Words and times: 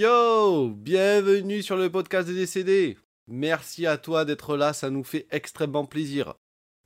Yo 0.00 0.70
Bienvenue 0.70 1.62
sur 1.62 1.76
le 1.76 1.90
podcast 1.90 2.26
des 2.26 2.34
décédés. 2.34 2.96
Merci 3.28 3.86
à 3.86 3.98
toi 3.98 4.24
d'être 4.24 4.56
là, 4.56 4.72
ça 4.72 4.88
nous 4.88 5.04
fait 5.04 5.26
extrêmement 5.30 5.84
plaisir. 5.84 6.32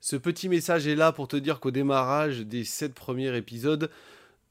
Ce 0.01 0.17
petit 0.17 0.49
message 0.49 0.85
est 0.85 0.97
là 0.97 1.13
pour 1.13 1.29
te 1.29 1.37
dire 1.37 1.61
qu'au 1.61 1.71
démarrage 1.71 2.41
des 2.41 2.65
7 2.65 2.93
premiers 2.93 3.33
épisodes, 3.37 3.89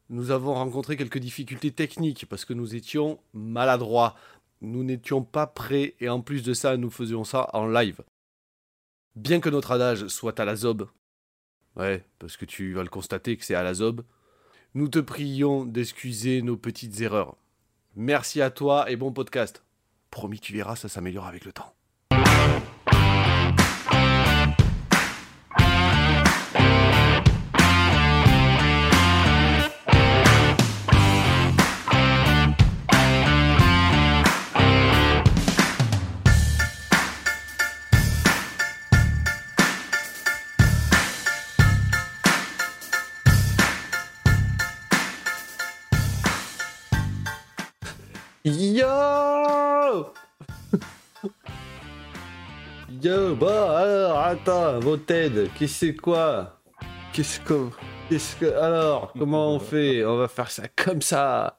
nous 0.09 0.31
avons 0.31 0.55
rencontré 0.55 0.97
quelques 0.97 1.19
difficultés 1.19 1.73
techniques 1.73 2.25
parce 2.25 2.47
que 2.47 2.55
nous 2.55 2.75
étions 2.75 3.21
maladroits. 3.35 4.15
Nous 4.63 4.83
n'étions 4.83 5.23
pas 5.23 5.47
prêts 5.47 5.95
et 6.01 6.09
en 6.09 6.23
plus 6.23 6.43
de 6.43 6.55
ça, 6.55 6.79
nous 6.79 6.91
faisions 6.91 7.25
ça 7.25 7.51
en 7.53 7.67
live. 7.67 8.01
Bien 9.15 9.41
que 9.41 9.51
notre 9.51 9.73
adage 9.73 10.07
soit 10.07 10.41
à 10.41 10.47
la 10.47 10.57
zob, 10.57 10.89
ouais, 11.77 12.03
parce 12.19 12.39
que 12.39 12.47
tu 12.47 12.73
vas 12.73 12.83
le 12.83 12.89
constater 12.89 13.37
que 13.37 13.45
c'est 13.45 13.55
à 13.55 13.63
la 13.63 13.75
zob, 13.75 14.05
nous 14.73 14.89
te 14.89 15.01
prions 15.01 15.67
d'excuser 15.67 16.41
nos 16.41 16.57
petites 16.57 17.03
erreurs. 17.03 17.37
Merci 17.97 18.43
à 18.43 18.51
toi 18.51 18.91
et 18.91 18.97
bon 18.97 19.13
podcast. 19.13 19.63
Promis, 20.11 20.41
tu 20.41 20.53
verras, 20.53 20.75
ça 20.75 20.89
s'améliore 20.89 21.27
avec 21.27 21.45
le 21.45 21.53
temps. 21.53 21.75
Yo 48.47 50.13
Yo, 53.01 53.35
bon, 53.37 53.47
alors, 53.49 54.19
attends, 54.19 54.81
vos 54.81 54.99
têtes, 54.99 55.51
qu'est-ce 55.55 55.59
que 55.59 55.67
c'est 55.67 55.97
quoi? 55.97 56.61
Qu'est-ce 57.15 57.41
que... 57.41 57.69
Qu'est-ce 58.11 58.37
que... 58.37 58.45
Alors, 58.45 59.15
comment 59.19 59.55
on 59.55 59.59
fait? 59.59 60.05
On 60.05 60.19
va 60.19 60.29
faire 60.29 60.51
ça 60.51 60.69
comme 60.69 61.01
ça 61.01 61.57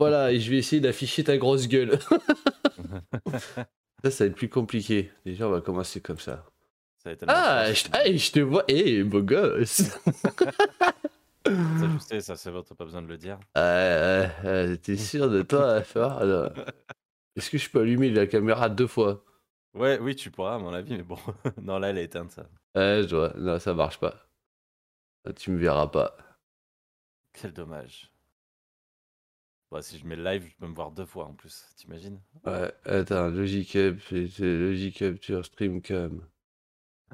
Voilà, 0.00 0.32
et 0.32 0.40
je 0.40 0.50
vais 0.50 0.56
essayer 0.58 0.80
d'afficher 0.80 1.22
ta 1.22 1.36
grosse 1.36 1.68
gueule. 1.68 1.96
ça, 4.02 4.10
ça 4.10 4.24
va 4.24 4.28
être 4.28 4.34
plus 4.36 4.48
compliqué. 4.48 5.12
Déjà, 5.24 5.46
on 5.46 5.52
va 5.52 5.60
commencer 5.60 6.00
comme 6.00 6.18
ça. 6.18 6.44
Ça 7.04 7.10
va 7.10 7.12
être 7.12 7.24
Ah, 7.28 7.72
je, 7.72 7.84
ah, 7.92 8.12
je 8.12 8.30
te 8.32 8.40
vois, 8.40 8.64
hé, 8.66 9.04
beau 9.04 9.22
gosse 9.22 9.96
Ça, 11.74 11.88
je 11.88 11.98
sais, 11.98 12.20
ça, 12.20 12.36
c'est 12.36 12.50
bon, 12.50 12.62
t'as 12.62 12.74
pas 12.74 12.84
besoin 12.84 13.02
de 13.02 13.06
le 13.06 13.18
dire. 13.18 13.38
Euh, 13.56 14.28
euh, 14.44 14.76
T'es 14.76 14.96
sûr 14.96 15.30
de 15.30 15.42
toi, 15.42 15.82
Alors, 15.96 16.50
Est-ce 17.36 17.50
que 17.50 17.58
je 17.58 17.70
peux 17.70 17.80
allumer 17.80 18.10
la 18.10 18.26
caméra 18.26 18.68
deux 18.68 18.86
fois? 18.86 19.24
Ouais, 19.74 19.98
oui, 20.00 20.16
tu 20.16 20.30
pourras, 20.30 20.54
à 20.56 20.58
mon 20.58 20.72
avis, 20.72 20.96
mais 20.96 21.02
bon. 21.02 21.18
non, 21.62 21.78
là, 21.78 21.90
elle 21.90 21.98
est 21.98 22.04
éteinte, 22.04 22.30
ça. 22.32 22.48
Ouais, 22.74 23.04
je 23.08 23.14
vois. 23.14 23.32
Non, 23.36 23.58
ça 23.58 23.74
marche 23.74 23.98
pas. 23.98 24.28
Là, 25.24 25.32
tu 25.34 25.50
me 25.50 25.58
verras 25.58 25.88
pas. 25.88 26.16
Quel 27.32 27.52
dommage. 27.52 28.10
Bon, 29.70 29.82
si 29.82 29.98
je 29.98 30.06
mets 30.06 30.16
le 30.16 30.24
live, 30.24 30.46
je 30.48 30.56
peux 30.56 30.66
me 30.66 30.74
voir 30.74 30.90
deux 30.92 31.04
fois 31.06 31.26
en 31.26 31.34
plus, 31.34 31.66
t'imagines? 31.76 32.20
Ouais, 32.44 32.72
attends, 32.84 33.28
Logic 33.28 33.74
Up, 33.76 33.98
Logic 34.10 34.96
Capture 34.96 35.44
Streamcam. 35.44 36.22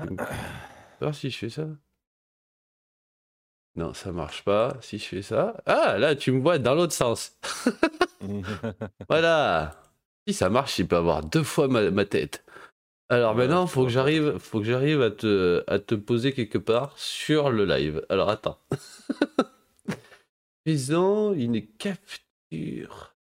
Tu 0.00 0.08
voir 1.00 1.14
si 1.14 1.30
je 1.30 1.38
fais 1.38 1.50
ça 1.50 1.68
Non, 3.74 3.94
ça 3.94 4.12
marche 4.12 4.44
pas. 4.44 4.76
Si 4.80 4.98
je 4.98 5.04
fais 5.04 5.22
ça. 5.22 5.56
Ah, 5.66 5.98
là, 5.98 6.14
tu 6.14 6.30
me 6.32 6.40
vois 6.40 6.58
dans 6.58 6.74
l'autre 6.74 6.92
sens. 6.92 7.38
Voilà. 9.08 9.80
Si 10.26 10.34
ça 10.34 10.48
marche, 10.48 10.78
il 10.78 10.86
peut 10.86 10.96
avoir 10.96 11.24
deux 11.24 11.42
fois 11.42 11.66
ma, 11.68 11.90
ma 11.90 12.04
tête. 12.04 12.44
Alors 13.08 13.34
Ouais, 13.34 13.42
maintenant, 13.42 13.66
faut 13.66 13.84
que 13.84 13.90
j'arrive, 13.90 14.38
faut 14.38 14.60
que 14.60 14.64
j'arrive 14.66 15.02
à 15.02 15.10
te, 15.10 15.64
à 15.66 15.78
te 15.78 15.94
poser 15.94 16.32
quelque 16.32 16.58
part 16.58 16.96
sur 16.98 17.50
le 17.50 17.64
live. 17.64 18.06
Alors 18.08 18.28
attends. 18.30 18.58
Faisons 20.66 21.32
une 21.34 21.66
capture. 21.76 23.16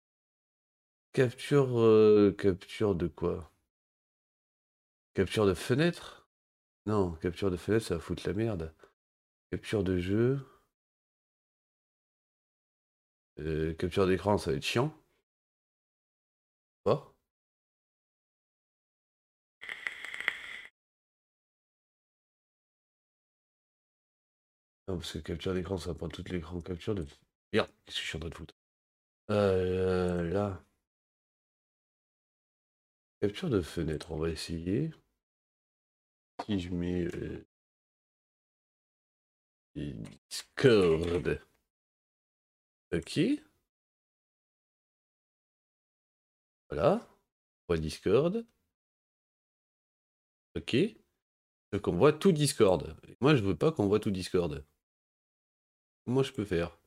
Capture, 1.13 1.81
euh, 1.81 2.35
capture 2.39 2.95
de 2.95 3.07
quoi? 3.07 3.51
Capture 5.15 5.47
de 5.47 5.55
fenêtre? 5.55 6.29
Non, 6.87 7.13
capture 7.13 7.51
de 7.51 7.57
fenêtre, 7.57 7.87
ça 7.87 7.95
va 7.95 8.01
foutre 8.01 8.23
la 8.27 8.35
merde. 8.35 8.73
Capture 9.53 9.85
de 9.85 9.99
jeu. 9.99 10.41
Euh, 13.41 13.75
capture 13.75 14.07
d'écran, 14.07 14.39
ça 14.39 14.51
va 14.51 14.57
être 14.57 14.65
chiant. 14.65 14.95
Non, 24.89 24.97
parce 24.99 25.13
que 25.13 25.19
capture 25.19 25.55
d'écran, 25.55 25.79
ça 25.79 25.91
va 25.91 25.95
prendre 25.95 26.13
tout 26.13 26.25
l'écran 26.33 26.61
capture 26.61 26.95
de. 26.95 27.07
Merde, 27.53 27.71
qu'est-ce 27.87 27.97
que 27.99 28.03
je 28.03 28.09
suis 28.09 28.17
en 28.17 28.21
train 28.21 28.29
de 28.29 28.35
foutre? 28.35 28.55
Euh, 29.31 30.31
là. 30.31 30.63
Capture 33.23 33.49
de 33.49 33.63
fenêtre, 33.63 34.13
on 34.13 34.19
va 34.19 34.29
essayer. 34.29 34.91
Si 36.45 36.59
je 36.61 36.71
mets. 36.75 37.07
euh, 37.15 37.47
Discord. 39.75 41.41
Ok. 42.93 43.21
Voilà. 46.69 47.01
On 47.69 47.75
voit 47.75 47.79
Discord. 47.79 48.45
Ok. 50.57 50.77
Donc 51.73 51.87
on 51.89 51.97
voit 51.97 52.13
tout 52.13 52.33
Discord. 52.33 52.97
Moi 53.21 53.35
je 53.37 53.43
veux 53.43 53.57
pas 53.57 53.73
qu'on 53.73 53.87
voit 53.87 54.01
tout 54.01 54.11
Discord. 54.11 54.65
Comment 56.05 56.23
je 56.23 56.33
peux 56.33 56.45
faire? 56.45 56.80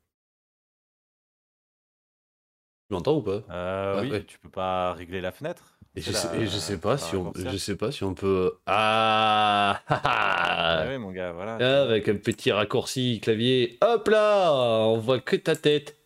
Tu 2.94 2.96
m'entends 2.96 3.18
ou 3.18 3.22
pas? 3.24 3.42
Euh, 3.50 4.02
oui, 4.04 4.12
ouais. 4.12 4.24
tu 4.24 4.38
peux 4.38 4.50
pas 4.52 4.94
régler 4.94 5.20
la 5.20 5.32
fenêtre 5.32 5.80
et 5.96 6.02
je, 6.02 6.12
sais, 6.12 6.28
la- 6.28 6.44
et 6.44 6.46
je 6.46 6.60
sais 6.60 6.78
pas 6.78 7.00
si 7.00 7.16
on 7.16 7.34
je 7.34 7.58
sais 7.58 7.76
pas 7.76 7.92
si 7.92 8.04
on 8.04 8.14
peut 8.14 8.60
ah, 8.68 9.82
ah, 9.88 10.02
Ah 10.04 10.80
ah. 10.84 10.86
oui, 10.88 11.00
mon 11.00 11.10
gars, 11.12 11.32
voilà. 11.32 11.58
Ah, 11.60 11.82
avec 11.82 12.08
un 12.08 12.18
petit 12.18 12.52
raccourci 12.52 13.20
clavier 13.20 13.80
hop 13.82 14.08
là 14.10 14.52
on 14.54 15.00
voit 15.00 15.20
que 15.22 15.36
ta 15.38 15.56
tête 15.56 15.98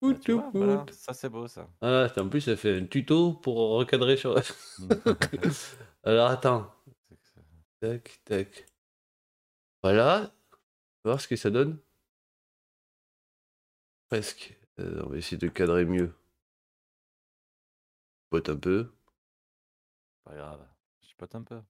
Bah, 0.00 0.08
Oup, 0.10 0.20
tu 0.20 0.30
vois, 0.30 0.44
oup, 0.46 0.50
voilà, 0.56 0.74
oup. 0.82 0.90
ça 0.92 1.12
c'est 1.12 1.28
beau 1.28 1.48
ça. 1.48 1.66
Ah, 1.82 2.06
en 2.16 2.28
plus 2.28 2.42
ça 2.42 2.56
fait 2.56 2.78
un 2.78 2.84
tuto 2.86 3.32
pour 3.32 3.56
recadrer 3.70 4.16
sur 4.16 4.36
alors 6.04 6.30
attends 6.30 6.72
tac 7.80 8.20
tac 8.24 8.64
voilà 9.82 10.30
on 11.04 11.08
va 11.08 11.14
voir 11.14 11.20
ce 11.20 11.26
que 11.26 11.34
ça 11.34 11.50
donne 11.50 11.78
presque 14.08 14.54
Euh, 14.80 15.02
on 15.04 15.08
va 15.10 15.16
essayer 15.16 15.36
de 15.36 15.48
cadrer 15.48 15.84
mieux 15.84 16.12
pote 18.30 18.48
un 18.48 18.56
peu 18.56 18.92
pas 20.24 20.34
grave, 20.34 20.66
je 21.00 21.14
pote 21.16 21.34
un 21.34 21.42
peu. 21.42 21.60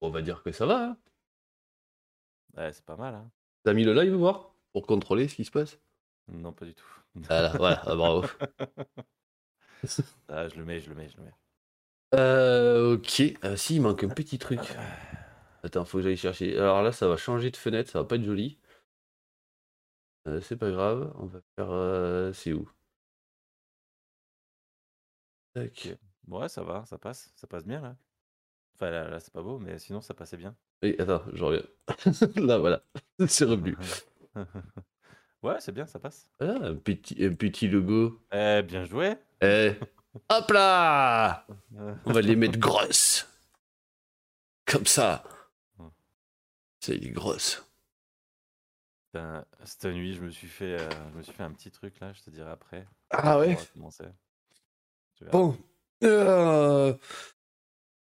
on 0.00 0.10
va 0.10 0.22
dire 0.22 0.42
que 0.42 0.52
ça 0.52 0.66
va 0.66 0.84
hein. 0.84 0.96
Ouais, 2.56 2.72
c'est 2.72 2.84
pas 2.84 2.96
mal, 2.96 3.14
hein. 3.14 3.30
T'as 3.64 3.74
mis 3.74 3.84
le 3.84 3.92
live 3.92 4.14
voir 4.14 4.54
pour 4.72 4.86
contrôler 4.86 5.28
ce 5.28 5.34
qui 5.34 5.44
se 5.44 5.50
passe? 5.50 5.78
Non, 6.28 6.52
pas 6.52 6.64
du 6.64 6.74
tout. 6.74 6.86
Voilà, 7.14 7.50
voilà, 7.56 7.82
ah, 7.84 7.94
bravo. 7.94 8.24
Ah, 10.28 10.48
je 10.48 10.56
le 10.56 10.64
mets, 10.64 10.80
je 10.80 10.88
le 10.88 10.96
mets, 10.96 11.08
je 11.08 11.16
le 11.16 11.24
mets. 11.24 11.34
Euh, 12.14 12.94
ok. 12.94 13.22
Ah, 13.42 13.56
si, 13.56 13.76
il 13.76 13.82
manque 13.82 14.04
un 14.04 14.08
petit 14.08 14.38
truc. 14.38 14.60
Attends, 15.62 15.84
faut 15.84 15.98
que 15.98 16.04
j'aille 16.04 16.16
chercher. 16.16 16.58
Alors 16.58 16.82
là, 16.82 16.92
ça 16.92 17.08
va 17.08 17.16
changer 17.16 17.50
de 17.50 17.56
fenêtre, 17.56 17.90
ça 17.90 18.00
va 18.00 18.04
pas 18.04 18.16
être 18.16 18.24
joli. 18.24 18.58
Euh, 20.28 20.40
c'est 20.40 20.56
pas 20.56 20.70
grave, 20.70 21.12
on 21.16 21.26
va 21.26 21.40
faire. 21.56 21.70
euh, 21.70 22.32
c'est 22.32 22.52
où? 22.52 22.68
Tac. 25.56 25.88
Ok. 25.90 25.98
Ouais, 26.28 26.48
ça 26.48 26.62
va, 26.62 26.84
ça 26.84 26.98
passe, 26.98 27.32
ça 27.34 27.46
passe 27.46 27.64
bien 27.64 27.80
là. 27.80 27.96
Enfin, 28.74 28.90
là, 28.90 29.08
là, 29.08 29.20
c'est 29.20 29.32
pas 29.32 29.42
beau, 29.42 29.58
mais 29.58 29.78
sinon 29.78 30.00
ça 30.02 30.12
passait 30.12 30.36
bien. 30.36 30.54
Oui, 30.82 30.94
attends, 30.98 31.22
je 31.32 31.42
reviens. 31.42 31.62
là, 32.46 32.58
voilà. 32.58 32.82
c'est 33.26 33.46
revenu. 33.46 33.74
ouais, 35.42 35.56
c'est 35.60 35.72
bien, 35.72 35.86
ça 35.86 35.98
passe. 35.98 36.28
Un 36.40 36.74
petit, 36.74 37.24
un 37.24 37.32
petit 37.34 37.68
logo. 37.68 38.20
Eh, 38.32 38.62
bien 38.62 38.84
joué. 38.84 39.14
Eh. 39.40 39.72
Hop 40.28 40.50
là 40.50 41.46
On 42.04 42.12
va 42.12 42.20
les 42.20 42.36
mettre 42.36 42.58
grosses. 42.58 43.26
Comme 44.66 44.86
ça. 44.86 45.24
C'est 46.80 46.96
les 46.96 47.10
grosses. 47.10 47.62
Cette 49.64 49.86
nuit, 49.86 50.14
je 50.14 50.20
me 50.20 50.30
suis 50.30 50.48
fait, 50.48 50.78
euh, 50.78 50.90
je 51.12 51.18
me 51.18 51.22
suis 51.22 51.32
fait 51.32 51.42
un 51.42 51.52
petit 51.52 51.70
truc 51.70 51.98
là, 52.00 52.12
je 52.12 52.20
te 52.20 52.28
dirai 52.28 52.50
après. 52.50 52.86
Ah 53.10 53.38
On 53.38 53.40
ouais? 53.40 53.54
va 53.54 53.64
commencer. 53.72 54.04
Bon. 55.32 55.56
Euh... 56.04 56.94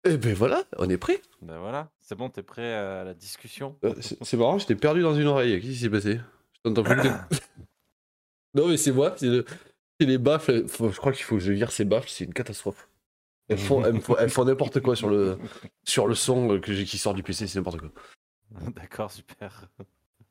Eh 0.05 0.17
ben 0.17 0.33
voilà, 0.33 0.63
on 0.77 0.89
est 0.89 0.97
prêt. 0.97 1.21
Ben 1.41 1.59
voilà, 1.59 1.89
c'est 2.01 2.15
bon, 2.15 2.29
t'es 2.29 2.43
prêt 2.43 2.73
à 2.73 3.03
la 3.03 3.13
discussion 3.13 3.77
Euh, 3.85 3.93
c'est 4.01 4.35
marrant, 4.37 4.57
je 4.57 4.65
t'ai 4.65 4.75
perdu 4.75 5.01
dans 5.01 5.15
une 5.15 5.27
oreille. 5.27 5.59
Qu'est-ce 5.61 5.71
qui 5.73 5.77
s'est 5.79 5.89
passé? 5.89 6.19
Je 6.53 6.59
t'entends 6.69 6.83
plus. 6.83 7.09
non, 8.55 8.67
mais 8.67 8.77
c'est 8.77 8.91
moi. 8.91 9.13
C'est 9.17 9.27
le... 9.27 9.45
Les 9.99 10.17
baffles, 10.17 10.67
faut- 10.67 10.89
je 10.91 10.97
crois 10.97 11.13
qu'il 11.13 11.23
faut 11.23 11.35
que 11.35 11.41
je 11.41 11.53
vire 11.53 11.71
ces 11.71 11.85
baffles, 11.85 12.09
c'est 12.09 12.25
une 12.25 12.33
catastrophe. 12.33 12.89
Elles 13.47 13.57
font, 13.57 13.85
elles 13.85 13.93
me 13.93 13.99
font- 14.01 14.17
elles 14.17 14.29
font 14.29 14.43
n'importe 14.43 14.81
quoi 14.81 14.95
sur 14.95 15.07
le, 15.07 15.37
sur 15.85 16.07
le 16.07 16.15
son 16.15 16.59
que 16.59 16.71
qui 16.83 16.97
sort 16.97 17.13
du 17.13 17.23
PC, 17.23 17.47
c'est 17.47 17.59
n'importe 17.59 17.79
quoi. 17.79 17.89
D'accord, 18.75 19.11
super. 19.11 19.69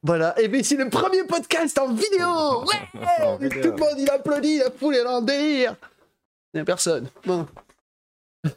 Voilà, 0.02 0.38
et 0.40 0.48
bien 0.48 0.62
c'est 0.62 0.76
le 0.76 0.90
premier 0.90 1.24
podcast 1.24 1.78
en 1.78 1.94
vidéo 1.94 2.64
Ouais 2.64 3.48
Tout 3.62 3.70
le 3.70 3.76
monde 3.76 3.94
il 3.98 4.10
applaudit, 4.10 4.58
la 4.58 4.70
foule 4.72 4.96
est 4.96 5.06
en 5.06 5.22
délire 5.22 5.76
Il 6.54 6.58
y 6.58 6.60
a 6.60 6.64
personne. 6.64 7.08
Bon. 7.26 7.46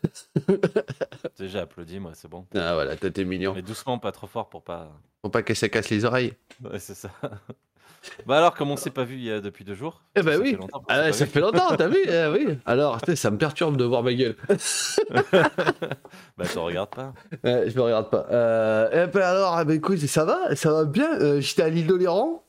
Déjà 1.38 1.62
applaudi, 1.62 2.00
moi, 2.00 2.12
c'est 2.14 2.28
bon. 2.28 2.46
Ah 2.56 2.74
voilà, 2.74 2.96
t'es 2.96 3.24
mignon. 3.24 3.54
Mais 3.54 3.62
doucement, 3.62 4.00
pas 4.00 4.12
trop 4.12 4.28
fort 4.28 4.50
pour 4.50 4.64
pas. 4.64 4.92
Faut 5.22 5.30
pas 5.30 5.44
que 5.44 5.54
ça 5.54 5.70
casse 5.70 5.90
les 5.90 6.06
oreilles. 6.06 6.34
Ouais, 6.64 6.80
c'est 6.80 6.96
ça. 6.96 7.10
bah 8.26 8.38
alors, 8.38 8.54
comme 8.56 8.72
on 8.72 8.78
s'est 8.78 8.90
pas 8.90 9.04
vu 9.04 9.16
il 9.16 9.24
y 9.24 9.32
a 9.32 9.42
depuis 9.42 9.64
deux 9.64 9.76
jours. 9.76 10.02
Eh 10.16 10.22
ben 10.24 10.34
ça 10.34 10.40
oui. 10.40 10.52
fait 10.56 10.60
Ah, 10.90 11.14
ça 11.14 11.26
vu. 11.26 11.32
fait 11.32 11.40
longtemps, 11.40 11.76
t'as 11.76 11.88
vu 11.88 11.98
Eh 12.06 12.26
oui. 12.34 12.58
Alors, 12.66 13.02
tu 13.02 13.16
ça 13.16 13.32
me 13.32 13.38
perturbe 13.38 13.78
de 13.78 13.84
voir 13.86 14.04
ma 14.04 14.14
gueule. 14.14 14.36
Bah, 16.38 16.46
t'en 16.54 16.64
regardes 16.66 16.90
pas. 16.94 17.14
Ouais, 17.44 17.70
je 17.70 17.76
me 17.76 17.82
regarde 17.82 18.10
pas. 18.10 18.26
Euh, 18.32 18.90
eh 18.92 19.08
ben 19.12 19.22
alors, 19.22 19.54
ah 19.56 19.66
ben 19.66 19.76
écoute, 19.78 20.00
ça 20.00 20.26
va, 20.26 20.56
ça 20.56 20.72
va 20.72 20.86
bien. 20.86 21.20
Euh, 21.22 21.40
J'étais 21.42 21.64
à 21.64 21.70
l'île 21.70 21.88
d'Oléron. 21.88 22.42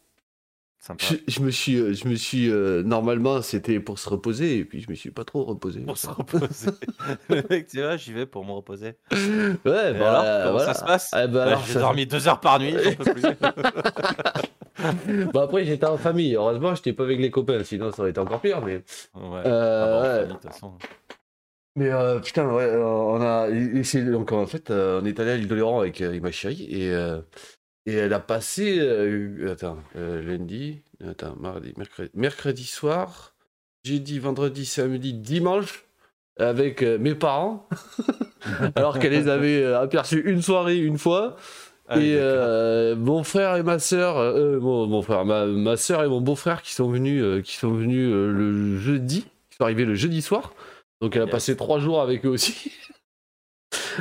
Sympa. 0.86 1.04
Je, 1.04 1.16
je 1.26 1.40
me 1.40 1.50
suis, 1.50 1.76
euh, 1.80 1.92
je 1.94 2.06
me 2.06 2.14
suis, 2.14 2.48
euh, 2.50 2.82
normalement, 2.84 3.42
c'était 3.42 3.80
pour 3.80 3.98
se 3.98 4.08
reposer, 4.08 4.58
et 4.58 4.64
puis 4.64 4.80
je 4.80 4.88
me 4.88 4.94
suis 4.94 5.10
pas 5.10 5.24
trop 5.24 5.42
reposé. 5.44 5.80
Pour 5.80 5.98
se 5.98 6.06
reposer. 6.06 6.70
Le 7.28 7.42
mec, 7.50 7.66
tu 7.66 7.80
vois, 7.82 7.96
j'y 7.96 8.12
vais 8.12 8.24
pour 8.26 8.44
me 8.44 8.52
reposer. 8.52 8.94
Ouais, 9.12 9.14
Et 9.14 9.58
bah, 9.64 10.20
alors, 10.20 10.44
comment 10.44 10.58
voilà. 10.58 10.74
ça 10.74 10.80
se 10.80 10.84
passe 10.84 11.10
Eh 11.12 11.26
Bah, 11.26 11.42
alors, 11.44 11.64
J'ai 11.66 11.72
ça- 11.72 11.80
dormi 11.80 12.06
deux 12.06 12.28
heures 12.28 12.38
par 12.38 12.60
nuit, 12.60 12.72
peux 12.96 13.12
plus. 13.12 13.22
Bon, 15.32 15.40
après, 15.40 15.64
j'étais 15.64 15.86
en 15.86 15.96
famille. 15.96 16.34
Heureusement, 16.34 16.74
j'étais 16.74 16.92
pas 16.92 17.04
avec 17.04 17.18
les 17.18 17.30
copains, 17.30 17.62
sinon 17.64 17.90
ça 17.90 18.02
aurait 18.02 18.10
été 18.10 18.20
encore 18.20 18.40
pire. 18.40 18.60
Mais, 18.64 18.76
Ouais. 19.14 19.42
Euh, 19.46 19.82
Ah 19.82 19.86
bah, 19.86 20.02
ouais. 20.02 20.20
famille, 20.28 20.36
façon. 20.42 20.72
mais 21.76 21.90
euh, 21.90 22.20
putain, 22.20 22.46
ouais, 22.52 22.70
on 22.76 23.20
a. 23.22 23.48
donc, 24.10 24.32
en 24.32 24.46
fait, 24.46 24.70
on 24.70 25.04
est 25.04 25.18
allé 25.18 25.30
à 25.30 25.36
l'île 25.36 25.48
d'Oléron 25.48 25.80
avec, 25.80 26.00
avec 26.00 26.22
ma 26.22 26.30
chérie 26.30 26.66
et, 26.70 26.92
et 27.86 27.94
elle 27.94 28.12
a 28.12 28.20
passé. 28.20 28.78
euh, 28.80 29.52
attends, 29.52 29.78
euh, 29.96 30.22
lundi, 30.22 30.80
attends, 31.06 31.36
mardi, 31.38 31.72
mercredi, 31.76 32.10
mercredi 32.14 32.64
soir, 32.64 33.34
jeudi, 33.84 34.18
vendredi, 34.18 34.66
samedi, 34.66 35.14
dimanche. 35.14 35.84
Avec 36.38 36.82
euh, 36.82 36.98
mes 36.98 37.14
parents, 37.14 37.66
alors 38.74 38.98
qu'elle 38.98 39.12
les 39.12 39.26
avait 39.28 39.64
aperçus 39.64 40.20
une 40.20 40.42
soirée, 40.42 40.76
une 40.76 40.98
fois. 40.98 41.36
Ah 41.88 41.98
et 41.98 42.14
mon 42.94 43.24
frère 43.24 43.56
et 43.56 43.62
ma 43.62 43.78
euh, 43.94 44.60
mon, 44.60 44.86
mon 44.86 45.00
frère, 45.00 45.24
ma, 45.24 45.46
ma 45.46 45.78
sœur 45.78 46.02
et 46.04 46.08
mon 46.08 46.20
beau-frère 46.20 46.60
qui 46.60 46.74
sont 46.74 46.90
venus, 46.90 47.42
qui 47.42 47.56
sont 47.56 47.72
venus 47.72 48.10
le 48.10 48.76
jeudi, 48.76 49.22
qui 49.48 49.56
sont 49.56 49.64
arrivés 49.64 49.86
le 49.86 49.94
jeudi 49.94 50.20
soir. 50.20 50.52
Donc 51.00 51.16
elle 51.16 51.22
a 51.22 51.26
Yes. 51.26 51.32
passé 51.32 51.56
trois 51.56 51.78
jours 51.78 52.02
avec 52.02 52.26
eux 52.26 52.30
aussi. 52.30 52.70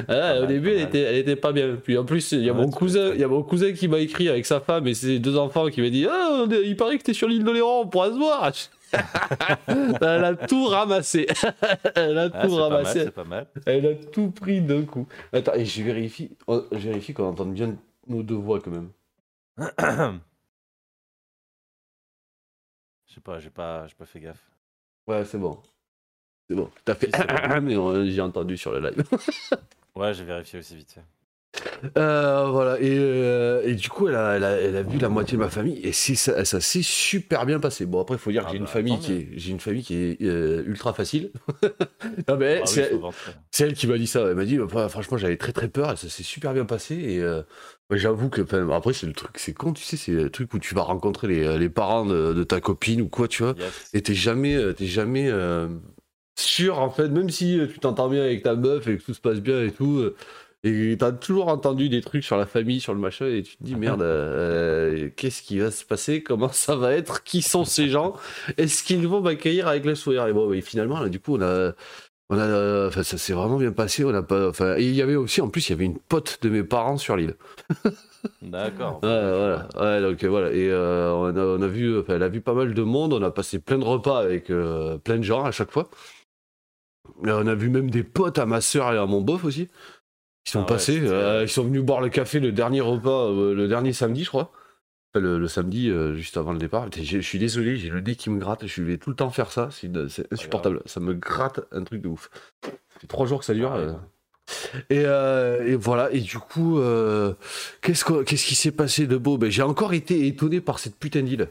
Ah, 0.08 0.42
au 0.42 0.46
début, 0.46 0.72
elle 0.72 0.82
était, 0.82 1.00
elle 1.02 1.16
était 1.16 1.36
pas 1.36 1.52
bien. 1.52 1.76
Puis 1.82 1.98
en 1.98 2.06
plus, 2.06 2.32
il 2.34 2.42
y 2.44 2.50
a 2.50 2.54
Ouais, 2.54 2.62
mon 2.62 2.70
cousin, 2.70 3.12
il 3.14 3.20
y 3.20 3.24
a 3.24 3.28
mon 3.28 3.44
cousin 3.44 3.72
qui 3.74 3.88
m'a 3.88 4.00
écrit 4.00 4.30
avec 4.30 4.46
sa 4.46 4.60
femme 4.60 4.88
et 4.88 4.94
ses 4.94 5.20
deux 5.20 5.38
enfants 5.38 5.68
qui 5.70 5.82
m'a 5.82 5.90
dit 5.90 6.06
Ah, 6.10 6.46
il 6.64 6.76
paraît 6.76 6.98
que 6.98 7.04
t'es 7.04 7.14
sur 7.14 7.28
l'île 7.28 7.44
d'Oléron, 7.44 7.82
on 7.82 7.88
pourra 7.88 8.10
se 8.12 8.18
voir. 8.18 8.52
elle 9.68 10.24
a 10.24 10.36
tout 10.36 10.66
ramassé. 10.68 11.28
elle 11.96 12.18
a 12.18 12.30
Ah, 12.34 12.48
tout 12.48 12.50
c'est 12.52 12.56
pas 12.58 12.70
mal, 12.70 12.78
ramassé. 12.78 13.04
c'est 13.04 13.12
pas 13.12 13.24
mal. 13.26 13.48
Elle 13.66 13.86
a 13.88 13.96
tout 13.96 14.32
pris 14.32 14.62
d'un 14.62 14.84
coup. 14.84 15.08
Attends, 15.34 15.54
et 15.56 15.66
je 15.66 15.84
vérifie, 15.84 16.32
oh, 16.48 16.64
je 16.72 16.78
vérifie 16.78 17.14
qu'on 17.14 17.26
entende 17.28 17.54
bien 17.54 17.76
nos 18.08 18.24
deux 18.24 18.36
voix 18.36 18.60
quand 18.62 18.72
même. 18.72 18.90
Je 23.08 23.14
sais 23.16 23.22
pas, 23.22 23.40
j'ai 23.40 23.50
pas, 23.50 23.88
j'ai 23.88 23.96
pas 23.96 24.06
fait 24.06 24.20
gaffe. 24.20 24.44
Ouais, 25.08 25.24
c'est 25.26 25.38
bon. 25.38 25.58
C'est 26.50 26.56
bon. 26.56 26.70
T'as 26.84 26.96
fait. 26.96 27.10
Mais 27.62 27.76
on- 27.76 28.06
j'ai 28.06 28.22
entendu 28.22 28.58
sur 28.58 28.72
le 28.72 28.90
live. 28.90 29.04
Ouais, 29.96 30.14
j'ai 30.14 30.24
vérifié 30.24 30.60
aussi 30.60 30.76
vite. 30.76 30.98
Euh, 31.98 32.48
voilà. 32.50 32.80
Et, 32.80 32.98
euh, 32.98 33.64
et 33.66 33.76
du 33.76 33.90
coup, 33.90 34.08
elle 34.08 34.16
a, 34.16 34.36
elle, 34.36 34.44
a, 34.44 34.52
elle 34.52 34.76
a 34.76 34.84
vu 34.84 34.98
la 34.98 35.10
moitié 35.10 35.38
de 35.38 35.44
ma 35.44 35.50
famille 35.50 35.80
et 35.84 35.94
ça, 35.94 36.44
ça 36.44 36.62
s'est 36.62 36.82
super 36.84 37.46
bien 37.46 37.60
passé. 37.60 37.86
Bon, 37.86 38.02
après, 38.02 38.16
il 38.16 38.20
faut 38.20 38.32
dire 38.32 38.44
que 38.44 38.48
Ah 38.50 38.52
j'ai 38.52 38.58
une 38.58 38.66
bah, 38.66 38.70
famille 38.70 39.00
qui 39.00 39.14
est, 39.14 39.30
j'ai 39.36 39.52
une 39.52 39.60
famille 39.60 39.84
qui 39.84 39.96
est 39.96 40.22
euh, 40.22 40.64
ultra 40.66 40.94
facile. 40.94 41.32
non, 42.28 42.38
mais 42.38 42.62
Ah 42.62 42.68
oui, 42.68 43.12
c'est, 43.52 43.64
elle 43.64 43.74
qui 43.74 43.88
m'a 43.88 43.98
dit 43.98 44.08
ça. 44.08 44.28
Elle 44.28 44.36
m'a 44.36 44.46
dit, 44.46 44.58
bah, 44.58 44.90
franchement, 44.90 45.18
j'avais 45.18 45.38
très 45.38 45.54
très 45.54 45.70
peur 45.70 45.92
et 45.92 45.96
ça 45.96 46.10
s'est 46.10 46.24
super 46.24 46.54
bien 46.54 46.66
passé. 46.66 46.96
Et 46.96 47.98
j'avoue 47.98 48.30
que, 48.30 48.42
après, 48.72 48.94
c'est 48.94 49.08
le 49.08 49.14
truc, 49.14 49.38
c'est 49.38 49.54
con, 49.54 49.74
tu 49.74 49.84
sais, 49.84 49.98
c'est 49.98 50.12
le 50.12 50.30
truc 50.30 50.54
où 50.54 50.60
tu 50.60 50.76
vas 50.76 50.82
rencontrer 50.82 51.28
les, 51.28 51.58
les 51.58 51.70
parents 51.70 52.06
de, 52.06 52.34
de 52.34 52.44
ta 52.44 52.60
copine 52.60 53.02
ou 53.02 53.08
quoi, 53.10 53.28
tu 53.28 53.44
vois. 53.44 53.56
Yes. 53.58 53.90
Et 53.94 54.02
t'es 54.02 54.16
jamais, 54.16 54.58
t'es 54.74 54.88
jamais 54.88 55.32
sûr 56.36 56.80
en 56.80 56.90
fait, 56.90 57.10
même 57.10 57.30
si 57.30 57.60
euh, 57.60 57.68
tu 57.68 57.80
t'entends 57.80 58.10
bien 58.10 58.24
avec 58.24 58.44
ta 58.44 58.56
meuf 58.56 58.88
et 58.88 58.98
que 58.98 59.04
tout 59.04 59.14
se 59.14 59.22
passe 59.22 59.40
bien 59.42 59.64
et 59.64 59.72
tout. 59.72 60.00
euh, 60.00 60.16
et 60.64 60.98
t'as 60.98 61.12
toujours 61.12 61.48
entendu 61.50 61.90
des 61.90 62.02
trucs 62.02 62.24
sur 62.24 62.38
la 62.38 62.48
famille, 62.48 62.80
sur 62.82 62.94
le 62.96 63.00
machin, 63.00 63.28
et 63.28 63.44
tu 63.44 63.56
te 63.56 63.64
dis 63.64 63.76
merde, 63.76 64.02
euh, 64.02 65.10
qu'est-ce 65.16 65.44
qui 65.44 65.60
va 65.60 65.70
se 65.70 65.86
passer? 65.86 66.24
Comment 66.24 66.50
ça 66.52 66.76
va 66.76 66.94
être? 66.94 67.24
Qui 67.24 67.44
sont 67.44 67.66
ces 67.66 67.88
gens? 67.88 68.16
Est-ce 68.58 68.84
qu'ils 68.84 69.08
vont 69.08 69.22
m'accueillir 69.22 69.68
avec 69.68 69.86
le 69.86 69.94
sourire? 69.94 70.26
Et 70.28 70.34
bon, 70.34 70.52
et 70.54 70.62
finalement, 70.62 71.00
là, 71.00 71.10
du 71.10 71.20
coup, 71.20 71.36
on 71.38 71.42
a, 71.44 71.74
on 72.30 72.40
a, 72.40 72.88
enfin, 72.88 73.04
ça 73.04 73.18
s'est 73.18 73.34
vraiment 73.34 73.58
bien 73.58 73.72
passé. 73.74 74.06
On 74.06 74.14
a 74.16 74.24
pas, 74.24 74.50
enfin, 74.50 74.78
il 74.78 74.96
y 74.96 75.02
avait 75.04 75.16
aussi, 75.16 75.42
en 75.42 75.50
plus, 75.50 75.70
il 75.70 75.74
y 75.74 75.76
avait 75.76 75.86
une 75.86 76.00
pote 76.00 76.40
de 76.44 76.50
mes 76.50 76.64
parents 76.64 76.98
sur 76.98 77.18
l'île. 77.18 77.36
D'accord. 78.42 79.04
Ouais, 79.04 79.10
voilà. 79.10 79.68
Ouais, 79.76 80.02
donc 80.02 80.24
voilà. 80.24 80.52
Et 80.52 80.70
euh, 80.72 81.12
on, 81.14 81.36
a, 81.36 81.42
on 81.42 81.62
a 81.62 81.68
vu, 81.68 81.96
elle 82.08 82.24
a 82.24 82.28
vu 82.30 82.42
pas 82.42 82.54
mal 82.54 82.74
de 82.74 82.82
monde. 82.82 83.14
On 83.14 83.22
a 83.24 83.32
passé 83.32 83.60
plein 83.60 83.78
de 83.78 83.84
repas 83.86 84.20
avec 84.20 84.50
euh, 84.50 84.98
plein 84.98 85.18
de 85.18 85.24
gens 85.24 85.44
à 85.44 85.52
chaque 85.52 85.72
fois. 85.72 85.90
On 87.24 87.48
a 87.48 87.56
vu 87.56 87.70
même 87.70 87.90
des 87.90 88.04
potes 88.04 88.38
à 88.40 88.46
ma 88.46 88.62
soeur 88.62 88.94
et 88.94 88.98
à 88.98 89.06
mon 89.06 89.22
beauf 89.22 89.44
aussi. 89.46 89.68
Ils 90.48 90.52
sont 90.52 90.62
Ah 90.62 90.66
passés. 90.66 90.94
c'était- 90.96 91.08
euh, 91.08 91.44
ils 91.44 91.50
sont 91.50 91.64
venus 91.64 91.82
boire 91.84 92.02
le 92.02 92.10
café 92.10 92.40
le 92.40 92.52
dernier 92.52 92.82
repas, 92.82 93.30
euh, 93.32 93.54
le 93.56 93.68
dernier 93.68 93.94
samedi, 93.94 94.24
je 94.24 94.30
crois. 94.30 94.52
Enfin, 95.14 95.24
le, 95.24 95.40
le 95.40 95.48
samedi, 95.48 95.90
euh, 95.90 96.14
juste 96.16 96.38
avant 96.38 96.52
le 96.52 96.60
départ. 96.60 96.88
Je 96.96 97.20
suis 97.20 97.40
désolé, 97.40 97.78
j'ai 97.78 97.90
le 97.90 98.02
nez 98.02 98.16
qui 98.16 98.30
me 98.30 98.38
gratte. 98.40 98.68
Je 98.68 98.84
vais 98.84 98.98
tout 98.98 99.10
le 99.10 99.16
temps 99.16 99.30
faire 99.30 99.52
ça. 99.52 99.70
C'est 99.72 99.90
insupportable. 100.32 100.82
Ça 100.86 101.00
me 101.00 101.14
gratte 101.14 101.62
un 101.72 101.84
truc 101.84 102.02
de 102.02 102.10
ouf. 102.10 102.30
Ça 102.64 102.72
fait 103.00 103.08
trois 103.08 103.26
jours 103.26 103.40
que 103.40 103.46
ça 103.46 103.54
dure. 103.54 103.72
Ah 103.74 103.78
ouais. 103.80 103.84
euh. 103.86 103.94
Et, 104.92 105.04
euh, 105.06 105.66
et 105.66 105.76
voilà, 105.76 106.12
et 106.12 106.20
du 106.22 106.38
coup, 106.38 106.78
euh, 106.80 107.34
qu'est-ce, 107.82 108.06
que- 108.06 108.22
qu'est-ce 108.22 108.46
qui 108.46 108.54
s'est 108.54 108.72
passé 108.72 109.08
de 109.08 109.18
beau? 109.18 109.40
Ben, 109.40 109.50
J'ai 109.50 109.64
encore 109.64 109.94
été 109.94 110.28
étonné 110.28 110.62
par 110.62 110.78
cette 110.78 110.98
putain 111.00 111.24
d'île. 111.24 111.48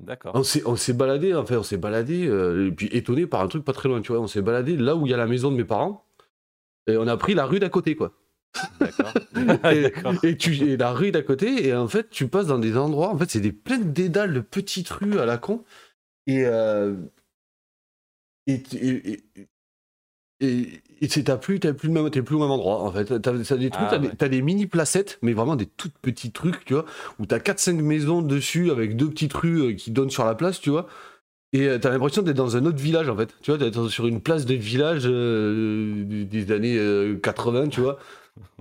D'accord. 0.00 0.32
On 0.34 0.42
s'est, 0.42 0.62
on 0.66 0.76
s'est 0.76 0.92
baladé, 0.92 1.34
enfin, 1.34 1.58
on 1.58 1.62
s'est 1.62 1.76
baladé, 1.76 2.26
euh, 2.26 2.68
et 2.68 2.72
puis 2.72 2.88
étonné 2.92 3.26
par 3.26 3.40
un 3.40 3.48
truc 3.48 3.64
pas 3.64 3.72
très 3.72 3.88
loin, 3.88 4.00
tu 4.00 4.12
vois. 4.12 4.20
On 4.20 4.26
s'est 4.26 4.42
baladé 4.42 4.76
là 4.76 4.96
où 4.96 5.06
il 5.06 5.10
y 5.10 5.14
a 5.14 5.16
la 5.16 5.26
maison 5.26 5.50
de 5.50 5.56
mes 5.56 5.64
parents, 5.64 6.04
et 6.88 6.96
on 6.96 7.06
a 7.06 7.16
pris 7.16 7.34
la 7.34 7.46
rue 7.46 7.60
d'à 7.60 7.68
côté, 7.68 7.94
quoi. 7.96 8.12
D'accord. 8.80 9.12
et, 9.70 9.82
D'accord. 9.82 10.14
et 10.24 10.36
tu, 10.36 10.54
et 10.56 10.76
la 10.76 10.92
rue 10.92 11.12
d'à 11.12 11.22
côté, 11.22 11.66
et 11.68 11.74
en 11.74 11.88
fait, 11.88 12.10
tu 12.10 12.28
passes 12.28 12.46
dans 12.48 12.58
des 12.58 12.76
endroits, 12.76 13.10
en 13.10 13.18
fait, 13.18 13.30
c'est 13.30 13.40
des 13.40 13.52
pleines 13.52 13.92
dédales 13.92 14.34
de 14.34 14.40
petites 14.40 14.88
rues 14.90 15.18
à 15.18 15.26
la 15.26 15.38
con, 15.38 15.64
et. 16.26 16.44
euh, 16.44 16.96
et, 18.48 18.54
et, 18.74 19.12
et, 19.12 19.48
et- 20.42 20.80
et 21.00 21.08
t'as 21.08 21.36
plus, 21.36 21.58
t'as 21.60 21.72
plus 21.72 21.88
le 21.88 21.94
même, 21.94 22.10
t'es 22.10 22.22
plus 22.22 22.36
au 22.36 22.40
même 22.40 22.50
endroit 22.50 22.80
en 22.82 22.92
fait. 22.92 23.04
T'as, 23.06 23.18
t'as 23.18 23.32
des 23.56 23.70
trucs, 23.70 23.84
Ah, 23.86 23.88
t'as, 23.90 23.98
des, 23.98 24.08
ouais. 24.08 24.14
t'as 24.16 24.28
des 24.28 24.42
mini 24.42 24.66
placettes, 24.66 25.18
mais 25.22 25.32
vraiment 25.32 25.56
des 25.56 25.66
toutes 25.66 25.94
petits 26.00 26.30
trucs, 26.30 26.64
tu 26.64 26.74
vois, 26.74 26.84
où 27.18 27.26
t'as 27.26 27.38
4-5 27.40 27.80
maisons 27.82 28.22
dessus 28.22 28.70
avec 28.70 28.96
deux 28.96 29.08
petites 29.08 29.32
rues 29.34 29.60
euh, 29.62 29.72
qui 29.74 29.90
donnent 29.90 30.10
sur 30.10 30.24
la 30.24 30.34
place, 30.34 30.60
tu 30.60 30.70
vois. 30.70 30.86
Et 31.52 31.66
euh, 31.68 31.78
t'as 31.78 31.90
l'impression 31.90 32.22
d'être 32.22 32.36
dans 32.36 32.56
un 32.56 32.64
autre 32.66 32.78
village 32.78 33.08
en 33.08 33.16
fait. 33.16 33.34
Tu 33.42 33.50
vois, 33.50 33.58
d'être 33.58 33.88
sur 33.88 34.06
une 34.06 34.20
place 34.20 34.46
de 34.46 34.54
village 34.54 35.02
euh, 35.06 36.04
des- 36.24 36.50
années 36.52 36.76
euh, 36.78 37.16
80, 37.16 37.68
tu 37.68 37.80
vois. 37.80 37.98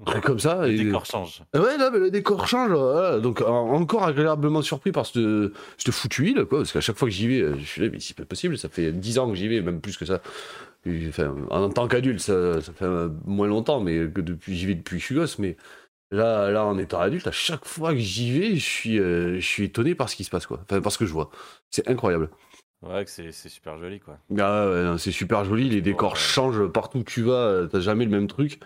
Truc 0.05 0.23
comme 0.23 0.39
ça. 0.39 0.65
Le 0.67 0.73
et- 0.73 0.83
décor 0.83 1.05
change. 1.05 1.43
Ouais, 1.53 1.77
là, 1.77 1.89
mais 1.93 2.00
le 2.00 2.11
décor 2.11 2.47
change. 2.47 2.71
voilà. 2.71 3.19
Donc, 3.19 3.39
en- 3.41 3.69
encore 3.71 4.03
agréablement 4.03 4.61
surpris 4.61 4.91
par 4.91 5.05
cette, 5.05 5.21
cette 5.77 5.93
foutue 5.93 6.31
île, 6.31 6.45
quoi. 6.45 6.59
Parce 6.59 6.73
qu'à 6.73 6.81
chaque 6.81 6.97
fois 6.97 7.07
que 7.07 7.13
j'y 7.13 7.27
vais, 7.27 7.45
je 7.57 7.63
suis 7.65 7.81
là, 7.81 7.88
mais 7.89 8.00
c'est 8.01 8.17
pas 8.17 8.25
possible. 8.25 8.57
Ça 8.57 8.67
fait 8.67 8.91
10 8.91 9.17
ans 9.19 9.29
que 9.29 9.35
j'y 9.35 9.47
vais, 9.47 9.61
même 9.61 9.79
plus 9.79 9.95
que 9.95 10.05
ça. 10.05 10.21
Enfin, 11.07 11.35
en 11.51 11.69
tant 11.69 11.88
qu'adulte, 11.88 12.19
ça, 12.19 12.59
ça 12.61 12.73
fait 12.73 12.85
euh, 12.85 13.09
moins 13.25 13.47
longtemps, 13.47 13.79
mais 13.81 14.09
que 14.11 14.21
depuis, 14.21 14.55
j'y 14.55 14.65
vais 14.65 14.75
depuis 14.75 14.95
que 14.97 15.01
je 15.01 15.05
suis 15.05 15.15
gosse. 15.15 15.38
Mais 15.38 15.55
là, 16.11 16.50
là, 16.51 16.65
en 16.65 16.77
étant 16.79 17.00
adulte, 17.00 17.27
à 17.27 17.31
chaque 17.31 17.65
fois 17.65 17.91
que 17.93 18.00
j'y 18.00 18.38
vais, 18.38 18.55
je 18.55 18.65
suis, 18.65 19.00
euh, 19.00 19.35
je 19.35 19.45
suis 19.45 19.65
étonné 19.65 19.93
par 19.95 20.09
ce 20.09 20.15
qui 20.15 20.23
se 20.23 20.31
passe, 20.31 20.47
quoi. 20.47 20.59
Enfin, 20.63 20.81
par 20.81 20.91
ce 20.91 20.97
que 20.97 21.05
je 21.05 21.13
vois. 21.13 21.29
C'est 21.69 21.88
incroyable. 21.88 22.29
Ouais, 22.81 23.03
c'est 23.05 23.31
super 23.31 23.77
joli, 23.77 24.00
quoi. 24.00 24.17
Ah 24.39 24.67
ouais, 24.67 24.97
c'est 24.97 25.11
super 25.11 25.45
joli, 25.45 25.69
les 25.69 25.81
décors 25.81 26.13
Ouais. 26.13 26.17
changent 26.19 26.65
partout 26.67 27.00
où 27.00 27.03
tu 27.03 27.21
vas, 27.21 27.33
euh, 27.33 27.67
t'as 27.67 27.79
jamais 27.79 28.05
le 28.05 28.11
même 28.11 28.27
truc. 28.27 28.59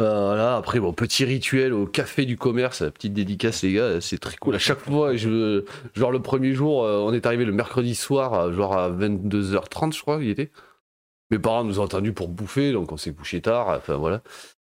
Euh, 0.00 0.26
voilà, 0.26 0.56
après, 0.56 0.80
bon, 0.80 0.92
petit 0.92 1.24
rituel 1.24 1.72
au 1.72 1.86
café 1.86 2.26
du 2.26 2.36
commerce, 2.36 2.82
petite 2.92 3.14
dédicace, 3.14 3.62
les 3.62 3.72
gars, 3.74 4.00
c'est 4.02 4.18
très 4.18 4.36
cool. 4.36 4.54
À 4.54 4.58
chaque 4.58 4.80
fois, 4.80 5.16
je, 5.16 5.64
genre 5.94 6.10
le 6.10 6.20
premier 6.20 6.52
jour, 6.52 6.78
on 6.82 7.12
est 7.12 7.24
arrivé 7.24 7.44
le 7.46 7.52
mercredi 7.52 7.94
soir, 7.94 8.52
genre 8.52 8.76
à 8.76 8.90
22h30, 8.90 9.94
je 9.94 10.00
crois, 10.02 10.18
il 10.22 10.30
était. 10.30 10.50
Mes 11.32 11.38
parents 11.38 11.64
nous 11.64 11.80
ont 11.80 11.84
attendus 11.84 12.12
pour 12.12 12.28
bouffer, 12.28 12.72
donc 12.72 12.92
on 12.92 12.98
s'est 12.98 13.14
couché 13.14 13.40
tard, 13.40 13.68
enfin 13.70 13.96
voilà. 13.96 14.22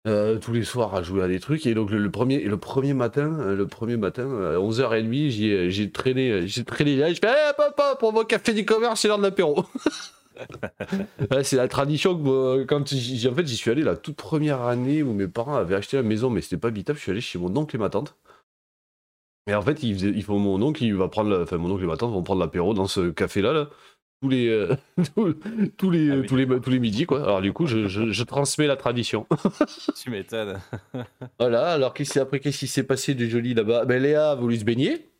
euh, 0.07 0.39
tous 0.39 0.53
les 0.53 0.65
soirs 0.65 0.95
à 0.95 1.03
jouer 1.03 1.23
à 1.25 1.29
des 1.29 1.41
trucs. 1.41 1.67
Et 1.67 1.75
donc 1.75 1.91
le, 1.91 1.99
le 1.99 2.11
premier, 2.11 2.41
le 2.45 2.57
premier 2.59 2.95
matin, 2.95 3.39
euh, 3.41 3.57
le 3.57 3.67
premier 3.67 3.97
matin, 3.97 4.25
à 4.55 4.59
11h30, 4.59 5.31
j'ai, 5.31 5.71
j'ai 5.71 5.91
traîné, 5.91 6.47
j'ai 6.47 6.65
traîné 6.65 6.97
là, 6.97 7.13
je 7.13 7.19
fais 7.21 7.27
hey, 7.29 7.53
papa, 7.57 7.97
pour 7.99 8.13
mon 8.13 8.25
café 8.25 8.53
du 8.55 8.65
commerce, 8.65 9.01
c'est 9.01 9.09
l'heure 9.09 9.19
de 9.19 9.25
l'apéro. 9.25 9.65
Ouais, 11.31 11.45
c'est 11.45 11.57
la 11.57 11.69
tradition 11.69 12.17
que 12.19 12.65
quand 12.65 12.89
j'y, 12.89 13.29
en 13.29 13.35
fait 13.35 13.47
j'y 13.47 13.57
suis 13.57 13.71
allé 13.71 13.83
la 13.83 13.97
toute 13.97 14.17
première 14.17 14.63
année 14.63 15.03
où 15.03 15.13
mes 15.13 15.29
parents 15.29 15.55
avaient 15.57 15.75
acheté 15.77 15.97
la 15.97 16.03
maison, 16.03 16.31
mais 16.31 16.41
c'était 16.41 16.57
pas 16.57 16.69
habitable. 16.69 16.99
Je 16.99 17.03
suis 17.03 17.11
allé 17.13 17.21
chez 17.21 17.39
mon 17.39 17.55
oncle 17.57 17.77
et 17.77 17.79
ma 17.79 17.89
tante. 17.91 18.17
Et 19.47 19.55
en 19.55 19.63
fait, 19.63 19.83
ils, 19.83 19.95
faisaient- 19.95 20.11
ils 20.15 20.23
font 20.23 20.39
mon 20.39 20.61
oncle, 20.63 20.83
il 20.83 20.95
va 20.95 21.09
prendre, 21.09 21.31
la- 21.31 21.43
enfin 21.43 21.59
mon 21.59 21.71
oncle 21.71 21.85
et 21.85 21.87
ma 21.87 21.97
tante 21.97 22.13
vont 22.13 22.23
prendre 22.23 22.41
l'apéro 22.41 22.73
dans 22.75 22.87
ce 22.87 23.11
café-là, 23.11 23.53
là, 23.53 23.69
tous 24.23 24.29
les, 24.29 24.49
euh, 24.49 24.75
tous, 25.15 25.35
tous 25.77 25.91
les, 25.91 26.11
Ah 26.11 26.15
oui, 26.17 26.27
tous 26.27 26.37
les, 26.37 26.47
tous 26.61 26.71
les 26.71 26.79
midis, 26.79 27.05
quoi. 27.07 27.23
Alors 27.23 27.41
du 27.43 27.53
coup, 27.53 27.67
je, 27.67 27.89
je, 27.89 28.11
je 28.11 28.23
transmets 28.25 28.67
la 28.67 28.77
tradition. 28.77 29.27
Tu 30.03 30.11
m'étonnes. 30.11 30.59
Voilà. 31.39 31.73
Alors 31.73 31.93
qu'est-ce 31.95 32.13
qui- 32.13 32.19
après, 32.21 32.41
qu'est-ce 32.41 32.59
qui 32.61 32.67
s'est 32.69 32.85
passé 32.85 33.15
de 33.15 33.27
joli 33.27 33.55
là-bas? 33.55 33.85
Ben 33.85 34.03
Léa 34.03 34.31
a 34.31 34.35
voulu 34.35 34.57
se 34.57 34.65
baigner. 34.65 35.11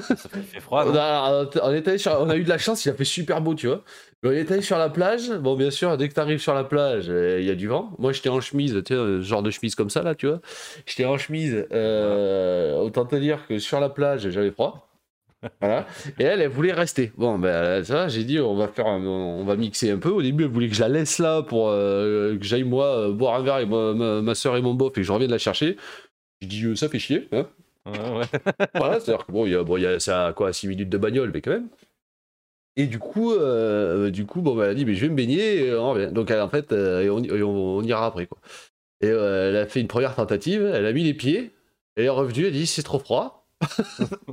Ça 0.00 0.16
fait, 0.28 0.58
froid, 0.60 0.84
On 0.88 0.94
a, 0.96 1.46
on 1.62 1.72
est 1.72 1.86
allé 1.86 1.98
sur- 1.98 2.18
on 2.20 2.28
a 2.28 2.36
eu 2.36 2.42
de 2.42 2.48
la 2.48 2.58
chance, 2.58 2.84
il 2.84 2.88
a 2.90 2.94
fait 2.94 3.04
super 3.04 3.40
beau, 3.40 3.54
tu 3.54 3.68
vois. 3.68 3.84
Mais 4.22 4.30
on 4.30 4.32
est 4.32 4.50
allé 4.50 4.60
sur 4.62 4.76
la 4.76 4.90
plage. 4.90 5.30
Bon, 5.30 5.54
bien 5.56 5.70
sûr, 5.70 5.96
dès 5.96 6.08
que 6.08 6.14
tu 6.14 6.18
arrives 6.20 6.40
sur 6.40 6.52
la 6.52 6.64
plage, 6.64 7.06
euh, 7.08 7.38
il 7.40 7.46
y 7.46 7.50
a 7.50 7.54
du 7.54 7.68
vent. 7.68 7.94
Moi, 8.00 8.10
j'étais 8.12 8.28
en 8.28 8.40
chemise, 8.40 8.72
tu 8.84 8.92
sais, 8.92 8.94
euh, 8.94 9.22
genre 9.22 9.42
de 9.44 9.52
chemise 9.52 9.76
comme 9.76 9.88
ça, 9.90 10.02
là, 10.02 10.16
tu 10.16 10.26
vois. 10.26 10.40
J'étais 10.84 11.04
en 11.04 11.16
chemise. 11.16 11.64
euh, 11.70 12.74
autant 12.78 13.06
te 13.06 13.14
dire 13.14 13.46
que 13.46 13.60
sur 13.60 13.78
la 13.78 13.88
plage, 13.88 14.28
j'avais 14.30 14.50
froid. 14.50 14.87
Voilà. 15.60 15.86
Et 16.18 16.24
elle, 16.24 16.40
elle 16.40 16.48
voulait 16.50 16.72
rester. 16.72 17.12
Bon, 17.16 17.38
ben, 17.38 17.84
ça, 17.84 18.08
j'ai 18.08 18.24
dit, 18.24 18.40
on 18.40 18.56
va 18.56 18.66
faire, 18.68 18.86
un- 18.88 19.04
on 19.06 19.44
va 19.44 19.56
mixer 19.56 19.90
un 19.90 19.98
peu. 19.98 20.08
Au 20.10 20.20
début, 20.22 20.44
elle 20.44 20.50
voulait 20.50 20.68
que 20.68 20.74
je 20.74 20.80
la 20.80 20.88
laisse 20.88 21.18
là 21.18 21.42
pour 21.42 21.68
euh, 21.70 22.36
que 22.36 22.44
j'aille, 22.44 22.64
moi, 22.64 22.86
euh, 23.08 23.12
boire 23.12 23.36
un 23.36 23.42
verre 23.42 23.54
avec 23.54 23.68
ma, 23.68 23.94
ma, 23.94 24.20
ma 24.20 24.34
soeur 24.34 24.56
et 24.56 24.62
mon 24.62 24.74
beau 24.74 24.88
et 24.90 24.92
que 24.92 25.02
je 25.02 25.12
revienne 25.12 25.30
la 25.30 25.38
chercher. 25.38 25.76
J'ai 26.40 26.48
dit, 26.48 26.64
euh, 26.64 26.76
ça 26.76 26.88
fait 26.88 26.98
chier, 26.98 27.28
hein. 27.32 27.46
Ouais, 27.86 27.98
ouais. 28.18 28.24
Voilà, 28.74 29.00
c'est-à-dire 29.00 29.26
que 29.26 29.32
bon, 29.32 29.46
il 29.46 29.52
y 29.52 29.54
a, 29.54 29.62
bon, 29.62 29.76
il 29.76 29.82
y 29.84 29.86
a 29.86 30.00
ça 30.00 30.26
à 30.28 30.32
quoi 30.32 30.52
6 30.52 30.68
minutes 30.68 30.90
de 30.90 30.98
bagnole, 30.98 31.30
mais 31.32 31.40
quand 31.40 31.52
même. 31.52 31.68
Et 32.76 32.86
du 32.86 32.98
coup, 32.98 33.32
euh, 33.32 34.10
du 34.10 34.24
coup, 34.26 34.40
bon, 34.40 34.54
bah, 34.54 34.64
elle 34.66 34.70
a 34.70 34.74
dit, 34.74 34.84
mais 34.84 34.94
je 34.94 35.00
vais 35.02 35.08
me 35.08 35.16
baigner. 35.16 35.66
et 35.66 35.74
on 35.74 35.90
revient. 35.92 36.12
Donc, 36.12 36.30
elle, 36.30 36.40
en 36.40 36.48
fait, 36.48 36.72
et 36.72 37.10
on, 37.10 37.22
et 37.22 37.42
on- 37.42 37.76
on 37.78 37.82
ira 37.82 38.06
après, 38.06 38.26
quoi. 38.26 38.38
Et 39.00 39.08
elle 39.08 39.56
a 39.56 39.66
fait 39.66 39.80
une 39.80 39.88
première 39.88 40.14
tentative, 40.16 40.62
elle 40.74 40.86
a 40.86 40.92
mis 40.92 41.04
les 41.04 41.14
pieds, 41.14 41.52
elle 41.96 42.04
est 42.06 42.08
revenue, 42.08 42.46
elle 42.46 42.52
dit, 42.52 42.66
c'est 42.66 42.82
trop 42.82 42.98
froid. 42.98 43.37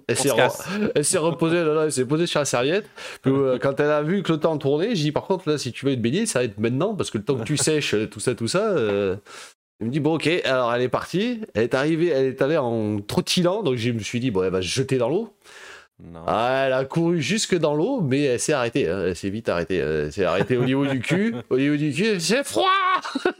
Elle 0.08 0.18
s'est 0.18 0.30
re- 0.30 1.18
reposée, 1.18 1.64
là, 1.64 1.74
là, 1.74 1.84
elle 1.86 1.92
s'est 1.92 2.06
posée 2.06 2.28
sur 2.28 2.40
la 2.40 2.46
serviette. 2.46 2.86
Puis, 3.22 3.32
euh, 3.32 3.58
quand 3.60 3.80
elle 3.80 3.90
a 3.92 4.02
vu 4.04 4.24
que 4.24 4.32
le 4.34 4.40
temps 4.40 4.58
tournait, 4.58 4.96
j'ai 4.96 5.04
dit, 5.06 5.12
par 5.12 5.24
contre, 5.24 5.50
là, 5.50 5.58
si 5.58 5.72
tu 5.72 5.86
veux 5.86 5.96
te 5.96 6.00
baigner, 6.02 6.26
ça 6.26 6.40
va 6.40 6.46
être 6.46 6.60
maintenant, 6.60 6.94
parce 6.96 7.10
que 7.12 7.18
le 7.18 7.24
temps 7.24 7.36
que 7.36 7.44
tu 7.44 7.58
sèches, 7.58 7.96
tout 8.12 8.20
ça, 8.20 8.36
tout 8.36 8.48
ça. 8.48 8.70
euh, 8.70 9.16
elle 9.80 9.88
me 9.88 9.92
dit, 9.92 10.00
bon, 10.00 10.16
ok, 10.16 10.28
alors 10.46 10.74
elle 10.74 10.84
est 10.84 10.90
partie, 10.90 11.42
elle 11.54 11.64
est 11.64 11.74
arrivée, 11.74 12.08
elle 12.08 12.28
est 12.28 12.42
allée 12.42 12.58
en 12.58 13.02
trottinant, 13.02 13.62
donc 13.62 13.76
je 13.76 13.92
me 13.92 14.00
suis 14.00 14.20
dit, 14.20 14.32
bon, 14.32 14.44
elle 14.44 14.52
va 14.52 14.62
se 14.62 14.68
jeter 14.68 14.98
dans 14.98 15.10
l'eau. 15.10 15.34
Non. 16.04 16.20
Ah, 16.28 16.66
elle 16.68 16.74
a 16.74 16.84
couru 16.84 17.22
jusque 17.22 17.56
dans 17.58 17.74
l'eau, 17.74 18.02
mais 18.02 18.24
elle 18.24 18.40
s'est 18.40 18.52
arrêtée, 18.52 18.90
hein, 18.90 19.04
elle 19.08 19.16
s'est 19.16 19.30
vite 19.30 19.48
arrêtée. 19.48 19.78
Elle 19.78 20.12
s'est 20.12 20.26
arrêtée 20.26 20.58
au 20.58 20.66
niveau 20.66 20.86
du 20.86 21.00
cul, 21.00 21.34
au 21.50 21.58
niveau 21.58 21.78
du 21.78 21.94
cul, 21.94 22.20
c'est 22.20 22.44
froid 22.44 22.68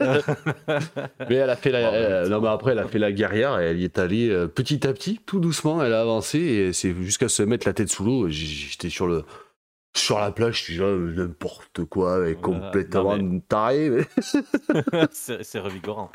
Mais 1.28 1.36
elle 1.36 1.50
a 1.50 1.56
fait 1.56 1.70
la. 1.70 1.90
Oh, 1.90 1.94
elle- 1.94 2.28
non, 2.30 2.40
mais 2.40 2.48
après, 2.48 2.72
elle 2.72 2.78
a 2.78 2.86
fait 2.88 2.98
la 2.98 3.12
guerrière, 3.12 3.60
et 3.60 3.66
elle 3.66 3.78
y 3.78 3.84
est 3.84 3.98
allée 3.98 4.30
euh, 4.30 4.46
petit 4.48 4.86
à 4.86 4.92
petit, 4.94 5.20
tout 5.26 5.38
doucement, 5.38 5.82
elle 5.84 5.92
a 5.92 6.00
avancé, 6.00 6.38
et 6.38 6.72
c'est 6.72 6.94
jusqu'à 7.02 7.28
se 7.28 7.42
mettre 7.42 7.66
la 7.66 7.74
tête 7.74 7.88
sous 7.90 8.04
l'eau. 8.04 8.28
J'étais 8.28 8.88
sur 8.90 9.06
le. 9.06 9.24
Sur 9.94 10.18
la 10.18 10.30
plage, 10.30 10.58
je 10.58 10.62
suis 10.64 10.76
là, 10.76 10.94
n'importe 10.94 11.84
quoi, 11.84 12.18
complètement 12.34 13.16
Non, 13.16 13.40
mais- 13.50 14.02
c'est 15.10 15.58
revigorant. 15.58 16.10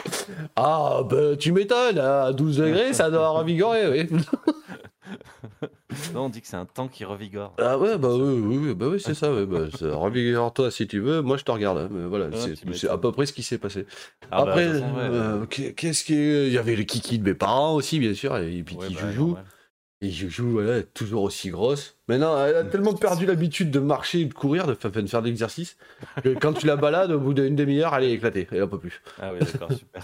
Ah, 0.55 1.01
bah, 1.09 1.35
tu 1.37 1.51
m'étonnes, 1.51 1.97
à 1.97 2.31
12 2.31 2.57
degrés, 2.57 2.93
ça 2.93 3.09
doit 3.09 3.29
revigorer, 3.29 3.87
oui. 3.89 4.07
Non, 6.13 6.25
on 6.25 6.29
dit 6.29 6.41
que 6.41 6.47
c'est 6.47 6.55
un 6.57 6.65
temps 6.65 6.87
qui 6.87 7.03
revigore. 7.05 7.53
Ah 7.59 7.77
ouais, 7.77 7.97
bah 7.97 8.09
oui, 8.15 8.73
bah 8.73 8.87
oui, 8.89 8.99
c'est 8.99 9.13
ça, 9.13 9.33
ouais, 9.33 9.45
bah, 9.45 9.59
revigore-toi 9.81 10.71
si 10.71 10.87
tu 10.87 10.99
veux, 10.99 11.21
moi 11.21 11.37
je 11.37 11.43
te 11.43 11.51
regarde, 11.51 11.77
hein, 11.77 11.89
mais 11.91 12.05
voilà, 12.07 12.27
Ouais, 12.29 12.53
c'est 12.73 12.89
à 12.89 12.97
peu 12.97 13.11
près 13.11 13.25
ce 13.25 13.33
qui 13.33 13.43
s'est 13.43 13.57
passé. 13.57 13.85
Ah 14.31 14.45
bah, 14.45 14.51
Après, 14.51 14.67
euh, 14.67 15.45
qu'est- 15.45 15.73
qu'est-ce 15.73 16.03
qui 16.03 16.15
est... 16.15 16.47
Il 16.47 16.53
y 16.53 16.57
avait 16.57 16.75
le 16.75 16.83
kiki 16.83 17.19
de 17.19 17.23
mes 17.23 17.33
parents 17.33 17.75
aussi, 17.75 17.99
bien 17.99 18.13
sûr, 18.13 18.37
et 18.37 18.63
puis 18.63 18.75
Ouais, 18.77 18.87
qui 18.87 18.95
bah, 18.95 19.01
normal. 19.13 19.45
et 20.01 20.09
joujou, 20.09 20.49
voilà, 20.51 20.71
elle 20.73 20.79
est 20.79 20.93
toujours 20.93 21.23
aussi 21.23 21.49
grosse. 21.49 21.97
Maintenant, 22.07 22.43
elle 22.43 22.55
a 22.55 22.63
tellement 22.63 22.93
perdu 22.93 23.25
l'habitude 23.25 23.69
de 23.71 23.79
marcher, 23.79 24.25
de 24.25 24.33
courir, 24.33 24.67
de, 24.67 24.73
fa- 24.73 24.89
de 24.89 25.05
faire 25.07 25.21
de 25.21 25.27
l'exercice, 25.27 25.77
que 26.23 26.29
quand 26.39 26.53
tu 26.53 26.65
la 26.67 26.75
balades, 26.77 27.11
au 27.11 27.19
bout 27.19 27.33
d'une 27.33 27.55
demi-heure, 27.55 27.93
elle 27.95 28.05
est 28.05 28.11
éclatée, 28.13 28.47
elle 28.51 28.63
en 28.63 28.67
peut 28.67 28.79
plus. 28.79 29.01
Ah 29.21 29.31
oui, 29.33 29.39
d'accord, 29.39 29.71
super. 29.73 30.03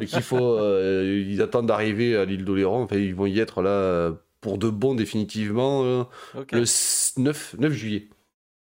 Et 0.00 0.06
qu'il 0.06 0.22
faut, 0.22 0.56
euh, 0.58 1.24
ils 1.26 1.42
attendent 1.42 1.66
d'arriver 1.66 2.14
à 2.16 2.24
l'île 2.24 2.44
d'Oléron, 2.44 2.84
enfin, 2.84 2.96
ils 2.96 3.14
vont 3.14 3.26
y 3.26 3.40
être 3.40 3.60
là 3.60 4.12
pour 4.44 4.58
de 4.58 4.68
bon 4.68 4.94
définitivement 4.94 5.82
euh, 5.84 6.04
le 6.52 6.62
s- 6.62 7.14
9, 7.16 7.54
9 7.58 7.72
juillet. 7.72 8.10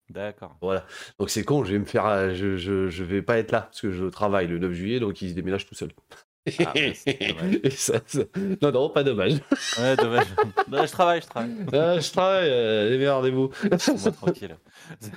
d'accord. 0.08 0.56
Voilà. 0.62 0.86
Donc 1.18 1.28
c'est 1.28 1.44
con, 1.44 1.64
je 1.64 1.72
vais 1.72 1.78
me 1.78 1.84
faire, 1.84 2.06
euh, 2.06 2.32
je, 2.34 2.56
je, 2.56 2.88
je 2.88 3.04
vais 3.04 3.20
pas 3.20 3.36
être 3.36 3.52
là 3.52 3.60
parce 3.60 3.82
que 3.82 3.90
je 3.90 4.06
travaille 4.06 4.46
le 4.46 4.58
9 4.58 4.72
juillet, 4.72 5.00
donc 5.00 5.20
il 5.20 5.28
se 5.28 5.34
déménage 5.34 5.66
tout 5.66 5.74
seul. 5.74 5.90
Ah. 6.64 6.72
Et 6.76 7.68
ça- 7.70 8.00
ça- 8.06 8.20
Non, 8.62 8.72
non, 8.72 8.88
pas 8.88 9.02
dommage. 9.04 9.34
Ouais, 9.78 9.96
dommage. 9.96 10.26
Je 10.72 10.90
travaille, 10.92 11.20
je 11.20 11.26
travaille. 11.26 11.50
Ah, 11.74 12.00
je 12.00 12.10
travaille, 12.10 12.48
euh, 12.50 12.88
démerdez-vous. 12.88 13.50
Laisse-moi 13.70 14.12
tranquille. 14.12 14.56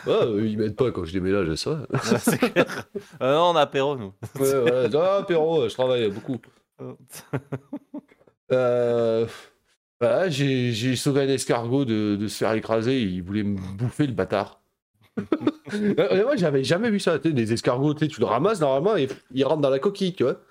Ouais, 0.08 0.12
euh, 0.24 0.46
ils 0.46 0.58
m'aident 0.58 0.76
pas 0.76 0.92
quand 0.92 1.06
je 1.06 1.14
déménage, 1.14 1.54
ça. 1.56 1.86
Ouais, 1.90 2.00
c'est 2.20 2.38
clair. 2.52 2.88
Euh, 3.22 3.34
non, 3.36 3.52
on 3.52 3.56
a 3.56 3.62
apéro, 3.62 3.96
nous. 3.96 4.12
Ouais, 4.40 4.60
voilà. 4.60 4.90
Ah, 4.94 5.18
apéro, 5.20 5.70
je 5.70 5.74
travaille 5.74 6.10
beaucoup. 6.10 6.38
Euh, 8.52 9.28
voilà, 10.00 10.30
j'ai 10.30 10.96
sauvé 10.96 11.22
un 11.24 11.28
escargot 11.30 11.86
de, 11.86 12.16
de 12.16 12.28
se 12.28 12.38
faire 12.38 12.54
écraser, 12.54 13.02
il 13.02 13.22
voulait 13.22 13.44
me 13.44 13.58
bouffer 13.78 14.08
le 14.08 14.14
bâtard. 14.14 14.62
Euh, 15.72 16.24
Moi, 16.24 16.36
j'avais 16.36 16.64
jamais 16.64 16.90
vu 16.90 17.00
ça. 17.00 17.20
Des 17.20 17.54
escargots, 17.54 17.94
tu 17.94 18.20
le 18.20 18.26
ramasses 18.26 18.60
normalement 18.60 18.98
et 18.98 19.08
il 19.32 19.46
rentre 19.46 19.62
dans 19.62 19.70
la 19.70 19.78
coquille, 19.78 20.16
tu 20.16 20.24
vois. 20.24 20.42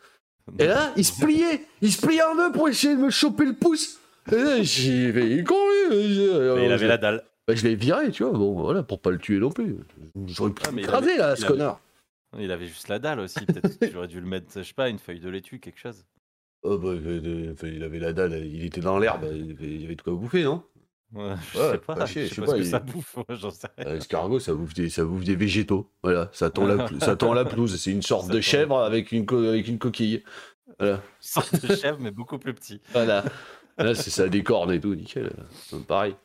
Et 0.60 0.66
là, 0.66 0.92
il 0.96 1.04
se 1.04 1.20
pliait, 1.20 1.62
il 1.82 1.90
se 1.92 2.00
pliait 2.06 2.22
en 2.22 2.36
deux 2.36 2.52
pour 2.52 2.68
essayer 2.68 2.94
de 2.94 3.00
me 3.00 3.10
choper 3.10 3.44
le 3.46 3.54
pouce. 3.54 3.98
J'ai 4.30 5.12
fait, 5.12 5.28
il 5.28 5.42
con, 5.42 5.56
lui. 5.90 6.28
Mais 6.56 6.66
il 6.66 6.72
avait 6.72 6.86
la 6.86 6.98
dalle. 6.98 7.24
Bah, 7.48 7.54
je 7.56 7.64
l'ai 7.66 7.74
viré, 7.74 8.12
tu 8.12 8.22
vois, 8.22 8.32
bon, 8.32 8.52
voilà, 8.54 8.84
pour 8.84 9.00
pas 9.00 9.10
le 9.10 9.18
tuer 9.18 9.38
non 9.38 9.50
plus. 9.50 9.78
J'aurais 10.28 10.52
pu 10.52 10.62
Ah, 10.68 10.70
mais 10.72 10.86
avait- 10.88 11.16
là, 11.16 11.34
ce 11.34 11.42
avait- 11.44 11.52
connard. 11.54 11.80
Il 12.38 12.52
avait 12.52 12.66
juste 12.68 12.86
la 12.88 13.00
dalle 13.00 13.18
aussi. 13.18 13.40
Peut-être 13.44 13.76
que 13.76 13.86
tu 13.86 13.96
aurais 13.96 14.06
dû 14.06 14.20
le 14.20 14.26
mettre, 14.26 14.46
je 14.54 14.62
sais 14.62 14.72
pas, 14.74 14.88
une 14.88 15.00
feuille 15.00 15.18
de 15.20 15.28
laitue, 15.30 15.58
quelque 15.58 15.80
chose. 15.80 16.04
Oh, 16.62 16.76
bah, 16.78 16.88
euh, 16.88 17.20
euh, 17.24 17.52
enfin, 17.52 17.68
il 17.68 17.82
avait 17.84 17.98
la 18.00 18.12
dalle, 18.12 18.44
il 18.44 18.64
était 18.64 18.80
dans 18.80 18.98
l'herbe, 18.98 19.24
il 19.32 19.52
avait- 19.52 19.66
il 19.74 19.82
y 19.82 19.84
avait 19.84 19.94
de 19.94 20.02
quoi 20.02 20.12
bouffer, 20.14 20.42
non? 20.44 20.64
Ouais, 21.12 21.34
je 21.54 21.58
Ouais, 21.58 21.70
sais 21.72 21.78
pas. 21.78 21.94
pas 21.94 22.04
je 22.04 22.12
sais 22.14 22.26
je 22.26 22.34
sais 22.34 22.40
pas, 22.40 22.46
pas, 22.46 22.52
ce 22.52 22.56
que 22.58 22.62
il- 22.62 22.66
ça 22.70 22.78
bouffe. 22.80 23.16
moi, 23.16 23.24
J'en 23.30 23.50
sais 23.50 23.68
rien. 23.78 23.86
Euh, 23.86 23.94
L'escargot, 23.94 24.40
ça 24.40 24.54
bouffe 24.54 24.74
des, 24.74 24.90
ça 24.90 25.04
bouffe 25.04 25.24
des 25.24 25.36
végétaux. 25.36 25.88
Voilà, 26.02 26.28
ça 26.32 26.50
tond 26.50 26.66
la, 26.66 26.86
ça 27.00 27.16
tond 27.16 27.32
la 27.32 27.44
pelouse. 27.44 27.80
C'est 27.80 27.92
une 27.92 28.02
sorte 28.02 28.26
Ça 28.26 28.32
de 28.34 28.40
chèvre 28.40 28.78
avec 28.80 29.12
une, 29.12 29.24
co- 29.24 29.44
avec 29.44 29.68
une 29.68 29.78
coquille. 29.78 30.22
Voilà. 30.78 31.00
Sorte 31.20 31.64
de 31.64 31.74
chèvre, 31.74 31.98
mais 32.00 32.10
beaucoup 32.10 32.38
plus 32.38 32.54
petit. 32.54 32.80
Voilà. 32.92 33.24
Là, 33.78 33.94
c'est 33.94 34.10
ça, 34.10 34.28
des 34.28 34.42
cornes 34.42 34.72
et 34.72 34.80
tout, 34.80 34.94
nickel. 34.94 35.32
C'est 35.52 35.82
pareil. 35.86 36.16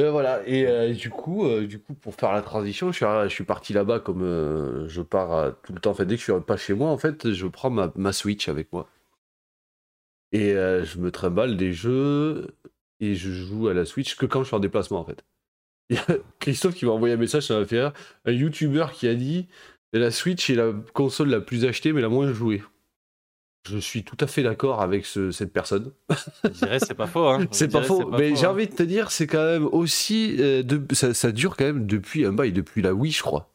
Euh, 0.00 0.10
voilà, 0.10 0.42
et 0.48 0.66
euh, 0.66 0.92
du, 0.94 1.10
coup, 1.10 1.44
euh, 1.46 1.66
du 1.66 1.78
coup, 1.78 1.92
pour 1.94 2.14
faire 2.14 2.32
la 2.32 2.40
transition, 2.42 2.90
je 2.92 2.96
suis, 2.96 3.06
je 3.24 3.28
suis 3.28 3.44
parti 3.44 3.72
là-bas 3.74 4.00
comme 4.00 4.22
euh, 4.22 4.88
je 4.88 5.02
pars 5.02 5.32
euh, 5.32 5.50
tout 5.64 5.72
le 5.74 5.80
temps. 5.80 5.90
En 5.90 5.94
fait, 5.94 6.06
dès 6.06 6.16
que 6.16 6.22
je 6.22 6.32
suis 6.32 6.40
pas 6.42 6.56
chez 6.56 6.72
moi, 6.74 6.90
en 6.90 6.96
fait, 6.98 7.32
je 7.32 7.46
prends 7.46 7.70
ma, 7.70 7.92
ma 7.96 8.12
Switch 8.12 8.48
avec 8.48 8.72
moi. 8.72 8.88
Et 10.32 10.52
euh, 10.52 10.84
je 10.84 10.98
me 10.98 11.10
trimballe 11.10 11.56
des 11.56 11.72
jeux 11.72 12.48
et 13.00 13.14
je 13.14 13.30
joue 13.30 13.68
à 13.68 13.74
la 13.74 13.84
Switch 13.84 14.16
que 14.16 14.26
quand 14.26 14.42
je 14.42 14.48
suis 14.48 14.56
en 14.56 14.60
déplacement, 14.60 15.00
en 15.00 15.04
fait. 15.04 15.24
Il 15.90 15.96
y 15.96 15.98
a 15.98 16.16
Christophe 16.38 16.74
qui 16.74 16.86
m'a 16.86 16.92
envoyé 16.92 17.14
un 17.14 17.18
message, 17.18 17.42
ça 17.46 17.58
m'a 17.58 17.66
fait 17.66 17.80
rire. 17.82 17.92
Un 18.24 18.32
YouTuber 18.32 18.86
qui 18.94 19.08
a 19.08 19.14
dit 19.14 19.46
la 19.92 20.10
Switch 20.10 20.48
est 20.48 20.54
la 20.54 20.72
console 20.94 21.28
la 21.28 21.40
plus 21.40 21.64
achetée 21.66 21.92
mais 21.92 22.00
la 22.00 22.08
moins 22.08 22.32
jouée. 22.32 22.62
Je 23.68 23.78
suis 23.78 24.02
tout 24.02 24.16
à 24.20 24.26
fait 24.26 24.42
d'accord 24.42 24.80
avec 24.82 25.06
ce- 25.06 25.30
cette 25.30 25.52
personne. 25.52 25.92
Je 26.44 26.48
dirais, 26.48 26.78
c'est 26.80 26.94
pas 26.94 27.06
faux. 27.06 27.26
Hein. 27.28 27.46
C'est 27.52 27.68
pas 27.70 27.82
faux, 27.82 28.10
mais 28.10 28.34
j'ai 28.34 28.46
hein. 28.46 28.50
envie 28.50 28.66
de 28.66 28.74
te 28.74 28.82
dire, 28.82 29.12
c'est 29.12 29.28
quand 29.28 29.44
même 29.44 29.66
aussi. 29.66 30.36
euh, 30.40 30.62
de- 30.64 30.82
ça, 30.94 31.14
ça 31.14 31.30
dure 31.30 31.56
quand 31.56 31.66
même 31.66 31.86
depuis 31.86 32.24
un 32.24 32.32
bail, 32.32 32.52
depuis 32.52 32.82
la 32.82 32.92
Wii, 32.94 33.12
je 33.12 33.22
crois. 33.22 33.50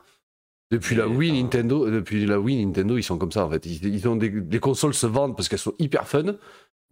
Depuis 0.72 0.96
la 0.96 1.08
Wii, 1.10 1.32
Nintendo, 1.44 1.90
depuis 1.90 2.26
la 2.26 2.40
Wii, 2.40 2.66
Nintendo, 2.66 2.98
ils 2.98 3.04
sont 3.04 3.18
comme 3.18 3.32
ça 3.34 3.46
en 3.46 3.50
fait. 3.50 3.66
Ils, 3.66 3.86
ils 3.86 4.08
ont 4.08 4.16
des, 4.16 4.30
les 4.30 4.60
consoles 4.60 4.94
se 4.94 5.08
vendent 5.08 5.36
parce 5.36 5.50
qu'elles 5.50 5.60
sont 5.60 5.76
hyper 5.80 6.08
fun, 6.08 6.36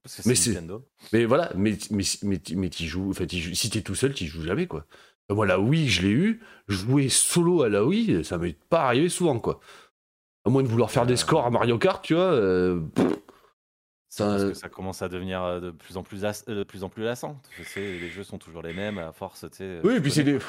Parce 0.06 0.22
que 0.22 0.30
mais 0.30 0.36
c'est 0.36 0.52
voilà, 1.26 1.52
mais, 1.56 1.76
mais, 1.90 2.04
mais, 2.22 2.40
mais 2.56 2.70
t'y 2.70 2.86
joues, 2.88 3.10
enfin, 3.10 3.26
joues- 3.42 3.56
si 3.56 3.72
t'es 3.72 3.82
tout 3.82 3.96
seul, 3.96 4.14
t'y 4.14 4.28
joues 4.28 4.44
jamais 4.44 4.68
quoi. 4.68 4.86
Moi, 5.32 5.48
la 5.48 5.60
Wii, 5.60 5.90
je 5.90 6.04
l'ai 6.04 6.12
eu, 6.12 6.42
jouer 6.68 7.10
solo 7.10 7.64
à 7.64 7.70
la 7.70 7.84
Wii, 7.84 8.24
ça 8.24 8.38
m'est 8.38 8.56
pas 8.70 8.84
arrivé 8.86 9.10
souvent 9.10 9.40
quoi. 9.40 9.60
À 10.46 10.52
moins 10.52 10.62
de 10.62 10.68
vouloir 10.68 10.92
faire 10.92 11.08
des 11.08 11.14
Euh. 11.14 11.18
scores 11.18 11.46
à 11.48 11.50
Mario 11.50 11.80
Kart, 11.80 12.04
tu 12.06 12.14
vois. 12.14 12.22
euh, 12.34 12.80
pff, 12.94 13.08
Ça, 14.18 14.26
parce 14.28 14.44
que 14.46 14.54
ça 14.54 14.70
commence 14.70 15.02
à 15.02 15.10
devenir 15.10 15.44
euh, 15.44 15.60
de 15.60 15.72
plus 15.72 15.98
en 15.98 16.04
plus, 16.04 16.24
as- 16.24 16.46
euh, 16.48 16.56
de 16.60 16.64
plus 16.64 16.84
en 16.84 16.90
plus 16.90 17.04
lassant. 17.04 17.38
Tu 17.56 17.66
sais, 17.66 17.82
les 17.82 18.10
jeux 18.10 18.24
sont 18.24 18.38
toujours 18.38 18.62
les 18.62 18.74
mêmes, 18.74 18.98
à 18.98 19.12
force, 19.12 19.42
tu 19.52 19.58
sais. 19.58 19.80
Oui, 19.84 19.96
et 19.96 20.00
puis 20.00 20.10
c'est 20.12 20.24
des, 20.24 20.40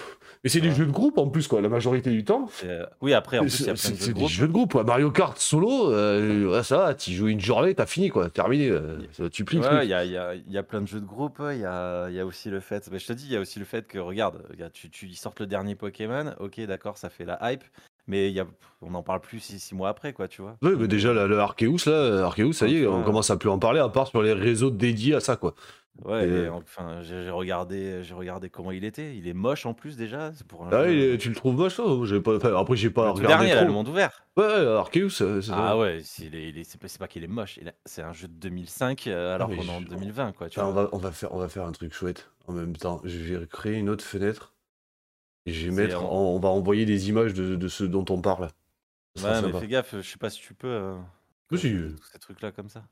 mais 0.45 0.51
c'est 0.51 0.61
des 0.61 0.71
jeux 0.71 0.87
de 0.87 0.93
groupe 0.93 1.19
en 1.19 1.29
plus, 1.29 1.49
quoi, 1.49 1.61
la 1.61 1.69
majorité 1.69 2.11
du 2.11 2.25
temps. 2.25 2.49
Euh, 2.65 2.87
oui, 3.01 3.13
après, 3.13 3.39
en 3.39 3.43
plus, 3.43 3.59
il 3.61 3.67
y 3.67 3.71
a 3.71 3.75
C'est 3.77 3.89
plein 3.89 3.97
de 3.97 4.01
c'est 4.01 4.07
jeux 4.07 4.15
de 4.15 4.19
des 4.21 4.29
jeux 4.29 4.47
de 4.47 4.53
groupe. 4.53 4.75
ouais. 4.75 4.85
Mario 4.85 5.11
Kart 5.11 5.37
solo, 5.39 5.91
euh, 5.93 6.63
ça 6.63 6.77
va, 6.79 6.95
tu 6.95 7.11
joues 7.13 7.27
une 7.29 7.41
journée, 7.41 7.75
t'as 7.75 7.87
fini, 7.87 8.09
quoi, 8.09 8.31
terminé. 8.31 8.69
euh, 8.69 8.99
ça, 9.13 9.29
tu 9.29 9.45
plies 9.45 9.59
Ouais, 9.59 9.85
il 9.85 9.91
y 9.91 9.95
a, 9.95 10.05
y, 10.05 10.17
a, 10.17 10.35
y 10.35 10.59
a 10.59 10.63
plein 10.63 10.81
de 10.81 10.87
jeux 10.87 11.01
de 11.01 11.07
groupe. 11.07 11.41
Il 11.51 11.59
y 11.59 11.65
a, 11.65 12.09
y 12.11 12.21
a 12.21 12.27
aussi 12.27 12.51
le 12.51 12.61
fait. 12.61 12.89
mais 12.93 12.99
je 13.01 13.07
te 13.09 13.13
dis, 13.13 13.27
il 13.27 13.33
y 13.33 13.37
a 13.37 13.41
aussi 13.41 13.59
le 13.59 13.65
fait 13.65 13.87
que, 13.87 13.99
regarde, 13.99 14.43
tu, 14.73 14.91
tu 14.91 15.07
ils 15.07 15.17
sortent 15.17 15.41
le 15.41 15.47
dernier 15.47 15.75
Pokémon. 15.75 16.35
Ok, 16.39 16.61
d'accord, 16.61 16.99
ça 16.99 17.09
fait 17.11 17.25
la 17.25 17.39
hype. 17.53 17.65
Mais 18.09 18.29
il 18.29 18.35
y 18.35 18.41
a, 18.41 18.47
on 18.83 18.91
n'en 18.91 19.03
parle 19.03 19.21
plus 19.21 19.41
six, 19.41 19.59
six 19.59 19.75
mois 19.75 19.89
après, 19.89 20.13
quoi, 20.13 20.29
tu 20.29 20.43
vois. 20.43 20.57
Oui, 20.63 20.73
mais 20.79 20.87
déjà, 20.89 21.13
le, 21.13 21.27
le 21.27 21.39
Arceus, 21.41 21.87
là, 21.91 22.25
Arceus, 22.27 22.53
ça 22.53 22.69
y 22.69 22.77
est, 22.83 22.87
on 22.87 23.03
commence 23.03 23.31
à 23.31 23.37
plus 23.37 23.49
en 23.51 23.59
parler, 23.59 23.81
à 23.81 23.89
part 23.89 24.07
sur 24.07 24.23
les 24.23 24.33
réseaux 24.33 24.71
dédiés 24.71 25.15
à 25.15 25.21
ça, 25.21 25.37
quoi. 25.37 25.55
Ouais, 26.05 26.29
Et, 26.29 26.49
enfin, 26.51 27.01
j'ai 27.01 27.31
regardé, 27.31 28.03
j'ai 28.05 28.13
regardé 28.13 28.51
comment 28.51 28.71
il 28.71 28.85
était. 28.85 29.17
Il 29.17 29.27
est 29.27 29.33
moche 29.33 29.65
en 29.65 29.73
plus 29.73 29.97
déjà. 29.97 30.31
C'est 30.35 30.47
pour 30.47 30.67
un 30.67 30.71
Ah, 30.71 30.85
jeu- 30.85 30.93
il 30.93 31.01
est- 31.03 31.17
tu 31.19 31.31
le 31.31 31.35
trouves 31.35 31.57
moche, 31.57 31.77
toi 31.77 31.87
J'ai 32.05 32.21
pas, 32.21 32.37
enfin, 32.37 32.55
Après, 32.55 32.77
j'ai 32.77 32.91
pas 32.91 33.07
le 33.07 33.11
regardé 33.13 33.47
dernier, 33.47 33.55
là, 33.55 33.65
le 33.65 33.73
monde 33.73 33.89
ouvert. 33.89 34.23
Ouais, 34.37 34.45
Arceus, 34.45 35.23
Ah 35.51 35.79
ouais, 35.79 36.01
c'est 36.05 36.27
est- 36.27 36.99
pas, 36.99 37.09
qu'il 37.09 37.25
est 37.25 37.29
moche. 37.29 37.59
C'est 37.87 38.03
un 38.03 38.13
jeu 38.13 38.29
de 38.29 38.35
2005 38.35 39.07
euh, 39.07 39.35
alors 39.37 39.49
mais 39.49 39.57
qu'on 39.57 39.63
est 39.65 39.71
en 39.71 39.81
je- 39.81 39.87
2020, 39.87 40.33
quoi. 40.33 40.51
Tu 40.51 40.61
Enfin, 40.61 40.69
on, 40.69 40.73
vois. 40.73 40.83
va, 40.83 40.89
on, 40.93 40.99
va 40.99 41.13
faire, 41.13 41.33
on 41.35 41.39
va 41.39 41.49
faire 41.49 41.65
un 41.65 41.73
truc 41.73 41.95
chouette 41.95 42.31
en 42.47 42.53
même 42.53 42.77
temps. 42.77 43.01
Je 43.05 43.17
vais 43.39 43.47
créer 43.47 43.77
une 43.77 43.89
autre 43.89 44.05
fenêtre 44.05 44.53
je 45.47 45.67
vais 45.71 45.73
mettre, 45.87 46.03
on 46.03 46.39
va 46.39 46.49
envoyer 46.49 46.85
des 46.85 47.09
images 47.09 47.35
de, 47.35 47.57
de 47.57 47.69
ce 47.69 47.85
dont 47.85 48.05
on 48.11 48.21
parle. 48.21 48.51
Ouais, 49.23 49.43
mais 49.43 49.61
fais 49.61 49.69
gaffe, 49.69 49.97
je 49.97 50.03
sais 50.03 50.19
pas 50.19 50.31
si 50.31 50.41
tu 50.41 50.55
peux. 50.55 50.69
euh, 50.69 50.99
Oui, 51.51 51.59
si. 51.59 51.73
tous 51.73 52.05
ces 52.13 52.19
trucs-là 52.19 52.53
comme 52.53 52.69
ça. 52.69 52.85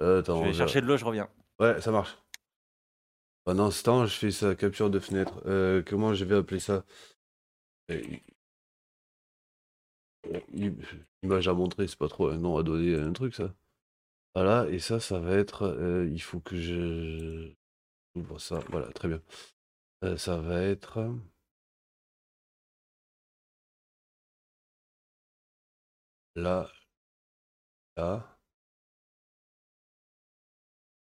Euh, 0.00 0.22
Je 0.24 0.32
vais 0.32 0.52
chercher 0.52 0.80
de 0.80 0.86
l'eau, 0.86 0.96
je 0.96 1.04
reviens. 1.04 1.28
Ouais, 1.58 1.80
ça 1.80 1.90
marche. 1.90 2.16
Pendant 3.44 3.70
ce 3.70 3.82
temps, 3.82 4.06
je 4.06 4.14
fais 4.16 4.30
sa 4.30 4.54
capture 4.54 4.90
de 4.90 4.98
fenêtre. 5.00 5.42
Euh, 5.46 5.82
comment 5.84 6.14
je 6.14 6.24
vais 6.24 6.36
appeler 6.36 6.60
ça 6.60 6.84
Euh, 7.90 8.00
Image 11.22 11.48
à 11.48 11.52
montrer, 11.52 11.86
c'est 11.88 11.98
pas 11.98 12.08
trop 12.08 12.28
un 12.28 12.38
nom 12.38 12.56
à 12.56 12.62
donner 12.62 12.94
un 12.96 13.12
truc, 13.12 13.34
ça. 13.34 13.52
Voilà, 14.34 14.66
et 14.70 14.78
ça, 14.78 15.00
ça 15.00 15.18
va 15.18 15.34
être. 15.34 15.62
euh, 15.64 16.08
il 16.10 16.22
faut 16.22 16.40
que 16.40 16.56
je. 16.56 17.52
Ouvre 18.14 18.38
ça, 18.38 18.60
voilà, 18.70 18.88
très 18.92 19.08
bien. 19.08 19.20
Euh, 20.04 20.18
ça 20.18 20.36
va 20.36 20.60
être. 20.60 21.00
Là, 26.34 26.68
là, 27.96 28.38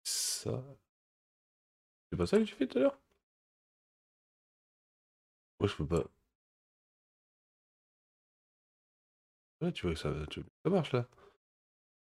ça. 0.04 0.64
C'est 2.10 2.18
pas 2.18 2.26
ça 2.26 2.38
que 2.40 2.44
tu 2.46 2.56
fais 2.56 2.66
tout 2.66 2.78
à 2.78 2.82
l'heure? 2.82 2.98
Moi, 5.60 5.68
je 5.70 5.76
peux 5.76 5.88
pas. 5.88 6.04
Ouais, 9.62 9.72
tu 9.72 9.88
vois 9.88 9.96
que 9.96 10.00
ça, 10.00 10.14
tu- 10.30 10.44
ça 10.64 10.70
marche 10.70 10.92
là. 10.94 11.08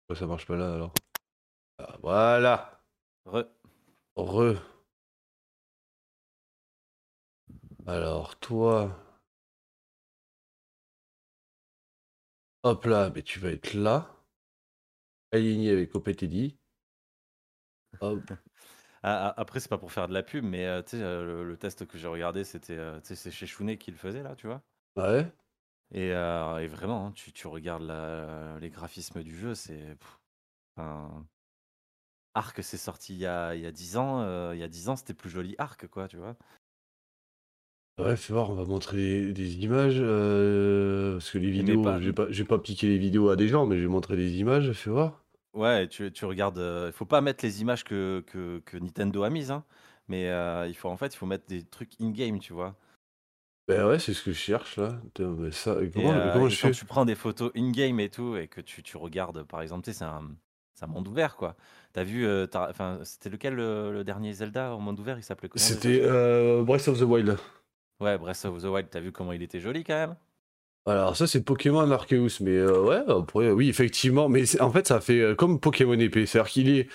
Pourquoi 0.06 0.20
ça 0.20 0.26
marche 0.26 0.46
pas 0.46 0.56
là 0.56 0.75
alors? 0.75 0.92
Ah, 1.78 1.96
Voilà 2.02 2.82
Re. 3.26 3.44
Re. 4.16 4.56
Alors, 7.87 8.38
toi. 8.40 8.96
Hop 12.62 12.87
là, 12.87 13.10
mais 13.14 13.22
tu 13.22 13.38
vas 13.38 13.50
être 13.50 13.75
là. 13.75 14.16
Aligné 15.32 15.70
avec 15.70 15.92
OpenTD. 15.96 16.56
Hop. 18.00 18.20
Ah, 19.02 19.28
ah, 19.28 19.40
après, 19.40 19.60
c'est 19.60 19.70
pas 19.70 19.78
pour 19.78 19.92
faire 19.92 20.08
de 20.08 20.12
la 20.14 20.22
pub, 20.22 20.44
mais 20.44 20.66
euh, 20.66 20.82
tu 20.82 20.90
sais, 20.99 21.02
euh, 21.02 21.25
le, 21.25 21.44
le 21.44 21.56
test 21.56 21.87
que 21.87 21.96
j'ai 21.96 22.06
regardé, 22.06 22.44
c'était 22.44 22.76
euh, 22.76 23.00
c'est 23.02 23.30
chez 23.30 23.46
Chounet 23.46 23.78
qui 23.78 23.90
le 23.90 23.96
faisait 23.96 24.22
là, 24.22 24.37
tu 24.37 24.46
vois. 24.46 24.62
Ouais? 24.96 25.32
Et, 25.92 26.12
euh, 26.12 26.58
et 26.58 26.66
vraiment, 26.68 27.06
hein, 27.06 27.12
tu, 27.12 27.32
tu 27.32 27.46
regardes 27.49 27.82
la- 27.82 28.58
les 28.60 28.70
graphismes 28.70 29.22
du 29.22 29.34
jeu, 29.37 29.54
c'est. 29.54 29.96
enfin, 30.76 31.26
Arc, 32.34 32.62
c'est 32.62 32.76
sorti 32.76 33.14
il 33.14 33.18
y 33.20 33.26
a, 33.26 33.54
il 33.54 33.60
y 33.62 33.66
a 33.66 33.72
10 33.72 33.96
ans. 33.96 34.52
il 34.52 34.58
y 34.58 34.62
a 34.62 34.68
10 34.68 34.88
ans, 34.88 34.96
c'était 34.96 35.14
plus 35.14 35.30
joli 35.30 35.54
Arc, 35.58 35.87
quoi, 35.88 36.08
tu 36.08 36.16
vois. 36.16 36.37
Ouais, 38.00 38.16
fais 38.16 38.33
voir, 38.33 38.50
on 38.50 38.54
va 38.54 38.64
montrer 38.64 39.33
des, 39.33 39.57
images. 39.59 39.99
euh, 40.00 41.12
parce 41.14 41.30
que 41.30 41.38
les 41.38 41.50
mais 41.54 41.64
vidéos, 41.64 41.78
pas- 41.78 42.00
je 42.00 42.07
vais 42.07 42.12
pas, 42.12 42.26
pas 42.49 42.59
piquer 42.59 42.88
les 42.88 42.99
vidéos 42.99 43.28
à 43.28 43.37
des 43.37 43.47
gens, 43.49 43.66
mais 43.66 43.76
je 43.76 43.83
vais 43.83 43.88
montrer 43.88 44.17
des 44.17 44.39
images, 44.39 44.73
fais 44.73 44.91
voir. 44.91 45.23
Ouais, 45.52 45.89
tu, 45.89 46.13
tu 46.13 46.25
regardes. 46.25 46.58
euh, 46.58 46.89
Il 46.89 46.93
faut 46.93 47.06
pas 47.06 47.21
mettre 47.21 47.45
les 47.45 47.60
images 47.60 47.82
que, 47.84 48.23
que, 48.26 48.60
que 48.65 48.76
Nintendo 48.76 49.23
a 49.25 49.30
mises, 49.30 49.50
hein, 49.50 49.65
mais 50.08 50.28
euh, 50.30 50.67
il 50.69 50.75
faut 50.76 50.89
en 50.89 50.97
fait, 50.97 51.13
il 51.15 51.17
faut 51.17 51.26
mettre 51.26 51.47
des 51.47 51.65
trucs 51.65 52.00
in-game, 52.00 52.39
tu 52.39 52.52
vois. 52.52 52.76
Ben 53.69 53.86
ouais, 53.86 53.99
c'est 53.99 54.13
ce 54.15 54.23
que 54.23 54.32
je 54.32 54.39
cherche 54.39 54.76
là. 54.76 55.00
Putain, 55.02 55.30
mais 55.39 55.50
ça, 55.52 55.76
Et, 55.95 56.13
comment, 56.13 56.13
euh, 56.13 56.30
comment 56.30 56.49
et 56.49 56.56
je 56.56 56.56
quand 56.56 56.71
fais? 56.71 56.73
tu 56.73 56.84
prends 56.84 57.04
des 57.04 57.15
photos 57.17 57.50
in-game 57.56 57.99
et 58.00 58.10
tout, 58.10 58.36
et 58.36 58.49
que 58.49 58.60
tu, 58.60 58.82
tu 58.82 58.97
regardes, 58.97 59.43
par 59.45 59.60
exemple, 59.63 59.84
tu 59.84 59.93
sais, 59.93 59.99
c'est 59.99 60.04
un, 60.04 60.36
c'est 60.75 60.84
un 60.84 60.89
monde 60.89 61.08
ouvert, 61.08 61.36
quoi. 61.36 61.56
T'as 61.93 62.04
vu, 62.04 62.25
euh, 62.26 62.47
t'as- 62.47 62.71
enfin, 62.71 63.00
c'était 63.04 63.28
lequel 63.30 63.54
le, 63.54 63.93
le 63.93 64.04
dernier 64.04 64.32
Zelda 64.32 64.75
en 64.75 64.80
monde 64.80 65.00
ouvert? 65.00 65.19
Il 65.19 65.25
s'appelait 65.25 65.49
comment 65.49 65.71
déjà 65.71 65.91
C'était 65.91 66.00
euh, 66.02 66.63
Breath 66.65 66.89
of 66.89 66.99
the 66.99 67.02
Wild. 67.02 67.39
Ouais, 68.00 68.17
Breath 68.19 68.45
of 68.47 68.63
the 68.63 68.67
Wild, 68.67 68.89
t'as 68.91 69.00
vu 69.00 69.13
comment 69.13 69.32
il 69.32 69.43
était 69.43 69.60
joli 69.60 69.84
quand 69.84 69.95
même? 69.95 70.17
Alors 70.86 71.17
ça 71.17 71.26
c'est 71.26 71.45
Pokémon 71.45 71.91
Arceus, 71.91 72.41
mais 72.41 72.56
euh, 72.56 72.82
ouais, 72.82 73.02
après, 73.13 73.50
oui 73.50 73.69
effectivement, 73.69 74.28
mais 74.28 74.45
en 74.60 74.71
fait 74.71 74.86
ça 74.86 75.00
fait 75.00 75.21
euh, 75.21 75.34
comme 75.34 75.60
Pokémon 75.60 75.93
épée, 75.99 76.25
c'est-à-dire 76.25 76.50
qu'il 76.50 76.71
est, 76.71 76.89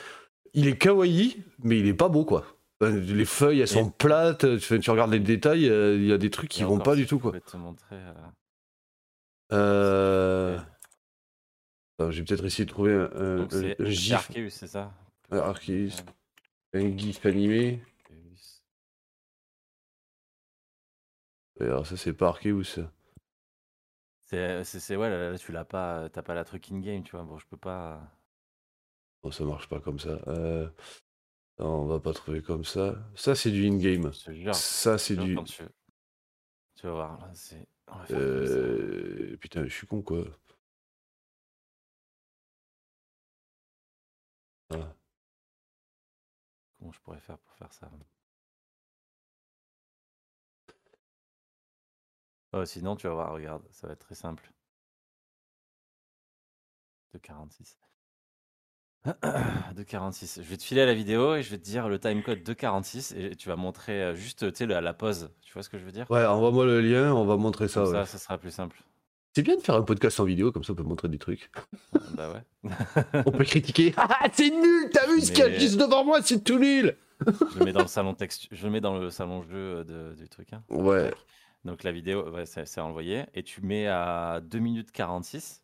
il 0.53 0.67
est 0.67 0.77
kawaii, 0.77 1.43
mais 1.59 1.79
il 1.79 1.87
est 1.87 1.93
pas 1.93 2.09
beau 2.09 2.25
quoi. 2.25 2.45
Euh, 2.81 2.99
Les 2.99 3.25
feuilles 3.25 3.61
elles 3.61 3.67
sont 3.67 3.89
plates, 3.89 4.57
tu, 4.59 4.79
tu 4.79 4.89
regardes 4.91 5.11
les 5.11 5.19
détails, 5.19 5.69
euh, 5.69 5.95
il 5.95 6.05
y 6.07 6.11
a 6.11 6.17
des 6.17 6.31
trucs 6.31 6.49
qui 6.49 6.63
Et 6.63 6.65
vont 6.65 6.79
pas 6.79 6.95
du 6.95 7.05
tout 7.05 7.17
je 7.17 7.21
quoi. 7.21 7.31
pouvais 7.31 7.41
te 7.41 7.57
montrer. 7.57 7.95
euh, 7.95 8.13
Euh... 9.53 10.59
J'ai 12.09 12.23
peut-être 12.23 12.43
essayé 12.43 12.65
de 12.65 12.71
trouver 12.71 12.93
un, 12.93 13.09
un- 13.15 13.37
Donc 13.37 13.53
un- 13.53 13.85
un 13.85 13.89
gif, 13.89 14.13
Arceus, 14.13 14.49
c'est 14.49 14.67
ça? 14.67 14.91
Arceus, 15.31 16.03
un 16.73 16.97
gif 16.97 17.25
animé. 17.25 17.79
Et 21.59 21.63
Alors 21.63 21.85
ça 21.85 21.97
c'est 21.97 22.13
pas 22.13 22.29
Arceus. 22.29 22.63
ça? 22.63 22.91
C'est, 24.27 24.63
c'est, 24.63 24.79
c'est- 24.79 24.95
ouais, 24.95 25.09
là, 25.09 25.31
là, 25.31 25.37
tu 25.37 25.51
l'as 25.51 25.65
pas, 25.65 26.09
t'as 26.09 26.23
pas 26.23 26.33
la 26.33 26.43
truc 26.43 26.71
in-game, 26.71 27.03
tu 27.03 27.11
vois. 27.11 27.23
Bon, 27.23 27.37
je 27.37 27.45
peux 27.47 27.57
pas. 27.57 28.01
Bon, 29.23 29.31
ça 29.31 29.43
marche 29.45 29.67
pas 29.69 29.79
comme 29.79 29.99
ça. 29.99 30.19
Euh... 30.27 30.69
Non, 31.59 31.83
on 31.83 31.85
va 31.85 31.99
pas 31.99 32.13
trouver 32.13 32.41
comme 32.41 32.65
ça. 32.65 32.95
Ça 33.15 33.35
c'est 33.35 33.51
du 33.51 33.65
in-game. 33.67 34.11
Je 34.13 34.25
te 34.25 34.31
jure. 34.31 34.53
Ça 34.53 34.97
c'est 34.97 35.15
je 35.15 35.21
te 35.21 35.25
jure, 35.25 35.27
du... 35.27 35.35
quand 35.35 35.43
tu, 35.43 35.63
tu 36.75 36.87
vas 36.87 36.93
voir, 36.93 37.19
là, 37.19 37.31
c'est. 37.33 37.67
On 37.87 37.97
va 37.97 38.05
faire 38.05 38.17
comme 38.17 38.45
ça. 38.45 38.53
Euh... 38.53 39.37
Putain, 39.37 39.63
je 39.65 39.73
suis 39.73 39.87
con 39.87 40.01
quoi. 40.01 40.25
Ah. 44.71 44.95
Comment 46.79 46.91
je 46.91 46.99
pourrais 47.01 47.19
faire 47.19 47.37
pour 47.37 47.53
faire 47.55 47.73
ça? 47.73 47.89
Oh, 52.55 52.63
Sinon, 52.65 52.95
tu 52.95 53.05
vas 53.07 53.13
voir, 53.13 53.33
regarde, 53.33 53.61
ça 53.71 53.87
va 53.87 53.93
être 53.93 53.99
très 54.05 54.15
simple. 54.15 54.49
De 57.13 57.19
46. 57.19 57.77
de 59.75 59.83
46. 59.83 60.39
Je 60.41 60.49
vais 60.49 60.57
te 60.57 60.63
filer 60.63 60.85
la 60.85 60.93
vidéo 60.93 61.35
et 61.35 61.43
je 61.43 61.49
vais 61.51 61.57
te 61.57 61.63
dire 61.63 61.87
le 61.89 61.99
timecode 61.99 62.43
de 62.43 62.53
46 62.53 63.13
et 63.17 63.35
tu 63.35 63.49
vas 63.49 63.55
montrer 63.55 64.01
euh, 64.01 64.15
juste 64.15 64.49
tu 64.51 64.57
sais, 64.57 64.65
la, 64.65 64.81
la 64.81 64.93
pause. 64.93 65.29
Tu 65.41 65.53
vois 65.53 65.63
ce 65.63 65.69
que 65.69 65.77
je 65.77 65.83
veux 65.85 65.91
dire? 65.91 66.09
Ouais, 66.09 66.25
envoie-moi 66.25 66.65
le 66.65 66.81
lien, 66.81 67.13
on 67.13 67.25
va 67.25 67.37
montrer 67.37 67.67
ça. 67.67 67.83
Comme 67.83 67.93
ouais. 67.93 67.99
ça, 67.99 68.05
ça 68.05 68.17
sera 68.17 68.37
plus 68.37 68.51
simple. 68.51 68.81
C'est 69.35 69.43
bien 69.43 69.57
de 69.57 69.61
faire 69.61 69.75
un 69.75 69.81
podcast 69.83 70.19
en 70.21 70.23
vidéo, 70.23 70.51
comme 70.53 70.63
ça 70.63 70.71
on 70.71 70.75
peut 70.77 70.83
montrer 70.83 71.09
des 71.09 71.17
trucs. 71.19 71.51
bah 72.15 72.31
ouais. 72.31 72.71
On 73.25 73.31
peut 73.31 73.43
critiquer. 73.43 73.93
Ah, 73.97 74.27
c'est 74.31 74.49
nul, 74.49 74.89
t'as 74.93 75.05
vu 75.07 75.19
ce 75.21 75.31
qu'il 75.31 75.39
y 75.39 75.43
a 75.43 75.51
juste 75.59 75.77
devant 75.77 76.05
moi, 76.05 76.21
c'est 76.21 76.41
tout 76.43 76.57
nul. 76.57 76.97
je 77.53 77.59
le 77.59 77.65
mets 77.65 77.73
dans 77.73 77.81
le 77.81 77.87
salon 77.87 78.13
texte, 78.13 78.47
je 78.51 78.63
le 78.65 78.71
mets 78.71 78.81
dans 78.81 78.97
le 78.97 79.09
salon 79.09 79.43
jeu 79.43 79.55
euh, 79.79 79.83
de- 79.83 80.15
du 80.15 80.29
truc. 80.29 80.51
hein. 80.53 80.63
Ouais. 80.69 81.13
Donc 81.65 81.83
la 81.83 81.91
vidéo, 81.91 82.29
ouais, 82.29 82.45
c'est 82.45 82.79
envoyé. 82.79 83.25
Et 83.33 83.43
tu 83.43 83.61
mets 83.61 83.87
à 83.87 84.39
2 84.41 84.59
minutes 84.59 84.91
46. 84.91 85.63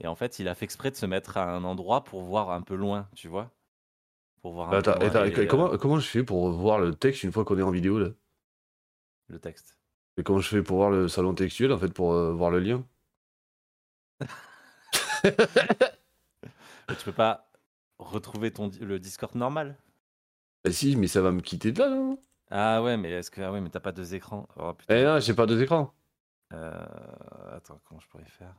Et 0.00 0.06
en 0.06 0.14
fait, 0.14 0.38
il 0.38 0.48
a 0.48 0.54
fait 0.54 0.64
exprès 0.64 0.90
de 0.90 0.96
se 0.96 1.06
mettre 1.06 1.38
à 1.38 1.50
un 1.50 1.64
endroit 1.64 2.04
pour 2.04 2.22
voir 2.22 2.50
un 2.50 2.62
peu 2.62 2.74
loin, 2.74 3.08
tu 3.16 3.28
vois 3.28 3.50
Pour 4.42 4.52
voir 4.52 4.70
un 4.72 4.78
Attends, 4.78 4.92
peu 4.92 4.98
loin 5.00 5.08
attends, 5.08 5.24
et, 5.24 5.38
euh, 5.38 5.78
comment, 5.78 5.98
je 5.98 6.06
fais 6.06 6.22
pour 6.24 6.50
voir 6.52 6.78
le 6.78 6.94
texte 6.94 7.22
une 7.22 7.32
fois 7.32 7.44
qu'on 7.44 7.58
est 7.58 7.62
en 7.62 7.70
vidéo 7.70 7.98
là? 7.98 8.10
Le 9.28 9.38
texte. 9.38 9.78
Et 10.18 10.22
comment 10.22 10.40
je 10.40 10.48
fais 10.48 10.62
pour 10.62 10.76
voir 10.76 10.90
le 10.90 11.08
salon 11.08 11.34
textuel 11.34 11.72
en 11.72 11.78
fait, 11.78 11.92
pour 11.92 12.12
euh, 12.12 12.32
voir 12.32 12.50
le 12.50 12.60
lien? 12.60 12.84
Tu 16.98 17.04
peux 17.04 17.12
pas 17.12 17.50
retrouver 17.98 18.52
ton, 18.52 18.70
le 18.80 18.98
Discord 18.98 19.34
normal? 19.34 19.76
Bah 20.64 20.72
si, 20.72 20.96
mais 20.96 21.06
ça 21.06 21.20
va 21.22 21.32
me 21.32 21.40
quitter 21.40 21.72
de 21.72 21.78
là, 21.80 21.90
non 21.90 22.18
Ah 22.50 22.82
ouais, 22.82 22.96
mais 22.96 23.10
est-ce 23.10 23.30
que 23.30 23.40
ah 23.40 23.52
ouais, 23.52 23.60
mais 23.60 23.70
t'as 23.70 23.80
pas 23.80 23.92
deux 23.92 24.14
écrans 24.14 24.48
Oh, 24.56 24.72
putain. 24.74 24.96
Eh 24.96 25.04
non, 25.04 25.20
j'ai 25.20 25.34
pas 25.34 25.46
deux 25.46 25.62
écrans. 25.62 25.92
Euh, 26.52 26.84
attends, 27.52 27.80
comment 27.84 28.00
je 28.00 28.08
pourrais 28.08 28.24
faire? 28.24 28.54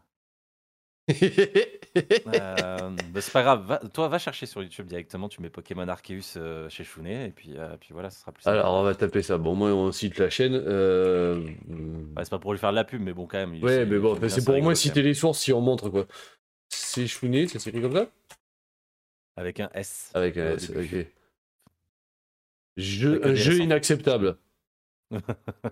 Euh, 2.27 2.89
bah, 3.11 3.19
c'est 3.19 3.31
pas 3.33 3.41
grave, 3.41 3.65
va- 3.65 3.79
toi 3.79 4.07
va 4.07 4.19
chercher 4.19 4.45
sur 4.45 4.61
YouTube 4.61 4.85
directement, 4.85 5.27
tu 5.27 5.41
mets 5.41 5.49
Pokémon 5.49 5.87
Arceus 5.87 6.37
euh, 6.37 6.69
chez 6.69 6.83
Shune 6.83 7.07
et 7.07 7.31
puis, 7.31 7.57
euh, 7.57 7.75
puis 7.77 7.89
voilà, 7.93 8.09
ce 8.11 8.19
sera 8.21 8.31
plus 8.31 8.43
simple. 8.43 8.57
Alors, 8.57 8.75
on 8.75 8.83
va 8.83 8.93
taper 8.93 9.23
ça. 9.23 9.37
Bon, 9.37 9.55
moi, 9.55 9.69
on 9.73 9.91
cite 9.91 10.17
la 10.19 10.29
chaîne. 10.29 10.53
euh, 10.53 11.49
c'est 12.17 12.29
pas 12.29 12.37
pour 12.39 12.53
lui 12.53 12.59
faire 12.59 12.69
de 12.71 12.75
la 12.75 12.83
pub, 12.83 13.01
mais 13.01 13.13
bon, 13.13 13.25
quand 13.25 13.39
même. 13.39 13.55
il- 13.55 13.63
Ouais, 13.65 13.85
mais 13.85 13.97
bon, 13.97 14.11
j'aime 14.13 14.19
bien, 14.19 14.29
c'est 14.29 14.45
pour 14.45 14.53
rigolo 14.53 14.69
quand 14.73 14.79
citer 14.79 14.99
même. 14.99 15.07
les 15.07 15.13
sources 15.15 15.39
si 15.39 15.51
on 15.51 15.61
montre 15.61 15.89
quoi. 15.89 16.05
C'est 16.69 17.07
chouné, 17.07 17.47
ça 17.47 17.59
s'écrit 17.59 17.81
comme 17.81 17.93
ça? 17.93 18.07
Avec 19.35 19.59
un 19.59 19.69
S. 19.73 20.11
Avec 20.13 20.37
un 20.37 20.51
au 20.51 20.55
S, 20.55 20.69
début. 20.69 20.97
ok. 20.99 21.20
Jeu, 22.77 23.21
un 23.25 23.35
jeu 23.35 23.59
inacceptable. 23.59 24.37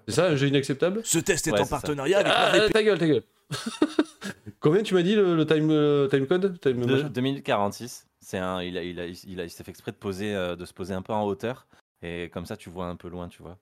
C'est 0.07 0.11
ça, 0.15 0.25
un 0.27 0.35
jeu 0.35 0.47
inacceptable 0.47 1.01
Ce 1.05 1.17
test 1.19 1.47
est 1.47 1.51
Ouais, 1.53 1.61
en 1.61 1.65
ça. 1.65 1.77
partenariat 1.77 2.19
avec 2.19 2.33
Ah, 2.35 2.57
la 2.57 2.69
ta 2.69 2.83
gueule, 2.83 2.97
ta 2.99 3.07
gueule. 3.07 3.23
Combien 4.59 4.83
tu 4.83 4.93
m'as 4.93 5.01
dit 5.01 5.15
le, 5.15 5.35
le 5.35 5.45
time, 5.45 5.69
le 5.69 6.07
time 6.11 6.27
code 6.27 6.59
time 6.59 6.85
De- 6.85 6.93
machin 6.95 7.09
2046, 7.09 8.07
c'est 8.19 8.37
un, 8.37 8.61
il 8.61 8.77
a, 8.77 8.83
il 8.83 8.99
a, 8.99 9.05
il 9.07 9.39
a, 9.39 9.43
il 9.45 9.49
s'est 9.49 9.63
fait 9.63 9.71
exprès 9.71 9.91
de 9.91 9.97
poser, 9.97 10.35
euh, 10.35 10.55
de 10.55 10.65
se 10.65 10.73
poser 10.73 10.93
un 10.93 11.01
peu 11.01 11.13
en 11.13 11.23
hauteur 11.25 11.67
et 12.01 12.29
comme 12.33 12.45
ça 12.45 12.57
tu 12.57 12.69
vois 12.69 12.87
un 12.87 12.95
peu 12.97 13.07
loin, 13.07 13.29
tu 13.29 13.41
vois. 13.41 13.57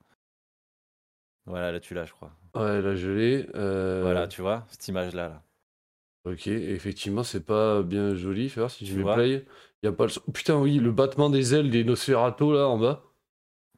Voilà, 1.46 1.72
là 1.72 1.80
tu 1.80 1.94
l'as, 1.94 2.06
je 2.06 2.12
crois. 2.12 2.32
Ouais, 2.56 2.82
là 2.82 2.96
je 2.96 3.10
l'ai. 3.10 3.48
euh, 3.56 4.02
Voilà, 4.04 4.28
tu 4.28 4.42
vois 4.42 4.66
cette 4.70 4.88
image 4.88 5.14
là, 5.14 5.30
là. 5.30 5.44
Ok, 6.26 6.48
effectivement, 6.48 7.24
c'est 7.24 7.46
pas 7.46 7.84
bien 7.84 8.14
joli. 8.16 8.50
Fais 8.50 8.60
voir 8.60 8.72
si 8.72 8.84
Tu 8.84 8.92
je 8.92 8.98
mets 8.98 9.04
vois 9.04 9.16
play. 9.16 9.46
Y 9.84 9.88
a 9.88 9.92
pas 9.94 10.04
le 10.06 10.10
son. 10.10 10.20
Putain, 10.34 10.58
oui, 10.58 10.78
le 10.80 10.92
battement 10.92 11.30
des 11.30 11.56
ailes 11.56 11.70
des 11.70 11.84
Nosferatu 11.86 12.52
là 12.52 12.68
en 12.68 12.78
bas. 12.78 13.04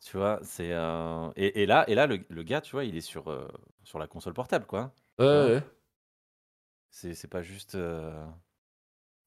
Tu 0.05 0.17
vois, 0.17 0.39
c'est 0.43 0.71
euh, 0.73 1.29
et, 1.35 1.63
et 1.63 1.65
là, 1.65 1.83
et 1.89 1.95
là 1.95 2.07
le, 2.07 2.19
le 2.29 2.43
gars, 2.43 2.61
tu 2.61 2.71
vois, 2.71 2.85
il 2.85 2.95
est 2.95 3.01
sur 3.01 3.29
euh, 3.29 3.47
sur 3.83 3.99
la 3.99 4.07
console 4.07 4.33
portable, 4.33 4.65
quoi. 4.65 4.93
Ouais, 5.19 5.25
Ouais. 5.27 5.35
ouais. 5.55 5.63
C'est 6.91 7.13
c'est 7.15 7.27
pas 7.27 7.41
juste. 7.41 7.75
euh, 7.75 8.25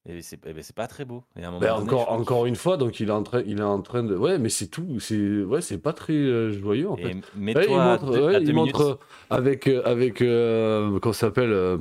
Et 0.05 0.23
c'est 0.23 0.39
eh 0.47 0.53
ben, 0.53 0.63
c'est 0.63 0.75
pas 0.77 0.89
très 0.89 1.05
beau. 1.05 1.25
Et 1.37 1.45
à 1.45 1.49
un 1.49 1.51
moment 1.53 1.61
Bah, 1.67 1.75
donné, 1.75 1.97
encore, 1.97 2.09
trouve 2.09 2.21
encore 2.21 2.47
une 2.47 2.57
fois, 2.57 2.77
donc 2.77 2.99
il 2.99 3.09
est 3.09 3.13
en 3.13 3.23
train, 3.23 3.43
il 3.47 3.59
est 3.61 3.63
en 3.63 3.81
train 3.83 4.03
de. 4.03 4.17
Ouais, 4.17 4.39
mais 4.39 4.49
c'est 4.49 4.67
tout. 4.67 4.99
C'est 4.99 5.43
ouais, 5.45 5.61
c'est 5.61 5.79
pas 5.79 5.93
très 5.93 6.13
euh, 6.15 6.53
joyeux 6.53 6.89
en 6.91 6.97
fait. 6.97 7.11
Et 7.11 7.15
Ouais, 7.55 7.71
il 7.71 7.71
mets-toi 7.75 7.83
à 7.85 7.99
montre, 7.99 8.05
deux- 8.13 8.25
ouais, 8.27 8.43
il 8.43 8.53
minutes. 8.53 8.75
montre 8.75 8.99
avec 9.31 9.69
euh, 9.69 9.83
avec 9.85 10.23
euh, 10.23 10.99
comment 11.01 11.13
ça 11.13 11.29
s'appelle 11.29 11.53
euh, 11.53 11.79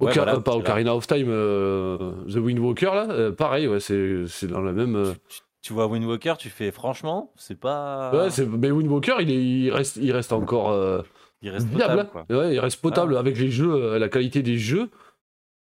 Ouais, 0.00 0.14
voilà, 0.14 0.36
euh, 0.36 0.40
pas 0.40 0.52
c'est 0.52 0.62
là. 0.62 0.80
Ocarina 0.80 0.96
of 0.96 1.06
Time, 1.06 1.26
euh, 1.28 2.24
The 2.26 2.36
Wind 2.36 2.58
Walker 2.58 2.86
là. 2.86 3.08
euh, 3.10 3.32
pareil, 3.32 3.68
ouais, 3.68 3.80
c'est 3.80 4.26
c'est 4.26 4.48
dans 4.48 4.62
la 4.62 4.72
même. 4.72 4.96
euh, 4.96 5.12
Tu, 5.12 5.18
tu- 5.28 5.40
tu 5.62 5.72
vois 5.72 5.86
Wind 5.86 6.04
Walker, 6.04 6.34
tu 6.38 6.50
fais 6.50 6.70
franchement, 6.70 7.32
c'est 7.36 7.58
pas. 7.58 8.12
Ouais, 8.14 8.30
c'est- 8.30 8.46
mais 8.46 8.70
Wind 8.70 8.90
Walker, 8.90 9.16
il, 9.20 9.30
est, 9.30 9.44
il 9.44 9.70
reste, 9.70 9.96
il 9.96 10.12
reste 10.12 10.32
encore 10.32 10.70
euh, 10.70 11.02
il 11.42 11.50
reste 11.50 11.70
potable, 11.70 12.08
quoi. 12.10 12.26
hein. 12.28 12.34
Ouais, 12.36 12.54
il 12.54 12.60
reste 12.60 12.80
potable 12.80 13.16
avec 13.16 13.36
les 13.38 13.50
jeux, 13.50 13.72
euh, 13.72 13.98
la 13.98 14.08
qualité 14.08 14.42
des 14.42 14.58
jeux. 14.58 14.90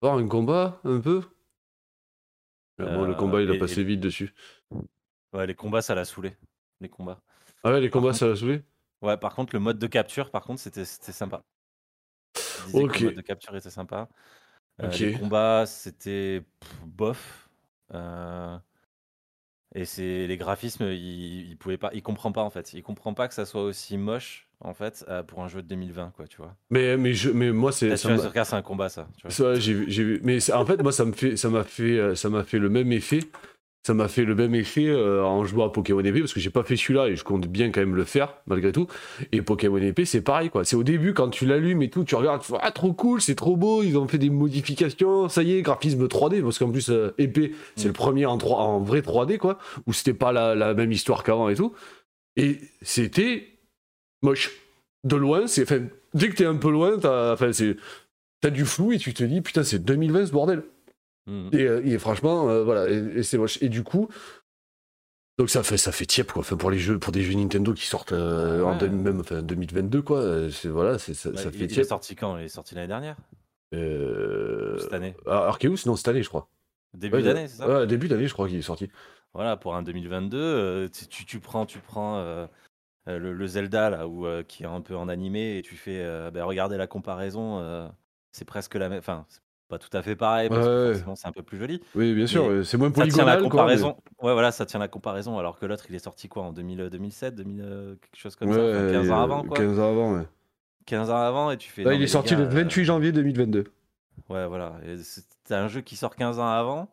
Voir 0.02 0.16
un 0.18 0.28
combat 0.28 0.80
un 0.84 1.00
peu. 1.00 1.22
Ah, 2.80 2.86
bon, 2.86 3.06
le 3.06 3.14
Euh, 3.14 3.16
combat, 3.16 3.42
il 3.42 3.50
a 3.50 3.56
et- 3.56 3.58
passé 3.58 3.82
et- 3.82 3.84
vite 3.84 4.00
dessus. 4.00 4.34
Ouais, 5.34 5.48
les 5.48 5.56
combats, 5.56 5.82
ça 5.82 5.96
l'a 5.96 6.06
saoulé. 6.06 6.36
Les 6.80 6.90
combats. 6.90 7.20
Ah 7.64 7.72
ouais, 7.72 7.82
les 7.82 7.90
combats, 7.90 8.10
contre- 8.10 8.20
ça 8.20 8.28
l'a 8.28 8.36
saoulé. 8.36 8.62
Ouais, 9.02 9.18
par 9.18 9.34
contre, 9.36 9.56
le 9.56 9.60
mode 9.60 9.80
de 9.80 9.88
capture, 9.88 10.30
par 10.32 10.44
contre, 10.44 10.60
c'était 10.62 10.86
c'était 10.86 11.12
sympa. 11.12 11.44
Ok. 12.74 13.00
Le 13.00 13.06
mode 13.08 13.16
de 13.16 13.22
capture 13.22 13.56
était 13.56 13.70
sympa. 13.70 14.08
Euh. 14.84 14.90
Les 14.92 15.14
combats, 15.14 15.66
c'était 15.66 16.44
pff, 16.60 16.76
bof. 16.86 17.50
Euh, 17.94 18.58
Et 19.78 19.86
c'est 19.86 20.26
les 20.26 20.38
graphismes, 20.38 20.86
il, 20.86 21.52
il 21.52 21.56
pouvait 21.56 21.78
pas, 21.78 21.92
il 21.94 22.02
comprend 22.02 22.32
pas 22.32 22.42
en 22.42 22.50
fait. 22.50 22.74
Il 22.74 22.82
comprend 22.82 23.14
pas 23.14 23.28
que 23.28 23.36
ça 23.36 23.46
soit 23.46 23.62
aussi 23.62 23.96
moche 23.96 24.48
en 24.60 24.74
fait 24.74 25.06
euh, 25.08 25.22
pour 25.22 25.44
un 25.44 25.48
jeu 25.48 25.62
de 25.62 25.68
2020 25.68 26.14
quoi, 26.16 26.26
tu 26.28 26.38
vois. 26.38 26.56
Mais, 26.72 26.98
mais, 26.98 27.14
je, 27.14 27.30
mais 27.30 27.52
moi, 27.52 27.72
c'est. 27.72 27.96
Ça 27.96 28.44
c'est 28.44 28.54
un 28.56 28.62
combat 28.64 28.90
ça. 28.90 29.08
Tu 29.18 29.22
vois. 29.22 29.32
Ça, 29.32 29.60
j'ai 29.60 29.74
vu. 29.74 30.20
Mais 30.24 30.40
en 30.52 30.66
fait, 30.66 30.82
moi, 30.82 30.92
ça 30.92 31.06
me 31.06 31.12
fait, 31.12 31.38
ça 31.38 31.50
m'a 31.50 31.64
fait, 31.64 32.00
euh, 32.00 32.16
ça 32.16 32.30
m'a 32.30 32.44
fait 32.44 32.58
le 32.58 32.70
même 32.70 32.92
effet. 32.92 33.20
Ça 33.88 33.94
m'a 33.94 34.10
fait 34.10 34.26
le 34.26 34.36
même 34.36 34.54
effet 34.54 34.90
euh, 34.90 35.24
en 35.24 35.46
jouant 35.46 35.66
à 35.66 35.70
Pokémon 35.70 36.02
épée 36.02 36.20
parce 36.20 36.34
que 36.34 36.42
j'ai 36.42 36.50
pas 36.50 36.64
fait 36.64 36.76
celui-là 36.76 37.08
et 37.08 37.16
je 37.16 37.24
compte 37.24 37.48
bien 37.48 37.72
quand 37.72 37.80
même 37.80 37.96
le 37.96 38.04
faire 38.04 38.34
malgré 38.46 38.74
tout. 38.74 38.86
Et 39.32 39.42
Pokémon 39.42 39.78
épée, 39.78 40.04
c'est 40.04 40.20
pareil 40.20 40.50
quoi. 40.50 40.66
C'est 40.66 40.76
au 40.76 40.84
début 40.84 41.14
quand 41.14 41.30
tu 41.30 41.46
l'allumes 41.46 41.82
et 41.82 41.90
tout, 41.90 42.04
tu 42.04 42.14
regardes, 42.16 42.42
tu 42.42 42.52
fais, 42.52 42.58
ah 42.62 42.72
trop 42.72 42.92
cool, 42.92 43.22
c'est 43.22 43.36
trop 43.36 43.56
beau, 43.56 43.84
ils 43.84 43.98
ont 43.98 44.06
fait 44.06 44.18
des 44.18 44.30
modifications, 44.30 45.30
ça 45.30 45.42
y 45.42 45.54
est, 45.54 45.62
graphisme 45.62 46.06
3D 46.06 46.42
parce 46.44 46.60
qu'en 46.60 46.70
plus 46.70 46.90
euh, 46.90 47.14
épée, 47.18 47.54
c'est 47.78 47.86
Mm. 47.86 47.88
le 47.88 47.94
premier 47.94 48.26
en, 48.26 48.38
3, 48.38 48.58
en 48.58 48.82
vrai 48.82 49.00
3D 49.00 49.38
quoi, 49.38 49.58
où 49.86 49.94
c'était 49.94 50.14
pas 50.14 50.34
la, 50.34 50.54
la 50.54 50.74
même 50.74 50.92
histoire 50.92 51.24
qu'avant 51.24 51.48
et 51.48 51.56
tout. 51.56 51.72
Et 52.36 52.58
c'était 52.82 53.48
moche. 54.22 54.52
De 55.06 55.16
loin, 55.16 55.48
c'est, 55.48 55.66
dès 56.14 56.28
que 56.28 56.36
t'es 56.36 56.46
un 56.46 56.58
peu 56.58 56.72
loin, 56.72 57.00
t'as, 57.00 57.32
enfin, 57.32 57.54
c'est, 57.54 57.78
t'as 58.42 58.50
du 58.50 58.66
flou 58.66 58.92
et 58.92 58.98
tu 58.98 59.14
te 59.14 59.24
dis 59.24 59.40
putain 59.40 59.64
c'est 59.64 59.80
2020 59.80 60.26
ce 60.26 60.32
bordel. 60.34 60.64
Et, 61.52 61.62
euh, 61.64 61.82
et 61.86 61.98
franchement, 62.00 62.50
euh, 62.50 62.64
voilà, 62.64 62.90
et, 62.90 63.20
et 63.20 63.24
c'est 63.24 63.38
moche. 63.38 63.62
Et 63.62 63.70
du 63.70 63.84
coup, 63.84 64.08
donc 65.38 65.50
ça 65.50 65.62
fait 65.64 65.78
ça 65.78 65.92
fait 65.92 66.06
tiep 66.06 66.32
quoi. 66.32 66.40
Enfin, 66.42 66.58
pour 66.58 66.72
les 66.72 66.80
jeux, 66.80 66.98
pour 67.00 67.12
des 67.12 67.22
jeux 67.24 67.34
Nintendo 67.36 67.74
qui 67.74 67.86
sortent 67.86 68.12
euh, 68.12 68.64
en 68.64 68.72
Ouais. 68.72 68.80
deux- 68.80 68.90
même 68.90 69.20
enfin, 69.20 69.42
2022 69.42 70.02
quoi. 70.02 70.50
C'est 70.52 70.70
voilà, 70.70 70.98
c'est 70.98 71.14
ça, 71.14 71.32
Bah, 71.32 71.42
ça 71.44 71.52
il, 71.52 71.60
fait 71.60 71.66
il 71.66 71.80
est 71.80 71.84
sorti 71.84 72.16
quand? 72.16 72.38
Il 72.38 72.46
est 72.46 72.50
sorti 72.50 72.76
l'année 72.76 72.88
dernière? 72.88 73.18
Euh... 73.74 74.78
Cette 74.80 74.94
année? 74.94 75.16
ah, 75.28 75.48
Arceus, 75.48 75.86
non 75.86 75.96
cette 75.96 76.08
année 76.08 76.24
je 76.24 76.30
crois. 76.30 76.48
Début 76.94 77.18
Ouais, 77.18 77.24
d'année, 77.24 77.48
c'est 77.48 77.58
ça? 77.58 77.68
Ouais, 77.68 77.86
début 77.88 78.08
d'année 78.08 78.28
je 78.28 78.34
crois 78.34 78.48
qu'il 78.48 78.58
est 78.58 78.62
sorti. 78.62 78.90
Voilà, 79.34 79.58
pour 79.58 79.76
un 79.76 79.84
2022, 79.84 80.38
euh, 80.40 80.88
tu, 81.10 81.26
tu- 81.26 81.40
prends, 81.40 81.66
tu 81.66 81.80
prends 81.80 82.48
le, 83.06 83.34
le 83.34 83.48
Zelda 83.48 83.90
là, 83.90 84.08
où, 84.08 84.26
euh, 84.26 84.44
qui 84.44 84.64
est 84.64 84.68
un 84.68 84.82
peu 84.82 84.96
en 84.96 85.08
animé, 85.10 85.58
et 85.58 85.62
tu 85.62 85.76
fais, 85.76 86.00
euh, 86.04 86.32
ben, 86.32 86.44
regardez 86.44 86.78
la 86.78 86.88
comparaison, 86.88 87.60
euh, 87.60 87.88
c'est 88.32 88.46
presque 88.46 88.76
la 88.76 88.90
même, 88.90 89.00
enfin, 89.00 89.26
pas 89.68 89.78
tout 89.80 89.90
à 89.96 90.02
fait 90.02 90.16
pareil 90.16 90.50
parce 90.50 90.66
que 90.66 90.88
ouais. 90.88 90.94
forcément 90.96 91.16
c'est 91.16 91.28
un 91.28 91.32
peu 91.32 91.44
plus 91.44 91.58
joli. 91.58 91.82
Oui, 91.96 92.14
bien 92.14 92.28
sûr, 92.28 92.44
Mais 92.44 92.50
euh, 92.50 92.64
c'est 92.64 92.78
moins 92.78 92.88
Ça 92.94 93.06
tient 93.08 93.26
la 93.26 93.38
polygonal 93.38 93.38
quoi. 93.38 93.44
mais- 93.44 93.50
comparaison. 93.50 93.98
Ouais, 94.22 94.34
voilà, 94.34 94.52
ça 94.52 94.66
tient 94.66 94.80
la 94.80 94.88
comparaison. 94.88 95.38
Alors 95.40 95.60
que 95.60 95.66
l'autre, 95.66 95.86
il 95.90 95.96
est 95.96 96.00
sorti 96.00 96.28
quoi 96.30 96.44
en 96.44 96.54
2000, 96.54 96.90
2007, 96.90 97.36
2000, 97.36 97.62
euh, 97.62 97.96
quelque 97.96 98.20
chose 98.20 98.36
comme 98.36 98.52
ça, 98.54 98.60
Ouais, 98.60 98.72
enfin, 98.76 98.92
15 98.92 99.12
ans 99.12 99.20
euh, 99.20 99.24
avant 99.24 99.44
quoi. 99.44 99.58
15 99.58 99.80
ans 99.80 99.90
avant, 99.90 100.14
ouais. 100.16 100.28
15 100.86 101.10
ans 101.10 101.18
avant, 101.18 101.52
et 101.52 101.58
tu 101.58 101.70
fais. 101.70 101.84
Là, 101.84 101.90
non, 101.90 101.96
il 101.96 102.00
mais 102.00 102.04
est 102.04 102.08
les 102.08 102.12
sorti 102.12 102.34
gars, 102.36 102.40
le 102.42 102.46
28 102.48 102.86
janvier 102.86 103.12
2022. 103.12 103.60
euh, 103.60 104.34
ouais, 104.34 104.48
voilà. 104.48 104.74
Et 104.86 104.96
C'est 105.04 105.56
un 105.56 105.68
jeu 105.68 105.82
qui 105.82 105.96
sort 105.98 106.16
15 106.16 106.40
ans 106.40 106.48
avant. 106.48 106.88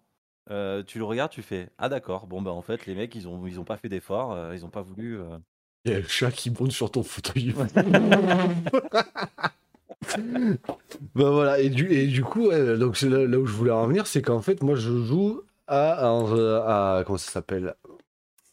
euh, 0.51 0.83
tu 0.85 0.99
le 0.99 1.05
regardes, 1.05 1.31
tu 1.31 1.43
fais 1.43 1.69
ah 1.79 1.89
d'accord. 1.89 2.27
Bon 2.27 2.43
bah 2.43 2.51
en 2.51 2.61
fait 2.61 2.85
les 2.87 2.95
mecs 2.95 3.15
ils 3.15 3.27
ont 3.29 3.47
ils 3.47 3.59
ont 3.61 3.65
pas 3.65 3.77
fait 3.79 3.89
d'efforts, 3.89 4.33
euh, 4.33 4.53
ils 4.55 4.65
ont 4.65 4.69
pas 4.71 4.83
voulu. 4.83 5.19
euh, 5.19 5.39
Il 5.87 5.93
y 5.93 5.95
a 5.95 6.01
le 6.01 6.07
chat 6.09 6.31
qui 6.33 6.51
monte 6.51 6.73
sur 6.73 6.91
ton 6.91 7.03
fauteuil. 7.03 7.55
bah 11.14 11.31
voilà, 11.31 11.59
et 11.61 11.71
du, 11.71 11.93
et 11.93 12.07
du 12.07 12.23
coup, 12.23 12.49
ouais, 12.49 12.77
donc 12.79 13.01
là, 13.03 13.27
là 13.27 13.38
où 13.38 13.47
je 13.47 13.53
voulais 13.53 13.71
en 13.71 13.87
venir, 13.87 14.07
c'est 14.07 14.23
qu'en 14.23 14.40
fait, 14.40 14.62
moi 14.62 14.75
je 14.75 15.05
joue 15.05 15.43
à, 15.67 15.93
à, 15.93 16.99
à- 16.99 17.05
comment 17.05 17.19
ça 17.19 17.31
s'appelle? 17.31 17.75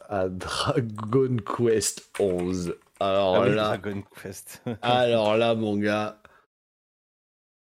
À 0.10 0.28
Dragon 0.30 1.38
Quest 1.38 2.12
11. 2.20 2.76
Alors 3.00 3.38
ah 3.38 3.42
oui, 3.42 3.56
là, 3.56 3.78
Dragon 3.78 4.04
Quest. 4.22 4.62
alors 4.82 5.38
là, 5.38 5.56
mon 5.56 5.78
gars, 5.78 6.22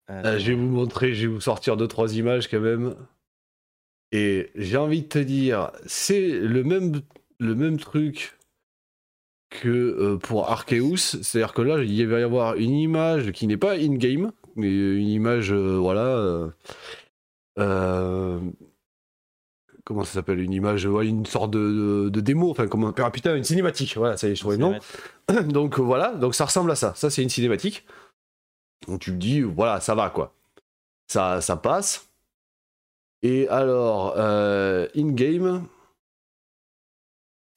je 0.10 0.48
vais 0.48 0.54
vous 0.56 0.68
montrer, 0.68 1.14
je 1.14 1.28
vais 1.28 1.34
vous 1.34 1.42
sortir 1.42 1.78
deux 1.78 1.88
trois 1.88 2.16
images 2.16 2.48
quand 2.48 2.60
même. 2.60 2.96
Et 4.12 4.52
j'ai 4.56 4.78
envie 4.78 5.02
de 5.02 5.08
te 5.08 5.20
dire, 5.20 5.72
c'est 5.86 6.30
le 6.30 6.64
même, 6.64 7.02
le 7.40 7.56
même 7.56 7.78
truc 7.78 8.35
que 9.62 9.70
euh, 9.70 10.18
pour 10.18 10.50
Arceus. 10.50 11.22
C'est-à-dire 11.22 11.54
que 11.54 11.62
là, 11.62 11.84
il 11.84 12.08
va 12.08 12.20
y 12.20 12.24
avoir 12.24 12.56
une 12.56 12.76
image 12.76 13.32
qui 13.32 13.48
n'est 13.48 13.58
pas 13.58 13.74
in-game, 13.76 14.32
mais 14.56 14.70
une 14.70 15.08
image, 15.08 15.52
euh, 15.52 15.78
voilà. 15.78 16.06
euh, 16.06 16.50
euh, 17.60 18.40
comment 19.86 20.04
ça 20.04 20.14
s'appelle 20.14 20.40
Une 20.40 20.54
image, 20.54 20.86
ouais, 20.86 21.08
une 21.08 21.26
sorte 21.26 21.52
de, 21.52 21.60
de, 22.06 22.10
de 22.10 22.22
démo, 22.22 22.50
enfin, 22.52 22.68
comment 22.68 22.92
ah, 22.98 23.12
putain, 23.12 23.36
une 23.36 23.44
cinématique. 23.44 23.96
Voilà, 23.96 24.18
ça 24.18 24.28
y 24.28 24.32
est, 24.32 24.36
je 24.36 24.42
trouvais 24.42 24.58
le 24.58 24.62
nom. 24.62 24.78
Donc 25.48 25.80
voilà, 25.80 26.14
donc 26.14 26.36
ça 26.36 26.46
ressemble 26.46 26.70
à 26.72 26.76
ça. 26.76 26.94
Ça, 26.96 27.10
c'est 27.10 27.24
une 27.24 27.30
cinématique. 27.30 27.86
Donc 28.88 29.00
tu 29.00 29.12
te 29.12 29.16
dis, 29.16 29.42
voilà, 29.42 29.80
ça 29.80 29.96
va 29.96 30.10
quoi. 30.10 30.34
Ça, 31.08 31.42
ça 31.42 31.56
passe. 31.56 32.10
Et 33.24 33.48
alors, 33.48 34.14
euh, 34.18 34.88
in-game, 34.96 35.66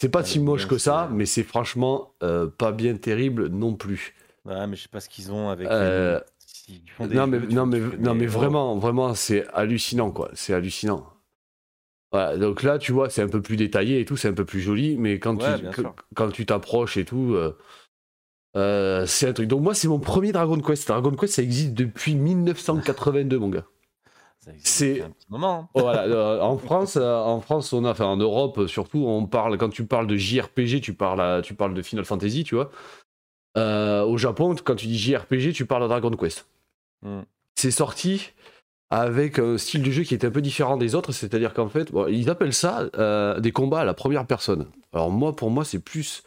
c'est 0.01 0.09
pas 0.09 0.21
Ah, 0.21 0.25
si 0.25 0.39
moche 0.39 0.67
que 0.67 0.79
ça, 0.79 1.09
mais 1.13 1.27
c'est 1.27 1.43
franchement 1.45 2.15
euh, 2.23 2.47
pas 2.49 2.73
bien 2.73 2.95
terrible 2.97 3.49
non 3.49 3.75
plus. 3.75 4.15
Ouais, 4.45 4.67
mais 4.67 4.77
je 4.77 4.83
sais 4.83 4.89
pas 4.89 5.01
ce 5.01 5.09
qu'ils 5.09 5.31
ont 5.33 5.49
avec. 5.51 5.69
Euh, 5.71 6.21
les- 6.69 6.75
ils 6.75 6.91
font 6.91 7.07
des 7.07 7.17
Non 7.17 7.27
mais, 7.27 7.39
non, 7.39 7.67
mais, 7.67 7.81
non 7.99 8.15
mais 8.15 8.27
vraiment, 8.27 8.77
vraiment, 8.79 9.15
c'est 9.15 9.47
hallucinant 9.53 10.11
quoi. 10.11 10.31
C'est 10.35 10.55
hallucinant. 10.55 11.07
Voilà, 12.11 12.39
donc 12.39 12.63
là, 12.63 12.79
tu 12.79 12.93
vois, 12.93 13.11
c'est 13.11 13.21
un 13.21 13.29
peu 13.29 13.43
plus 13.43 13.57
détaillé 13.57 14.01
et 14.01 14.05
tout, 14.07 14.17
c'est 14.17 14.29
un 14.29 14.33
peu 14.33 14.47
plus 14.47 14.61
joli, 14.61 14.97
mais 14.97 15.19
quand 15.19 15.37
Ouais, 15.37 15.59
tu 15.71 15.83
quand 16.15 16.31
tu 16.31 16.47
t'approches 16.47 16.97
et 16.97 17.05
tout, 17.05 17.35
euh, 17.35 17.55
euh, 18.57 19.07
c'est 19.07 19.29
un 19.29 19.33
truc. 19.33 19.49
Donc 19.49 19.63
moi, 19.63 19.75
c'est 19.75 19.89
mon 19.89 19.99
premier 20.01 20.33
Dragon 20.33 20.59
Quest. 20.61 20.89
Dragon 20.89 21.13
Quest, 21.15 21.35
ça 21.35 21.43
existe 21.43 21.75
depuis 21.75 22.15
1982, 22.15 23.39
mon 23.39 23.51
gars. 23.51 23.67
C'est- 24.59 25.03
un 25.03 25.11
petit 25.11 25.27
moment. 25.31 25.69
hein. 25.75 25.81
Voilà, 25.81 26.05
euh, 26.05 26.41
en 26.41 26.57
France, 26.59 26.97
euh, 26.97 27.17
en 27.17 27.41
France, 27.41 27.73
on 27.73 27.85
a, 27.85 27.91
enfin 27.91 28.07
en 28.07 28.17
Europe 28.17 28.67
surtout, 28.67 29.05
on 29.07 29.27
parle 29.27 29.59
quand 29.59 29.69
tu 29.71 29.85
parles 29.87 30.07
de 30.07 30.17
JRPG, 30.17 30.81
tu 30.81 30.95
parles, 30.95 31.21
à- 31.21 31.43
tu 31.43 31.55
parles 31.55 31.75
de 31.75 31.83
Final 31.83 32.05
Fantasy, 32.05 32.45
tu 32.45 32.55
vois. 32.55 32.71
Euh, 33.57 34.05
au 34.05 34.17
Japon, 34.19 34.55
quand 34.63 34.77
tu 34.77 34.87
dis 34.87 34.99
JRPG, 34.99 35.53
tu 35.53 35.67
parles 35.67 35.83
de 35.83 35.89
Dragon 35.89 36.11
Quest. 36.11 36.47
Hmm. 37.03 37.23
C'est 37.57 37.71
sorti 37.71 38.33
avec 38.91 39.39
un 39.39 39.59
style 39.59 39.83
de 39.83 39.91
jeu 39.91 40.03
qui 40.03 40.15
est 40.15 40.25
un 40.25 40.31
peu 40.31 40.41
différent 40.41 40.77
des 40.77 40.95
autres, 40.95 41.13
c'est-à-dire 41.13 41.53
qu'en 41.53 41.69
fait, 41.69 41.91
bon, 41.93 42.07
ils 42.09 42.31
appellent 42.31 42.55
ça 42.55 42.89
des 43.41 43.53
combats 43.53 43.81
à 43.81 43.85
la 43.85 43.95
première 43.95 44.27
personne. 44.27 44.67
Alors 44.93 45.11
moi, 45.11 45.35
pour 45.37 45.51
moi, 45.51 45.65
c'est 45.65 45.81
plus 45.81 46.23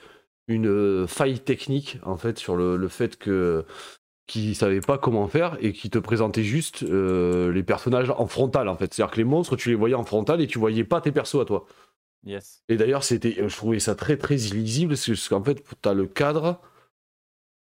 une 0.48 1.08
faille 1.08 1.40
technique, 1.40 1.98
en 2.04 2.18
fait, 2.18 2.38
sur 2.38 2.56
le, 2.56 2.76
le 2.76 2.88
fait 2.90 3.18
que 3.18 3.66
qui 4.32 4.56
savaient 4.56 4.80
pas 4.80 4.98
comment 4.98 5.28
faire 5.28 5.58
et 5.60 5.74
qui 5.74 5.90
te 5.90 6.00
présentaient 6.00 6.46
juste 6.46 6.84
euh, 6.84 7.52
les 7.52 7.64
personnages 7.64 8.10
en 8.12 8.28
frontal 8.28 8.70
en 8.70 8.78
fait. 8.78 8.94
C'est-à-dire 8.94 9.12
que 9.12 9.18
les 9.18 9.26
monstres, 9.26 9.58
tu 9.58 9.68
les 9.68 9.76
voyais 9.76 9.96
en 9.96 10.06
frontal 10.06 10.40
et 10.40 10.48
tu 10.48 10.58
voyais 10.58 10.86
pas 10.86 11.02
tes 11.02 11.12
persos 11.12 11.42
à 11.42 11.44
toi. 11.44 11.66
Yes. 12.24 12.64
Et 12.70 12.78
d'ailleurs, 12.78 13.04
c'était, 13.04 13.36
je 13.46 13.54
trouvais 13.54 13.80
ça 13.80 13.94
très 13.94 14.16
très 14.16 14.38
illisible 14.38 14.94
parce 14.96 15.28
qu'en 15.28 15.44
fait, 15.44 15.62
tu 15.82 15.90
as 15.90 15.94
le 15.94 16.06
cadre. 16.08 16.62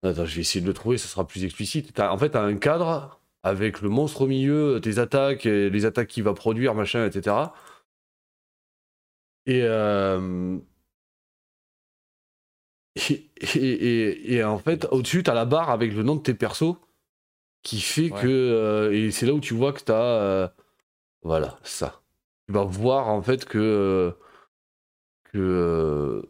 Attends, 0.03 0.27
je 0.27 0.35
vais 0.35 0.43
essayer 0.43 0.61
de 0.61 0.67
le 0.67 0.75
trouver, 0.75 0.99
ça 0.99 1.09
sera 1.09 1.27
plus 1.27 1.43
explicite. 1.45 1.95
T'as- 1.95 2.13
en 2.13 2.19
fait, 2.19 2.31
tu 2.31 2.37
as 2.37 2.43
un 2.43 2.57
cadre 2.57 3.19
avec 3.43 3.81
le 3.81 3.89
monstre 3.89 4.23
au 4.23 4.27
milieu, 4.27 4.79
tes 4.83 4.99
attaques, 4.99 5.45
les 5.45 5.87
attaques 5.87 6.09
qu'il 6.09 6.23
va 6.23 6.35
produire, 6.35 6.75
machin, 6.75 7.07
etc. 7.07 7.35
Et, 9.47 9.63
euh, 9.63 10.59
et, 13.11 13.31
et- 13.41 13.59
et- 13.59 14.35
et 14.35 14.45
en 14.45 14.59
fait, 14.59 14.87
au-dessus, 14.91 15.23
tu 15.23 15.31
as 15.31 15.35
la 15.35 15.45
barre 15.45 15.71
avec 15.71 15.93
le 15.95 16.03
nom 16.03 16.17
de 16.17 16.23
tes 16.23 16.35
persos 16.35 16.77
qui 17.63 17.81
fait 17.81 18.11
Ouais. 18.13 18.23
que. 18.23 18.27
euh, 18.29 18.93
et 18.93 19.11
c'est 19.11 19.27
là 19.27 19.33
où 19.35 19.41
tu 19.41 19.55
vois 19.55 19.73
que 19.73 19.83
tu 19.85 19.93
as. 19.93 20.55
voilà, 21.23 21.59
ça. 21.63 22.03
Tu 22.47 22.55
vas 22.55 22.65
voir 22.65 23.09
en 23.09 23.23
fait 23.23 23.45
que. 23.45 23.59
euh, 23.59 24.11
que. 25.33 25.39
euh, 25.39 26.23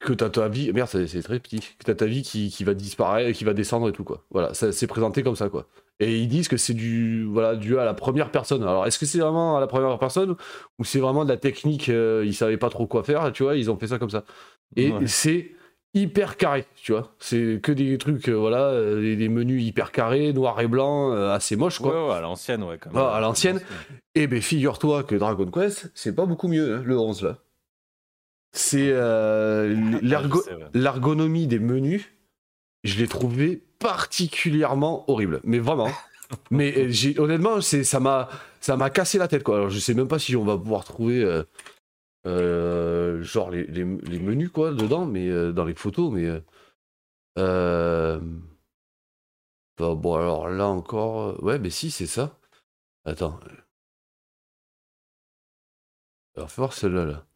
que 0.00 0.12
t'as 0.12 0.28
ta 0.30 0.48
vie. 0.48 0.72
Merde, 0.72 0.88
c'est 1.06 1.22
très 1.22 1.40
petit. 1.40 1.60
Que 1.78 1.84
t'as 1.84 1.94
ta 1.94 2.06
vie 2.06 2.22
qui, 2.22 2.50
qui 2.50 2.64
va 2.64 2.74
disparaître, 2.74 3.36
qui 3.36 3.44
va 3.44 3.54
descendre 3.54 3.88
et 3.88 3.92
tout, 3.92 4.04
quoi. 4.04 4.24
Voilà, 4.30 4.52
c'est 4.54 4.86
présenté 4.86 5.22
comme 5.22 5.36
ça, 5.36 5.48
quoi. 5.48 5.66
Et 5.98 6.18
ils 6.18 6.28
disent 6.28 6.48
que 6.48 6.58
c'est 6.58 6.74
du. 6.74 7.24
Voilà, 7.24 7.56
dû 7.56 7.78
à 7.78 7.84
la 7.84 7.94
première 7.94 8.30
personne. 8.30 8.62
Alors, 8.62 8.86
est-ce 8.86 8.98
que 8.98 9.06
c'est 9.06 9.18
vraiment 9.18 9.56
à 9.56 9.60
la 9.60 9.66
première 9.66 9.98
personne 9.98 10.36
ou 10.78 10.84
c'est 10.84 10.98
vraiment 11.00 11.24
de 11.24 11.30
la 11.30 11.38
technique 11.38 11.88
euh, 11.88 12.22
Ils 12.26 12.34
savaient 12.34 12.58
pas 12.58 12.68
trop 12.68 12.86
quoi 12.86 13.02
faire, 13.02 13.32
tu 13.32 13.42
vois, 13.44 13.56
ils 13.56 13.70
ont 13.70 13.78
fait 13.78 13.86
ça 13.88 13.98
comme 13.98 14.10
ça. 14.10 14.24
Et 14.74 14.90
Ouais. 14.90 15.06
c'est 15.06 15.52
hyper 15.96 16.36
carré, 16.36 16.66
tu 16.76 16.92
vois. 16.92 17.14
C'est 17.18 17.60
que 17.62 17.72
des 17.72 17.96
trucs, 17.98 18.28
euh, 18.28 18.34
voilà, 18.34 18.64
euh, 18.64 19.16
des, 19.16 19.28
menus 19.28 19.62
hyper 19.64 19.92
carrés, 19.92 20.32
noir 20.32 20.60
et 20.60 20.68
blanc, 20.68 21.12
euh, 21.12 21.32
assez 21.32 21.56
moche, 21.56 21.78
quoi. 21.78 22.04
Ouais, 22.04 22.10
ouais, 22.10 22.16
à 22.16 22.20
l'ancienne, 22.20 22.62
ouais. 22.62 22.78
Comme, 22.78 22.92
Ah, 22.96 23.14
à 23.14 23.20
l'ancienne. 23.20 23.60
Eh 24.14 24.26
ben, 24.26 24.40
figure-toi 24.42 25.04
que 25.04 25.14
Dragon 25.14 25.50
Quest, 25.50 25.90
c'est 25.94 26.14
pas 26.14 26.26
beaucoup 26.26 26.48
mieux, 26.48 26.76
hein, 26.76 26.82
le 26.84 26.98
11 26.98 27.22
là. 27.22 27.38
C'est 28.52 28.92
ouais. 28.92 30.00
l'ergonomie 30.72 31.46
des 31.46 31.58
menus, 31.58 32.10
je 32.84 32.98
l'ai 32.98 33.08
trouvé 33.08 33.62
particulièrement 33.78 35.04
horrible, 35.10 35.40
mais 35.44 35.58
vraiment. 35.58 35.90
mais 36.50 36.88
honnêtement, 37.18 37.60
c'est 37.60 37.84
ça 37.84 38.00
m'a 38.00 38.28
ça 38.60 38.76
m'a 38.76 38.88
cassé 38.88 39.18
la 39.18 39.28
tête 39.28 39.42
quoi. 39.42 39.56
Alors 39.56 39.70
je 39.70 39.78
sais 39.78 39.92
même 39.92 40.08
pas 40.08 40.18
si 40.18 40.34
on 40.36 40.44
va 40.44 40.56
pouvoir 40.56 40.84
trouver 40.84 41.22
genre 43.22 43.50
les, 43.50 43.64
les- 43.66 43.84
les 43.84 44.18
menus 44.18 44.50
quoi 44.50 44.72
dedans, 44.72 45.06
mais 45.06 45.28
euh, 45.28 45.52
dans 45.52 45.64
les 45.64 45.74
photos, 45.74 46.12
mais 46.12 46.24
euh, 46.26 46.40
euh, 47.38 48.20
bah, 49.78 49.94
bon 49.94 50.14
alors 50.14 50.48
là 50.48 50.66
encore, 50.68 51.20
euh, 51.30 51.38
ouais, 51.42 51.58
mais 51.58 51.70
si 51.70 51.90
c'est 51.90 52.06
ça. 52.06 52.38
Attends. 53.04 53.40
Alors, 56.36 56.50
fais 56.52 56.60
voir 56.62 56.72
celle-là, 56.72 57.04
là. 57.04 57.26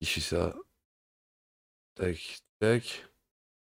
Il 0.00 0.08
fait 0.08 0.20
ça. 0.20 0.54
Tac, 1.94 2.38
tac. 2.60 3.04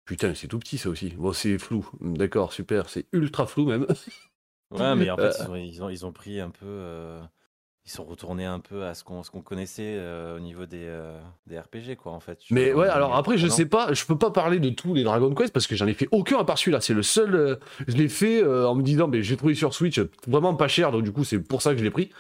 Putain, 0.07 0.35
c'est 0.35 0.49
tout 0.49 0.59
petit, 0.61 0.79
ça 0.79 0.90
aussi. 0.90 1.11
Bon, 1.11 1.33
c'est 1.33 1.59
flou. 1.59 1.88
D'accord, 2.01 2.53
super. 2.53 2.88
C'est 2.90 3.07
ultra 3.12 3.46
flou, 3.46 3.66
même. 3.66 3.87
Ouais, 4.70 4.94
mais 4.96 5.11
en 5.11 5.16
fait, 5.18 5.25
Euh. 5.25 5.33
ils, 5.44 5.51
ont, 5.51 5.57
ils, 5.57 5.83
ont, 5.85 5.88
ils 5.90 6.07
ont 6.07 6.12
pris 6.12 6.40
un 6.40 6.51
peu. 6.51 6.66
euh, 6.66 7.22
ils 7.87 7.90
sont 7.90 8.05
retournés 8.05 8.44
un 8.44 8.59
peu 8.59 8.85
à 8.85 8.94
ce 8.94 9.05
qu'on 9.05 9.22
ce 9.22 9.31
qu'on 9.31 9.42
connaissait 9.42 9.94
euh, 9.96 10.37
au 10.37 10.40
niveau 10.40 10.66
des, 10.66 10.85
euh, 10.87 11.16
des 11.46 11.59
RPG, 11.59 11.96
quoi, 11.96 12.12
en 12.12 12.20
fait. 12.20 12.37
tu 12.37 12.53
Mais 12.53 12.72
ouais, 12.72 12.88
alors 12.88 13.14
après, 13.14 13.38
je 13.38 13.46
sais 13.46 13.66
pas, 13.66 13.92
je 13.92 14.05
peux 14.05 14.18
pas 14.18 14.31
parler 14.33 14.59
de 14.59 14.70
tous 14.70 14.92
les 14.92 15.05
Dragon 15.05 15.33
Quest 15.35 15.53
parce 15.53 15.66
que 15.68 15.77
j'en 15.77 15.87
ai 15.87 15.94
fait 15.94 16.09
aucun 16.11 16.38
à 16.38 16.44
part 16.44 16.59
celui-là. 16.59 16.81
C'est 16.81 16.94
le 16.94 17.03
seul. 17.05 17.35
euh, 17.35 17.57
je 17.87 17.96
l'ai 17.96 18.09
fait 18.09 18.44
en 18.44 18.75
me 18.75 18.83
disant, 18.83 19.07
mais 19.07 19.22
j'ai 19.22 19.37
trouvé 19.37 19.55
sur 19.55 19.72
Switch 19.72 20.01
vraiment 20.27 20.55
pas 20.55 20.68
cher, 20.68 20.90
donc 20.90 21.05
du 21.05 21.12
coup, 21.12 21.22
c'est 21.25 21.38
pour 21.38 21.62
ça 21.62 21.72
que 21.72 21.79
je 21.79 21.85
l'ai 21.85 21.90
pris. 21.90 22.11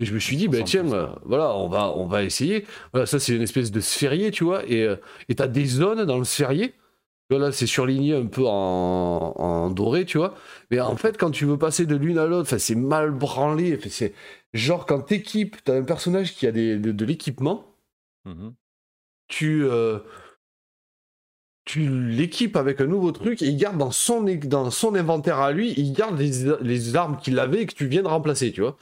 Et 0.00 0.04
je 0.04 0.12
me 0.12 0.18
suis 0.18 0.36
dit, 0.36 0.48
bah, 0.48 0.58
60 0.58 0.68
tiens, 0.68 0.84
quoi. 0.84 1.18
voilà, 1.24 1.54
on 1.56 1.68
va, 1.68 1.90
on 1.96 2.06
va 2.06 2.22
essayer. 2.22 2.66
Voilà, 2.92 3.06
ça, 3.06 3.18
c'est 3.18 3.34
une 3.34 3.40
espèce 3.42 3.70
de 3.70 3.80
sphérié, 3.80 4.30
tu 4.30 4.44
vois, 4.44 4.62
et 4.70 4.86
et 5.30 5.34
t'as 5.34 5.46
des 5.48 5.64
zones 5.64 6.04
dans 6.04 6.18
le 6.18 6.24
sphérié. 6.24 6.74
Voilà, 7.28 7.50
c'est 7.50 7.66
surligné 7.66 8.14
un 8.14 8.26
peu 8.26 8.46
en, 8.46 8.52
en 9.36 9.70
doré, 9.70 10.04
tu 10.04 10.18
vois. 10.18 10.34
Mais 10.70 10.78
en 10.80 10.94
fait, 10.96 11.16
quand 11.18 11.32
tu 11.32 11.44
veux 11.44 11.58
passer 11.58 11.84
de 11.84 11.96
l'une 11.96 12.18
à 12.18 12.26
l'autre, 12.26 12.56
c'est 12.56 12.76
mal 12.76 13.10
branlé. 13.10 13.80
C'est 13.90 14.12
genre 14.56 14.86
quand 14.86 15.00
t'équipes, 15.00 15.56
t'as 15.64 15.76
un 15.78 15.82
personnage 15.84 16.34
qui 16.34 16.46
a 16.46 16.52
des, 16.52 16.78
de, 16.78 16.92
de 16.92 17.04
l'équipement 17.04 17.72
Mhm. 18.24 18.54
tu, 19.28 19.64
euh, 19.64 20.00
tu 21.64 21.88
l'équipes 21.88 22.56
avec 22.56 22.80
un 22.80 22.86
nouveau 22.86 23.10
truc 23.12 23.42
et 23.42 23.46
il 23.46 23.56
garde 23.56 23.76
dans 23.78 23.90
son, 23.90 24.22
dans 24.22 24.70
son 24.70 24.94
inventaire 24.94 25.38
à 25.40 25.52
lui, 25.52 25.74
il 25.76 25.92
garde 25.92 26.18
les, 26.18 26.30
les 26.60 26.96
armes 26.96 27.18
qu'il 27.18 27.38
avait 27.38 27.62
et 27.62 27.66
que 27.66 27.74
tu 27.74 27.86
viens 27.86 28.02
de 28.02 28.08
remplacer, 28.08 28.52
tu 28.52 28.60
vois. 28.60 28.76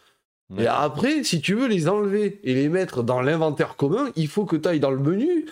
Et 0.58 0.66
après, 0.66 1.24
si 1.24 1.40
tu 1.40 1.54
veux 1.54 1.66
les 1.66 1.88
enlever 1.88 2.40
et 2.44 2.54
les 2.54 2.68
mettre 2.68 3.02
dans 3.02 3.20
l'inventaire 3.22 3.76
commun, 3.76 4.10
il 4.16 4.28
faut 4.28 4.44
que 4.44 4.56
tu 4.56 4.68
ailles 4.68 4.80
dans 4.80 4.90
le 4.90 4.98
menu, 4.98 5.46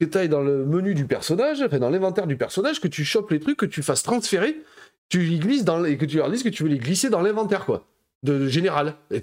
que 0.00 0.06
tu 0.06 0.16
ailles 0.18 0.30
dans 0.30 0.42
le 0.42 0.64
menu 0.64 0.94
du 0.94 1.06
personnage, 1.06 1.60
enfin 1.62 1.78
dans 1.78 1.90
l'inventaire 1.90 2.26
du 2.26 2.36
personnage, 2.36 2.80
que 2.80 2.88
tu 2.88 3.04
chopes 3.04 3.30
les 3.30 3.40
trucs, 3.40 3.58
que 3.58 3.66
tu 3.66 3.82
fasses 3.82 4.02
transférer, 4.02 4.56
tu 5.10 5.20
les 5.20 5.38
glisses 5.38 5.64
dans, 5.64 5.84
et 5.84 5.96
que 5.98 6.06
tu 6.06 6.16
leur 6.16 6.30
dises 6.30 6.42
que 6.42 6.48
tu 6.48 6.62
veux 6.62 6.68
les 6.70 6.78
glisser 6.78 7.10
dans 7.10 7.20
l'inventaire, 7.20 7.66
quoi, 7.66 7.86
de, 8.22 8.38
de 8.38 8.48
général. 8.48 8.94
Et 9.10 9.20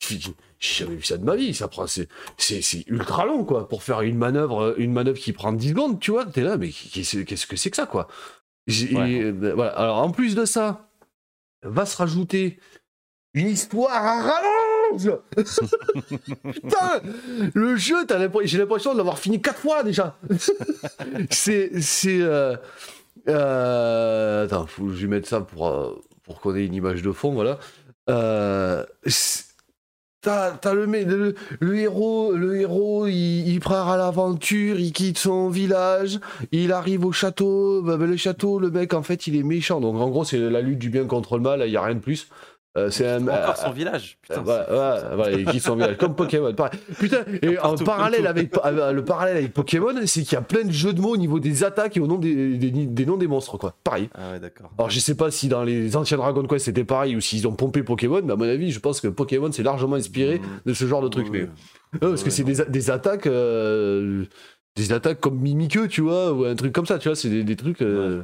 j'ai 0.00 0.18
jamais 0.60 0.96
vu 0.96 1.02
ça 1.02 1.16
de 1.16 1.24
ma 1.24 1.36
vie, 1.36 1.54
ça 1.54 1.68
prend, 1.68 1.86
c'est, 1.86 2.08
c'est, 2.38 2.62
c'est 2.62 2.84
ultra 2.86 3.24
long, 3.26 3.44
quoi, 3.44 3.68
pour 3.68 3.82
faire 3.82 4.02
une 4.02 4.16
manœuvre, 4.18 4.74
une 4.78 4.92
manœuvre 4.92 5.18
qui 5.18 5.32
prend 5.32 5.52
10 5.52 5.70
secondes, 5.70 6.00
tu 6.00 6.10
vois, 6.10 6.24
t'es 6.26 6.42
là, 6.42 6.56
mais 6.56 6.70
qu'est-ce, 6.70 7.18
qu'est-ce 7.18 7.46
que 7.46 7.56
c'est 7.56 7.70
que 7.70 7.76
ça, 7.76 7.86
quoi? 7.86 8.08
J'ai- 8.66 8.94
Ouais. 8.94 9.10
et, 9.12 9.22
euh, 9.24 9.52
voilà. 9.54 9.72
Alors, 9.72 9.98
en 9.98 10.10
plus 10.10 10.34
de 10.34 10.44
ça, 10.44 10.88
va 11.62 11.86
se 11.86 11.96
rajouter 11.96 12.58
une 13.34 13.48
histoire 13.48 13.92
à 13.92 14.22
rallonge 14.22 15.18
Putain 16.52 17.00
Le 17.54 17.76
jeu, 17.76 18.06
t'as 18.06 18.18
l'impression- 18.18 18.46
j'ai 18.46 18.58
l'impression 18.58 18.92
de 18.92 18.98
l'avoir 18.98 19.18
fini 19.18 19.40
quatre 19.42 19.58
fois 19.60 19.82
déjà 19.82 20.18
C'est... 21.30 21.80
c'est 21.80 22.20
euh, 22.20 22.56
euh, 23.28 24.44
attends, 24.44 24.66
faut 24.66 24.84
que 24.86 24.94
je 24.94 25.02
vais 25.06 25.16
mettre 25.16 25.28
ça 25.28 25.40
pour, 25.40 25.68
euh, 25.68 26.02
pour 26.22 26.40
qu'on 26.40 26.54
ait 26.54 26.64
une 26.64 26.74
image 26.74 27.02
de 27.02 27.12
fond, 27.12 27.32
voilà. 27.32 27.58
Euh, 28.08 28.84
T'as 30.22 30.74
le, 30.74 30.86
le, 30.86 31.34
le 31.60 31.78
héros, 31.78 32.32
le 32.32 32.60
héros 32.60 33.06
il, 33.06 33.46
il 33.48 33.60
part 33.60 33.88
à 33.88 33.96
l'aventure, 33.96 34.76
il 34.80 34.92
quitte 34.92 35.18
son 35.18 35.50
village, 35.50 36.18
il 36.50 36.72
arrive 36.72 37.04
au 37.04 37.12
château, 37.12 37.80
bah, 37.82 37.96
bah, 37.96 38.06
le 38.06 38.16
château, 38.16 38.58
le 38.58 38.72
mec 38.72 38.92
en 38.92 39.04
fait 39.04 39.28
il 39.28 39.36
est 39.36 39.44
méchant, 39.44 39.80
donc 39.80 39.94
en 39.94 40.08
gros 40.08 40.24
c'est 40.24 40.38
la 40.38 40.62
lutte 40.62 40.80
du 40.80 40.90
bien 40.90 41.04
contre 41.06 41.36
le 41.36 41.44
mal, 41.44 41.62
il 41.64 41.70
n'y 41.70 41.76
a 41.76 41.82
rien 41.82 41.94
de 41.94 42.00
plus. 42.00 42.28
Euh, 42.76 42.90
c'est 42.90 43.08
un, 43.08 43.22
Encore 43.22 43.34
euh, 43.58 43.64
son 43.66 43.70
village. 43.72 44.18
Putain, 44.22 44.40
euh, 44.40 44.42
voilà, 44.44 44.64
c'est- 44.66 44.72
voilà, 44.74 45.16
voilà, 45.16 45.32
il 45.38 45.46
quitte 45.46 45.62
son 45.62 45.76
village, 45.76 45.96
comme 45.96 46.14
Pokémon. 46.14 46.52
pareil. 46.54 46.78
Putain, 46.98 47.24
et 47.42 47.58
en 47.58 47.74
parallèle 47.76 48.26
avec, 48.26 48.54
le 48.92 49.00
parallèle 49.00 49.38
avec 49.38 49.52
Pokémon, 49.54 49.94
c'est 50.04 50.22
qu'il 50.22 50.32
y 50.34 50.36
a 50.36 50.42
plein 50.42 50.64
de 50.64 50.70
jeux 50.72 50.92
de 50.92 51.00
mots 51.00 51.14
au 51.14 51.16
niveau 51.16 51.40
des 51.40 51.64
attaques 51.64 51.96
et 51.96 52.00
au 52.00 52.06
nom 52.06 52.18
des, 52.18 52.56
des, 52.58 52.70
des 52.70 53.06
noms 53.06 53.16
des 53.16 53.26
monstres, 53.26 53.56
quoi. 53.56 53.74
Pareil. 53.82 54.08
Ah 54.14 54.32
ouais, 54.32 54.40
d'accord. 54.40 54.70
Alors 54.78 54.90
je 54.90 54.98
sais 55.00 55.14
pas 55.14 55.30
si 55.30 55.48
dans 55.48 55.64
les 55.64 55.96
anciens 55.96 56.18
Dragon 56.18 56.46
Quest 56.46 56.66
c'était 56.66 56.84
pareil 56.84 57.16
ou 57.16 57.20
s'ils 57.20 57.46
ont 57.48 57.52
pompé 57.54 57.82
Pokémon, 57.82 58.20
mais 58.24 58.32
à 58.32 58.36
mon 58.36 58.44
avis, 58.48 58.70
je 58.72 58.78
pense 58.80 59.00
que 59.00 59.08
Pokémon 59.08 59.50
s'est 59.50 59.62
largement 59.62 59.96
inspiré 59.96 60.38
Mmh. 60.38 60.42
de 60.66 60.74
ce 60.74 60.86
genre 60.86 61.00
de 61.02 61.08
truc. 61.08 61.26
Ouais, 61.26 61.32
Mais, 61.32 61.40
ouais. 61.44 61.48
Ouais, 61.94 61.98
parce 62.10 62.22
que 62.22 62.26
Ouais, 62.26 62.30
c'est 62.30 62.70
des, 62.70 62.90
attaques, 62.90 63.26
euh, 63.26 64.24
des 64.76 64.92
attaques 64.92 65.20
comme 65.20 65.38
Mimikyu, 65.38 65.88
tu 65.88 66.02
vois, 66.02 66.32
ou 66.32 66.44
un 66.44 66.54
truc 66.54 66.72
comme 66.72 66.84
ça, 66.86 66.98
tu 66.98 67.08
vois, 67.08 67.16
c'est 67.16 67.30
des, 67.30 67.42
des 67.44 67.56
trucs. 67.56 67.80
Ouais. 67.80 68.18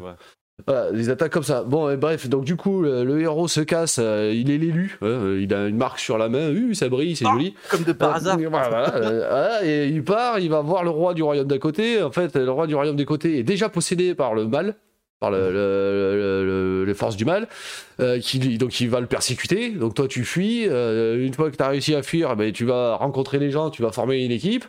Voilà, 0.67 0.93
des 0.93 1.09
attaques 1.11 1.33
comme 1.33 1.43
ça. 1.43 1.63
Bon, 1.65 1.91
et 1.91 1.97
bref, 1.97 2.29
donc 2.29 2.45
du 2.45 2.57
coup, 2.57 2.83
le, 2.83 3.05
le 3.05 3.21
héros 3.21 3.49
se 3.49 3.61
casse, 3.61 3.99
euh, 4.01 4.33
il 4.35 4.51
est 4.51 4.59
l'élu, 4.59 4.99
hein, 5.03 5.07
euh, 5.07 5.41
il 5.43 5.53
a 5.55 5.67
une 5.67 5.77
marque 5.77 5.99
sur 5.99 6.19
la 6.19 6.29
main, 6.29 6.51
uh, 6.51 6.75
ça 6.75 6.89
brille, 6.89 7.17
c'est 7.17 7.25
Ah, 7.27 7.33
joli. 7.33 7.55
Comme 7.71 7.83
de 7.85 7.93
par 7.93 8.11
Euh, 8.11 8.15
hasard. 8.15 8.39
voilà, 8.51 8.95
euh, 8.97 9.61
et 9.65 9.89
il 9.89 10.03
part, 10.05 10.39
il 10.39 10.51
va 10.51 10.61
voir 10.61 10.85
le 10.85 10.91
roi 10.91 11.15
du 11.15 11.23
royaume 11.23 11.47
d'à 11.47 11.59
côté. 11.59 12.03
En 12.03 12.11
fait, 12.11 12.37
le 12.37 12.51
roi 12.51 12.67
du 12.67 12.75
royaume 12.75 12.97
d'à 12.97 13.05
côté 13.05 13.39
est 13.39 13.43
déjà 13.43 13.69
possédé 13.69 14.15
par 14.15 14.35
le 14.35 14.47
mal, 14.47 14.75
par 15.23 15.31
le- 15.31 15.51
le- 15.53 16.17
le- 16.17 16.45
le- 16.45 16.85
les 16.85 16.95
forces 16.95 17.17
du 17.17 17.25
mal. 17.25 17.47
euh, 18.01 18.19
qui, 18.19 18.39
donc 18.59 18.81
il 18.81 18.89
va 18.91 19.01
le 19.01 19.07
persécuter. 19.07 19.71
Donc 19.71 19.95
toi, 19.95 20.09
tu 20.09 20.25
fuis. 20.25 20.67
euh, 20.69 21.25
une 21.25 21.33
fois 21.35 21.51
que 21.51 21.57
tu 21.57 21.63
as 21.63 21.69
réussi 21.69 21.95
à 21.95 22.03
fuir, 22.03 22.35
ben, 22.37 22.51
tu 22.51 22.65
vas 22.65 22.97
rencontrer 22.97 23.39
les 23.39 23.51
gens, 23.51 23.71
tu 23.71 23.83
vas 23.83 23.93
former 23.93 24.25
une 24.25 24.33
équipe. 24.33 24.65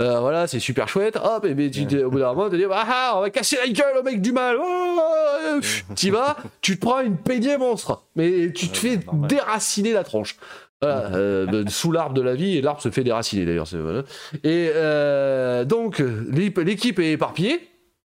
Euh, 0.00 0.20
voilà, 0.20 0.46
c'est 0.46 0.60
super 0.60 0.88
chouette. 0.88 1.16
Hop, 1.22 1.44
et 1.44 1.54
ben, 1.54 1.70
tu, 1.70 1.82
au 2.02 2.10
bout 2.10 2.18
d'un 2.20 2.32
moment, 2.32 2.44
tu 2.48 2.52
te 2.52 2.56
dis 2.56 2.64
ah, 2.70 2.86
ah, 2.88 3.12
on 3.16 3.20
va 3.20 3.30
casser 3.30 3.56
la 3.64 3.68
gueule 3.70 3.96
au 3.98 4.02
mec 4.02 4.22
du 4.22 4.32
mal. 4.32 4.56
Oh, 4.58 5.60
tu 5.96 6.10
vas, 6.10 6.36
tu 6.62 6.76
te 6.78 6.86
prends 6.86 7.00
une 7.00 7.16
peignée 7.16 7.58
monstre, 7.58 8.02
mais 8.16 8.52
tu 8.52 8.68
te 8.68 8.76
fais 8.78 8.98
déraciner 9.28 9.92
la 9.92 10.04
tronche. 10.04 10.36
Voilà, 10.80 11.10
euh, 11.16 11.46
ben, 11.46 11.68
sous 11.68 11.90
l'arbre 11.90 12.14
de 12.14 12.22
la 12.22 12.36
vie, 12.36 12.56
et 12.56 12.62
l'arbre 12.62 12.80
se 12.80 12.90
fait 12.90 13.02
déraciner 13.02 13.44
d'ailleurs. 13.44 13.66
voilà. 13.72 14.02
Et 14.44 14.70
euh, 14.74 15.64
donc, 15.64 16.00
l'équipe 16.30 17.00
est 17.00 17.12
éparpillée. 17.12 17.60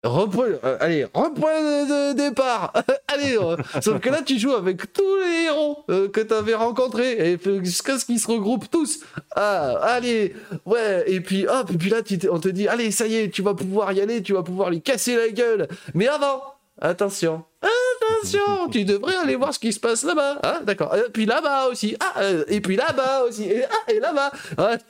Repoint, 0.01 0.51
euh, 0.63 0.77
allez, 0.79 1.03
repoint 1.13 1.59
de, 1.59 2.13
départ. 2.13 2.71
allez, 3.09 3.38
euh, 3.38 3.57
sauf 3.81 3.99
que 3.99 4.09
là, 4.09 4.21
tu 4.21 4.39
joues 4.39 4.53
avec 4.53 4.93
tous 4.93 5.17
les 5.17 5.47
héros 5.47 5.83
euh, 5.89 6.07
que 6.07 6.21
tu 6.21 6.33
avais 6.33 6.53
rencontrés 6.53 7.33
et 7.33 7.39
jusqu'à 7.65 7.99
ce 7.99 8.05
qu'ils 8.05 8.19
se 8.19 8.27
regroupent 8.27 8.71
tous. 8.71 9.01
Ah, 9.35 9.77
allez, 9.81 10.33
ouais, 10.65 11.03
et 11.05 11.19
puis 11.19 11.45
hop, 11.47 11.69
et 11.73 11.77
puis 11.77 11.89
là, 11.89 12.01
tu 12.01 12.17
on 12.31 12.39
te 12.39 12.47
dit, 12.47 12.69
allez, 12.69 12.91
ça 12.91 13.07
y 13.07 13.15
est, 13.15 13.29
tu 13.29 13.41
vas 13.41 13.55
pouvoir 13.55 13.91
y 13.91 13.99
aller, 13.99 14.23
tu 14.23 14.31
vas 14.31 14.43
pouvoir 14.43 14.69
lui 14.69 14.81
casser 14.81 15.17
la 15.17 15.27
gueule. 15.29 15.67
Mais 15.93 16.07
avant, 16.07 16.43
attention, 16.81 17.43
attention, 17.62 18.69
tu 18.71 18.85
devrais 18.85 19.17
aller 19.17 19.35
voir 19.35 19.53
ce 19.53 19.59
qui 19.59 19.73
se 19.73 19.81
passe 19.81 20.05
là-bas. 20.05 20.39
Hein, 20.43 20.62
d'accord. 20.63 20.95
Et 20.95 21.09
puis 21.12 21.25
là-bas 21.25 21.67
aussi. 21.67 21.97
Ah, 21.99 22.21
et 22.47 22.62
puis 22.62 22.77
là-bas 22.77 23.23
aussi. 23.27 23.43
Et, 23.43 23.65
ah, 23.65 23.91
et 23.91 23.99
là-bas. 23.99 24.31
Ah 24.57 24.77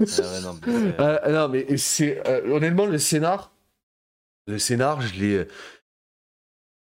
ouais, 0.00 0.40
non, 0.42 0.58
mais 0.66 0.94
euh, 1.00 1.32
non, 1.32 1.48
mais 1.48 1.76
c'est 1.76 2.26
euh, 2.28 2.50
honnêtement 2.54 2.86
le 2.86 2.98
scénar. 2.98 3.52
Le 4.46 4.58
scénar, 4.58 5.00
je 5.02 5.14
l'ai. 5.20 5.46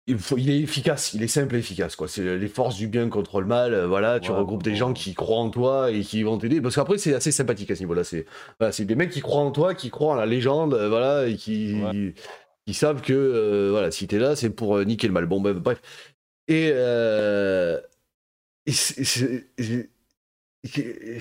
Il, 0.06 0.18
faut- 0.18 0.38
il 0.38 0.48
est 0.48 0.60
efficace, 0.60 1.12
il 1.12 1.22
est 1.22 1.28
simple 1.28 1.54
et 1.56 1.58
efficace. 1.58 1.94
quoi. 1.94 2.08
C'est 2.08 2.38
les 2.38 2.48
forces 2.48 2.76
du 2.76 2.86
bien 2.88 3.10
contre 3.10 3.40
le 3.42 3.46
mal. 3.46 3.74
euh, 3.74 3.86
voilà, 3.86 4.20
tu 4.20 4.30
Ouais, 4.30 4.38
regroupes 4.38 4.62
des 4.62 4.70
bon. 4.70 4.76
gens 4.76 4.92
qui 4.94 5.12
croient 5.14 5.38
en 5.40 5.50
toi 5.50 5.90
et 5.90 6.00
qui 6.00 6.22
vont 6.22 6.38
t'aider. 6.38 6.62
Parce 6.62 6.76
qu'après, 6.76 6.96
c'est 6.96 7.12
assez 7.14 7.30
sympathique 7.32 7.70
à 7.70 7.74
ce 7.76 7.80
niveau-là. 7.80 8.04
C'est 8.04 8.24
voilà, 8.58 8.72
c'est 8.72 8.86
des 8.86 8.94
mecs 8.94 9.10
qui 9.10 9.20
croient 9.20 9.42
en 9.42 9.50
toi, 9.52 9.74
qui 9.74 9.90
croient 9.90 10.12
en 10.12 10.16
la 10.16 10.24
légende, 10.24 10.74
voilà, 10.74 11.26
et 11.26 11.36
qui, 11.36 11.74
Ouais. 11.82 12.14
qui 12.66 12.72
savent 12.74 13.02
que 13.02 13.12
euh, 13.12 13.68
voilà, 13.70 13.90
si 13.90 14.06
t'es 14.06 14.18
là, 14.18 14.34
c'est 14.34 14.48
pour 14.50 14.78
niquer 14.82 15.08
le 15.08 15.12
mal. 15.12 15.26
Bon, 15.26 15.42
ben, 15.42 15.52
bref. 15.52 15.80
Et, 16.46 16.70
euh, 16.72 17.78
et 18.64 18.72
c'est- 18.72 19.04
c'est- 19.04 19.46
c'est- 19.58 19.90
c'est- 20.64 21.20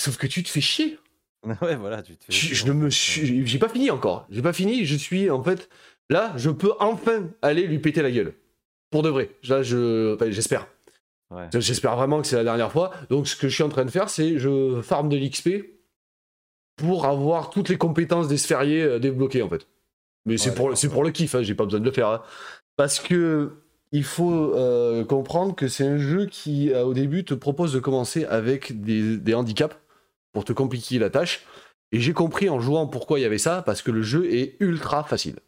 Sauf 0.00 0.16
que 0.16 0.26
tu 0.26 0.42
te 0.42 0.48
fais 0.48 0.60
chier. 0.60 0.98
Ouais, 1.62 1.74
voilà, 1.76 2.02
tu 2.02 2.16
te 2.16 2.24
fais. 2.26 2.32
Je, 2.32 2.54
je 2.54 2.66
ne 2.66 2.72
me 2.72 2.90
suis, 2.90 3.46
j'ai 3.46 3.58
pas 3.58 3.68
fini 3.70 3.90
encore. 3.90 4.26
J'ai 4.30 4.42
pas 4.42 4.52
fini. 4.52 4.84
Je 4.84 4.94
suis 4.96 5.30
en 5.30 5.42
fait 5.42 5.68
là. 6.10 6.32
Je 6.36 6.50
peux 6.50 6.72
enfin 6.80 7.28
aller 7.40 7.66
lui 7.66 7.78
péter 7.78 8.02
la 8.02 8.10
gueule. 8.10 8.34
Pour 8.90 9.02
de 9.02 9.08
vrai. 9.08 9.30
Là, 9.48 9.62
je, 9.62 10.14
enfin, 10.16 10.30
j'espère. 10.30 10.66
Ouais. 11.30 11.48
J'espère 11.58 11.96
vraiment 11.96 12.20
que 12.20 12.26
c'est 12.26 12.36
la 12.36 12.44
dernière 12.44 12.70
fois. 12.72 12.90
Donc, 13.08 13.26
ce 13.28 13.36
que 13.36 13.48
je 13.48 13.54
suis 13.54 13.62
en 13.62 13.68
train 13.70 13.84
de 13.86 13.90
faire, 13.90 14.10
c'est 14.10 14.36
je 14.38 14.82
farme 14.82 15.08
de 15.08 15.16
l'XP 15.16 15.48
pour 16.76 17.06
avoir 17.06 17.50
toutes 17.50 17.68
les 17.68 17.76
compétences 17.78 18.28
des 18.28 18.36
sphériés 18.38 18.82
euh, 18.82 18.98
débloquées 18.98 19.42
en 19.42 19.48
fait. 19.48 19.66
Mais 20.26 20.36
c'est 20.38 20.54
pour, 20.54 20.76
c'est 20.76 20.88
pour 20.88 21.02
le 21.04 21.10
kiff. 21.10 21.34
hein, 21.34 21.42
J'ai 21.42 21.54
pas 21.54 21.64
besoin 21.64 21.80
de 21.80 21.84
le 21.86 21.92
faire. 21.92 22.08
hein. 22.08 22.22
Parce 22.76 23.00
que 23.00 23.52
il 23.92 24.04
faut 24.04 24.54
euh, 24.54 25.04
comprendre 25.04 25.54
que 25.56 25.68
c'est 25.68 25.86
un 25.86 25.98
jeu 25.98 26.26
qui, 26.26 26.70
euh, 26.70 26.84
au 26.84 26.94
début, 26.94 27.24
te 27.24 27.34
propose 27.34 27.72
de 27.72 27.78
commencer 27.80 28.24
avec 28.26 28.82
des, 28.82 29.16
des 29.16 29.34
handicaps 29.34 29.76
pour 30.32 30.44
te 30.44 30.52
compliquer 30.52 30.98
la 30.98 31.10
tâche. 31.10 31.44
Et 31.92 32.00
j'ai 32.00 32.12
compris 32.12 32.48
en 32.48 32.60
jouant 32.60 32.86
pourquoi 32.86 33.18
il 33.18 33.22
y 33.22 33.26
avait 33.26 33.38
ça, 33.38 33.62
parce 33.62 33.82
que 33.82 33.90
le 33.90 34.02
jeu 34.02 34.32
est 34.32 34.56
ultra 34.60 35.02
facile. 35.04 35.40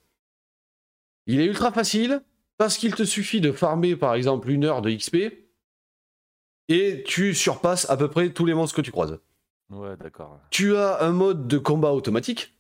Il 1.27 1.41
est 1.41 1.45
ultra 1.47 1.71
facile 1.71 2.21
parce 2.59 2.77
qu'il 2.79 2.95
te 2.95 3.05
suffit 3.05 3.41
de 3.41 3.53
farmer 3.53 3.95
par 3.97 4.15
exemple 4.15 4.51
une 4.51 4.65
heure 4.65 4.83
de 4.83 4.91
XP 4.91 5.17
et 6.69 7.05
tu 7.07 7.35
surpasses 7.35 7.89
à 7.91 7.97
peu 7.97 8.09
près 8.09 8.31
tous 8.31 8.45
les 8.47 8.55
monstres 8.55 8.77
que 8.77 8.83
tu 8.83 8.91
croises. 8.91 9.19
Ouais, 9.71 9.97
d'accord. 9.97 10.41
Tu 10.51 10.77
as 10.77 11.03
un 11.03 11.13
mode 11.13 11.47
de 11.47 11.59
combat 11.59 11.93
automatique 11.93 12.55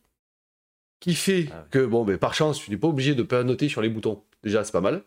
qui 1.00 1.14
fait 1.14 1.48
Ah 1.52 1.56
ouais. 1.62 1.64
que, 1.70 1.84
bon, 1.84 2.04
mais 2.04 2.16
par 2.18 2.34
chance, 2.34 2.60
tu 2.60 2.70
n'es 2.70 2.76
pas 2.76 2.88
obligé 2.88 3.14
de 3.14 3.42
noter 3.42 3.68
sur 3.68 3.82
les 3.82 3.88
boutons. 3.88 4.22
Déjà, 4.44 4.62
c'est 4.64 4.72
pas 4.72 4.80
mal. 4.80 5.02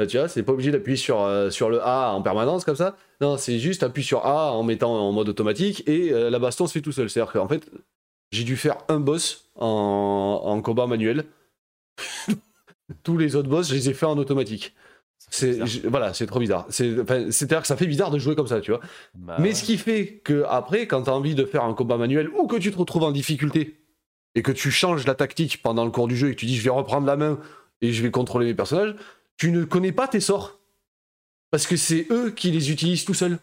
Là, 0.00 0.06
tu 0.06 0.16
vois, 0.16 0.28
c'est 0.28 0.42
pas 0.42 0.52
obligé 0.52 0.70
d'appuyer 0.70 0.96
sur, 0.96 1.20
euh, 1.20 1.50
sur 1.50 1.68
le 1.68 1.82
A 1.82 2.12
en 2.12 2.22
permanence 2.22 2.64
comme 2.64 2.74
ça. 2.74 2.96
Non, 3.20 3.36
c'est 3.36 3.58
juste 3.58 3.82
appuie 3.82 4.02
sur 4.02 4.24
A 4.24 4.50
en 4.54 4.62
mettant 4.62 4.94
en 4.94 5.12
mode 5.12 5.28
automatique 5.28 5.86
et 5.86 6.10
euh, 6.10 6.30
la 6.30 6.38
baston 6.38 6.66
se 6.66 6.72
fait 6.72 6.80
tout 6.80 6.90
seul. 6.90 7.10
C'est-à-dire 7.10 7.30
qu'en 7.30 7.48
fait, 7.48 7.70
j'ai 8.32 8.44
dû 8.44 8.56
faire 8.56 8.78
un 8.88 8.98
boss 8.98 9.50
en, 9.56 10.40
en 10.42 10.62
combat 10.62 10.86
manuel. 10.86 11.26
Tous 13.02 13.18
les 13.18 13.36
autres 13.36 13.50
boss, 13.50 13.68
je 13.68 13.74
les 13.74 13.90
ai 13.90 13.92
fait 13.92 14.06
en 14.06 14.16
automatique. 14.16 14.74
C'est, 15.28 15.58
voilà, 15.84 16.14
c'est 16.14 16.24
trop 16.24 16.40
bizarre. 16.40 16.64
C'est-à-dire 16.70 17.60
que 17.60 17.66
ça 17.66 17.76
fait 17.76 17.86
bizarre 17.86 18.10
de 18.10 18.18
jouer 18.18 18.34
comme 18.34 18.46
ça, 18.46 18.62
tu 18.62 18.70
vois. 18.70 18.80
Bah 19.14 19.36
Mais 19.38 19.52
ce 19.52 19.62
qui 19.62 19.76
fait 19.76 20.22
que 20.24 20.44
après, 20.48 20.86
quand 20.86 21.02
tu 21.02 21.10
as 21.10 21.14
envie 21.14 21.34
de 21.34 21.44
faire 21.44 21.64
un 21.64 21.74
combat 21.74 21.98
manuel 21.98 22.30
ou 22.30 22.46
que 22.46 22.56
tu 22.56 22.70
te 22.72 22.78
retrouves 22.78 23.02
en 23.02 23.12
difficulté 23.12 23.76
et 24.34 24.40
que 24.40 24.50
tu 24.50 24.70
changes 24.70 25.06
la 25.06 25.14
tactique 25.14 25.60
pendant 25.60 25.84
le 25.84 25.90
cours 25.90 26.08
du 26.08 26.16
jeu 26.16 26.30
et 26.30 26.34
que 26.34 26.40
tu 26.40 26.46
dis 26.46 26.56
je 26.56 26.64
vais 26.64 26.70
reprendre 26.70 27.06
la 27.06 27.16
main 27.16 27.38
et 27.82 27.92
je 27.92 28.02
vais 28.02 28.10
contrôler 28.10 28.46
mes 28.46 28.54
personnages, 28.54 28.94
tu 29.40 29.50
ne 29.52 29.64
connais 29.64 29.90
pas 29.92 30.06
tes 30.06 30.20
sorts. 30.20 30.60
Parce 31.50 31.66
que 31.66 31.76
c'est 31.76 32.06
eux 32.10 32.30
qui 32.30 32.50
les 32.50 32.70
utilisent 32.70 33.06
tout 33.06 33.14
seuls. 33.14 33.38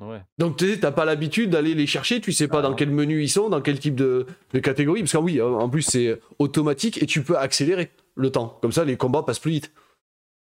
Ouais. 0.00 0.22
Donc 0.38 0.56
tu 0.56 0.80
t'as 0.80 0.90
pas 0.90 1.04
l'habitude 1.04 1.50
d'aller 1.50 1.74
les 1.74 1.86
chercher, 1.86 2.22
tu 2.22 2.32
sais 2.32 2.48
pas 2.48 2.60
Ah 2.60 2.62
dans 2.62 2.74
quel 2.74 2.90
menu 2.90 3.22
ils 3.22 3.28
sont, 3.28 3.50
dans 3.50 3.60
quel 3.60 3.78
type 3.78 3.94
de, 3.94 4.26
de 4.54 4.58
catégorie. 4.58 5.00
Parce 5.02 5.12
que 5.12 5.18
oui, 5.18 5.38
hein, 5.38 5.44
en 5.46 5.68
plus 5.68 5.82
c'est 5.82 6.18
automatique 6.38 7.02
et 7.02 7.06
tu 7.06 7.22
peux 7.22 7.36
accélérer 7.36 7.90
le 8.14 8.30
temps. 8.30 8.58
Comme 8.62 8.72
ça, 8.72 8.84
les 8.84 8.96
combats 8.96 9.22
passent 9.22 9.38
plus 9.38 9.50
vite. 9.52 9.72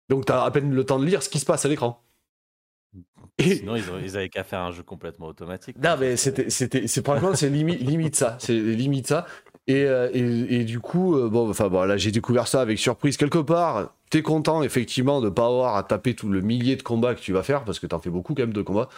Donc 0.08 0.24
t'as 0.24 0.42
à 0.42 0.50
peine 0.50 0.72
le 0.74 0.84
temps 0.84 0.98
de 0.98 1.04
lire 1.04 1.22
ce 1.22 1.28
qui 1.28 1.38
se 1.38 1.44
passe 1.44 1.66
à 1.66 1.68
l'écran. 1.68 2.02
Et- 3.38 3.56
Sinon, 3.56 3.76
ils, 3.76 3.84
ils 4.02 4.16
avaient 4.16 4.30
qu'à 4.30 4.44
faire 4.44 4.60
un 4.60 4.72
jeu 4.72 4.82
complètement 4.82 5.26
automatique. 5.26 5.76
Non, 5.82 5.96
mais 6.00 6.16
c'était, 6.16 6.48
c'était, 6.48 6.86
c'est 6.86 7.04
franchement, 7.04 7.34
c'est 7.34 7.50
limite, 7.50 7.80
limite 7.80 8.16
ça, 8.16 8.38
c'est 8.40 8.54
limite 8.58 9.08
ça. 9.08 9.26
Et, 9.66 9.84
euh, 9.84 10.08
et, 10.12 10.60
et 10.60 10.64
du 10.64 10.78
coup, 10.80 11.16
euh, 11.16 11.28
bon, 11.28 11.50
enfin, 11.50 11.68
bon, 11.68 11.82
là, 11.84 11.96
j'ai 11.96 12.10
découvert 12.12 12.46
ça 12.48 12.60
avec 12.60 12.78
surprise 12.78 13.16
quelque 13.16 13.38
part. 13.38 13.92
T'es 14.14 14.22
content, 14.22 14.62
effectivement, 14.62 15.20
de 15.20 15.28
pas 15.28 15.46
avoir 15.46 15.74
à 15.74 15.82
taper 15.82 16.14
tout 16.14 16.28
le 16.28 16.40
millier 16.40 16.76
de 16.76 16.84
combats 16.84 17.16
que 17.16 17.20
tu 17.20 17.32
vas 17.32 17.42
faire, 17.42 17.64
parce 17.64 17.80
que 17.80 17.88
t'en 17.88 17.98
fais 17.98 18.10
beaucoup 18.10 18.32
quand 18.32 18.44
même 18.44 18.52
de 18.52 18.62
combats. 18.62 18.88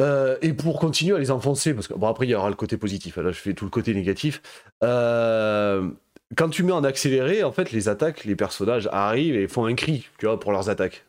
Euh, 0.00 0.36
et 0.42 0.52
pour 0.52 0.78
continuer 0.78 1.16
à 1.16 1.18
les 1.18 1.30
enfoncer, 1.30 1.72
parce 1.72 1.88
que 1.88 1.94
bon, 1.94 2.08
après, 2.08 2.26
il 2.26 2.28
y 2.28 2.34
aura 2.34 2.50
le 2.50 2.54
côté 2.54 2.76
positif. 2.76 3.16
Là, 3.16 3.30
je 3.30 3.38
fais 3.38 3.54
tout 3.54 3.64
le 3.64 3.70
côté 3.70 3.94
négatif. 3.94 4.42
Euh, 4.84 5.88
quand 6.36 6.50
tu 6.50 6.62
mets 6.62 6.72
en 6.72 6.84
accéléré, 6.84 7.42
en 7.42 7.52
fait, 7.52 7.72
les 7.72 7.88
attaques, 7.88 8.26
les 8.26 8.36
personnages 8.36 8.86
arrivent 8.92 9.34
et 9.34 9.48
font 9.48 9.64
un 9.64 9.74
cri, 9.74 10.06
tu 10.18 10.26
vois, 10.26 10.38
pour 10.38 10.52
leurs 10.52 10.68
attaques. 10.68 11.06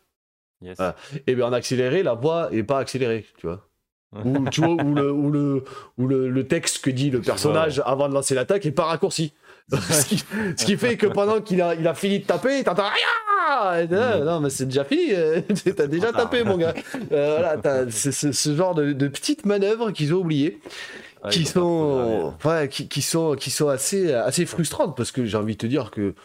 Yes. 0.61 0.77
Et 1.27 1.35
bien 1.35 1.47
en 1.47 1.51
accéléré, 1.51 2.03
la 2.03 2.13
voix 2.13 2.53
est 2.53 2.63
pas 2.63 2.79
accélérée, 2.79 3.25
tu 3.35 3.47
vois. 3.47 3.67
Ou, 4.23 4.47
tu 4.47 4.61
vois, 4.61 4.81
ou, 4.81 4.95
le, 4.95 5.11
ou, 5.11 5.29
le, 5.29 5.63
ou 5.97 6.07
le, 6.07 6.29
le 6.29 6.47
texte 6.47 6.85
que 6.85 6.89
dit 6.89 7.09
le 7.09 7.19
personnage 7.19 7.81
avant 7.85 8.07
de 8.07 8.13
lancer 8.13 8.33
l'attaque 8.33 8.65
est 8.65 8.71
pas 8.71 8.85
raccourci. 8.85 9.33
ce, 9.71 10.06
qui, 10.06 10.17
ce 10.58 10.65
qui 10.65 10.78
fait 10.78 10.97
que 10.97 11.08
pendant 11.08 11.41
qu'il 11.41 11.62
a, 11.62 11.73
il 11.76 11.88
a 11.88 11.93
fini 11.93 12.19
de 12.19 12.26
taper, 12.26 12.63
t'entends 12.63 12.84
rien. 12.89 13.88
Non, 14.23 14.39
mais 14.39 14.49
c'est 14.49 14.65
déjà 14.65 14.84
fini. 14.84 15.12
euh, 15.13 15.41
T'as 15.76 15.88
déjà 15.88 16.12
tapé, 16.12 16.43
mon 16.43 16.58
gars. 16.58 16.73
Euh, 17.12 17.38
voilà, 17.39 17.58
t'as- 17.58 17.89
ce 17.89 18.56
genre 18.56 18.76
de, 18.76 18.93
de 18.93 19.08
petites 19.08 19.45
manœuvres 19.45 19.91
qu'ils 19.91 20.13
ont 20.13 20.19
oubliées, 20.19 20.60
Ouais, 21.23 21.30
qui 21.30 21.45
sont, 21.45 22.34
ouais, 22.43 22.67
qui, 22.67 22.89
qui 22.89 23.02
sont, 23.02 23.36
qui 23.36 23.49
sont 23.49 23.69
assez, 23.69 24.13
assez 24.13 24.45
frustrantes 24.45 24.97
parce 24.97 25.12
que 25.13 25.23
j'ai 25.26 25.38
envie 25.38 25.54
de 25.54 25.58
te 25.58 25.65
dire 25.67 25.89
que 25.89 26.15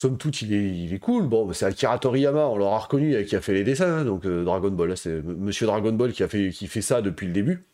somme 0.00 0.16
toute, 0.16 0.40
il 0.40 0.54
est, 0.54 0.64
il 0.66 0.94
est 0.94 0.98
cool. 0.98 1.26
Bon, 1.26 1.52
c'est 1.52 1.66
Akira 1.66 1.98
Toriyama, 1.98 2.46
on 2.46 2.56
l'aura 2.56 2.78
reconnu, 2.78 3.14
euh, 3.14 3.22
qui 3.24 3.36
a 3.36 3.42
fait 3.42 3.52
les 3.52 3.64
dessins, 3.64 3.98
hein, 3.98 4.04
donc 4.06 4.24
euh, 4.24 4.42
Dragon 4.44 4.70
Ball. 4.70 4.96
C'est 4.96 5.22
Monsieur 5.22 5.66
Dragon 5.66 5.92
Ball 5.92 6.12
qui 6.12 6.22
a 6.22 6.28
fait, 6.28 6.48
qui 6.50 6.66
fait 6.68 6.80
ça 6.82 7.02
depuis 7.02 7.26
le 7.26 7.34
début. 7.34 7.66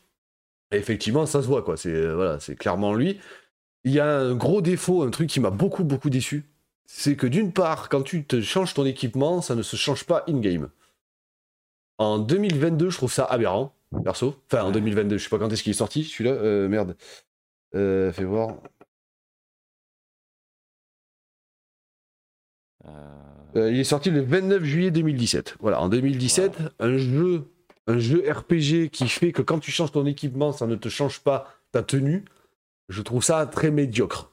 Et 0.72 0.76
effectivement, 0.78 1.24
ça 1.26 1.40
se 1.42 1.46
voit, 1.46 1.62
quoi. 1.62 1.76
C'est 1.76 1.94
euh, 1.94 2.14
voilà, 2.16 2.40
c'est 2.40 2.56
clairement 2.56 2.94
lui. 2.94 3.20
Il 3.84 3.92
y 3.92 4.00
a 4.00 4.18
un 4.18 4.34
gros 4.34 4.60
défaut, 4.62 5.02
un 5.02 5.10
truc 5.10 5.28
qui 5.28 5.40
m'a 5.40 5.50
beaucoup, 5.50 5.84
beaucoup 5.84 6.10
déçu. 6.10 6.44
C'est 6.86 7.16
que 7.16 7.26
d'une 7.26 7.52
part, 7.52 7.88
quand 7.88 8.02
tu 8.02 8.24
te 8.24 8.40
changes 8.40 8.74
ton 8.74 8.84
équipement, 8.84 9.42
ça 9.42 9.54
ne 9.54 9.62
se 9.62 9.76
change 9.76 10.04
pas 10.04 10.24
in-game. 10.28 10.70
En 11.98 12.18
2022, 12.18 12.90
je 12.90 12.96
trouve 12.96 13.12
ça 13.12 13.24
aberrant, 13.24 13.74
perso. 14.04 14.36
Enfin, 14.50 14.64
en 14.64 14.66
Ouais. 14.68 14.72
2022, 14.72 15.18
je 15.18 15.24
sais 15.24 15.30
pas 15.30 15.38
quand 15.38 15.50
est-ce 15.52 15.62
qu'il 15.62 15.70
est 15.70 15.74
sorti, 15.74 16.04
celui-là. 16.04 16.32
Euh, 16.32 16.68
merde. 16.68 16.96
Euh, 17.74 18.12
fais 18.12 18.24
voir. 18.24 18.56
Euh, 22.86 23.16
Euh, 23.56 23.72
il 23.72 23.80
est 23.80 23.84
sorti 23.84 24.10
le 24.10 24.20
29 24.22 24.62
juillet 24.62 24.90
2017. 24.92 25.56
Voilà, 25.58 25.80
en 25.80 25.88
2017, 25.88 26.52
un 26.78 26.96
jeu, 26.98 27.50
un 27.88 27.98
jeu 27.98 28.22
RPG 28.30 28.90
qui 28.90 29.08
fait 29.08 29.32
que 29.32 29.42
quand 29.42 29.58
tu 29.58 29.72
changes 29.72 29.90
ton 29.90 30.06
équipement, 30.06 30.52
ça 30.52 30.68
ne 30.68 30.76
te 30.76 30.88
change 30.88 31.20
pas 31.20 31.52
ta 31.72 31.82
tenue. 31.82 32.24
Je 32.90 33.00
trouve 33.00 33.24
ça 33.24 33.46
très 33.46 33.70
médiocre. 33.70 34.32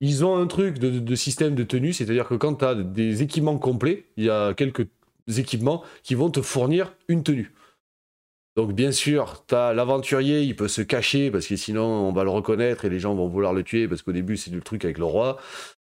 Ils 0.00 0.24
ont 0.24 0.36
un 0.36 0.46
truc 0.46 0.78
de, 0.78 0.98
de 0.98 1.14
système 1.14 1.54
de 1.54 1.64
tenue, 1.64 1.92
c'est-à-dire 1.92 2.28
que 2.28 2.34
quand 2.34 2.54
tu 2.54 2.64
as 2.64 2.74
des 2.74 3.22
équipements 3.22 3.58
complets, 3.58 4.06
il 4.16 4.24
y 4.24 4.30
a 4.30 4.54
quelques 4.54 4.86
équipements 5.36 5.82
qui 6.02 6.14
vont 6.14 6.30
te 6.30 6.40
fournir 6.40 6.94
une 7.08 7.22
tenue. 7.22 7.52
Donc 8.56 8.72
bien 8.72 8.92
sûr, 8.92 9.44
tu 9.48 9.54
as 9.54 9.72
l'aventurier, 9.72 10.42
il 10.42 10.54
peut 10.54 10.68
se 10.68 10.82
cacher 10.82 11.30
parce 11.30 11.46
que 11.46 11.56
sinon 11.56 11.82
on 11.84 12.12
va 12.12 12.22
le 12.22 12.30
reconnaître 12.30 12.84
et 12.84 12.90
les 12.90 13.00
gens 13.00 13.14
vont 13.14 13.28
vouloir 13.28 13.52
le 13.52 13.64
tuer 13.64 13.88
parce 13.88 14.02
qu'au 14.02 14.12
début 14.12 14.36
c'est 14.36 14.52
le 14.52 14.60
truc 14.60 14.84
avec 14.84 14.98
le 14.98 15.04
roi. 15.04 15.38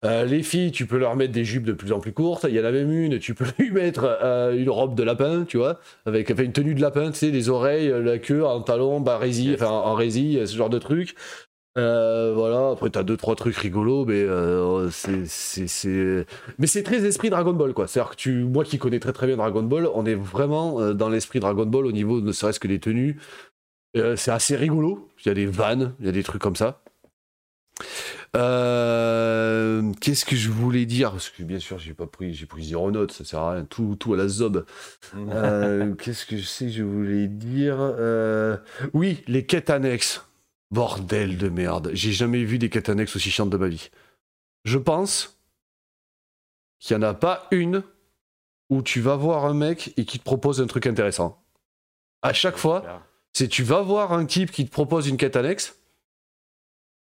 Euh, 0.05 0.25
les 0.25 0.43
filles, 0.43 0.71
tu 0.71 0.85
peux 0.85 0.97
leur 0.99 1.15
mettre 1.15 1.33
des 1.33 1.43
jupes 1.43 1.63
de 1.63 1.73
plus 1.73 1.91
en 1.91 1.99
plus 1.99 2.13
courtes. 2.13 2.45
Il 2.47 2.55
y 2.55 2.59
en 2.59 2.65
a 2.65 2.71
même 2.71 2.91
une, 2.91 3.17
tu 3.19 3.33
peux 3.33 3.45
lui 3.59 3.71
mettre 3.71 4.03
euh, 4.23 4.55
une 4.55 4.69
robe 4.69 4.95
de 4.95 5.03
lapin, 5.03 5.43
tu 5.43 5.57
vois, 5.57 5.79
avec 6.05 6.29
enfin, 6.29 6.43
une 6.43 6.53
tenue 6.53 6.75
de 6.75 6.81
lapin, 6.81 7.11
tu 7.11 7.17
sais, 7.17 7.31
les 7.31 7.49
oreilles, 7.49 7.91
la 8.03 8.19
queue 8.19 8.45
en 8.45 8.61
talon, 8.61 9.03
Yes. 9.23 9.55
enfin 9.55 9.69
en 9.71 9.95
résille, 9.95 10.47
ce 10.47 10.55
genre 10.55 10.69
de 10.69 10.79
truc. 10.79 11.15
Euh, 11.77 12.33
voilà, 12.33 12.71
après 12.71 12.89
t'as 12.89 13.03
deux 13.03 13.17
trois 13.17 13.35
trucs 13.35 13.55
rigolos, 13.55 14.05
mais 14.05 14.21
euh, 14.23 14.89
c'est, 14.89 15.27
c'est, 15.27 15.67
c'est- 15.67 16.25
mais 16.57 16.65
c'est 16.65 16.81
très 16.81 17.05
esprit 17.05 17.29
Dragon 17.29 17.53
Ball 17.53 17.73
quoi. 17.73 17.87
C'est-à-dire 17.87 18.11
que 18.11 18.15
tu, 18.15 18.33
moi 18.45 18.63
qui 18.63 18.79
connais 18.79 18.99
très 18.99 19.13
très 19.13 19.27
bien 19.27 19.37
Dragon 19.37 19.61
Ball, 19.61 19.87
on 19.93 20.05
est 20.05 20.15
vraiment 20.15 20.79
euh, 20.81 20.93
dans 20.93 21.09
l'esprit 21.09 21.39
Dragon 21.39 21.65
Ball 21.67 21.85
au 21.85 21.91
niveau 21.91 22.19
ne 22.19 22.31
serait-ce 22.31 22.59
que 22.59 22.67
des 22.67 22.79
tenues. 22.79 23.19
Euh, 23.95 24.15
c'est 24.15 24.31
assez 24.31 24.55
rigolo. 24.55 25.09
Il 25.23 25.27
y 25.27 25.31
a 25.31 25.35
des 25.35 25.45
vannes, 25.45 25.93
il 25.99 26.07
y 26.07 26.09
a 26.09 26.11
des 26.11 26.23
trucs 26.23 26.41
comme 26.41 26.55
ça. 26.55 26.81
Qu'est-ce 30.01 30.25
que 30.25 30.35
je 30.35 30.49
voulais 30.49 30.85
dire? 30.85 31.11
Parce 31.11 31.29
que 31.29 31.43
bien 31.43 31.59
sûr, 31.59 31.79
j'ai 31.79 31.93
pas 31.93 32.07
pris, 32.07 32.33
j'ai 32.33 32.45
pris 32.45 32.65
zéro 32.65 32.91
note, 32.91 33.11
ça 33.11 33.23
sert 33.23 33.39
à 33.39 33.53
rien, 33.53 33.65
tout, 33.65 33.95
tout 33.99 34.13
à 34.13 34.17
la 34.17 34.27
zob. 34.27 34.65
Euh, 35.15 35.93
Qu'est-ce 35.95 36.25
que 36.25 36.37
je 36.37 36.43
sais 36.43 36.65
que 36.65 36.71
je 36.71 36.83
voulais 36.83 37.27
dire? 37.27 37.77
Oui, 38.93 39.23
les 39.27 39.45
quêtes 39.45 39.69
annexes. 39.69 40.26
Bordel 40.71 41.37
de 41.37 41.49
merde. 41.49 41.91
J'ai 41.93 42.11
jamais 42.11 42.43
vu 42.43 42.59
des 42.59 42.69
quêtes 42.69 42.89
annexes 42.89 43.15
aussi 43.15 43.31
chiantes 43.31 43.49
de 43.49 43.57
ma 43.57 43.67
vie. 43.67 43.89
Je 44.65 44.77
pense 44.77 45.39
qu'il 46.79 46.97
n'y 46.97 47.05
en 47.05 47.09
a 47.09 47.13
pas 47.13 47.47
une 47.51 47.83
où 48.69 48.81
tu 48.81 48.99
vas 48.99 49.15
voir 49.15 49.45
un 49.45 49.53
mec 49.53 49.93
et 49.97 50.05
qui 50.05 50.19
te 50.19 50.23
propose 50.23 50.61
un 50.61 50.67
truc 50.67 50.85
intéressant. 50.87 51.41
À 52.21 52.33
chaque 52.33 52.57
fois, 52.57 53.03
c'est 53.31 53.47
tu 53.47 53.63
vas 53.63 53.81
voir 53.81 54.11
un 54.11 54.25
type 54.25 54.51
qui 54.51 54.65
te 54.65 54.71
propose 54.71 55.07
une 55.07 55.17
quête 55.17 55.35
annexe 55.35 55.77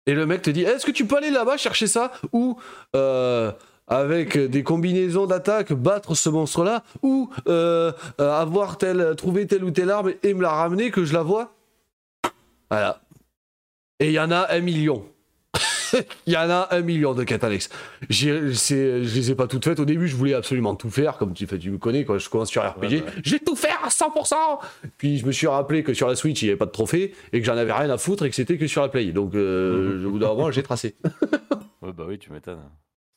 et 0.05 0.13
le 0.13 0.25
mec 0.25 0.41
te 0.41 0.49
dit 0.49 0.63
est-ce 0.63 0.85
que 0.85 0.91
tu 0.91 1.07
peux 1.07 1.17
aller 1.17 1.31
là-bas 1.31 1.57
chercher 1.57 1.87
ça 1.87 2.11
ou 2.31 2.59
euh, 2.95 3.51
avec 3.87 4.37
des 4.37 4.63
combinaisons 4.63 5.25
d'attaque 5.25 5.73
battre 5.73 6.13
ce 6.15 6.29
monstre-là 6.29 6.83
ou 7.01 7.29
euh, 7.47 7.91
euh, 8.19 8.31
avoir 8.31 8.77
tel 8.77 9.15
trouver 9.15 9.47
telle 9.47 9.63
ou 9.63 9.71
telle 9.71 9.89
arme 9.89 10.13
et 10.23 10.33
me 10.33 10.41
la 10.41 10.51
ramener 10.51 10.91
que 10.91 11.05
je 11.05 11.13
la 11.13 11.23
vois? 11.23 11.55
Voilà 12.69 13.01
et 13.99 14.07
il 14.07 14.13
y 14.13 14.19
en 14.19 14.31
a 14.31 14.47
un 14.53 14.59
million 14.61 15.05
il 16.27 16.33
y 16.33 16.35
en 16.35 16.49
a 16.49 16.67
un 16.71 16.81
million 16.81 17.13
de 17.13 17.23
quêtes 17.23 17.43
annexes. 17.45 17.69
J'ai- 18.09 18.51
Je 18.51 18.97
les 19.15 19.31
ai 19.31 19.35
pas 19.35 19.47
toutes 19.47 19.63
faites. 19.63 19.79
Au 19.79 19.85
début, 19.85 20.07
je 20.09 20.15
voulais 20.17 20.33
absolument 20.33 20.75
tout 20.75 20.89
faire. 20.89 21.17
Comme 21.17 21.33
tu, 21.33 21.47
tu 21.47 21.71
me 21.71 21.77
connais, 21.77 22.03
quand 22.03 22.17
je 22.17 22.29
commence 22.29 22.49
sur 22.49 22.63
RPG, 22.67 22.81
Ouais, 22.81 23.01
ouais. 23.01 23.03
je 23.23 23.31
vais 23.31 23.39
tout 23.39 23.55
faire 23.55 23.79
à 23.81 23.87
100%. 23.87 24.35
Puis 24.97 25.19
je 25.19 25.25
me 25.25 25.31
suis 25.31 25.47
rappelé 25.47 25.83
que 25.83 25.93
sur 25.93 26.07
la 26.09 26.15
Switch, 26.15 26.41
il 26.41 26.45
n'y 26.45 26.49
avait 26.49 26.57
pas 26.57 26.65
de 26.65 26.71
trophée 26.71 27.15
et 27.31 27.39
que 27.39 27.45
j'en 27.45 27.55
avais 27.55 27.71
rien 27.71 27.89
à 27.89 27.97
foutre 27.97 28.25
et 28.25 28.29
que 28.29 28.35
c'était 28.35 28.57
que 28.57 28.67
sur 28.67 28.81
la 28.81 28.89
Play. 28.89 29.13
Donc, 29.13 29.35
euh, 29.35 30.03
au 30.05 30.09
bout 30.11 30.19
d'un 30.19 30.27
moment, 30.29 30.51
j'ai 30.51 30.63
tracé. 30.63 30.95
Ouais, 31.81 31.93
bah 31.93 32.05
oui, 32.07 32.17
tu 32.17 32.31
m'étonnes. 32.31 32.57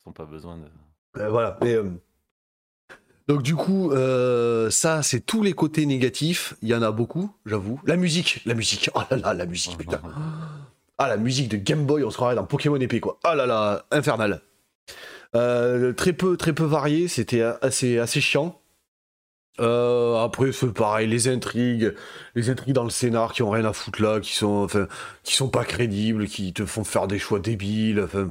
Ils 0.05 0.09
n'ont 0.09 0.13
pas 0.13 0.25
besoin 0.25 0.55
de. 0.57 1.19
Euh, 1.21 1.29
voilà. 1.29 1.57
Euh, 1.63 1.89
Donc 3.27 3.41
du 3.41 3.55
coup, 3.55 3.91
euh, 3.91 4.69
ça, 4.69 5.01
c'est 5.01 5.21
tous 5.21 5.41
les 5.41 5.53
côtés 5.53 5.85
négatifs. 5.87 6.53
Il 6.61 6.69
y 6.69 6.75
en 6.75 6.83
a 6.83 6.91
beaucoup, 6.91 7.35
j'avoue. 7.47 7.81
La 7.85 7.95
musique, 7.95 8.41
la 8.45 8.53
musique. 8.53 8.89
Oh 8.93 9.01
là 9.09 9.17
là, 9.17 9.33
la 9.33 9.45
musique, 9.47 9.75
putain. 9.77 10.01
Ah, 11.01 11.07
la 11.07 11.15
musique 11.15 11.47
de 11.47 11.55
Game 11.55 11.85
Boy, 11.85 12.03
on 12.03 12.11
se 12.11 12.17
croirait 12.17 12.35
dans 12.35 12.43
Pokémon 12.43 12.75
épée, 12.75 12.99
quoi. 12.99 13.19
Ah 13.23 13.33
là 13.33 13.45
là, 13.45 13.85
infernal. 13.89 14.41
Euh, 15.33 15.93
très 15.93 16.11
peu, 16.11 16.35
très 16.35 16.51
peu 16.51 16.65
varié. 16.65 17.07
C'était 17.07 17.41
assez, 17.61 17.99
assez 17.99 18.19
chiant. 18.19 18.59
Euh, 19.61 20.17
après, 20.17 20.51
c'est 20.51 20.73
pareil, 20.73 21.07
les 21.07 21.29
intrigues, 21.29 21.95
les 22.35 22.49
intrigues 22.49 22.73
dans 22.73 22.83
le 22.83 22.89
scénar 22.89 23.31
qui 23.31 23.43
ont 23.43 23.49
rien 23.49 23.63
à 23.63 23.71
foutre 23.71 24.01
là, 24.01 24.19
qui 24.19 24.33
sont, 24.33 24.63
enfin, 24.63 24.87
qui 25.23 25.35
sont 25.35 25.49
pas 25.49 25.63
crédibles, 25.63 26.27
qui 26.27 26.51
te 26.51 26.65
font 26.65 26.83
faire 26.83 27.07
des 27.07 27.19
choix 27.19 27.39
débiles. 27.39 28.01
Enfin, 28.01 28.29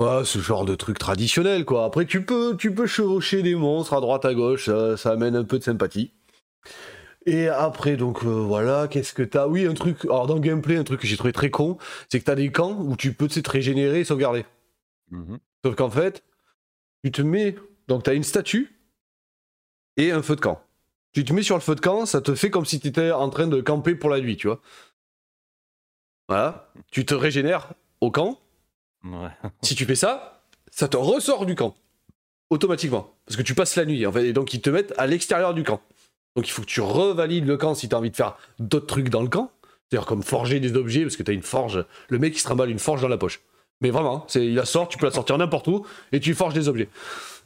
euh, 0.00 0.24
ce 0.24 0.38
genre 0.38 0.64
de 0.64 0.76
truc 0.76 0.98
traditionnel, 0.98 1.64
quoi. 1.64 1.84
Après, 1.84 2.04
tu 2.06 2.24
peux, 2.24 2.56
tu 2.56 2.72
peux 2.72 2.86
chevaucher 2.86 3.42
des 3.42 3.56
monstres 3.56 3.94
à 3.94 4.00
droite 4.00 4.24
à 4.24 4.34
gauche, 4.34 4.70
ça 4.96 5.10
amène 5.10 5.34
un 5.34 5.44
peu 5.44 5.58
de 5.58 5.64
sympathie. 5.64 6.12
Et 7.26 7.48
après, 7.48 7.96
donc 7.96 8.24
euh, 8.24 8.28
voilà, 8.28 8.86
qu'est-ce 8.88 9.12
que 9.12 9.22
t'as? 9.22 9.48
Oui, 9.48 9.66
un 9.66 9.74
truc, 9.74 10.04
alors 10.04 10.26
dans 10.28 10.34
le 10.34 10.40
gameplay, 10.40 10.76
un 10.76 10.84
truc 10.84 11.00
que 11.00 11.06
j'ai 11.08 11.16
trouvé 11.16 11.32
très 11.32 11.50
con, 11.50 11.76
c'est 12.08 12.20
que 12.20 12.24
t'as 12.24 12.36
des 12.36 12.52
camps 12.52 12.78
où 12.80 12.96
tu 12.96 13.12
peux 13.12 13.26
te 13.26 13.50
régénérer 13.50 14.00
et 14.00 14.04
sauvegarder. 14.04 14.46
Mhm. 15.10 15.38
Sauf 15.64 15.74
qu'en 15.74 15.90
fait, 15.90 16.22
tu 17.02 17.10
te 17.10 17.22
mets, 17.22 17.56
donc 17.88 18.04
t'as 18.04 18.14
une 18.14 18.22
statue 18.22 18.78
et 19.96 20.12
un 20.12 20.22
feu 20.22 20.36
de 20.36 20.40
camp. 20.40 20.62
Tu 21.12 21.24
te 21.24 21.32
mets 21.32 21.42
sur 21.42 21.56
le 21.56 21.62
feu 21.62 21.74
de 21.74 21.80
camp, 21.80 22.06
ça 22.06 22.20
te 22.20 22.34
fait 22.34 22.50
comme 22.50 22.64
si 22.64 22.78
tu 22.78 22.88
étais 22.88 23.10
en 23.10 23.28
train 23.28 23.48
de 23.48 23.60
camper 23.60 23.96
pour 23.96 24.10
la 24.10 24.20
nuit, 24.20 24.36
tu 24.36 24.46
vois. 24.46 24.60
Voilà, 26.28 26.72
tu 26.92 27.04
te 27.04 27.14
régénères 27.14 27.72
au 28.00 28.10
camp, 28.10 28.38
Ouais. 29.04 29.30
si 29.62 29.74
tu 29.74 29.84
fais 29.84 29.94
ça, 29.94 30.42
ça 30.70 30.88
te 30.88 30.96
ressort 30.96 31.46
du 31.46 31.54
camp. 31.54 31.74
Automatiquement. 32.50 33.12
Parce 33.24 33.36
que 33.36 33.42
tu 33.42 33.54
passes 33.54 33.76
la 33.76 33.84
nuit, 33.84 34.06
en 34.06 34.12
fait. 34.12 34.28
Et 34.28 34.32
donc, 34.32 34.54
ils 34.54 34.60
te 34.60 34.70
mettent 34.70 34.94
à 34.98 35.06
l'extérieur 35.06 35.52
du 35.54 35.64
camp. 35.64 35.80
Donc, 36.36 36.46
il 36.46 36.50
faut 36.50 36.62
que 36.62 36.66
tu 36.66 36.80
revalides 36.80 37.46
le 37.46 37.56
camp 37.56 37.74
si 37.74 37.88
tu 37.88 37.94
as 37.94 37.98
envie 37.98 38.10
de 38.10 38.16
faire 38.16 38.36
d'autres 38.58 38.86
trucs 38.86 39.08
dans 39.08 39.22
le 39.22 39.28
camp. 39.28 39.50
C'est-à-dire 39.90 40.06
comme 40.06 40.22
forger 40.22 40.60
des 40.60 40.74
objets, 40.76 41.02
parce 41.02 41.16
que 41.16 41.22
tu 41.22 41.30
as 41.30 41.34
une 41.34 41.42
forge. 41.42 41.84
Le 42.08 42.18
mec, 42.18 42.34
il 42.34 42.38
se 42.38 42.44
trimballe 42.44 42.70
une 42.70 42.78
forge 42.78 43.02
dans 43.02 43.08
la 43.08 43.16
poche. 43.18 43.40
Mais 43.80 43.90
vraiment, 43.90 44.24
c'est, 44.28 44.44
il 44.46 44.54
la 44.54 44.64
sort, 44.64 44.88
tu 44.88 44.98
peux 44.98 45.06
la 45.06 45.12
sortir 45.12 45.36
n'importe 45.38 45.68
où, 45.68 45.84
et 46.12 46.18
tu 46.20 46.34
forges 46.34 46.54
des 46.54 46.68
objets. 46.68 46.88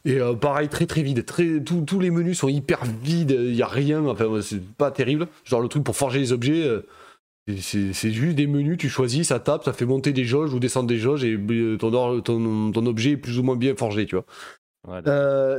Et 0.04 0.18
euh, 0.18 0.32
pareil, 0.32 0.68
très 0.68 0.86
très 0.86 1.02
vide. 1.02 1.26
Très, 1.26 1.60
tous- 1.60 1.82
tous 1.82 2.00
les 2.00 2.10
menus 2.10 2.38
sont 2.38 2.48
hyper 2.48 2.80
vides, 3.02 3.32
il 3.38 3.52
n'y 3.52 3.62
a 3.62 3.66
rien. 3.66 4.06
Enfin, 4.06 4.40
c'est 4.40 4.62
pas 4.62 4.90
terrible. 4.90 5.28
Genre, 5.44 5.60
le 5.60 5.68
truc 5.68 5.84
pour 5.84 5.96
forger 5.96 6.18
les 6.20 6.32
objets. 6.32 6.62
euh, 6.66 6.86
c'est- 7.58 7.92
juste 8.10 8.36
des 8.36 8.46
menus, 8.46 8.78
tu 8.78 8.88
choisis, 8.88 9.28
ça 9.28 9.38
tape, 9.40 9.64
ça 9.64 9.72
fait 9.72 9.84
monter 9.86 10.12
des 10.12 10.24
jauges 10.24 10.54
ou 10.54 10.60
descendre 10.60 10.86
des 10.86 10.98
jauges 10.98 11.24
et 11.24 11.36
euh, 11.36 11.76
ton, 11.76 11.92
or- 11.92 12.22
ton, 12.22 12.70
ton 12.72 12.86
objet 12.86 13.10
est 13.12 13.16
plus 13.16 13.38
ou 13.38 13.42
moins 13.42 13.56
bien 13.56 13.74
forgé, 13.76 14.06
tu 14.06 14.16
vois. 14.16 14.24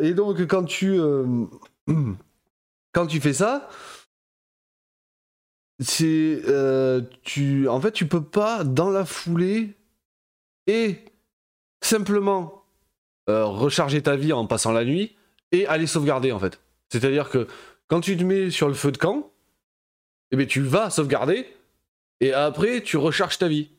Et 0.02 0.14
donc 0.14 0.42
quand 0.48 0.64
tu 0.64 0.98
quand 2.92 3.08
tu 3.08 3.20
fais 3.20 3.34
ça, 3.34 3.70
c'est 5.80 6.42
euh, 6.48 7.02
tu 7.24 7.68
en 7.68 7.82
fait 7.82 7.92
tu 7.92 8.08
peux 8.08 8.24
pas 8.24 8.64
dans 8.64 8.90
la 8.90 9.06
foulée 9.06 9.76
et 10.68 11.00
simplement 11.82 12.64
euh, 13.30 13.46
recharger 13.46 14.02
ta 14.02 14.16
vie 14.16 14.34
en 14.34 14.46
passant 14.46 14.72
la 14.72 14.86
nuit 14.86 15.16
et 15.52 15.66
aller 15.68 15.88
sauvegarder 15.88 16.32
en 16.32 16.40
fait. 16.40 16.62
C'est-à-dire 16.90 17.30
que 17.30 17.48
quand 17.88 18.02
tu 18.02 18.16
te 18.16 18.24
mets 18.24 18.52
sur 18.52 18.68
le 18.68 18.74
feu 18.74 18.92
de 18.92 18.98
camp, 18.98 19.32
eh 20.32 20.38
bien, 20.38 20.46
tu 20.46 20.62
vas 20.62 20.90
sauvegarder 20.90 21.48
et 22.20 22.34
après 22.34 22.82
tu 22.82 22.98
recharges 22.98 23.38
ta 23.38 23.48
vie. 23.48 23.70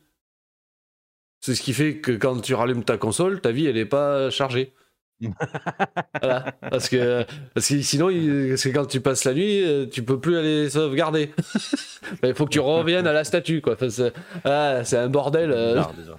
C'est 1.39 1.55
ce 1.55 1.61
qui 1.61 1.73
fait 1.73 1.99
que 1.99 2.11
quand 2.11 2.39
tu 2.41 2.53
rallumes 2.53 2.83
ta 2.83 2.97
console, 2.97 3.41
ta 3.41 3.51
vie 3.51 3.65
elle 3.65 3.77
est 3.77 3.85
pas 3.85 4.29
chargée. 4.29 4.73
voilà, 6.21 6.51
parce 6.69 6.89
que, 6.89 7.23
parce 7.53 7.67
que 7.69 7.81
sinon, 7.81 8.07
parce 8.07 8.63
que 8.63 8.69
quand 8.69 8.85
tu 8.85 8.99
passes 9.01 9.23
la 9.25 9.33
nuit, 9.33 9.63
euh, 9.63 9.85
tu 9.85 10.03
peux 10.03 10.19
plus 10.19 10.37
aller 10.37 10.69
sauvegarder. 10.69 11.31
Il 12.23 12.33
faut 12.33 12.45
que 12.45 12.51
tu 12.51 12.59
reviennes 12.59 13.07
à 13.07 13.13
la 13.13 13.23
statue, 13.23 13.61
quoi. 13.61 13.73
Enfin, 13.73 13.89
c'est 13.89 14.13
ah, 14.43 14.81
c'est 14.83 14.97
un 14.97 15.09
bordel. 15.09 15.51
euh. 15.51 15.81
déjà. 15.97 16.15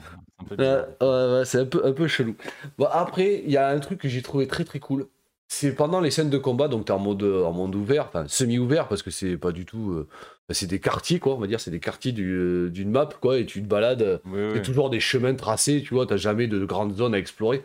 C'est 0.49 0.53
un 0.53 0.57
peu 0.57 1.36
Ouais, 1.38 1.45
c'est 1.45 1.59
un 1.61 1.66
peu, 1.66 1.82
un 1.86 1.92
peu 1.92 2.07
chelou. 2.09 2.34
Bon, 2.78 2.86
après, 2.90 3.42
il 3.45 3.51
y 3.51 3.57
a 3.57 3.68
un 3.68 3.78
truc 3.78 4.01
que 4.01 4.09
j'ai 4.09 4.22
trouvé 4.22 4.47
très 4.47 4.64
très 4.64 4.78
cool. 4.80 5.07
C'est 5.49 5.74
pendant 5.74 6.01
les 6.01 6.11
scènes 6.11 6.30
de 6.30 6.38
combat, 6.38 6.68
donc 6.68 6.86
t'es 6.86 6.92
en 6.92 6.99
mode, 6.99 7.22
en 7.22 7.53
monde 7.53 7.74
ouvert, 7.76 8.07
enfin 8.07 8.24
semi-ouvert, 8.26 8.88
parce 8.88 9.03
que 9.03 9.11
c'est 9.11 9.36
pas 9.36 9.53
du 9.53 9.66
tout. 9.66 9.92
euh, 9.92 10.09
bah, 10.49 10.55
c'est 10.55 10.66
des 10.66 10.80
quartiers, 10.80 11.18
quoi, 11.20 11.34
on 11.34 11.38
va 11.38 11.47
dire, 11.47 11.61
c'est 11.61 11.70
des 11.70 11.80
quartiers 11.80 12.12
du- 12.12 12.32
euh, 12.34 12.70
d'une 12.70 12.90
map, 12.90 13.09
quoi, 13.20 13.38
et 13.38 13.47
tu 13.47 13.62
te 13.62 13.66
balades. 13.68 14.03
euh, 14.03 14.18
Oui, 14.24 14.40
c'est 14.53 14.59
oui. 14.61 14.62
toujours 14.62 14.88
des 14.90 15.01
chemins 15.01 15.34
tracés, 15.34 15.82
tu 15.86 15.95
vois, 15.95 16.07
t'as 16.07 16.16
jamais 16.16 16.47
de 16.49 16.64
grandes 16.64 16.97
zones 16.97 17.14
à 17.14 17.18
explorer. 17.18 17.62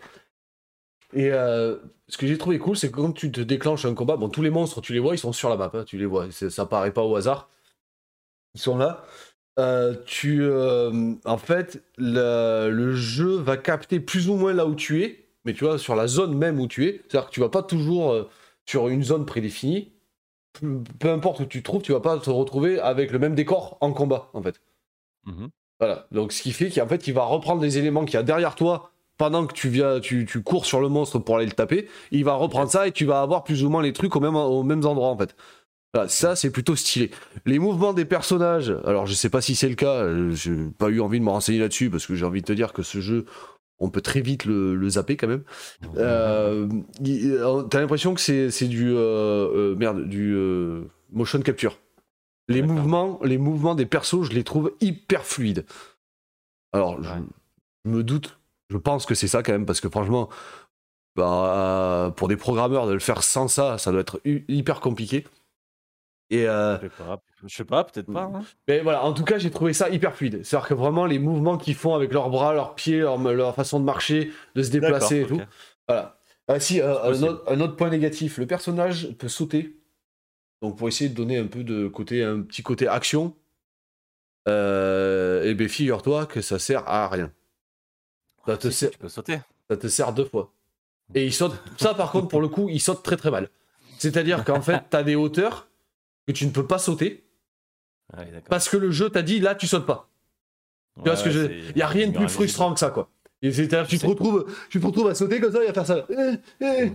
Et 1.13 1.31
euh, 1.31 1.77
ce 2.07 2.17
que 2.17 2.27
j'ai 2.27 2.37
trouvé 2.37 2.59
cool, 2.59 2.77
c'est 2.77 2.91
que 2.91 2.95
quand 2.95 3.13
tu 3.13 3.31
te 3.31 3.41
déclenches 3.41 3.85
un 3.85 3.93
combat, 3.93 4.17
bon, 4.17 4.29
tous 4.29 4.41
les 4.41 4.49
monstres, 4.49 4.81
tu 4.81 4.93
les 4.93 4.99
vois, 4.99 5.15
ils 5.15 5.19
sont 5.19 5.33
sur 5.33 5.49
la 5.49 5.57
map, 5.57 5.71
hein, 5.73 5.83
tu 5.85 5.97
les 5.97 6.05
vois, 6.05 6.31
ça 6.31 6.65
paraît 6.65 6.93
pas 6.93 7.03
au 7.03 7.15
hasard. 7.15 7.49
Ils 8.55 8.61
sont 8.61 8.77
là. 8.77 9.03
Euh, 9.59 9.95
tu, 10.05 10.41
euh, 10.43 11.13
en 11.25 11.37
fait, 11.37 11.83
le, 11.97 12.69
le 12.69 12.93
jeu 12.93 13.35
va 13.37 13.57
capter 13.57 13.99
plus 13.99 14.29
ou 14.29 14.35
moins 14.35 14.53
là 14.53 14.65
où 14.65 14.75
tu 14.75 15.03
es, 15.03 15.25
mais 15.45 15.53
tu 15.53 15.65
vois, 15.65 15.77
sur 15.77 15.95
la 15.95 16.07
zone 16.07 16.37
même 16.37 16.59
où 16.59 16.67
tu 16.67 16.85
es. 16.87 17.01
C'est-à-dire 17.07 17.29
que 17.29 17.33
tu 17.33 17.39
vas 17.39 17.49
pas 17.49 17.63
toujours 17.63 18.29
sur 18.65 18.87
une 18.87 19.03
zone 19.03 19.25
prédéfinie. 19.25 19.91
Peu, 20.53 20.81
peu 20.99 21.09
importe 21.09 21.39
où 21.41 21.45
tu 21.45 21.59
te 21.59 21.63
trouves, 21.63 21.81
tu 21.81 21.91
vas 21.91 21.99
pas 21.99 22.17
te 22.19 22.29
retrouver 22.29 22.79
avec 22.79 23.11
le 23.11 23.19
même 23.19 23.35
décor 23.35 23.77
en 23.81 23.91
combat, 23.93 24.29
en 24.33 24.41
fait. 24.41 24.61
Mhm. 25.25 25.49
Voilà. 25.79 26.07
Donc, 26.11 26.31
ce 26.33 26.41
qui 26.41 26.51
fait 26.51 26.69
qu'en 26.69 26.87
fait, 26.87 27.07
il 27.07 27.13
va 27.13 27.23
reprendre 27.23 27.61
les 27.61 27.77
éléments 27.77 28.05
qu'il 28.05 28.15
y 28.15 28.17
a 28.17 28.23
derrière 28.23 28.55
toi 28.55 28.91
pendant 29.19 29.45
que 29.45 29.53
tu 29.53 29.69
viens, 29.69 29.99
tu, 29.99 30.25
tu 30.25 30.41
cours 30.41 30.65
sur 30.65 30.81
le 30.81 30.89
monstre 30.89 31.19
pour 31.19 31.35
aller 31.35 31.45
le 31.45 31.51
taper. 31.51 31.87
Il 32.09 32.23
va 32.23 32.33
reprendre 32.33 32.71
ça 32.71 32.87
et 32.87 32.91
tu 32.91 33.05
vas 33.05 33.21
avoir 33.21 33.43
plus 33.43 33.63
ou 33.63 33.69
moins 33.69 33.83
les 33.83 33.93
trucs 33.93 34.15
au 34.15 34.19
même, 34.19 34.35
aux 34.35 34.63
mêmes 34.63 34.85
endroits, 34.85 35.09
en 35.09 35.17
fait. 35.17 35.35
Voilà, 35.93 36.07
ça, 36.07 36.35
c'est 36.35 36.51
plutôt 36.51 36.75
stylé. 36.75 37.11
Les 37.45 37.59
mouvements 37.59 37.93
des 37.93 38.05
personnages, 38.05 38.73
alors 38.85 39.05
je 39.05 39.13
sais 39.13 39.29
pas 39.29 39.41
si 39.41 39.55
c'est 39.55 39.69
le 39.69 39.75
cas, 39.75 40.03
euh, 40.03 40.31
j'ai 40.31 40.55
pas 40.77 40.87
eu 40.89 41.01
envie 41.01 41.19
de 41.19 41.25
me 41.25 41.31
renseigner 41.31 41.59
là-dessus 41.59 41.89
parce 41.89 42.05
que 42.07 42.15
j'ai 42.15 42.25
envie 42.25 42.41
de 42.41 42.45
te 42.45 42.53
dire 42.53 42.73
que 42.73 42.81
ce 42.81 43.01
jeu, 43.01 43.25
on 43.79 43.89
peut 43.89 44.01
très 44.01 44.21
vite 44.21 44.45
le, 44.45 44.75
le 44.75 44.89
zapper 44.89 45.17
quand 45.17 45.27
même. 45.27 45.43
Euh, 45.97 46.69
euh, 47.05 47.63
T'as 47.63 47.81
l'impression 47.81 48.13
que 48.13 48.21
c'est 48.21 48.67
du 48.67 48.89
euh, 48.89 49.49
euh, 49.53 49.75
merde, 49.75 50.07
du 50.07 50.33
euh, 50.33 50.83
motion 51.11 51.41
capture. 51.41 51.77
Les 52.47 52.61
mouvements, 52.61 53.19
les 53.23 53.37
mouvements 53.37 53.75
des 53.75 53.85
persos, 53.85 54.23
je 54.23 54.31
les 54.31 54.43
trouve 54.43 54.73
hyper 54.81 55.25
fluides. 55.25 55.65
Alors, 56.71 57.01
je 57.03 57.89
me 57.89 58.03
doute, 58.03 58.38
je 58.69 58.77
pense 58.77 59.05
que 59.05 59.15
c'est 59.15 59.27
ça 59.27 59.43
quand 59.43 59.51
même 59.51 59.65
parce 59.65 59.81
que 59.81 59.89
franchement, 59.89 60.29
bah, 61.15 62.13
pour 62.15 62.27
des 62.27 62.37
programmeurs 62.37 62.87
de 62.87 62.93
le 62.93 62.99
faire 62.99 63.23
sans 63.23 63.47
ça, 63.47 63.77
ça 63.77 63.91
doit 63.91 64.01
être 64.01 64.21
hyper 64.25 64.79
compliqué. 64.79 65.25
Et 66.31 66.47
euh, 66.47 66.77
Je 66.77 66.83
sais 66.83 66.89
pas, 66.89 67.21
je 67.43 67.55
sais 67.55 67.65
pas, 67.65 67.83
peut-être 67.83 68.13
pas. 68.13 68.29
hein. 68.31 68.43
mais 68.67 68.81
voilà, 68.81 69.03
en 69.03 69.13
tout 69.13 69.23
cas, 69.23 69.39
j'ai 69.39 69.49
trouvé 69.49 69.73
ça 69.73 69.89
hyper 69.89 70.13
fluide. 70.15 70.43
C'est-à-dire 70.45 70.67
que 70.67 70.73
vraiment, 70.75 71.05
les 71.07 71.17
mouvements 71.17 71.57
qu'ils 71.57 71.73
font 71.73 71.95
avec 71.95 72.13
leurs 72.13 72.29
bras, 72.29 72.53
leurs 72.53 72.75
pieds, 72.75 72.99
leur, 72.99 73.17
leur 73.17 73.55
façon 73.55 73.79
de 73.79 73.85
marcher, 73.85 74.31
de 74.53 74.61
se 74.61 74.69
déplacer 74.69 75.21
et 75.21 75.25
tout. 75.25 75.41
Voilà. 75.87 76.19
Ah 76.47 76.59
si, 76.59 76.81
euh, 76.81 77.01
un, 77.03 77.23
autre, 77.23 77.43
un 77.51 77.59
autre 77.61 77.75
point 77.75 77.89
négatif, 77.89 78.37
le 78.37 78.45
personnage 78.45 79.11
peut 79.17 79.27
sauter. 79.27 79.75
Donc 80.61 80.77
pour 80.77 80.87
essayer 80.87 81.09
de 81.09 81.15
donner 81.15 81.37
un 81.37 81.47
peu 81.47 81.63
de 81.63 81.87
côté, 81.87 82.23
un 82.23 82.41
petit 82.41 82.61
côté 82.63 82.87
action. 82.87 83.35
Euh, 84.47 85.43
et 85.43 85.53
bien 85.55 85.67
figure-toi 85.67 86.25
que 86.27 86.41
ça 86.41 86.59
sert 86.59 86.87
à 86.87 87.07
rien. 87.07 87.31
Ça 88.49 88.57
te, 88.57 88.69
sert, 88.69 88.89
tu 88.89 88.97
peux 88.97 89.09
sauter. 89.09 89.39
ça 89.69 89.77
te 89.77 89.87
sert 89.87 90.11
deux 90.11 90.25
fois. 90.25 90.51
Et 91.13 91.25
il 91.25 91.33
saute. 91.33 91.53
Ça, 91.77 91.93
par 91.93 92.11
contre, 92.11 92.27
pour 92.27 92.41
le 92.41 92.47
coup, 92.47 92.67
il 92.69 92.79
saute 92.79 93.03
très 93.03 93.15
très 93.15 93.29
mal. 93.29 93.49
C'est-à-dire 93.99 94.43
qu'en 94.43 94.61
fait, 94.61 94.81
t'as 94.89 95.03
des 95.03 95.15
hauteurs 95.15 95.67
que 96.27 96.31
tu 96.31 96.45
ne 96.45 96.51
peux 96.51 96.65
pas 96.65 96.79
sauter 96.79 97.23
Ah 98.11 98.21
parce 98.49 98.69
que 98.69 98.77
le 98.77 98.89
jeu 98.89 99.09
t'a 99.09 99.21
dit 99.21 99.39
là, 99.39 99.53
tu 99.53 99.67
sautes 99.67 99.85
pas. 99.85 100.09
Tu 100.95 101.03
vois 101.03 101.11
Ouais, 101.11 101.17
ce 101.17 101.23
que 101.23 101.29
ouais, 101.29 101.35
je 101.35 101.69
Il 101.69 101.75
n'y 101.75 101.81
a 101.81 101.87
rien 101.87 102.07
de 102.07 102.17
plus 102.17 102.27
frustrant 102.27 102.73
que 102.73 102.79
ça, 102.79 102.89
quoi. 102.89 103.09
Et 103.41 103.51
C'est-à-dire 103.51 103.85
que 103.85 103.89
tu 103.89 103.99
te, 103.99 104.05
retrouves, 104.05 104.45
tu 104.69 104.81
te 104.81 104.85
retrouves 104.85 105.07
à 105.07 105.15
sauter 105.15 105.39
comme 105.39 105.53
ça 105.53 105.63
et 105.63 105.69
à 105.69 105.73
faire 105.73 105.85
ça. 105.85 106.05
Eh, 106.09 106.35
eh, 106.59 106.91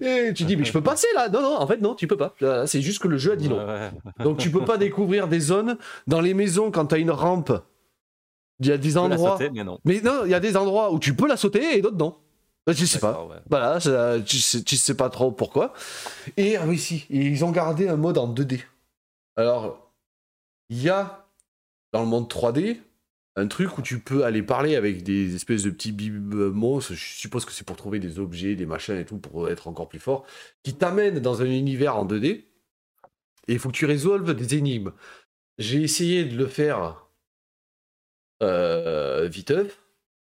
eh. 0.00 0.34
Tu 0.34 0.44
dis, 0.44 0.56
mais 0.56 0.64
je 0.64 0.72
peux 0.72 0.82
passer 0.82 1.06
là 1.14 1.28
Non, 1.28 1.40
non, 1.40 1.56
en 1.56 1.66
fait, 1.66 1.80
non, 1.80 1.94
tu 1.94 2.06
peux 2.06 2.16
pas. 2.16 2.34
C'est 2.66 2.82
juste 2.82 3.00
que 3.00 3.08
le 3.08 3.16
jeu 3.16 3.32
a 3.32 3.36
dit 3.36 3.48
non. 3.48 3.90
Donc 4.22 4.38
tu 4.38 4.50
peux 4.50 4.64
pas 4.64 4.76
découvrir 4.76 5.28
des 5.28 5.40
zones 5.40 5.78
dans 6.06 6.20
les 6.20 6.34
maisons 6.34 6.70
quand 6.70 6.86
t'as 6.86 6.98
une 6.98 7.10
rampe. 7.10 7.52
Il 8.62 8.68
y 8.68 8.72
a 8.72 8.78
des 8.78 8.92
Tu 8.92 8.96
endroits. 8.98 9.32
sauter, 9.32 9.50
mais 9.50 9.64
non. 9.64 9.78
Mais 9.84 10.00
non, 10.00 10.24
il 10.24 10.30
y 10.30 10.34
a 10.34 10.40
des 10.40 10.56
endroits 10.56 10.92
où 10.92 10.98
tu 10.98 11.14
peux 11.14 11.26
la 11.26 11.36
sauter 11.36 11.76
et 11.76 11.82
d'autres 11.82 11.96
non. 11.96 12.16
Bah, 12.66 12.72
Je 12.72 12.84
sais 12.84 13.00
pas. 13.00 13.24
Ouais. 13.26 13.36
Voilà, 13.50 13.80
ça- 13.80 14.20
tu, 14.20 14.38
sais, 14.38 14.62
tu 14.62 14.76
sais 14.76 14.94
pas 14.96 15.10
trop 15.10 15.32
pourquoi. 15.32 15.72
Et 16.36 16.56
ah 16.56 16.64
oui, 16.66 16.78
si, 16.78 17.06
ils 17.10 17.44
ont 17.44 17.50
gardé 17.50 17.88
un 17.88 17.96
mode 17.96 18.18
en 18.18 18.28
2D. 18.32 18.60
Alors, 19.36 19.92
il 20.68 20.80
y 20.82 20.88
a 20.88 21.26
dans 21.92 22.00
le 22.02 22.06
monde 22.06 22.28
3D 22.30 22.80
un 23.34 23.46
truc 23.48 23.78
où 23.78 23.82
tu 23.82 23.98
peux 23.98 24.24
aller 24.24 24.42
parler 24.42 24.76
avec 24.76 25.02
des 25.02 25.34
espèces 25.34 25.62
de 25.64 25.70
petits 25.70 25.92
monstres. 25.92 26.92
Je 26.94 27.04
suppose 27.16 27.44
que 27.44 27.52
c'est 27.52 27.66
pour 27.66 27.76
trouver 27.76 27.98
des 27.98 28.18
objets, 28.18 28.54
des 28.54 28.66
machins 28.66 28.96
et 28.96 29.04
tout, 29.06 29.18
pour 29.18 29.48
être 29.48 29.66
encore 29.68 29.88
plus 29.88 29.98
fort, 29.98 30.24
qui 30.62 30.74
t'amènent 30.74 31.18
dans 31.18 31.40
un 31.42 31.46
univers 31.46 31.96
en 31.96 32.04
2D. 32.04 32.44
Et 33.48 33.54
il 33.54 33.58
faut 33.58 33.70
que 33.70 33.74
tu 33.76 33.86
résolves 33.86 34.34
des 34.34 34.54
énigmes. 34.54 34.92
J'ai 35.58 35.82
essayé 35.82 36.24
de 36.24 36.36
le 36.36 36.46
faire 36.46 37.01
euh, 38.42 39.28
viteuf. 39.30 39.78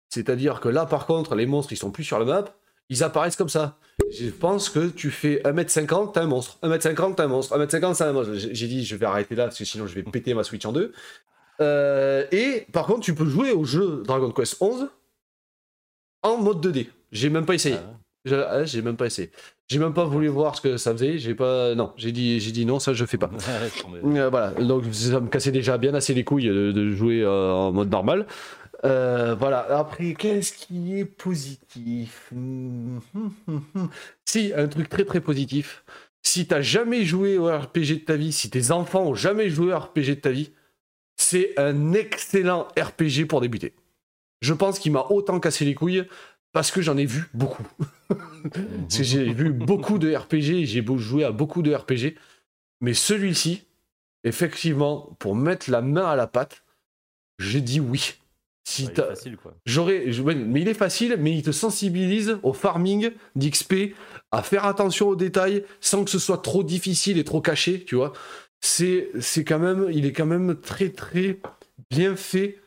C'est-à-dire 0.10 0.60
que 0.60 0.70
là, 0.70 0.86
par 0.86 1.06
contre, 1.06 1.36
les 1.36 1.46
monstres, 1.46 1.74
ils 1.74 1.78
sont 1.78 1.92
plus 1.92 2.04
sur 2.04 2.20
la 2.20 2.26
map, 2.26 2.46
ils 2.90 3.04
apparaissent 3.04 3.36
comme 3.36 3.50
ça. 3.50 3.78
Je 4.12 4.30
pense 4.30 4.70
que 4.70 4.88
tu 4.88 5.12
fais 5.12 5.42
1m50, 5.44 6.14
t'as 6.14 6.22
un 6.22 6.28
monstre. 6.28 6.58
1m50, 6.64 7.16
t'as 7.16 7.26
un 7.26 7.28
monstre. 7.28 7.58
1m50, 7.58 7.98
t'as 7.98 8.10
un 8.10 8.14
monstre. 8.14 8.34
J'ai 8.36 8.68
dit, 8.68 8.86
je 8.86 8.96
vais 8.96 9.06
arrêter 9.06 9.36
là, 9.36 9.46
parce 9.46 9.58
que 9.58 9.66
sinon 9.66 9.88
je 9.88 9.96
vais 9.96 10.04
péter 10.04 10.34
ma 10.34 10.44
Switch 10.44 10.66
en 10.66 10.72
deux. 10.72 10.94
Euh, 11.62 12.26
et 12.32 12.68
par 12.72 12.86
contre, 12.86 13.02
tu 13.02 13.16
peux 13.16 13.26
jouer 13.26 13.52
au 13.52 13.64
jeu 13.64 14.04
Dragon 14.06 14.32
Quest 14.32 14.62
11 14.62 14.90
en 16.24 16.38
mode 16.38 16.66
2D. 16.66 16.88
J'ai 17.12 17.30
même 17.30 17.46
pas 17.46 17.54
essayé. 17.54 17.78
Ah 17.78 18.00
ah, 18.32 18.64
j'ai 18.64 18.82
même 18.82 18.98
pas 18.98 19.06
essayé. 19.06 19.32
J'ai 19.68 19.80
même 19.80 19.94
pas 19.94 20.06
voulu 20.06 20.28
voir 20.28 20.56
ce 20.56 20.62
que 20.62 20.78
ça 20.78 20.92
faisait. 20.92 21.18
J'ai 21.18 21.34
pas. 21.34 21.74
Non, 21.74 21.94
j'ai 21.98 22.12
dit, 22.12 22.40
j'ai 22.40 22.52
dit 22.52 22.66
non, 22.66 22.80
ça 22.80 22.94
je 22.94 23.06
fais 23.06 23.18
pas. 23.18 23.32
Euh, 24.04 24.30
voilà, 24.30 24.52
donc 24.52 24.84
ça 24.92 25.20
me 25.20 25.28
cassait 25.28 25.52
déjà 25.52 25.78
bien 25.78 25.94
assez 25.94 26.14
les 26.14 26.24
couilles 26.24 26.48
de, 26.48 26.72
de 26.72 26.92
jouer 26.92 27.22
euh, 27.22 27.52
en 27.52 27.72
mode 27.72 27.90
normal. 27.90 28.28
Euh, 28.84 29.36
voilà, 29.36 29.66
après, 29.78 30.14
qu'est-ce 30.14 30.54
qui 30.54 31.00
est 31.00 31.06
positif? 31.06 32.32
Si, 34.26 34.52
un 34.56 34.68
truc 34.68 34.90
très 34.90 35.06
très 35.06 35.22
positif. 35.22 35.84
Si 36.22 36.48
t'as 36.48 36.62
jamais 36.62 37.06
joué 37.06 37.38
au 37.38 37.46
RPG 37.46 38.00
de 38.00 38.06
ta 38.06 38.16
vie, 38.16 38.32
si 38.32 38.50
tes 38.50 38.72
enfants 38.72 39.04
ont 39.04 39.16
jamais 39.16 39.50
joué 39.50 39.74
au 39.74 39.78
RPG 39.78 40.10
de 40.10 40.14
ta 40.16 40.32
vie, 40.32 40.52
c'est 41.18 41.58
un 41.58 41.94
excellent 41.94 42.68
RPG 42.78 43.26
pour 43.28 43.42
débuter. 43.42 43.74
Je 44.42 44.54
pense 44.54 44.80
qu'il 44.80 44.92
m'a 44.92 45.06
autant 45.10 45.40
cassé 45.40 45.66
les 45.66 45.76
couilles 45.76 46.06
parce 46.56 46.72
que 46.72 46.82
j'en 46.82 46.96
ai 46.96 47.06
vu 47.06 47.30
beaucoup. 47.34 47.68
Parce 48.10 48.98
que 49.00 49.04
j'ai 49.04 49.34
vu 49.34 49.52
beaucoup 49.52 49.98
de 49.98 50.16
RPG, 50.16 50.66
j'ai 50.66 50.82
beau- 50.82 50.98
joué 50.98 51.26
à 51.26 51.32
beaucoup 51.32 51.62
de 51.62 51.74
RPG, 51.74 52.16
mais 52.80 52.94
celui-ci, 52.94 53.64
effectivement, 54.24 55.14
pour 55.20 55.36
mettre 55.36 55.70
la 55.70 55.82
main 55.82 56.06
à 56.06 56.16
la 56.16 56.28
pâte, 56.28 56.64
j'ai 57.40 57.60
dit 57.60 57.82
oui. 57.82 58.14
Si 58.64 58.86
Ouais, 58.86 58.94
facile, 58.94 59.36
quoi. 59.36 59.54
J'aurais, 59.66 60.18
ouais, 60.20 60.34
mais 60.36 60.62
il 60.62 60.68
est 60.70 60.74
facile, 60.76 61.18
mais 61.20 61.34
il 61.36 61.44
te 61.44 61.52
sensibilise 61.52 62.38
au 62.42 62.54
farming 62.54 63.12
d'XP, 63.36 63.94
à 64.32 64.42
faire 64.42 64.66
attention 64.66 65.10
aux 65.10 65.16
détails, 65.18 65.66
sans 65.82 66.06
que 66.06 66.10
ce 66.10 66.20
soit 66.20 66.42
trop 66.42 66.64
difficile 66.64 67.18
et 67.18 67.26
trop 67.26 67.42
caché, 67.42 67.84
tu 67.84 67.96
vois. 67.96 68.14
C'est, 68.62 69.10
c'est 69.20 69.44
quand 69.44 69.60
même, 69.60 69.88
il 69.92 70.06
est 70.06 70.14
quand 70.14 70.26
même 70.26 70.56
très 70.62 70.90
très 70.90 71.40
bien 71.92 72.16
fait 72.16 72.60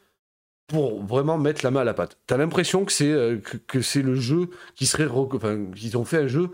pour 0.68 1.02
vraiment 1.02 1.38
mettre 1.38 1.64
la 1.64 1.70
main 1.72 1.80
à 1.80 1.84
la 1.84 1.94
pâte. 1.94 2.18
T'as 2.26 2.36
l'impression 2.36 2.84
que 2.84 2.92
c'est 2.92 3.10
euh, 3.10 3.38
que, 3.38 3.56
que 3.56 3.80
c'est 3.80 4.02
le 4.02 4.14
jeu 4.14 4.50
qui 4.76 4.86
serait, 4.86 5.06
rec- 5.06 5.34
enfin, 5.34 5.66
qu'ils 5.74 5.96
ont 5.96 6.04
fait 6.04 6.18
un 6.18 6.28
jeu 6.28 6.50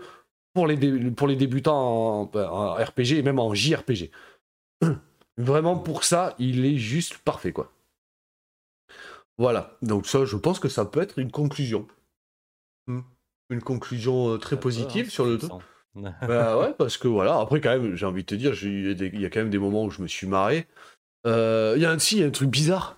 pour 0.53 0.67
les 0.67 0.77
dé- 0.77 1.11
pour 1.11 1.27
les 1.27 1.35
débutants 1.35 2.21
en, 2.21 2.31
en 2.37 2.73
RPG 2.73 3.17
et 3.17 3.21
même 3.21 3.39
en 3.39 3.53
JRPG. 3.53 4.09
Vraiment 5.37 5.77
pour 5.77 6.03
ça, 6.05 6.33
il 6.39 6.65
est 6.65 6.77
juste 6.77 7.17
parfait 7.19 7.51
quoi. 7.51 7.71
Voilà, 9.37 9.77
donc 9.81 10.07
ça, 10.07 10.23
je 10.23 10.37
pense 10.37 10.59
que 10.59 10.69
ça 10.69 10.85
peut 10.85 11.01
être 11.01 11.19
une 11.19 11.31
conclusion. 11.31 11.87
Hmm. 12.87 13.01
Une 13.49 13.61
conclusion 13.61 14.29
euh, 14.33 14.37
très 14.37 14.57
positive 14.59 15.11
sur 15.11 15.25
le 15.25 15.37
tout. 15.37 15.49
Bah 16.21 16.57
ouais, 16.59 16.73
parce 16.77 16.97
que 16.97 17.07
voilà, 17.09 17.39
après 17.39 17.59
quand 17.59 17.69
même, 17.77 17.95
j'ai 17.95 18.05
envie 18.05 18.23
de 18.23 18.27
te 18.27 18.35
dire, 18.35 18.53
il 18.63 19.19
y 19.21 19.25
a 19.25 19.29
quand 19.29 19.39
même 19.41 19.49
des 19.49 19.59
moments 19.59 19.83
où 19.83 19.89
je 19.89 20.01
me 20.01 20.07
suis 20.07 20.27
marré. 20.27 20.67
Euh, 21.27 21.73
Il 21.75 21.81
y 21.81 21.85
a 21.85 21.91
un, 21.91 21.99
si, 21.99 22.15
il 22.15 22.21
y 22.21 22.23
a 22.23 22.27
un 22.27 22.31
truc 22.31 22.49
bizarre. 22.49 22.97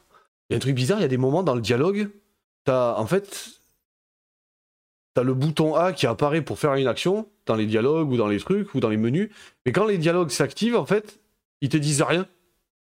Il 0.49 0.53
y 0.53 0.55
a 0.55 0.57
un 0.57 0.59
truc 0.59 0.75
bizarre, 0.75 0.99
il 0.99 1.01
y 1.01 1.05
a 1.05 1.09
des 1.09 1.17
moments 1.17 1.43
dans 1.43 1.55
le 1.55 1.61
dialogue, 1.61 2.09
t'as, 2.63 2.95
en 2.95 3.05
fait, 3.05 3.49
t'as 5.13 5.23
le 5.23 5.33
bouton 5.33 5.75
A 5.75 5.93
qui 5.93 6.07
apparaît 6.07 6.41
pour 6.41 6.59
faire 6.59 6.73
une 6.75 6.87
action, 6.87 7.27
dans 7.45 7.55
les 7.55 7.65
dialogues 7.65 8.11
ou 8.11 8.17
dans 8.17 8.27
les 8.27 8.39
trucs 8.39 8.73
ou 8.75 8.79
dans 8.79 8.89
les 8.89 8.97
menus, 8.97 9.29
mais 9.65 9.71
quand 9.71 9.85
les 9.85 9.97
dialogues 9.97 10.29
s'activent, 10.29 10.75
en 10.77 10.85
fait, 10.85 11.19
ils 11.61 11.69
te 11.69 11.77
disent 11.77 12.01
rien. 12.01 12.27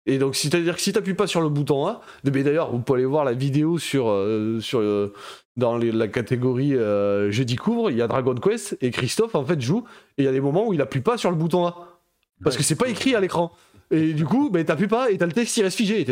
Et 0.06 0.18
donc, 0.18 0.36
c'est-à-dire 0.36 0.76
que 0.76 0.82
si 0.82 0.92
t'appuies 0.92 1.14
pas 1.14 1.26
sur 1.26 1.40
le 1.40 1.48
bouton 1.48 1.86
A, 1.86 2.02
mais 2.24 2.42
d'ailleurs, 2.42 2.70
vous 2.70 2.78
pouvez 2.78 2.98
aller 2.98 3.06
voir 3.06 3.24
la 3.24 3.32
vidéo 3.32 3.78
sur, 3.78 4.08
euh, 4.10 4.60
sur, 4.60 4.80
euh, 4.80 5.14
dans 5.56 5.78
les- 5.78 5.92
la 5.92 6.08
catégorie 6.08 6.74
euh, 6.76 7.30
Je 7.30 7.42
découvre, 7.42 7.90
il 7.90 7.96
y 7.96 8.02
a 8.02 8.06
Dragon 8.06 8.34
Quest, 8.34 8.76
et 8.82 8.90
Christophe, 8.90 9.34
en 9.34 9.44
fait, 9.46 9.60
joue, 9.60 9.84
et 10.18 10.22
il 10.22 10.24
y 10.26 10.28
a 10.28 10.32
des 10.32 10.40
moments 10.42 10.66
où 10.68 10.74
il 10.74 10.82
appuie 10.82 11.00
pas 11.00 11.16
sur 11.16 11.30
le 11.30 11.36
bouton 11.36 11.66
A. 11.66 12.00
Parce 12.42 12.56
que 12.56 12.62
c'est 12.62 12.74
pas 12.76 12.88
écrit 12.88 13.14
à 13.14 13.20
l'écran. 13.20 13.52
Et 13.90 14.12
du 14.12 14.24
coup, 14.26 14.50
ben, 14.50 14.64
t'appuies 14.64 14.88
pas, 14.88 15.10
et 15.10 15.16
t'as 15.16 15.26
le 15.26 15.32
texte 15.32 15.54
qui 15.54 15.62
reste 15.62 15.76
figé. 15.76 16.04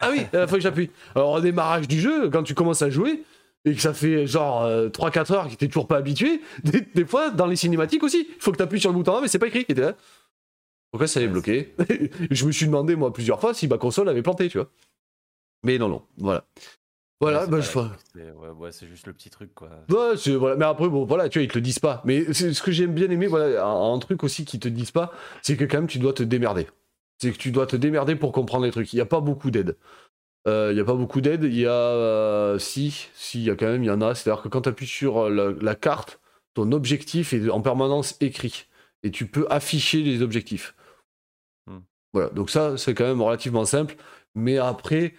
Ah 0.00 0.10
oui, 0.10 0.26
il 0.32 0.46
faut 0.46 0.56
que 0.56 0.60
j'appuie. 0.60 0.90
Alors, 1.14 1.32
au 1.32 1.40
démarrage 1.40 1.88
du 1.88 2.00
jeu, 2.00 2.28
quand 2.30 2.42
tu 2.42 2.54
commences 2.54 2.82
à 2.82 2.90
jouer, 2.90 3.22
et 3.64 3.74
que 3.74 3.80
ça 3.80 3.92
fait 3.94 4.26
genre 4.26 4.62
euh, 4.64 4.88
3-4 4.88 5.32
heures 5.32 5.48
que 5.50 5.54
t'es 5.56 5.66
toujours 5.66 5.88
pas 5.88 5.96
habitué, 5.96 6.40
des, 6.64 6.82
des 6.82 7.04
fois, 7.04 7.30
dans 7.30 7.46
les 7.46 7.56
cinématiques 7.56 8.02
aussi, 8.02 8.26
il 8.28 8.40
faut 8.40 8.52
que 8.52 8.58
t'appuies 8.58 8.80
sur 8.80 8.90
le 8.90 8.96
bouton 8.96 9.16
A, 9.16 9.20
mais 9.20 9.28
c'est 9.28 9.38
pas 9.38 9.48
écrit. 9.48 9.64
Là, 9.74 9.94
Pourquoi 10.90 11.06
ça 11.08 11.20
est 11.20 11.24
Ouais, 11.26 11.32
bloqué? 11.32 11.74
Je 12.30 12.46
me 12.46 12.52
suis 12.52 12.66
demandé, 12.66 12.94
moi, 12.96 13.12
plusieurs 13.12 13.40
fois, 13.40 13.54
si 13.54 13.66
ma 13.68 13.78
console 13.78 14.08
avait 14.08 14.22
planté, 14.22 14.48
tu 14.48 14.58
vois. 14.58 14.70
Mais 15.64 15.78
non, 15.78 15.88
non, 15.88 16.02
voilà. 16.18 16.44
Voilà, 17.18 17.44
Ouais, 17.44 17.50
bah, 17.50 17.60
je 17.60 17.66
c'est- 17.66 18.30
ouais, 18.30 18.48
ouais, 18.58 18.72
c'est 18.72 18.86
juste 18.86 19.06
le 19.06 19.14
petit 19.14 19.30
truc, 19.30 19.54
quoi. 19.54 19.70
Voilà. 19.88 20.56
Mais 20.56 20.64
après, 20.66 20.88
bon, 20.88 21.06
voilà, 21.06 21.30
tu 21.30 21.38
vois, 21.38 21.44
ils 21.44 21.48
te 21.48 21.54
le 21.54 21.62
disent 21.62 21.78
pas. 21.78 22.02
Mais 22.04 22.30
ce 22.34 22.62
que 22.62 22.70
j'aime 22.70 22.92
bien 22.92 23.10
aimer, 23.10 23.26
voilà, 23.26 23.64
un, 23.66 23.94
un 23.94 23.98
truc 23.98 24.22
aussi 24.22 24.44
qu'ils 24.44 24.60
te 24.60 24.68
disent 24.68 24.90
pas, 24.90 25.10
c'est 25.40 25.56
que 25.56 25.64
quand 25.64 25.78
même, 25.78 25.86
tu 25.86 25.98
dois 25.98 26.12
te 26.12 26.22
démerder. 26.22 26.66
C'est 27.18 27.32
que 27.32 27.38
tu 27.38 27.50
dois 27.50 27.66
te 27.66 27.76
démerder 27.76 28.16
pour 28.16 28.32
comprendre 28.32 28.64
les 28.64 28.70
trucs. 28.70 28.92
Il 28.92 28.96
n'y 28.96 29.02
a 29.02 29.06
pas 29.06 29.20
beaucoup 29.20 29.50
d'aide. 29.50 29.76
Euh, 30.48 30.68
Il 30.72 30.74
n'y 30.76 30.80
a 30.80 30.84
pas 30.84 30.94
beaucoup 30.94 31.20
d'aide. 31.20 31.44
Il 31.44 31.56
y 31.58 31.66
a. 31.66 31.70
euh, 31.72 32.58
si, 32.58 33.08
si, 33.14 33.40
il 33.40 33.44
y 33.44 33.50
a 33.50 33.56
quand 33.56 33.66
même, 33.66 33.82
il 33.84 33.86
y 33.86 33.90
en 33.90 34.00
a. 34.02 34.14
C'est-à-dire 34.14 34.42
que 34.42 34.48
quand 34.48 34.62
tu 34.62 34.68
appuies 34.68 34.86
sur 34.86 35.26
euh, 35.26 35.30
la, 35.30 35.52
la 35.62 35.74
carte, 35.74 36.20
ton 36.54 36.72
objectif 36.72 37.32
est 37.32 37.48
en 37.50 37.60
permanence 37.62 38.16
écrit. 38.20 38.66
Et 39.02 39.10
tu 39.10 39.26
peux 39.26 39.46
afficher 39.50 40.02
les 40.02 40.22
objectifs. 40.22 40.74
Hmm. 41.66 41.78
Voilà. 42.12 42.28
Donc, 42.30 42.50
ça, 42.50 42.76
c'est 42.78 42.94
quand 42.94 43.04
même 43.06 43.22
relativement 43.22 43.64
simple. 43.64 43.96
Mais 44.34 44.58
après, 44.58 45.14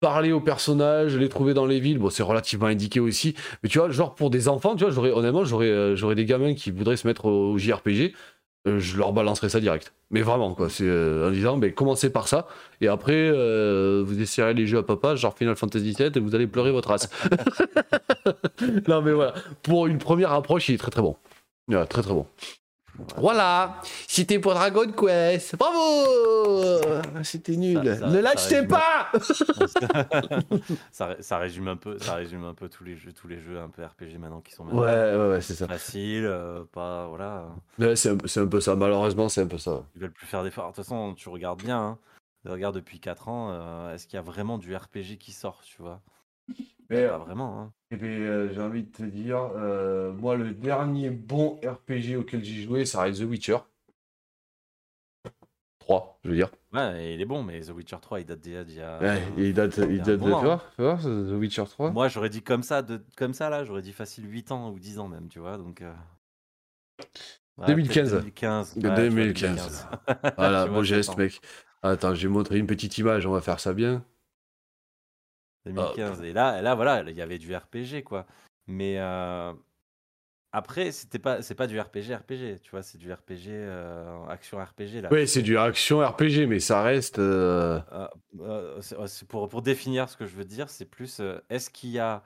parler 0.00 0.32
aux 0.32 0.40
personnages, 0.40 1.16
les 1.16 1.28
trouver 1.28 1.54
dans 1.54 1.66
les 1.66 1.80
villes, 1.80 1.98
bon, 1.98 2.10
c'est 2.10 2.22
relativement 2.22 2.66
indiqué 2.66 3.00
aussi. 3.00 3.34
Mais 3.62 3.68
tu 3.68 3.78
vois, 3.78 3.90
genre 3.90 4.14
pour 4.14 4.30
des 4.30 4.48
enfants, 4.48 4.76
tu 4.76 4.84
vois, 4.84 4.92
j'aurais, 4.92 5.10
honnêtement, 5.10 5.44
j'aurais, 5.44 5.96
j'aurais 5.96 6.14
des 6.14 6.24
gamins 6.24 6.54
qui 6.54 6.70
voudraient 6.70 6.96
se 6.96 7.06
mettre 7.06 7.26
au, 7.26 7.52
au 7.52 7.58
JRPG, 7.58 8.14
euh, 8.66 8.78
je 8.80 8.96
leur 8.96 9.12
balancerais 9.12 9.48
ça 9.48 9.60
direct. 9.60 9.92
Mais 10.10 10.22
vraiment, 10.22 10.54
quoi. 10.54 10.68
Euh, 10.80 11.28
en 11.28 11.30
disant, 11.30 11.56
mais 11.56 11.72
commencez 11.72 12.10
par 12.10 12.28
ça, 12.28 12.46
et 12.80 12.88
après, 12.88 13.12
euh, 13.14 14.02
vous 14.04 14.20
essayerez 14.20 14.54
les 14.54 14.66
jeux 14.66 14.78
à 14.78 14.82
papa, 14.82 15.16
genre 15.16 15.36
Final 15.36 15.56
Fantasy 15.56 15.94
VII, 15.96 16.10
et 16.14 16.20
vous 16.20 16.34
allez 16.34 16.46
pleurer 16.46 16.72
votre 16.72 16.88
race. 16.88 17.08
non, 18.88 19.02
mais 19.02 19.12
voilà. 19.12 19.34
Pour 19.62 19.86
une 19.86 19.98
première 19.98 20.32
approche, 20.32 20.68
il 20.68 20.74
est 20.74 20.78
très 20.78 20.90
très 20.90 21.02
bon. 21.02 21.16
Voilà, 21.68 21.86
très 21.86 22.02
très 22.02 22.12
bon. 22.14 22.26
Voilà, 23.16 23.80
c'était 24.06 24.38
pour 24.38 24.54
Dragon 24.54 24.90
Quest. 24.92 25.56
Bravo 25.56 26.06
C'était 27.22 27.56
nul. 27.56 27.76
Ça- 27.84 27.96
ça- 28.00 28.06
ne 28.08 28.18
l'achetez 28.18 28.66
pas 28.66 29.10
ça, 30.92 31.06
ré- 31.06 31.22
ça 31.22 31.38
résume 31.38 31.68
un 31.68 31.76
peu, 31.76 31.98
ça 31.98 32.14
résume 32.14 32.44
un 32.44 32.54
peu 32.54 32.68
tous 32.68 32.84
les 32.84 32.96
jeux, 32.96 33.12
tous 33.12 33.28
les 33.28 33.40
jeux 33.40 33.58
un 33.58 33.68
peu 33.68 33.84
RPG 33.84 34.18
maintenant 34.18 34.40
qui 34.40 34.52
sont 34.52 34.64
Ouais, 34.66 34.72
maintenant 34.86 35.24
ouais, 35.26 35.30
ouais, 35.30 35.40
c'est 35.40 35.54
ça. 35.54 35.66
faciles, 35.68 36.24
euh, 36.26 36.64
pas 36.72 37.06
voilà. 37.08 37.46
Ouais, 37.78 37.96
c'est 37.96 38.10
un, 38.10 38.46
peu 38.46 38.60
ça, 38.60 38.74
malheureusement, 38.76 39.28
c'est 39.28 39.42
un 39.42 39.46
peu 39.46 39.58
ça. 39.58 39.82
Ils 39.94 40.02
veulent 40.02 40.12
plus 40.12 40.26
faire 40.26 40.42
d'efforts. 40.42 40.70
De 40.70 40.74
toute 40.76 40.84
façon, 40.84 41.14
tu 41.14 41.28
regardes 41.28 41.62
bien. 41.62 41.78
Hein. 41.78 41.98
Tu 42.44 42.50
regardes 42.50 42.74
depuis 42.76 43.00
4 43.00 43.28
ans. 43.28 43.50
euh, 43.52 43.94
Est-ce 43.94 44.06
qu'il 44.06 44.14
y 44.16 44.18
a 44.18 44.22
vraiment 44.22 44.58
du 44.58 44.74
RPG 44.74 45.18
qui 45.18 45.32
sort, 45.32 45.60
tu 45.64 45.82
vois? 45.82 46.00
Pas 46.88 47.18
vraiment. 47.18 47.60
Hein. 47.60 47.72
Eh 47.90 47.96
ben, 47.96 48.06
euh, 48.06 48.52
j'ai 48.52 48.60
envie 48.60 48.82
de 48.82 48.90
te 48.90 49.02
dire, 49.02 49.50
euh, 49.56 50.12
moi, 50.12 50.36
le 50.36 50.52
dernier 50.52 51.10
bon 51.10 51.58
RPG 51.64 52.16
auquel 52.16 52.44
j'ai 52.44 52.62
joué, 52.62 52.84
ça 52.84 53.02
reste 53.02 53.20
The 53.20 53.24
Witcher. 53.24 53.58
3, 55.80 56.18
je 56.22 56.28
veux 56.30 56.36
dire. 56.36 56.50
Ouais, 56.72 57.02
et 57.04 57.14
il 57.14 57.20
est 57.20 57.26
bon, 57.26 57.42
mais 57.42 57.60
The 57.60 57.70
Witcher 57.70 57.96
3, 58.00 58.20
il 58.20 58.26
date 58.26 58.40
déjà 58.40 58.64
d'il 58.64 58.76
y 58.76 58.82
a, 58.82 58.98
Ouais, 58.98 59.22
il 59.38 59.54
date, 59.54 59.78
il 59.78 60.02
date 60.02 60.20
de. 60.20 60.24
Tu 60.24 60.28
vois, 60.28 60.62
tu 60.76 60.82
vois, 60.82 60.96
The 60.96 61.32
Witcher 61.32 61.64
3? 61.64 61.90
Moi, 61.90 62.08
j'aurais 62.08 62.28
dit 62.28 62.42
comme 62.42 62.62
ça, 62.62 62.82
de, 62.82 63.02
comme 63.16 63.32
ça 63.32 63.48
là, 63.48 63.64
j'aurais 63.64 63.82
dit 63.82 63.92
facile 63.92 64.30
8 64.30 64.52
ans 64.52 64.70
ou 64.70 64.78
10 64.78 64.98
ans 64.98 65.08
même, 65.08 65.28
tu 65.28 65.38
vois. 65.38 65.56
Donc, 65.56 65.80
euh, 65.80 65.92
ouais, 67.58 67.66
peut-être 67.66 67.76
2015. 67.76 68.10
2015. 68.12 68.74
Ouais, 68.76 68.80
tu 68.82 68.86
vois, 68.86 68.96
2015. 68.96 69.88
2015. 70.06 70.34
Voilà, 70.36 70.66
vois, 70.70 70.82
geste, 70.82 71.10
7 71.10 71.14
ans. 71.14 71.18
mec. 71.22 71.40
Attends, 71.82 72.14
je 72.14 72.26
vais 72.26 72.32
montrer 72.32 72.58
une 72.58 72.66
petite 72.66 72.98
image, 72.98 73.24
on 73.26 73.32
va 73.32 73.40
faire 73.40 73.60
ça 73.60 73.72
bien. 73.72 74.04
Hop. 75.76 75.96
2015. 75.96 76.22
Et 76.22 76.32
là, 76.32 76.60
là, 76.62 76.74
voilà, 76.74 77.02
il 77.08 77.16
y 77.16 77.22
avait 77.22 77.38
du 77.38 77.54
RPG, 77.54 78.02
quoi. 78.04 78.26
Mais 78.66 78.96
euh, 78.98 79.52
après, 80.52 80.92
c'était 80.92 81.18
pas, 81.18 81.42
c'est 81.42 81.54
pas 81.54 81.66
du 81.66 81.78
RPG, 81.78 82.14
RPG, 82.14 82.60
tu 82.62 82.70
vois, 82.70 82.82
c'est 82.82 82.98
du 82.98 83.12
RPG, 83.12 83.48
euh, 83.50 84.24
action 84.28 84.58
RPG 84.58 85.02
là. 85.02 85.10
Ouais, 85.12 85.26
c'est 85.26 85.42
du 85.42 85.58
action 85.58 85.98
RPG, 86.00 86.46
mais 86.46 86.58
ça 86.60 86.82
reste. 86.82 87.18
euh, 87.18 87.80
Euh, 87.92 88.08
euh, 88.40 88.80
c'est- 88.80 89.26
pour, 89.26 89.48
pour 89.48 89.62
définir 89.62 90.08
ce 90.08 90.16
que 90.16 90.26
je 90.26 90.34
veux 90.34 90.44
dire, 90.46 90.70
c'est 90.70 90.86
plus 90.86 91.20
euh, 91.20 91.38
est-ce 91.50 91.68
qu'il 91.70 91.90
y 91.90 91.98
a 91.98 92.22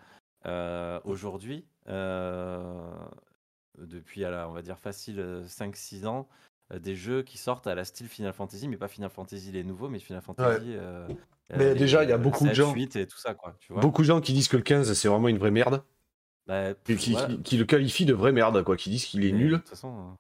euh, 0.47 1.01
aujourd'hui, 1.05 1.67
euh, 1.89 2.91
depuis, 3.79 4.25
on 4.27 4.53
va 4.53 4.63
dire 4.63 4.79
facile, 4.79 5.19
euh, 5.21 5.45
5-6 5.47 6.07
ans, 6.07 6.29
des 6.79 6.95
jeux 6.97 7.23
qui 7.23 7.39
sortent 7.39 7.67
à 7.67 7.75
la 7.75 7.85
style 7.85 8.09
Final 8.09 8.33
Fantasy, 8.33 8.69
mais 8.69 8.77
pas 8.77 8.89
Final 8.89 9.11
Fantasy 9.11 9.53
les 9.53 9.65
nouveaux, 9.65 9.89
mais 9.89 9.99
Final 9.99 10.23
Fantasy 10.23 10.75
euh, 10.75 11.09
euh, 11.09 11.57
Mais 11.59 11.75
déjà, 11.75 12.03
il 12.05 12.09
y 12.11 12.13
a 12.13 12.17
euh, 12.17 12.19
beaucoup 12.19 12.45
de 12.45 12.49
7, 12.55 12.57
gens, 12.57 12.73
8 12.75 12.97
et 12.97 13.07
tout 13.07 13.19
ça, 13.19 13.35
quoi, 13.35 13.55
tu 13.61 13.73
vois. 13.73 13.83
beaucoup 13.83 14.03
de 14.03 14.07
gens 14.07 14.21
qui 14.21 14.33
disent 14.33 14.49
que 14.49 14.57
le 14.57 14.63
15 14.63 14.93
c'est 14.95 15.09
vraiment 15.09 15.29
une 15.29 15.39
vraie 15.39 15.51
merde, 15.51 15.83
Bah, 16.47 16.75
pff, 16.75 16.99
qui, 16.99 17.15
ouais, 17.15 17.27
qui- 17.27 17.43
qui 17.43 17.57
le 17.59 17.65
qualifient 17.65 18.07
de 18.07 18.15
vraie 18.15 18.33
merde, 18.33 18.63
quoi, 18.65 18.77
qui 18.77 18.91
disent 18.91 19.05
qu'il 19.05 19.25
est 19.25 19.33
mais 19.33 19.39
de 19.39 19.45
nul. 19.45 19.59
toute 19.59 19.69
façon. 19.69 19.89
euh, 19.99 20.15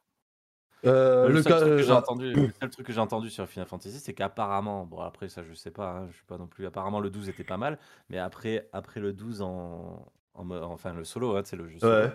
Euh, 0.85 1.23
Moi, 1.23 1.31
le 1.31 1.43
seul 1.43 1.53
cas, 1.53 1.61
truc 1.61 1.77
que 1.77 1.83
j'ai 1.83 1.91
euh, 1.93 1.97
entendu, 1.97 2.33
le 2.35 2.53
seul 2.61 2.71
truc 2.71 2.87
que 2.87 2.93
j'ai 2.93 3.01
entendu 3.01 3.31
sur 3.31 3.47
Final 3.49 3.69
Fantasy, 3.69 4.01
c'est 4.01 4.15
qu'apparemment, 4.15 4.85
bon 4.85 4.99
après 5.01 5.29
ça 5.29 5.45
je 5.45 5.55
sais 5.55 5.71
pas, 5.71 5.91
hein, 5.93 6.09
je 6.11 6.17
suis 6.17 6.27
pas 6.27 6.39
non 6.39 6.49
plus. 6.49 6.67
Apparemment 6.67 6.99
le 6.99 7.09
12 7.09 7.29
était 7.29 7.45
pas 7.45 7.57
mal, 7.57 7.79
mais 8.09 8.19
après 8.19 8.69
après 8.73 8.99
le 8.99 9.13
12 9.13 9.43
en, 9.43 10.05
en 10.35 10.51
enfin 10.51 10.93
le 10.93 11.05
solo, 11.05 11.37
hein, 11.37 11.43
c'est 11.45 11.55
le 11.57 11.69
jeu 11.69 11.79
solo. 11.79 11.93
ouais. 11.93 12.13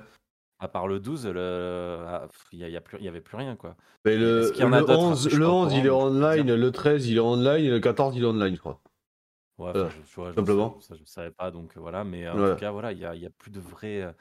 À 0.59 0.67
part 0.67 0.87
le 0.87 0.99
12, 0.99 1.27
le, 1.27 2.03
ah, 2.07 2.27
pff, 2.31 2.47
il 2.51 2.59
y, 2.59 2.63
a- 2.63 2.67
il 2.67 2.73
y 2.73 2.77
a 2.77 2.81
plus, 2.81 2.97
il 2.99 3.05
y 3.05 3.07
avait 3.07 3.21
plus 3.21 3.37
rien 3.37 3.55
quoi. 3.55 3.75
Mais 4.05 4.17
le, 4.17 4.53
y 4.57 4.63
en 4.63 4.73
a 4.73 4.81
le 4.81 4.85
d'autres 4.85 5.11
11, 5.11 5.11
Après, 5.11 5.29
je 5.29 5.35
suis 5.35 5.39
le 5.39 5.43
pas 5.43 5.51
au 5.51 5.55
11 5.55 5.73
il 5.73 5.85
est 5.85 5.89
je 6.29 6.41
online, 6.41 6.55
le 6.55 6.71
13 6.71 7.07
il 7.07 7.17
est 7.17 7.19
online, 7.19 7.63
et 7.63 7.69
le 7.69 7.79
14 7.79 8.15
il 8.15 8.23
est 8.23 8.25
online, 8.25 8.55
je 8.55 8.59
crois. 8.59 8.81
Ouais, 9.73 9.73
Voilà, 9.73 9.89
je, 9.89 10.15
vois, 10.15 10.31
je 10.33 10.35
simplement. 10.35 10.79
ça 10.81 10.95
je 10.95 11.03
savais 11.05 11.31
pas, 11.31 11.51
donc 11.51 11.75
euh, 11.77 11.79
voilà. 11.79 12.03
Mais 12.03 12.29
en 12.29 12.39
Ouais. 12.39 12.41
tout 12.43 12.55
cas, 12.55 12.71
voilà, 12.71 12.91
il 12.91 12.99
y 12.99 13.05
a, 13.05 13.29
plus 13.31 13.51
de 13.51 13.59
vrais 13.59 14.01
euh, 14.03 14.11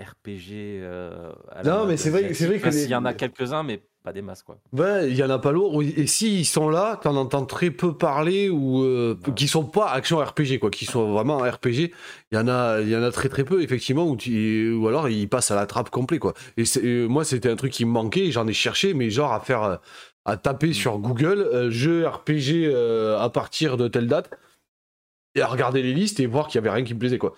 RPG 0.00 0.80
euh, 0.82 1.32
à 1.50 1.62
la 1.62 1.70
Non, 1.70 1.86
mais 1.86 1.96
c'est 1.96 2.10
vrai, 2.10 2.28
que- 2.28 2.34
c'est 2.34 2.46
vrai 2.46 2.58
que 2.58 2.68
les... 2.68 2.86
y 2.86 2.94
en 2.94 3.04
a 3.04 3.14
quelques-uns, 3.14 3.62
mais 3.62 3.82
pas 4.02 4.12
des 4.12 4.22
masses 4.22 4.42
quoi. 4.42 4.58
Ouais, 4.72 5.08
il 5.10 5.16
y 5.16 5.22
en 5.22 5.30
a 5.30 5.38
pas 5.38 5.52
lourd. 5.52 5.80
Et 5.82 6.06
s'ils 6.08 6.44
sont 6.46 6.68
là, 6.68 6.98
t'en 7.00 7.14
entends 7.14 7.44
très 7.46 7.70
peu 7.70 7.96
parler 7.96 8.48
ou 8.48 8.82
euh, 8.82 9.16
qui 9.36 9.46
sont 9.46 9.64
pas 9.64 9.90
action 9.90 10.18
RPG, 10.18 10.58
quoi, 10.58 10.70
qui 10.70 10.86
sont 10.86 11.12
vraiment 11.12 11.38
RPG. 11.38 11.92
Il 12.32 12.34
y 12.34 12.38
en 12.38 12.48
a, 12.48 12.80
il 12.80 12.88
y 12.88 12.96
en 12.96 13.02
a 13.02 13.12
très 13.12 13.28
très 13.28 13.44
peu 13.44 13.62
effectivement, 13.62 14.04
ou 14.06 14.88
alors 14.88 15.08
ils 15.08 15.28
passent 15.28 15.50
à 15.52 15.54
la 15.56 15.66
trappe 15.66 15.90
complet, 15.90 16.18
quoi. 16.18 16.34
Et 16.56 16.64
euh, 16.82 17.06
moi, 17.06 17.24
c'était 17.24 17.50
un 17.50 17.56
truc 17.56 17.70
qui 17.72 17.84
me 17.84 17.90
manquait. 17.92 18.30
J'en 18.32 18.46
ai 18.48 18.52
cherché, 18.52 18.94
mais 18.94 19.08
genre 19.10 19.32
à 19.32 19.40
faire, 19.40 19.62
euh, 19.62 19.76
à 20.24 20.36
taper 20.36 20.68
Mm. 20.68 20.74
sur 20.74 20.98
Google 20.98 21.68
jeu 21.70 22.06
RPG 22.06 22.74
à 23.20 23.28
partir 23.30 23.76
de 23.76 23.86
telle 23.88 24.06
date 24.08 24.30
et 25.34 25.40
à 25.42 25.46
regarder 25.46 25.82
les 25.82 25.94
listes 25.94 26.20
et 26.20 26.26
voir 26.26 26.46
qu'il 26.48 26.56
y 26.56 26.58
avait 26.58 26.70
rien 26.74 26.84
qui 26.84 26.92
me 26.94 26.98
plaisait, 26.98 27.18
quoi. 27.18 27.34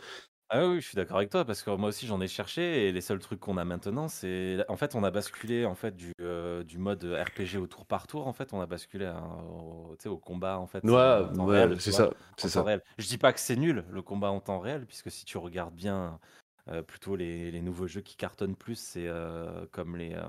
Ah 0.51 0.69
oui, 0.69 0.81
je 0.81 0.87
suis 0.89 0.95
d'accord 0.97 1.17
avec 1.17 1.31
toi 1.31 1.45
parce 1.45 1.63
que 1.63 1.71
moi 1.71 1.89
aussi 1.89 2.07
j'en 2.07 2.21
ai 2.21 2.29
cherché 2.29 2.87
et 2.89 2.93
les 2.93 3.01
seuls 3.01 3.19
trucs 3.19 3.41
qu'on 3.41 3.57
a 3.57 3.65
maintenant 3.65 4.09
c'est 4.09 4.65
en 4.69 4.77
fait 4.77 4.95
on 4.95 5.03
a 5.03 5.11
basculé 5.11 5.65
en 5.65 5.75
fait 5.75 5.97
du, 5.97 6.13
euh, 6.21 6.63
du 6.63 6.79
mode 6.79 7.03
RPG 7.05 7.57
au 7.59 7.67
tour 7.67 7.87
par 7.87 8.07
tour 8.07 8.27
en 8.29 8.33
fait 8.35 8.53
on 8.53 8.61
a 8.61 8.67
basculé 8.67 9.07
à 9.07 9.17
un- 9.17 9.43
au, 9.43 9.97
tu 9.99 10.05
sais, 10.05 10.09
au 10.09 10.19
combat 10.19 10.59
en 10.59 10.67
fait 10.67 10.85
Ouais, 10.85 10.93
euh, 10.95 11.25
en 11.25 11.31
temps 11.31 11.47
ouais, 11.47 11.47
réel, 11.47 11.81
tu 11.81 11.81
c'est 11.81 11.91
vois, 11.91 12.05
ça, 12.05 12.11
en 12.43 12.47
c'est 12.47 12.49
temps 12.49 12.63
ça. 12.63 12.63
réel. 12.63 12.83
Je 12.99 13.07
dis 13.09 13.17
pas 13.19 13.33
que 13.33 13.41
c'est 13.41 13.57
nul 13.57 13.85
le 13.91 14.03
combat 14.03 14.31
en 14.31 14.41
temps 14.41 14.61
réel 14.61 14.87
puisque 14.87 15.11
si 15.11 15.25
tu 15.25 15.39
regardes 15.39 15.75
bien 15.75 16.21
euh, 16.69 16.83
plutôt 16.83 17.17
les, 17.17 17.51
les 17.51 17.63
nouveaux 17.63 17.87
jeux 17.87 18.03
qui 18.03 18.17
cartonnent 18.17 18.57
plus 18.57 18.77
c'est 18.77 19.09
euh, 19.09 19.67
comme 19.73 19.97
les 19.97 20.13
euh, 20.15 20.23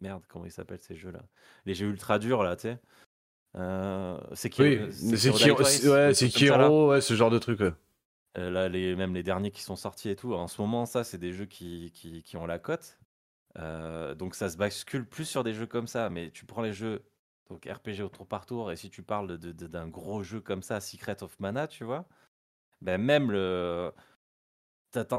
merde 0.00 0.24
comment 0.28 0.46
ils 0.46 0.52
s'appellent 0.52 0.80
ces 0.80 0.96
jeux 0.96 1.10
là 1.12 1.22
les 1.66 1.74
jeux 1.74 1.88
ultra 1.88 2.18
durs 2.18 2.42
là 2.42 2.56
tu 2.56 2.62
sais? 2.62 2.78
Euh, 3.56 4.18
Sekiro, 4.34 4.68
Oui, 4.68 4.78
euh, 4.78 4.92
c'est 4.92 5.16
Sekiro 5.18 5.54
c'est- 5.64 5.86
Twice, 5.88 5.88
ouais, 5.88 6.12
des 6.12 6.14
c'est 6.14 6.28
trucs 6.28 6.32
comme 6.32 6.44
ça, 6.46 6.58
là. 6.58 6.72
Kiro, 6.72 6.90
ouais, 6.90 7.00
ce 7.02 7.14
genre 7.14 7.30
de 7.30 7.38
truc. 7.38 7.60
ouais. 7.60 7.72
Euh, 8.38 8.50
là, 8.50 8.68
les, 8.68 8.96
même 8.96 9.14
les 9.14 9.22
derniers 9.22 9.50
qui 9.50 9.62
sont 9.62 9.76
sortis 9.76 10.08
et 10.08 10.16
tout, 10.16 10.32
en 10.34 10.48
ce 10.48 10.60
moment, 10.62 10.86
ça, 10.86 11.04
c'est 11.04 11.18
des 11.18 11.32
jeux 11.32 11.44
qui, 11.46 11.90
qui, 11.92 12.22
qui 12.22 12.36
ont 12.36 12.46
la 12.46 12.58
cote. 12.58 12.98
Euh, 13.58 14.14
donc 14.14 14.34
ça 14.34 14.48
se 14.48 14.56
bascule 14.56 15.06
plus 15.06 15.26
sur 15.26 15.44
des 15.44 15.52
jeux 15.52 15.66
comme 15.66 15.86
ça. 15.86 16.08
Mais 16.08 16.30
tu 16.30 16.46
prends 16.46 16.62
les 16.62 16.72
jeux, 16.72 17.02
donc 17.50 17.66
RPG 17.66 18.00
au 18.02 18.08
tour 18.08 18.26
par 18.26 18.46
tour, 18.46 18.72
et 18.72 18.76
si 18.76 18.88
tu 18.88 19.02
parles 19.02 19.36
de- 19.38 19.52
de- 19.52 19.66
d'un 19.66 19.86
gros 19.88 20.22
jeu 20.22 20.40
comme 20.40 20.62
ça, 20.62 20.80
Secret 20.80 21.22
of 21.22 21.38
Mana, 21.40 21.66
tu 21.68 21.84
vois, 21.84 22.06
ben 22.80 22.98
même 23.00 23.30
le. 23.30 23.92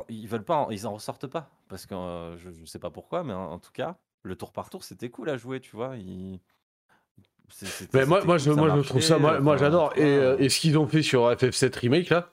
Ils 0.09 0.27
veulent 0.27 0.43
pas, 0.45 0.67
ils 0.71 0.85
en 0.87 0.93
ressortent 0.93 1.27
pas. 1.27 1.49
Parce 1.67 1.85
que 1.85 1.95
euh, 1.95 2.37
je, 2.37 2.51
je 2.51 2.65
sais 2.65 2.79
pas 2.79 2.91
pourquoi, 2.91 3.23
mais 3.23 3.33
en, 3.33 3.51
en 3.53 3.59
tout 3.59 3.71
cas, 3.71 3.97
le 4.23 4.35
tour 4.35 4.51
par 4.51 4.69
tour, 4.69 4.83
c'était 4.83 5.09
cool 5.09 5.29
à 5.29 5.37
jouer, 5.37 5.59
tu 5.59 5.75
vois. 5.75 5.95
il- 5.97 6.39
c'est- 7.49 7.65
c'était- 7.67 7.97
Mais 7.99 8.05
moi, 8.05 8.17
c'était 8.21 8.27
moi, 8.27 8.35
cool, 8.37 8.39
je, 8.45 8.51
ça 8.51 8.55
moi, 8.61 8.81
je 8.81 8.87
trouve 8.87 9.01
ça, 9.01 9.17
moi, 9.17 9.31
marchait, 9.31 9.43
moi, 9.43 9.53
enfin, 9.55 9.63
j'adore. 9.65 9.93
tu 9.93 10.01
Et, 10.01 10.17
vois, 10.19 10.41
et 10.41 10.49
ce 10.49 10.59
qu'ils 10.59 10.77
ont 10.77 10.87
fait 10.87 11.01
sur 11.03 11.29
FF7 11.31 11.75
Remake, 11.75 12.09
là, 12.09 12.29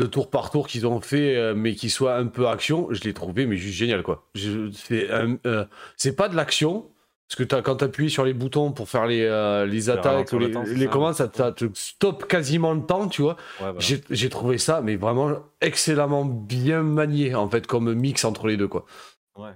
le 0.00 0.08
tour 0.08 0.30
par 0.30 0.50
tour 0.50 0.66
qu'ils 0.66 0.86
ont 0.86 1.00
fait, 1.00 1.36
euh, 1.36 1.54
mais 1.54 1.74
qui 1.74 1.90
soit 1.90 2.16
un 2.16 2.26
peu 2.26 2.48
action, 2.48 2.88
je 2.90 3.02
l'ai 3.04 3.14
trouvé, 3.14 3.46
mais 3.46 3.56
juste 3.56 3.76
génial, 3.76 4.02
quoi. 4.02 4.24
Je- 4.34 4.70
C'est 4.72 5.10
un- 5.10 5.36
euh, 5.46 5.64
c'est 5.96 6.16
pas 6.16 6.28
de 6.28 6.34
l'action, 6.36 6.86
parce 7.28 7.46
que 7.48 7.54
as, 7.54 7.62
quand 7.62 7.76
tu 7.76 7.84
appuies 7.84 8.10
sur 8.10 8.24
les 8.24 8.32
boutons 8.34 8.72
pour 8.72 8.88
faire 8.88 9.06
les, 9.06 9.22
euh, 9.22 9.64
les 9.66 9.88
attaques, 9.90 10.32
ou 10.32 10.38
le 10.38 10.46
les, 10.46 10.52
temps, 10.52 10.64
les 10.64 10.86
commandes, 10.88 11.14
ça, 11.14 11.30
ça 11.32 11.52
te 11.52 11.66
stoppe 11.74 12.26
quasiment 12.26 12.72
le 12.74 12.82
temps, 12.84 13.06
tu 13.08 13.22
vois. 13.22 13.34
ouais, 13.60 13.66
voilà. 13.66 13.78
J'ai 13.78 14.00
j'ai 14.10 14.28
trouvé 14.28 14.58
ça, 14.58 14.80
mais 14.82 14.96
vraiment 14.96 15.32
excellemment 15.60 16.24
bien 16.24 16.82
manié, 16.82 17.34
en 17.34 17.48
fait, 17.48 17.66
comme 17.66 17.92
mix 17.94 18.24
entre 18.24 18.46
les 18.48 18.56
deux, 18.56 18.68
quoi. 18.68 18.84
Ouais. 19.36 19.52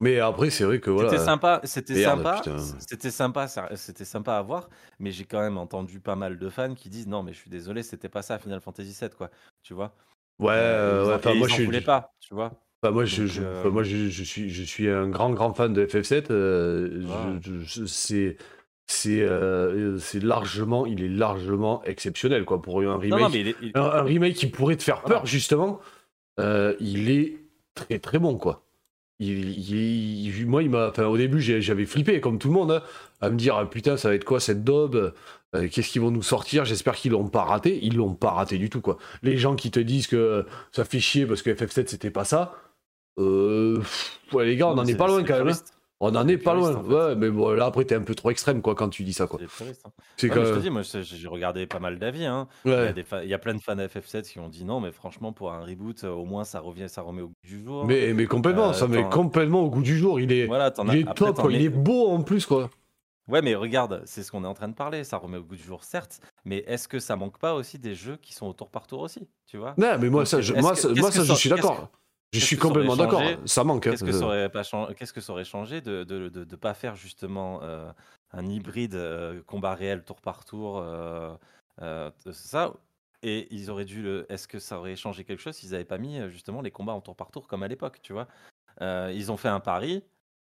Mais 0.00 0.18
après, 0.18 0.50
c'est 0.50 0.64
vrai 0.64 0.80
que 0.80 0.90
voilà. 0.90 1.08
C'était 1.10 1.24
sympa, 1.24 1.60
c'était 1.64 1.94
Merde, 1.94 2.18
sympa, 2.18 2.40
putain. 2.44 2.58
c'était 2.88 3.10
sympa, 3.10 3.48
ça- 3.48 3.68
c'était 3.76 4.04
sympa 4.04 4.34
à 4.36 4.42
voir, 4.42 4.68
mais 4.98 5.12
j'ai 5.12 5.24
quand 5.24 5.40
même 5.40 5.56
entendu 5.56 6.00
pas 6.00 6.16
mal 6.16 6.38
de 6.38 6.48
fans 6.50 6.74
qui 6.74 6.88
disent 6.90 7.06
non, 7.06 7.22
mais 7.22 7.32
je 7.32 7.38
suis 7.38 7.50
désolé, 7.50 7.82
c'était 7.82 8.08
pas 8.08 8.22
ça 8.22 8.38
Final 8.38 8.60
Fantasy 8.60 8.96
VII, 9.00 9.10
quoi, 9.16 9.30
tu 9.62 9.72
vois. 9.72 9.94
Ouais, 10.40 10.50
Euh, 10.52 11.06
ouais, 11.06 11.12
en, 11.14 11.16
enfin, 11.16 11.34
moi 11.34 11.46
je 11.48 11.54
suis. 11.54 11.64
voulaient 11.64 11.80
pas, 11.80 12.12
tu 12.20 12.34
vois. 12.34 12.52
Enfin, 12.82 12.92
moi, 12.92 13.04
je, 13.04 13.22
Donc, 13.22 13.30
je- 13.30 13.42
euh, 13.42 13.60
enfin, 13.60 13.70
moi 13.70 13.82
je, 13.84 14.08
je 14.10 14.24
suis, 14.24 14.50
je 14.50 14.62
suis 14.62 14.88
un 14.90 15.08
grand, 15.08 15.30
grand 15.30 15.54
fan 15.54 15.72
de 15.72 15.86
FF7. 15.86 16.30
euh, 16.30 17.00
je- 17.40 17.50
je- 17.60 17.64
je- 17.64 17.84
c'est, 17.86 18.36
c'est, 18.86 19.22
euh, 19.22 19.96
c'est 19.98 20.22
largement, 20.22 20.84
il 20.84 21.02
est 21.02 21.08
largement 21.08 21.82
exceptionnel, 21.84 22.44
quoi, 22.44 22.60
pour 22.60 22.80
un 22.80 22.84
non, 22.84 22.98
remake. 22.98 23.20
non, 23.20 23.28
mais 23.30 23.40
il 23.40 23.48
est- 23.48 23.56
il- 23.62 23.72
un, 23.74 23.82
un 23.84 24.02
remake 24.02 24.34
qui 24.34 24.48
pourrait 24.48 24.76
te 24.76 24.82
faire 24.82 25.00
Voilà. 25.00 25.16
peur, 25.20 25.26
justement. 25.26 25.80
euh, 26.40 26.74
il 26.80 27.10
est 27.10 27.38
très, 27.74 28.00
très 28.00 28.18
bon, 28.18 28.36
quoi. 28.36 28.63
Il, 29.20 29.50
il- 29.70 30.26
il- 30.40 30.46
moi, 30.46 30.62
il 30.62 30.70
m'a, 30.70 30.88
enfin, 30.88 31.04
au 31.06 31.16
début, 31.16 31.40
j'avais 31.40 31.86
flippé, 31.86 32.20
comme 32.20 32.38
tout 32.38 32.48
le 32.48 32.54
monde, 32.54 32.72
hein, 32.72 32.82
à 33.20 33.30
me 33.30 33.36
dire, 33.36 33.56
ah, 33.56 33.64
putain, 33.68 33.96
ça 33.96 34.08
va 34.08 34.14
être 34.14 34.24
quoi 34.24 34.40
cette 34.40 34.64
daube 34.64 35.14
Euh, 35.54 35.68
Qu'est-ce 35.70 35.88
qu'ils 35.90 36.02
vont 36.02 36.10
nous 36.10 36.22
sortir 36.22 36.64
J'espère 36.64 36.96
qu'ils 36.96 37.12
l'ont 37.12 37.28
pas 37.28 37.44
raté. 37.44 37.78
Ils 37.82 37.96
l'ont 37.96 38.14
pas 38.14 38.32
raté 38.32 38.58
du 38.58 38.70
tout, 38.70 38.80
quoi. 38.80 38.98
Les 39.22 39.36
gens 39.36 39.54
qui 39.54 39.70
te 39.70 39.78
disent 39.78 40.08
que 40.08 40.44
ça 40.72 40.84
fait 40.84 40.98
chier 40.98 41.26
parce 41.26 41.42
que 41.42 41.50
FF7 41.50 41.86
c'était 41.86 42.10
pas 42.10 42.24
ça. 42.24 42.56
Euh, 43.20 43.76
pff, 43.78 44.18
ouais, 44.32 44.46
les 44.46 44.56
gars, 44.56 44.66
on 44.66 44.74
non, 44.74 44.82
en 44.82 44.86
est 44.86 44.96
pas 44.96 45.06
loin 45.06 45.22
quand 45.22 45.38
même. 45.44 45.48
hein. 45.54 45.58
On 46.12 46.14
en 46.16 46.28
est 46.28 46.38
pas 46.38 46.54
loin. 46.54 46.74
en 46.76 46.82
fait. 46.84 46.92
Ouais, 46.94 47.14
mais 47.16 47.30
bon, 47.30 47.50
là 47.52 47.66
après 47.66 47.84
t'es 47.84 47.94
un 47.94 48.02
peu 48.02 48.14
trop 48.14 48.30
extrême 48.30 48.60
quoi 48.62 48.74
quand 48.74 48.88
tu 48.88 49.04
dis 49.04 49.12
ça 49.12 49.26
quoi. 49.26 49.38
c'est 49.38 50.30
hein. 50.30 50.36
Ouais, 50.36 50.44
je 50.46 50.54
te 50.54 50.58
dis, 50.60 50.70
moi 50.70 50.82
j'ai 50.82 51.28
regardé 51.28 51.66
pas 51.66 51.78
mal 51.78 51.98
d'avis, 51.98 52.26
hein. 52.26 52.46
Il 52.64 52.70
y 52.70 52.74
ouais. 52.74 53.02
fa- 53.04 53.24
il 53.24 53.30
y 53.30 53.34
a 53.34 53.38
plein 53.38 53.54
de 53.54 53.60
fans 53.62 53.76
FF7 53.76 54.22
qui 54.30 54.38
ont 54.38 54.48
dit 54.48 54.64
non, 54.64 54.80
mais 54.80 54.92
franchement 54.92 55.32
pour 55.32 55.52
un 55.52 55.64
reboot, 55.64 56.04
euh, 56.04 56.10
au 56.10 56.24
moins 56.24 56.44
ça 56.44 56.60
revient, 56.60 56.88
ça 56.88 57.02
remet 57.02 57.22
au 57.22 57.28
goût 57.28 57.34
du 57.44 57.64
jour. 57.64 57.84
Mais 57.86 58.12
mais 58.12 58.26
complètement, 58.26 58.70
Euh, 58.70 58.72
ça 58.72 58.86
met 58.86 59.08
complètement 59.08 59.62
au 59.62 59.70
goût 59.70 59.82
du 59.82 59.96
jour. 59.96 60.20
Il 60.20 60.32
est, 60.32 60.46
Voilà, 60.46 60.72
il 60.84 60.96
est 60.96 61.08
après, 61.08 61.26
top 61.26 61.40
quoi. 61.40 61.52
Il 61.52 61.62
est 61.62 61.68
beau 61.68 62.08
en 62.08 62.22
plus 62.22 62.46
quoi. 62.46 62.70
Ouais, 63.26 63.40
mais 63.40 63.54
regarde, 63.54 64.02
c'est 64.04 64.22
ce 64.22 64.30
qu'on 64.30 64.44
est 64.44 64.46
en 64.46 64.52
train 64.52 64.68
de 64.68 64.74
parler. 64.74 65.02
Ça 65.02 65.16
remet 65.16 65.38
au 65.38 65.42
goût 65.44 65.56
du 65.56 65.62
jour, 65.62 65.82
certes. 65.82 66.20
Mais 66.44 66.58
est-ce 66.66 66.86
que 66.88 66.98
ça 66.98 67.16
manque 67.16 67.38
pas 67.38 67.54
aussi 67.54 67.78
des 67.78 67.94
jeux 67.94 68.18
qui 68.20 68.34
sont 68.34 68.46
au 68.46 68.52
tour 68.52 68.70
par 68.70 68.86
tour 68.86 69.00
aussi 69.00 69.26
Tu 69.46 69.56
vois? 69.56 69.74
Non, 69.78 69.96
mais 69.98 70.10
moi 70.10 70.26
ça, 70.26 70.42
je, 70.42 70.52
moi 70.52 70.74
que- 70.74 70.78
ça, 70.80 70.88
qu'est-ce 70.88 71.00
moi 71.00 71.10
ça, 71.10 71.24
je 71.24 71.32
suis 71.34 71.48
d'accord. 71.48 71.88
Je 72.40 72.44
suis 72.46 72.56
complètement 72.56 72.96
d'accord. 72.96 73.20
Ça 73.46 73.64
manque. 73.64 73.86
hein. 73.86 73.90
Qu'est-ce 73.90 74.04
que 74.04 74.12
ça 74.12 74.24
aurait 74.26 74.48
pas 74.50 74.62
changé 74.62 74.94
Qu'est-ce 74.94 75.12
que 75.12 75.20
ça 75.20 75.32
aurait 75.32 75.44
changé 75.44 75.80
de 75.80 76.04
de, 76.04 76.28
de, 76.28 76.44
de 76.44 76.56
pas 76.56 76.74
faire 76.74 76.96
justement 76.96 77.60
euh, 77.62 77.90
un 78.32 78.46
hybride 78.46 78.94
euh, 78.94 79.42
combat 79.42 79.74
réel 79.74 80.04
tour 80.04 80.20
par 80.20 80.44
tour 80.44 80.78
euh, 80.78 81.34
euh, 81.82 82.10
ça? 82.32 82.72
Et 83.22 83.48
ils 83.54 83.70
auraient 83.70 83.84
dû. 83.86 84.02
le- 84.02 84.26
Est-ce 84.30 84.46
que 84.46 84.58
ça 84.58 84.78
aurait 84.78 84.96
changé 84.96 85.24
quelque 85.24 85.40
chose 85.40 85.54
s'ils 85.56 85.70
n'avaient 85.70 85.84
pas 85.84 85.98
mis 85.98 86.18
euh, 86.18 86.28
justement 86.28 86.60
les 86.60 86.70
combats 86.70 86.92
en 86.92 87.00
tour 87.00 87.16
par 87.16 87.30
tour 87.30 87.46
comme 87.48 87.62
à 87.62 87.68
l'époque 87.68 88.00
Tu 88.02 88.12
vois? 88.12 88.28
Euh, 88.82 89.10
Ils 89.14 89.32
ont 89.32 89.36
fait 89.36 89.48
un 89.48 89.60
pari. 89.60 90.02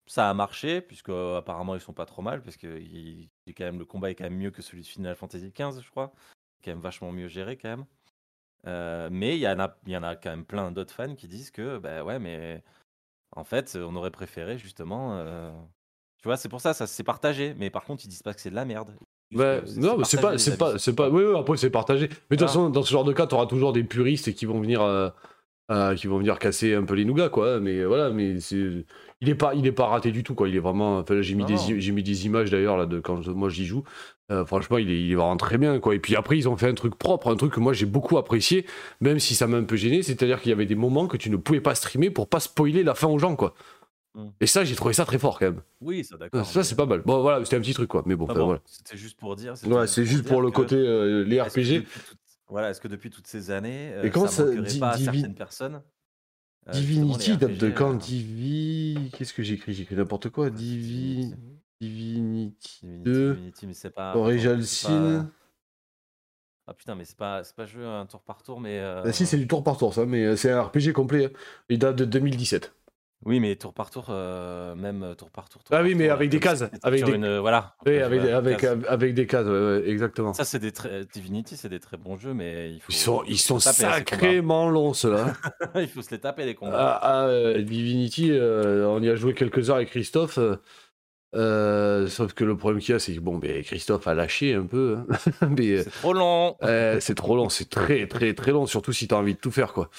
Ça 0.09 0.29
a 0.29 0.33
marché, 0.33 0.79
puisque 0.79 1.09
euh, 1.09 1.37
apparemment 1.37 1.75
ils 1.75 1.81
sont 1.81 1.91
pas 1.93 2.05
trop 2.05 2.21
mal, 2.21 2.41
parce 2.41 2.55
que 2.55 2.79
il, 2.79 3.29
il 3.45 3.49
est 3.49 3.53
quand 3.53 3.65
même, 3.65 3.77
le 3.77 3.83
combat 3.83 4.09
est 4.09 4.15
quand 4.15 4.23
même 4.23 4.37
mieux 4.37 4.51
que 4.51 4.61
celui 4.61 4.81
de 4.83 4.87
Final 4.87 5.15
Fantasy 5.17 5.51
XV, 5.51 5.81
je 5.83 5.89
crois. 5.89 6.13
Quand 6.63 6.71
même 6.71 6.79
vachement 6.79 7.11
mieux 7.11 7.27
géré 7.27 7.57
quand 7.57 7.67
même. 7.69 7.85
Euh, 8.65 9.09
mais 9.11 9.37
il 9.37 9.41
y, 9.41 9.47
en 9.47 9.59
a, 9.59 9.77
il 9.85 9.93
y 9.93 9.97
en 9.97 10.03
a 10.03 10.15
quand 10.15 10.29
même 10.29 10.45
plein 10.45 10.71
d'autres 10.71 10.93
fans 10.93 11.15
qui 11.15 11.27
disent 11.27 11.51
que, 11.51 11.77
bah 11.77 12.03
ouais, 12.03 12.19
mais 12.19 12.63
en 13.35 13.43
fait, 13.43 13.77
on 13.81 13.95
aurait 13.95 14.11
préféré 14.11 14.57
justement 14.57 15.17
euh, 15.17 15.51
Tu 16.21 16.27
vois? 16.27 16.37
C'est 16.37 16.49
pour 16.49 16.61
ça, 16.61 16.73
ça 16.73 16.87
c'est 16.87 17.03
partagé, 17.03 17.53
mais 17.57 17.69
par 17.69 17.85
contre, 17.85 18.05
ils 18.05 18.09
disent 18.09 18.23
pas 18.23 18.33
que 18.33 18.41
c'est 18.41 18.49
de 18.49 18.55
la 18.55 18.65
merde. 18.65 18.91
Juste 19.31 19.43
que 19.43 19.67
c'est 19.67 19.81
non, 19.81 19.97
mais 19.97 20.03
c'est 20.05 20.21
pas, 20.21 20.37
c'est 20.37 20.57
pas, 20.57 20.79
c'est 20.79 20.95
pas, 20.95 21.09
oui, 21.09 21.23
oui, 21.23 21.37
après 21.37 21.57
c'est 21.57 21.69
partagé. 21.69 22.07
Mais 22.09 22.15
de 22.15 22.15
toute 22.17 22.39
Voilà. 22.39 22.47
façon, 22.47 22.69
dans 22.69 22.83
ce 22.83 22.91
genre 22.91 23.03
de 23.03 23.13
cas, 23.13 23.27
tu 23.27 23.35
auras 23.35 23.45
toujours 23.45 23.73
des 23.73 23.83
puristes 23.83 24.33
qui 24.33 24.45
vont 24.45 24.59
venir, 24.61 24.81
euh, 24.81 25.95
qui 25.95 26.07
vont 26.07 26.17
venir 26.17 26.39
casser 26.39 26.73
un 26.75 26.85
peu 26.85 26.95
les 26.95 27.05
nougats, 27.05 27.29
quoi. 27.29 27.59
Mais 27.59 27.83
voilà, 27.85 28.09
mais 28.09 28.39
c'est, 28.39 28.85
il 29.21 29.29
est 29.29 29.35
pas, 29.35 29.53
il 29.53 29.65
est 29.67 29.71
pas 29.73 29.87
raté 29.87 30.11
du 30.11 30.23
tout, 30.23 30.33
quoi. 30.35 30.47
Il 30.49 30.55
est 30.55 30.59
vraiment, 30.59 30.99
enfin, 30.99 31.15
là, 31.15 31.21
j'ai 31.21 31.35
mis 31.35 31.43
Non, 31.43 31.47
des, 31.49 31.71
non. 31.71 31.77
i- 31.77 31.81
j'ai 31.81 31.91
mis 31.91 32.03
des 32.03 32.25
images 32.25 32.49
d'ailleurs 32.51 32.77
là 32.77 32.85
de 32.85 32.99
quand 32.99 33.21
je- 33.21 33.31
moi 33.31 33.49
j'y 33.49 33.65
joue. 33.65 33.83
Euh, 34.29 34.45
franchement, 34.45 34.77
il 34.77 34.91
est, 34.91 35.01
il 35.01 35.11
est 35.11 35.15
vraiment 35.15 35.37
très 35.37 35.57
bien, 35.57 35.79
quoi. 35.79 35.95
Et 35.95 35.99
puis 35.99 36.15
après, 36.15 36.37
ils 36.37 36.49
ont 36.49 36.57
fait 36.57 36.67
un 36.67 36.73
truc 36.73 36.95
propre, 36.95 37.31
un 37.31 37.35
truc 37.37 37.53
que 37.53 37.59
moi 37.61 37.71
j'ai 37.73 37.85
beaucoup 37.85 38.17
apprécié, 38.17 38.65
même 38.99 39.19
si 39.19 39.35
ça 39.35 39.47
m'a 39.47 39.57
un 39.57 39.63
peu 39.63 39.77
gêné. 39.77 40.03
C'est-à-dire 40.03 40.41
qu'il 40.41 40.49
y 40.49 40.53
avait 40.53 40.65
des 40.65 40.75
moments 40.75 41.07
que 41.07 41.15
tu 41.17 41.29
ne 41.29 41.37
pouvais 41.37 41.61
pas 41.61 41.75
streamer 41.75 42.09
pour 42.09 42.27
pas 42.27 42.39
spoiler 42.41 42.83
la 42.83 42.93
fin 42.93 43.07
aux 43.07 43.19
gens, 43.19 43.35
quoi. 43.37 43.53
Mm. 44.15 44.27
Et 44.41 44.47
ça, 44.47 44.65
j'ai 44.65 44.75
trouvé 44.75 44.93
ça 44.93 45.05
très 45.05 45.17
fort 45.17 45.39
quand 45.39 45.45
même. 45.45 45.61
Oui, 45.79 46.03
ça 46.03 46.17
d'accord. 46.17 46.45
ça, 46.45 46.63
c'est 46.63 46.75
pas 46.75 46.85
mal. 46.85 47.03
Bon, 47.05 47.21
voilà, 47.21 47.43
c'était 47.45 47.55
un 47.55 47.61
petit 47.61 47.73
truc, 47.73 47.87
quoi. 47.89 48.03
Mais 48.05 48.15
bon, 48.15 48.25
Ah 48.27 48.31
enfin, 48.31 48.39
bon, 48.41 48.45
voilà. 48.47 48.61
C'était 48.65 48.97
juste 48.97 49.17
pour 49.17 49.35
dire. 49.37 49.53
Ouais, 49.65 49.87
c'est 49.87 50.03
juste 50.05 50.27
pour 50.27 50.41
le 50.41 50.51
côté 50.51 50.75
euh, 50.75 51.23
les 51.23 51.39
RPG. 51.41 51.55
depuis 51.55 51.85
Voilà, 52.49 52.71
est-ce 52.71 52.81
que 52.81 52.87
depuis 52.89 53.09
toutes 53.09 53.27
ces 53.27 53.51
années, 53.51 53.91
Et 54.03 54.07
euh, 54.07 54.09
comment 54.09 54.27
ça 54.27 54.45
ça- 54.45 54.79
pas 54.79 54.89
à 54.89 54.97
certaines 54.97 55.35
personnes 55.35 55.81
euh, 56.67 56.71
Divinity 56.73 57.37
date 57.37 57.57
de 57.57 57.69
quand 57.69 57.93
euh, 57.93 57.97
Divi. 57.97 59.09
Qu'est-ce 59.17 59.33
que 59.33 59.41
j'ai 59.43 59.53
écrit 59.53 59.73
J'ai 59.73 59.83
écrit 59.83 59.95
n'importe 59.95 60.29
quoi. 60.29 60.49
Divi. 60.49 61.33
Divinity. 61.79 62.79
Divinity 62.81 62.81
Divinity, 62.81 63.03
2. 63.03 63.33
Divinity, 63.33 63.67
mais 63.67 63.73
c'est 63.73 63.89
pas. 63.89 64.15
Original 64.15 64.57
pas- 64.59 64.63
Sin. 64.65 65.31
Ah 66.69 66.73
putain, 66.73 66.95
mais 66.95 67.05
c'est 67.05 67.15
pas, 67.17 67.43
c'est 67.45 67.55
pas 67.55 67.65
joué 67.65 67.85
un 67.85 68.05
tour 68.05 68.21
par 68.21 68.43
tour, 68.43 68.59
mais. 68.59 68.79
euh, 68.79 69.03
Ah, 69.05 69.13
si, 69.13 69.25
c'est 69.25 69.37
du 69.37 69.47
tour 69.47 69.63
par 69.63 69.77
tour, 69.77 69.93
ça, 69.93 70.05
mais 70.05 70.25
euh, 70.25 70.35
c'est 70.35 70.51
un 70.51 70.61
RPG 70.63 70.91
complet. 70.93 71.25
hein. 71.25 71.29
Il 71.69 71.79
date 71.79 71.95
de 71.95 72.05
2017. 72.05 72.73
Oui, 73.25 73.39
mais 73.39 73.55
tour 73.55 73.73
par 73.73 73.89
tour, 73.89 74.07
euh, 74.09 74.75
même 74.75 75.15
tour 75.17 75.31
par 75.31 75.49
tour. 75.49 75.63
tour 75.63 75.69
Ah 75.73 75.77
par 75.77 75.85
oui, 75.85 75.95
mais 75.95 76.05
tour, 76.07 76.13
avec 76.13 76.29
des 76.29 76.39
cases, 76.39 76.65
avec 76.83 77.03
des- 77.05 77.11
une, 77.13 77.37
voilà. 77.39 77.75
Oui, 77.85 77.97
avec, 77.99 78.19
voilà, 78.19 78.37
avec, 78.37 78.57
cases. 78.59 78.77
avec 78.87 79.13
des 79.15 79.25
cases, 79.25 79.47
ouais, 79.47 79.83
exactement. 79.89 80.33
Ça, 80.33 80.43
c'est 80.45 80.59
des 80.59 80.71
très. 80.71 81.05
Divinity, 81.05 81.55
c'est 81.57 81.69
des 81.69 81.79
très 81.79 81.97
bons 81.97 82.17
jeux, 82.17 82.33
mais 82.33 82.73
il 82.73 82.79
faut. 82.81 82.91
Ils 82.91 82.95
sont, 82.95 83.23
il 83.25 83.31
ils 83.31 83.37
sont 83.37 83.59
sacrément 83.59 84.69
longs, 84.69 84.93
ceux-là. 84.93 85.33
il 85.75 85.87
faut 85.87 86.01
se 86.01 86.11
les 86.11 86.19
taper, 86.19 86.45
les 86.45 86.53
combats. 86.53 86.99
Ah, 87.01 87.25
ah, 87.27 87.53
Divinity, 87.59 88.29
euh, 88.31 88.87
on 88.87 89.01
y 89.01 89.09
a 89.09 89.15
joué 89.15 89.33
quelques 89.33 89.69
heures 89.69 89.77
avec 89.77 89.89
Christophe. 89.89 90.37
Euh, 91.35 92.07
sauf 92.07 92.33
que 92.33 92.43
le 92.43 92.55
problème 92.57 92.81
qu'il 92.81 92.93
y 92.93 92.95
a, 92.95 92.99
c'est 92.99 93.13
que 93.13 93.19
bon, 93.19 93.37
ben, 93.37 93.61
Christophe 93.63 94.07
a 94.07 94.13
lâché 94.13 94.53
un 94.53 94.65
peu. 94.65 94.97
hein. 95.09 95.47
mais 95.57 95.71
euh, 95.77 95.83
C'est 95.83 95.89
trop 95.91 96.13
long. 96.13 96.55
euh, 96.63 96.99
c'est 96.99 97.15
trop 97.15 97.35
long, 97.35 97.49
c'est 97.49 97.69
très 97.69 98.07
très 98.07 98.33
très 98.33 98.51
long, 98.51 98.65
surtout 98.65 98.93
si 98.93 99.07
tu 99.07 99.13
as 99.13 99.17
envie 99.17 99.33
de 99.35 99.39
tout 99.39 99.51
faire. 99.51 99.73
quoi. 99.73 99.89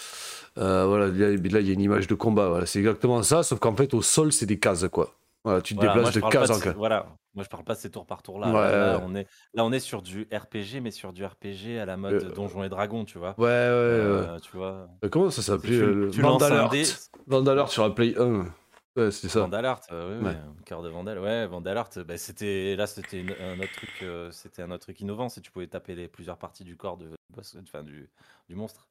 Euh, 0.57 0.87
voilà, 0.87 1.07
là, 1.09 1.31
il 1.61 1.67
y 1.67 1.71
a 1.71 1.73
une 1.75 1.81
image 1.81 2.07
de 2.09 2.15
combat. 2.15 2.49
Voilà, 2.49 2.67
c'est 2.67 2.79
exactement 2.81 3.23
ça, 3.23 3.43
sauf 3.43 3.59
qu'en 3.61 3.77
fait, 3.77 3.95
au 3.95 4.03
sol, 4.03 4.33
c'est 4.33 4.47
des 4.47 4.59
cases. 4.59 4.87
quoi. 4.91 5.15
Voilà, 5.45 5.61
tu 5.63 5.75
te 5.75 5.79
Voilà, 5.85 5.95
moi, 6.01 6.11
déplaces 6.11 6.15
je 6.15 6.21
de 6.21 6.33
case 6.33 6.51
en 6.51 6.61
case. 6.61 6.75
Voilà, 6.77 7.07
moi 7.35 7.45
je 7.45 7.49
parle 7.49 7.63
pas 7.63 7.75
de 7.75 7.79
ces 7.79 7.91
tours 7.91 8.05
par 8.07 8.23
tour 8.23 8.41
là. 8.41 8.49
Ouais, 8.49 8.53
là, 8.55 8.97
ouais. 8.99 9.03
on 9.07 9.15
est, 9.15 9.27
là, 9.55 9.65
on 9.65 9.73
est 9.73 9.79
sur 9.79 10.03
du 10.03 10.27
RPG, 10.33 10.81
mais 10.83 10.91
sur 10.91 11.13
du 11.13 11.25
RPG 11.25 11.79
à 11.81 11.87
la 11.87 11.97
mode 11.97 12.15
Euh, 12.15 12.35
Donjons 12.35 12.65
et 12.65 12.69
Dragons, 12.69 13.05
tu 13.05 13.19
vois. 13.19 13.35
Ouais, 13.39 13.45
ouais, 13.45 13.47
ouais. 13.47 13.55
Euh, 13.55 14.39
Tu 14.41 14.57
vois. 14.57 14.89
Comment 15.13 15.31
ça 15.31 15.43
s'appelait 15.43 15.79
tu, 15.79 15.83
euh, 15.85 16.11
tu 16.11 16.21
dé. 16.71 16.85
Sur 17.69 17.85
la 17.85 17.91
Play 17.91 18.15
1. 18.19 18.47
Ouais, 18.97 19.11
ça. 19.13 19.41
Vandalart, 19.41 19.81
euh, 19.93 20.19
oui, 20.19 20.27
Ouais. 20.27 20.37
oui, 20.57 20.65
cœur 20.65 20.83
de 20.83 20.89
Vandal. 20.89 21.21
Ouais, 21.21 21.47
Vandalart, 21.47 21.91
bah, 22.05 22.19
c'était 22.19 22.75
là, 22.75 22.87
c'était 22.89 23.21
une- 23.21 23.31
un 23.33 23.61
autre 23.61 23.73
truc, 23.73 23.91
euh, 24.03 24.31
c'était 24.33 24.63
un 24.63 24.71
autre 24.73 24.83
truc 24.87 25.01
innovant, 25.01 25.29
c'est 25.29 25.41
que 25.41 25.47
tu 25.47 25.53
pouvais 25.53 25.69
taper 25.69 25.95
les 25.95 26.09
plusieurs 26.09 26.37
parties 26.39 26.65
du 26.65 26.77
corps 26.77 26.97
de 26.97 27.11
boss, 27.31 27.57
enfin 27.63 27.85
du, 27.85 28.11
du 28.49 28.57
monstre. 28.57 28.89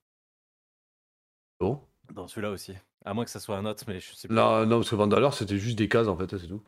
Bon. 1.59 1.81
Dans 2.13 2.27
celui-là 2.27 2.51
aussi. 2.51 2.73
À 3.03 3.13
moins 3.13 3.25
que 3.25 3.31
ça 3.31 3.39
soit 3.41 3.57
un 3.57 3.65
autre, 3.65 3.83
mais 3.87 3.99
je 3.99 4.13
sais 4.13 4.27
plus. 4.29 4.35
Non, 4.35 4.65
non, 4.65 4.77
parce 4.79 4.89
que 4.89 4.95
Vandalart, 4.95 5.33
c'était 5.33 5.57
juste 5.57 5.77
des 5.77 5.89
cases, 5.89 6.07
en 6.07 6.15
fait, 6.15 6.37
c'est 6.37 6.47
tout. 6.47 6.63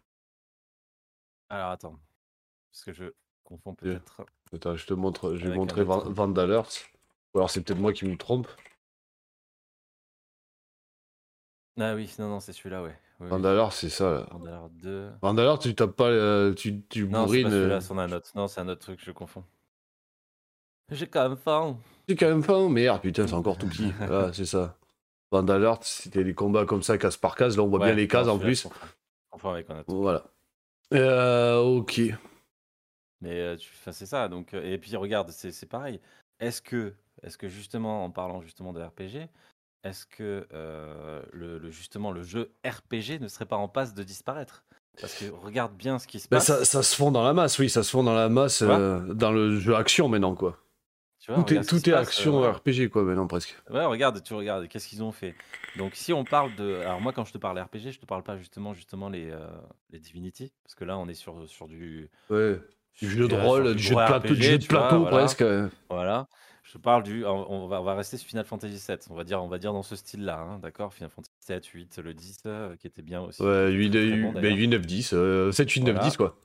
Alors 1.49 1.69
attends, 1.71 1.97
parce 2.71 2.83
que 2.83 2.91
je 2.93 3.05
confonds 3.43 3.73
peut-être. 3.73 4.25
Attends, 4.53 4.75
je 4.75 4.85
te 4.85 4.93
montre, 4.93 5.35
je 5.35 5.41
vais 5.41 5.47
Avec 5.47 5.57
montrer 5.57 5.81
autre. 5.81 6.09
Van- 6.09 6.11
Vandalart. 6.27 6.69
Ou 7.33 7.37
alors 7.39 7.49
c'est 7.49 7.61
peut-être 7.63 7.79
moi 7.79 7.93
qui 7.93 8.05
me 8.05 8.17
trompe. 8.17 8.47
Ah 11.79 11.95
oui, 11.95 12.13
non, 12.19 12.27
non, 12.29 12.39
c'est 12.39 12.53
celui-là, 12.53 12.83
ouais. 12.83 12.99
Oui. 13.21 13.27
Vandalart, 13.27 13.73
c'est 13.73 13.89
ça. 13.89 14.11
Là. 14.11 14.27
Vandalart 14.31 14.69
2. 14.69 15.09
Vandalart, 15.21 15.59
tu 15.59 15.75
tapes 15.75 15.95
pas, 15.95 16.07
euh, 16.07 16.53
tu, 16.53 16.81
tu 16.87 17.05
Non, 17.05 17.27
c'est 17.27 17.43
bourrines. 17.43 17.47
euh, 17.53 17.81
c'en 17.81 17.97
a 17.97 18.03
un 18.03 18.11
autre. 18.13 18.29
Non, 18.35 18.47
c'est 18.47 18.61
un 18.61 18.67
autre 18.69 18.81
truc, 18.81 18.99
je 19.03 19.11
confonds. 19.11 19.43
J'ai 20.91 21.07
quand 21.07 21.27
même 21.27 21.37
faim. 21.37 21.77
C'est 22.07 22.15
quand 22.15 22.27
même 22.29 22.41
fin, 22.43 22.67
merde, 22.69 23.01
putain, 23.01 23.27
c'est 23.27 23.33
encore 23.33 23.57
tout 23.57 23.67
petit. 23.67 23.91
Voilà, 23.99 24.33
c'est 24.33 24.45
ça. 24.45 24.75
Vandalart, 25.31 25.83
c'était 25.83 26.23
des 26.23 26.33
combats 26.33 26.65
comme 26.65 26.81
ça, 26.81 26.97
case 26.97 27.17
par 27.17 27.35
case. 27.35 27.57
Là, 27.57 27.63
on 27.63 27.67
voit 27.67 27.79
bien 27.79 27.93
les 27.93 28.07
cases 28.07 28.25
non, 28.27 28.33
en 28.33 28.39
plus. 28.39 28.67
confonds 29.29 29.49
avec 29.51 29.69
un 29.69 29.79
autre. 29.79 29.93
Voilà. 29.93 30.23
Euh, 30.93 31.57
ok. 31.57 32.01
Mais 33.21 33.39
euh, 33.39 33.55
enfin, 33.55 33.91
c'est 33.91 34.05
ça. 34.07 34.27
Donc, 34.27 34.53
et 34.55 34.77
puis 34.79 34.95
regarde, 34.95 35.29
c'est 35.29 35.51
c'est 35.51 35.67
pareil. 35.67 35.99
Est-ce 36.39 36.61
que, 36.61 36.95
est-ce 37.21 37.37
que 37.37 37.47
justement, 37.49 38.05
en 38.05 38.09
parlant 38.09 38.41
justement 38.41 38.73
de 38.73 38.81
RPG, 38.81 39.27
est-ce 39.83 40.05
que 40.05 40.45
euh, 40.53 41.21
le, 41.31 41.57
le- 41.57 41.71
justement 41.71 42.11
le 42.11 42.23
jeu 42.23 42.51
RPG 42.65 43.19
ne 43.21 43.27
serait 43.27 43.45
pas 43.45 43.55
en 43.57 43.67
passe 43.67 43.93
de 43.93 44.03
disparaître? 44.03 44.63
Parce 44.99 45.13
que 45.13 45.25
regarde 45.31 45.73
bien 45.75 45.97
ce 45.99 46.07
qui 46.07 46.19
se 46.19 46.27
Ben, 46.27 46.37
passe. 46.37 46.47
ça, 46.47 46.65
ça 46.65 46.83
se 46.83 46.95
fond 46.95 47.11
dans 47.11 47.23
la 47.23 47.33
masse, 47.33 47.57
oui, 47.59 47.69
ça 47.69 47.83
se 47.83 47.89
fond 47.91 48.03
dans 48.03 48.13
la 48.15 48.27
masse, 48.27 48.61
euh, 48.61 48.99
dans 49.13 49.31
le 49.31 49.57
jeu 49.57 49.73
action 49.75 50.09
maintenant, 50.09 50.35
quoi. 50.35 50.57
tu 51.21 51.31
vois, 51.31 51.41
Tout 51.43 51.53
est, 51.53 51.63
tout 51.63 51.79
passe, 51.81 52.07
action 52.07 52.43
euh, 52.43 52.51
RPG, 52.51 52.89
quoi, 52.91 53.03
maintenant, 53.03 53.25
presque. 53.25 53.55
Ouais, 53.69 53.85
regarde, 53.85 54.21
tu 54.21 54.33
regardes, 54.33 54.67
qu'est-ce 54.67 54.89
qu'ils 54.89 55.01
ont 55.01 55.13
fait? 55.13 55.35
Donc, 55.77 55.95
si 55.95 56.11
on 56.11 56.25
parle 56.25 56.53
de. 56.57 56.75
Alors, 56.81 56.99
moi, 56.99 57.13
quand 57.13 57.23
je 57.23 57.31
te 57.31 57.37
parle 57.37 57.57
RPG, 57.59 57.91
je 57.91 57.99
te 57.99 58.05
parle 58.05 58.23
pas 58.23 58.35
justement, 58.37 58.73
justement 58.73 59.07
les, 59.07 59.31
les 59.91 59.99
Divinity. 59.99 60.51
Parce 60.65 60.75
que 60.75 60.83
là, 60.83 60.97
on 60.97 61.07
est 61.07 61.13
sur, 61.13 61.47
sur 61.47 61.67
du. 61.69 62.09
Ouais. 62.29 62.59
Du 63.01 63.09
jeu 63.09 63.29
de 63.29 63.35
rôle, 63.35 63.75
du 63.75 63.81
jeu 63.83 63.95
de 63.95 64.05
plateau, 64.05 64.33
du 64.33 64.41
jeu 64.43 64.57
de 64.57 65.05
presque. 65.09 65.45
Voilà. 65.89 66.27
Je 66.71 66.77
parle 66.77 67.01
du. 67.01 67.25
On 67.25 67.65
va, 67.65 67.81
on 67.81 67.83
va 67.83 67.95
rester 67.95 68.15
sur 68.17 68.27
Final 68.27 68.45
Fantasy 68.45 68.75
VII. 68.87 68.97
On 69.09 69.15
va 69.15 69.23
dire, 69.23 69.41
on 69.43 69.47
va 69.47 69.57
dire 69.57 69.73
dans 69.73 69.81
ce 69.81 69.95
style-là, 69.95 70.39
hein, 70.39 70.59
d'accord? 70.59 70.93
Final 70.93 71.09
Fantasy 71.09 71.33
7, 71.39 71.65
8, 71.65 71.97
le 71.97 72.13
10, 72.13 72.43
euh, 72.45 72.75
qui 72.75 72.85
était 72.85 73.01
bien 73.01 73.21
aussi. 73.21 73.41
Ouais, 73.41 73.69
qui 73.71 73.77
8, 73.77 73.85
était 73.87 73.97
très, 73.97 74.09
très 74.11 74.21
bon, 74.21 74.31
ben, 74.33 74.41
d'ailleurs. 74.41 74.57
8, 74.57 74.67
9, 74.67 74.85
10. 74.85 75.13
euh, 75.13 75.51
7, 75.51 75.71
8, 75.71 75.81
9, 75.81 75.95
Voilà. 75.95 76.09
10, 76.09 76.17
quoi. 76.17 76.37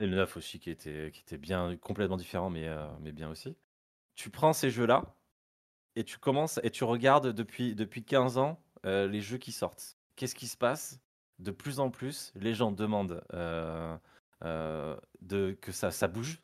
Et 0.00 0.06
le 0.06 0.16
9 0.16 0.36
aussi, 0.36 0.58
qui 0.58 0.70
était, 0.70 1.12
qui 1.12 1.20
était 1.20 1.38
bien, 1.38 1.76
complètement 1.76 2.16
différent, 2.16 2.50
mais, 2.50 2.66
euh, 2.66 2.88
mais 3.02 3.12
bien 3.12 3.30
aussi. 3.30 3.54
Tu 4.16 4.30
prends 4.30 4.52
ces 4.52 4.68
jeux-là 4.70 5.14
et 5.94 6.02
tu 6.02 6.18
commences 6.18 6.58
et 6.64 6.70
tu 6.70 6.82
regardes 6.82 7.28
depuis, 7.28 7.76
depuis 7.76 8.02
15 8.02 8.36
ans 8.36 8.60
euh, 8.84 9.06
les 9.06 9.20
jeux 9.20 9.38
qui 9.38 9.52
sortent. 9.52 9.96
Qu'est-ce 10.16 10.34
qui 10.34 10.48
se 10.48 10.56
passe? 10.56 10.98
De 11.38 11.52
plus 11.52 11.78
en 11.78 11.90
plus, 11.90 12.32
les 12.34 12.52
gens 12.52 12.72
demandent 12.72 13.22
de, 14.42 15.52
que 15.60 15.70
ça, 15.70 15.92
ça 15.92 16.08
bouge, 16.08 16.40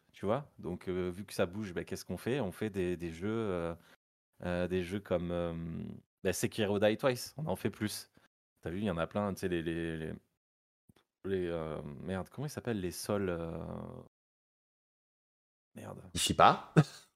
Donc, 0.59 0.89
euh, 0.89 1.11
vu 1.11 1.25
que 1.25 1.33
ça 1.33 1.47
bouge, 1.47 1.73
bah, 1.73 1.85
qu'est-ce 1.85 2.05
qu'on 2.05 2.17
fait? 2.17 2.41
On 2.41 2.53
fait 2.53 2.71
des, 2.71 3.11
jeux, 3.11 3.29
euh, 3.29 3.75
euh, 4.45 4.69
des 4.69 4.83
jeux 4.83 5.01
comme 5.01 5.97
bah, 6.23 6.33
Sekiro 6.33 6.79
Die 6.79 6.97
Twice. 6.97 7.35
On 7.37 7.47
en 7.47 7.57
fait 7.57 7.71
plus. 7.71 8.11
T'as 8.63 8.71
vu, 8.71 8.79
il 8.79 8.85
y 8.85 8.91
en 8.91 8.99
a 8.99 9.07
plein. 9.07 9.33
Tu 9.35 9.41
sais, 9.41 9.49
les, 9.49 9.63
les, 9.63 9.97
les, 9.97 10.13
les, 11.25 11.81
merde, 12.03 12.29
comment 12.31 12.47
ils 12.47 12.51
s'appellent 12.51 12.81
les 12.81 12.91
sols 12.91 13.37
Merde. 15.75 16.03
Ici 16.15 16.35
pas. 16.35 16.73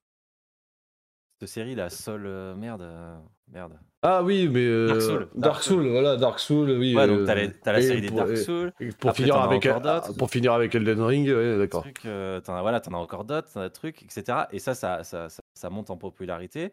Cette 1.41 1.49
série, 1.49 1.75
la 1.77 1.89
Sol. 1.89 2.25
euh, 2.27 2.55
merde. 2.57 2.83
euh, 2.83 3.17
merde. 3.53 3.79
Ah 4.03 4.23
oui, 4.25 4.49
mais. 4.49 4.65
euh, 4.65 4.89
Dark 4.89 5.01
Souls, 5.03 5.19
Dark 5.19 5.37
Dark 5.37 5.63
Souls, 5.63 5.89
voilà, 5.89 6.17
Dark 6.17 6.39
Souls, 6.41 6.71
oui. 6.71 6.97
Ouais, 6.97 7.07
donc 7.07 7.27
t'as 7.27 7.35
la, 7.37 7.49
t'as 7.49 7.73
la 7.73 7.83
série 7.83 8.01
des 8.01 8.09
pour- 8.09 8.19
Dark 8.19 8.37
Souls. 8.37 8.73
Pour 8.99 9.11
Après, 9.11 9.23
finir, 9.23 9.35
t'en 9.35 9.41
as 9.43 9.45
avec, 9.45 9.67
encore 9.67 9.81
d'autres. 9.81 10.13
pour 10.17 10.31
finir 10.31 10.53
avec 10.53 10.75
Elden 10.75 11.01
Ring, 11.01 11.29
ouais, 11.29 11.59
d'accord. 11.59 11.83
trucs, 11.83 12.05
euh, 12.07 12.41
t'en 12.41 12.55
as, 12.57 12.63
voilà, 12.63 12.81
t'en 12.81 12.93
as 12.95 12.97
encore 12.99 13.25
d'autres, 13.25 13.53
t'en 13.53 13.61
as 13.61 13.69
des 13.69 13.73
trucs, 13.73 14.03
etc. 14.03 14.47
Et 14.53 14.59
ça 14.59 14.75
ça, 14.75 15.05
ça, 15.05 15.29
ça, 15.29 15.41
ça 15.55 15.71
monte 15.71 15.91
en 15.91 15.97
popularité. 15.97 16.73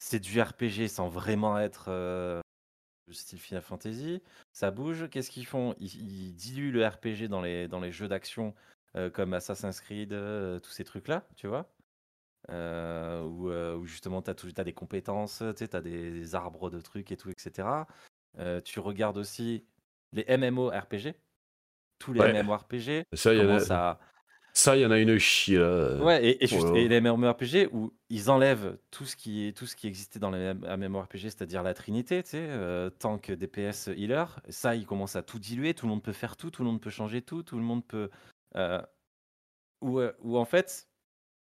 C'est 0.00 0.18
du 0.20 0.40
RPG 0.40 0.88
sans 0.88 1.08
vraiment 1.08 1.58
être 1.58 1.86
euh, 1.88 2.40
style 3.10 3.38
Final 3.38 3.62
Fantasy. 3.62 4.22
Ça 4.52 4.70
bouge. 4.70 5.08
Qu'est-ce 5.10 5.30
qu'ils 5.30 5.46
font? 5.46 5.74
Ils, 5.78 5.94
ils 6.28 6.34
diluent 6.34 6.72
le 6.72 6.86
RPG 6.86 7.28
dans 7.28 7.42
les, 7.42 7.68
dans 7.68 7.80
les 7.80 7.92
jeux 7.92 8.08
d'action 8.08 8.54
euh, 8.96 9.08
comme 9.10 9.34
Assassin's 9.34 9.80
Creed, 9.80 10.12
euh, 10.12 10.58
tous 10.58 10.70
ces 10.70 10.84
trucs-là, 10.84 11.24
tu 11.36 11.46
vois? 11.46 11.66
Euh, 12.48 13.22
où, 13.22 13.50
euh, 13.50 13.76
où 13.76 13.84
justement 13.84 14.22
tu 14.22 14.30
as, 14.30 14.64
des 14.64 14.72
compétences, 14.72 15.42
tu 15.56 15.64
as 15.72 15.80
des, 15.80 16.10
des 16.10 16.34
arbres 16.34 16.70
de 16.70 16.80
trucs 16.80 17.12
et 17.12 17.16
tout, 17.16 17.30
etc. 17.30 17.68
Euh, 18.38 18.60
tu 18.60 18.80
regardes 18.80 19.18
aussi 19.18 19.64
les 20.12 20.24
MMORPG. 20.36 21.14
Tous 21.98 22.12
les 22.14 22.20
Ouais. 22.20 22.42
MMORPG 22.42 23.04
Ça, 23.12 23.34
il 23.34 23.38
y 23.38 23.42
a- 23.42 23.90
à, 23.90 24.00
Ça, 24.54 24.76
y 24.76 24.84
en 24.86 24.90
a 24.90 24.98
une 24.98 25.18
chie, 25.18 25.56
là. 25.56 25.96
Ouais, 26.02 26.24
et, 26.24 26.42
et, 26.42 26.46
juste, 26.46 26.66
Oh 26.70 26.74
et 26.74 26.88
les 26.88 27.00
MMORPG 27.00 27.68
où 27.72 27.92
ils 28.08 28.30
enlèvent 28.30 28.78
tout 28.90 29.04
ce 29.04 29.14
qui, 29.16 29.52
tout 29.54 29.66
ce 29.66 29.76
qui 29.76 29.86
existait 29.86 30.18
dans 30.18 30.30
les 30.30 30.54
MMORPG, 30.54 31.24
c'est-à-dire 31.24 31.62
la 31.62 31.74
trinité, 31.74 32.22
tu 32.22 32.30
sais, 32.30 32.46
euh, 32.48 32.88
tank, 32.90 33.30
DPS, 33.30 33.88
healer. 33.88 34.24
Ça, 34.48 34.74
ils 34.74 34.86
commencent 34.86 35.14
à 35.16 35.22
tout 35.22 35.38
diluer, 35.38 35.74
tout 35.74 35.86
le 35.86 35.90
monde 35.90 36.02
peut 36.02 36.12
faire 36.12 36.36
tout, 36.36 36.50
tout 36.50 36.64
le 36.64 36.70
monde 36.70 36.80
peut 36.80 36.90
changer 36.90 37.20
tout, 37.22 37.42
tout 37.42 37.56
le 37.58 37.62
monde 37.62 37.86
peut... 37.86 38.10
Où, 39.82 40.00
où 40.20 40.36
en 40.36 40.44
fait, 40.44 40.89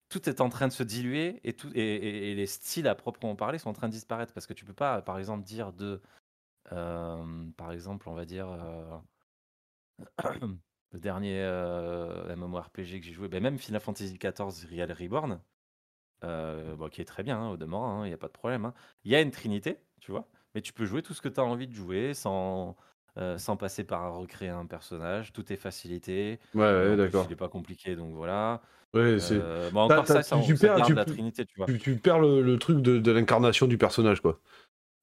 tout 0.10 0.30
est 0.30 0.42
en 0.42 0.50
train 0.50 0.68
de 0.68 0.74
se 0.74 0.84
diluer 0.84 1.42
et, 1.44 1.54
tout, 1.54 1.70
et, 1.76 1.80
et- 1.82 2.32
et 2.32 2.36
les 2.36 2.48
styles 2.48 2.88
à 2.88 2.96
proprement 2.96 3.36
parler 3.36 3.58
sont 3.60 3.70
en 3.70 3.74
train 3.74 3.88
de 3.88 3.94
disparaître 3.94 4.34
parce 4.34 4.46
que 4.48 4.54
tu 4.54 4.66
peux 4.66 4.74
pas, 4.74 5.02
par 5.02 5.18
exemple, 5.20 5.44
dire 5.46 5.74
de... 5.74 6.02
euh, 6.74 7.46
par 7.58 7.72
exemple, 7.74 8.10
on 8.10 8.16
va 8.16 8.26
dire... 8.26 8.50
euh, 8.50 8.98
le 10.92 11.00
dernier 11.00 11.42
euh, 11.42 12.36
MMORPG 12.36 13.00
que 13.00 13.06
j'ai 13.06 13.14
joué, 13.14 13.28
ben 13.28 13.42
même 13.42 13.58
Final 13.58 13.82
Fantasy 13.82 14.18
XIV 14.18 14.66
Real 14.66 14.92
Reborn, 14.92 15.42
euh, 16.24 16.76
bon, 16.76 16.90
qui 16.90 17.02
est 17.02 17.06
très 17.06 17.24
bien 17.24 17.40
hein, 17.40 17.50
au 17.50 17.58
demeurant, 17.58 18.04
il 18.06 18.10
n'y 18.10 18.14
a 18.14 18.18
pas 18.18 18.28
de 18.28 18.34
problème. 18.34 18.66
hein. 18.66 18.74
Il 19.06 19.12
y 19.12 19.16
a 19.16 19.22
une 19.22 19.32
trinité, 19.32 19.80
tu 20.02 20.12
vois, 20.12 20.30
mais 20.56 20.62
tu 20.62 20.74
peux 20.74 20.86
jouer 20.86 21.04
tout 21.04 21.14
ce 21.14 21.22
que 21.22 21.30
tu 21.30 21.40
as 21.40 21.46
envie 21.46 21.68
de 21.68 21.74
jouer 21.74 22.14
sans, 22.14 22.78
euh, 23.18 23.38
sans 23.38 23.58
passer 23.58 23.84
par 23.86 24.16
recréer 24.16 24.50
un 24.50 24.66
personnage. 24.68 25.34
Tout 25.34 25.52
est 25.54 25.58
facilité. 25.58 26.40
Ouais, 26.54 26.96
d'accord. 26.98 27.26
il 27.28 27.30
n'est 27.32 27.36
pas 27.36 27.50
compliqué, 27.50 27.96
donc 27.96 28.14
voilà. 28.16 28.62
Ouais, 28.96 29.20
c'est. 29.20 29.40
Euh, 29.42 29.70
bon, 29.72 29.88
T'as- 29.88 29.96
encore 29.96 30.06
t'as- 30.06 30.14
ça, 30.24 30.24
ça, 30.24 30.42
tu 30.46 30.56
perds- 30.56 30.78
garde 30.78 30.88
tu- 30.88 30.94
la 30.96 31.06
trinité, 31.06 31.46
tu 31.46 31.56
vois. 31.58 31.66
Tu, 31.68 31.78
tu 31.80 31.96
perds 31.98 32.20
le, 32.20 32.42
le 32.42 32.58
truc 32.58 32.82
de, 32.82 32.98
de 32.98 33.12
l'incarnation 33.12 33.68
du 33.68 33.78
personnage, 33.78 34.22
quoi. 34.22 34.40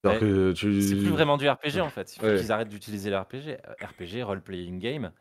Ouais. 0.03 0.17
C'est 0.19 0.95
plus 0.97 1.09
vraiment 1.09 1.37
du 1.37 1.47
RPG 1.47 1.79
en 1.79 1.89
fait. 1.89 2.13
Il 2.15 2.19
faut 2.19 2.25
Ouais. 2.25 2.37
qu'ils 2.37 2.51
arrêtent 2.51 2.67
d'utiliser 2.69 3.09
le 3.09 3.17
RPG. 3.17 3.57
Euh, 3.65 3.85
RPG, 3.87 4.21
role-playing 4.23 4.79
game. 4.79 5.11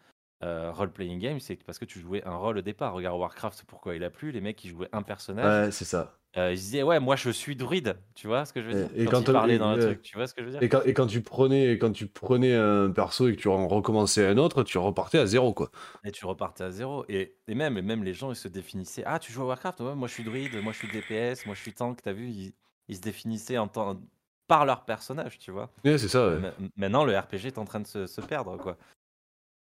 Euh, 0.43 0.73
role-playing 0.73 1.21
game, 1.21 1.39
c'est 1.39 1.55
parce 1.65 1.79
que 1.79 1.85
tu 1.85 2.01
jouais 2.01 2.25
un 2.25 2.35
rôle 2.35 2.59
au 2.59 2.63
départ. 2.63 2.93
Regarde 2.95 3.17
Warcraft, 3.21 3.63
pourquoi 3.69 3.95
il 3.95 4.03
a 4.03 4.11
plu 4.11 4.33
Les 4.33 4.41
mecs, 4.41 4.65
ils 4.65 4.71
jouaient 4.71 4.89
un 4.93 5.03
personnage. 5.03 5.67
Ouais, 5.67 5.71
c'est 5.71 5.85
ça. 5.85 6.19
Euh, 6.39 6.53
ils 6.53 6.57
disaient, 6.57 6.83
ouais, 6.83 6.99
moi 6.99 7.15
je 7.17 7.29
suis 7.29 7.57
druide. 7.57 7.97
Tu 8.15 8.27
vois 8.27 8.47
ce 8.47 8.55
que 8.55 8.63
je 8.63 8.69
veux 8.69 8.75
dire 8.75 8.89
Et 8.97 9.05
Quand, 9.05 9.11
quand 9.11 9.21
ils 9.21 9.25
t'as- 9.25 9.33
parlaient 9.33 9.55
et- 9.57 9.59
dans 9.59 9.75
le 9.77 9.83
truc, 9.83 10.01
tu 10.03 10.17
vois 10.17 10.27
ce 10.27 10.33
que 10.33 10.41
je 10.41 10.47
veux 10.47 10.53
dire 10.53 10.63
Et 10.63 10.69
quand, 10.71 10.81
et 10.85 10.95
quand 10.95 11.07
tu 11.07 11.21
prenais 11.21 11.73
quand 11.79 11.93
tu 11.93 12.07
prenais 12.07 12.55
un 12.55 12.91
perso 12.91 13.29
et 13.29 13.37
que 13.37 13.41
tu 13.41 13.49
en 13.49 13.69
recommençais 13.69 14.27
un 14.27 14.39
autre, 14.39 14.63
tu 14.63 14.79
repartais 14.79 15.19
à 15.19 15.27
zéro, 15.27 15.53
quoi. 15.53 15.71
Et 16.05 16.11
tu 16.11 16.25
repartais 16.25 16.65
à 16.65 16.71
zéro. 16.71 17.05
Et, 17.11 17.37
et 17.49 17.55
même, 17.55 17.77
et 17.77 17.83
même 17.83 18.03
les 18.03 18.15
gens, 18.15 18.31
ils 18.33 18.37
se 18.37 18.49
définissaient. 18.49 19.03
Ah, 19.05 19.19
tu 19.19 19.31
joues 19.31 19.43
à 19.43 19.47
Warcraft 19.47 19.81
Ouais, 19.81 19.95
moi 19.95 20.09
je 20.09 20.15
suis 20.15 20.25
druide, 20.25 20.55
moi 20.63 20.73
je 20.73 20.79
suis 20.79 20.89
DPS, 20.89 21.45
moi 21.45 21.55
je 21.55 21.61
suis 21.61 21.75
tank. 21.75 22.01
T'as 22.03 22.13
vu 22.13 22.29
ils, 22.31 22.53
ils 22.89 22.97
se 22.97 23.03
définissaient 23.03 23.59
en 23.59 23.69
tant- 23.69 24.01
par 24.49 24.65
leur 24.65 24.85
personnage, 24.87 25.39
tu 25.39 25.51
vois. 25.51 25.71
Ouais, 25.85 25.99
c'est 25.99 26.09
ça, 26.09 26.29
ouais. 26.31 26.39
Ma- 26.39 26.53
Maintenant, 26.77 27.05
le 27.05 27.17
RPG 27.19 27.47
est 27.49 27.59
en 27.59 27.65
train 27.67 27.81
de 27.81 27.87
se, 27.87 28.07
se 28.07 28.21
perdre, 28.23 28.57
quoi. 28.57 28.79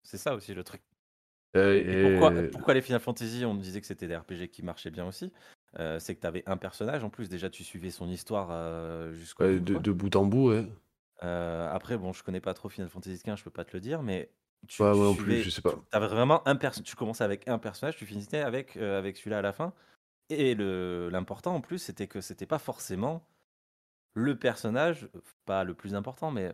C'est 0.03 0.17
ça 0.17 0.35
aussi 0.35 0.53
le 0.53 0.63
truc. 0.65 0.81
Euh, 1.55 1.73
Et 1.75 2.19
pourquoi, 2.19 2.37
et- 2.43 2.47
pourquoi 2.49 2.73
les 2.73 2.81
Final 2.81 2.99
Fantasy, 3.01 3.43
on 3.45 3.53
me 3.53 3.61
disait 3.61 3.79
que 3.81 3.87
c'était 3.87 4.07
des 4.07 4.15
RPG 4.17 4.49
qui 4.51 4.61
marchaient 4.61 4.91
bien 4.91 5.07
aussi 5.07 5.31
Euh, 5.77 5.99
C'est 5.99 6.15
que 6.15 6.21
tu 6.21 6.27
avais 6.27 6.43
un 6.47 6.57
personnage 6.57 7.03
en 7.03 7.09
plus, 7.09 7.29
déjà 7.29 7.49
tu 7.49 7.63
suivais 7.63 7.91
son 7.91 8.09
histoire 8.09 8.47
euh, 8.51 9.13
jusqu'au 9.13 9.43
ouais, 9.43 9.59
bout, 9.59 9.79
de, 9.79 9.91
bout 9.91 10.15
en 10.15 10.25
bout, 10.25 10.49
ouais. 10.49 10.65
Euh, 11.23 11.69
après, 11.71 11.97
bon, 11.97 12.11
je 12.13 12.23
connais 12.23 12.41
pas 12.41 12.53
trop 12.53 12.69
Final 12.69 12.89
Fantasy 12.89 13.17
XV, 13.23 13.35
je 13.37 13.43
peux 13.43 13.51
pas 13.51 13.65
te 13.65 13.75
le 13.75 13.81
dire, 13.81 14.01
mais 14.01 14.31
tu, 14.67 14.81
Ouais, 14.81 14.93
tu 14.93 14.99
plus, 14.99 15.13
suivais- 15.15 15.43
je 15.43 15.49
sais 15.49 15.61
pas. 15.61 15.73
tu 15.73 15.95
avais 15.97 16.07
vraiment 16.07 16.47
un 16.47 16.55
personnage. 16.55 16.87
Tu 16.89 16.95
commençais 16.95 17.23
avec 17.23 17.47
un 17.47 17.59
personnage, 17.59 17.97
tu 17.97 18.05
finissais 18.05 18.39
avec, 18.41 18.77
avec 18.77 19.17
celui-là 19.17 19.39
à 19.39 19.41
la 19.41 19.53
fin. 19.53 19.73
Et 20.29 20.55
l'important 20.55 21.55
en 21.55 21.61
plus, 21.61 21.79
c'était 21.79 22.07
que 22.07 22.21
c'était 22.21 22.45
pas 22.45 22.59
forcément 22.59 23.27
le 24.13 24.37
personnage, 24.37 25.07
pas 25.45 25.63
le 25.63 25.73
plus 25.73 25.93
important, 25.95 26.31
mais 26.31 26.53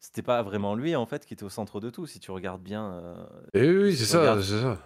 c'était 0.00 0.22
pas 0.22 0.42
vraiment 0.42 0.74
lui 0.74 0.96
en 0.96 1.06
fait 1.06 1.26
qui 1.26 1.34
était 1.34 1.44
au 1.44 1.48
centre 1.50 1.80
de 1.80 1.90
tout. 1.90 2.06
Si 2.06 2.20
tu 2.20 2.30
regardes 2.30 2.62
bien, 2.62 3.28
Et 3.54 3.60
oui, 3.68 3.76
oui, 3.84 3.96
c'est 3.96 4.06
ça, 4.06 4.18
regardes- 4.20 4.40
c'est 4.42 4.60
ça. 4.60 4.78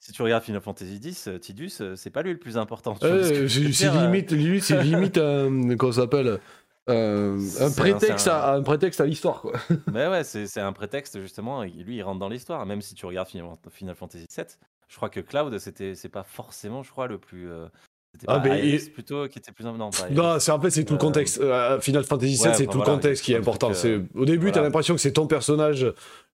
Si 0.00 0.12
tu 0.12 0.22
regardes 0.22 0.42
Final 0.42 0.60
Fantasy 0.62 0.96
X, 0.96 1.28
euh, 1.28 1.38
Tidus, 1.38 1.70
euh, 1.80 1.94
c'est 1.94 2.10
pas 2.10 2.22
lui 2.22 2.32
le 2.32 2.38
plus 2.38 2.56
important. 2.58 2.94
tu 2.94 3.06
vois 3.06 3.22
ce 3.22 3.28
que 3.32 3.40
Ouais, 3.42 3.48
je 3.48 3.60
veux 3.60 3.66
c'est 3.72 3.84
c'est 3.84 3.90
dire, 3.90 4.00
euh, 4.00 4.06
limite, 4.06 4.32
limite, 4.32 4.62
c'est 4.64 4.82
limite 4.82 5.18
un, 5.18 5.76
comment 5.76 5.92
ça 5.92 6.00
s'appelle 6.02 6.40
un, 6.86 7.38
C'est 7.38 7.62
un 7.62 7.66
un- 7.66 7.70
prétexte 7.72 8.24
c'est 8.24 8.30
un- 8.30 8.34
à 8.34 8.54
un 8.56 8.62
prétexte 8.62 9.00
à 9.00 9.06
l'histoire, 9.06 9.42
quoi. 9.42 9.52
Mais 9.92 10.08
ouais, 10.08 10.24
c'est 10.24 10.46
c'est 10.46 10.60
un 10.60 10.72
prétexte 10.72 11.20
justement. 11.20 11.62
et 11.62 11.68
Lui, 11.70 11.96
il 11.96 12.02
rentre 12.02 12.18
dans 12.18 12.28
l'histoire. 12.28 12.64
Même 12.66 12.80
si 12.82 12.94
tu 12.94 13.06
regardes 13.06 13.28
Final, 13.28 13.46
Final 13.70 13.94
Fantasy 13.94 14.26
VII, 14.34 14.46
je 14.88 14.96
crois 14.96 15.10
que 15.10 15.20
Cloud, 15.20 15.56
c'était 15.58 15.94
c'est 15.94 16.08
pas 16.08 16.24
forcément, 16.24 16.82
je 16.82 16.90
crois, 16.90 17.06
le 17.06 17.18
plus. 17.18 17.48
euh, 17.50 17.66
c'était 18.12 18.26
Ah, 18.28 18.40
pas 18.40 18.48
mais 18.48 18.68
il- 18.68 18.90
plutôt 18.90 19.28
qui 19.28 19.38
était 19.38 19.52
plus. 19.52 19.64
Non, 19.64 19.72
pas 19.90 20.08
Non, 20.10 20.30
Iris. 20.32 20.42
c'est 20.44 20.52
en 20.52 20.60
fait 20.60 20.70
c'est 20.70 20.84
tout 20.84 20.94
le 20.94 20.98
Euh, 20.98 21.00
contexte. 21.00 21.40
Euh, 21.40 21.80
Final 21.80 22.04
Fantasy 22.04 22.32
VII, 22.34 22.40
ouais, 22.42 22.54
c'est 22.54 22.62
enfin, 22.64 22.64
tout 22.72 22.78
le 22.78 22.84
voilà, 22.84 22.98
contexte 22.98 23.24
qui 23.24 23.32
est 23.32 23.36
important. 23.36 23.72
C'est 23.72 23.90
euh, 23.90 24.02
au 24.14 24.24
début, 24.24 24.46
t'as 24.46 24.52
voilà. 24.54 24.68
l'impression 24.68 24.94
que 24.94 25.00
c'est 25.00 25.12
ton 25.12 25.26
personnage, 25.26 25.86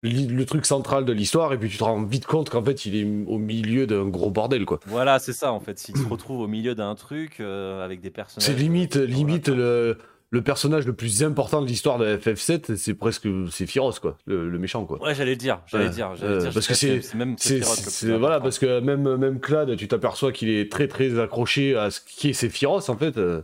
li- 0.02 0.26
le 0.26 0.44
truc 0.46 0.64
central 0.66 1.04
de 1.04 1.12
l'histoire, 1.12 1.52
et 1.52 1.58
puis 1.58 1.68
tu 1.68 1.76
te 1.78 1.84
rends 1.84 2.02
vite 2.02 2.26
compte 2.26 2.50
qu'en 2.50 2.62
fait, 2.64 2.86
il 2.86 2.96
est 2.96 3.04
au 3.28 3.38
milieu 3.38 3.86
d'un 3.86 4.06
gros 4.08 4.30
bordel, 4.30 4.64
quoi. 4.64 4.80
Voilà, 4.86 5.18
c'est 5.18 5.32
ça 5.32 5.52
en 5.52 5.60
fait. 5.60 5.78
S'il 5.78 5.96
se 5.96 6.06
retrouve 6.08 6.40
au 6.40 6.48
milieu 6.48 6.74
d'un 6.74 6.94
truc 6.94 7.40
euh, 7.40 7.84
avec 7.84 8.00
des 8.00 8.10
personnages. 8.10 8.46
C'est 8.46 8.54
limite, 8.58 8.96
limite 8.96 9.48
le, 9.48 9.98
le 10.30 10.42
personnage 10.42 10.86
le 10.86 10.92
plus 10.92 11.22
important 11.22 11.62
de 11.62 11.66
l'histoire 11.66 11.98
de 11.98 12.16
FF7, 12.16 12.74
c'est 12.76 12.94
presque 12.94 13.28
c'est 13.50 13.66
Firos, 13.66 13.92
quoi, 14.00 14.18
le, 14.26 14.48
le 14.50 14.58
méchant, 14.58 14.84
quoi. 14.84 15.00
Ouais, 15.02 15.14
j'allais 15.14 15.30
le 15.32 15.36
dire. 15.36 15.62
J'allais 15.66 15.84
le 15.84 15.90
dire. 15.90 16.10
euh, 16.22 16.40
dire, 16.40 16.50
parce 16.52 16.66
que 16.66 16.74
c'est- 16.74 17.00
c'est 17.00 17.14
même 17.16 17.36
C'est, 17.38 17.62
c'est- 17.62 18.16
voilà, 18.16 18.40
parce 18.40 18.58
que 18.58 18.80
même, 18.80 19.16
même 19.16 19.40
Clad, 19.40 19.76
tu 19.76 19.86
t'aperçois 19.88 20.32
qu'il 20.32 20.48
est 20.50 20.70
très 20.70 20.88
très 20.88 21.18
accroché 21.18 21.76
à 21.76 21.90
ce 21.90 22.00
qui 22.00 22.30
est 22.30 22.32
Sephiroth, 22.32 22.88
en 22.90 22.96
fait. 22.96 23.16
euh. 23.18 23.42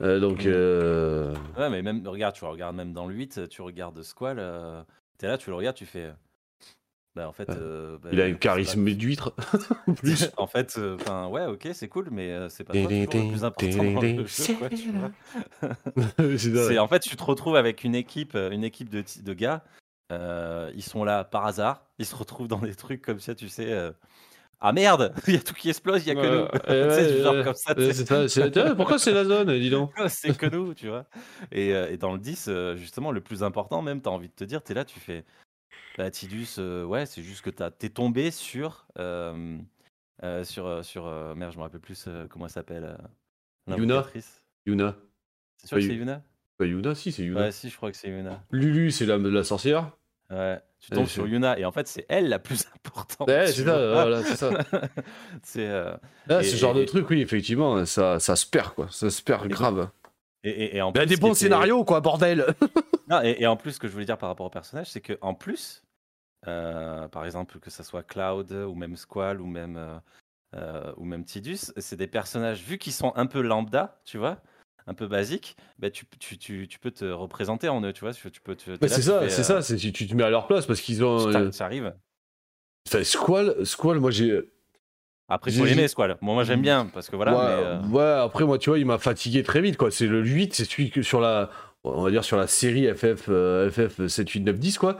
Euh, 0.00 0.18
donc, 0.18 0.44
Mm. 0.46 0.48
euh, 0.48 1.34
Ouais, 1.58 1.70
mais 1.70 1.82
même, 1.82 2.04
regarde, 2.08 2.34
tu 2.34 2.44
regardes 2.44 2.74
même 2.74 2.92
dans 2.92 3.06
le 3.06 3.14
8, 3.14 3.48
tu 3.48 3.62
regardes 3.62 4.02
Squall, 4.02 4.38
euh, 4.40 4.82
t'es 5.18 5.28
là, 5.28 5.38
tu 5.38 5.50
le 5.50 5.56
regardes, 5.56 5.76
tu 5.76 5.86
fais. 5.86 6.10
Bah, 7.14 7.28
en 7.28 7.32
fait. 7.32 7.48
Ouais. 7.48 7.56
euh, 7.58 7.98
bah, 8.02 8.08
il 8.12 8.20
a 8.20 8.24
un 8.24 8.32
pas- 8.32 8.38
charisme 8.38 8.90
d'huître, 8.94 9.34
en 9.86 9.94
plus. 9.94 10.30
en 10.38 10.46
fait, 10.46 10.76
euh, 10.78 10.96
ouais, 11.28 11.46
ok, 11.46 11.68
c'est 11.74 11.88
cool, 11.88 12.08
mais 12.10 12.30
euh, 12.30 12.48
c'est 12.48 12.64
pas 12.64 12.72
le 12.74 13.28
plus 13.28 13.44
important 13.44 13.68
tu 13.68 13.78
en 16.78 16.88
fait, 16.88 17.00
tu 17.00 17.16
te 17.16 17.22
retrouves 17.22 17.56
avec 17.56 17.84
une 17.84 17.94
équipe, 17.94 18.34
euh, 18.34 18.50
une 18.50 18.64
équipe 18.64 18.88
de, 18.88 19.04
de 19.22 19.34
gars. 19.34 19.62
euh, 20.10 20.70
ils 20.74 20.82
sont 20.82 21.04
là 21.04 21.24
par 21.24 21.44
hasard. 21.46 21.84
Ils 21.98 22.06
se 22.06 22.14
retrouvent 22.14 22.48
dans 22.48 22.58
des 22.58 22.74
trucs 22.74 23.02
comme 23.02 23.20
ça, 23.20 23.34
tu 23.34 23.48
sais. 23.48 23.70
euh, 23.72 23.92
ah 24.64 24.72
merde, 24.72 25.12
il 25.26 25.34
y 25.34 25.36
a 25.36 25.40
tout 25.40 25.54
qui 25.54 25.68
explose, 25.68 26.06
il 26.06 26.08
y 26.08 26.10
a 26.12 26.14
que 26.14 26.26
nous. 26.26 26.46
Tu 27.04 27.14
du 27.16 27.20
genre 27.22 27.44
comme 27.44 27.54
ça. 27.54 27.74
tu 27.74 27.92
c'est 27.92 28.74
pourquoi 28.76 28.98
c'est 28.98 29.12
la 29.12 29.24
zone, 29.24 29.58
dis 29.58 29.70
donc 29.70 29.90
c'est 30.08 30.36
que 30.36 30.46
nous, 30.46 30.72
tu 30.72 30.88
vois. 30.88 31.04
Et, 31.50 31.74
euh, 31.74 31.90
et 31.90 31.96
dans 31.96 32.12
le 32.12 32.18
10, 32.20 32.46
euh, 32.48 32.76
justement, 32.76 33.10
le 33.10 33.20
plus 33.20 33.42
important, 33.42 33.82
même, 33.82 34.00
t'as 34.00 34.10
envie 34.10 34.28
de 34.28 34.34
te 34.34 34.44
dire, 34.44 34.62
t'es 34.62 34.72
là, 34.74 34.84
tu 34.84 35.00
fais. 35.00 35.24
Bah, 35.98 36.10
Tidus, 36.10 36.56
euh, 36.58 36.84
ouais, 36.84 37.06
c'est 37.06 37.22
juste 37.22 37.42
que 37.42 37.50
t'as- 37.50 37.70
t'es 37.70 37.88
tombé 37.90 38.30
sur. 38.30 38.86
euh, 38.98 39.58
euh, 40.22 40.44
sur. 40.44 40.66
euh, 40.66 40.82
sur 40.82 41.06
euh, 41.06 41.34
merde, 41.34 41.52
je 41.52 41.58
me 41.58 41.62
rappelle 41.62 41.80
plus 41.80 42.04
euh, 42.08 42.26
comment 42.28 42.46
elle 42.46 42.50
s'appelle. 42.52 42.84
euh, 42.84 42.96
Yuna 43.76 43.94
l'invocatrice. 43.94 44.42
Yuna. 44.66 44.96
C'est 45.58 45.66
sûr 45.68 45.76
que 45.76 45.82
c'est 45.82 45.88
Yu- 45.90 45.98
Yuna? 46.00 46.22
Pas 46.58 46.66
Yuna, 46.66 46.94
si, 46.94 47.12
c'est 47.12 47.22
Yuna. 47.22 47.40
Ouais, 47.42 47.52
si, 47.52 47.68
je 47.70 47.76
crois 47.76 47.90
que 47.90 47.96
c'est 47.96 48.08
Yuna. 48.08 48.42
Lulu, 48.50 48.90
c'est 48.90 49.06
la, 49.06 49.18
la 49.18 49.44
sorcière. 49.44 49.92
Ouais, 50.30 50.60
tu 50.80 50.90
tombes 50.90 51.04
c'est- 51.06 51.12
sur 51.12 51.26
Yuna 51.26 51.58
et 51.58 51.64
en 51.66 51.72
fait 51.72 51.86
c'est 51.86 52.06
elle 52.08 52.28
la 52.30 52.38
plus 52.38 52.64
importante. 52.74 53.28
Ouais, 53.28 53.46
tu 53.46 53.52
c'est 53.52 53.64
ça, 53.64 53.76
vois. 53.76 53.92
voilà, 53.92 54.22
c'est 54.24 54.36
ça. 54.36 54.50
c'est 55.42 55.68
euh, 55.68 55.94
Là, 56.26 56.40
Et- 56.40 56.44
ce 56.44 56.56
genre 56.56 56.72
de 56.74 56.82
et- 56.82 56.86
truc, 56.86 57.08
oui, 57.10 57.20
effectivement, 57.20 57.84
ça, 57.84 58.18
ça 58.18 58.34
se 58.34 58.46
perd, 58.46 58.74
quoi. 58.74 58.88
Ça 58.90 59.10
se 59.10 59.22
perd 59.22 59.46
grave. 59.48 59.90
Et, 60.44 60.50
et, 60.50 60.76
et 60.76 60.82
en 60.82 60.92
plus, 60.92 61.06
des 61.06 61.16
bons 61.16 61.34
scénarios, 61.34 61.84
quoi, 61.84 62.00
bordel 62.00 62.46
Non, 63.08 63.20
et, 63.22 63.36
et 63.40 63.46
en 63.46 63.56
plus, 63.56 63.72
ce 63.72 63.78
que 63.78 63.88
je 63.88 63.92
voulais 63.92 64.04
dire 64.04 64.18
par 64.18 64.28
rapport 64.28 64.46
au 64.46 64.50
personnage, 64.50 64.90
c'est 64.90 65.00
que 65.00 65.18
en 65.20 65.34
plus, 65.34 65.82
euh, 66.46 67.08
par 67.08 67.24
exemple, 67.24 67.58
que 67.58 67.70
ça 67.70 67.82
soit 67.84 68.02
Cloud 68.02 68.52
ou 68.52 68.74
même 68.74 68.96
Squall 68.96 69.40
ou 69.40 69.46
même 69.46 69.76
euh, 69.76 69.98
euh, 70.56 70.92
ou 70.96 71.04
même 71.04 71.24
Tidus, 71.24 71.72
c'est 71.76 71.96
des 71.96 72.06
personnages 72.06 72.62
vu 72.62 72.78
qu'ils 72.78 72.92
sont 72.92 73.12
un 73.16 73.26
peu 73.26 73.40
lambda, 73.40 74.00
tu 74.04 74.18
vois, 74.18 74.40
un 74.86 74.94
peu 74.94 75.06
basiques, 75.06 75.56
bah, 75.78 75.90
tu, 75.90 76.06
tu, 76.18 76.38
tu, 76.38 76.68
tu 76.68 76.78
peux 76.78 76.90
te 76.90 77.04
représenter 77.04 77.68
en 77.68 77.82
eux, 77.82 77.92
tu 77.92 78.00
vois, 78.00 78.12
tu, 78.12 78.30
peux. 78.40 78.54
Bah, 78.54 78.76
là, 78.80 78.88
c'est 78.88 79.02
ça, 79.02 79.28
c'est 79.28 79.52
euh, 79.52 79.60
ça, 79.60 79.76
tu, 79.76 79.92
tu 79.92 80.06
te 80.06 80.14
mets 80.14 80.24
à 80.24 80.30
leur 80.30 80.46
place 80.46 80.66
parce 80.66 80.80
qu'ils 80.80 81.04
ont. 81.04 81.30
ça- 81.30 81.38
euh, 81.38 81.52
ça 81.52 81.64
arrive. 81.66 81.94
Enfin, 82.88 83.04
Squall, 83.04 83.64
Squall, 83.64 84.00
moi 84.00 84.10
j'ai. 84.10 84.40
Après, 85.32 85.50
faut 85.50 85.64
l'aimer, 85.64 85.88
Squall. 85.88 86.18
Bon, 86.20 86.34
moi, 86.34 86.44
j'aime 86.44 86.60
bien 86.60 86.86
parce 86.92 87.08
que 87.08 87.16
voilà. 87.16 87.32
ouais, 87.32 87.56
mais, 87.56 87.64
euh, 87.64 87.80
ouais, 87.88 88.22
après, 88.22 88.44
moi, 88.44 88.58
tu 88.58 88.68
vois, 88.68 88.78
il 88.78 88.84
m'a 88.84 88.98
fatigué 88.98 89.42
très 89.42 89.62
vite, 89.62 89.78
quoi. 89.78 89.90
C'est 89.90 90.06
le 90.06 90.22
8, 90.22 90.52
c'est 90.52 90.66
celui 90.66 90.90
que 90.90 91.00
sur 91.00 91.20
la. 91.20 91.48
On 91.84 92.02
va 92.02 92.10
dire 92.10 92.22
sur 92.22 92.36
la 92.36 92.46
série 92.46 92.86
FF, 92.94 93.26
euh, 93.30 93.70
FF 93.70 94.06
7, 94.06 94.28
8, 94.28 94.40
9, 94.40 94.58
10, 94.58 94.78
quoi. 94.78 94.98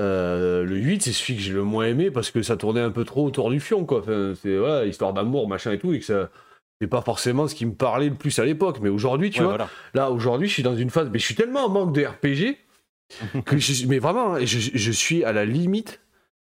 Euh, 0.00 0.64
le 0.64 0.76
8, 0.76 1.02
c'est 1.02 1.12
celui 1.12 1.36
que 1.36 1.42
j'ai 1.42 1.52
le 1.52 1.62
moins 1.62 1.84
aimé 1.84 2.10
parce 2.10 2.30
que 2.30 2.42
ça 2.42 2.56
tournait 2.56 2.80
un 2.80 2.90
peu 2.90 3.04
trop 3.04 3.26
autour 3.26 3.50
du 3.50 3.60
fion, 3.60 3.84
quoi. 3.84 3.98
Enfin, 4.00 4.32
c'est 4.40 4.56
voilà, 4.56 4.86
histoire 4.86 5.12
d'amour, 5.12 5.48
machin 5.48 5.72
et 5.72 5.78
tout, 5.78 5.92
et 5.92 5.98
que 5.98 6.04
ça. 6.04 6.30
C'est 6.80 6.88
pas 6.88 7.02
forcément 7.02 7.46
ce 7.46 7.54
qui 7.54 7.66
me 7.66 7.74
parlait 7.74 8.08
le 8.08 8.16
plus 8.16 8.36
à 8.40 8.44
l'époque, 8.44 8.78
mais 8.82 8.88
aujourd'hui, 8.88 9.30
tu 9.30 9.40
ouais, 9.40 9.44
vois, 9.44 9.56
voilà. 9.56 9.70
Là, 9.94 10.10
aujourd'hui, 10.10 10.48
je 10.48 10.54
suis 10.54 10.62
dans 10.64 10.74
une 10.74 10.90
phase. 10.90 11.08
Mais 11.12 11.18
je 11.18 11.24
suis 11.24 11.36
tellement 11.36 11.66
en 11.66 11.68
manque 11.68 11.94
de 11.94 12.04
RPG 12.04 12.56
que 13.44 13.58
je, 13.58 13.86
mais 13.86 14.00
vraiment, 14.00 14.34
hein, 14.34 14.44
je, 14.44 14.58
je 14.74 14.90
suis 14.90 15.22
à 15.24 15.32
la 15.32 15.44
limite 15.44 16.03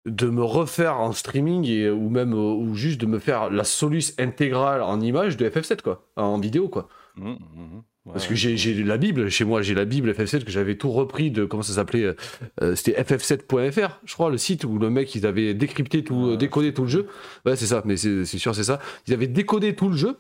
de 0.07 0.29
me 0.29 0.43
refaire 0.43 1.01
en 1.01 1.13
streaming 1.13 1.67
et, 1.67 1.91
ou 1.91 2.09
même 2.09 2.33
euh, 2.33 2.55
ou 2.55 2.75
juste 2.75 3.01
de 3.01 3.07
me 3.07 3.19
faire 3.19 3.51
la 3.51 3.65
soluce 3.65 4.15
intégrale 4.19 4.81
en 4.83 5.01
image 5.01 5.37
de 5.37 5.49
FF7 5.49 5.83
quoi, 5.83 6.07
en 6.17 6.39
vidéo 6.39 6.69
quoi. 6.69 6.89
Mhm, 7.17 7.31
mhm. 7.31 7.83
Ouais, 8.07 8.13
Parce 8.13 8.29
que 8.29 8.37
j'ai 8.37 8.85
la 8.85 8.99
Bible 8.99 9.29
chez 9.31 9.45
moi, 9.45 9.63
j'ai 9.63 9.75
la 9.75 9.85
Bible 9.85 10.13
FF7 10.13 10.45
que 10.45 10.51
j'avais 10.53 10.77
tout 10.77 10.93
repris 10.93 11.33
de 11.33 11.45
comment 11.45 11.65
ça 11.65 11.73
s'appelait, 11.73 12.05
euh, 12.05 12.15
euh, 12.63 12.77
c'était 12.77 13.03
ff7.fr, 13.03 13.99
je 14.05 14.15
crois 14.15 14.31
le 14.31 14.39
site 14.39 14.63
où 14.63 14.79
le 14.79 14.91
mec 14.91 15.13
ils 15.17 15.27
avaient 15.27 15.55
décrypté 15.55 16.05
tout, 16.05 16.15
Ouais, 16.15 16.33
euh, 16.35 16.37
décodé 16.37 16.73
tout 16.73 16.83
le 16.83 16.89
jeu. 16.89 17.09
Ouais 17.45 17.57
c'est 17.57 17.67
ça, 17.67 17.83
mais 17.85 17.97
c'est 17.97 18.25
sûr 18.25 18.55
c'est 18.55 18.63
ça. 18.65 18.79
Ils 19.09 19.15
avaient 19.15 19.27
décodé 19.27 19.75
tout 19.75 19.89
le 19.89 19.97
jeu 19.97 20.19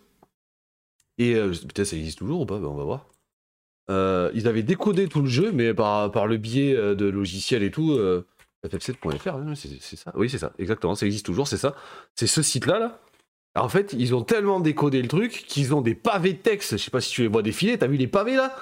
et 1.18 1.36
euh, 1.36 1.52
putain 1.52 1.84
ça 1.84 1.96
existe 1.96 2.18
toujours 2.18 2.40
ou 2.40 2.46
pas? 2.46 2.58
Ben, 2.58 2.66
On 2.66 2.74
va 2.74 2.84
voir. 2.84 3.06
Euh, 3.88 4.30
ils 4.34 4.48
avaient 4.48 4.64
décodé 4.64 5.06
tout 5.06 5.22
le 5.22 5.28
jeu, 5.28 5.52
mais 5.52 5.72
par, 5.72 6.10
par 6.10 6.26
le 6.26 6.38
biais 6.38 6.74
euh, 6.74 6.94
de 6.96 7.06
logiciels 7.06 7.62
et 7.62 7.70
tout. 7.70 7.96
Euh, 8.74 8.78
ff7.fr, 8.78 9.34
hein, 9.36 9.54
c'est 9.54 9.96
ça. 9.96 10.12
Oui, 10.16 10.28
c'est 10.30 10.38
ça, 10.38 10.52
exactement, 10.58 10.94
ça 10.94 11.06
existe 11.06 11.26
toujours, 11.26 11.48
c'est 11.48 11.56
ça. 11.56 11.74
C'est 12.14 12.26
ce 12.26 12.42
site-là, 12.42 12.78
là. 12.78 13.00
En 13.58 13.68
fait, 13.70 13.94
ils 13.98 14.14
ont 14.14 14.22
tellement 14.22 14.60
décodé 14.60 15.00
le 15.00 15.08
truc 15.08 15.44
qu'ils 15.48 15.74
ont 15.74 15.80
des 15.80 15.94
pavés 15.94 16.34
de 16.34 16.38
texte. 16.38 16.72
Je 16.76 16.82
sais 16.84 16.90
pas 16.90 17.00
si 17.00 17.10
tu 17.10 17.22
les 17.22 17.28
vois 17.28 17.42
défiler, 17.42 17.78
t'as 17.78 17.86
vu 17.86 17.96
les 17.96 18.06
pavés 18.06 18.36
là? 18.36 18.54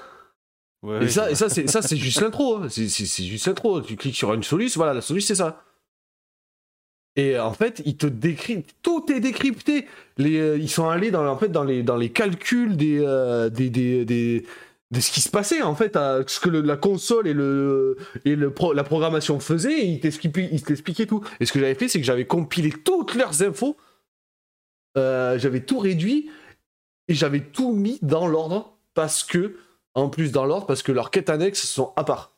Ouais, 0.85 1.05
Et 1.05 1.09
ça, 1.09 1.31
et 1.31 1.35
ça, 1.35 1.49
c'est 1.49 1.67
ça, 1.67 1.83
c'est 1.83 1.97
juste 1.97 2.21
l'intro. 2.21 2.59
hein. 2.59 2.69
C'est 2.69 2.87
juste 3.25 3.47
l'intro. 3.49 3.81
Tu 3.81 3.97
cliques 3.97 4.15
sur 4.15 4.33
une 4.35 4.45
soluce, 4.45 4.77
voilà, 4.77 4.95
la 4.95 5.01
soluce 5.01 5.27
c'est 5.27 5.35
ça. 5.35 5.65
Et 7.17 7.39
en 7.39 7.53
fait, 7.53 7.81
ils 7.85 7.97
te 7.97 8.07
décryptent, 8.07 8.75
tout 8.83 9.11
est 9.13 9.21
décrypté. 9.21 9.87
Les, 10.17 10.39
euh, 10.39 10.59
ils 10.59 10.69
sont 10.71 10.89
allés 10.89 11.11
dans, 11.13 11.25
en 11.27 11.37
fait, 11.39 11.49
dans, 11.49 11.63
les, 11.65 11.83
dans 11.85 11.97
les 11.97 12.11
calculs 12.11 12.77
des, 12.77 12.99
euh, 13.01 13.49
des, 13.51 13.71
des, 13.71 14.05
des- 14.05 14.47
de 14.95 15.01
ce 15.01 15.11
qui 15.11 15.21
se 15.21 15.29
passait, 15.29 15.61
en 15.63 15.75
fait, 15.75 15.97
à 15.97 16.21
ce 16.27 16.39
que 16.41 16.49
le- 16.49 16.61
la 16.61 16.77
console 16.77 17.27
et, 17.27 17.35
le, 17.35 17.97
et 18.25 18.37
le 18.37 18.51
pro- 18.53 18.73
la 18.73 18.85
programmation 18.85 19.41
faisaient, 19.41 19.81
et 19.81 19.87
ils 19.87 20.01
t'expliquaient 20.01 21.07
tout. 21.07 21.23
Et 21.41 21.47
ce 21.47 21.53
que 21.53 21.59
j'avais 21.61 21.75
fait, 21.75 21.89
c'est 21.89 21.99
que 22.01 22.07
j'avais 22.07 22.27
compilé 22.27 22.71
toutes 22.71 23.15
leurs 23.15 23.43
infos, 23.43 23.77
euh, 24.97 25.39
j'avais 25.39 25.61
tout 25.61 25.79
réduit, 25.79 26.31
et 27.09 27.15
j'avais 27.15 27.41
tout 27.41 27.73
mis 27.73 27.99
dans 28.03 28.27
l'ordre, 28.27 28.77
parce 28.95 29.25
que, 29.25 29.57
en 29.95 30.09
plus 30.09 30.33
dans 30.33 30.47
l'ordre, 30.47 30.67
parce 30.67 30.83
que 30.83 30.93
leurs 30.93 31.11
quêtes 31.11 31.31
annexes 31.31 31.65
sont 31.67 31.93
à 31.97 32.05
part. 32.05 32.31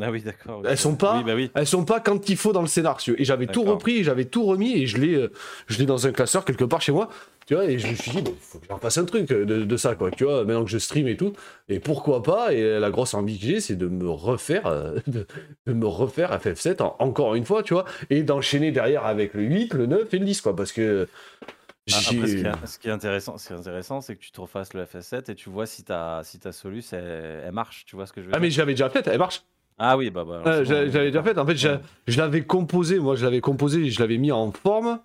Ah 0.00 0.10
oui, 0.10 0.22
d'accord. 0.22 0.60
Elles 0.66 0.76
sont 0.76 0.96
pas- 0.96 1.18
Oui, 1.18 1.22
bah 1.24 1.34
oui. 1.36 1.52
Elles 1.54 1.68
sont 1.68 1.84
pas 1.84 2.00
quand 2.00 2.28
il 2.28 2.36
faut 2.36 2.52
dans 2.52 2.62
le 2.62 2.66
scénario. 2.66 3.14
Et 3.16 3.24
j'avais 3.24 3.46
tout 3.46 3.62
repris, 3.74 4.02
j'avais 4.02 4.24
tout 4.24 4.42
remis, 4.44 4.76
et 4.76 4.88
je 4.88 4.98
l'ai, 4.98 5.14
euh, 5.14 5.30
je 5.68 5.78
l'ai 5.78 5.86
dans 5.86 6.08
un 6.08 6.10
classeur 6.12 6.44
quelque 6.44 6.64
part 6.64 6.80
chez 6.82 6.90
moi. 6.90 7.10
Tu 7.46 7.54
vois, 7.54 7.64
et 7.66 7.78
je 7.78 7.88
me 7.88 7.94
suis 7.94 8.10
dit, 8.10 8.18
il 8.26 8.34
faut 8.40 8.58
que 8.58 8.66
j'en 8.68 8.78
fasse 8.78 8.96
un 8.98 9.04
truc 9.04 9.30
euh, 9.30 9.44
de, 9.44 9.64
de 9.64 9.76
ça, 9.76 9.94
quoi. 9.94 10.10
Tu 10.10 10.24
vois, 10.24 10.44
maintenant 10.44 10.64
que 10.64 10.70
je 10.70 10.78
stream 10.78 11.06
et 11.08 11.16
tout. 11.16 11.32
Et 11.68 11.78
pourquoi 11.78 12.22
pas 12.22 12.52
Et 12.54 12.78
la 12.80 12.90
grosse 12.90 13.12
envie 13.14 13.38
que 13.38 13.44
j'ai, 13.44 13.60
c'est 13.60 13.76
de 13.76 13.86
me 13.86 14.08
refaire, 14.08 14.66
euh, 14.66 14.98
de, 15.06 15.26
de 15.66 15.72
me 15.72 15.86
refaire 15.86 16.36
FF7 16.38 16.82
en- 16.82 16.96
encore 17.00 17.34
une 17.34 17.44
fois, 17.44 17.62
tu 17.62 17.74
vois, 17.74 17.84
et 18.10 18.22
d'enchaîner 18.22 18.72
derrière 18.72 19.04
avec 19.04 19.34
le 19.34 19.42
8, 19.42 19.74
le 19.74 19.86
9 19.86 20.14
et 20.14 20.18
le 20.18 20.24
10, 20.24 20.40
quoi. 20.40 20.56
Parce 20.56 20.72
que. 20.72 21.06
Ah, 21.92 21.96
Après, 21.98 22.00
ce 22.02 22.08
qui, 22.08 22.16
est, 22.46 22.66
ce 22.66 22.78
qui 22.78 22.88
est 22.88 22.92
intéressant, 22.92 23.36
ce 23.36 23.54
c'est 24.06 24.16
que 24.16 24.20
tu 24.20 24.30
te 24.32 24.40
refasses 24.40 24.72
le 24.72 24.84
FS7 24.84 25.30
et 25.30 25.34
tu 25.34 25.50
vois 25.50 25.66
si 25.66 25.84
ta, 25.84 26.22
si 26.24 26.38
ta 26.38 26.50
solus, 26.50 26.82
elle, 26.92 27.42
elle 27.46 27.52
marche. 27.52 27.84
Tu 27.84 27.94
vois 27.94 28.06
ce 28.06 28.12
que 28.14 28.22
je 28.22 28.26
veux 28.28 28.32
Ah, 28.34 28.38
mais 28.38 28.50
j'avais 28.50 28.72
déjà 28.72 28.88
fait, 28.88 29.06
elle 29.06 29.18
marche. 29.18 29.42
Ah 29.76 29.98
oui, 29.98 30.08
bah, 30.08 30.24
bah 30.24 30.40
Euh, 30.46 30.58
bon, 30.60 30.64
J'avais 30.64 30.86
déjà 31.10 31.22
fait. 31.22 31.36
En 31.36 31.44
fait, 31.44 31.62
Ouais. 31.62 31.78
je 32.08 32.16
l'avais 32.18 32.42
composé, 32.42 32.98
moi, 32.98 33.16
je 33.16 33.24
l'avais 33.26 33.42
composé, 33.42 33.80
et 33.82 33.90
je 33.90 34.00
l'avais 34.00 34.16
mis 34.16 34.32
en 34.32 34.50
forme 34.50 34.98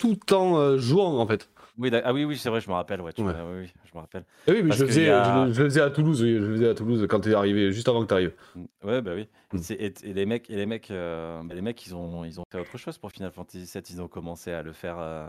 tout 0.00 0.32
en 0.34 0.56
euh, 0.58 0.78
jouant, 0.78 1.18
en 1.18 1.26
fait. 1.26 1.48
Oui, 1.78 1.90
ah 1.92 2.12
oui, 2.12 2.24
oui, 2.24 2.36
c'est 2.36 2.48
vrai, 2.50 2.60
je 2.60 2.68
me 2.68 2.74
rappelle. 2.74 3.00
Ouais, 3.00 3.12
tu 3.12 3.22
Ouais. 3.22 3.32
vois, 3.32 3.44
oui, 3.52 3.58
oui, 3.62 3.72
je 3.84 3.90
me 3.94 4.00
rappelle. 4.00 4.24
Eh 4.48 4.52
oui, 4.52 4.62
mais 4.64 4.72
je 4.72 4.80
le, 4.82 4.86
faisais, 4.88 5.08
a- 5.10 5.22
je, 5.22 5.46
le- 5.48 5.52
je 5.52 5.62
le 5.62 5.68
faisais 5.68 5.80
à 5.80 5.90
Toulouse, 5.90 6.22
oui, 6.22 6.34
je 6.34 6.38
le 6.44 6.54
faisais 6.56 6.68
à 6.68 6.74
Toulouse 6.74 7.06
quand 7.08 7.20
t'es 7.20 7.32
arrivé, 7.34 7.70
juste 7.72 7.88
avant 7.88 8.02
que 8.02 8.06
t'arrives. 8.08 8.32
Mm, 8.56 8.64
Ouais, 8.84 9.02
bah 9.02 9.12
oui. 9.14 9.28
Mm. 9.52 9.58
Et, 9.78 9.94
et 10.02 10.12
les 10.12 10.26
mecs, 10.26 10.50
et 10.50 10.56
les 10.56 10.66
mecs, 10.66 10.90
euh, 10.90 11.42
bah, 11.44 11.54
les 11.54 11.60
mecs, 11.62 11.86
ils 11.86 11.94
ont, 11.94 12.24
ils 12.24 12.40
ont 12.40 12.44
fait 12.50 12.58
autre 12.58 12.76
chose 12.78 12.98
pour 12.98 13.12
Final 13.12 13.30
Fantasy 13.30 13.70
VII. 13.72 13.82
Ils 13.90 14.02
ont 14.02 14.08
commencé 14.08 14.50
à 14.52 14.62
le 14.62 14.72
faire, 14.72 14.96
euh, 14.98 15.28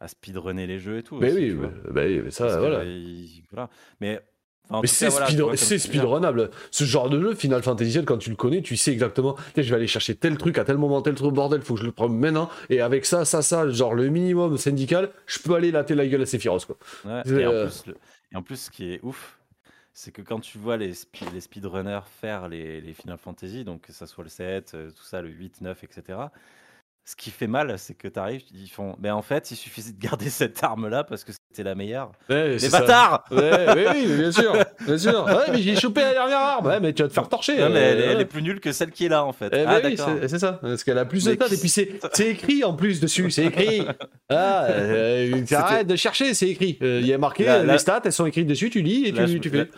à 0.00 0.08
speedrunner 0.08 0.66
les 0.66 0.78
jeux 0.78 0.98
et 0.98 1.02
tout. 1.02 1.16
Mais 1.16 1.30
aussi, 1.32 1.36
oui, 1.42 1.50
tu 1.50 1.56
bah 1.92 2.02
oui, 2.04 2.20
mais 2.24 2.30
ça, 2.30 2.58
voilà. 2.58 2.78
euh, 2.80 2.84
ils- 2.84 3.44
voilà. 3.52 3.70
Mais, 4.00 4.20
enfin, 4.70 4.80
Mais 4.82 4.88
c'est 4.88 5.08
voilà, 5.08 5.26
speed- 5.26 5.52
dis, 5.54 5.78
speedrunnable. 5.78 6.50
Ce 6.70 6.84
genre 6.84 7.08
de 7.10 7.20
jeu, 7.20 7.34
Final 7.34 7.62
Fantasy 7.62 7.90
VII, 7.90 8.04
quand 8.04 8.18
tu 8.18 8.30
le 8.30 8.36
connais, 8.36 8.62
tu 8.62 8.76
sais 8.76 8.92
exactement. 8.92 9.36
Je 9.56 9.62
vais 9.62 9.74
aller 9.76 9.86
chercher 9.86 10.14
tel 10.14 10.36
truc 10.38 10.58
à 10.58 10.64
tel 10.64 10.76
moment, 10.78 11.02
tel 11.02 11.14
truc, 11.14 11.32
bordel, 11.34 11.62
faut 11.62 11.74
que 11.74 11.80
je 11.80 11.86
le 11.86 11.92
prenne 11.92 12.16
maintenant. 12.16 12.50
Et 12.70 12.80
avec 12.80 13.06
ça, 13.06 13.24
ça, 13.24 13.42
ça, 13.42 13.68
genre 13.70 13.94
le 13.94 14.08
minimum 14.08 14.56
syndical, 14.56 15.10
je 15.26 15.38
peux 15.38 15.54
aller 15.54 15.70
latter 15.70 15.94
la 15.94 16.06
gueule 16.06 16.22
à 16.22 16.26
Sephiroth, 16.26 16.66
quoi. 16.66 16.76
Ouais, 17.04 17.22
en 17.46 17.50
euh, 17.52 17.66
plus, 17.66 17.86
le- 17.86 17.96
et 18.32 18.36
en 18.36 18.42
plus, 18.42 18.56
ce 18.56 18.70
qui 18.70 18.92
est 18.92 19.00
ouf, 19.02 19.38
c'est 19.92 20.12
que 20.12 20.20
quand 20.20 20.40
tu 20.40 20.58
vois 20.58 20.76
les, 20.76 20.92
speedrunners 20.94 22.00
faire 22.20 22.48
les, 22.48 22.80
les 22.80 22.92
Final 22.92 23.16
Fantasy, 23.16 23.64
donc 23.64 23.82
que 23.82 23.92
ça 23.92 24.06
soit 24.06 24.24
le 24.24 24.30
7, 24.30 24.72
euh, 24.74 24.90
tout 24.90 25.04
ça, 25.04 25.22
le 25.22 25.30
8, 25.30 25.62
9, 25.62 25.84
etc., 25.84 26.18
ce 27.08 27.14
qui 27.14 27.30
fait 27.30 27.46
mal, 27.46 27.72
c'est 27.78 27.94
que 27.94 28.08
tu 28.08 28.18
arrives, 28.18 28.42
ils 28.52 28.68
font. 28.68 28.96
Mais 28.98 29.10
en 29.12 29.22
fait, 29.22 29.52
il 29.52 29.56
suffisait 29.56 29.92
de 29.92 29.98
garder 30.00 30.28
cette 30.28 30.62
arme-là 30.64 31.04
parce 31.04 31.22
que 31.22 31.30
c'était 31.32 31.62
la 31.62 31.76
meilleure. 31.76 32.10
Ouais, 32.28 32.56
Les 32.56 32.68
bâtards 32.68 33.24
Ouais, 33.30 33.66
oui, 33.76 33.84
oui, 33.94 34.16
bien 34.16 34.32
sûr, 34.32 34.52
bien 34.84 34.98
sûr. 34.98 35.24
Ouais, 35.24 35.44
mais 35.52 35.62
j'ai 35.62 35.76
chopé 35.76 36.00
la 36.00 36.12
dernière 36.14 36.38
arme. 36.40 36.66
Ouais, 36.66 36.80
mais 36.80 36.92
tu 36.92 37.02
vas 37.02 37.08
te 37.08 37.14
faire 37.14 37.28
torcher. 37.28 37.58
Non, 37.58 37.70
mais 37.70 37.78
elle, 37.80 37.98
est- 37.98 38.02
euh, 38.02 38.10
elle 38.10 38.16
ouais. 38.16 38.22
est 38.22 38.26
plus 38.26 38.42
nulle 38.42 38.58
que 38.58 38.72
celle 38.72 38.90
qui 38.90 39.06
est 39.06 39.08
là, 39.08 39.24
en 39.24 39.32
fait. 39.32 39.50
Eh 39.52 39.60
ah, 39.64 39.80
ben 39.80 39.88
oui, 39.90 39.94
d'accord. 39.96 40.14
c'est 40.28 40.38
ça, 40.40 40.54
parce 40.54 40.82
qu'elle 40.82 40.98
a 40.98 41.04
plus 41.04 41.24
de 41.24 41.34
stats, 41.34 41.46
qui- 41.46 41.54
et 41.54 41.58
puis 41.58 41.68
c'est 41.68 42.26
écrit 42.28 42.64
en 42.64 42.74
plus 42.74 42.98
dessus, 43.00 43.30
c'est 43.30 43.44
écrit. 43.46 43.86
Ah, 44.28 44.64
euh, 44.70 45.44
arrête 45.52 45.86
de 45.86 45.94
chercher, 45.94 46.34
c'est 46.34 46.48
écrit. 46.48 46.78
Euh, 46.82 46.98
Il 47.00 47.06
y 47.06 47.12
a 47.12 47.18
marqué, 47.18 47.44
Là- 47.44 47.58
euh, 47.58 47.62
là- 47.64 47.74
les 47.74 47.78
stats, 47.78 48.00
elles 48.04 48.12
sont 48.12 48.26
écrites 48.26 48.48
dessus, 48.48 48.70
tu 48.70 48.82
lis 48.82 49.04
et 49.06 49.12
Là, 49.12 49.24
tu, 49.26 49.34
je- 49.34 49.38
tu 49.38 49.50
fais. 49.50 49.68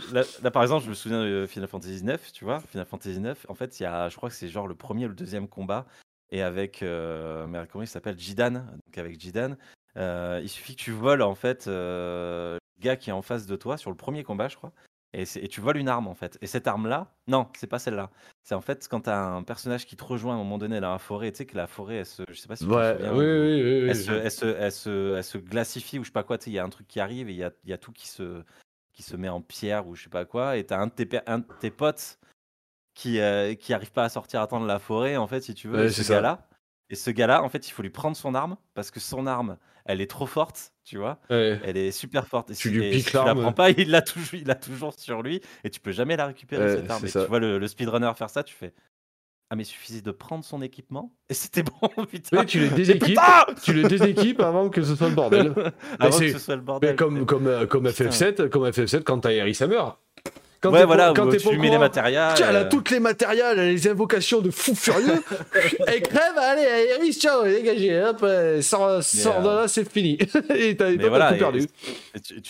là, 0.43 0.51
par 0.51 0.63
exemple, 0.63 0.85
je 0.87 0.89
me 0.89 0.95
souviens 0.95 1.23
de 1.23 1.45
Final 1.47 1.69
Fantasy 1.69 2.03
9, 2.03 2.33
tu 2.33 2.47
vois. 2.47 2.61
Final 2.71 2.87
Fantasy 2.91 3.21
9, 3.21 3.45
en 3.51 3.55
fait, 3.55 3.79
il 3.79 3.83
y 3.83 3.87
a, 3.87 4.09
je 4.09 4.17
crois 4.17 4.31
que 4.31 4.35
c'est 4.35 4.49
genre 4.49 4.67
le 4.67 4.75
premier 4.75 5.05
ou 5.05 5.09
le 5.11 5.15
deuxième 5.15 5.49
combat. 5.49 5.85
Et 6.31 6.43
avec, 6.43 6.83
euh, 6.83 7.47
merde, 7.47 7.69
comment 7.71 7.85
il 7.85 7.89
s'appelle? 7.89 8.19
Jidan. 8.19 8.53
Donc 8.53 8.99
avec 8.99 9.19
Jidan, 9.21 9.57
euh, 9.97 10.41
il 10.43 10.49
suffit 10.49 10.77
que 10.77 10.83
tu 10.83 10.93
voles, 10.93 11.23
en 11.23 11.35
fait, 11.35 11.67
euh, 11.67 12.59
le 12.79 12.83
gars 12.83 12.97
qui 12.97 13.11
est 13.11 13.15
en 13.15 13.23
face 13.23 13.47
de 13.47 13.57
toi 13.57 13.77
sur 13.77 13.91
le 13.91 13.97
premier 13.97 14.25
combat, 14.25 14.49
je 14.49 14.57
crois. 14.57 14.73
Et, 15.15 15.25
tu 15.25 15.63
voles 15.63 15.79
une 15.79 15.89
arme, 15.89 16.07
en 16.07 16.15
fait. 16.15 16.37
Et 16.43 16.47
cette 16.47 16.67
arme-là, 16.67 17.15
non, 17.29 17.49
c'est 17.57 17.67
pas 17.67 17.79
celle-là. 17.79 18.11
C'est 18.43 18.55
en 18.55 18.61
fait 18.61 18.87
quand 18.89 19.03
t'as 19.03 19.19
un 19.19 19.43
personnage 19.43 19.87
qui 19.87 19.97
te 19.97 20.05
rejoint 20.05 20.33
à 20.33 20.37
un 20.37 20.39
moment 20.39 20.59
donné 20.59 20.81
dans 20.81 20.93
la 20.93 20.99
forêt, 20.99 21.33
tu 21.33 21.39
sais 21.39 21.47
que 21.47 21.57
la 21.57 21.67
forêt, 21.67 21.97
elle 21.97 22.07
se, 22.07 22.23
je 22.29 22.35
sais 22.35 22.49
pas 22.49 22.57
si 22.57 22.65
tu 22.65 22.71
te 22.71 22.75
Ouais, 22.75 22.93
souviens, 22.93 23.15
oui, 23.15 23.25
ou- 23.25 23.43
oui, 23.43 23.83
oui. 23.83 23.89
elle, 23.89 23.97
se, 23.97 24.13
elle, 24.13 24.31
se, 24.31 24.47
elle, 24.47 24.73
se, 24.73 25.17
elle 25.17 25.25
se 25.25 25.39
glacifie 25.39 25.99
ou 25.99 26.03
je 26.05 26.09
sais 26.09 26.13
pas 26.13 26.23
quoi, 26.23 26.39
tu 26.39 26.45
sais, 26.45 26.51
il 26.51 26.55
y 26.55 26.59
a 26.59 26.65
un 26.65 26.69
truc 26.69 26.87
qui 26.87 27.01
arrive 27.01 27.29
et 27.29 27.33
il 27.33 27.39
y 27.39 27.45
a, 27.45 27.53
il 27.65 27.71
y 27.71 27.73
a 27.73 27.79
tout 27.79 27.93
qui 27.93 28.07
se, 28.07 28.43
qui 28.93 29.03
se 29.03 29.17
met 29.17 29.29
en 29.29 29.41
pierre 29.41 29.87
ou 29.87 29.95
je 29.95 30.05
sais 30.05 30.09
pas 30.11 30.25
quoi, 30.25 30.57
et 30.57 30.65
t'as 30.65 30.79
un 30.79 30.87
de 30.87 30.93
tes, 30.93 31.21
un 31.27 31.39
de 31.39 31.47
tes 31.61 31.71
potes 31.71 32.19
qui, 32.99 33.21
euh, 33.21 33.55
qui 33.55 33.73
arrive 33.73 33.93
pas 33.93 34.03
à 34.03 34.09
sortir 34.09 34.41
à 34.41 34.47
temps 34.49 34.61
de 34.61 34.67
la 34.67 34.81
forêt, 34.81 35.17
en 35.17 35.29
fait, 35.29 35.41
si 35.41 35.55
tu 35.55 35.69
veux, 35.69 35.83
Ouais, 35.85 35.89
ce 35.89 36.03
ça. 36.03 36.15
gars-là, 36.15 36.49
et 36.91 36.97
ce 36.97 37.11
gars-là, 37.13 37.45
en 37.45 37.49
fait, 37.49 37.69
il 37.69 37.71
faut 37.71 37.83
lui 37.83 37.91
prendre 37.91 38.17
son 38.17 38.35
arme, 38.35 38.57
parce 38.75 38.91
que 38.91 38.99
son 38.99 39.27
arme, 39.29 39.57
elle 39.85 40.01
est 40.01 40.11
trop 40.11 40.27
forte, 40.27 40.73
tu 40.85 40.99
vois, 40.99 41.21
Ouais. 41.31 41.61
elle 41.63 41.77
est 41.77 41.93
super 41.93 42.27
forte, 42.27 42.51
et 42.51 42.55
Tu 42.55 42.69
si, 42.69 42.75
lui 42.75 42.87
et 42.87 42.91
piques 42.91 43.05
si 43.05 43.11
tu 43.13 43.17
la 43.17 43.25
l'arme. 43.27 43.43
prends 43.43 43.53
pas, 43.53 43.71
il 43.71 43.91
l'a 43.91 44.03
toujours, 44.03 44.35
il 44.35 44.47
l'a 44.49 44.57
toujours 44.57 44.95
sur 44.99 45.23
lui, 45.23 45.41
et 45.63 45.71
tu 45.71 45.79
peux 45.79 45.93
jamais 45.93 46.17
la 46.17 46.27
récupérer, 46.27 46.65
Ouais, 46.65 46.77
cette 46.77 46.91
arme, 46.91 47.05
et 47.05 47.09
ça. 47.09 47.23
tu 47.23 47.29
vois 47.29 47.39
le, 47.39 47.59
le 47.59 47.69
speedrunner 47.69 48.11
faire 48.17 48.31
ça, 48.31 48.43
tu 48.43 48.55
fais... 48.55 48.75
Ah 49.51 49.57
mais 49.57 49.63
il 49.63 49.67
suffisait 49.67 50.03
de 50.03 50.11
prendre 50.11 50.45
son 50.45 50.61
équipement? 50.61 51.15
Et 51.31 51.35
c'était 51.35 51.63
bon 51.97 52.05
putain. 52.05 52.41
Oui, 52.41 52.47
tu 52.47 52.59
le 52.61 52.69
déséquipes, 52.69 53.19
tu 53.63 53.73
le 53.73 53.85
déséquipes 53.89 54.41
avant 54.41 54.69
que 54.69 54.83
ce 54.83 54.95
soit 54.95 55.09
le 55.09 55.15
bordel. 55.15 55.55
Avant 56.01 56.19
que 56.19 56.33
ce 56.33 56.39
soit 56.39 56.57
le 56.57 56.61
bordel. 56.61 56.91
Mais 56.91 56.97
comme, 56.97 57.25
comme, 57.25 57.47
euh, 57.47 57.65
comme 57.67 57.87
Putain. 57.89 58.11
FF7, 58.11 58.49
comme 58.51 58.65
FF7, 58.69 59.05
quand 59.05 59.21
t'as 59.21 59.31
Harry 59.41 59.55
Summer. 59.55 59.99
Quand 60.61 60.73
ouais, 60.73 60.85
voilà, 60.85 61.13
quand 61.15 61.29
tu 61.29 61.57
mets 61.59 61.71
les 61.71 61.79
matériels. 61.79 62.33
Tiens, 62.35 62.47
elle 62.51 62.57
a 62.57 62.61
euh, 62.61 62.69
toutes 62.69 62.91
les 62.91 62.99
matériels, 62.99 63.59
les 63.59 63.87
invocations 63.89 64.41
de 64.41 64.51
fou 64.51 64.75
furieux. 64.75 65.23
elle 65.87 66.03
crève, 66.03 66.37
allez, 66.37 66.91
Harry, 66.93 67.13
ciao, 67.13 67.45
dégagez, 67.45 68.03
hop, 68.03 68.19
euh, 68.25 68.61
sors, 68.61 69.03
sors 69.03 69.41
de 69.43 69.49
euh, 69.49 69.61
là, 69.63 69.69
c'est 69.69 69.89
fini. 69.89 70.19
et 70.55 70.77
t'as 70.77 70.97
voilà, 70.97 71.33
tout 71.33 71.39
perdu. 71.39 71.67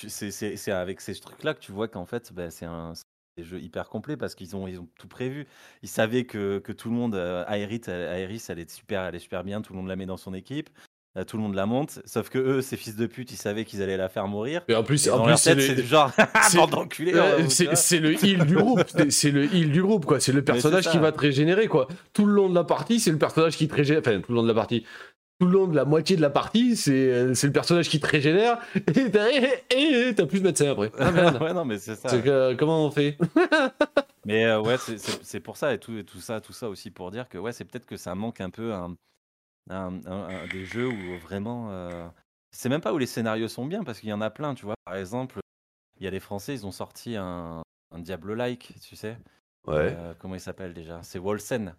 c'est- 0.08 0.72
avec 0.72 1.00
ces 1.02 1.14
trucs-là 1.14 1.52
que 1.52 1.60
tu 1.60 1.72
vois 1.72 1.88
qu'en 1.88 2.06
fait, 2.06 2.32
bah, 2.32 2.50
c'est 2.50 2.64
un 2.64 2.94
des 3.36 3.44
jeux 3.44 3.60
hyper 3.60 3.88
complets 3.88 4.16
parce 4.16 4.34
qu'ils 4.34 4.56
ont, 4.56 4.66
ils 4.66 4.80
ont 4.80 4.88
tout 4.98 5.08
prévu. 5.08 5.46
Ils 5.82 5.88
savaient 5.88 6.24
que, 6.24 6.58
que 6.58 6.72
tout 6.72 6.88
le 6.88 6.94
monde, 6.94 7.14
euh, 7.14 7.44
Aerith, 7.46 7.88
elle 7.88 8.58
est 8.58 8.70
super, 8.70 9.04
elle 9.04 9.14
est 9.14 9.20
super 9.20 9.44
bien, 9.44 9.60
tout 9.60 9.72
le 9.74 9.78
monde 9.78 9.88
la 9.88 9.96
met 9.96 10.06
dans 10.06 10.16
son 10.16 10.34
équipe, 10.34 10.70
euh, 11.16 11.24
tout 11.24 11.36
le 11.36 11.42
monde 11.42 11.54
la 11.54 11.66
monte, 11.66 12.00
sauf 12.04 12.28
que 12.28 12.38
eux, 12.38 12.60
ces 12.62 12.76
fils 12.76 12.94
de 12.96 13.06
pute, 13.06 13.32
ils 13.32 13.36
savaient 13.36 13.64
qu'ils 13.64 13.82
allaient 13.82 13.96
la 13.96 14.08
faire 14.08 14.28
mourir. 14.28 14.62
Et 14.68 14.74
en 14.74 14.82
plus, 14.84 15.06
Et 15.06 15.10
en 15.10 15.24
plus 15.24 15.36
c'est 15.36 15.54
le- 15.54 15.74
du 15.74 15.82
genre, 15.86 16.12
c'est- 16.48 16.56
bande 16.58 16.70
d'enculés. 16.70 17.18
Hein, 17.18 17.48
c'est 17.48 17.98
le 18.00 18.12
heal 18.24 18.44
du 18.44 18.54
groupe, 18.56 18.82
c'est- 19.10 19.30
le 19.30 19.44
heal 19.54 19.70
du 19.72 19.82
groupe 19.82 20.04
quoi, 20.06 20.20
c'est 20.20 20.32
le 20.32 20.42
personnage 20.44 20.88
qui 20.90 20.98
va 20.98 21.10
te 21.12 21.18
régénérer 21.20 21.66
quoi. 21.66 21.88
Tout 22.12 22.26
le 22.26 22.32
long 22.34 22.48
de 22.50 22.54
la 22.54 22.64
partie, 22.64 23.00
c'est 23.00 23.10
le 23.10 23.18
personnage 23.18 23.56
qui 23.56 23.66
te 23.68 23.74
régénère, 23.74 24.02
enfin 24.06 24.20
tout 24.20 24.32
le 24.32 24.36
long 24.36 24.42
de 24.42 24.48
la 24.48 24.54
partie, 24.54 24.84
tout 25.40 25.46
le 25.46 25.52
long 25.52 25.66
de 25.68 25.74
la 25.76 25.84
moitié 25.84 26.16
de 26.16 26.20
la 26.20 26.30
partie, 26.30 26.76
c'est 26.76 26.92
euh, 27.12 27.32
le 27.42 27.52
personnage 27.52 27.88
qui 27.88 28.00
te 28.00 28.06
régénère 28.08 28.58
et 28.76 30.14
t'as 30.14 30.26
plus 30.26 30.40
de 30.40 30.44
médecin 30.44 30.70
après. 30.72 30.90
Ah 30.98 31.10
merde. 31.12 31.40
ouais, 31.40 31.54
non, 31.54 31.64
mais 31.64 31.78
c'est 31.78 31.94
ça. 31.94 32.08
Que, 32.18 32.54
comment 32.54 32.84
on 32.86 32.90
fait? 32.90 33.16
Mais 34.26 34.44
euh, 34.46 34.60
ouais, 34.60 34.76
c'est- 35.22 35.40
pour 35.40 35.56
ça 35.56 35.72
et 35.72 35.78
tout, 35.78 35.96
et 35.96 36.04
tout 36.04 36.18
ça, 36.20 36.40
tout 36.40 36.52
ça 36.52 36.68
aussi 36.68 36.90
pour 36.90 37.10
dire 37.10 37.28
que 37.28 37.38
ouais, 37.38 37.52
c'est 37.52 37.64
peut-être 37.64 37.86
que 37.86 37.96
ça 37.96 38.14
manque 38.14 38.40
un 38.40 38.50
peu 38.50 38.72
un, 38.72 38.90
un- 38.90 38.96
un- 39.70 40.00
un- 40.06 40.46
des 40.48 40.64
jeux 40.64 40.88
où 40.88 41.18
vraiment, 41.20 41.70
euh, 41.70 42.08
c'est 42.50 42.68
même 42.68 42.80
pas 42.80 42.92
où 42.92 42.98
les 42.98 43.06
scénarios 43.06 43.48
sont 43.48 43.66
bien 43.66 43.84
parce 43.84 44.00
qu'il 44.00 44.08
y 44.08 44.12
en 44.12 44.20
a 44.20 44.30
plein, 44.30 44.54
tu 44.54 44.64
vois. 44.64 44.74
Par 44.84 44.96
exemple, 44.96 45.40
il 45.98 46.04
y 46.04 46.06
a 46.06 46.10
les 46.10 46.20
Français, 46.20 46.54
ils 46.54 46.66
ont 46.66 46.70
sorti 46.72 47.16
un, 47.16 47.62
un 47.94 47.98
Diablo-like, 47.98 48.74
tu 48.82 48.96
sais. 48.96 49.18
Ouais. 49.66 49.94
Euh, 49.98 50.14
comment 50.18 50.34
il 50.34 50.40
s'appelle 50.40 50.72
déjà? 50.74 51.02
C'est 51.02 51.18
Wolsen. 51.18 51.74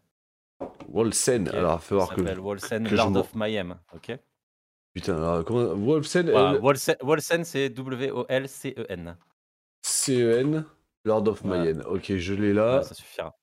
Wolfsen, 0.89 1.47
ok 1.47 1.53
alors 1.53 1.71
il 1.71 1.75
va 1.75 1.79
falloir 1.79 2.09
que. 2.09 2.21
s'appelle 2.21 2.39
Wolsen, 2.39 2.87
que 2.87 2.95
Lord 2.95 3.15
of 3.15 3.33
Mayhem. 3.35 3.77
Ok? 3.93 4.17
Putain, 4.93 5.17
alors 5.17 5.45
comment. 5.45 5.73
Wolfsen, 5.75 6.29
Voilà, 6.29 6.57
Wolsen, 6.59 6.95
Wolsen, 7.01 7.43
c'est 7.45 7.69
W-O-L-C-E-N. 7.69 9.15
C-E-N, 9.83 10.65
Lord 11.05 11.27
of 11.27 11.41
Voilà. 11.43 11.61
Mayenne. 11.63 11.83
Ok, 11.83 12.13
je 12.15 12.33
l'ai 12.33 12.53
là. 12.53 12.83
ça 12.83 12.93
suffira. 12.93 13.35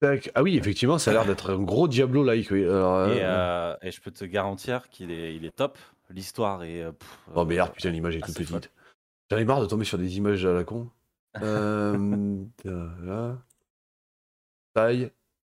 Tac. 0.00 0.30
Ah 0.34 0.42
oui, 0.42 0.56
effectivement, 0.56 0.98
ça 0.98 1.10
a 1.10 1.14
l'air 1.14 1.24
d'être 1.26 1.50
un 1.52 1.62
gros 1.62 1.88
Diablo-like. 1.88 2.50
Oui. 2.50 2.64
Alors, 2.64 3.08
Et, 3.08 3.22
euh, 3.22 3.26
euh, 3.72 3.76
et 3.82 3.90
je 3.90 4.00
peux 4.00 4.10
te 4.10 4.24
garantir 4.24 4.88
qu'il 4.90 5.10
est, 5.10 5.34
il 5.34 5.44
est 5.44 5.50
top. 5.56 5.78
L'histoire 6.10 6.62
est. 6.62 6.82
euh, 6.82 6.92
pff, 6.92 7.18
Oh 7.34 7.44
merde, 7.44 7.72
putain, 7.72 7.90
l'image 7.90 8.16
est 8.16 8.20
toute 8.20 8.36
petite. 8.36 8.70
J'en 9.30 9.36
ai 9.38 9.44
marre 9.44 9.60
de 9.60 9.66
tomber 9.66 9.84
sur 9.84 9.98
des 9.98 10.16
images 10.16 10.44
à 10.46 10.52
la 10.52 10.64
con. 10.64 10.88
Là. 12.64 13.38
Taille 14.74 15.10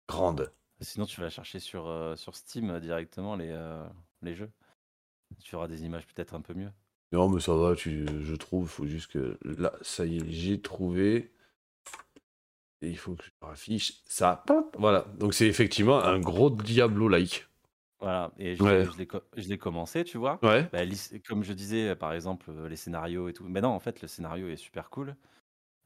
grande. 0.09 0.53
Sinon, 0.81 1.07
tu 1.07 1.21
vas 1.21 1.31
chercher 1.31 1.59
sur, 1.59 1.89
euh, 1.89 2.15
sur 2.17 2.37
Steam 2.37 2.79
directement 2.81 3.37
les, 3.37 3.51
euh, 3.51 3.85
les 4.23 4.35
jeux. 4.35 4.51
Tu 5.43 5.57
auras 5.57 5.67
des 5.69 5.85
images 5.85 6.07
peut-être 6.07 6.35
un 6.35 6.41
peu 6.41 6.55
mieux. 6.55 6.71
Non, 7.13 7.29
mais 7.29 7.41
ça 7.41 7.55
va, 7.55 7.75
tu, 7.75 8.07
je 8.23 8.35
trouve. 8.35 8.69
faut 8.69 8.87
juste 8.87 9.11
que. 9.11 9.39
Là, 9.45 9.73
ça 9.83 10.05
y 10.05 10.19
est, 10.19 10.31
j'ai 10.31 10.61
trouvé. 10.61 11.33
Et 12.85 12.91
il 12.91 12.99
faut 12.99 13.15
que 13.17 13.25
je 13.25 13.31
affiche 13.49 14.03
ça. 14.07 14.45
Voilà. 14.79 15.07
Donc, 15.19 15.33
c'est 15.35 15.47
effectivement 15.47 15.99
un 16.03 16.19
gros 16.21 16.51
Diablo-like. 16.51 17.47
Voilà, 18.01 18.33
et 18.39 18.57
je 18.57 18.63
Ouais. 18.63 18.87
l'ai 18.97 19.07
je 19.37 19.49
l'ai 19.49 19.59
commencé, 19.59 20.05
tu 20.05 20.19
vois? 20.19 20.43
Ouais. 20.43 20.71
Bah, 20.73 20.81
comme 21.27 21.45
je 21.45 21.53
disais, 21.53 21.95
par 21.95 22.13
exemple, 22.13 22.51
heu, 22.51 22.67
les 22.67 22.77
scénarios 22.77 23.29
et 23.29 23.33
tout. 23.33 23.45
Mais 23.49 23.61
non, 23.61 23.69
en 23.69 23.79
fait, 23.81 24.03
le 24.03 24.09
scénario 24.09 24.49
est 24.49 24.57
super 24.57 24.91
cool. 24.91 25.17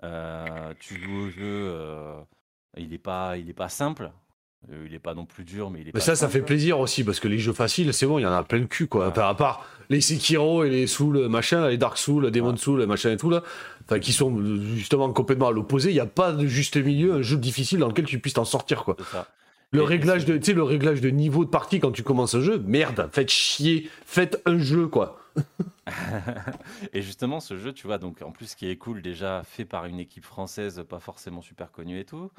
Heu, 0.04 0.74
tu 0.80 0.98
joues 0.98 1.16
au 1.26 1.30
jeu, 1.30 1.44
heu, 1.46 2.24
il 2.78 2.92
est 2.94 2.98
pas 2.98 3.38
il 3.38 3.50
est 3.50 3.54
pas 3.54 3.68
simple, 3.70 4.12
heu, 4.70 4.86
il 4.86 4.94
est 4.94 4.98
pas 4.98 5.14
non 5.14 5.24
plus 5.26 5.44
dur, 5.44 5.70
mais 5.70 5.80
il 5.80 5.82
est 5.82 5.86
Mais 5.86 5.92
pas 5.92 6.00
ça, 6.00 6.16
ça 6.16 6.28
fait 6.28 6.42
plaisir 6.42 6.78
aussi, 6.80 7.04
parce 7.04 7.20
que 7.20 7.28
les 7.28 7.38
jeux 7.38 7.52
faciles, 7.52 7.92
c'est 7.94 8.06
bon, 8.06 8.18
il 8.18 8.22
y 8.22 8.26
en 8.26 8.32
a 8.32 8.42
plein 8.42 8.58
le 8.58 8.66
cul, 8.66 8.86
quoi. 8.86 9.04
Ouais. 9.06 9.10
Enfin, 9.12 9.28
à 9.28 9.34
part 9.34 9.66
les 9.90 10.00
Sekiro 10.00 10.64
et 10.64 10.70
les 10.70 10.86
Souls, 10.86 11.28
machin, 11.28 11.68
les 11.68 11.78
Dark 11.78 11.96
Souls, 11.98 12.30
Demon 12.30 12.50
Ouais. 12.50 12.56
Souls, 12.58 12.84
machin 12.86 13.10
et 13.12 13.16
tout, 13.16 13.30
là, 13.30 13.42
enfin, 13.84 13.98
qui 13.98 14.12
sont 14.12 14.38
euh, 14.38 14.60
justement 14.76 15.10
complètement 15.12 15.48
à 15.48 15.52
l'opposé, 15.52 15.90
il 15.90 15.94
n'y 15.94 16.00
a 16.00 16.06
pas 16.06 16.32
de 16.32 16.46
juste 16.46 16.76
milieu, 16.76 17.14
un 17.14 17.22
jeu 17.22 17.36
difficile 17.38 17.78
dans 17.78 17.88
lequel 17.88 18.04
tu 18.04 18.18
puisses 18.18 18.34
t'en 18.34 18.44
sortir, 18.44 18.84
quoi. 18.84 18.96
C'est 18.98 19.04
ça. 19.16 19.26
Le 19.70 19.82
Et- 19.82 19.84
réglage 19.86 20.24
de, 20.24 20.52
le 20.52 20.62
réglage 20.62 21.00
de 21.02 21.10
niveau 21.10 21.44
de 21.44 21.50
partie 21.50 21.78
quand 21.80 21.92
tu 21.92 22.02
commences 22.02 22.34
un 22.34 22.40
jeu, 22.40 22.58
merde, 22.66 23.08
faites 23.12 23.30
chier, 23.30 23.90
faites 24.06 24.40
un 24.46 24.58
jeu, 24.58 24.86
quoi. 24.88 25.20
Et 26.92 27.02
justement, 27.02 27.40
ce 27.40 27.56
jeu, 27.56 27.72
tu 27.72 27.86
vois, 27.86 27.98
donc 27.98 28.22
en 28.22 28.30
plus, 28.30 28.46
ce 28.46 28.56
qui 28.56 28.68
est 28.68 28.76
cool, 28.76 29.02
déjà 29.02 29.42
fait 29.44 29.64
par 29.64 29.84
une 29.86 30.00
équipe 30.00 30.24
française, 30.24 30.82
pas 30.88 30.98
forcément 31.00 31.42
super 31.42 31.70
connue 31.70 31.98
et 32.00 32.04
tout. 32.04 32.30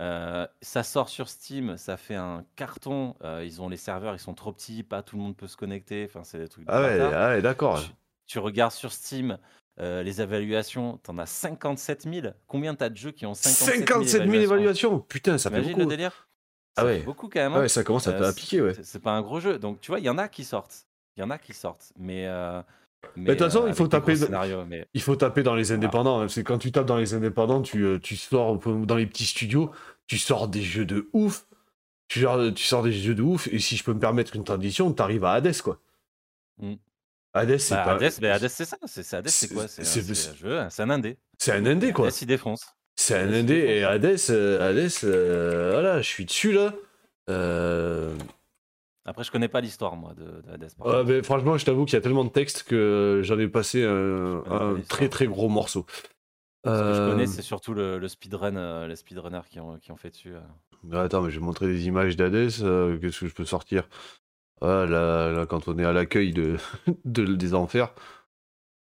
Euh, 0.00 0.46
ça 0.62 0.82
sort 0.84 1.08
sur 1.08 1.28
Steam, 1.28 1.76
ça 1.76 1.96
fait 1.96 2.14
un 2.14 2.44
carton. 2.56 3.16
euh, 3.24 3.42
ils 3.44 3.60
ont 3.60 3.68
les 3.68 3.76
serveurs, 3.76 4.14
ils 4.14 4.20
sont 4.20 4.34
trop 4.34 4.52
petits, 4.52 4.82
pas 4.84 5.02
tout 5.02 5.16
le 5.16 5.22
monde 5.22 5.36
peut 5.36 5.48
se 5.48 5.56
connecter. 5.56 6.04
Enfin, 6.08 6.22
c'est 6.24 6.38
des 6.38 6.48
trucs 6.48 6.64
de 6.66 6.70
Ah 6.72 6.82
ouais, 6.82 7.00
ah 7.00 7.28
ouais, 7.30 7.42
d'accord. 7.42 7.82
Tu, 7.82 7.90
tu 8.26 8.38
regardes 8.38 8.72
sur 8.72 8.92
Steam 8.92 9.38
euh, 9.80 10.02
les 10.02 10.20
évaluations, 10.20 10.98
t'en 10.98 11.18
as 11.18 11.26
57 11.26 12.02
000. 12.12 12.28
Combien 12.46 12.74
t'as 12.74 12.88
de 12.88 12.96
jeux 12.96 13.10
qui 13.12 13.26
ont 13.26 13.34
57 13.34 13.74
000 13.76 13.86
57 13.88 14.22
000 14.30 14.42
évaluations, 14.42 15.00
putain, 15.00 15.38
ça 15.38 15.50
fait 15.50 15.56
Imagine 15.56 15.72
le 15.72 15.78
beaucoup. 15.84 15.90
délire? 15.90 16.28
Ah 16.76 16.84
ouais. 16.84 16.98
fait 16.98 17.04
beaucoup 17.04 17.28
quand 17.28 17.40
même. 17.40 17.52
Ah 17.54 17.58
hein. 17.58 17.60
ouais, 17.62 17.68
ça 17.68 17.82
commence 17.84 18.06
à, 18.06 18.32
piquer, 18.32 18.60
ouais. 18.60 18.74
c'est- 18.82 18.98
pas 19.00 19.12
un 19.12 19.22
gros 19.22 19.40
jeu. 19.40 19.58
Donc, 19.58 19.80
tu 19.80 19.90
vois, 19.90 19.98
il 20.00 20.04
y 20.04 20.10
en 20.10 20.18
a 20.18 20.28
qui 20.28 20.44
sortent. 20.44 20.86
Il 21.16 21.20
y 21.20 21.22
en 21.24 21.30
a 21.30 21.38
qui 21.38 21.52
sortent. 21.52 21.92
Mais. 21.98 22.26
euh, 22.26 22.62
de 23.16 23.30
toute 23.30 23.38
façon, 23.38 23.66
il 23.68 23.74
faut 23.74 23.86
taper 23.86 24.14
mais 24.68 24.86
Il 24.94 25.00
faut 25.00 25.14
taper 25.16 25.44
dans 25.44 25.54
les 25.54 25.70
indépendants. 25.70 26.20
hein. 26.20 26.28
C'est 26.28 26.42
quand 26.42 26.58
tu 26.58 26.72
tapes 26.72 26.86
dans 26.86 26.96
les 26.96 27.14
indépendants, 27.14 27.62
tu, 27.62 27.86
tu 28.02 28.16
sors 28.16 28.58
dans 28.58 28.96
les 28.96 29.06
petits 29.06 29.26
studios, 29.26 29.70
tu 30.08 30.18
sors 30.18 30.48
des 30.48 30.62
jeux 30.62 30.84
de 30.84 31.08
ouf. 31.12 31.46
Tu, 32.08 32.22
sors- 32.22 32.52
tu 32.54 32.64
sors 32.64 32.82
des 32.82 32.92
jeux 32.92 33.14
de 33.14 33.22
ouf. 33.22 33.46
Et 33.52 33.60
si 33.60 33.76
je 33.76 33.84
peux 33.84 33.92
me 33.94 34.00
permettre 34.00 34.34
une 34.34 34.42
transition, 34.44 34.92
t'arrives 34.92 35.24
à 35.24 35.34
Hades, 35.34 35.60
quoi. 35.62 35.80
Mm. 36.58 36.74
Hades, 37.34 37.58
c'est 37.58 37.74
Bah, 37.76 37.84
pas. 37.84 37.94
Hades, 37.94 38.12
mais 38.20 38.30
Hades, 38.30 38.48
c'est 38.48 38.64
ça. 38.64 38.78
C'est 38.86 39.14
Hades, 39.14 39.28
c'est 39.28 39.48
quoi? 39.54 39.68
C'est 39.68 39.82
un, 39.82 39.84
c'est- 39.84 40.14
c'est 40.14 40.30
un 40.30 40.34
jeu, 40.34 40.66
c'est 40.70 40.82
un 40.82 40.90
indé. 40.90 41.18
C'est 41.38 41.52
un 41.52 41.64
indé, 41.66 41.92
quoi. 41.92 42.08
Hades, 42.08 42.16
il 42.22 42.26
défonce. 42.26 42.66
C'est 42.96 43.16
un 43.16 43.32
indé. 43.32 43.54
Et. 43.54 43.84
Hades, 43.84 44.16
euh, 44.30 44.70
Hades 44.70 44.90
euh, 45.04 45.70
voilà, 45.72 46.00
je 46.02 46.08
suis 46.08 46.24
dessus, 46.24 46.52
là. 46.52 46.74
Euh, 47.30 48.16
Après, 49.04 49.22
je 49.24 49.30
connais 49.30 49.48
pas 49.48 49.60
l'histoire, 49.60 49.96
moi, 49.96 50.14
de, 50.14 50.24
de 50.24 50.52
Hades. 50.52 50.74
par 50.76 50.86
ouais, 50.86 50.92
contre. 50.94 51.04
mais 51.04 51.22
franchement, 51.22 51.56
je 51.58 51.64
t'avoue 51.66 51.84
qu'il 51.84 51.94
y 51.94 51.98
a 51.98 52.00
tellement 52.00 52.24
de 52.24 52.30
textes 52.30 52.62
que 52.64 53.20
j'en 53.22 53.38
ai 53.38 53.46
passé 53.48 53.84
un, 53.84 54.42
très 54.88 55.08
très 55.08 55.26
gros 55.26 55.48
morceau. 55.48 55.86
Ce 56.64 56.70
que 56.70 56.76
je 56.76 57.00
Euh, 57.00 57.10
connais, 57.12 57.26
c'est 57.26 57.42
surtout 57.42 57.72
le, 57.74 57.98
le 57.98 58.08
speedrun, 58.08 58.56
euh, 58.56 58.86
les 58.88 58.96
speedrunners 58.96 59.42
qui 59.48 59.60
ont, 59.60 59.78
qui 59.78 59.92
ont 59.92 59.96
fait 59.96 60.10
dessus. 60.10 60.34
euh. 60.34 60.98
Attends, 61.04 61.22
mais 61.22 61.30
je 61.30 61.38
vais 61.38 61.44
montrer 61.44 61.66
des 61.66 61.86
images 61.86 62.16
d'Hades. 62.16 62.34
euh, 62.62 62.98
Qu'est-ce 62.98 63.20
que 63.20 63.28
je 63.28 63.34
peux 63.34 63.44
sortir? 63.44 63.88
Ah, 64.60 64.84
là, 64.88 65.30
là, 65.30 65.46
quand 65.46 65.68
on 65.68 65.78
est 65.78 65.84
à 65.84 65.92
l'accueil 65.92 66.32
de, 66.32 66.56
de- 67.04 67.34
des 67.36 67.54
enfers. 67.54 67.94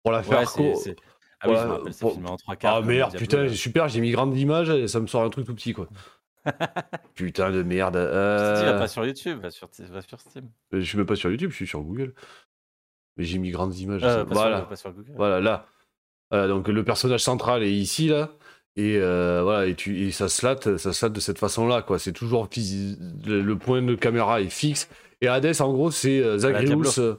Pour 0.03 0.13
la 0.13 0.23
faire 0.23 0.41
Ouais, 0.41 0.47
court- 0.47 0.83
Ah 1.43 1.49
oui, 1.49 1.55
je 1.55 1.61
rappelle, 1.67 1.93
c'est 1.95 2.01
pour- 2.01 2.13
filmé 2.13 2.29
en 2.31 2.37
3 2.37 2.57
quarts. 2.57 2.77
Ah 2.77 2.81
merde, 2.83 3.17
putain, 3.17 3.49
super, 3.49 3.89
j'ai 3.89 4.01
mis 4.01 4.11
grande 4.11 4.37
image 4.37 4.69
et 4.71 4.89
ça 4.89 5.01
me 5.01 5.07
sort 5.07 5.23
un 5.23 5.31
truc 5.31 5.47
tout 5.47 5.55
petit, 5.55 5.73
quoi. 5.73 5.89
putain 7.15 7.51
de 7.51 7.63
merde. 7.63 7.95
Je 7.97 8.01
te 8.01 8.59
dis, 8.61 8.65
va 8.65 8.73
Euh, 8.75 8.79
pas 8.79 8.89
sur 8.89 9.05
YouTube, 9.07 9.41
va 9.41 9.51
sur, 9.51 9.69
va 9.91 10.03
sur 10.03 10.19
Steam. 10.21 10.51
Je 10.73 10.81
suis 10.81 10.97
même 10.99 11.07
pas 11.07 11.17
sur 11.17 11.31
YouTube, 11.31 11.51
je 11.51 11.57
suis 11.57 11.67
sur 11.67 11.83
Google. 11.83 12.15
Mais 13.17 13.25
j'ai 13.25 13.39
mis 13.39 13.51
grandes 13.51 13.77
images. 13.77 14.03
Euh, 14.05 14.19
ça- 14.21 14.25
pas, 14.25 14.35
voilà. 14.35 14.59
sur, 14.61 14.69
pas 14.69 14.77
sur 14.77 14.93
Google. 14.93 15.13
Voilà, 15.17 15.41
là. 15.41 15.67
Voilà, 16.31 16.49
donc 16.49 16.69
le 16.69 16.85
personnage 16.85 17.23
central 17.23 17.63
est 17.63 17.73
ici, 17.73 18.09
là. 18.09 18.33
Et 18.77 18.97
euh, 18.99 19.41
voilà, 19.43 19.67
et, 19.67 19.75
tu, 19.75 20.07
et 20.07 20.11
ça 20.13 20.29
se 20.29 20.47
latte, 20.47 20.77
ça 20.77 20.93
se 20.93 21.05
latte 21.05 21.13
de 21.13 21.21
cette 21.21 21.39
façon-là, 21.39 21.83
quoi. 21.83 21.99
C'est 21.99 22.13
toujours 22.13 22.49
le, 22.57 23.41
le 23.43 23.59
point 23.59 23.83
de 23.83 23.95
caméra 23.95 24.41
est 24.41 24.49
fixe. 24.49 24.89
Et 25.23 25.29
Hades, 25.29 25.61
en 25.61 25.73
gros, 25.73 25.91
c'est 25.91 26.23
euh. 26.23 26.39
Zagreus. 26.39 26.99
euh, 26.99 27.17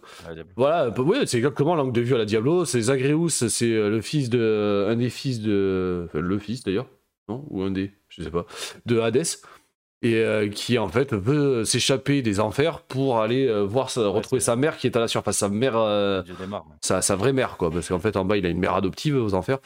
voilà, 0.55 0.89
oui, 0.97 1.17
c'est 1.25 1.37
exactement 1.37 1.75
l'angle 1.75 1.93
de 1.93 2.01
vue 2.01 2.15
à 2.15 2.17
la 2.17 2.25
Diablo. 2.25 2.65
C'est 2.65 2.81
Zagreus, 2.81 3.47
c'est 3.47 3.71
euh, 3.71 3.89
le 3.89 4.01
fils 4.01 4.29
de, 4.29 4.87
un 4.89 4.95
des 4.95 5.09
fils 5.09 5.39
de, 5.39 6.05
enfin, 6.05 6.19
le 6.19 6.39
fils 6.39 6.63
d'ailleurs, 6.63 6.87
non 7.29 7.45
ou 7.49 7.61
un 7.61 7.69
des, 7.69 7.91
je 8.09 8.23
sais 8.23 8.31
pas, 8.31 8.47
de 8.87 8.99
Hades, 8.99 9.23
et 10.03 10.15
euh, 10.15 10.49
qui 10.49 10.77
en 10.79 10.87
fait 10.87 11.13
veut 11.13 11.63
s'échapper 11.65 12.21
des 12.21 12.39
enfers 12.39 12.81
pour 12.81 13.19
aller 13.19 13.47
euh, 13.47 13.61
voir 13.63 13.89
sa- 13.89 14.07
retrouver 14.07 14.39
sa 14.39 14.55
mère 14.55 14.77
qui 14.77 14.87
est 14.87 14.95
à 14.97 14.99
la 14.99 15.07
surface, 15.07 15.37
sa 15.37 15.49
mère, 15.49 15.73
euh, 15.77 16.23
sa, 16.81 17.01
sa 17.01 17.15
vraie 17.15 17.33
mère 17.33 17.55
quoi, 17.57 17.69
parce 17.69 17.87
qu'en 17.87 17.99
fait 17.99 18.15
en 18.17 18.25
bas 18.25 18.37
il 18.37 18.45
a 18.45 18.49
une 18.49 18.59
mère 18.59 18.73
adoptive 18.73 19.15
aux 19.15 19.33
enfers. 19.35 19.59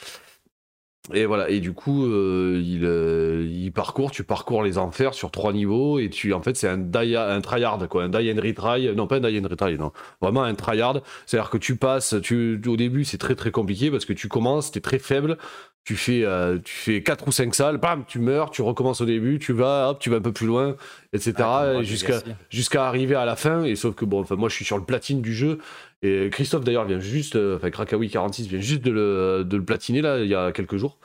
Et 1.13 1.25
voilà, 1.25 1.49
et 1.49 1.59
du 1.59 1.73
coup, 1.73 2.05
euh, 2.05 2.59
il, 2.63 2.83
euh, 2.83 3.47
il 3.47 3.71
parcourt, 3.71 4.09
tu 4.09 4.23
parcours 4.23 4.63
les 4.63 4.79
enfers 4.79 5.13
sur 5.13 5.29
trois 5.29 5.53
niveaux, 5.53 5.99
et 5.99 6.09
tu, 6.09 6.33
en 6.33 6.41
fait, 6.41 6.57
c'est 6.57 6.67
un, 6.67 6.77
die, 6.77 7.15
un 7.15 7.41
tryhard, 7.41 7.87
quoi, 7.87 8.03
un 8.03 8.09
die 8.09 8.31
and 8.31 8.41
retry, 8.41 8.95
non, 8.95 9.05
pas 9.05 9.17
un 9.17 9.19
die 9.19 9.39
and 9.39 9.47
retry, 9.47 9.77
non, 9.77 9.91
vraiment 10.19 10.41
un 10.41 10.55
tryhard, 10.55 11.01
c'est-à-dire 11.27 11.51
que 11.51 11.57
tu 11.59 11.75
passes, 11.75 12.15
tu, 12.23 12.59
au 12.65 12.75
début, 12.75 13.05
c'est 13.05 13.19
très 13.19 13.35
très 13.35 13.51
compliqué, 13.51 13.91
parce 13.91 14.05
que 14.05 14.13
tu 14.13 14.27
commences, 14.27 14.71
t'es 14.71 14.81
très 14.81 14.97
faible, 14.97 15.37
tu 15.83 15.95
fais, 15.95 16.23
euh, 16.23 16.57
tu 16.63 16.73
fais 16.73 17.03
4 17.03 17.27
ou 17.27 17.31
5 17.31 17.53
salles, 17.53 17.77
bam, 17.77 18.05
tu 18.07 18.17
meurs, 18.17 18.49
tu 18.49 18.63
recommences 18.63 19.01
au 19.01 19.05
début, 19.05 19.37
tu 19.37 19.53
vas, 19.53 19.91
hop, 19.91 19.99
tu 19.99 20.09
vas 20.09 20.17
un 20.17 20.21
peu 20.21 20.31
plus 20.31 20.47
loin, 20.47 20.75
etc., 21.13 21.33
Ah, 21.37 21.83
jusqu'à 21.83 22.21
jusqu'à 22.49 22.87
arriver 22.87 23.13
à 23.13 23.25
la 23.25 23.35
fin 23.35 23.63
et 23.63 23.75
sauf 23.75 23.93
que 23.93 24.03
bon 24.03 24.21
enfin 24.21 24.35
moi 24.35 24.49
je 24.49 24.55
suis 24.55 24.65
sur 24.65 24.77
le 24.77 24.83
platine 24.83 25.21
du 25.21 25.33
jeu 25.33 25.59
et 26.05 26.29
Christophe 26.29 26.63
d'ailleurs 26.63 26.85
vient 26.85 26.99
juste 26.99 27.35
euh, 27.35 27.57
enfin 27.57 27.69
Krakawi 27.69 28.09
46 28.09 28.47
vient 28.47 28.59
juste 28.59 28.83
de 28.83 28.91
le, 28.91 29.65
platiner 29.65 30.01
là 30.01 30.19
il 30.19 30.29
y 30.29 30.35
a 30.35 30.51
quelques 30.51 30.77
jours. 30.77 30.99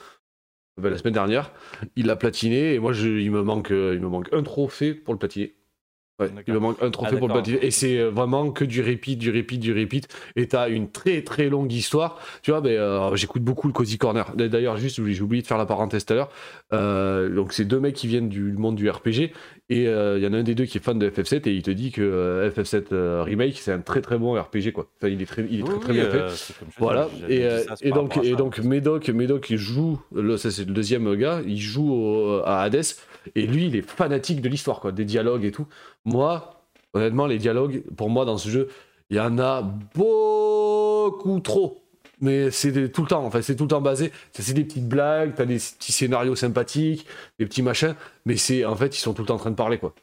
La 0.82 0.96
semaine 0.96 1.12
dernière. 1.12 1.52
Il 1.94 2.06
l'a 2.06 2.16
platiné 2.16 2.74
et 2.74 2.78
moi 2.78 2.92
je, 2.92 3.08
il 3.08 3.30
me 3.30 3.42
manque 3.42 3.70
euh, 3.70 3.94
il 3.94 4.00
me 4.00 4.08
manque 4.08 4.32
un 4.32 4.42
trophée 4.42 4.94
pour 4.94 5.12
le 5.12 5.18
platiner 5.18 5.54
Ouais, 6.20 6.28
il 6.46 6.54
me 6.54 6.58
manque 6.58 6.76
un 6.82 6.90
trophée 6.90 7.12
Ah, 7.14 7.18
pour 7.18 7.28
le 7.28 7.34
platiner 7.34 7.64
et 7.64 7.70
c'est 7.70 7.98
euh, 7.98 8.10
vraiment 8.10 8.50
que 8.50 8.64
du 8.64 8.82
repeat 8.82 9.18
du 9.18 9.30
repeat 9.30 9.58
du 9.60 9.72
repeat. 9.72 10.06
Et 10.36 10.46
t'as 10.48 10.68
une 10.68 10.90
très 10.90 11.22
très 11.22 11.48
longue 11.48 11.72
histoire. 11.72 12.18
Tu 12.42 12.50
vois 12.50 12.60
mais 12.60 12.76
euh, 12.76 13.14
j'écoute 13.16 13.42
beaucoup 13.42 13.66
le 13.66 13.72
Cozy 13.72 13.96
Corner. 13.98 14.30
D'ailleurs 14.36 14.76
juste 14.76 15.04
j'ai 15.04 15.22
oublié 15.22 15.42
de 15.42 15.46
faire 15.46 15.58
la 15.58 15.66
parenthèse 15.66 16.04
tout 16.04 16.12
à 16.12 16.16
l'heure. 16.16 16.30
Euh, 16.72 17.28
donc 17.34 17.52
c'est 17.52 17.64
deux 17.64 17.80
mecs 17.80 17.94
qui 17.94 18.06
viennent 18.06 18.28
du 18.28 18.52
monde 18.52 18.76
du 18.76 18.88
RPG 18.88 19.32
et 19.70 19.86
euh, 19.88 20.18
il 20.18 20.24
y 20.24 20.26
en 20.26 20.32
a 20.32 20.38
un 20.38 20.42
des 20.42 20.54
deux 20.54 20.64
qui 20.64 20.78
est 20.78 20.80
fan 20.80 20.98
de 20.98 21.08
FF7 21.08 21.48
et 21.48 21.52
il 21.52 21.62
te 21.62 21.70
dit 21.70 21.90
que 21.90 22.02
euh, 22.02 22.50
FF7 22.50 22.86
euh, 22.92 23.22
Remake 23.22 23.56
c'est 23.58 23.72
un 23.72 23.80
très 23.80 24.00
très 24.00 24.18
bon 24.18 24.34
RPG 24.40 24.72
quoi. 24.72 24.88
Enfin 24.98 25.08
il 25.08 25.22
est 25.22 25.26
très, 25.26 25.46
il 25.50 25.60
est 25.60 25.62
Oui, 25.62 25.68
très, 25.70 25.78
très 25.80 25.92
oui, 25.92 25.98
bien 26.00 26.10
fait. 26.10 26.26
dis, 26.34 26.54
Voilà. 26.78 27.08
Et, 27.28 27.42
ça, 27.66 27.74
donc 27.90 28.18
et 28.22 28.34
donc 28.36 28.58
Médoc 28.58 29.08
Médoc 29.08 29.50
il 29.50 29.56
joue 29.56 30.00
ça 30.36 30.50
c'est 30.50 30.66
le 30.66 30.72
deuxième 30.72 31.14
gars. 31.14 31.40
Il 31.46 31.58
joue 31.60 31.90
au- 31.92 32.42
à 32.44 32.60
Hades 32.62 32.82
et 33.34 33.46
lui 33.46 33.66
il 33.66 33.76
est 33.76 33.82
fanatique 33.82 34.40
de 34.40 34.48
l'histoire 34.48 34.80
quoi 34.80 34.92
des 34.92 35.04
dialogues 35.04 35.44
et 35.44 35.52
tout. 35.52 35.66
Moi 36.04 36.64
honnêtement 36.92 37.26
les 37.26 37.38
dialogues 37.38 37.82
pour 37.96 38.10
moi 38.10 38.24
dans 38.24 38.38
ce 38.38 38.48
jeu 38.48 38.68
il 39.10 39.16
y 39.16 39.20
en 39.20 39.38
a 39.38 39.62
beaucoup 39.94 41.40
trop 41.40 41.82
mais 42.20 42.50
c'est 42.50 42.92
tout 42.92 43.02
le 43.02 43.08
temps, 43.08 43.24
enfin 43.24 43.40
c'est 43.40 43.56
tout 43.56 43.64
le 43.64 43.68
temps 43.68 43.80
basé, 43.80 44.12
c'est 44.32 44.52
des 44.52 44.64
petites 44.64 44.86
blagues, 44.86 45.32
t'as 45.34 45.46
des 45.46 45.56
petits 45.56 45.92
scénarios 45.92 46.36
sympathiques, 46.36 47.06
des 47.38 47.46
petits 47.46 47.62
machins, 47.62 47.94
mais 48.26 48.36
c'est 48.36 48.66
en 48.66 48.76
fait 48.76 48.94
ils 48.94 49.00
sont 49.00 49.14
tout 49.14 49.22
le 49.22 49.28
temps 49.28 49.36
en 49.36 49.38
train 49.38 49.50
de 49.50 49.56
parler 49.56 49.78
quoi. 49.78 49.94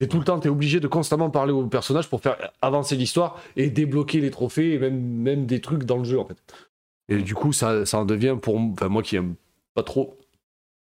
Et 0.00 0.08
tout 0.08 0.18
le 0.18 0.24
temps, 0.24 0.38
t'es 0.38 0.50
obligé 0.50 0.78
de 0.78 0.88
constamment 0.88 1.30
parler 1.30 1.52
au 1.52 1.66
personnage 1.66 2.08
pour 2.10 2.20
faire 2.20 2.36
avancer 2.60 2.96
l'histoire 2.96 3.40
et 3.56 3.70
débloquer 3.70 4.20
les 4.20 4.30
trophées 4.30 4.74
et 4.74 4.78
même, 4.78 5.00
même 5.00 5.46
des 5.46 5.60
trucs 5.60 5.84
dans 5.84 5.96
le 5.96 6.04
jeu 6.04 6.18
en 6.20 6.26
fait. 6.26 6.36
Et 7.08 7.22
du 7.22 7.34
coup, 7.34 7.52
ça, 7.52 7.86
ça 7.86 7.98
en 7.98 8.04
devient 8.04 8.36
pour 8.40 8.58
moi 8.58 9.02
qui 9.02 9.16
aime 9.16 9.36
pas 9.74 9.82
trop 9.82 10.18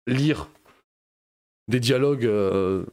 lire 0.06 0.48
des 1.68 1.80
dialogues, 1.80 2.26
euh, 2.26 2.84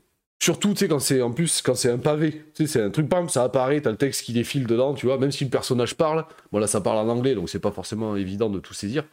surtout 0.41 0.69
tu 0.73 0.79
sais 0.79 0.87
quand 0.87 0.99
c'est 0.99 1.21
en 1.21 1.31
plus 1.31 1.61
quand 1.61 1.75
c'est 1.75 1.91
un 1.91 1.97
pavé, 1.97 2.43
tu 2.55 2.65
sais 2.65 2.67
c'est 2.73 2.81
un 2.81 2.89
truc 2.91 3.07
ça 3.29 3.43
apparaît, 3.43 3.81
t'as 3.81 3.91
le 3.91 3.97
texte 3.97 4.23
qui 4.23 4.33
défile 4.33 4.67
dedans, 4.67 4.93
tu 4.93 5.05
vois, 5.05 5.17
même 5.17 5.31
si 5.31 5.43
le 5.43 5.49
personnage 5.49 5.95
parle, 5.95 6.25
bon 6.51 6.59
là 6.59 6.67
ça 6.67 6.81
parle 6.81 6.97
en 6.97 7.09
anglais 7.11 7.35
donc 7.35 7.49
c'est 7.49 7.59
pas 7.59 7.71
forcément 7.71 8.15
évident 8.15 8.49
de 8.49 8.59
tout 8.59 8.73
saisir. 8.73 9.03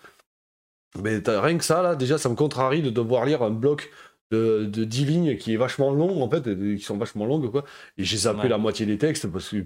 Mais 1.03 1.21
t'as- 1.21 1.41
rien 1.43 1.59
que 1.59 1.65
ça 1.65 1.83
là, 1.83 1.95
déjà 1.95 2.17
ça 2.19 2.29
me 2.29 2.35
contrarie 2.35 2.83
de 2.83 2.91
devoir 2.91 3.27
lire 3.27 3.43
un 3.43 3.51
bloc 3.51 3.91
de, 4.31 4.65
de 4.65 4.85
10 4.85 5.05
lignes 5.05 5.37
qui 5.37 5.53
est 5.53 5.57
vachement 5.57 5.93
long 5.93 6.23
en 6.23 6.31
fait, 6.31 6.43
qui 6.45 6.83
sont 6.83 6.97
vachement 6.97 7.27
longues 7.27 7.51
quoi. 7.51 7.65
Et 7.99 8.05
j'ai 8.05 8.17
zappé 8.19 8.43
Ouais. 8.43 8.49
la 8.49 8.59
moitié 8.59 8.87
des 8.87 8.97
textes 8.99 9.27
parce 9.27 9.49
que 9.51 9.65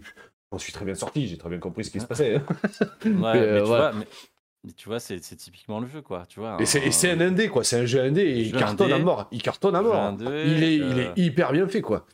j'en 0.50 0.58
suis 0.58 0.72
très 0.72 0.84
bien 0.84 0.94
sorti, 0.96 1.28
j'ai 1.28 1.38
très 1.38 1.48
bien 1.48 1.58
compris 1.58 1.84
ce 1.84 1.90
qui 1.90 2.00
se 2.00 2.06
passait. 2.06 2.36
hein. 2.36 2.42
Ouais, 2.50 2.90
Mais, 3.04 3.12
mais, 3.20 3.38
euh, 3.38 3.60
tu 3.60 3.66
voilà. 3.66 3.90
vois, 3.92 4.00
mais, 4.00 4.06
mais 4.64 4.72
tu 4.72 4.88
vois, 4.88 5.00
c'est 5.00 5.20
typiquement 5.20 5.80
le 5.80 5.86
jeu, 5.86 6.02
quoi. 6.02 6.24
Tu 6.28 6.40
vois, 6.40 6.58
Et 6.60 6.66
c'est 6.66 7.10
un 7.10 7.20
indé 7.20 7.48
quoi, 7.48 7.64
c'est 7.64 7.80
un 7.80 7.86
jeu 7.86 8.00
indé 8.00 8.22
et 8.22 8.40
il 8.40 8.52
cartonne 8.52 8.92
à 8.92 8.98
mort, 8.98 9.26
il 9.30 9.42
cartonne 9.42 9.74
à 9.74 9.82
mort. 9.82 9.96
indé, 9.96 10.24
Il 10.46 10.62
est, 10.62 10.76
il 10.76 10.82
euh, 10.82 11.12
est 11.14 11.18
hyper 11.18 11.52
bien 11.52 11.66
fait 11.66 11.80
quoi. 11.80 12.06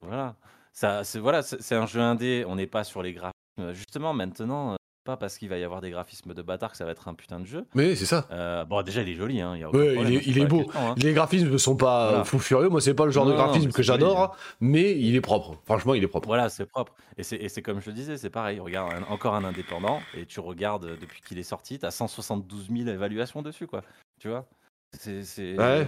Voilà. 0.00 0.36
Ça, 0.72 1.02
c'est 1.02 1.18
voilà, 1.18 1.40
un 1.72 1.86
jeu 1.86 2.00
indé. 2.00 2.44
On 2.46 2.54
n'est 2.54 2.68
pas 2.68 2.84
sur 2.84 3.02
les 3.02 3.12
graphismes. 3.12 3.72
Justement, 3.72 4.14
maintenant, 4.14 4.72
euh, 4.72 4.76
pas 5.08 5.16
parce 5.16 5.38
qu'il 5.38 5.48
va 5.48 5.56
y 5.56 5.64
avoir 5.64 5.80
des 5.80 5.88
graphismes 5.88 6.34
de 6.34 6.42
bâtard 6.42 6.70
que 6.72 6.76
ça 6.76 6.84
va 6.84 6.90
être 6.90 7.08
un 7.08 7.14
putain 7.14 7.40
de 7.40 7.46
jeu. 7.46 7.64
Mais 7.74 7.96
c'est 7.96 8.04
ça. 8.04 8.28
Euh, 8.30 8.66
bon, 8.66 8.82
déjà, 8.82 9.00
il 9.00 9.08
est 9.08 9.14
joli, 9.14 9.40
hein, 9.40 9.54
il 9.56 9.64
Ouais, 9.64 9.94
problème, 9.94 10.12
est, 10.18 10.26
il 10.26 10.38
la 10.38 10.44
beau. 10.44 10.64
question, 10.64 10.80
hein. 10.90 10.94
Les 10.98 11.14
graphismes 11.14 11.48
ne 11.50 11.56
sont 11.56 11.76
pas 11.76 12.08
Voilà. 12.10 12.24
fou 12.24 12.38
furieux. 12.38 12.68
Moi, 12.68 12.82
c'est 12.82 12.92
pas 12.92 13.06
le 13.06 13.10
genre 13.10 13.24
de 13.24 13.30
Non, 13.30 13.36
graphisme 13.38 13.72
que 13.72 13.82
j'adore, 13.82 14.36
mais 14.60 14.98
il 15.00 15.16
est 15.16 15.22
propre. 15.22 15.58
Franchement, 15.64 15.94
il 15.94 16.04
est 16.04 16.08
propre. 16.08 16.26
Voilà, 16.28 16.50
c'est 16.50 16.66
propre. 16.66 16.92
Et 17.16 17.22
c'est, 17.22 17.62
comme 17.62 17.80
je 17.80 17.86
te 17.86 17.90
disais, 17.90 18.18
c'est 18.18 18.28
pareil. 18.28 18.60
Regarde, 18.60 18.92
un- 18.92 19.10
encore 19.10 19.34
un 19.34 19.44
indépendant, 19.44 20.00
et 20.14 20.26
tu 20.26 20.40
regardes 20.40 20.84
euh, 20.84 20.96
depuis 21.00 21.22
qu'il 21.22 21.38
est 21.38 21.42
sorti, 21.42 21.78
t'as 21.78 21.90
172 21.90 22.68
000 22.70 22.88
évaluations 22.90 23.40
dessus, 23.40 23.66
quoi. 23.66 23.80
Tu 24.20 24.28
vois? 24.28 24.46
C'est, 24.92 25.56
Ouais. 25.58 25.86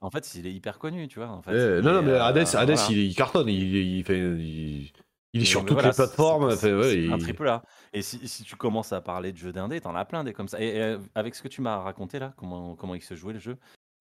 En 0.00 0.10
fait, 0.10 0.34
il 0.36 0.46
est 0.46 0.52
hyper 0.52 0.78
connu, 0.78 1.06
tu 1.08 1.18
vois. 1.18 1.28
En 1.28 1.42
fait. 1.42 1.52
Eh, 1.52 1.82
non, 1.82 1.92
non, 1.92 2.02
mais 2.02 2.12
euh, 2.12 2.22
Hades, 2.24 2.38
Hades, 2.54 2.70
voilà. 2.70 2.86
il, 2.90 2.98
il 2.98 3.14
cartonne. 3.14 3.48
Il, 3.48 3.74
il 3.76 4.04
fait, 4.04 4.18
il, 4.18 4.90
il 5.34 5.40
est 5.40 5.40
Mais- 5.42 5.44
sur 5.46 5.60
mais 5.60 5.66
toutes 5.66 5.74
voilà, 5.74 5.88
les 5.90 5.94
plateformes. 5.94 6.56
c'est- 6.56 6.72
ouais, 6.72 7.12
un 7.12 7.18
triple 7.18 7.48
A. 7.48 7.62
Et 7.92 8.00
si, 8.00 8.26
si 8.26 8.44
tu 8.44 8.56
commences 8.56 8.92
à 8.94 9.00
parler 9.02 9.32
de 9.32 9.36
jeux 9.36 9.52
d'indé, 9.52 9.80
t'en 9.80 9.94
as 9.94 10.04
plein 10.06 10.24
des 10.24 10.32
comme 10.32 10.48
ça. 10.48 10.58
Et, 10.62 10.96
avec 11.14 11.34
ce 11.34 11.42
que 11.42 11.48
tu 11.48 11.60
m'as 11.60 11.78
raconté 11.80 12.18
là, 12.18 12.32
comment, 12.38 12.74
comment 12.76 12.94
il 12.94 13.02
se 13.02 13.14
jouait 13.14 13.34
le 13.34 13.38
jeu, 13.40 13.56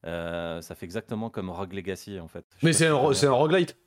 euh, 0.06 0.62
ça 0.62 0.76
fait 0.76 0.86
exactement 0.86 1.30
comme 1.30 1.50
Rogue 1.50 1.74
Legacy 1.74 2.20
en 2.20 2.28
fait. 2.28 2.46
Je 2.62 2.66
Mais 2.66 2.72
c'est 2.74 2.88
un, 2.88 3.14
c'est 3.14 3.28
un 3.28 3.32
roguelite. 3.34 3.78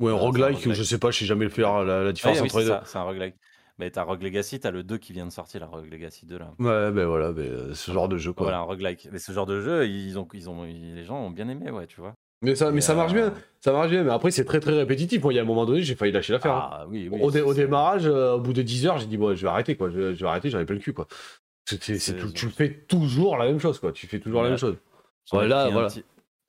Ou 0.00 0.08
un 0.08 0.12
Ouais, 0.12 0.16
un 0.18 0.20
roguelike, 0.20 0.56
roguelike. 0.56 0.74
je 0.74 0.82
sais 0.82 0.98
pas, 0.98 1.10
je 1.10 1.18
sais 1.20 1.24
jamais 1.26 1.48
faire 1.48 1.84
la, 1.84 2.02
la 2.04 2.08
Ah 2.08 2.12
différence 2.12 2.38
oui, 2.40 2.44
entre 2.46 2.58
les 2.60 2.64
deux. 2.64 2.70
ça, 2.70 2.82
c'est 2.84 2.98
un 2.98 3.02
roguelike. 3.02 3.34
Mais 3.80 3.92
t'as 3.92 4.02
Rogue 4.02 4.22
Legacy, 4.22 4.58
t'as 4.58 4.72
le 4.72 4.82
2 4.82 4.98
qui 4.98 5.12
vient 5.12 5.24
de 5.26 5.30
sortir, 5.30 5.60
la 5.60 5.66
Rogue 5.68 5.88
Legacy 5.92 6.26
2 6.26 6.36
là. 6.38 6.52
Ouais, 6.58 6.90
ben 6.90 7.06
voilà, 7.06 7.30
ben, 7.32 7.42
euh, 7.46 7.74
ce 7.74 7.92
genre 7.92 8.08
de 8.08 8.16
jeu 8.16 8.32
quoi. 8.32 8.44
Voilà, 8.46 8.58
un 8.58 8.62
roguelike. 8.62 9.08
Mais 9.12 9.20
ce 9.20 9.30
genre 9.30 9.46
de 9.46 9.60
jeu, 9.60 9.86
ils 9.86 10.18
ont, 10.18 10.26
ils 10.34 10.50
ont, 10.50 10.64
ils- 10.64 10.96
les 10.96 11.04
gens 11.04 11.16
ont 11.18 11.30
bien 11.30 11.48
aimé, 11.48 11.70
ouais, 11.70 11.86
tu 11.86 12.00
vois. 12.00 12.14
Mais 12.42 12.54
ça, 12.54 12.70
mais 12.70 12.80
ça 12.80 12.94
marche 12.94 13.12
euh, 13.12 13.30
bien, 13.30 13.34
ça 13.60 13.72
marche 13.72 13.90
bien. 13.90 14.04
Mais 14.04 14.10
après, 14.12 14.30
c'est 14.30 14.44
très 14.44 14.60
très 14.60 14.72
répétitif. 14.72 15.22
Moi, 15.22 15.32
il 15.32 15.36
y 15.36 15.38
a 15.38 15.42
un 15.42 15.46
moment 15.46 15.66
donné, 15.66 15.82
j'ai 15.82 15.96
failli 15.96 16.12
lâcher 16.12 16.32
l'affaire. 16.32 16.54
hein. 16.54 16.68
Ah 16.72 16.86
oui, 16.88 17.08
oui. 17.10 17.18
au, 17.20 17.30
dé- 17.30 17.42
démarrage, 17.54 18.06
euh, 18.06 18.34
au 18.34 18.40
bout 18.40 18.52
de 18.52 18.62
10 18.62 18.86
heures, 18.86 18.98
j'ai 18.98 19.06
dit, 19.06 19.16
bon, 19.16 19.34
je 19.34 19.42
vais 19.42 19.48
arrêter 19.48 19.76
quoi. 19.76 19.90
Je, 19.90 20.14
je 20.14 20.20
vais 20.24 20.28
arrêter, 20.30 20.48
j'en 20.50 20.60
ai 20.60 20.64
plein 20.64 20.76
le 20.76 20.80
cul 20.80 20.92
quoi. 20.92 21.08
C'est- 21.64 21.82
c'est- 21.82 21.98
c'est 21.98 22.12
C'est- 22.12 22.16
tout- 22.18 22.30
tu 22.32 22.48
fais 22.48 22.72
toujours 22.72 23.36
la 23.36 23.46
même 23.46 23.58
chose 23.58 23.78
quoi. 23.80 23.92
Tu 23.92 24.06
fais 24.06 24.20
toujours 24.20 24.42
la 24.42 24.50
même 24.50 24.58
chose. 24.58 24.76
J'en 25.30 25.38
ai 25.42 25.48
Voilà, 25.48 25.62
pris 25.64 25.68
un 25.68 25.72
voilà. 25.72 25.88
petit- 25.88 26.04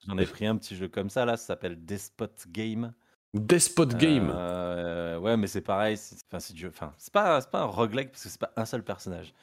J'en 0.06 0.16
ai 0.16 0.24
pris 0.26 0.46
un 0.46 0.56
petit 0.56 0.76
jeu 0.76 0.88
comme 0.88 1.10
ça 1.10 1.24
là, 1.26 1.36
ça 1.36 1.46
s'appelle 1.48 1.84
Despot 1.84 2.26
Game. 2.48 2.92
Despot 3.34 3.86
Game. 3.86 4.32
Euh, 4.34 5.18
ouais, 5.18 5.36
mais 5.36 5.46
c'est 5.46 5.60
pareil. 5.60 5.96
c'est- 5.96 6.16
Enfin, 6.28 6.40
c'est 6.40 6.54
du- 6.54 6.66
enfin, 6.68 6.92
c'est 6.98 7.12
pas, 7.12 7.40
c'est 7.40 7.50
pas 7.50 7.60
un 7.60 7.64
roguelike 7.66 8.10
parce 8.12 8.22
que 8.24 8.28
c'est 8.30 8.40
pas 8.40 8.52
un 8.56 8.64
seul 8.64 8.82
personnage. 8.82 9.34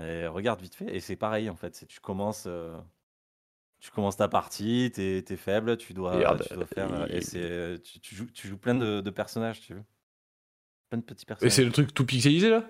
Et 0.00 0.26
regarde 0.26 0.60
vite 0.60 0.74
fait, 0.74 0.94
et 0.94 1.00
c'est 1.00 1.16
pareil 1.16 1.48
en 1.48 1.56
fait. 1.56 1.74
c'est- 1.74 1.86
Tu 1.86 2.00
commences, 2.00 2.44
euh, 2.46 2.76
tu 3.82 3.90
commences 3.90 4.16
ta 4.16 4.28
partie, 4.28 4.90
t'es 4.94 5.24
es 5.28 5.36
faible, 5.36 5.76
tu 5.76 5.92
dois, 5.94 6.12
Regarde, 6.12 6.40
tu 6.40 6.54
dois 6.54 6.66
faire. 6.66 6.92
euh, 6.92 7.06
il- 7.10 7.18
Et 7.18 7.20
c'est, 7.20 7.82
tu, 7.84 8.00
tu 8.00 8.14
joues, 8.14 8.26
tu 8.32 8.48
joues 8.48 8.58
plein 8.58 8.74
de, 8.76 9.00
de 9.02 9.10
personnages, 9.10 9.60
tu 9.60 9.74
veux. 9.74 9.84
Plein 10.90 10.98
de 11.00 11.04
petits 11.04 11.26
Et 11.42 11.50
personnages. 11.50 11.50
c'est 11.50 11.64
le 11.66 11.72
truc 11.72 11.92
tout 11.92 12.06
pixelisé 12.06 12.48
là? 12.48 12.64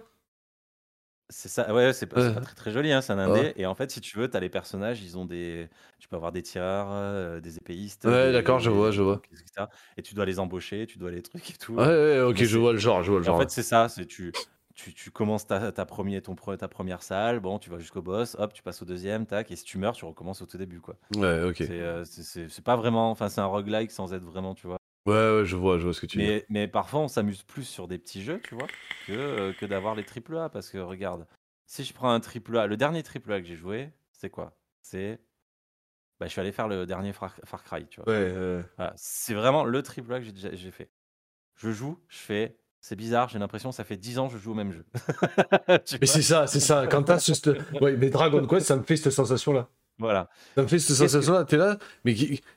C'est 1.31 1.49
ça, 1.49 1.73
ouais, 1.73 1.93
c'est 1.95 2.07
pas, 2.07 2.21
c'est 2.21 2.31
Ouais. 2.31 2.35
pas 2.35 2.41
très 2.43 2.55
très 2.55 2.71
joli, 2.73 2.93
hein, 2.93 3.01
c'est 3.01 3.13
un 3.13 3.19
indé. 3.19 3.53
Ouais. 3.53 3.55
Et 3.57 3.65
en 3.65 3.75
fait, 3.75 3.91
si 3.91 4.01
tu 4.03 4.19
veux, 4.19 4.29
t'as 4.29 4.41
les 4.41 4.51
personnages, 4.51 5.01
ils 5.03 5.17
ont 5.17 5.25
des. 5.25 5.71
Tu 5.99 6.07
peux 6.09 6.17
avoir 6.17 6.31
des 6.33 6.43
tireurs, 6.43 6.91
euh, 6.93 7.41
des 7.41 7.57
épéistes. 7.57 8.05
Ouais, 8.05 8.33
d'accord, 8.33 8.59
je 8.61 8.71
vois, 8.71 8.91
je 8.93 9.03
vois. 9.03 9.23
etc. 9.33 9.71
Et 9.97 10.03
tu 10.03 10.15
dois 10.15 10.27
les 10.27 10.39
embaucher, 10.39 10.87
tu 10.87 10.99
dois 10.99 11.11
les 11.11 11.23
trucs 11.23 11.51
et 11.51 11.55
tout. 11.59 11.77
Ouais, 11.77 11.87
ouais, 11.87 12.21
ok, 12.21 12.43
je 12.45 12.59
vois 12.59 12.73
le 12.73 12.79
genre, 12.79 13.03
je 13.03 13.11
vois 13.11 13.21
le 13.21 13.25
Et 13.25 13.29
en 13.29 13.35
genre. 13.35 13.35
fait, 13.35 13.51
c'est 13.51 13.63
ça, 13.63 13.89
c'est 13.89 14.07
tu, 14.07 14.35
tu, 14.83 14.95
tu 14.95 15.11
commences 15.11 15.47
ta, 15.47 15.73
ta, 15.73 15.87
premier, 15.87 16.21
ton, 16.23 16.35
pre- 16.35 16.57
ta 16.57 16.69
première 16.69 17.03
salle, 17.03 17.41
bon, 17.41 17.59
tu 17.59 17.71
vas 17.71 17.79
jusqu'au 17.79 18.03
boss, 18.03 18.37
hop, 18.39 18.53
tu 18.53 18.63
passes 18.63 18.83
au 18.83 18.85
deuxième, 18.85 19.27
tac, 19.27 19.51
et 19.51 19.57
si 19.57 19.65
tu 19.65 19.79
meurs, 19.79 19.95
tu 19.95 20.05
recommences 20.05 20.43
au 20.43 20.47
tout 20.47 20.59
début, 20.59 20.81
quoi. 20.81 20.99
ouais, 21.11 21.43
ok. 21.45 21.63
C'est 21.63 21.81
euh, 21.81 22.05
c'est- 22.05 22.23
c'est- 22.25 22.49
c'est 22.49 22.65
pas 22.65 22.77
vraiment, 22.77 23.11
enfin, 23.11 23.29
c'est 23.29 23.41
un 23.41 23.47
roguelike 23.47 23.91
sans 23.93 24.15
être 24.15 24.25
vraiment, 24.25 24.55
tu 24.55 24.67
vois. 24.67 24.79
Ouais, 25.07 25.15
ouais, 25.15 25.45
je 25.45 25.57
vois, 25.57 25.79
je 25.79 25.85
vois 25.85 25.95
ce 25.95 26.01
que 26.01 26.07
tu 26.07 26.19
dis. 26.19 26.31
Mais, 26.31 26.45
mais 26.49 26.69
parfois, 26.69 27.01
on 27.01 27.09
s'amuse 27.09 27.43
plus 27.43 27.65
sur 27.65 27.89
des 27.89 27.99
petits 27.99 28.23
jeux, 28.23 28.41
tu 28.41 28.55
vois, 28.55 28.77
que, 29.01 29.13
euh, 29.13 29.53
que 29.55 29.65
d'avoir 29.67 29.95
les 29.95 30.05
triple 30.05 30.37
A, 30.37 30.49
parce 30.51 30.71
que 30.71 30.79
regarde, 30.79 31.27
si 31.67 31.85
je 31.85 31.95
prends 31.95 32.11
un 32.11 32.21
triple 32.21 32.57
A, 32.59 32.67
le 32.67 32.77
dernier 32.77 33.03
triple 33.03 33.33
A 33.33 33.41
que 33.41 33.47
j'ai 33.47 33.57
joué, 33.57 33.93
c'est 34.13 34.31
quoi? 34.31 34.59
C'est. 34.83 35.21
Bah, 36.21 36.27
je 36.27 36.33
suis 36.33 36.41
allé 36.41 36.53
faire 36.53 36.69
le 36.69 36.87
dernier 36.87 37.13
Far, 37.13 37.35
Far 37.45 37.65
Cry, 37.65 37.87
tu 37.89 38.01
vois. 38.01 38.07
Ouais. 38.07 38.65
Voilà, 38.79 38.95
c'est 38.97 39.35
vraiment 39.35 39.65
le 39.65 39.83
triple 39.83 40.15
A 40.15 40.21
que 40.21 40.27
j'ai 40.55 40.71
fait. 40.73 40.93
Je 41.57 41.73
joue, 41.73 41.99
je 42.09 42.19
fais. 42.19 42.59
C'est 42.85 42.97
bizarre, 42.97 43.29
j'ai 43.29 43.39
l'impression 43.39 43.71
que 43.71 43.77
ça 43.77 43.85
fait 43.85 43.97
10 43.97 44.19
ans 44.19 44.27
que 44.29 44.35
je 44.35 44.39
joue 44.39 44.51
au 44.51 44.55
même 44.55 44.73
jeu. 44.73 44.85
Tu 45.87 45.97
Mais 46.01 46.07
c'est 46.09 46.21
ça, 46.21 46.47
c'est 46.49 46.59
ça. 46.61 46.87
Quand 46.91 47.05
t'as 47.05 47.21
ce. 47.21 47.33
Ouais, 47.81 47.97
mais 47.97 48.11
Dragon 48.11 48.45
Quest, 48.47 48.67
ça 48.67 48.77
me 48.77 48.83
fait 48.83 48.97
cette 48.97 49.13
sensation-là. 49.13 49.69
Voilà. 49.99 50.29
Ça 50.57 50.63
me 50.63 50.67
fait 50.67 50.81
cette 50.81 50.89
que- 50.89 50.95
sensation-là. 51.09 51.45
T'es 51.45 51.57
là, 51.59 51.79
mais 52.05 52.13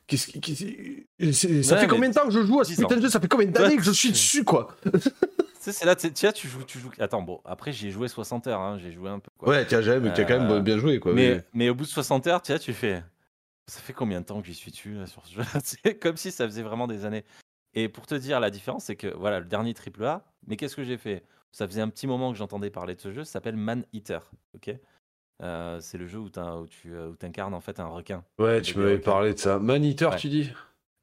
qu'est-ce 0.07 0.25
qui. 0.27 1.05
Ça 1.31 1.75
Ouais, 1.75 1.81
fait 1.81 1.87
combien 1.87 2.09
de 2.09 2.13
temps 2.15 2.25
que 2.25 2.31
je 2.33 2.41
joue 2.43 2.59
à 2.59 2.63
ce 2.63 2.71
10 2.71 2.79
ans. 2.79 2.87
putain 2.87 2.95
de 2.97 3.01
jeu? 3.03 3.09
Ça 3.09 3.19
fait 3.19 3.27
combien 3.27 3.47
d'années 3.47 3.75
que 3.77 3.83
je 3.83 3.91
suis 3.91 4.09
dessus, 4.11 4.43
quoi? 4.43 4.75
Tu 5.63 5.71
c'est 5.71 5.85
là, 5.85 5.95
tu 5.95 6.11
tu 6.13 6.47
joues, 6.47 6.63
tu 6.63 6.77
joues. 6.77 6.91
Attends, 6.99 7.23
bon, 7.23 7.41
après, 7.43 7.71
j'ai 7.73 7.89
joué 7.89 8.07
60 8.07 8.45
heures, 8.45 8.59
hein, 8.61 8.77
j'ai 8.79 8.91
joué 8.91 9.09
un 9.09 9.17
peu. 9.17 9.31
Quoi. 9.35 9.49
Ouais, 9.49 9.65
tu 9.65 9.73
as 9.73 9.81
quand 9.81 9.89
même 10.39 10.51
Euh, 10.51 10.59
bien 10.59 10.77
joué, 10.77 10.99
quoi. 10.99 11.11
mais, 11.13 11.43
mais 11.55 11.69
au 11.69 11.73
bout 11.75 11.85
de 11.85 11.89
60 11.89 12.27
heures, 12.27 12.41
tiens, 12.43 12.59
tu 12.59 12.71
fais. 12.71 13.03
Ça 13.65 13.79
fait 13.79 13.93
combien 13.93 14.21
de 14.21 14.25
temps 14.27 14.39
que 14.41 14.45
j'y 14.45 14.53
suis 14.53 14.69
dessus 14.69 14.93
là, 14.93 15.07
sur 15.07 15.25
ce 15.25 15.33
jeu? 15.33 15.41
C'est 15.63 15.95
comme 15.97 16.17
si 16.17 16.31
ça 16.31 16.45
faisait 16.45 16.61
vraiment 16.61 16.85
des 16.85 17.03
années. 17.03 17.25
Et 17.75 17.89
pour 17.89 18.07
te 18.07 18.15
dire 18.15 18.39
la 18.39 18.49
différence, 18.49 18.85
c'est 18.85 18.95
que 18.95 19.07
voilà, 19.15 19.39
le 19.39 19.45
dernier 19.45 19.73
triple 19.73 20.03
A, 20.05 20.23
mais 20.47 20.55
qu'est-ce 20.55 20.75
que 20.75 20.83
j'ai 20.83 20.97
fait? 20.97 21.23
Ça 21.51 21.67
faisait 21.67 21.81
un 21.81 21.89
petit 21.89 22.07
moment 22.07 22.31
que 22.31 22.37
j'entendais 22.37 22.69
parler 22.69 22.95
de 22.95 23.01
ce 23.01 23.11
jeu, 23.11 23.23
ça 23.23 23.33
s'appelle 23.33 23.55
Man 23.57 23.85
Eater. 23.93 24.29
ok? 24.55 24.71
Euh, 25.43 25.79
c'est 25.81 25.97
le 25.97 26.07
jeu 26.07 26.19
où, 26.19 26.29
tu 26.29 26.93
euh, 26.93 27.09
où 27.09 27.15
incarnes 27.25 27.53
en 27.53 27.59
fait 27.59 27.79
un 27.81 27.87
requin. 27.87 28.23
Ouais, 28.39 28.61
tu 28.61 28.77
m'avais 28.77 28.99
parlé 28.99 29.33
de 29.33 29.39
ça. 29.39 29.59
Maniteur, 29.59 30.13
Ouais. 30.13 30.17
tu 30.17 30.29
dis? 30.29 30.51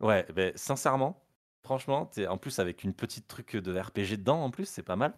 Ouais, 0.00 0.26
ben, 0.34 0.52
sincèrement, 0.56 1.22
franchement, 1.62 2.10
en 2.28 2.36
plus 2.38 2.58
avec 2.58 2.82
une 2.82 2.94
petite 2.94 3.28
truc 3.28 3.56
de 3.56 3.78
RPG 3.78 4.16
dedans, 4.16 4.42
en 4.42 4.50
plus, 4.50 4.64
c'est 4.66 4.82
pas 4.82 4.96
mal. 4.96 5.12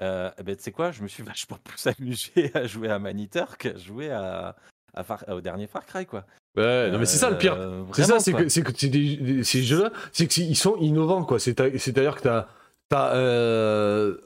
Euh, 0.00 0.30
ben, 0.42 0.56
tu 0.56 0.62
sais 0.62 0.72
quoi, 0.72 0.90
je 0.90 1.02
me 1.02 1.08
suis 1.08 1.22
vachement 1.22 1.58
plus 1.62 1.86
amusé 1.98 2.50
à 2.56 2.66
jouer 2.66 2.88
à 2.88 2.98
Maniteur 2.98 3.58
qu'à 3.58 3.76
jouer 3.76 4.10
à, 4.10 4.56
à 4.94 5.04
Far- 5.04 5.24
au 5.28 5.40
dernier 5.42 5.66
Far 5.66 5.84
Cry, 5.84 6.06
quoi. 6.06 6.24
Ouais, 6.56 6.90
non, 6.90 6.98
mais 6.98 7.06
c'est 7.06 7.18
ça 7.18 7.28
le 7.30 7.36
pire. 7.38 7.54
Euh, 7.58 7.82
C'est 7.92 8.04
ça, 8.04 8.18
c'est 8.20 8.32
que, 8.32 8.48
c'est 8.48 8.62
que 8.62 8.72
c'est 8.76 8.88
des- 8.88 9.16
des- 9.16 9.44
ces 9.44 9.62
jeux-là, 9.62 9.90
c'est 10.12 10.26
qu'ils 10.26 10.56
sont 10.56 10.76
innovants, 10.76 11.24
quoi. 11.24 11.38
C'est- 11.38 11.54
C'est-à-dire 11.78 12.16
que 12.16 12.22
t'as. 12.22 12.48
t'as, 12.88 13.14
euh, 13.14 14.16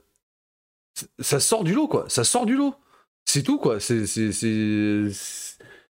ça 1.19 1.41
sort 1.41 1.65
du 1.65 1.75
lot, 1.75 1.89
quoi. 1.89 2.05
Ça 2.09 2.25
sort 2.25 2.47
du 2.47 2.57
lot. 2.57 2.75
C'est 3.25 3.43
tout, 3.43 3.59
quoi. 3.59 3.81
C'est. 3.81 4.07
c'est- 4.07 4.33
C'est 4.33 5.09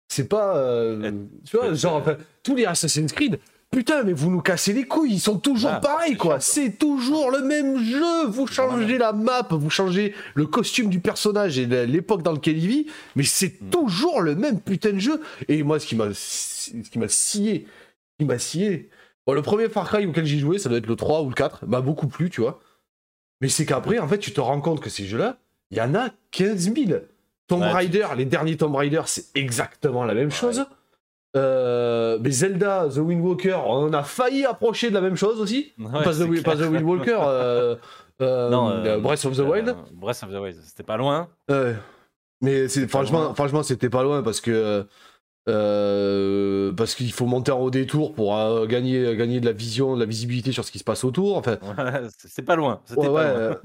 c'est 0.09 0.29
pas. 0.29 0.57
euh, 0.57 1.13
tu 1.49 1.57
vois, 1.57 1.73
genre, 1.75 2.03
tous 2.43 2.55
les 2.55 2.67
Assassin's 2.67 3.13
Creed. 3.13 3.39
Putain, 3.75 4.05
mais 4.05 4.13
vous 4.13 4.31
nous 4.31 4.41
cassez 4.41 4.73
les 4.73 4.85
couilles, 4.85 5.15
ils 5.15 5.21
sont 5.21 5.39
toujours 5.39 5.71
Ah, 5.75 5.81
pareils, 5.81 6.17
quoi. 6.17 6.39
C'est 6.39 6.79
toujours 6.79 7.31
le 7.33 7.43
même 7.43 7.83
jeu. 7.83 8.27
Vous 8.29 8.47
changez 8.47 8.99
la 8.99 9.13
map, 9.13 9.47
vous 9.51 9.69
changez 9.71 10.15
le 10.35 10.47
costume 10.47 10.89
du 10.91 11.01
personnage 11.01 11.59
et 11.59 11.67
l'époque 11.87 12.23
dans 12.23 12.33
laquelle 12.33 12.57
il 12.59 12.69
vit, 12.69 12.87
mais 13.17 13.25
c'est 13.25 13.61
Mm. 13.61 13.71
toujours 13.71 14.21
le 14.21 14.37
même 14.37 14.61
putain 14.61 14.93
de 14.93 14.99
jeu. 15.01 15.21
Et 15.49 15.63
moi, 15.65 15.81
ce 15.81 15.87
qui 15.87 15.97
m'a, 15.97 16.15
ce 16.15 16.71
qui 16.89 16.99
m'a 17.01 17.09
scié, 17.09 17.67
ce 18.13 18.19
qui 18.19 18.25
m'a 18.29 18.39
scié. 18.39 18.91
Bon, 19.27 19.33
le 19.33 19.43
premier 19.43 19.69
Far 19.69 19.89
Cry 19.89 20.07
auquel 20.07 20.25
j'ai 20.25 20.39
joué, 20.39 20.59
ça 20.59 20.69
doit 20.69 20.79
être 20.79 20.87
le 20.87 20.97
3 20.97 21.23
ou 21.23 21.29
le 21.31 21.35
4, 21.35 21.67
m'a 21.67 21.81
beaucoup 21.81 22.07
plu, 22.07 22.31
tu 22.31 22.43
vois. 22.43 22.61
Mais 23.41 23.49
c'est 23.49 23.67
qu'après, 23.67 23.99
en 23.99 24.07
fait, 24.07 24.19
tu 24.19 24.33
te 24.33 24.41
rends 24.41 24.61
compte 24.61 24.81
que 24.81 24.89
ces 24.91 25.05
jeux-là, 25.05 25.39
il 25.73 25.79
y 25.79 25.81
en 25.81 25.95
a 25.97 26.11
15 26.31 26.73
000. 26.73 27.01
Tomb 27.49 27.61
Ouais, 27.61 27.69
tu- 27.71 27.75
Raider, 27.75 28.07
les 28.17 28.25
derniers 28.25 28.57
Tomb 28.57 28.77
Raider, 28.77 29.03
c'est 29.07 29.27
exactement 29.37 30.05
la 30.05 30.15
même 30.15 30.31
chose. 30.31 30.65
Euh, 31.37 32.19
mais 32.21 32.31
Zelda, 32.31 32.89
The 32.89 32.99
Wind 32.99 33.25
Walker, 33.25 33.57
on 33.67 33.93
a 33.93 34.03
failli 34.03 34.45
approcher 34.45 34.91
de 34.91 34.95
la 34.95 35.01
même 35.01 35.17
chose 35.17 35.41
aussi. 35.41 35.73
Ouais, 35.79 36.05
pas, 36.05 36.13
the, 36.13 36.43
pas 36.43 36.55
Wind 36.55 36.85
Walker, 36.85 37.19
euh, 37.21 37.77
euh, 38.23 38.51
Non, 38.51 39.01
Breath 39.01 39.25
of 39.25 39.37
the 39.37 39.41
Wild. 39.41 39.75
Breath 39.93 40.23
of 40.23 40.31
the 40.31 40.37
Wild, 40.37 40.57
c'était 40.63 40.85
pas 40.85 40.97
loin. 40.97 41.29
Mais 42.41 42.69
franchement, 42.89 43.35
franchement, 43.35 43.63
c'était 43.63 43.91
pas 43.91 44.03
loin 44.03 44.23
parce 44.23 44.41
que 44.41 44.87
euh, 45.49 46.73
parce 46.73 46.95
qu'il 46.95 47.13
faut 47.13 47.27
monter 47.27 47.53
en 47.53 47.61
haut 47.61 47.71
des 47.71 47.87
tours 47.87 48.15
pour 48.15 48.37
euh, 48.37 48.67
gagner, 48.67 49.15
gagner 49.17 49.41
de 49.41 49.47
la 49.47 49.53
vision, 49.53 49.95
de 49.95 50.01
la 50.01 50.07
visibilité 50.07 50.53
sur 50.53 50.65
ce 50.65 50.71
qui 50.73 50.79
se 50.79 50.85
passe 50.85 51.05
autour. 51.05 51.37
Enfin, 51.37 51.59
Ouais, 51.63 52.03
c'est 52.19 52.43
pas 52.45 52.57
loin. 52.57 52.81
C'était 52.87 53.01
ouais, 53.01 53.07
pas 53.09 53.13
ouais, 53.13 53.25
loin. 53.25 53.57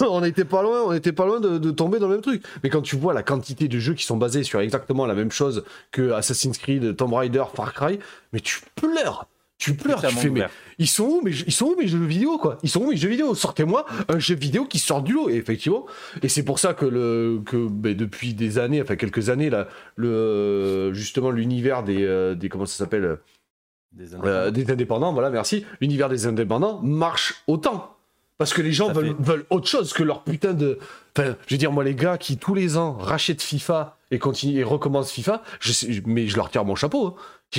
euh, 0.00 0.06
on 0.08 0.20
n'était 0.20 0.44
pas 0.44 0.62
loin, 0.62 0.82
on 0.86 0.92
était 0.92 1.12
pas 1.12 1.26
loin 1.26 1.40
de, 1.40 1.58
de 1.58 1.70
tomber 1.70 1.98
dans 1.98 2.06
le 2.08 2.14
même 2.14 2.22
truc. 2.22 2.42
Mais 2.62 2.70
quand 2.70 2.82
tu 2.82 2.96
vois 2.96 3.14
la 3.14 3.22
quantité 3.22 3.68
de 3.68 3.78
jeux 3.78 3.94
qui 3.94 4.04
sont 4.04 4.16
basés 4.16 4.42
sur 4.44 4.60
exactement 4.60 5.06
la 5.06 5.14
même 5.14 5.32
chose 5.32 5.64
que 5.90 6.12
Assassin's 6.12 6.58
Creed, 6.58 6.96
Tomb 6.96 7.14
Raider, 7.14 7.44
Far 7.54 7.72
Cry, 7.74 7.98
mais 8.32 8.40
tu 8.40 8.60
pleures. 8.76 9.26
Tu 9.58 9.74
pleures, 9.74 10.00
tu 10.00 10.08
fais, 10.16 10.28
mais. 10.28 10.46
Ils 10.82 10.86
sont 10.88 11.04
où 11.04 11.20
mes 11.22 11.32
jeux, 11.32 11.44
ils 11.46 11.52
sont 11.52 11.66
où 11.66 11.76
mes 11.76 11.86
jeux 11.86 12.04
vidéo 12.04 12.38
quoi? 12.38 12.58
Ils 12.62 12.68
sont 12.68 12.80
où 12.82 12.90
mes 12.90 12.96
jeux 12.96 13.08
vidéo? 13.08 13.34
Sortez-moi 13.34 13.86
un 14.08 14.18
jeu 14.18 14.34
vidéo 14.34 14.64
qui 14.64 14.78
sort 14.78 15.02
du 15.02 15.12
lot 15.12 15.28
et 15.30 15.34
effectivement. 15.36 15.86
Et 16.22 16.28
c'est 16.28 16.44
pour 16.44 16.58
ça 16.58 16.74
que 16.74 16.84
le 16.84 17.40
que 17.46 17.68
ben, 17.68 17.96
depuis 17.96 18.34
des 18.34 18.58
années 18.58 18.82
enfin 18.82 18.96
quelques 18.96 19.28
années 19.30 19.50
là 19.50 19.68
le 19.96 20.92
justement 20.92 21.30
l'univers 21.30 21.82
des 21.84 22.04
euh, 22.04 22.34
des 22.34 22.48
comment 22.48 22.66
ça 22.66 22.76
s'appelle? 22.76 23.18
Des 23.92 24.14
euh, 24.14 24.16
indépendants. 24.16 24.50
des 24.50 24.72
indépendants 24.72 25.12
voilà 25.12 25.30
merci. 25.30 25.64
L'univers 25.80 26.08
des 26.08 26.26
indépendants 26.26 26.80
marche 26.82 27.42
autant. 27.46 27.96
Parce 28.38 28.54
que 28.54 28.62
les 28.62 28.72
gens 28.72 28.92
veulent, 28.92 29.14
fait- 29.16 29.22
veulent 29.22 29.46
autre 29.50 29.68
chose 29.68 29.92
que 29.92 30.02
leur 30.02 30.24
putain 30.24 30.52
de 30.54 30.78
enfin 31.16 31.36
je 31.46 31.54
veux 31.54 31.58
dire 31.58 31.70
moi 31.70 31.84
les 31.84 31.94
gars 31.94 32.18
qui 32.18 32.38
tous 32.38 32.54
les 32.54 32.76
ans 32.76 32.96
rachètent 32.98 33.42
FIFA 33.42 33.96
et 34.10 34.18
continuent 34.18 34.58
et 34.58 34.64
recommencent 34.64 35.12
FIFA 35.12 35.42
je 35.60 35.72
sais, 35.72 36.02
mais 36.06 36.26
je 36.26 36.36
leur 36.36 36.50
tire 36.50 36.64
mon 36.64 36.74
chapeau 36.74 37.06
hein. 37.06 37.14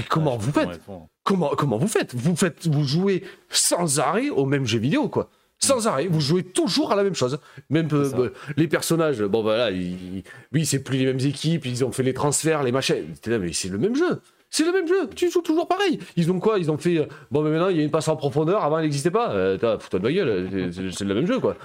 Comment 0.09 0.39
je 0.39 0.45
vous 0.45 0.51
faites? 0.51 0.81
Comment, 1.23 1.49
comment 1.57 1.77
vous 1.77 1.87
faites? 1.87 2.13
Vous 2.15 2.35
faites, 2.35 2.67
vous 2.67 2.83
jouez 2.83 3.23
sans 3.49 3.99
arrêt 3.99 4.29
au 4.29 4.45
même 4.45 4.65
jeu 4.65 4.79
vidéo, 4.79 5.09
quoi. 5.09 5.29
Sans 5.59 5.87
arrêt, 5.87 6.07
vous 6.07 6.19
jouez 6.19 6.43
toujours 6.43 6.91
à 6.91 6.95
la 6.95 7.03
même 7.03 7.15
chose. 7.15 7.39
Même 7.69 7.87
euh, 7.93 8.09
bah, 8.09 8.29
les 8.57 8.67
personnages, 8.67 9.21
bon 9.23 9.41
voilà, 9.43 9.71
ils- 9.71 10.23
oui, 10.51 10.65
c'est 10.65 10.79
plus 10.83 10.97
les 10.97 11.05
mêmes 11.05 11.19
équipes, 11.21 11.65
ils 11.65 11.85
ont 11.85 11.91
fait 11.93 12.03
les 12.03 12.13
transferts, 12.13 12.63
les 12.63 12.73
machins. 12.73 13.05
Mais 13.27 13.53
c'est 13.53 13.69
le 13.69 13.77
même 13.77 13.95
jeu. 13.95 14.21
C'est 14.55 14.65
le 14.65 14.71
même 14.71 14.87
jeu, 14.87 15.09
tu 15.15 15.31
joues 15.31 15.41
toujours 15.41 15.67
pareil. 15.67 15.97
Ils 16.15 16.31
ont 16.31 16.39
quoi? 16.39 16.59
Ils 16.59 16.69
ont 16.69 16.77
fait. 16.77 16.99
euh, 16.99 17.05
Bon, 17.31 17.41
mais 17.41 17.49
maintenant, 17.49 17.69
il 17.69 17.77
y 17.77 17.79
a 17.79 17.83
une 17.83 17.89
passe 17.89 18.07
en 18.07 18.15
profondeur, 18.15 18.63
avant, 18.63 18.77
elle 18.77 18.83
n'existait 18.83 19.09
pas. 19.09 19.31
Euh, 19.31 19.57
Fous-toi 19.79 19.97
de 19.99 20.03
ma 20.03 20.11
gueule, 20.13 20.71
c'est- 20.71 21.03
le 21.03 21.15
même 21.15 21.25
jeu, 21.25 21.39
quoi. 21.39 21.57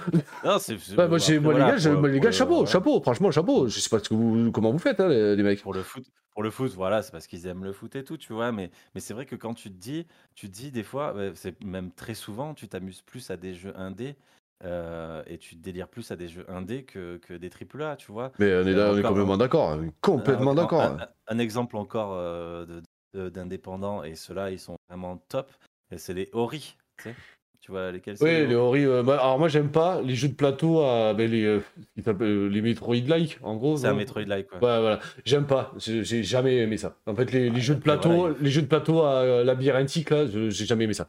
Non, 0.43 0.57
c'est. 0.57 0.73
Ouais, 0.73 1.07
moi, 1.07 1.17
après, 1.17 1.37
les 1.37 1.39
gars, 1.59 1.77
je- 1.77 1.89
pour- 1.91 1.99
moi, 1.99 2.09
les 2.09 2.19
gars 2.19 2.31
chapeau, 2.31 2.61
ouais. 2.61 2.65
chapeau, 2.65 2.99
franchement, 2.99 3.29
chapeau. 3.29 3.67
Je 3.67 3.79
sais 3.79 3.89
pas 3.89 3.99
ce 3.99 4.09
que 4.09 4.15
vous, 4.15 4.51
comment 4.51 4.71
vous 4.71 4.79
faites, 4.79 4.99
hein, 4.99 5.07
les, 5.07 5.35
les 5.35 5.43
mecs. 5.43 5.61
Pour 5.61 5.75
le 5.75 5.83
foot, 5.83 6.03
pour 6.33 6.41
le 6.41 6.49
foot, 6.49 6.71
voilà, 6.73 7.03
c'est 7.03 7.11
parce 7.11 7.27
qu'ils 7.27 7.45
aiment 7.45 7.63
le 7.63 7.73
foot 7.73 7.95
et 7.95 8.03
tout, 8.03 8.17
tu 8.17 8.33
vois. 8.33 8.51
Mais, 8.51 8.71
mais 8.95 9.01
c'est 9.01 9.13
vrai 9.13 9.27
que 9.27 9.35
quand 9.35 9.53
tu 9.53 9.69
te 9.69 9.77
dis, 9.79 10.07
tu 10.33 10.49
te 10.49 10.53
dis 10.55 10.71
des 10.71 10.81
fois, 10.83 11.13
c'est 11.35 11.63
même 11.63 11.91
très 11.91 12.15
souvent, 12.15 12.55
tu 12.55 12.67
t'amuses 12.67 13.03
plus 13.03 13.29
à 13.29 13.37
des 13.37 13.53
jeux 13.53 13.73
indés 13.77 14.15
euh, 14.63 15.23
et 15.27 15.37
tu 15.37 15.55
te 15.55 15.61
délires 15.61 15.87
plus 15.87 16.11
à 16.11 16.15
des 16.15 16.27
jeux 16.27 16.45
indés 16.49 16.83
que, 16.83 17.17
que 17.17 17.33
des 17.33 17.49
triple 17.49 17.81
A, 17.81 17.95
tu 17.95 18.11
vois. 18.11 18.31
Mais 18.39 18.53
on 18.55 18.67
est, 18.67 18.73
là, 18.73 18.87
Euh, 18.89 18.93
on 18.93 18.97
est 18.97 19.01
complètement 19.03 19.37
d'accord. 19.37 19.71
hein, 19.71 19.89
Complètement 20.01 20.51
Un- 20.51 20.55
d'accord. 20.55 20.81
Un, 20.81 21.07
un 21.27 21.39
exemple 21.39 21.77
encore 21.77 22.13
euh, 22.13 22.81
d'indépendants, 23.13 24.03
et 24.03 24.15
ceux-là, 24.15 24.51
ils 24.51 24.59
sont 24.59 24.77
vraiment 24.89 25.17
top, 25.29 25.51
c'est 25.95 26.13
les 26.13 26.29
Ori, 26.33 26.77
tu 26.97 27.03
sais. 27.03 27.15
Tu 27.61 27.71
vois 27.71 27.91
lesquels 27.91 28.15
Oui, 28.21 28.47
les 28.47 28.55
Ori? 28.55 28.85
Euh, 28.85 29.03
bah, 29.03 29.15
alors 29.19 29.37
moi, 29.37 29.49
j'aime 29.49 29.69
pas 29.69 30.01
les 30.01 30.15
jeux 30.15 30.29
de 30.29 30.33
plateau, 30.33 30.79
à, 30.81 31.13
les, 31.13 31.43
euh, 31.43 31.61
euh, 32.07 32.49
les 32.49 32.61
Metroid-like, 32.61 33.37
en 33.43 33.57
gros. 33.57 33.75
C'est 33.75 33.87
un 33.87 33.93
Metroid-like. 33.93 34.51
Ouais, 34.53 34.59
voilà. 34.59 34.99
J'aime 35.25 35.45
pas. 35.45 35.73
J'ai 35.77 36.23
jamais 36.23 36.57
aimé 36.57 36.77
ça. 36.77 36.95
En 37.05 37.15
fait, 37.15 37.31
les, 37.31 37.49
les 37.49 37.59
jeux 37.61 37.75
de 37.75 37.81
plateau, 37.81 38.09
voilà, 38.09 38.35
les 38.39 38.49
jeux 38.49 38.61
de 38.61 38.67
plateau 38.67 39.01
à 39.01 39.21
euh, 39.23 39.43
labyrinthique, 39.43 40.09
là, 40.09 40.25
j'ai 40.25 40.65
jamais 40.65 40.85
aimé 40.85 40.93
ça. 40.93 41.07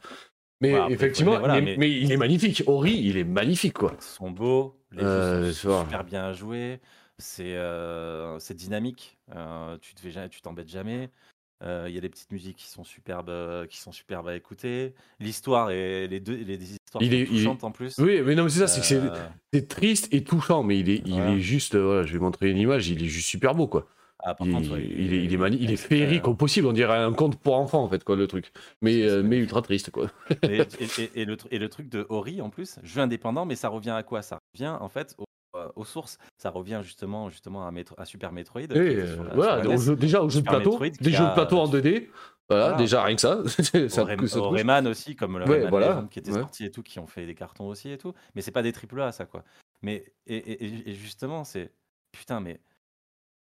Mais 0.61 0.75
après, 0.75 0.93
effectivement, 0.93 1.33
mais 1.33 1.39
voilà, 1.39 1.55
mais, 1.55 1.61
mais- 1.71 1.77
mais 1.77 1.91
il 1.91 2.11
est 2.11 2.17
magnifique. 2.17 2.63
Ori, 2.67 2.93
il 2.93 3.17
est 3.17 3.23
magnifique, 3.23 3.73
quoi. 3.73 3.93
Ils 3.97 4.03
sont 4.03 4.31
beaux, 4.31 4.75
les 4.91 5.03
Euh, 5.03 5.51
sont 5.51 5.83
super 5.83 6.03
bien 6.03 6.23
à 6.25 6.33
jouer, 6.33 6.79
c'est 7.17 7.55
euh, 7.55 8.37
c'est 8.39 8.53
dynamique, 8.53 9.17
euh, 9.35 9.77
tu 9.81 9.95
te 9.95 10.07
jamais, 10.07 10.29
t'embêtes 10.41 10.69
jamais. 10.69 11.09
Euh, 11.63 11.85
Il 11.89 11.93
y 11.93 11.97
a 11.97 12.01
des 12.01 12.09
petites 12.09 12.31
musiques 12.31 12.57
qui 12.57 12.67
sont 12.69 12.83
superbes, 12.83 13.29
euh, 13.29 13.67
qui 13.67 13.77
sont 13.79 13.91
superbes 13.91 14.27
à 14.27 14.35
écouter. 14.35 14.93
L'histoire 15.19 15.69
et 15.69 16.07
les 16.07 16.19
deux, 16.19 16.35
les 16.35 16.55
histoires 16.73 17.03
Il 17.03 17.13
est- 17.13 17.17
il 17.17 17.21
est- 17.21 17.27
touchantes 17.27 17.63
en 17.63 17.71
plus. 17.71 17.97
Oui, 17.99 18.19
mais 18.25 18.33
non, 18.33 18.43
mais 18.45 18.49
c'est 18.49 18.59
ça, 18.59 18.67
c'est 18.67 18.81
que 18.81 18.87
c'est- 18.87 18.95
Euh, 19.55 19.61
triste 19.67 20.07
et 20.11 20.23
touchant, 20.23 20.63
mais 20.63 20.79
il 20.79 20.89
est, 20.89 21.01
il 21.05 21.13
Voilà. 21.13 21.31
est 21.33 21.39
juste. 21.39 21.75
voilà, 21.75 22.03
je 22.03 22.13
vais 22.13 22.19
montrer 22.19 22.49
une 22.49 22.57
image, 22.57 22.89
il 22.89 23.03
est 23.03 23.07
juste 23.07 23.27
super 23.27 23.53
beau, 23.53 23.67
quoi. 23.67 23.87
Ah, 24.23 24.35
par 24.35 24.47
Il, 24.47 24.53
contre, 24.53 24.71
ouais, 24.73 24.85
il 24.89 25.13
est, 25.13 25.23
il 25.23 25.33
est, 25.33 25.37
mani- 25.37 25.57
il 25.59 25.71
est 25.71 25.75
féerique 25.77 26.27
au 26.27 26.33
possible, 26.35 26.67
on 26.67 26.73
dirait 26.73 26.97
un 26.97 27.13
conte 27.13 27.37
pour 27.39 27.55
enfants, 27.57 27.83
en 27.83 27.87
fait, 27.89 28.03
quoi, 28.03 28.15
le 28.15 28.27
truc. 28.27 28.51
Mais, 28.81 29.01
euh, 29.03 29.23
mais 29.23 29.37
ultra 29.37 29.61
triste, 29.61 29.91
quoi. 29.91 30.07
Et, 30.43 30.61
et- 30.79 31.21
et- 31.21 31.25
le, 31.25 31.37
et 31.51 31.59
le 31.59 31.69
truc 31.69 31.89
de 31.89 32.05
Ori 32.09 32.41
en 32.41 32.49
plus, 32.49 32.77
jeu 32.83 33.01
indépendant, 33.01 33.45
mais 33.45 33.55
ça 33.55 33.69
revient 33.69 33.89
à 33.91 34.03
quoi? 34.03 34.21
Ça 34.21 34.37
revient 34.53 34.75
en 34.79 34.89
fait 34.89 35.15
au- 35.17 35.25
euh, 35.57 35.67
aux 35.75 35.83
sources. 35.85 36.17
Ça 36.37 36.49
revient 36.49 36.79
justement 36.83 37.29
justement 37.29 37.67
à, 37.67 37.71
Metro- 37.71 37.95
à 37.97 38.05
Super 38.05 38.31
Metroid. 38.31 38.61
Et, 38.61 38.77
euh, 38.77 39.15
sur 39.15 39.33
voilà, 39.35 39.61
sur 39.61 39.77
jeu- 39.77 39.95
déjà 39.97 40.21
au 40.23 40.29
jeu 40.29 40.41
de 40.41 40.45
plateau, 40.47 40.71
Metroid 40.79 40.89
des 41.01 41.11
jeux 41.11 41.17
de 41.23 41.23
a- 41.29 41.33
plateau 41.33 41.57
en 41.59 41.67
2D, 41.67 42.09
voilà, 42.49 42.63
Voilà. 42.69 42.77
déjà 42.77 43.03
rien 43.03 43.15
que 43.15 43.21
ça. 43.21 43.41
ça, 43.89 44.03
Rayman- 44.05 44.27
ça. 44.27 44.39
Rayman 44.49 44.87
aussi, 44.87 45.15
comme 45.15 45.37
le 45.39 45.45
Ouais, 45.45 45.55
Rayman 45.55 45.69
voilà, 45.69 45.87
Legend 45.89 46.09
qui 46.09 46.19
était 46.19 46.31
ouais. 46.31 46.39
sorti 46.39 46.65
et 46.65 46.71
tout, 46.71 46.83
qui 46.83 46.99
ont 46.99 47.07
fait 47.07 47.25
des 47.25 47.35
cartons 47.35 47.67
aussi 47.67 47.89
et 47.91 47.97
tout. 47.97 48.13
Mais 48.35 48.41
c'est 48.41 48.51
pas 48.51 48.61
des 48.61 48.71
triple 48.71 49.01
A, 49.01 49.11
ça 49.11 49.25
quoi. 49.25 49.43
Mais 49.81 50.05
et- 50.27 50.37
et- 50.37 50.89
et 50.89 50.93
justement, 50.93 51.43
c'est 51.43 51.71
putain, 52.13 52.39
mais 52.39 52.59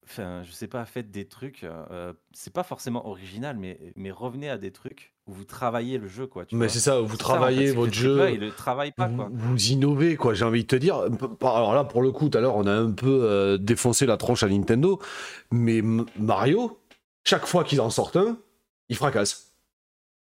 enfin, 0.06 0.44
je 0.44 0.52
sais 0.52 0.68
pas, 0.68 0.86
faites 0.86 1.12
des 1.12 1.26
trucs. 1.26 1.64
euh, 1.64 2.14
c'est 2.34 2.54
pas 2.54 2.64
forcément 2.64 3.08
original, 3.08 3.58
mais 3.58 3.80
mais 3.96 4.12
revenez 4.12 4.50
à 4.50 4.58
des 4.58 4.72
trucs 4.72 5.14
où 5.28 5.34
vous 5.34 5.46
travaillez 5.46 5.98
le 5.98 6.08
jeu 6.08 6.28
quoi. 6.28 6.46
Tu 6.46 6.56
Mais 6.56 6.66
vois. 6.66 6.74
c'est 6.74 6.80
ça, 6.80 7.00
vous 7.00 7.08
C'est 7.08 7.12
ça, 7.12 7.14
en 7.14 7.18
fait, 7.18 7.24
travaillez 7.24 7.68
c'est 7.68 7.74
que 7.74 7.78
votre 7.80 7.92
les 7.92 7.98
jeu. 7.98 8.30
Ils 8.34 8.40
le 8.40 8.52
travaillent 8.52 8.92
pas 8.92 9.08
vous, 9.08 9.16
quoi. 9.18 9.30
vous 9.32 9.66
innovez, 9.68 10.16
quoi, 10.16 10.34
j'ai 10.34 10.46
envie 10.46 10.64
de 10.64 10.68
te 10.68 10.76
dire. 10.76 10.98
Alors 11.42 11.74
là, 11.74 11.84
pour 11.84 12.02
le 12.02 12.12
coup, 12.12 12.30
tout 12.30 12.38
à 12.38 12.42
l'heure, 12.42 12.56
on 12.56 12.66
a 12.68 12.74
un 12.74 12.92
peu 12.92 13.22
euh, 13.24 13.58
défoncé 13.58 14.06
la 14.06 14.18
tronche 14.18 14.44
à 14.44 14.50
Nintendo, 14.50 15.00
mais 15.52 15.78
M- 15.80 16.06
Mario, 16.20 16.80
chaque 17.26 17.46
fois 17.46 17.64
qu'ils 17.64 17.80
en 17.82 17.90
sortent 17.90 18.18
un, 18.18 18.38
ils 18.90 18.96
fracassent. 18.98 19.54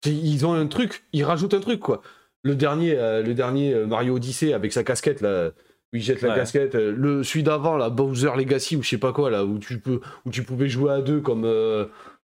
C'est- 0.04 0.14
Ils 0.14 0.46
ont 0.46 0.54
un 0.54 0.66
truc, 0.66 1.04
ils 1.12 1.24
rajoutent 1.24 1.54
un 1.54 1.60
truc, 1.60 1.80
quoi. 1.80 2.00
Le 2.42 2.54
dernier, 2.54 2.94
euh, 2.96 3.22
le 3.22 3.34
dernier 3.34 3.74
euh, 3.74 3.86
Mario 3.86 4.14
Odyssey 4.16 4.52
avec 4.54 4.72
sa 4.72 4.84
casquette, 4.84 5.20
là, 5.20 5.50
où 5.92 5.96
il 5.96 6.02
jette 6.02 6.20
la 6.22 6.30
Ouais. 6.30 6.34
casquette. 6.36 6.74
euh, 6.74 6.92
Le, 6.96 7.22
celui 7.22 7.42
d'avant, 7.42 7.76
là, 7.76 7.90
Bowser 7.90 8.30
Legacy, 8.36 8.76
ou 8.76 8.82
je 8.82 8.88
sais 8.90 8.98
pas 8.98 9.12
quoi, 9.12 9.30
là, 9.30 9.44
où 9.44 9.58
tu, 9.58 9.78
peux, 9.78 10.00
où 10.26 10.30
tu 10.30 10.42
pouvais 10.42 10.68
jouer 10.68 10.92
à 10.92 11.00
deux 11.00 11.20
comme. 11.20 11.44
euh, 11.44 11.86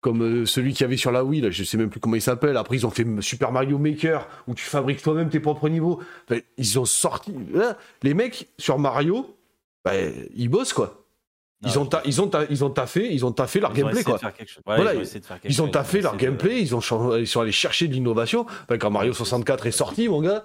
comme 0.00 0.22
euh, 0.22 0.46
celui 0.46 0.72
qu'il 0.72 0.80
y 0.80 0.84
avait 0.84 0.96
sur 0.96 1.12
la 1.12 1.22
Wii, 1.22 1.40
là, 1.42 1.50
je 1.50 1.62
sais 1.62 1.76
même 1.76 1.88
plus 1.88 2.00
comment 2.00 2.16
il 2.16 2.20
s'appelle. 2.22 2.56
Après, 2.56 2.74
ils 2.74 2.84
ont 2.84 2.90
fait 2.90 3.06
Super 3.20 3.52
Mario 3.52 3.78
Maker, 3.78 4.26
où 4.48 4.54
tu 4.54 4.64
fabriques 4.64 5.00
toi-même 5.00 5.28
tes 5.28 5.38
propres 5.38 5.68
niveaux. 5.68 6.00
Enfin, 6.28 6.40
ils 6.58 6.78
ont 6.80 6.84
sorti. 6.84 7.32
Là, 7.54 7.78
les 8.02 8.12
mecs, 8.12 8.48
sur 8.58 8.80
Mario, 8.80 9.36
bah, 9.84 9.92
ils 10.34 10.48
bossent, 10.48 10.72
quoi. 10.72 10.98
Non, 11.62 11.70
Ils 11.70 11.78
ont, 11.78 11.86
ta- 11.86 12.02
ils, 12.04 12.20
ont 12.20 12.26
ta- 12.26 12.46
ils 12.50 12.64
ont 12.64 12.70
taffé, 12.70 13.14
ils 13.14 13.24
ont 13.24 13.30
taffé 13.30 13.60
leur 13.60 13.70
Ils 13.70 13.76
gameplay, 13.84 14.02
quoi. 14.02 14.18
Ouais, 14.24 14.32
Voilà, 14.66 14.94
ils 14.94 15.06
Ils 15.44 15.62
ont 15.62 15.68
taffé 15.68 16.00
leur 16.00 16.14
de- 16.14 16.18
gameplay, 16.18 16.60
ils, 16.60 16.74
ont 16.74 16.80
ils 17.16 17.26
sont 17.28 17.40
allés 17.40 17.52
chercher 17.52 17.86
de 17.86 17.92
l'innovation. 17.92 18.44
Enfin, 18.64 18.78
quand 18.78 18.90
Mario 18.90 19.12
64 19.12 19.66
est 19.66 19.70
sorti, 19.70 20.08
mon 20.08 20.20
gars, 20.20 20.44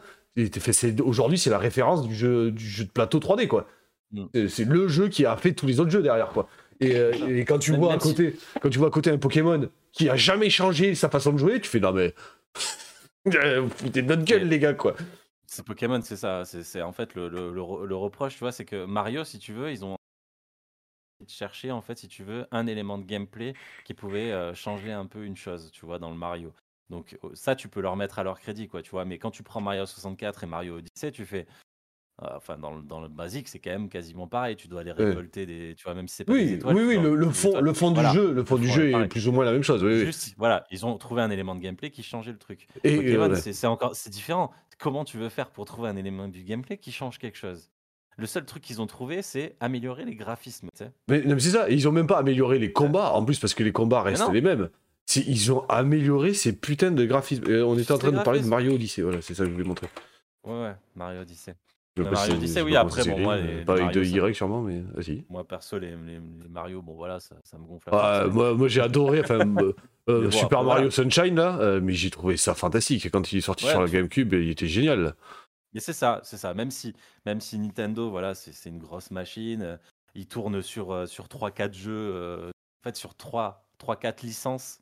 aujourd'hui, 1.03 1.37
c'est 1.37 1.49
la 1.49 1.57
référence 1.57 2.07
du 2.07 2.15
jeu, 2.15 2.51
du 2.51 2.65
jeu 2.65 2.85
de 2.85 2.89
plateau 2.91 3.19
3D, 3.19 3.47
quoi. 3.47 3.67
Mm. 4.11 4.25
C'est- 4.33 4.47
C'est 4.49 4.65
le 4.65 4.87
jeu 4.87 5.09
qui 5.09 5.25
a 5.25 5.35
fait 5.37 5.53
tous 5.53 5.65
les 5.67 5.79
autres 5.79 5.91
jeux 5.91 6.01
derrière, 6.03 6.29
quoi. 6.29 6.47
Et, 6.79 6.95
euh, 6.95 7.11
et 7.39 7.45
quand 7.45 7.59
tu 7.59 7.75
vois 7.75 7.93
à 7.93 7.97
côté, 7.97 8.35
quand 8.61 8.69
tu 8.69 8.77
vois 8.77 8.87
à 8.89 8.91
côté 8.91 9.09
un 9.09 9.17
Pokémon 9.17 9.69
qui 9.91 10.09
a 10.09 10.15
jamais 10.15 10.49
changé 10.49 10.93
sa 10.95 11.09
façon 11.09 11.33
de 11.33 11.37
jouer, 11.37 11.59
tu 11.59 11.69
fais 11.69 11.79
non 11.79 11.91
mais 11.91 12.13
Euh, 13.35 13.59
vous 13.59 13.69
foutez 13.69 14.01
de 14.03 14.07
notre 14.07 14.23
gueule, 14.23 14.47
les 14.47 14.57
gars, 14.59 14.73
quoi. 14.73 14.95
C'est 15.47 15.65
Pokémon, 15.65 15.99
c'est 16.01 16.15
ça. 16.15 16.43
C'est 16.45 16.81
en 16.81 16.93
fait 16.93 17.13
le, 17.15 17.27
le, 17.27 17.51
le 17.51 17.61
re- 17.61 17.83
le 17.85 17.95
reproche, 17.95 18.33
tu 18.35 18.39
vois, 18.39 18.53
c'est 18.53 18.63
que 18.63 18.85
Mario, 18.85 19.25
si 19.25 19.37
tu 19.37 19.51
veux, 19.51 19.69
ils 19.71 19.83
ont 19.83 19.97
cherché 21.27 21.71
en 21.71 21.81
fait, 21.81 21.97
si 21.97 22.07
tu 22.07 22.23
veux, 22.23 22.45
un 22.51 22.67
élément 22.67 22.97
de 22.97 23.03
gameplay 23.03 23.53
qui 23.83 23.93
pouvait 23.93 24.31
euh, 24.31 24.53
changer 24.53 24.91
un 24.93 25.05
peu 25.07 25.25
une 25.25 25.35
chose, 25.35 25.71
tu 25.73 25.85
vois, 25.85 25.99
dans 25.99 26.09
le 26.09 26.15
Mario. 26.15 26.53
Donc 26.89 27.17
euh, 27.23 27.29
ça, 27.33 27.55
tu 27.55 27.67
peux 27.67 27.81
leur 27.81 27.95
mettre 27.95 28.19
à 28.19 28.23
leur 28.23 28.39
crédit, 28.39 28.67
quoi, 28.67 28.81
tu 28.81 28.91
vois. 28.91 29.05
Mais 29.05 29.17
quand 29.17 29.31
tu 29.31 29.43
prends 29.43 29.61
Mario 29.61 29.85
64 29.85 30.43
et 30.43 30.47
Mario 30.47 30.77
Odyssey, 30.77 31.11
tu 31.11 31.25
fais, 31.25 31.45
euh, 32.23 32.27
enfin, 32.35 32.57
dans 32.57 32.73
le, 32.75 32.81
dans 32.81 33.01
le 33.01 33.09
basique, 33.09 33.47
c'est 33.49 33.59
quand 33.59 33.71
même 33.71 33.89
quasiment 33.89 34.27
pareil. 34.27 34.55
Tu 34.55 34.67
dois 34.67 34.81
aller 34.81 34.91
récolter 34.93 35.45
des, 35.45 35.75
tu 35.75 35.83
vois, 35.83 35.93
même 35.93 36.07
si 36.07 36.15
c'est 36.15 36.25
pas 36.25 36.33
des 36.33 36.39
Oui, 36.45 36.53
étoiles. 36.53 36.75
oui, 36.75 36.83
oui, 36.83 36.97
le, 36.97 37.29
fond, 37.29 37.59
le 37.59 37.73
fond 37.73 37.91
Voilà. 37.91 38.11
du 38.11 38.15
jeu, 38.15 38.31
le 38.33 38.43
fond 38.43 38.55
du 38.57 38.67
jeu 38.69 38.87
est 38.89 38.91
pareil. 38.93 39.07
plus 39.09 39.27
ou 39.27 39.31
moins 39.31 39.43
la 39.45 39.51
même 39.51 39.63
chose. 39.63 39.83
Oui, 39.83 39.91
oui. 39.93 40.05
Juste, 40.05 40.33
voilà, 40.37 40.65
ils 40.71 40.85
ont 40.85 40.97
trouvé 40.97 41.21
un 41.21 41.29
élément 41.29 41.55
de 41.55 41.59
gameplay 41.61 41.89
qui 41.91 42.03
changeait 42.03 42.31
le 42.31 42.37
truc. 42.37 42.67
Et, 42.83 42.95
Pokémon, 42.95 43.29
ouais. 43.31 43.35
c'est 43.53 43.67
encore, 43.67 43.95
c'est 43.95 44.09
différent. 44.09 44.51
Comment 44.79 45.03
tu 45.03 45.17
veux 45.17 45.29
faire 45.29 45.49
pour 45.49 45.65
trouver 45.65 45.89
un 45.89 45.95
élément 45.97 46.27
du 46.27 46.43
gameplay 46.43 46.77
qui 46.77 46.91
change 46.91 47.17
quelque 47.17 47.37
chose? 47.37 47.69
Le 48.19 48.25
seul 48.25 48.45
truc 48.45 48.63
qu'ils 48.63 48.81
ont 48.81 48.87
trouvé, 48.87 49.21
c'est 49.21 49.55
améliorer 49.59 50.03
les 50.05 50.15
graphismes. 50.15 50.69
Mais, 51.07 51.21
mais 51.23 51.39
c'est 51.39 51.51
ça, 51.51 51.69
ils 51.69 51.87
ont 51.87 51.91
même 51.91 52.07
pas 52.07 52.17
amélioré 52.17 52.57
les 52.57 52.71
combats, 52.71 53.11
en 53.11 53.23
plus 53.23 53.39
parce 53.39 53.53
que 53.53 53.61
les 53.63 53.71
combats 53.71 54.01
restent 54.01 54.31
les 54.31 54.41
mêmes. 54.41 54.69
Ils 55.15 55.51
ont 55.51 55.65
amélioré 55.69 56.33
ces 56.33 56.53
putains 56.53 56.91
de 56.91 57.05
graphismes. 57.05 57.45
Euh, 57.49 57.65
on 57.65 57.77
était 57.77 57.91
en 57.93 57.97
train 57.97 58.11
les 58.11 58.17
de 58.17 58.23
parler 58.23 58.41
de. 58.41 58.45
Mario 58.47 58.73
Odyssey, 58.73 59.01
voilà, 59.01 59.21
c'est 59.21 59.33
ça 59.33 59.43
que 59.43 59.49
je 59.49 59.53
voulais 59.53 59.67
montrer. 59.67 59.87
Ouais, 60.43 60.61
ouais, 60.61 60.75
Mario 60.95 61.21
Odyssey. 61.21 61.55
Mario 61.97 62.35
Odyssey, 62.35 62.61
oui, 62.61 62.75
après, 62.75 63.03
bon, 63.05 63.19
moi, 63.19 63.37
les- 63.37 63.59
les 63.59 63.65
Pas 63.65 63.73
avec 63.75 63.91
de 63.91 64.03
Y 64.03 64.35
sûrement, 64.35 64.61
mais 64.61 64.81
vas-y. 64.93 65.23
Moi, 65.29 65.47
perso, 65.47 65.79
les, 65.79 65.91
les, 65.91 66.19
les 66.19 66.49
Mario, 66.49 66.81
bon 66.81 66.93
voilà, 66.93 67.19
ça, 67.19 67.37
ça 67.43 67.57
me 67.57 67.65
gonfle. 67.65 67.89
Ah, 67.91 68.25
moi, 68.29 68.53
moi 68.53 68.67
j'ai 68.67 68.81
adoré, 68.81 69.21
enfin, 69.21 69.39
euh, 70.09 70.29
Super 70.29 70.63
Mario 70.63 70.89
voilà. 70.89 70.91
Sunshine 70.91 71.35
là, 71.35 71.79
mais 71.81 71.93
j'ai 71.93 72.09
trouvé 72.11 72.37
ça 72.37 72.53
fantastique. 72.53 73.09
Quand 73.09 73.31
il 73.31 73.37
est 73.37 73.41
sorti 73.41 73.65
Ouais, 73.65 73.71
sur 73.71 73.81
la 73.81 73.87
GameCube, 73.87 74.33
il 74.33 74.49
était 74.49 74.67
génial. 74.67 75.15
Mais 75.73 75.79
c'est 75.79 75.93
ça, 75.93 76.19
c'est 76.23 76.37
ça. 76.37 76.53
Même 76.53 76.69
si, 76.69 76.93
même 77.25 77.41
si 77.41 77.57
Nintendo, 77.57 78.09
voilà, 78.09 78.35
c'est 78.35 78.69
une 78.69 78.79
grosse 78.79 79.09
machine, 79.09 79.79
il 80.15 80.27
tourne 80.27 80.61
sur, 80.61 81.07
sur 81.07 81.27
3-4 81.27 81.73
jeux, 81.73 82.51
en 82.51 82.83
fait, 82.83 82.95
sur 82.95 83.13
3-4 83.15 84.23
licences. 84.23 84.79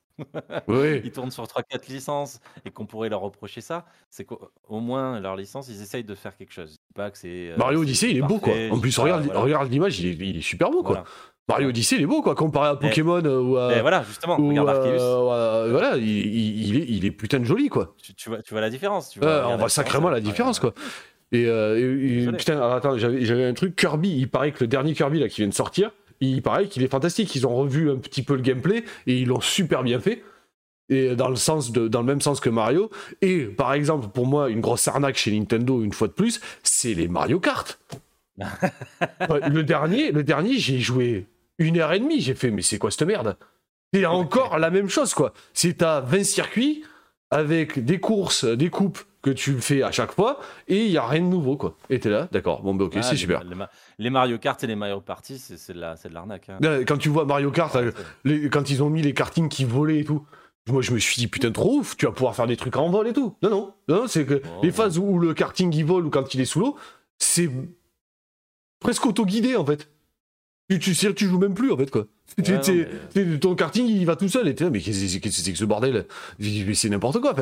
Oui. 0.67 1.01
ils 1.03 1.11
tournent 1.11 1.31
sur 1.31 1.43
3-4 1.43 1.89
licences 1.89 2.39
et 2.65 2.71
qu'on 2.71 2.85
pourrait 2.85 3.09
leur 3.09 3.21
reprocher 3.21 3.61
ça, 3.61 3.85
c'est 4.09 4.23
qu'au 4.25 4.39
au 4.67 4.79
moins 4.79 5.19
leur 5.19 5.35
licence, 5.35 5.67
ils 5.69 5.81
essayent 5.81 6.03
de 6.03 6.15
faire 6.15 6.35
quelque 6.37 6.53
chose. 6.53 6.77
Pas 6.93 7.11
que 7.11 7.17
c'est. 7.17 7.49
euh, 7.49 7.57
Mario 7.57 7.81
Odyssey, 7.81 8.11
il 8.11 8.17
est 8.17 8.21
beau 8.21 8.39
quoi. 8.39 8.53
En 8.71 8.79
plus, 8.79 8.97
regarde, 8.97 9.25
voilà. 9.25 9.39
regarde 9.41 9.71
l'image, 9.71 9.99
il 9.99 10.07
est, 10.07 10.27
il 10.29 10.37
est 10.37 10.41
super 10.41 10.69
beau 10.71 10.83
quoi. 10.83 11.03
Mario 11.47 11.69
Odyssey, 11.69 11.97
il 11.97 12.01
est 12.01 12.07
beau 12.07 12.21
quoi, 12.21 12.33
comparé 12.33 12.69
à 12.69 12.75
Pokémon 12.75 13.23
euh, 13.23 13.39
ou 13.41 13.57
à. 13.57 13.67
Mais 13.69 13.81
voilà, 13.81 14.03
justement, 14.03 14.39
ou 14.39 14.47
regarde 14.49 14.69
Arceus, 14.69 15.71
voilà, 15.71 15.97
il, 15.97 16.75
est, 16.77 16.85
il 16.87 17.05
est 17.05 17.11
putain 17.11 17.39
de 17.39 17.45
joli 17.45 17.67
quoi. 17.69 17.93
tu, 18.01 18.15
tu 18.15 18.29
vois, 18.29 18.41
tu 18.41 18.53
vois 18.53 18.61
la 18.61 18.69
différence. 18.69 19.09
Tu 19.09 19.19
vois, 19.19 19.47
on 19.49 19.57
voit 19.57 19.69
sacrément 19.69 20.09
la 20.09 20.21
différence 20.21 20.59
quoi. 20.59 20.73
Et, 21.31 21.45
euh, 21.47 21.77
et- 21.77 22.23
et- 22.23 22.31
putain, 22.31 22.61
attends, 22.71 22.97
j'avais 22.97 23.25
j'avais 23.25 23.45
un 23.45 23.53
truc 23.53 23.75
Kirby. 23.75 24.15
Il 24.17 24.29
paraît 24.29 24.51
que 24.51 24.63
le 24.63 24.67
dernier 24.67 24.93
Kirby 24.93 25.19
là 25.19 25.27
qui 25.27 25.41
vient 25.41 25.49
de 25.49 25.53
sortir, 25.53 25.91
il 26.21 26.41
paraît 26.41 26.67
qu'il 26.67 26.83
est 26.83 26.87
fantastique. 26.87 27.35
Ils 27.35 27.47
ont 27.47 27.55
revu 27.55 27.91
un 27.91 27.97
petit 27.97 28.23
peu 28.23 28.35
le 28.35 28.41
gameplay 28.41 28.83
et 29.07 29.19
ils 29.19 29.27
l'ont 29.27 29.41
super 29.41 29.83
bien 29.83 29.99
fait. 29.99 30.23
Et 30.89 31.15
dans 31.15 31.29
le 31.29 31.35
sens 31.35 31.71
de, 31.71 31.87
dans 31.87 32.01
le 32.01 32.05
même 32.05 32.21
sens 32.21 32.39
que 32.39 32.49
Mario. 32.49 32.89
Et 33.21 33.45
par 33.45 33.73
exemple, 33.73 34.07
pour 34.09 34.27
moi, 34.27 34.49
une 34.49 34.61
grosse 34.61 34.87
arnaque 34.87 35.17
chez 35.17 35.37
Nintendo 35.37 35.83
une 35.83 35.93
fois 35.93 36.07
de 36.07 36.13
plus, 36.13 36.41
c'est 36.63 36.93
les 36.93 37.07
Mario 37.07 37.39
Kart. 37.39 37.79
Le 39.47 39.61
dernier, 39.61 40.11
le 40.11 40.21
dernier, 40.21 40.57
j'ai 40.57 40.79
joué 40.79 41.25
une 41.57 41.79
heure 41.79 41.93
et 41.93 41.99
demie. 41.99 42.19
J'ai 42.19 42.35
fait, 42.35 42.51
mais 42.51 42.61
c'est 42.61 42.77
quoi 42.77 42.91
cette 42.91 43.07
merde? 43.07 43.37
C'est 43.93 44.05
encore 44.05 44.59
la 44.59 44.69
même 44.69 44.89
chose 44.89 45.13
quoi. 45.13 45.33
C'est 45.53 45.81
à 45.81 46.01
20 46.01 46.25
circuits 46.25 46.83
avec 47.31 47.83
des 47.83 47.99
courses, 47.99 48.43
des 48.43 48.69
coupes 48.69 48.99
que 49.25 49.31
tu 49.31 49.59
fais 49.59 49.81
à 49.81 49.91
chaque 49.91 50.11
fois 50.11 50.39
et 50.67 50.85
il 50.85 50.91
y 50.91 50.97
a 50.97 51.05
rien 51.07 51.21
de 51.21 51.25
nouveau 51.25 51.57
quoi. 51.57 51.75
Et 51.89 51.99
t'es 51.99 52.09
là, 52.09 52.27
d'accord. 52.31 52.61
Bon 52.61 52.75
bah 52.75 52.85
ok, 52.85 52.93
Ah, 52.97 53.01
c'est 53.01 53.15
super. 53.15 53.43
les 53.43 53.55
ma- 53.55 53.69
les 53.97 54.09
Mario 54.11 54.37
Kart 54.37 54.63
et 54.63 54.67
les 54.67 54.75
Mario 54.75 55.01
Party, 55.01 55.39
c'est 55.39 55.73
de 55.73 55.79
la- 55.79 55.95
c'est 55.95 56.09
de 56.09 56.13
l'arnaque. 56.13 56.47
hein. 56.49 56.57
Là, 56.61 56.83
Quand 56.85 56.97
tu 56.97 57.09
vois 57.09 57.25
Mario 57.25 57.49
Kart, 57.49 57.75
euh, 57.75 57.91
les- 58.23 58.49
quand 58.49 58.69
ils 58.69 58.83
ont 58.83 58.89
mis 58.91 59.01
les 59.01 59.13
kartings 59.15 59.49
qui 59.49 59.65
volaient 59.65 59.99
et 60.01 60.05
tout, 60.05 60.23
moi 60.69 60.81
je 60.83 60.91
me 60.93 60.99
suis 60.99 61.15
dit 61.17 61.27
putain 61.27 61.51
trop 61.51 61.77
ouf, 61.79 61.97
tu 61.97 62.05
vas 62.05 62.11
pouvoir 62.11 62.35
faire 62.35 62.45
des 62.47 62.55
trucs 62.57 62.75
en 62.77 62.89
vol 62.89 63.07
et 63.07 63.13
tout. 63.13 63.35
Non 63.41 63.49
non, 63.49 63.73
non, 63.87 64.01
non, 64.01 64.07
c'est 64.07 64.25
que 64.25 64.41
Oh. 64.45 64.59
les 64.63 64.71
phases 64.71 64.97
où 64.99 65.17
le 65.17 65.33
karting 65.33 65.73
il 65.75 65.85
vole 65.85 66.05
ou 66.05 66.09
quand 66.11 66.33
il 66.35 66.41
est 66.41 66.45
sous 66.45 66.59
l'eau, 66.59 66.75
c'est 67.17 67.49
presque 68.79 69.05
auto-guidé 69.05 69.55
en 69.55 69.65
fait. 69.65 69.89
Tu, 70.69 70.79
tu, 70.79 71.13
tu 71.13 71.27
joues 71.27 71.37
même 71.37 71.53
plus 71.53 71.71
en 71.71 71.77
fait 71.77 71.91
quoi. 71.91 72.05
Ouais, 72.37 73.23
non, 73.23 73.37
ton 73.37 73.55
karting 73.55 73.85
il 73.87 74.05
va 74.05 74.15
tout 74.15 74.27
seul 74.27 74.47
et 74.47 74.55
là, 74.55 74.69
mais 74.69 74.79
qu'est-ce 74.79 75.19
que 75.19 75.29
c'est 75.29 75.51
que 75.51 75.57
ce 75.57 75.63
bordel? 75.63 76.05
Mais 76.39 76.73
C'est 76.73 76.89
n'importe 76.89 77.21
quoi. 77.21 77.35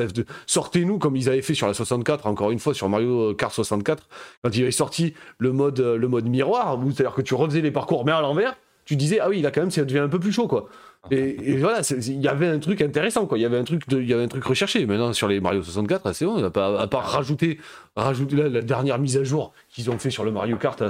Sortez-nous 0.46 0.98
comme 0.98 1.16
ils 1.16 1.28
avaient 1.28 1.42
fait 1.42 1.54
sur 1.54 1.66
la 1.66 1.74
64, 1.74 2.26
encore 2.26 2.50
une 2.50 2.58
fois 2.58 2.74
sur 2.74 2.88
Mario 2.88 3.34
Kart 3.34 3.52
64, 3.52 4.06
quand 4.42 4.54
ils 4.54 4.62
avaient 4.62 4.70
sorti 4.70 5.14
le 5.38 5.52
mode, 5.52 5.80
euh, 5.80 5.96
le 5.96 6.06
mode 6.06 6.28
miroir, 6.28 6.78
c'est-à-dire 6.84 7.14
que 7.14 7.22
tu 7.22 7.34
refaisais 7.34 7.62
les 7.62 7.70
parcours 7.70 8.04
mais 8.04 8.12
à 8.12 8.20
l'envers, 8.20 8.56
tu 8.84 8.96
disais 8.96 9.18
ah 9.20 9.28
oui 9.30 9.40
là 9.40 9.50
quand 9.50 9.62
même 9.62 9.70
ça 9.70 9.84
devient 9.84 10.00
un 10.00 10.08
peu 10.08 10.20
plus 10.20 10.32
chaud 10.32 10.46
quoi. 10.46 10.68
Et, 11.10 11.52
et 11.52 11.56
voilà, 11.58 11.80
il 11.90 12.20
y 12.20 12.28
avait 12.28 12.46
un 12.46 12.58
truc 12.58 12.82
intéressant 12.82 13.26
quoi. 13.26 13.38
Il 13.38 13.40
y 13.40 13.46
avait 13.46 13.58
un 13.58 13.64
truc, 13.64 13.82
il 13.90 14.08
y 14.08 14.12
avait 14.12 14.24
un 14.24 14.28
truc 14.28 14.44
recherché. 14.44 14.84
Maintenant 14.86 15.12
sur 15.12 15.28
les 15.28 15.40
Mario 15.40 15.62
64, 15.62 16.12
c'est 16.12 16.26
bon, 16.26 16.36
on 16.36 16.40
n'a 16.40 16.50
pas 16.50 16.78
à 16.78 16.86
part 16.86 17.04
rajouter, 17.04 17.58
rajouter 17.96 18.36
là, 18.36 18.48
la 18.48 18.60
dernière 18.60 18.98
mise 18.98 19.16
à 19.16 19.24
jour 19.24 19.54
qu'ils 19.70 19.90
ont 19.90 19.98
fait 19.98 20.10
sur 20.10 20.24
le 20.24 20.30
Mario 20.30 20.56
Kart. 20.56 20.82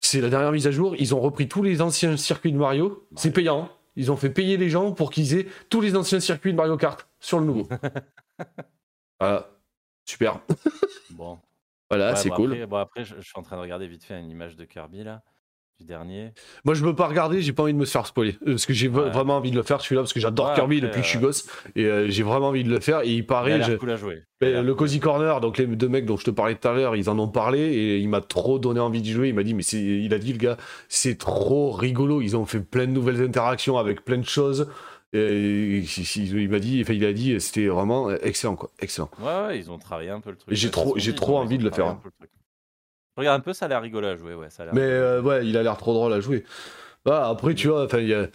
C'est 0.00 0.20
la 0.20 0.28
dernière 0.30 0.52
mise 0.52 0.66
à 0.66 0.70
jour. 0.70 0.94
Ils 0.98 1.14
ont 1.14 1.20
repris 1.20 1.48
tous 1.48 1.62
les 1.62 1.80
anciens 1.82 2.16
circuits 2.16 2.52
de 2.52 2.56
Mario. 2.58 3.06
C'est 3.16 3.32
payant. 3.32 3.64
hein. 3.64 3.70
Ils 3.96 4.12
ont 4.12 4.16
fait 4.16 4.30
payer 4.30 4.56
les 4.56 4.70
gens 4.70 4.92
pour 4.92 5.10
qu'ils 5.10 5.34
aient 5.34 5.46
tous 5.70 5.80
les 5.80 5.96
anciens 5.96 6.20
circuits 6.20 6.52
de 6.52 6.56
Mario 6.56 6.76
Kart 6.76 7.08
sur 7.18 7.40
le 7.40 7.46
nouveau. 7.46 7.68
voilà, 9.20 9.50
super. 10.04 10.40
Bon. 11.10 11.38
Voilà, 11.90 12.10
Ouais, 12.10 12.16
c'est 12.16 12.28
bon, 12.28 12.36
cool. 12.36 12.52
Après, 12.52 12.66
bon, 12.66 12.76
après, 12.76 13.04
je, 13.04 13.16
je 13.16 13.22
suis 13.22 13.32
en 13.36 13.42
train 13.42 13.56
de 13.56 13.62
regarder 13.62 13.86
vite 13.88 14.04
fait 14.04 14.18
une 14.20 14.30
image 14.30 14.56
de 14.56 14.64
Kirby 14.64 15.02
là, 15.04 15.22
du 15.78 15.84
dernier. 15.86 16.32
Moi, 16.64 16.74
je 16.74 16.84
veux 16.84 16.94
pas 16.94 17.06
regarder, 17.06 17.40
j'ai 17.40 17.52
pas 17.52 17.62
envie 17.62 17.72
de 17.72 17.78
me 17.78 17.84
faire 17.84 18.04
spoiler. 18.04 18.36
Euh, 18.42 18.52
Parce 18.52 18.66
que 18.66 18.72
j'ai 18.72 18.88
Ouais. 18.88 19.10
vraiment 19.10 19.36
envie 19.36 19.52
de 19.52 19.56
le 19.56 19.62
faire 19.62 19.80
celui-là, 19.80 20.02
parce 20.02 20.12
que 20.12 20.18
j'adore 20.18 20.48
Ouais, 20.48 20.54
Kirby 20.56 20.80
depuis 20.80 21.00
que 21.00 21.04
je 21.04 21.10
suis 21.10 21.18
euh, 21.18 21.22
gosse. 21.22 21.46
Et 21.76 21.84
euh, 21.84 22.08
j'ai 22.08 22.24
vraiment 22.24 22.48
envie 22.48 22.64
de 22.64 22.68
le 22.70 22.80
faire. 22.80 23.02
Et 23.02 23.08
il 23.10 23.14
Il 23.18 23.20
a 23.20 23.26
paraît. 23.26 23.58
l'air 23.58 23.66
je- 23.70 23.76
cool 23.76 23.90
à 23.90 23.96
jouer. 23.96 24.22
Il 24.40 24.46
Mais 24.48 24.52
l'air 24.54 24.62
le 24.64 24.74
Cozy 24.74 24.98
Corner, 24.98 25.40
donc 25.40 25.56
les 25.56 25.66
deux 25.66 25.88
mecs 25.88 26.04
dont 26.04 26.16
je 26.16 26.24
te 26.24 26.30
parlais 26.32 26.56
tout 26.56 26.66
à 26.66 26.72
l'heure, 26.72 26.96
ils 26.96 27.08
en 27.08 27.16
ont 27.20 27.28
parlé 27.28 27.60
et 27.60 27.98
il 27.98 28.08
m'a 28.08 28.20
trop 28.20 28.58
donné 28.58 28.80
envie 28.80 29.00
d'y 29.02 29.12
jouer. 29.12 29.28
Il 29.28 29.34
m'a 29.36 29.44
dit, 29.44 29.54
mais 29.54 29.62
c'est, 29.62 29.80
il 29.80 30.12
a 30.14 30.18
dit 30.18 30.32
le 30.32 30.38
gars, 30.38 30.56
c'est 30.88 31.16
trop 31.16 31.70
rigolo. 31.70 32.22
Ils 32.22 32.36
ont 32.36 32.44
fait 32.44 32.60
plein 32.60 32.86
de 32.86 32.92
nouvelles 32.92 33.22
interactions 33.22 33.78
avec 33.78 34.04
plein 34.04 34.18
de 34.18 34.26
choses. 34.26 34.68
Et 35.12 35.82
il, 36.06 36.48
m'a 36.50 36.58
dit, 36.58 36.80
enfin, 36.82 36.92
il 36.92 37.04
a 37.04 37.12
dit, 37.12 37.40
c'était 37.40 37.68
vraiment 37.68 38.10
excellent, 38.10 38.56
quoi, 38.56 38.70
excellent. 38.80 39.08
jouer. 39.16 39.26
Ouais, 39.26 39.46
ouais, 39.46 39.58
ils 39.58 39.70
ont 39.70 39.78
travaillé 39.78 40.10
un 40.10 40.20
peu 40.20 40.30
le 40.30 40.36
truc. 40.36 40.52
J'ai 40.52 40.70
trop- 40.70 40.94
j'ai 40.98 41.14
trop 41.14 41.38
envie 41.38 41.56
de 41.56 41.64
le 41.64 41.70
faire, 41.70 41.96
regarde 43.18 43.40
un 43.40 43.42
peu, 43.42 43.52
ça 43.52 43.66
a 43.66 43.68
l'air 43.68 43.82
rigolo 43.82 44.06
à 44.06 44.16
jouer, 44.16 44.34
ouais. 44.34 44.48
Ça 44.50 44.62
a 44.62 44.66
l'air 44.66 44.74
Mais 44.74 44.80
euh, 44.82 45.20
ouais, 45.20 45.46
il 45.46 45.56
a 45.56 45.62
l'air 45.62 45.76
trop 45.76 45.92
drôle 45.94 46.12
à 46.12 46.20
jouer. 46.20 46.44
Bah, 47.04 47.28
après, 47.28 47.54
tu 47.54 47.68
vois, 47.68 47.84
enfin, 47.84 47.98
il 47.98 48.08
y 48.08 48.14
a. 48.14 48.18
euh, 48.18 48.26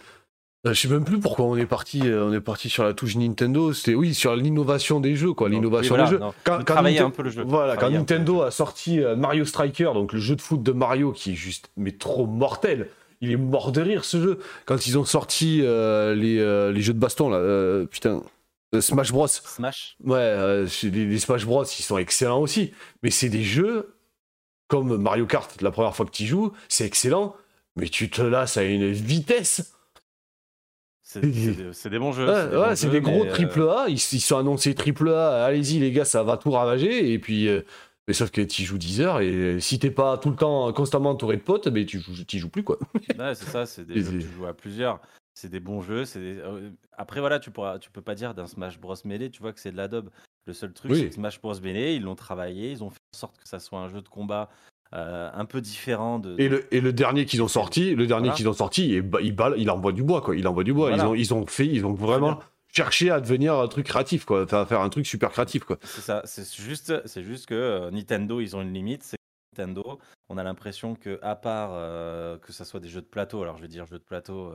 Je 0.66 0.72
sais 0.72 0.88
même 0.88 1.04
plus 1.04 1.18
pourquoi 1.20 1.44
on 1.46 1.56
est 1.56 1.66
parti, 1.66 2.00
euh, 2.04 2.24
on 2.24 2.32
est 2.32 2.40
parti 2.40 2.68
sur 2.70 2.84
la 2.84 2.94
touche 2.94 3.16
Nintendo. 3.16 3.72
C'était 3.72 3.94
oui 3.94 4.14
sur 4.14 4.34
l'innovation 4.36 5.00
des 5.00 5.14
jeux, 5.16 5.32
quoi, 5.32 5.48
l'innovation 5.48 5.94
oui, 5.94 6.00
voilà, 6.00 6.04
des 6.04 6.16
jeux. 6.24 6.32
Quand, 6.44 6.58
quand 6.58 6.64
travailler 6.64 7.00
un 7.00 7.10
peu 7.10 7.22
le 7.22 7.30
jeu. 7.30 7.42
Voilà, 7.46 7.76
quand 7.76 7.90
Nintendo 7.90 8.42
a 8.42 8.50
sorti 8.50 9.00
euh, 9.00 9.16
Mario 9.16 9.44
Striker, 9.44 9.90
donc 9.94 10.12
le 10.12 10.20
jeu 10.20 10.36
de 10.36 10.40
foot 10.40 10.62
de 10.62 10.72
Mario 10.72 11.12
qui 11.12 11.32
est 11.32 11.36
juste 11.36 11.70
mais 11.76 11.92
trop 11.92 12.26
mortel. 12.26 12.88
Il 13.20 13.30
est 13.30 13.36
mort 13.36 13.72
de 13.72 13.80
rire 13.80 14.04
ce 14.04 14.20
jeu. 14.20 14.38
Quand 14.66 14.86
ils 14.86 14.98
ont 14.98 15.04
sorti 15.04 15.60
euh, 15.62 16.14
les, 16.14 16.38
euh, 16.38 16.72
les 16.72 16.82
jeux 16.82 16.92
de 16.92 16.98
baston 16.98 17.30
là, 17.30 17.38
euh, 17.38 17.86
putain, 17.86 18.22
Smash 18.80 19.12
Bros. 19.12 19.28
Smash. 19.28 19.96
Ouais, 20.04 20.64
les, 20.82 20.90
les 21.06 21.18
Smash 21.18 21.46
Bros, 21.46 21.64
ils 21.64 21.82
sont 21.82 21.96
excellents 21.96 22.40
aussi. 22.40 22.72
Mais 23.02 23.10
c'est 23.10 23.28
des 23.30 23.42
jeux 23.44 23.93
comme 24.68 24.96
Mario 24.96 25.26
Kart, 25.26 25.60
la 25.62 25.70
première 25.70 25.94
fois 25.94 26.06
que 26.06 26.10
tu 26.10 26.24
y 26.24 26.26
joues, 26.26 26.52
c'est 26.68 26.84
excellent. 26.84 27.36
Mais 27.76 27.88
tu 27.88 28.08
te 28.08 28.22
lasses 28.22 28.56
à 28.56 28.62
une 28.62 28.92
vitesse. 28.92 29.74
C'est 31.02 31.20
des, 31.90 31.98
bons 31.98 32.12
jeux. 32.12 32.26
Ouais, 32.26 32.56
ouais, 32.56 32.76
c'est 32.76 32.88
des 32.88 33.00
gros 33.00 33.24
euh, 33.24 33.30
triple 33.30 33.68
A. 33.68 33.86
Ils, 33.88 33.94
ils 33.94 34.20
sont 34.20 34.38
annoncés 34.38 34.74
triple 34.74 35.10
A. 35.10 35.44
Allez-y, 35.44 35.78
les 35.78 35.92
gars, 35.92 36.04
ça 36.04 36.22
va 36.22 36.36
tout 36.36 36.50
ravager. 36.50 37.12
Et 37.12 37.18
puis, 37.18 37.48
euh, 37.48 37.62
mais 38.08 38.14
sauf 38.14 38.30
que 38.30 38.40
tu 38.40 38.62
joues 38.62 38.78
10 38.78 39.00
heures. 39.00 39.20
Et 39.20 39.60
si 39.60 39.78
t'es 39.78 39.90
pas 39.90 40.18
tout 40.18 40.30
le 40.30 40.36
temps 40.36 40.72
constamment 40.72 41.10
entouré 41.10 41.36
de 41.36 41.42
potes, 41.42 41.66
mais 41.68 41.84
tu 41.84 42.00
joues, 42.00 42.14
joues 42.14 42.48
plus, 42.48 42.64
quoi. 42.64 42.78
Ouais, 43.18 43.34
c'est 43.34 43.44
ça, 43.46 43.66
c'est 43.66 43.84
des 43.84 43.94
Et 43.94 44.02
jeux 44.02 44.12
que 44.18 44.22
tu 44.22 44.28
joues 44.28 44.46
à 44.46 44.54
plusieurs. 44.54 45.00
C'est 45.34 45.48
des 45.50 45.60
bons 45.60 45.82
jeux. 45.82 46.04
des- 46.04 46.38
euh, 46.38 46.70
Après, 46.92 47.20
voilà, 47.20 47.38
tu, 47.38 47.50
pourras, 47.50 47.78
tu 47.78 47.90
peux 47.90 48.02
pas 48.02 48.14
dire 48.14 48.34
d'un 48.34 48.46
Smash 48.46 48.78
Bros. 48.78 48.94
Melee, 49.04 49.30
tu 49.30 49.42
vois 49.42 49.52
que 49.52 49.60
c'est 49.60 49.72
de 49.72 49.76
la 49.76 49.88
daube. 49.88 50.10
Le 50.46 50.52
seul 50.52 50.72
truc, 50.72 50.90
Oui. 50.92 50.98
c'est 51.00 51.08
que 51.08 51.14
Smash 51.14 51.40
Bros. 51.40 51.54
Melee, 51.62 51.96
ils 51.96 52.02
l'ont 52.02 52.14
travaillé, 52.16 52.70
ils 52.70 52.84
ont 52.84 52.90
fait 52.90 52.98
en 53.14 53.18
sorte 53.18 53.38
que 53.38 53.48
ça 53.48 53.58
soit 53.58 53.78
un 53.78 53.88
jeu 53.88 54.02
de 54.02 54.08
combat 54.08 54.50
euh, 54.92 55.30
un 55.32 55.44
peu 55.46 55.60
différent 55.60 56.18
de. 56.18 56.36
Et 56.38 56.48
le, 56.48 56.72
et 56.74 56.80
le 56.80 56.92
dernier 56.92 57.24
qu'ils 57.24 57.42
ont 57.42 57.48
sorti, 57.48 57.94
le 57.94 58.06
dernier 58.06 58.24
Voilà. 58.26 58.36
qu'ils 58.36 58.48
ont 58.48 58.52
sorti, 58.52 58.88
il, 58.90 59.02
ba- 59.02 59.20
il, 59.22 59.34
balle- 59.34 59.54
il 59.56 59.70
envoie 59.70 59.92
du 59.92 60.02
bois, 60.02 60.20
quoi. 60.20 60.36
Il 60.36 60.46
envoie 60.46 60.62
du 60.64 60.72
bois. 60.72 60.90
Voilà. 60.90 61.02
Ils, 61.04 61.06
ont, 61.08 61.14
ils 61.14 61.34
ont 61.34 61.46
fait, 61.46 61.66
ils 61.66 61.84
ont 61.86 61.94
vraiment 61.94 62.38
cherché 62.68 63.10
à 63.10 63.20
devenir 63.20 63.54
un 63.54 63.68
truc 63.68 63.86
créatif, 63.86 64.24
quoi. 64.24 64.44
Enfin, 64.44 64.66
faire 64.66 64.80
un 64.82 64.88
truc 64.90 65.06
super 65.06 65.30
créatif, 65.30 65.64
quoi. 65.64 65.78
C'est 65.82 66.00
ça, 66.02 66.20
c'est 66.24 66.44
juste, 66.54 66.92
c'est 67.06 67.22
juste 67.22 67.46
que 67.46 67.54
euh, 67.54 67.90
Nintendo, 67.90 68.40
ils 68.40 68.54
ont 68.54 68.60
une 68.62 68.72
limite. 68.74 69.14
Nintendo, 69.56 69.98
on 70.28 70.36
a 70.36 70.42
l'impression 70.42 70.94
que 70.94 71.18
à 71.22 71.36
part 71.36 71.70
euh, 71.72 72.36
que 72.38 72.52
ça 72.52 72.64
soit 72.64 72.80
des 72.80 72.88
jeux 72.88 73.00
de 73.00 73.06
plateau, 73.06 73.42
alors 73.42 73.56
je 73.56 73.62
vais 73.62 73.68
dire 73.68 73.86
jeux 73.86 73.98
de 73.98 74.04
plateau, 74.04 74.52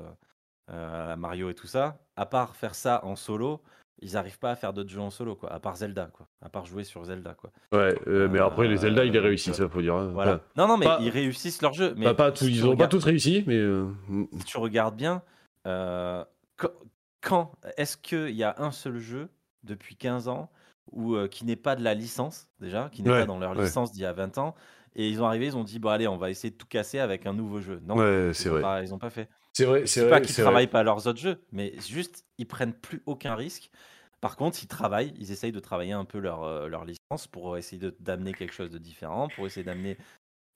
euh, 0.71 1.15
Mario 1.15 1.49
et 1.49 1.55
tout 1.55 1.67
ça, 1.67 1.97
à 2.15 2.25
part 2.25 2.55
faire 2.55 2.75
ça 2.75 3.03
en 3.03 3.15
solo, 3.15 3.61
ils 4.01 4.13
n'arrivent 4.13 4.39
pas 4.39 4.51
à 4.51 4.55
faire 4.55 4.73
d'autres 4.73 4.89
jeux 4.89 5.01
en 5.01 5.09
solo, 5.09 5.35
quoi. 5.35 5.51
À 5.51 5.59
part 5.59 5.75
Zelda, 5.75 6.09
quoi. 6.13 6.27
À 6.41 6.49
part 6.49 6.65
jouer 6.65 6.83
sur 6.83 7.03
Zelda, 7.03 7.33
quoi. 7.33 7.51
Ouais, 7.71 7.95
euh, 8.07 8.27
mais 8.29 8.39
après, 8.39 8.67
les 8.67 8.77
Zelda, 8.77 9.03
ils 9.05 9.11
les 9.11 9.19
Euh, 9.19 9.23
réussissent, 9.23 9.57
ça, 9.57 9.67
faut 9.69 9.81
dire. 9.81 9.95
hein. 9.95 10.09
Voilà. 10.13 10.41
Non, 10.55 10.67
non, 10.67 10.77
mais 10.77 10.85
pas- 10.85 10.99
ils 11.01 11.09
réussissent 11.09 11.61
leur 11.61 11.73
jeu. 11.73 11.93
Mais 11.97 12.05
pas, 12.05 12.13
pas 12.13 12.31
tous- 12.31 12.45
si 12.45 12.51
ils 12.51 12.65
ont 12.67 12.75
pas 12.77 12.87
tous 12.87 13.03
réussi, 13.03 13.43
mais. 13.47 13.55
euh, 13.57 13.87
si 14.37 14.43
tu 14.45 14.57
regardes 14.57 14.95
bien, 14.95 15.21
euh, 15.67 16.23
quand, 16.57 16.69
quand- 17.21 17.51
est-ce 17.77 17.97
qu'il 17.97 18.31
y 18.35 18.43
a 18.43 18.55
un 18.59 18.71
seul 18.71 18.97
jeu 18.99 19.29
depuis 19.63 19.95
15 19.95 20.27
ans 20.27 20.49
où, 20.91 21.15
euh, 21.15 21.27
qui 21.27 21.45
n'est 21.45 21.55
pas 21.55 21.75
de 21.75 21.83
la 21.83 21.93
licence, 21.93 22.47
déjà, 22.59 22.89
qui 22.91 23.03
n'est 23.03 23.11
Ouais, 23.11 23.19
pas 23.21 23.25
dans 23.25 23.37
leur 23.39 23.55
ouais. 23.55 23.63
licence 23.63 23.91
d'il 23.91 24.01
y 24.01 24.05
a 24.05 24.13
20 24.13 24.37
ans, 24.37 24.55
et 24.95 25.07
ils 25.09 25.21
ont 25.21 25.25
arrivé, 25.27 25.45
ils 25.47 25.57
ont 25.57 25.63
dit, 25.63 25.77
bon 25.77 25.89
allez, 25.89 26.07
on 26.07 26.17
va 26.17 26.29
essayer 26.31 26.49
de 26.51 26.55
tout 26.57 26.65
casser 26.67 26.99
avec 26.99 27.25
un 27.25 27.33
nouveau 27.33 27.59
jeu. 27.61 27.79
Non, 27.85 27.95
ouais, 27.97 28.31
c'est 28.33 28.49
vrai. 28.49 28.61
pas- 28.61 28.81
ils 28.83 28.89
n'ont 28.89 28.97
pas 28.97 29.09
fait. 29.11 29.29
C'est 29.53 29.65
vrai, 29.65 29.85
c'est 29.87 30.01
vrai. 30.01 30.09
pas 30.09 30.21
qu'ils 30.21 30.35
vrai. 30.35 30.43
travaillent 30.43 30.67
pas 30.67 30.79
à 30.79 30.83
leurs 30.83 31.07
autres 31.07 31.19
jeux, 31.19 31.43
mais 31.51 31.73
juste, 31.79 32.25
ils 32.37 32.47
prennent 32.47 32.73
plus 32.73 33.01
aucun 33.05 33.35
risque. 33.35 33.69
Par 34.21 34.35
contre, 34.35 34.61
ils 34.63 34.67
travaillent, 34.67 35.13
ils 35.17 35.31
essayent 35.31 35.51
de 35.51 35.59
travailler 35.59 35.93
un 35.93 36.05
peu 36.05 36.19
leur, 36.19 36.43
euh, 36.43 36.67
leur 36.67 36.85
licence 36.85 37.27
pour 37.27 37.57
essayer 37.57 37.79
de- 37.79 37.95
d'amener 37.99 38.33
quelque 38.33 38.53
chose 38.53 38.69
de 38.69 38.77
différent, 38.77 39.29
pour 39.29 39.47
essayer 39.47 39.63
d'amener, 39.63 39.97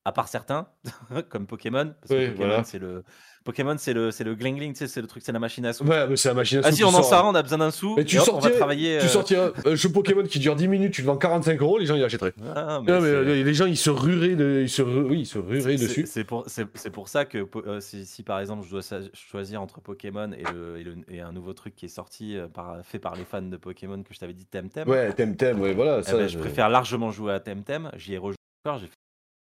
à 0.06 0.12
part 0.12 0.28
certains, 0.28 0.68
comme 1.30 1.48
Pokémon, 1.48 1.94
parce 2.02 2.10
que 2.10 2.16
Oui, 2.18 2.28
Pokémon, 2.32 2.48
voilà. 2.48 2.64
c'est 2.66 2.80
le, 2.80 3.04
Pokémon, 3.46 3.76
c'est 3.78 3.94
le, 3.94 4.12
c'est 4.12 4.24
le 4.24 4.36
gling 4.36 4.56
gling, 4.58 4.72
tu 4.74 4.80
sais, 4.80 4.88
c'est 4.88 5.02
le 5.02 5.08
truc, 5.08 5.22
c'est 5.26 5.32
la 5.32 5.40
machine 5.40 5.66
à 5.66 5.74
sous. 5.74 5.86
Ouais, 5.86 6.08
mais 6.08 6.16
c'est 6.18 6.30
la 6.30 6.34
machine 6.34 6.60
à 6.60 6.62
Ah 6.66 6.70
sous 6.72 6.76
si, 6.78 6.82
qui 6.82 6.86
on 6.86 6.90
en 6.98 7.04
sort, 7.04 7.26
un, 7.26 7.30
on 7.32 7.36
a 7.36 7.42
besoin 7.42 7.58
d'un 7.58 7.72
sou. 7.72 7.96
Mais 7.98 8.04
tu 8.06 8.18
hop, 8.18 8.24
on 8.30 8.36
va 8.36 8.42
sortirais- 8.42 8.58
travailler. 8.58 8.98
Tu 9.00 9.06
euh, 9.06 9.10
sortiras 9.10 9.50
un 9.66 9.76
jeu 9.76 9.90
Pokémon 9.90 10.24
qui 10.24 10.40
dure 10.40 10.56
10 10.56 10.68
minutes, 10.70 10.94
tu 10.94 11.02
le 11.02 11.08
vends 11.08 11.18
45 11.18 11.62
euros, 11.62 11.78
les 11.78 11.86
gens 11.86 11.96
ils 11.96 12.04
achèteraient. 12.04 12.34
ah, 12.56 12.82
mais 12.86 12.92
Non, 12.92 13.02
mais 13.02 13.08
euh, 13.08 13.44
les 13.44 13.54
gens 13.54 13.66
ils 13.66 13.78
se 13.78 13.90
rueraient, 13.90 14.36
de... 14.36 14.62
ils 14.64 14.70
se 14.70 14.82
oui, 14.82 15.22
ils 15.22 15.26
se 15.26 15.38
rueraient 15.40 15.78
c'est- 15.78 15.84
dessus. 15.88 16.06
C'est 16.06 16.24
pour, 16.24 16.44
c'est- 16.48 16.68
c'est 16.76 16.90
pour 16.90 17.08
ça 17.10 17.26
que 17.26 17.46
euh, 17.66 17.80
si, 17.82 18.06
si, 18.06 18.24
par 18.24 18.40
exemple 18.40 18.66
je 18.66 18.72
dois 18.72 18.82
choisir 19.14 19.62
entre 19.62 19.82
Pokémon 19.82 20.32
et, 20.32 20.44
le, 20.54 20.78
et, 20.80 20.84
le- 20.84 20.96
et 21.10 21.20
un 21.22 21.32
nouveau 21.34 21.54
truc 21.54 21.76
qui 21.76 21.86
est 21.86 21.90
sorti 21.90 22.38
euh, 22.38 22.48
par, 22.48 22.78
fait 22.86 23.00
par 23.00 23.16
les 23.16 23.26
fans 23.26 23.42
de 23.42 23.58
Pokémon 23.58 24.02
que 24.04 24.14
je 24.14 24.20
t'avais 24.20 24.34
dit 24.34 24.46
Temtem, 24.46 24.88
Ouais, 24.88 25.12
Temtem, 25.14 25.60
ouais, 25.62 25.74
voilà. 25.74 26.02
eh 26.08 26.12
ben, 26.12 26.28
je 26.28 26.34
je- 26.34 26.40
préfère 26.40 26.70
largement 26.70 27.12
jouer 27.12 27.34
à 27.34 27.40
Temtem. 27.42 27.90
J'y 27.98 28.14
ai 28.14 28.18
rejoué 28.18 28.38
encore, 28.66 28.80
j'ai 28.80 28.88
fait 28.88 28.94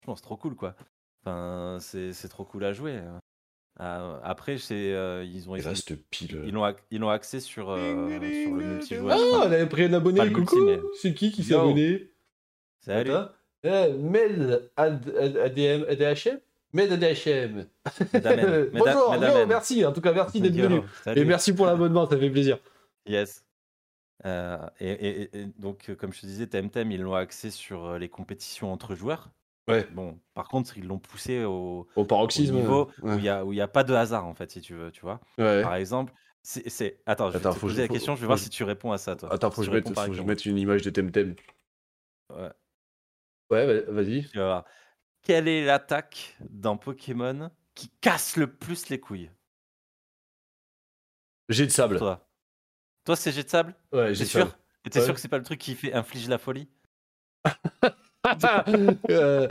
franchement 0.01 0.15
c'est 0.15 0.21
trop 0.23 0.37
cool 0.37 0.55
quoi. 0.55 0.75
Enfin 1.23 1.77
c'est 1.81 2.29
trop 2.29 2.45
cool 2.45 2.63
à 2.65 2.73
jouer. 2.73 2.97
hein. 2.97 3.19
Euh, 3.81 4.19
après 4.23 4.57
c'est 4.57 4.93
euh, 4.93 5.23
ils 5.23 5.49
ont 5.49 5.55
Et 5.55 5.61
là, 5.61 5.71
essayé- 5.71 5.85
cette 5.97 6.09
pile. 6.09 6.41
ils 6.45 6.53
l'ont 6.53 6.65
ac- 6.65 6.77
ils 6.91 7.03
axé 7.05 7.39
sur, 7.39 7.69
euh, 7.69 8.09
sur 8.09 8.55
le 8.55 8.65
multijoueur. 8.65 9.17
Ah, 9.17 9.37
on 9.37 9.41
avait 9.41 9.67
pris 9.67 9.83
un 9.85 9.93
abonné, 9.93 10.17
Pas 10.19 10.29
coucou 10.29 10.65
mais- 10.65 10.79
C'est 11.01 11.13
qui 11.13 11.31
qui 11.31 11.43
s'est 11.43 11.55
abonné? 11.55 12.09
Salut. 12.81 13.11
Eh, 13.63 13.93
Mel 13.93 14.69
Ad- 14.77 15.13
Ad- 15.17 15.37
ADM 15.37 15.83
ADHM 15.89 16.39
Med 16.71 16.91
ADHM 16.93 17.65
Bonjour, 18.73 19.47
merci, 19.47 19.85
en 19.85 19.91
tout 19.91 20.01
cas 20.01 20.13
merci 20.13 20.39
d'être 20.39 20.55
venu. 20.55 20.81
salut. 21.03 21.21
Et 21.21 21.25
merci 21.25 21.53
pour 21.53 21.65
l'abonnement, 21.65 22.07
ça 22.09 22.17
fait 22.17 22.29
plaisir. 22.29 22.57
Yes. 23.05 23.43
Euh, 24.25 24.57
et, 24.79 24.91
et- 24.91 25.21
et- 25.21 25.39
et 25.41 25.45
donc, 25.57 25.89
euh, 25.89 25.95
comme 25.95 26.11
je 26.13 26.21
te 26.21 26.25
disais, 26.25 26.47
Temtem, 26.47 26.91
ils 26.91 27.01
l'ont 27.01 27.15
axé 27.15 27.49
sur 27.51 27.85
euh, 27.85 27.97
les 27.97 28.09
compétitions 28.09 28.71
entre 28.71 28.93
joueurs. 28.95 29.29
Ouais. 29.67 29.85
Bon, 29.91 30.19
par 30.33 30.47
contre, 30.47 30.77
ils 30.77 30.85
l'ont 30.87 30.99
poussé 30.99 31.43
au, 31.43 31.87
Au 31.95 32.01
au 32.01 32.05
paroxysme. 32.05 32.55
niveau 32.55 32.91
ouais. 33.03 33.13
où 33.15 33.17
il 33.19 33.21
n'y 33.21 33.29
a, 33.29 33.45
où 33.45 33.53
il 33.53 33.57
y 33.57 33.61
a 33.61 33.67
pas 33.67 33.83
de 33.83 33.93
hasard, 33.93 34.25
en 34.25 34.33
fait, 34.33 34.49
si 34.51 34.61
tu 34.61 34.73
veux, 34.73 34.91
tu 34.91 35.01
vois. 35.01 35.19
Ouais. 35.37 35.61
Par 35.61 35.75
exemple, 35.75 36.13
c'est... 36.41 36.67
c'est- 36.69 37.01
Attends, 37.05 37.29
je 37.31 37.33
vais 37.33 37.39
Attends, 37.39 37.51
te 37.53 37.59
faut 37.59 37.67
que 37.67 37.71
poser 37.71 37.77
je- 37.77 37.81
la 37.83 37.87
faut- 37.87 37.93
question, 37.93 38.15
je 38.15 38.21
vais 38.21 38.23
faut 38.23 38.27
voir 38.27 38.37
que 38.37 38.43
si 38.43 38.49
tu 38.49 38.63
réponds 38.63 38.91
à 38.91 38.97
ça, 38.97 39.15
toi. 39.15 39.33
Attends, 39.33 39.51
Si 39.51 39.55
faut 39.55 39.61
que 39.61 39.65
tu 39.65 39.71
je 39.71 39.71
mette, 39.75 39.85
réponds 39.85 40.01
faut 40.01 40.09
que 40.11 40.13
je 40.17 40.23
correctement. 40.23 40.27
mette 40.27 40.45
une 40.45 40.57
image 40.57 40.81
de 40.81 40.89
Temtem. 40.89 41.35
Ouais, 42.29 42.51
Ouais, 43.51 43.65
va- 43.83 43.91
vas-y. 43.91 44.27
tu 44.29 44.37
vas 44.37 44.45
voir. 44.45 44.65
Quelle 45.23 45.47
est 45.47 45.65
l'attaque 45.65 46.37
dans 46.49 46.77
Pokémon 46.77 47.51
qui 47.75 47.89
casse 48.01 48.37
le 48.37 48.53
plus 48.55 48.89
les 48.89 48.99
couilles? 48.99 49.31
Jet 51.49 51.65
de 51.65 51.71
pour 51.71 51.75
sable. 51.75 51.97
Toi, 51.97 52.29
toi 53.05 53.15
c'est 53.17 53.31
jet 53.33 53.43
de 53.43 53.49
sable? 53.49 53.75
Ouais, 53.91 54.13
T'es 54.15 54.15
jet 54.15 54.25
de 54.25 54.29
sûr? 54.29 54.47
sable. 54.47 54.59
Et 54.85 54.89
t'es 54.91 54.99
Ouais. 54.99 55.05
sûr 55.05 55.13
que 55.15 55.19
c'est 55.21 55.27
pas 55.29 55.37
le 55.39 55.43
truc 55.45 55.59
qui 55.59 55.75
fait 55.75 55.93
inflige 55.93 56.27
la 56.29 56.37
folie? 56.37 56.69
Euh, 59.09 59.47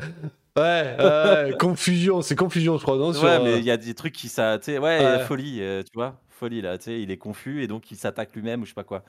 ouais, 0.57 1.57
confusion, 1.59 2.21
c'est 2.23 2.35
confusion, 2.37 2.79
je 2.79 2.83
crois, 2.83 2.97
non 2.97 3.13
sur, 3.13 3.23
Ouais, 3.25 3.39
mais 3.41 3.53
euh, 3.55 3.59
il 3.59 3.65
y 3.65 3.71
a 3.71 3.77
des 3.77 3.95
trucs 3.95 4.15
qui 4.15 4.29
ça, 4.29 4.59
ouais, 4.67 4.79
Ouais. 4.81 5.21
folie, 5.21 5.63
euh, 5.63 5.83
tu 5.83 5.91
vois, 5.95 6.21
folie 6.31 6.61
là, 6.63 6.79
tu 6.79 6.85
sais, 6.85 7.01
il 7.01 7.11
est 7.11 7.17
confus 7.17 7.63
et 7.63 7.67
donc 7.69 7.91
il 7.91 7.97
s'attaque 7.97 8.35
lui-même 8.35 8.63
ou 8.63 8.65
je 8.65 8.71
sais 8.71 8.75
pas 8.75 8.85
quoi. 8.85 9.05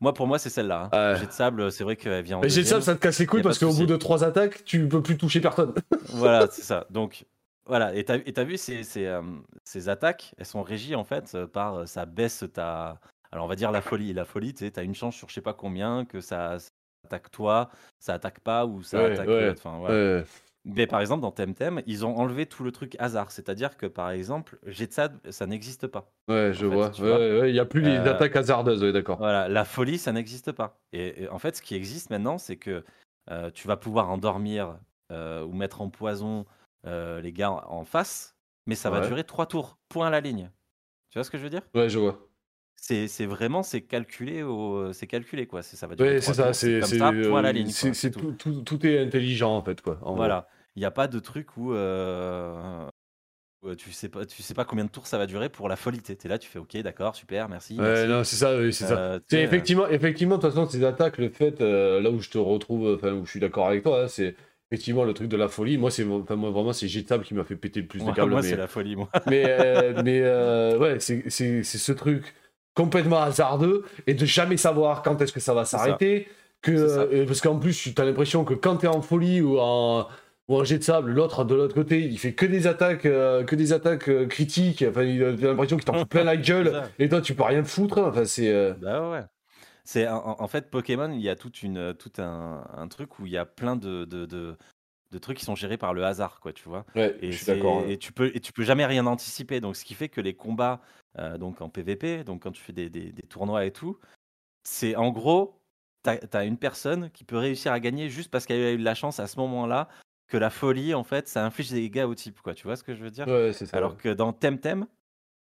Moi, 0.00 0.14
pour 0.14 0.26
moi, 0.26 0.38
c'est 0.38 0.50
celle-là. 0.50 0.90
hein. 0.92 1.14
Jet 1.16 1.26
de 1.26 1.32
sable, 1.32 1.70
c'est 1.72 1.84
vrai 1.84 1.96
qu'elle 1.96 2.22
vient 2.24 2.38
en 2.38 2.40
Mais 2.40 2.48
j'ai 2.48 2.62
ça, 2.64 2.76
deuxième. 2.76 2.80
ça 2.82 2.94
te 2.96 3.00
casse 3.00 3.18
les 3.20 3.26
couilles 3.26 3.42
parce 3.42 3.58
de 3.60 3.66
qu'au 3.66 3.72
bout 3.72 3.86
de 3.86 3.96
trois 3.96 4.24
attaques, 4.24 4.64
tu 4.64 4.88
peux 4.88 5.02
plus 5.02 5.16
toucher 5.16 5.40
personne. 5.40 5.74
Voilà, 6.08 6.48
c'est 6.50 6.62
ça. 6.62 6.86
Donc, 6.90 7.24
voilà. 7.66 7.94
Et 7.94 8.04
t'as 8.04 8.44
vu, 8.44 8.56
ces, 8.56 8.82
ces, 8.82 9.06
euh, 9.06 9.22
ces 9.64 9.88
attaques, 9.88 10.34
elles 10.38 10.46
sont 10.46 10.62
régies 10.62 10.94
en 10.96 11.04
fait 11.04 11.36
par 11.52 11.86
ça 11.88 12.04
baisse 12.06 12.44
ta. 12.52 12.98
Alors, 13.30 13.44
on 13.44 13.48
va 13.48 13.54
dire 13.56 13.70
la 13.70 13.80
folie. 13.80 14.12
La 14.12 14.24
folie, 14.24 14.54
tu 14.54 14.64
sais, 14.64 14.70
t'as 14.72 14.82
une 14.82 14.94
chance 14.94 15.14
sur 15.16 15.28
je 15.28 15.34
sais 15.34 15.40
pas 15.40 15.54
combien 15.54 16.04
que 16.04 16.20
ça 16.20 16.56
attaque 17.04 17.30
toi, 17.30 17.70
ça 17.98 18.14
attaque 18.14 18.40
pas 18.40 18.66
ou 18.66 18.82
ça 18.82 18.98
Ouais, 18.98 19.12
attaque 19.12 19.28
ouais. 19.28 19.50
Enfin. 19.50 19.78
Ouais. 19.80 20.24
Mais 20.64 20.86
par 20.86 21.00
exemple, 21.00 21.22
dans 21.22 21.32
Temtem, 21.32 21.82
ils 21.86 22.06
ont 22.06 22.16
enlevé 22.16 22.46
tout 22.46 22.62
le 22.62 22.70
truc 22.70 22.94
hasard. 23.00 23.32
C'est-à-dire 23.32 23.76
que 23.76 23.86
par 23.86 24.10
exemple, 24.10 24.58
jet 24.66 24.86
de 24.86 24.92
sable, 24.92 25.20
ça 25.30 25.46
n'existe 25.46 25.88
pas. 25.88 26.12
Ouais, 26.28 26.52
je 26.52 26.66
En 26.66 26.70
vois. 26.70 26.90
tu 26.90 27.02
Ouais, 27.02 27.08
vois. 27.08 27.18
ouais, 27.18 27.40
ouais, 27.40 27.50
il 27.50 27.56
y 27.56 27.60
a 27.60 27.64
plus 27.64 27.80
les 27.80 27.96
Euh, 27.96 28.10
attaques 28.10 28.36
hasardeuses, 28.36 28.82
ouais, 28.82 28.92
d'accord. 28.92 29.18
Voilà, 29.18 29.48
la 29.48 29.64
folie, 29.64 29.98
ça 29.98 30.12
n'existe 30.12 30.52
pas. 30.52 30.78
Et, 30.92 31.24
et 31.24 31.28
en 31.28 31.38
fait, 31.38 31.56
ce 31.56 31.62
qui 31.62 31.74
existe 31.74 32.10
maintenant, 32.10 32.38
c'est 32.38 32.56
que 32.56 32.84
euh, 33.30 33.50
tu 33.50 33.66
vas 33.66 33.76
pouvoir 33.76 34.08
endormir 34.10 34.78
euh, 35.10 35.44
ou 35.44 35.52
mettre 35.52 35.80
en 35.80 35.90
poison 35.90 36.46
euh, 36.86 37.20
les 37.20 37.32
gars 37.32 37.50
en 37.50 37.84
face, 37.84 38.36
mais 38.66 38.74
ça 38.76 38.90
va 38.90 39.00
durer 39.00 39.24
trois 39.24 39.46
tours, 39.46 39.78
point 39.88 40.06
à 40.06 40.10
la 40.10 40.20
ligne. 40.20 40.50
Tu 41.10 41.18
vois 41.18 41.24
ce 41.24 41.30
que 41.30 41.38
je 41.38 41.42
veux 41.42 41.50
dire? 41.50 41.62
Ouais, 41.74 41.88
je 41.88 41.98
vois. 41.98 42.28
C'est 42.84 43.06
c'est 43.08 43.26
vraiment, 43.26 43.62
c'est 43.62 43.82
calculé, 43.82 44.42
au, 44.42 44.92
c'est 44.92 45.06
calculé 45.06 45.46
quoi. 45.46 45.62
C'est- 45.62 45.76
Ça 45.76 45.86
va 45.86 45.94
durer 45.94 46.14
Ouais, 46.14 46.20
c'est 46.20 46.34
ça, 46.34 46.46
tours, 46.46 46.54
c'est 46.54 46.80
comme 46.80 46.88
c'est, 46.88 46.96
ça, 46.98 47.12
point 47.22 47.38
à 47.38 47.42
la 47.42 47.52
euh, 47.52 47.52
ligne. 47.52 47.68
c'est- 47.68 47.80
quoi, 47.80 47.94
c'est 47.94 48.08
c'est 48.08 48.10
tout. 48.10 48.20
tout, 48.20 48.32
tout, 48.32 48.62
tout 48.62 48.86
est 48.86 48.98
intelligent 48.98 49.54
en 49.56 49.62
fait, 49.62 49.80
quoi. 49.80 49.98
en 50.02 50.16
gros. 50.16 50.16
Voilà, 50.16 50.48
il 50.74 50.80
n'y 50.80 50.84
a 50.86 50.90
pas 50.90 51.06
de 51.08 51.18
truc 51.20 51.56
où, 51.56 51.72
euh, 51.74 52.88
où 53.62 53.74
tu 53.76 53.92
sais 53.92 54.08
pas, 54.08 54.26
tu 54.26 54.42
sais 54.42 54.54
pas 54.54 54.64
combien 54.64 54.84
de 54.86 54.90
tours 54.90 55.06
ça 55.06 55.18
va 55.18 55.26
durer 55.26 55.48
pour 55.50 55.68
la 55.68 55.76
folie. 55.76 56.00
T'es 56.02 56.16
t'es 56.16 56.28
là, 56.28 56.38
tu 56.38 56.48
fais 56.50 56.58
OK, 56.58 56.76
d'accord, 56.78 57.16
super, 57.16 57.48
merci, 57.48 57.74
Ouais, 57.78 57.84
merci. 57.84 58.06
non, 58.06 58.22
c'est 58.24 58.36
ça, 58.36 58.56
oui, 58.58 58.72
c'est 58.72 58.84
ça. 58.86 58.94
Euh, 58.96 59.18
tu 59.20 59.24
C'est 59.28 59.36
sais, 59.36 59.42
euh, 59.44 59.44
effectivement, 59.46 59.88
effectivement, 59.88 60.36
de 60.36 60.42
toute 60.42 60.50
façon, 60.50 60.68
ces 60.68 60.84
attaques, 60.84 61.18
le 61.18 61.30
fait, 61.30 61.60
euh, 61.60 62.00
là 62.00 62.10
où 62.10 62.20
je 62.20 62.28
te 62.30 62.38
retrouve, 62.38 62.94
enfin, 62.94 63.12
où 63.14 63.24
je 63.24 63.30
suis 63.30 63.40
d'accord 63.40 63.66
avec 63.66 63.82
toi, 63.82 64.02
hein, 64.04 64.08
c'est 64.08 64.36
effectivement 64.70 65.04
le 65.04 65.14
truc 65.14 65.28
de 65.28 65.36
la 65.36 65.48
folie. 65.48 65.78
Moi, 65.78 65.90
c'est 65.90 66.04
enfin, 66.04 66.36
moi, 66.36 66.50
vraiment, 66.50 66.72
c'est 66.74 66.88
Jetable 66.88 67.24
qui 67.24 67.34
m'a 67.34 67.44
fait 67.44 67.56
péter 67.56 67.80
le 67.80 67.86
plus 67.86 68.04
de 68.04 68.04
moi, 68.04 68.12
câbles. 68.12 68.30
moi, 68.30 68.42
mais 68.42 68.42
c'est 68.42 68.56
la 68.56 68.66
folie, 68.66 68.96
moi. 68.96 69.08
mais, 69.24 69.44
euh, 69.48 69.94
mais 69.96 70.20
euh, 70.22 70.78
ouais, 70.78 71.00
c'est 71.00 71.30
c'est- 71.30 71.62
c'est 71.62 71.78
ce 71.78 71.92
truc 71.92 72.34
complètement 72.74 73.20
hasardeux 73.22 73.84
et 74.06 74.14
de 74.14 74.24
jamais 74.24 74.56
savoir 74.56 75.02
quand 75.02 75.20
est-ce 75.20 75.32
que 75.32 75.40
ça 75.40 75.54
va 75.54 75.64
s'arrêter. 75.64 76.28
Que, 76.62 76.70
euh, 76.72 77.26
parce 77.26 77.40
qu'en 77.40 77.58
plus, 77.58 77.92
tu 77.94 78.00
as 78.00 78.04
l'impression 78.04 78.44
que 78.44 78.54
quand 78.54 78.76
tu 78.78 78.86
es 78.86 78.88
en 78.88 79.02
folie 79.02 79.40
ou 79.40 79.58
en, 79.58 80.06
ou 80.48 80.56
en 80.56 80.62
jet 80.64 80.78
de 80.78 80.84
sable, 80.84 81.10
l'autre 81.10 81.44
de 81.44 81.56
l'autre 81.56 81.74
côté, 81.74 82.00
il 82.02 82.16
fait 82.18 82.34
que 82.34 82.46
des 82.46 82.68
attaques, 82.68 83.04
euh, 83.04 83.42
que 83.42 83.56
des 83.56 83.72
attaques 83.72 84.08
euh, 84.08 84.26
critiques. 84.26 84.84
Enfin, 84.88 85.00
t'as 85.02 85.48
l'impression 85.48 85.76
qu'il 85.76 85.84
t'en 85.84 85.94
fout 85.94 86.08
plein 86.08 86.22
la 86.24 86.36
gueule 86.36 86.82
et 87.00 87.08
toi, 87.08 87.20
tu 87.20 87.34
peux 87.34 87.42
rien 87.42 87.64
foutre. 87.64 87.98
Enfin, 87.98 88.24
c'est. 88.24 88.48
euh, 88.52 88.74
Bah 88.80 89.10
ouais. 89.10 89.22
C'est 89.84 90.06
en, 90.06 90.18
en- 90.18 90.36
en 90.40 90.46
fait 90.46 90.70
Pokémon, 90.70 91.10
il 91.12 91.20
y 91.20 91.28
a 91.28 91.34
toute 91.34 91.64
une, 91.64 91.94
tout 91.94 92.12
un, 92.18 92.62
un 92.76 92.86
truc 92.86 93.18
où 93.18 93.26
il 93.26 93.32
y 93.32 93.36
a 93.36 93.44
plein 93.44 93.74
de, 93.74 94.04
de, 94.04 94.26
de- 94.26 94.56
de 95.12 95.18
trucs 95.18 95.38
qui 95.38 95.44
sont 95.44 95.54
gérés 95.54 95.76
par 95.76 95.94
le 95.94 96.04
hasard, 96.04 96.40
quoi, 96.40 96.52
tu 96.52 96.68
vois. 96.68 96.84
Ouais, 96.96 97.14
Et, 97.20 97.30
je 97.30 97.36
suis 97.36 97.44
c'est- 97.46 97.54
d'accord. 97.54 97.80
hein. 97.80 97.86
et 97.88 97.98
tu 97.98 98.12
peux 98.12 98.34
et 98.34 98.40
tu 98.40 98.52
peux 98.52 98.64
jamais 98.64 98.86
rien 98.86 99.06
anticiper. 99.06 99.60
Donc 99.60 99.76
ce 99.76 99.84
qui 99.84 99.94
fait 99.94 100.08
que 100.08 100.20
les 100.20 100.34
combats, 100.34 100.80
euh, 101.18 101.38
donc 101.38 101.60
en 101.60 101.68
PVP, 101.68 102.24
donc 102.24 102.42
quand 102.42 102.50
tu 102.52 102.62
fais 102.62 102.72
des, 102.72 102.88
des- 102.90 103.12
des 103.12 103.22
tournois 103.22 103.64
et 103.66 103.72
tout, 103.72 103.98
c'est 104.64 104.96
en 104.96 105.10
gros, 105.10 105.60
t'as 106.02 106.16
as 106.32 106.44
une 106.44 106.58
personne 106.58 107.10
qui 107.10 107.24
peut 107.24 107.36
réussir 107.36 107.72
à 107.72 107.80
gagner 107.80 108.08
juste 108.08 108.30
parce 108.30 108.46
qu'elle 108.46 108.62
a 108.64 108.72
eu 108.72 108.78
de 108.78 108.84
la 108.84 108.94
chance 108.94 109.20
à 109.20 109.26
ce 109.26 109.38
moment-là 109.38 109.88
que 110.28 110.36
la 110.38 110.50
folie, 110.50 110.94
en 110.94 111.04
fait, 111.04 111.28
ça 111.28 111.44
inflige 111.44 111.70
des 111.70 111.80
dégâts 111.82 112.04
au 112.08 112.14
type, 112.14 112.40
quoi. 112.40 112.54
Tu 112.54 112.64
vois 112.64 112.76
ce 112.76 112.82
que 112.82 112.94
je 112.94 113.02
veux 113.04 113.10
dire? 113.10 113.28
Ouais, 113.28 113.52
c'est 113.52 113.66
ça. 113.66 113.76
Alors 113.76 113.98
que 113.98 114.08
dans 114.08 114.32
Temtem, 114.32 114.86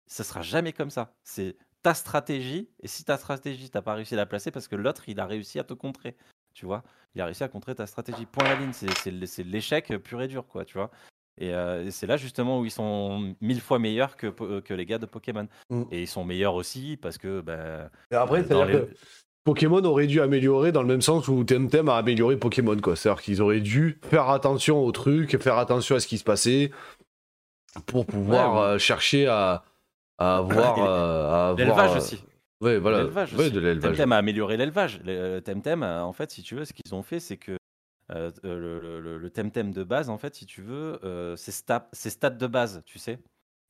ça 0.06 0.24
sera 0.24 0.42
jamais 0.44 0.74
comme 0.74 0.92
ça. 0.92 1.16
C'est 1.24 1.58
ta 1.82 1.96
stratégie, 1.96 2.70
et 2.82 2.88
si 2.88 3.04
ta 3.04 3.18
stratégie, 3.18 3.70
t'as 3.72 3.82
pas 3.82 3.96
réussi 3.96 4.14
à 4.14 4.18
la 4.18 4.26
placer, 4.28 4.52
parce 4.52 4.68
que 4.68 4.76
l'autre, 4.76 5.10
il 5.10 5.20
a 5.20 5.26
réussi 5.26 5.58
à 5.60 5.64
te 5.64 5.74
contrer, 5.74 6.16
tu 6.56 6.65
vois. 6.65 6.82
Il 7.14 7.22
a 7.22 7.26
réussi 7.26 7.44
à 7.44 7.48
contrer 7.48 7.76
ta 7.76 7.86
stratégie. 7.86 8.26
Point 8.26 8.45
à 8.45 8.56
la 8.56 8.60
ligne, 8.60 8.72
c'est 8.73 9.44
l'échec 9.44 9.94
pur 10.03 10.22
et 10.22 10.27
dur, 10.27 10.48
quoi, 10.48 10.65
tu 10.65 10.77
vois. 10.77 10.90
Et, 11.38 11.53
euh, 11.53 11.86
et 11.86 11.91
c'est 11.91 12.07
là 12.07 12.15
justement 12.15 12.60
où 12.61 12.65
ils 12.65 12.72
sont 12.72 13.36
mille 13.41 13.60
fois 13.60 13.77
meilleurs 13.77 14.15
que, 14.15 14.73
les 14.73 14.86
gars 14.86 14.98
de 14.98 15.06
Pokémon. 15.06 15.48
Mm. 15.69 15.84
Et 15.91 16.02
ils 16.03 16.07
sont 16.07 16.23
meilleurs 16.23 16.56
aussi 16.56 16.98
parce 16.99 17.18
que 17.18 17.41
ben, 17.41 17.90
Et 18.10 18.15
après, 18.15 18.49
euh, 18.52 18.65
les- 18.65 18.73
que 18.73 18.90
Pokémon 19.44 19.84
aurait 19.84 20.07
dû 20.07 20.22
améliorer 20.22 20.72
dans 20.72 20.82
le 20.82 20.88
même 20.88 21.02
sens 21.02 21.27
où 21.27 21.44
Temtem 21.44 21.90
a 21.90 21.98
amélioré 21.98 22.38
Pokémon, 22.38 22.77
quoi. 22.77 22.95
C'est-à-dire 22.95 23.22
qu'ils 23.22 23.41
auraient 23.41 23.60
dû 23.60 23.99
faire 24.10 24.30
attention 24.30 24.84
aux 24.84 24.91
trucs, 24.91 25.38
faire 25.41 25.57
attention 25.57 25.98
à 25.98 25.99
ce 25.99 26.07
qui 26.07 26.18
se 26.18 26.23
passait 26.23 26.72
pour 27.86 28.06
pouvoir 28.06 28.53
Ouais, 28.53 28.60
euh, 28.61 28.77
chercher 28.80 29.27
à, 29.27 29.64
à 30.18 30.38
avoir. 30.38 30.77
Et 30.77 30.82
à 30.82 31.48
avoir, 31.49 31.56
l'élevage 31.57 31.91
euh, 31.91 31.98
aussi. 31.98 32.23
Ouais, 32.61 32.77
voilà. 32.80 32.99
L'élevage 32.99 33.34
Ouais, 33.34 33.49
de 33.49 33.60
l'élevage. 33.60 33.98
Temtem 33.98 34.11
a 34.11 34.18
amélioré 34.18 34.57
l'élevage. 34.57 35.02
Le- 35.03 35.11
euh, 35.11 35.41
Temtem, 35.41 35.84
euh, 35.84 36.03
en 36.03 36.14
fait, 36.14 36.32
si 36.32 36.41
tu 36.41 36.56
veux, 36.56 36.65
ce 36.65 36.73
qu'ils 36.73 36.95
ont 36.95 37.03
fait, 37.03 37.19
c'est 37.19 37.38
que 37.38 37.57
euh, 38.11 38.32
le, 38.44 39.18
le- 39.18 39.30
Temtem 39.30 39.72
de 39.72 39.84
base, 39.84 40.10
en 40.10 40.18
fait, 40.18 40.36
si 40.36 40.45
tu 40.45 40.61
veux, 40.61 40.99
euh, 41.03 41.36
c'est 41.36 41.52
sta- 41.52 41.88
c'est 41.91 42.10
stats 42.10 42.30
de 42.30 42.48
base, 42.48 42.82
tu 42.86 42.98
sais. 42.99 43.19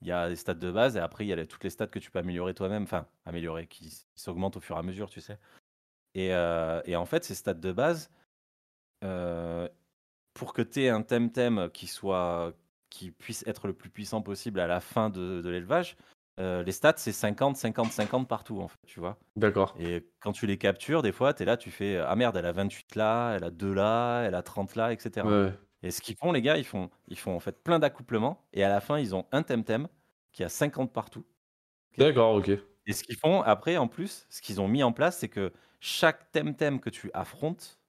Il 0.01 0.07
y 0.07 0.11
a 0.11 0.27
les 0.29 0.35
stats 0.35 0.53
de 0.53 0.71
base 0.71 0.97
et 0.97 0.99
après, 0.99 1.25
il 1.25 1.29
y 1.29 1.33
a 1.33 1.35
les- 1.35 1.47
toutes 1.47 1.63
les 1.63 1.69
stats 1.69 1.87
que 1.87 1.99
tu 1.99 2.11
peux 2.11 2.19
améliorer 2.19 2.53
toi-même, 2.53 2.83
enfin, 2.83 3.07
améliorer, 3.25 3.65
qui, 3.67 3.89
qui 3.89 4.05
s'augmentent 4.21 4.57
au 4.57 4.59
fur 4.59 4.75
et 4.75 4.79
à 4.79 4.83
mesure, 4.83 5.09
tu 5.09 5.21
sais. 5.21 5.39
Et, 6.13 6.33
euh, 6.33 6.81
et 6.85 6.95
en 6.95 7.05
fait, 7.05 7.23
ces 7.23 7.33
stats 7.35 7.53
de 7.55 7.71
base, 7.71 8.09
pour 10.33 10.53
que 10.53 10.61
tu 10.61 10.83
aies 10.83 10.89
un 10.89 11.01
Temtem 11.01 11.69
qui 11.73 11.87
soit 11.87 12.53
qui 12.89 13.11
puisse 13.11 13.45
être 13.47 13.67
le 13.67 13.73
plus 13.73 13.89
puissant 13.89 14.21
possible 14.21 14.59
à 14.59 14.67
la 14.67 14.79
fin 14.79 15.09
de, 15.09 15.41
de 15.41 15.49
l'élevage, 15.49 15.97
euh, 16.39 16.63
les 16.63 16.71
stats, 16.71 16.95
c'est 16.97 17.11
50, 17.11 17.55
50, 17.57 17.91
50 17.91 18.27
partout, 18.27 18.61
en 18.61 18.67
fait, 18.67 18.79
tu 18.85 18.99
vois. 18.99 19.19
D'accord. 19.35 19.75
Et 19.75 20.09
quand 20.21 20.31
tu 20.33 20.47
les 20.47 20.57
captures, 20.57 21.01
des 21.01 21.11
fois, 21.11 21.33
tu 21.33 21.43
es 21.43 21.45
là, 21.45 21.57
tu 21.57 21.71
fais 21.71 21.97
Ah 21.97 22.15
merde, 22.15 22.37
elle 22.37 22.45
a 22.45 22.51
28 22.51 22.95
là, 22.95 23.33
elle 23.35 23.43
a 23.43 23.51
2 23.51 23.73
là, 23.73 24.23
elle 24.23 24.35
a 24.35 24.43
30 24.43 24.75
là, 24.75 24.93
etc. 24.93 25.27
Ouais. 25.27 25.57
Et 25.83 25.91
ce 25.91 26.01
qu'ils 26.01 26.15
font, 26.17 26.31
les 26.31 26.41
gars, 26.41 26.57
ils 26.57 26.65
font, 26.65 26.89
ils 27.07 27.19
font 27.19 27.35
en 27.35 27.39
fait 27.39 27.63
plein 27.63 27.79
d'accouplements. 27.79 28.47
Et 28.53 28.63
à 28.63 28.69
la 28.69 28.81
fin, 28.81 28.99
ils 28.99 29.15
ont 29.15 29.27
un 29.31 29.43
Temtem 29.43 29.87
qui 30.33 30.43
a 30.43 30.49
50 30.49 30.93
partout. 30.93 31.25
D'accord, 31.97 32.35
ok. 32.35 32.49
Et 32.87 32.93
ce 32.93 33.03
qu'ils 33.03 33.17
font 33.17 33.41
après, 33.41 33.77
en 33.77 33.87
plus, 33.87 34.25
ce 34.29 34.41
qu'ils 34.41 34.61
ont 34.61 34.67
mis 34.67 34.83
en 34.83 34.91
place, 34.93 35.17
c'est 35.19 35.29
que 35.29 35.53
chaque 35.79 36.31
Temtem 36.31 36.79
que 36.79 36.89
tu 36.89 37.09
affrontes 37.13 37.79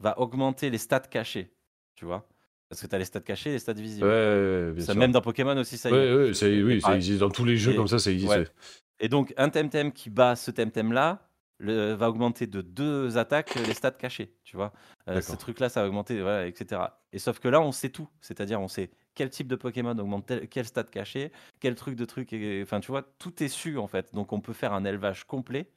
va 0.00 0.18
augmenter 0.20 0.70
les 0.70 0.78
stats 0.78 1.00
cachés. 1.00 1.56
Tu 1.96 2.04
vois 2.06 2.28
Parce 2.68 2.80
que 2.82 2.86
tu 2.86 2.94
as 2.94 2.98
les 2.98 3.04
stats 3.04 3.20
cachés 3.20 3.50
et 3.50 3.52
les 3.54 3.58
stats 3.58 3.72
Ouais, 3.74 3.80
visibles. 3.82 4.06
ouais, 4.08 4.72
bien 4.72 4.84
Ça, 4.84 4.92
sûr. 4.92 5.00
même 5.00 5.12
dans 5.12 5.20
Pokémon 5.20 5.56
aussi, 5.56 5.78
ça 5.78 5.88
y 5.90 5.92
est. 5.92 5.96
Ouais, 6.14 6.26
ouais, 6.28 6.34
ça, 6.34 6.46
oui, 6.46 6.80
ça 6.80 6.96
existe 6.96 7.20
dans 7.20 7.30
tous 7.30 7.44
les 7.44 7.56
jeux 7.56 7.72
Et- 7.72 7.76
comme 7.76 7.88
ça, 7.88 7.98
ça 7.98 8.10
existe. 8.10 8.52
Et 8.98 9.08
donc, 9.08 9.32
un 9.36 9.48
Temtem 9.50 9.92
qui 9.92 10.10
bat 10.10 10.34
ce 10.36 10.50
Temtem-là 10.50 11.22
le- 11.58 11.92
va 11.94 12.08
augmenter 12.10 12.46
de 12.46 12.60
deux 12.60 13.16
attaques 13.18 13.54
les 13.54 13.72
stats 13.74 13.90
cachés, 13.92 14.34
tu 14.44 14.56
vois. 14.56 14.72
Euh, 15.08 15.20
ce 15.22 15.34
truc-là, 15.36 15.68
ça 15.68 15.80
va 15.82 15.88
augmenter, 15.88 16.20
voilà, 16.20 16.46
etc. 16.46 16.82
Et 17.12 17.18
sauf 17.18 17.38
que 17.38 17.48
là, 17.48 17.60
on 17.62 17.72
sait 17.72 17.88
tout. 17.88 18.08
C'est-à-dire, 18.20 18.60
on 18.60 18.68
sait 18.68 18.90
quel 19.14 19.30
type 19.30 19.48
de 19.48 19.56
Pokémon 19.56 19.96
augmente 19.98 20.26
tel- 20.26 20.48
quel 20.48 20.66
stat 20.66 20.84
caché, 20.84 21.32
quel 21.60 21.74
truc 21.74 21.94
de 21.96 22.04
truc. 22.04 22.34
Enfin, 22.62 22.80
tu 22.80 22.88
vois, 22.90 23.02
tout 23.18 23.42
est 23.42 23.48
su, 23.48 23.78
en 23.78 23.86
fait. 23.86 24.12
Donc, 24.12 24.32
on 24.34 24.40
peut 24.40 24.52
faire 24.52 24.72
un 24.74 24.84
élevage 24.84 25.24
complet 25.24 25.70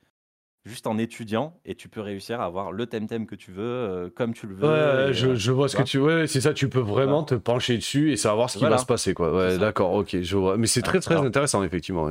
juste 0.66 0.88
en 0.88 0.98
étudiant 0.98 1.58
et 1.66 1.76
tu 1.76 1.90
peux 1.90 2.02
réussir 2.02 2.42
à 2.42 2.46
avoir 2.46 2.72
le 2.72 2.86
Temtem 2.86 3.26
que 3.26 3.36
tu 3.36 3.52
veux, 3.52 3.64
euh, 3.64 4.10
comme 4.14 4.34
tu 4.34 4.46
le 4.48 4.56
veux. 4.56 4.68
Ouais, 4.68 5.10
et, 5.10 5.14
je, 5.14 5.28
euh, 5.30 5.36
je 5.36 5.52
vois 5.52 5.68
ce 5.70 5.76
que 5.78 5.84
tu 5.84 6.00
veux. 6.00 6.28
C'est 6.28 6.42
ça, 6.42 6.54
tu 6.54 6.70
peux 6.70 6.80
vraiment 6.80 7.24
te 7.24 7.36
pencher 7.36 7.78
dessus 7.78 8.12
et 8.12 8.18
savoir 8.18 8.50
ce 8.50 8.58
qui 8.58 8.64
Voilà. 8.64 8.76
va 8.76 8.82
se 8.82 8.86
passer, 8.86 9.14
quoi. 9.14 9.34
Ouais, 9.36 9.58
d'accord, 9.58 9.94
ok, 9.94 10.18
je 10.22 10.38
vois. 10.38 10.58
Mais 10.58 10.68
c'est 10.68 10.82
très, 10.82 11.00
très 11.00 11.16
Alors- 11.16 11.26
intéressant, 11.26 11.64
effectivement. 11.64 12.10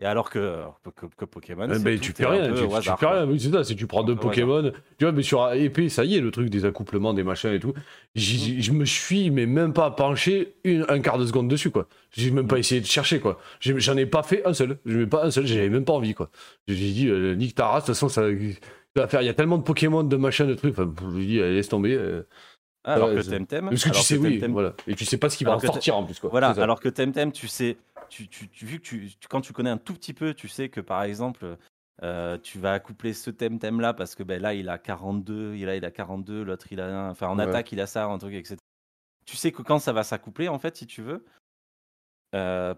Et 0.00 0.04
alors 0.06 0.30
que, 0.30 0.38
alors 0.38 0.80
que, 0.94 1.06
que 1.16 1.24
Pokémon, 1.24 1.66
c'est 1.72 1.96
tout 1.96 2.00
tu 2.00 2.10
est 2.10 2.14
fais 2.14 2.24
un 2.26 2.30
rien, 2.30 2.48
peu 2.50 2.54
tu, 2.54 2.62
au 2.62 2.68
tu 2.68 2.74
hasard, 2.76 3.00
fais 3.00 3.06
quoi. 3.06 3.14
rien, 3.16 3.26
oui, 3.26 3.40
c'est 3.40 3.50
ça, 3.50 3.64
si 3.64 3.74
tu 3.74 3.88
prends 3.88 4.04
deux 4.04 4.12
Un 4.12 4.16
peu 4.16 4.26
au 4.26 4.28
Pokémon, 4.28 4.70
tu 4.96 5.04
vois, 5.04 5.10
mais 5.10 5.24
sur 5.24 5.52
épée, 5.52 5.88
ça 5.88 6.04
y 6.04 6.16
est, 6.16 6.20
le 6.20 6.30
truc 6.30 6.50
des 6.50 6.64
accouplements, 6.64 7.14
des 7.14 7.24
machins 7.24 7.50
et 7.52 7.58
tout, 7.58 7.74
j'y- 8.14 8.62
je 8.62 8.70
me 8.72 8.84
suis, 8.84 9.30
mais 9.32 9.46
même 9.46 9.72
pas 9.72 9.90
penché 9.90 10.54
une- 10.62 10.84
un 10.88 11.00
quart 11.00 11.18
de 11.18 11.26
seconde 11.26 11.48
dessus, 11.48 11.70
quoi. 11.70 11.88
J'ai 12.12 12.30
même 12.30 12.46
pas 12.46 12.58
essayé 12.58 12.80
de 12.80 12.86
chercher, 12.86 13.18
quoi. 13.18 13.40
J'ai- 13.58 13.78
J'en 13.80 13.96
ai 13.96 14.06
pas 14.06 14.22
fait 14.22 14.46
un 14.46 14.54
seul, 14.54 14.78
je 14.86 14.98
n'ai 15.00 15.06
pas 15.06 15.24
un 15.24 15.30
seul, 15.32 15.46
j'avais 15.48 15.68
même 15.68 15.84
pas 15.84 15.94
envie, 15.94 16.14
quoi. 16.14 16.30
J'ai 16.68 16.74
dit, 16.76 17.08
euh, 17.08 17.34
nique 17.34 17.56
ta 17.56 17.66
race, 17.66 17.82
de 17.82 17.86
toute 17.86 17.94
façon, 17.96 18.08
ça, 18.08 18.22
ça 18.22 19.00
va 19.02 19.08
faire, 19.08 19.22
il 19.22 19.26
y 19.26 19.30
a 19.30 19.34
tellement 19.34 19.58
de 19.58 19.64
Pokémon, 19.64 20.04
de 20.04 20.16
machins, 20.16 20.46
de 20.46 20.54
trucs, 20.54 20.78
enfin, 20.78 20.92
je 21.10 21.16
lui 21.16 21.26
dis, 21.26 21.38
laisse 21.38 21.68
tomber. 21.68 21.94
euh. 21.94 22.22
Ah, 22.84 22.94
alors 22.94 23.08
Ouais, 23.08 23.16
que 23.16 23.22
c'est- 23.22 23.36
Temtem. 23.36 23.68
Parce 23.68 23.84
que 23.84 23.90
tu 23.90 24.00
sais, 24.00 24.16
oui, 24.16 24.38
Temtem- 24.38 24.52
voilà. 24.52 24.72
Et 24.86 24.94
tu 24.94 25.04
sais 25.04 25.18
pas 25.18 25.28
ce 25.28 25.36
qui 25.36 25.44
va 25.44 25.50
Alors 25.50 25.58
en 25.58 25.60
que 25.60 25.66
sortir, 25.66 25.96
en 25.96 26.04
plus, 26.04 26.18
quoi. 26.20 26.30
Voilà, 26.30 26.50
C'est 26.50 26.56
ça. 26.58 26.62
alors 26.62 26.80
que 26.80 26.88
Temtem, 26.88 27.32
tu 27.32 27.46
sais, 27.48 27.76
tu, 28.08 28.28
tu, 28.28 28.48
tu- 28.48 28.66
vu 28.66 28.78
que 28.80 28.84
tu, 28.84 29.10
quand 29.28 29.40
tu 29.40 29.52
connais 29.52 29.70
un 29.70 29.78
tout 29.78 29.94
petit 29.94 30.14
peu, 30.14 30.34
tu 30.34 30.48
sais 30.48 30.68
que 30.68 30.80
par 30.80 31.02
exemple, 31.02 31.56
euh, 32.02 32.38
tu 32.38 32.58
vas 32.58 32.72
accoupler 32.74 33.12
ce 33.12 33.30
Temtem 33.30 33.80
là 33.80 33.94
parce 33.94 34.14
que 34.14 34.22
ben, 34.22 34.40
là 34.40 34.54
il 34.54 34.68
a 34.68 34.78
42, 34.78 35.54
il 35.56 35.68
a, 35.68 35.76
il 35.76 35.84
a 35.84 35.90
42, 35.90 36.42
l'autre 36.44 36.66
il 36.72 36.80
a 36.80 36.86
un, 36.86 37.10
enfin 37.10 37.28
en 37.28 37.38
Ouais. 37.38 37.44
attaque 37.44 37.72
il 37.72 37.80
a 37.80 37.86
ça, 37.86 38.04
un 38.06 38.18
truc, 38.18 38.34
etc. 38.34 38.56
Tu 39.26 39.36
sais 39.36 39.52
que 39.52 39.62
quand 39.62 39.78
ça 39.78 39.92
va 39.92 40.04
s'accoupler, 40.04 40.48
en 40.48 40.58
fait, 40.58 40.76
si 40.76 40.86
tu 40.86 41.02
veux, 41.02 41.24
euh, 42.34 42.74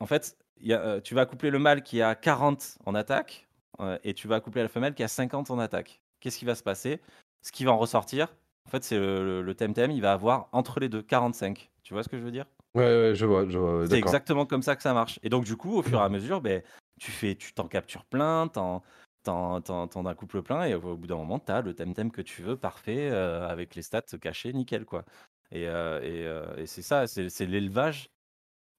en 0.00 0.06
fait, 0.06 0.36
il 0.58 0.66
y 0.68 0.74
a, 0.74 0.80
euh, 0.80 1.00
tu 1.00 1.14
vas 1.14 1.22
accoupler 1.22 1.50
le 1.50 1.58
mâle 1.58 1.82
qui 1.82 2.02
a 2.02 2.14
40 2.14 2.78
en 2.86 2.94
attaque 2.94 3.48
euh, 3.80 3.98
et 4.04 4.14
tu 4.14 4.28
vas 4.28 4.36
accoupler 4.36 4.62
la 4.62 4.68
femelle 4.68 4.94
qui 4.94 5.02
a 5.02 5.08
50 5.08 5.50
en 5.50 5.58
attaque. 5.58 6.00
Qu'est-ce 6.20 6.38
qui 6.38 6.44
va 6.44 6.54
se 6.54 6.62
passer? 6.62 7.00
Ce 7.42 7.52
qui 7.52 7.64
va 7.64 7.72
en 7.72 7.78
ressortir, 7.78 8.34
en 8.66 8.70
fait, 8.70 8.84
c'est 8.84 8.98
le, 8.98 9.24
le, 9.24 9.42
le 9.42 9.54
Temtem, 9.54 9.90
il 9.90 10.02
va 10.02 10.12
avoir 10.12 10.48
entre 10.52 10.80
les 10.80 10.88
deux 10.88 11.02
45. 11.02 11.70
Tu 11.82 11.94
vois 11.94 12.02
ce 12.02 12.08
que 12.08 12.18
je 12.18 12.22
veux 12.22 12.32
dire? 12.32 12.46
Ouais, 12.74 12.82
ouais, 12.84 13.14
je 13.14 13.26
vois, 13.26 13.48
je 13.48 13.58
vois. 13.58 13.86
C'est 13.86 13.96
exactement 13.96 14.46
comme 14.46 14.62
ça 14.62 14.76
que 14.76 14.82
ça 14.82 14.94
marche. 14.94 15.18
Et 15.22 15.28
donc, 15.28 15.44
du 15.44 15.56
coup, 15.56 15.76
au 15.78 15.82
fur 15.82 15.98
et 15.98 16.02
à 16.02 16.08
mesure, 16.08 16.40
ben, 16.40 16.62
tu 17.00 17.10
fais, 17.10 17.34
tu 17.34 17.52
t'en 17.52 17.66
captures 17.66 18.04
plein, 18.04 18.46
t'en, 18.48 18.82
t'en, 19.24 19.60
t'en, 19.60 19.88
t'en 19.88 20.06
accouples 20.06 20.42
plein, 20.42 20.64
et 20.64 20.74
au 20.74 20.96
bout 20.96 21.06
d'un 21.06 21.16
moment, 21.16 21.38
tu 21.40 21.50
as 21.50 21.62
le 21.62 21.74
Temtem 21.74 22.10
que 22.12 22.22
tu 22.22 22.42
veux, 22.42 22.56
parfait, 22.56 23.10
euh, 23.10 23.48
avec 23.48 23.74
les 23.74 23.82
stats 23.82 24.02
cachées, 24.20 24.52
nickel, 24.52 24.84
quoi. 24.84 25.04
Et, 25.50 25.66
euh, 25.66 26.00
et, 26.02 26.24
euh, 26.26 26.56
et 26.56 26.66
c'est 26.66 26.82
ça, 26.82 27.06
c'est, 27.08 27.28
c'est 27.28 27.46
l'élevage. 27.46 28.10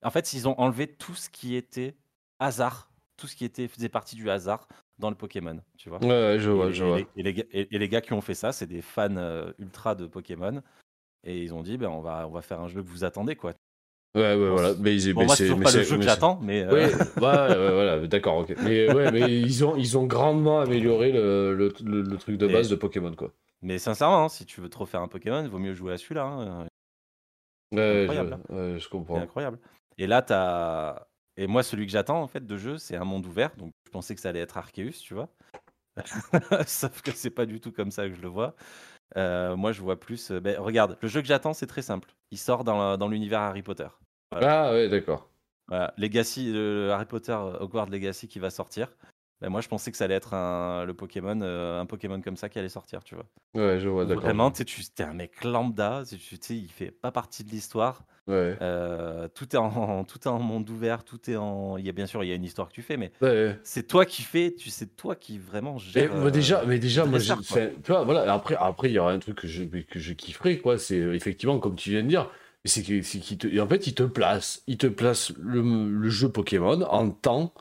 En 0.02 0.10
fait, 0.10 0.32
ils 0.32 0.48
ont 0.48 0.58
enlevé 0.58 0.86
tout 0.88 1.14
ce 1.14 1.28
qui 1.28 1.54
était 1.54 1.96
hasard, 2.38 2.90
tout 3.18 3.26
ce 3.26 3.36
qui 3.36 3.44
était, 3.44 3.68
faisait 3.68 3.90
partie 3.90 4.16
du 4.16 4.30
hasard 4.30 4.66
dans 4.98 5.10
le 5.10 5.16
Pokémon, 5.16 5.60
tu 5.76 5.90
vois. 5.90 5.98
Ouais, 6.00 6.08
ouais, 6.08 6.38
je 6.38 6.50
vois, 6.50 6.70
et 6.70 6.72
je 6.72 6.82
vois. 6.84 6.96
les, 6.96 7.06
et 7.16 7.22
les 7.22 7.34
gars, 7.34 7.44
et- 7.52 7.74
et 7.74 7.78
les 7.78 7.88
gars 7.88 8.00
qui 8.00 8.14
ont 8.14 8.20
fait 8.22 8.34
ça, 8.34 8.52
c'est 8.52 8.66
des 8.66 8.82
fans 8.82 9.52
ultra 9.58 9.94
de 9.94 10.06
Pokémon. 10.06 10.62
Et 11.24 11.42
ils 11.42 11.54
ont 11.54 11.62
dit, 11.62 11.78
ben, 11.78 11.88
on, 11.88 12.00
va, 12.00 12.26
on 12.26 12.32
va 12.32 12.42
faire 12.42 12.60
un 12.60 12.68
jeu 12.68 12.82
que 12.82 12.88
vous 12.88 13.04
attendez, 13.04 13.36
quoi. 13.36 13.52
Ouais, 14.14 14.34
ouais, 14.34 14.50
voilà. 14.50 14.74
Mais, 14.78 14.94
ils- 14.94 15.14
Bon, 15.14 15.20
mais 15.20 15.26
moi, 15.26 15.36
c'est 15.36 15.44
c'est, 15.44 15.48
toujours 15.48 15.58
mais 15.60 15.64
pas 15.64 15.72
le 15.72 15.82
jeu 15.82 15.96
que 15.96 16.02
j'attends, 16.02 16.38
mais. 16.42 16.62
euh, 16.62 16.68
Ouais, 17.16 17.22
ouais, 17.22 17.48
ouais, 17.48 17.72
voilà, 17.72 18.06
d'accord, 18.06 18.38
ok. 18.38 18.54
Mais 18.62 18.92
ouais, 18.92 19.10
mais 19.10 19.40
ils 19.40 19.64
ont, 19.64 19.74
ils 19.76 19.96
ont 19.96 20.04
grandement 20.06 20.60
amélioré 20.60 21.12
le, 21.12 21.54
le, 21.54 21.72
le- 21.82 22.02
le 22.02 22.16
truc 22.18 22.36
de 22.36 22.46
Et- 22.46 22.52
base 22.52 22.68
de 22.68 22.74
Pokémon, 22.76 23.14
quoi. 23.14 23.32
Mais 23.62 23.78
sincèrement, 23.78 24.24
hein, 24.24 24.28
si 24.28 24.44
tu 24.44 24.60
veux 24.60 24.68
trop 24.68 24.84
faire 24.86 25.00
un 25.00 25.08
Pokémon, 25.08 25.42
il 25.42 25.48
vaut 25.48 25.58
mieux 25.60 25.72
jouer 25.74 25.92
à 25.94 25.98
celui-là. 25.98 26.24
hein. 26.24 26.66
Ouais, 27.72 28.02
incroyable, 28.02 28.38
je, 28.50 28.54
ouais, 28.54 28.72
je 28.78 28.82
C'est 28.84 28.88
comprends. 28.90 29.20
incroyable. 29.20 29.58
Et 29.98 30.06
là, 30.06 30.20
t'as. 30.22 31.06
Et 31.38 31.46
moi, 31.46 31.62
celui 31.62 31.86
que 31.86 31.92
j'attends, 31.92 32.20
en 32.20 32.26
fait, 32.26 32.44
de 32.46 32.56
jeu, 32.58 32.76
c'est 32.76 32.96
un 32.96 33.04
monde 33.04 33.24
ouvert. 33.24 33.50
Donc, 33.56 33.72
je 33.86 33.90
pensais 33.90 34.14
que 34.14 34.20
ça 34.20 34.28
allait 34.28 34.40
être 34.40 34.58
Arceus, 34.58 34.90
tu 35.02 35.14
vois. 35.14 35.28
Sauf 36.66 37.00
que 37.02 37.12
c'est 37.12 37.30
pas 37.30 37.46
du 37.46 37.60
tout 37.60 37.72
comme 37.72 37.90
ça 37.90 38.08
que 38.08 38.14
je 38.14 38.20
le 38.20 38.28
vois. 38.28 38.54
Euh, 39.16 39.56
moi, 39.56 39.72
je 39.72 39.80
vois 39.80 39.98
plus. 39.98 40.30
euh, 40.30 40.40
ben, 40.40 40.58
regarde, 40.58 40.96
le 41.00 41.08
jeu 41.08 41.20
que 41.20 41.26
j'attends, 41.26 41.52
c'est 41.52 41.66
très 41.66 41.82
simple. 41.82 42.14
Il 42.30 42.38
sort 42.38 42.64
dans, 42.64 43.08
l'univers 43.08 43.40
Harry 43.40 43.62
Potter. 43.62 43.88
Ah, 44.30 44.72
ouais, 44.72 44.88
d'accord. 44.88 45.28
Voilà, 45.68 45.94
Legacy, 45.96 46.52
le 46.52 46.90
Harry 46.90 47.04
Potter 47.04 47.32
euh, 47.32 47.58
Hogwarts 47.60 47.88
Legacy 47.88 48.28
qui 48.28 48.38
va 48.38 48.50
sortir. 48.50 48.88
Ben, 49.42 49.48
moi, 49.50 49.60
je 49.60 49.66
pensais 49.66 49.90
que 49.90 49.96
ça 49.96 50.04
allait 50.04 50.14
être 50.14 50.34
un, 50.34 50.84
le 50.84 50.94
Pokémon, 50.94 51.40
euh, 51.42 51.80
un 51.80 51.86
Pokémon 51.86 52.20
comme 52.20 52.36
ça 52.36 52.48
qui 52.48 52.60
allait 52.60 52.68
sortir, 52.68 53.02
tu 53.02 53.16
vois. 53.16 53.26
Ouais, 53.54 53.80
je 53.80 53.88
vois, 53.88 54.04
d'accord. 54.04 54.22
Vraiment, 54.22 54.52
tu 54.52 54.62
es 54.62 55.02
un 55.02 55.14
mec 55.14 55.42
lambda, 55.42 56.04
tu 56.08 56.16
sais, 56.40 56.56
il 56.56 56.68
fait 56.68 56.92
pas 56.92 57.10
partie 57.10 57.42
de 57.42 57.50
l'histoire. 57.50 58.04
Ouais. 58.28 58.56
Euh, 58.62 59.26
tout 59.26 59.56
est 59.56 59.58
en 59.58 60.04
tout 60.04 60.20
est 60.20 60.28
en 60.28 60.38
monde 60.38 60.70
ouvert, 60.70 61.02
tout 61.02 61.28
est 61.28 61.34
en. 61.34 61.76
Il 61.76 61.84
y 61.84 61.88
a 61.88 61.92
bien 61.92 62.06
sûr, 62.06 62.22
il 62.22 62.28
y 62.28 62.32
a 62.32 62.36
une 62.36 62.44
histoire 62.44 62.68
que 62.68 62.72
tu 62.72 62.82
fais, 62.82 62.96
mais 62.96 63.10
Ouais, 63.20 63.58
c'est 63.64 63.88
toi 63.88 64.06
qui 64.06 64.22
fais, 64.22 64.54
tu 64.54 64.70
sais, 64.70 64.86
toi 64.86 65.16
qui 65.16 65.38
vraiment 65.38 65.76
Mais, 65.76 66.06
gère. 66.06 66.14
moi, 66.14 66.30
déjà, 66.30 66.64
mais 66.64 66.78
déjà, 66.78 67.04
moi, 67.04 67.18
enfin, 67.18 67.70
tu 67.82 67.90
vois, 67.90 68.04
voilà, 68.04 68.32
après, 68.32 68.54
après, 68.54 68.90
il 68.90 68.92
y 68.94 68.98
aura 69.00 69.10
un 69.12 69.18
truc 69.18 69.38
que 69.40 69.48
je, 69.48 69.64
que 69.64 69.98
je 69.98 70.12
kifferais, 70.12 70.58
quoi, 70.58 70.78
c'est 70.78 71.00
euh, 71.00 71.14
effectivement, 71.14 71.58
comme 71.58 71.74
tu 71.74 71.90
viens 71.90 72.04
de 72.04 72.08
dire, 72.08 72.30
c'est 72.64 72.84
que- 72.84 73.34
te, 73.34 73.60
en 73.60 73.66
fait, 73.68 73.88
il 73.88 73.94
te 73.94 74.04
place, 74.04 74.62
il 74.68 74.78
te 74.78 74.86
place 74.86 75.32
le, 75.40 75.62
le 75.88 76.08
jeu 76.10 76.28
Pokémon 76.30 76.80
en 76.82 77.10
tant 77.10 77.52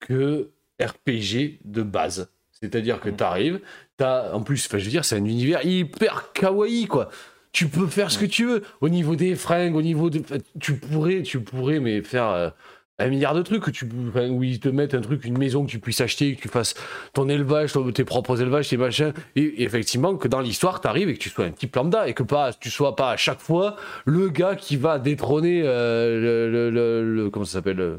que 0.00 0.50
RPG 0.80 1.58
de 1.64 1.82
base. 1.82 2.28
C'est-à-dire 2.52 3.00
que 3.00 3.10
Mhm. 3.10 3.16
tu 3.16 3.24
arrives, 3.24 3.60
t'as, 3.96 4.32
en 4.32 4.40
plus, 4.42 4.68
je 4.70 4.76
veux 4.76 4.90
dire, 4.90 5.04
c'est 5.04 5.16
un 5.16 5.24
univers 5.24 5.64
hyper 5.64 6.32
kawaii, 6.32 6.86
quoi. 6.86 7.10
Tu 7.52 7.68
peux 7.68 7.86
faire 7.86 8.10
ce 8.10 8.18
que 8.18 8.26
tu 8.26 8.46
veux. 8.46 8.62
Au 8.80 8.88
niveau 8.88 9.16
des 9.16 9.34
fringues, 9.34 9.74
au 9.76 9.82
niveau 9.82 10.10
de. 10.10 10.22
Tu 10.60 10.74
pourrais, 10.76 11.22
tu 11.22 11.40
pourrais, 11.40 11.80
mais 11.80 12.02
faire 12.02 12.28
euh, 12.28 12.50
un 12.98 13.08
milliard 13.08 13.34
de 13.34 13.40
trucs 13.42 13.62
que 13.62 13.70
tu, 13.70 13.88
enfin, 14.08 14.28
où 14.28 14.42
ils 14.42 14.60
te 14.60 14.68
mettent 14.68 14.94
un 14.94 15.00
truc, 15.00 15.24
une 15.24 15.38
maison 15.38 15.64
que 15.64 15.70
tu 15.70 15.78
puisses 15.78 16.00
acheter, 16.02 16.34
que 16.34 16.42
tu 16.42 16.48
fasses 16.48 16.74
ton 17.14 17.28
élevage, 17.30 17.72
ton- 17.72 17.90
tes 17.92 18.04
propres 18.04 18.40
élevages, 18.42 18.68
tes 18.68 18.76
machins. 18.76 19.12
Et, 19.36 19.42
et 19.42 19.62
effectivement, 19.62 20.16
que 20.16 20.28
dans 20.28 20.40
l'histoire, 20.40 20.80
tu 20.82 20.88
arrives 20.88 21.08
et 21.08 21.14
que 21.14 21.18
tu 21.18 21.30
sois 21.30 21.44
un 21.46 21.50
type 21.50 21.74
lambda 21.76 22.08
et 22.08 22.12
que 22.14 22.22
pas, 22.22 22.52
tu 22.52 22.68
sois 22.70 22.94
pas 22.96 23.10
à 23.12 23.16
chaque 23.16 23.40
fois 23.40 23.76
le 24.06 24.28
gars 24.28 24.54
qui 24.56 24.76
va 24.76 24.98
détrôner 24.98 25.62
euh, 25.64 26.20
le, 26.20 26.50
le- 26.50 26.70
le- 26.70 27.14
le- 27.24 27.30
Comment 27.30 27.44
ça 27.46 27.52
s'appelle 27.52 27.80
euh, 27.80 27.96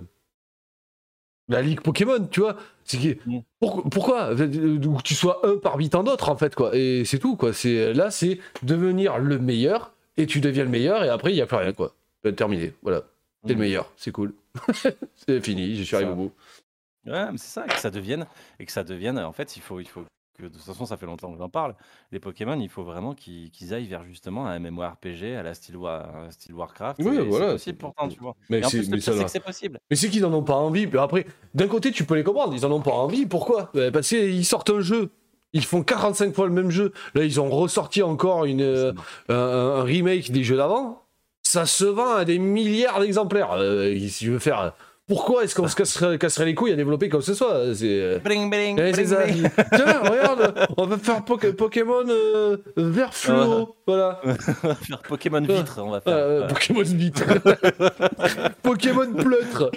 La 1.50 1.62
ligue 1.62 1.82
Pokémon, 1.82 2.26
tu 2.30 2.42
vois. 2.42 2.58
C'est 2.84 2.98
qui- 2.98 3.18
Mm. 3.26 3.40
pour- 3.60 3.90
pourquoi 3.90 4.32
Euh, 4.34 4.78
que 4.80 5.02
tu 5.04 5.14
sois 5.16 5.40
un 5.48 5.58
parmi 5.58 5.90
tant 5.90 6.04
d'autres, 6.04 6.30
en 6.30 6.36
fait, 6.38 6.56
quoi. 6.56 6.72
Et 6.76 7.06
c'est 7.06 7.20
tout, 7.20 7.36
quoi. 7.36 7.54
C'est, 7.54 7.94
là, 7.94 8.12
c'est 8.12 8.40
devenir 8.64 9.18
le 9.18 9.40
meilleur 9.40 9.94
et 10.18 10.26
tu 10.26 10.42
deviens 10.42 10.64
le 10.64 10.70
meilleur 10.70 11.04
et 11.04 11.10
après, 11.10 11.32
il 11.32 11.36
n'y 11.36 11.42
a 11.42 11.46
plus 11.46 11.58
rien, 11.58 11.74
quoi. 11.74 11.94
Ben, 12.24 12.34
Terminé. 12.36 12.74
Voilà. 12.82 13.02
T'es 13.46 13.50
le 13.50 13.56
Mhm. 13.56 13.62
meilleur. 13.62 13.92
C'est 13.98 14.12
cool. 14.12 14.34
c'est 15.16 15.42
fini. 15.42 15.76
Je 15.78 15.84
suis 15.84 15.96
arrivé 15.96 16.12
au 16.12 16.16
bout. 16.16 16.32
Ouais, 17.06 17.32
mais 17.32 17.38
c'est 17.38 17.48
ça, 17.62 17.64
que 17.64 17.80
ça 17.80 17.90
devienne, 17.90 18.26
et 18.60 18.66
que 18.66 18.72
ça 18.72 18.84
devienne. 18.84 19.18
En 19.20 19.32
fait, 19.32 19.56
il 19.56 19.62
faut, 19.62 19.80
il 19.80 19.88
faut 19.88 20.04
que 20.38 20.44
de 20.44 20.50
toute 20.50 20.62
façon, 20.62 20.86
ça 20.86 20.98
fait 20.98 21.06
longtemps 21.08 21.32
que 21.32 21.38
j'en 21.40 21.50
parle. 21.50 21.76
Les 22.12 22.20
Pokémon, 22.20 22.60
il 22.60 22.70
faut 22.70 22.84
vraiment 22.84 23.14
qu'ils 23.16 23.50
qu'ils 23.52 23.74
aillent 23.74 23.88
vers 23.88 24.04
justement 24.04 24.46
un 24.48 24.60
MMORPG 24.60 25.36
à 25.36 25.44
la 25.44 25.54
style, 25.54 25.78
Wa- 25.78 26.28
style 26.30 26.54
Warcraft. 26.54 27.00
Ouais, 27.02 27.16
et 27.16 27.20
voilà, 27.22 27.46
C'est 27.46 27.52
possible 27.54 27.58
c'est- 27.60 27.74
pourtant, 27.74 28.08
tu 28.08 28.20
vois. 28.20 28.36
Mais 28.50 28.60
Et 28.60 28.66
en 28.66 28.70
c'est- 28.70 28.78
plus, 28.80 28.90
mais 28.90 28.96
le 28.98 29.02
ça 29.02 29.12
pire, 29.12 29.18
c'est 29.18 29.20
va. 29.20 29.26
que 29.26 29.32
c'est 29.32 29.40
possible. 29.40 29.80
Mais 29.90 29.96
c'est 29.96 30.10
qu'ils 30.10 30.26
en 30.26 30.34
ont 30.34 30.44
pas 30.44 30.56
envie. 30.56 30.88
Après, 31.00 31.26
d'un 31.56 31.68
côté, 31.68 31.92
tu 31.92 32.04
peux 32.06 32.16
les 32.16 32.24
comprendre. 32.24 32.54
Ils 32.54 32.66
en 32.66 32.72
ont 32.72 32.82
pas 32.82 32.92
envie. 32.92 33.26
Pourquoi? 33.26 33.72
Euh, 33.76 33.90
Parce 33.92 34.08
qu'ils 34.10 34.46
sortent 34.46 34.70
un 34.70 34.80
jeu. 34.82 35.10
Ils 35.54 35.66
font 35.66 35.82
45 35.82 36.36
fois 36.36 36.46
le 36.46 36.54
même 36.54 36.70
jeu. 36.70 36.92
Là, 37.16 37.24
ils 37.24 37.40
ont 37.40 37.50
ressorti 37.50 38.04
encore 38.04 38.46
une, 38.46 38.62
euh, 38.62 38.94
un, 39.30 39.36
un 39.36 39.84
remake 39.84 40.32
des 40.32 40.44
jeux 40.44 40.58
d'avant. 40.58 41.04
Ça 41.42 41.66
se 41.66 41.86
vend 41.86 42.14
à 42.16 42.26
des 42.26 42.38
milliards 42.40 43.00
d'exemplaires. 43.00 43.54
Euh, 43.54 43.98
si 43.98 44.26
tu 44.26 44.30
veux 44.32 44.40
faire. 44.40 44.74
Pourquoi 45.08 45.44
est-ce 45.46 45.56
qu'on 45.56 45.68
se 45.70 45.76
casserait, 45.76 46.18
casserait 46.18 46.46
les 46.46 46.54
couilles 46.54 46.74
à 46.74 46.76
développer 46.76 47.08
comme 47.08 47.22
ce 47.22 47.34
soit 47.34 47.74
C'est. 47.74 47.86
euh, 48.02 48.20
Bling, 48.20 48.50
bling, 48.50 48.78
eh, 48.78 48.94
c'est 48.94 49.04
bling, 49.04 49.08
ça. 49.08 49.24
bling. 49.26 49.50
Tiens, 49.76 50.00
regarde, 50.04 50.68
on 50.76 50.86
va 50.86 50.98
faire 50.98 51.22
Poké- 51.24 51.54
Pokémon 51.54 52.04
euh, 52.10 52.58
vert 52.76 53.14
fluo. 53.14 53.76
Voilà. 53.88 54.20
On 54.26 54.68
va 54.68 54.76
faire 54.76 55.02
Pokémon 55.08 55.40
vitre, 55.40 55.80
on 55.82 55.92
va 55.92 56.02
faire. 56.02 56.14
Euh. 56.18 56.48
Pokémon 56.50 56.82
vitre. 56.84 57.24
Pokémon 58.62 59.14
pleutre. 59.14 59.72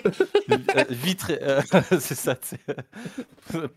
Euh, 0.51 0.85
vitre, 0.90 1.31
euh, 1.40 1.61
c'est 2.01 2.16
ça. 2.16 2.35
c'est- 2.43 2.59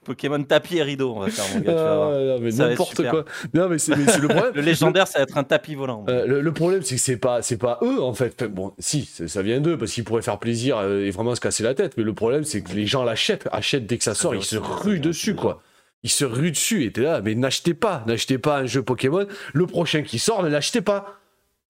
Pokémon 0.05 0.41
tapis 0.43 0.77
et 0.77 0.81
rideau, 0.83 1.13
on 1.15 1.19
va 1.19 1.29
faire, 1.29 1.45
mon 1.53 1.59
gars, 1.61 1.71
tu 1.71 1.77
vas 1.77 1.95
voir. 1.95 2.09
Ah, 2.13 2.19
non, 2.19 2.39
mais 2.39 2.49
Ça 2.51 2.57
va 2.65 2.71
être 2.71 2.79
n'importe 2.79 3.09
quoi. 3.09 3.25
Non, 3.53 3.69
mais 3.69 3.77
c'est 3.77 3.95
mais 3.95 4.07
c'est 4.07 4.21
le 4.21 4.27
problème. 4.27 4.53
Le 4.55 4.61
légendaire, 4.63 5.07
ça 5.07 5.19
va 5.19 5.23
être 5.23 5.37
un 5.37 5.43
tapis 5.43 5.75
volant. 5.75 6.03
Euh, 6.09 6.25
le, 6.25 6.41
le 6.41 6.51
problème, 6.51 6.81
c'est 6.81 6.95
que 6.95 7.01
c'est 7.01 7.17
pas, 7.17 7.43
c'est 7.43 7.57
pas 7.57 7.77
eux 7.83 8.01
en 8.01 8.13
fait. 8.15 8.43
Bon, 8.43 8.73
si, 8.79 9.05
ça 9.05 9.27
ça 9.27 9.43
vient 9.43 9.59
d'eux 9.61 9.77
parce 9.77 9.91
qu'ils 9.91 10.03
pourraient 10.03 10.23
faire 10.23 10.39
plaisir 10.39 10.77
euh, 10.79 11.05
et 11.05 11.11
vraiment 11.11 11.35
se 11.35 11.41
casser 11.43 11.63
la 11.63 11.73
tête. 11.73 11.95
Mais 11.97 12.03
le 12.03 12.13
problème, 12.13 12.43
c'est 12.43 12.61
que 12.61 12.73
les 12.73 12.85
gens 12.85 13.03
l'achètent, 13.03 13.47
achètent 13.51 13.85
dès 13.85 13.97
que 13.97 14.03
ça 14.03 14.15
sort, 14.15 14.31
vient 14.31 14.41
ils 14.41 14.45
se 14.45 14.57
ruent 14.57 14.99
dessus 14.99 15.35
quoi. 15.35 15.61
Ils 16.03 16.09
se 16.09 16.25
ruent 16.25 16.51
dessus 16.51 16.83
et 16.83 16.91
t'es 16.91 17.01
là, 17.01 17.21
mais 17.21 17.35
n'achetez 17.35 17.73
pas, 17.73 18.03
n'achetez 18.07 18.37
pas 18.37 18.57
un 18.57 18.65
jeu 18.65 18.81
Pokémon. 18.83 19.25
Le 19.53 19.67
prochain 19.67 20.01
qui 20.01 20.19
sort, 20.19 20.43
ne 20.43 20.49
l'achetez 20.49 20.81
pas. 20.81 21.19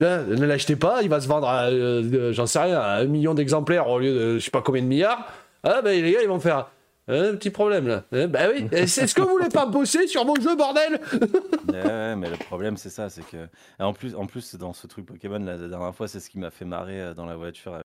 Hein, 0.01 0.23
ne 0.27 0.45
l'achetez 0.45 0.75
pas, 0.75 1.01
il 1.01 1.09
va 1.09 1.21
se 1.21 1.27
vendre 1.27 1.47
à, 1.47 1.67
euh, 1.67 2.33
j'en 2.33 2.45
sais 2.45 2.59
rien, 2.59 2.79
à 2.79 2.95
un 2.97 3.05
million 3.05 3.33
d'exemplaires 3.33 3.87
au 3.87 3.99
lieu 3.99 4.13
de 4.13 4.39
je 4.39 4.43
sais 4.43 4.51
pas 4.51 4.61
combien 4.61 4.81
de 4.81 4.87
milliards. 4.87 5.27
Ah 5.63 5.81
ben 5.81 6.01
les 6.01 6.11
gars, 6.11 6.21
ils 6.21 6.27
vont 6.27 6.39
faire 6.39 6.67
un 7.07 7.35
petit 7.35 7.51
problème 7.51 7.87
là. 7.87 8.03
Hein, 8.11 8.27
bah 8.27 8.47
oui, 8.53 8.67
est-ce 8.71 9.13
que 9.13 9.21
vous 9.21 9.29
voulez 9.29 9.49
pas 9.49 9.65
bosser 9.65 10.07
sur 10.07 10.25
mon 10.25 10.35
jeu, 10.35 10.55
bordel? 10.55 10.99
Ouais, 11.73 12.15
mais 12.15 12.29
le 12.29 12.37
problème, 12.37 12.77
c'est 12.77 12.89
ça, 12.89 13.09
c'est 13.09 13.25
que. 13.25 13.47
En 13.79 13.93
plus, 13.93 14.15
en 14.15 14.25
plus, 14.25 14.55
dans 14.55 14.73
ce 14.73 14.85
truc 14.85 15.05
Pokémon, 15.05 15.39
la 15.39 15.57
dernière 15.57 15.95
fois, 15.95 16.07
c'est 16.07 16.19
ce 16.19 16.29
qui 16.29 16.37
m'a 16.37 16.51
fait 16.51 16.65
marrer 16.65 17.01
euh, 17.01 17.13
dans 17.13 17.25
la 17.25 17.35
voiture. 17.35 17.79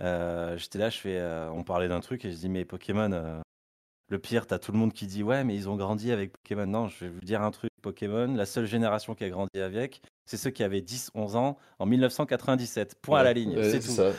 Euh, 0.00 0.56
J'étais 0.56 0.78
là, 0.78 0.90
je 0.90 0.98
fais, 0.98 1.18
euh, 1.18 1.50
on 1.50 1.62
parlait 1.64 1.88
d'un 1.88 2.00
truc 2.00 2.24
et 2.24 2.30
je 2.30 2.36
dis, 2.36 2.48
mais 2.48 2.64
Pokémon, 2.64 3.10
euh, 3.12 3.40
le 4.10 4.18
pire, 4.18 4.46
t'as 4.46 4.58
tout 4.58 4.72
le 4.72 4.78
monde 4.78 4.92
qui 4.92 5.06
dit, 5.06 5.22
ouais, 5.22 5.44
mais 5.44 5.54
ils 5.54 5.68
ont 5.68 5.76
grandi 5.76 6.12
avec 6.12 6.32
Pokémon. 6.32 6.66
Non, 6.66 6.88
je 6.88 7.04
vais 7.04 7.10
vous 7.10 7.20
dire 7.20 7.42
un 7.42 7.50
truc, 7.50 7.70
Pokémon, 7.82 8.34
la 8.34 8.46
seule 8.46 8.66
génération 8.66 9.14
qui 9.14 9.24
a 9.24 9.28
grandi 9.30 9.60
avec, 9.60 10.00
c'est 10.24 10.36
ceux 10.36 10.50
qui 10.50 10.62
avaient 10.62 10.80
10, 10.80 11.10
11 11.14 11.36
ans 11.36 11.58
en 11.78 11.86
1947. 11.86 12.94
Point 13.02 13.20
à 13.20 13.22
la 13.24 13.32
ligne, 13.32 13.56
Ouais, 13.56 13.70
c'est 13.70 13.80
tout. 13.80 13.90
ça. 13.90 14.12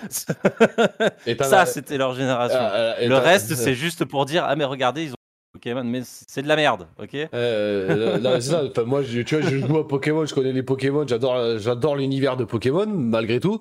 Ça, 1.44 1.66
c'était 1.66 1.98
leur 1.98 2.14
génération. 2.14 2.60
Ah, 2.60 2.96
ah, 3.00 3.06
le 3.06 3.18
reste, 3.18 3.56
c'est 3.56 3.74
juste 3.76 4.06
pour 4.06 4.26
dire, 4.26 4.44
ah, 4.46 4.56
mais 4.56 4.66
regardez, 4.66 5.06
ils 5.06 5.12
ont 5.12 5.16
Pokémon, 5.54 5.84
mais 5.84 6.02
c'est 6.06 6.44
de 6.44 6.48
la 6.48 6.56
merde, 6.56 6.88
ok? 7.00 7.16
Euh, 7.34 8.40
ça. 8.40 8.64
Enfin, 8.66 8.84
moi, 8.84 9.02
je, 9.02 9.22
tu 9.22 9.36
vois, 9.40 9.50
je 9.50 9.58
joue 9.58 9.78
à 9.78 9.88
Pokémon, 9.88 10.24
je 10.26 10.34
connais 10.36 10.54
les 10.54 10.62
Pokémon, 10.64 11.06
j'adore, 11.08 11.58
j'adore 11.58 11.96
l'univers 11.96 12.38
de 12.38 12.44
Pokémon, 12.44 12.86
malgré 12.86 13.40
tout. 13.40 13.60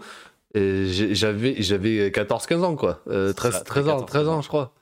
J'avais, 0.54 1.62
j'avais 1.62 2.10
14-15 2.10 2.62
ans, 2.64 2.76
quoi. 2.76 3.02
Euh, 3.08 3.28
C'est 3.28 3.34
13, 3.34 3.52
ça, 3.52 3.60
13 3.64 3.88
ans, 3.88 3.92
14, 4.00 4.06
13 4.10 4.28
ans, 4.28 4.42
je 4.42 4.48
crois. 4.48 4.72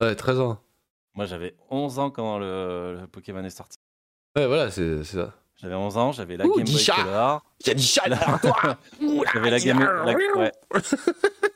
Ouais, 0.00 0.14
13 0.14 0.40
ans. 0.40 0.58
Moi, 1.14 1.26
j'avais 1.26 1.54
11 1.70 1.98
ans 1.98 2.10
quand 2.10 2.38
le, 2.38 2.98
le 3.00 3.06
Pokémon 3.06 3.44
est 3.44 3.50
sorti. 3.50 3.76
Ouais, 4.36 4.46
voilà, 4.46 4.70
c'est, 4.70 5.04
c'est 5.04 5.16
ça. 5.18 5.32
J'avais 5.60 5.74
11 5.74 5.96
ans, 5.96 6.12
j'avais 6.12 6.36
la 6.36 6.46
Ouh, 6.46 6.56
Game 6.56 6.64
Boy. 6.64 6.84
Color. 6.86 7.44
Il 7.60 7.66
y 7.68 7.70
a 7.70 7.74
du 7.74 7.82
chat 7.82 8.08
derrière 8.08 8.40
toi 8.40 8.76
J'avais 9.34 9.50
la 9.50 9.60
Game 9.60 9.78
la- 9.80 10.14
ouais. 10.36 10.52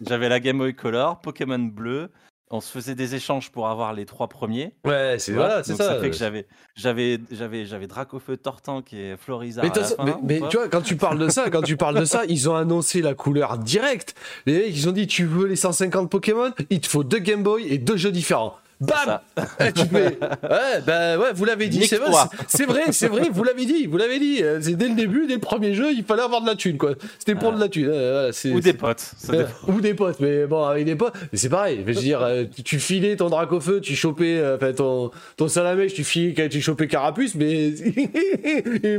J'avais 0.00 0.28
la 0.28 0.38
Game 0.40 0.58
Boy 0.58 0.74
Color, 0.74 1.20
Pokémon 1.20 1.58
bleu. 1.58 2.10
On 2.48 2.60
se 2.60 2.70
faisait 2.70 2.94
des 2.94 3.16
échanges 3.16 3.50
pour 3.50 3.66
avoir 3.66 3.92
les 3.92 4.06
trois 4.06 4.28
premiers. 4.28 4.72
Ouais, 4.84 5.16
c'est 5.18 5.32
voilà, 5.32 5.64
c'est 5.64 5.72
Donc 5.72 5.82
ça. 5.82 6.00
fait 6.00 6.10
que 6.10 6.16
j'avais 6.16 6.46
j'avais 6.76 7.18
j'avais 7.32 7.66
j'avais 7.66 7.88
Dracofeu 7.88 8.36
Tortank 8.36 8.92
et 8.92 9.16
Florizard 9.16 9.64
Mais, 9.64 9.76
à 9.76 9.80
la 9.80 9.86
fin, 9.86 10.20
mais, 10.22 10.40
tu 10.48 10.56
vois, 10.56 10.68
quand 10.68 10.82
tu 10.82 10.96
parles 10.96 11.18
de 11.18 11.28
ça, 11.28 11.50
quand 11.50 11.62
tu 11.62 11.76
parles 11.76 11.98
de 11.98 12.04
ça, 12.04 12.24
ils 12.28 12.48
ont 12.48 12.54
annoncé 12.54 13.02
la 13.02 13.14
couleur 13.14 13.58
directe. 13.58 14.14
Les 14.46 14.58
mecs, 14.58 14.76
ils 14.76 14.88
ont 14.88 14.92
dit, 14.92 15.08
tu 15.08 15.24
veux 15.24 15.46
les 15.46 15.56
150 15.56 16.08
Pokémon? 16.08 16.52
Il 16.70 16.80
te 16.80 16.86
faut 16.86 17.02
deux 17.02 17.18
Game 17.18 17.42
Boy 17.42 17.66
et 17.66 17.78
deux 17.78 17.96
jeux 17.96 18.12
différents. 18.12 18.56
Bam. 18.80 19.20
Eh, 19.60 19.72
tu 19.72 19.86
fais, 19.86 20.18
ouais, 20.18 20.80
bah 20.86 21.18
ouais, 21.18 21.32
vous 21.34 21.44
l'avez 21.46 21.68
dit, 21.68 21.86
c'est 21.86 21.96
vrai, 21.96 22.10
c'est- 22.46 22.66
vrai, 22.66 22.82
c'est 22.92 23.08
vrai, 23.08 23.28
vous 23.32 23.42
l'avez 23.42 23.64
dit, 23.64 23.86
vous 23.86 23.96
l'avez 23.96 24.18
dit. 24.18 24.42
euh, 24.42 24.58
C'est 24.60 24.74
dès 24.74 24.88
le 24.88 24.94
début, 24.94 25.26
dès 25.26 25.34
le 25.34 25.40
premier 25.40 25.72
jeu, 25.74 25.92
il 25.92 26.04
fallait 26.04 26.22
avoir 26.22 26.42
de 26.42 26.46
la 26.46 26.54
thune, 26.56 26.76
quoi. 26.76 26.92
C'était 27.18 27.34
pour 27.34 27.52
de 27.52 27.60
la 27.60 27.68
thune. 27.68 27.88
euh, 27.90 28.30
voilà, 28.42 28.56
Ou 28.56 28.60
des 28.60 28.72
potes. 28.74 29.12
euh, 29.30 29.36
dépend. 29.44 29.72
ou 29.72 29.80
des 29.80 29.94
potes, 29.94 30.20
mais 30.20 30.46
bon, 30.46 30.64
avec 30.64 30.84
des 30.84 30.94
potes, 30.96 31.14
mais 31.32 31.38
c'est 31.38 31.48
pareil. 31.48 31.78
Je 31.80 31.92
veux 31.92 31.94
dire, 32.00 32.20
euh, 32.22 32.44
tu- 32.64 32.78
filais 32.78 33.16
ton 33.16 33.30
drac 33.30 33.50
au 33.52 33.60
feu, 33.60 33.80
tu 33.80 33.96
chopais, 33.96 34.42
enfin 34.54 34.72
ton, 34.72 35.10
ton 35.38 35.48
salamèche, 35.48 35.94
tu 35.94 36.04
filais 36.04 36.34
quand 36.34 36.48
tu 36.50 36.60
chopais 36.60 36.86
carapuce, 36.86 37.34
mais. 37.34 37.72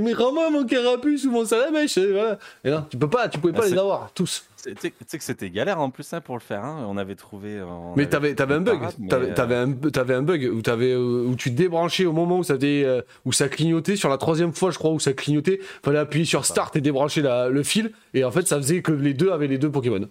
mais 0.01 0.13
rends-moi 0.13 0.49
mon 0.49 0.65
carapuce 0.65 1.25
ou 1.25 1.31
mon 1.31 1.45
salamèche, 1.45 1.97
voilà. 1.97 2.37
Et 2.63 2.71
non, 2.71 2.83
tu 2.89 2.97
peux 2.97 3.09
pas, 3.09 3.27
tu 3.29 3.37
pouvais 3.39 3.53
pas 3.53 3.63
Ah, 3.65 3.69
les 3.69 3.77
avoir, 3.77 4.11
tous. 4.13 4.43
C'est- 4.57 4.73
Tu 4.75 4.91
sais- 5.07 5.17
que 5.17 5.23
c'était 5.23 5.49
galère 5.49 5.79
en 5.79 5.89
plus 5.89 6.11
hein, 6.13 6.19
pour 6.19 6.35
le 6.35 6.41
faire. 6.41 6.65
hein. 6.65 6.85
On 6.89 6.97
avait 6.97 7.15
trouvé. 7.15 7.61
on 7.61 7.95
Mais 7.95 8.07
t'avais, 8.07 8.29
un 8.31 8.59
bug, 8.61 8.79
t'avais, 9.07 9.55
euh, 9.55 9.65
un, 9.65 9.73
t'avais 9.91 10.13
un 10.15 10.21
bug 10.23 10.49
où, 10.53 10.61
t'avais, 10.61 10.91
euh, 10.91 11.25
où 11.27 11.35
tu 11.35 11.51
débranchais 11.51 12.05
au 12.05 12.11
moment 12.11 12.39
où 12.39 12.43
ça, 12.43 12.55
faisait, 12.55 12.83
euh, 12.83 13.01
où 13.23 13.31
ça 13.31 13.47
clignotait, 13.49 13.95
sur 13.95 14.09
la 14.09 14.17
troisième 14.17 14.51
fois 14.53 14.71
je 14.71 14.77
crois 14.77 14.91
où 14.91 14.99
ça 14.99 15.13
clignotait, 15.13 15.59
fallait 15.83 15.99
appuyer 15.99 16.25
sur 16.25 16.43
Start 16.45 16.75
et 16.75 16.81
débrancher 16.81 17.21
la- 17.21 17.49
le 17.49 17.63
fil, 17.63 17.91
et 18.13 18.23
en 18.23 18.31
fait 18.31 18.47
ça 18.47 18.57
faisait 18.57 18.81
que 18.81 18.91
les 18.91 19.13
deux 19.13 19.31
avaient 19.31 19.47
les 19.47 19.57
deux 19.57 19.71
Pokémon. 19.71 20.09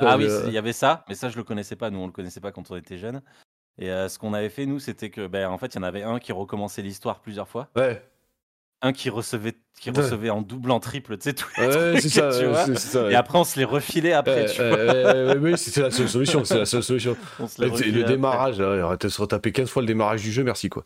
Ah 0.00 0.16
oui, 0.16 0.26
Euh, 0.28 0.44
il 0.46 0.52
y 0.52 0.58
avait 0.58 0.72
ça, 0.72 1.04
mais 1.08 1.14
ça 1.14 1.28
je 1.28 1.36
le 1.36 1.44
connaissais 1.44 1.76
pas. 1.76 1.90
Nous 1.90 1.98
on 1.98 2.06
le 2.06 2.12
connaissait 2.12 2.40
pas 2.40 2.52
quand 2.52 2.70
on 2.70 2.76
était 2.76 2.96
jeunes. 2.98 3.20
Et 3.78 3.90
euh, 3.90 4.08
ce 4.08 4.20
qu'on 4.20 4.32
avait 4.34 4.50
fait 4.50 4.66
nous, 4.66 4.78
c'était 4.78 5.10
que, 5.10 5.26
ben, 5.26 5.48
en 5.48 5.58
fait, 5.58 5.74
il 5.74 5.78
y 5.78 5.80
en 5.80 5.82
avait 5.82 6.04
un 6.04 6.20
qui 6.20 6.30
recommençait 6.30 6.80
l'histoire 6.80 7.18
plusieurs 7.20 7.48
fois, 7.48 7.68
Ouais, 7.76 8.00
un 8.84 8.92
qui 8.92 9.08
recevait, 9.10 9.54
qui 9.80 9.90
Ouais. 9.90 9.96
recevait 9.96 10.30
en 10.30 10.42
double, 10.42 10.70
en 10.70 10.78
triple, 10.80 11.16
tu 11.16 11.24
sais 11.24 11.30
ouais 11.30 11.34
trucs, 11.34 12.00
c'est 12.00 12.78
ça, 12.78 13.02
ouais. 13.04 13.12
Et 13.12 13.14
après 13.14 13.38
on 13.38 13.44
se 13.44 13.58
les 13.58 13.64
refilait 13.64 14.12
après, 14.12 14.46
tu 14.46 14.62
vois. 14.62 15.34
oui, 15.36 15.54
c'est 15.56 15.80
la 15.80 15.90
seule 15.90 16.08
solution, 16.08 16.44
c'est 16.44 16.58
la 16.58 16.66
seule 16.66 16.82
solution. 16.82 17.16
Le 17.58 18.02
démarrage, 18.04 18.60
là, 18.60 18.84
arrête 18.84 19.02
de 19.02 19.08
se 19.08 19.20
retaper 19.20 19.52
15 19.52 19.68
fois 19.68 19.82
le 19.82 19.86
démarrage 19.88 20.22
du 20.22 20.30
jeu, 20.30 20.44
merci 20.44 20.68
quoi. 20.68 20.84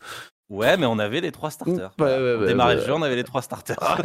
Ouais, 0.48 0.78
mais 0.78 0.86
on 0.86 0.98
avait 0.98 1.20
les 1.20 1.30
trois 1.32 1.50
starters. 1.50 1.90
On 1.98 2.46
démarrait 2.46 2.76
le 2.76 2.80
jeu, 2.82 2.92
on 2.94 3.02
avait 3.02 3.16
les 3.16 3.24
trois 3.24 3.42
starters. 3.42 3.76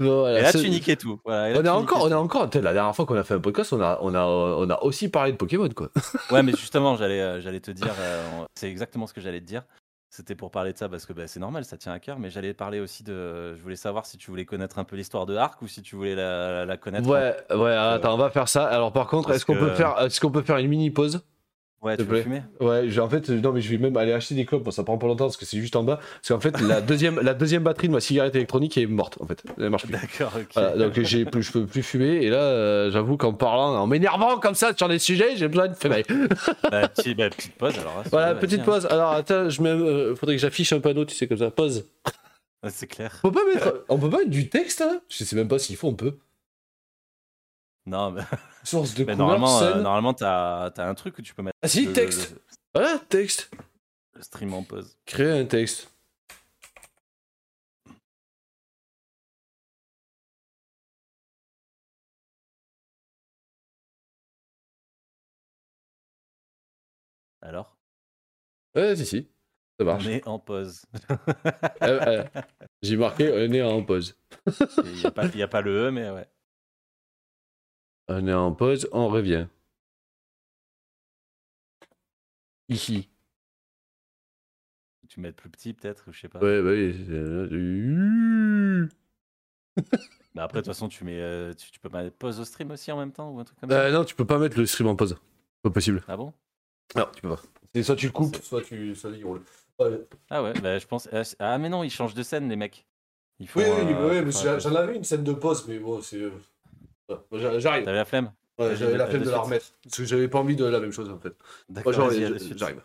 Bon, 0.00 0.20
voilà, 0.20 0.40
et 0.40 0.42
là 0.42 0.52
tu 0.52 0.68
niquais 0.68 0.96
tout. 0.96 1.20
Voilà, 1.24 1.50
et 1.50 1.52
là, 1.52 1.58
on 1.58 1.62
niquais 1.62 1.92
encore, 1.92 1.98
on 2.02 2.06
tout. 2.08 2.12
est 2.12 2.14
encore, 2.16 2.50
la 2.52 2.72
dernière 2.72 2.94
fois 2.96 3.06
qu'on 3.06 3.14
a 3.16 3.22
fait 3.22 3.34
un 3.34 3.40
podcast, 3.40 3.72
on 3.72 3.80
a, 3.80 3.98
on 4.02 4.12
a, 4.14 4.24
on 4.24 4.68
a 4.68 4.80
aussi 4.82 5.08
parlé 5.08 5.30
de 5.32 5.36
Pokémon 5.36 5.68
quoi. 5.68 5.90
Ouais, 6.32 6.42
mais 6.42 6.50
justement, 6.52 6.96
j'allais, 6.96 7.20
euh, 7.20 7.40
j'allais 7.40 7.60
te 7.60 7.70
dire, 7.70 7.94
euh, 8.00 8.24
c'est 8.56 8.68
exactement 8.68 9.06
ce 9.06 9.12
que 9.14 9.20
j'allais 9.20 9.40
te 9.40 9.46
dire. 9.46 9.62
C'était 10.10 10.34
pour 10.34 10.50
parler 10.50 10.72
de 10.72 10.78
ça 10.78 10.88
parce 10.88 11.04
que 11.04 11.12
bah, 11.12 11.26
c'est 11.26 11.38
normal, 11.40 11.64
ça 11.66 11.76
tient 11.76 11.92
à 11.92 11.98
cœur. 12.00 12.18
Mais 12.18 12.30
j'allais 12.30 12.54
parler 12.54 12.80
aussi 12.80 13.02
de. 13.04 13.54
Je 13.54 13.62
voulais 13.62 13.76
savoir 13.76 14.06
si 14.06 14.16
tu 14.16 14.30
voulais 14.30 14.46
connaître 14.46 14.78
un 14.78 14.84
peu 14.84 14.96
l'histoire 14.96 15.26
de 15.26 15.36
Arc 15.36 15.60
ou 15.60 15.68
si 15.68 15.82
tu 15.82 15.96
voulais 15.96 16.14
la, 16.14 16.64
la 16.64 16.76
connaître. 16.78 17.08
Ouais, 17.08 17.36
ouais, 17.54 17.74
attends, 17.74 18.14
on 18.14 18.18
va 18.18 18.30
faire 18.30 18.48
ça. 18.48 18.64
Alors 18.66 18.90
par 18.92 19.06
contre, 19.06 19.30
est-ce 19.32 19.44
qu'on 19.44 19.54
que- 19.54 19.58
peut 19.60 19.74
faire, 19.74 20.00
est-ce 20.00 20.18
qu'on 20.20 20.30
peut 20.30 20.42
faire 20.42 20.56
une 20.56 20.68
mini 20.68 20.90
pause 20.90 21.22
Ouais, 21.80 21.96
tu 21.96 22.02
veux 22.02 22.08
plaît. 22.08 22.22
fumer? 22.22 22.42
Ouais, 22.60 22.98
en 22.98 23.08
fait, 23.08 23.30
euh, 23.30 23.40
non, 23.40 23.52
mais 23.52 23.60
je 23.60 23.70
vais 23.70 23.78
même 23.78 23.96
aller 23.96 24.12
acheter 24.12 24.34
des 24.34 24.44
clopes. 24.44 24.64
Bon, 24.64 24.72
ça 24.72 24.82
prend 24.82 24.98
pas 24.98 25.06
longtemps 25.06 25.26
parce 25.26 25.36
que 25.36 25.44
c'est 25.44 25.58
juste 25.60 25.76
en 25.76 25.84
bas. 25.84 26.00
Parce 26.16 26.28
qu'en 26.28 26.40
fait, 26.40 26.60
la 26.60 26.80
deuxième, 26.80 27.20
la 27.22 27.34
deuxième 27.34 27.62
batterie 27.62 27.86
de 27.86 27.92
ma 27.92 28.00
cigarette 28.00 28.34
électronique 28.34 28.76
est 28.76 28.86
morte. 28.86 29.16
En 29.20 29.26
fait, 29.26 29.42
elle 29.56 29.70
marche 29.70 29.84
plus. 29.84 29.92
D'accord, 29.92 30.32
ok. 30.36 30.46
Voilà, 30.54 30.76
donc 30.76 31.00
j'ai 31.00 31.24
plus, 31.24 31.44
je 31.44 31.52
peux 31.52 31.66
plus 31.66 31.84
fumer. 31.84 32.24
Et 32.24 32.30
là, 32.30 32.38
euh, 32.42 32.90
j'avoue 32.90 33.16
qu'en 33.16 33.32
parlant, 33.32 33.76
en 33.76 33.86
m'énervant 33.86 34.38
comme 34.38 34.56
ça 34.56 34.72
sur 34.76 34.88
des 34.88 34.98
sujets, 34.98 35.36
j'ai 35.36 35.46
besoin 35.46 35.68
de 35.68 35.74
fumer. 35.74 36.04
Bah, 36.70 36.88
petit- 36.96 37.14
bah, 37.14 37.30
petite 37.30 37.54
pause 37.54 37.78
alors. 37.78 37.98
hein, 38.00 38.08
Voilà, 38.10 38.34
petite 38.34 38.60
hein. 38.60 38.64
pause. 38.64 38.86
Alors 38.86 39.12
attends, 39.12 39.48
je 39.48 39.62
mets, 39.62 39.68
euh, 39.68 40.16
faudrait 40.16 40.34
que 40.34 40.42
j'affiche 40.42 40.72
un 40.72 40.80
panneau, 40.80 41.04
tu 41.04 41.14
sais 41.14 41.28
comme 41.28 41.38
ça. 41.38 41.50
Pause. 41.52 41.86
C'est 42.70 42.88
clair. 42.88 43.20
On 43.22 43.30
peut 43.30 43.38
pas 43.40 43.54
mettre, 43.54 43.84
on 43.88 43.98
peut 43.98 44.10
pas 44.10 44.18
mettre 44.18 44.30
du 44.30 44.48
texte 44.48 44.80
là 44.80 44.98
Je 45.08 45.22
sais 45.22 45.36
même 45.36 45.46
pas 45.46 45.60
s'il 45.60 45.76
faut, 45.76 45.86
on 45.86 45.94
peut. 45.94 46.14
Non, 47.88 48.10
mais, 48.10 48.22
Source 48.64 48.94
de 48.94 48.98
mais 49.04 49.12
couleur, 49.14 49.16
normalement, 49.28 49.60
euh, 49.62 49.80
normalement 49.80 50.14
t'as, 50.14 50.70
t'as 50.70 50.86
un 50.88 50.94
truc 50.94 51.16
où 51.18 51.22
tu 51.22 51.34
peux 51.34 51.42
mettre 51.42 51.56
Ah 51.62 51.68
si, 51.68 51.86
le- 51.86 51.92
texte. 51.92 52.30
le- 52.32 52.42
Voilà, 52.74 52.98
texte. 53.08 53.50
le 54.14 54.22
stream 54.22 54.52
en 54.54 54.62
pause. 54.62 54.96
Créer 55.06 55.30
un 55.40 55.46
texte. 55.46 55.90
Alors, 67.40 67.76
Ouais, 68.74 68.94
si, 68.96 69.06
si. 69.06 69.28
Ça 69.78 69.84
on 69.84 69.84
marche. 69.86 70.06
est 70.06 70.26
en 70.26 70.38
pause. 70.38 70.82
Euh, 71.82 72.00
euh, 72.06 72.24
J'ai 72.82 72.96
marqué, 72.96 73.30
on 73.32 73.52
est 73.52 73.62
en 73.62 73.82
pause. 73.84 74.16
Il 74.84 75.36
n'y 75.36 75.42
a 75.42 75.48
pas 75.48 75.60
le 75.60 75.86
E, 75.88 75.90
mais 75.90 76.10
ouais. 76.10 76.26
On 78.08 78.26
est 78.26 78.32
en 78.32 78.52
pause, 78.52 78.88
on 78.92 79.08
revient. 79.08 79.46
Ici. 82.68 83.08
Tu 85.08 85.20
mets 85.20 85.32
plus 85.32 85.48
petit 85.48 85.72
peut-être, 85.72 86.04
je 86.12 86.20
sais 86.20 86.28
pas. 86.28 86.38
Ouais, 86.40 86.60
bah 86.62 86.70
oui. 86.70 88.88
Bah 90.34 90.44
après, 90.44 90.58
de 90.58 90.64
toute 90.64 90.74
façon, 90.74 90.88
tu 90.88 91.04
mets, 91.04 91.18
euh, 91.20 91.52
tu, 91.54 91.70
tu 91.70 91.80
peux 91.80 91.88
mettre 91.88 92.14
pause 92.16 92.38
au 92.40 92.44
stream 92.44 92.70
aussi 92.70 92.92
en 92.92 92.98
même 92.98 93.12
temps 93.12 93.30
ou 93.30 93.40
un 93.40 93.44
truc 93.44 93.58
comme 93.58 93.70
Euh, 93.72 93.90
ça. 93.90 93.98
non, 93.98 94.04
tu 94.04 94.14
peux 94.14 94.26
pas 94.26 94.38
mettre 94.38 94.58
le 94.58 94.66
stream 94.66 94.88
en 94.88 94.96
pause. 94.96 95.16
Pas 95.62 95.70
possible. 95.70 96.04
Ah 96.08 96.16
bon? 96.16 96.32
Non, 96.94 97.06
tu 97.14 97.22
peux 97.22 97.30
pas. 97.30 97.40
C'est 97.74 97.82
soit 97.82 97.96
tu 97.96 98.06
le 98.06 98.12
coupes, 98.12 98.36
soit 98.36 98.62
tu. 98.62 98.94
Soit 98.94 99.10
il 99.10 99.24
roule. 99.24 99.42
Ouais. 99.78 100.06
Ah 100.30 100.42
ouais, 100.42 100.52
bah 100.60 100.78
je 100.78 100.86
pense. 100.86 101.08
ah, 101.12 101.22
Ah 101.38 101.58
mais 101.58 101.68
non, 101.68 101.84
ils 101.84 101.90
changent 101.90 102.14
de 102.14 102.22
scène 102.22 102.48
les 102.48 102.56
mecs. 102.56 102.86
Oui, 103.40 103.46
oui, 103.56 103.62
euh, 103.66 104.24
oui, 104.24 104.32
j'en 104.32 104.74
avais 104.74 104.96
une 104.96 105.04
scène 105.04 105.22
de 105.24 105.32
pause, 105.32 105.66
mais 105.68 105.78
bon, 105.78 106.00
c'est. 106.02 106.30
J'arrive. 107.32 107.84
T'avais 107.84 107.98
la 107.98 108.04
flemme? 108.04 108.32
Ouais, 108.58 108.76
j'avais 108.76 108.96
la 108.96 109.06
flemme 109.06 109.20
de 109.22 109.26
de 109.26 109.30
la 109.30 109.38
remettre. 109.38 109.66
Parce 109.82 109.96
que 109.96 110.04
j'avais 110.04 110.28
pas 110.28 110.38
envie 110.38 110.56
de 110.56 110.64
la 110.64 110.80
même 110.80 110.92
chose 110.92 111.10
en 111.10 111.18
fait. 111.18 111.34
D'accord, 111.68 111.92
j'arrive. 111.92 112.82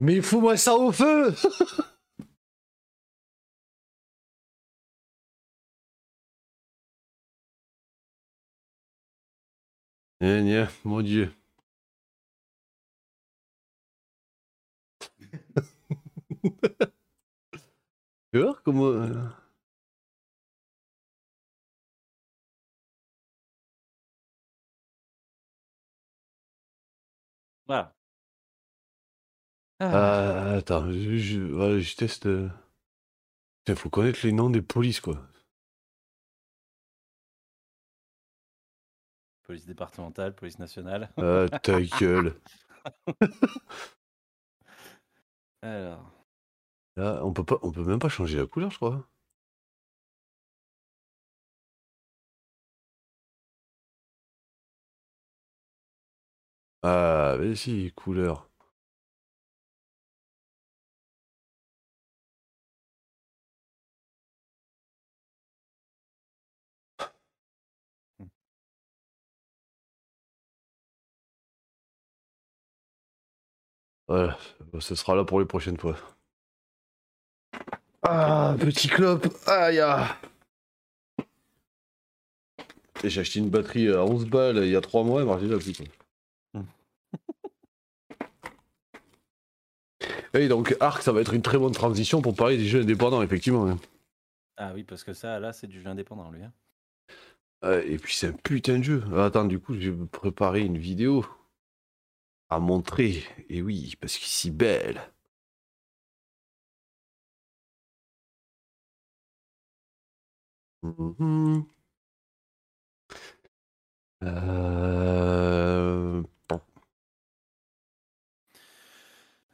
Mais 0.00 0.22
fous-moi 0.22 0.56
ça 0.56 0.74
au 0.76 0.92
feu 0.92 1.34
Gna 10.24 10.40
gna, 10.40 10.68
mon 10.84 11.02
dieu. 11.02 11.30
tu 18.32 18.40
vois 18.40 18.58
comment... 18.64 18.92
Voilà. 27.66 27.94
Ah. 29.80 30.54
Attends, 30.56 30.90
je, 30.90 31.16
je, 31.18 31.96
teste... 31.96 32.28
Putain, 33.64 33.76
faut 33.76 33.90
connaître 33.90 34.20
les 34.24 34.32
noms 34.32 34.48
des 34.48 34.62
polices, 34.62 35.00
quoi. 35.00 35.26
Police 39.44 39.66
départementale, 39.66 40.34
police 40.34 40.58
nationale. 40.58 41.10
Ah, 41.18 41.46
ta 41.62 41.80
gueule. 42.00 42.34
Alors. 45.62 46.10
Là, 46.96 47.20
on 47.24 47.32
peut 47.32 47.44
pas, 47.44 47.58
on 47.62 47.72
peut 47.72 47.84
même 47.84 47.98
pas 47.98 48.08
changer 48.08 48.38
la 48.38 48.46
couleur, 48.46 48.70
je 48.70 48.76
crois. 48.76 49.08
Ah, 56.82 57.36
mais 57.40 57.54
si, 57.56 57.92
couleur. 57.96 58.48
Voilà, 74.08 74.36
bah, 74.72 74.80
ce 74.80 74.94
sera 74.94 75.14
là 75.14 75.24
pour 75.24 75.40
les 75.40 75.46
prochaines 75.46 75.78
fois. 75.78 75.96
Ah, 78.02 78.54
petit 78.60 78.88
clope. 78.88 79.26
Aïe. 79.46 79.80
ah. 79.80 80.16
Et 83.02 83.10
J'ai 83.10 83.20
acheté 83.22 83.38
une 83.38 83.50
batterie 83.50 83.88
à 83.90 84.04
11 84.04 84.26
balles 84.26 84.58
il 84.58 84.70
y 84.70 84.76
a 84.76 84.80
3 84.80 85.04
mois, 85.04 85.20
elle 85.20 85.26
marche 85.26 85.42
déjà 85.42 85.58
plus. 85.58 85.72
Et 90.34 90.48
donc 90.48 90.76
Arc, 90.80 91.02
ça 91.02 91.12
va 91.12 91.20
être 91.20 91.32
une 91.34 91.42
très 91.42 91.58
bonne 91.58 91.72
transition 91.72 92.20
pour 92.20 92.34
parler 92.34 92.56
des 92.56 92.64
jeux 92.66 92.80
indépendants, 92.82 93.22
effectivement. 93.22 93.68
hein. 93.68 93.78
Ah 94.56 94.72
oui, 94.74 94.82
parce 94.84 95.04
que 95.04 95.12
ça, 95.12 95.38
là, 95.38 95.52
c'est 95.52 95.66
du 95.68 95.80
jeu 95.80 95.88
indépendant, 95.88 96.30
lui. 96.30 96.42
hein. 96.42 96.52
Ouais, 97.62 97.88
et 97.88 97.98
puis 97.98 98.14
c'est 98.14 98.26
un 98.28 98.32
putain 98.32 98.78
de 98.78 98.82
jeu. 98.84 99.02
Attends, 99.16 99.44
du 99.44 99.58
coup, 99.60 99.74
je 99.78 99.90
vais 99.90 100.06
préparer 100.06 100.60
une 100.62 100.76
vidéo 100.78 101.24
à 102.50 102.60
montrer. 102.60 103.24
Et 103.48 103.62
oui, 103.62 103.94
parce 104.00 104.16
qu'il 104.16 104.26
est 104.26 104.28
si 104.28 104.50
belle. 104.50 105.00
Mhm. 110.82 111.66
Euh, 114.22 116.22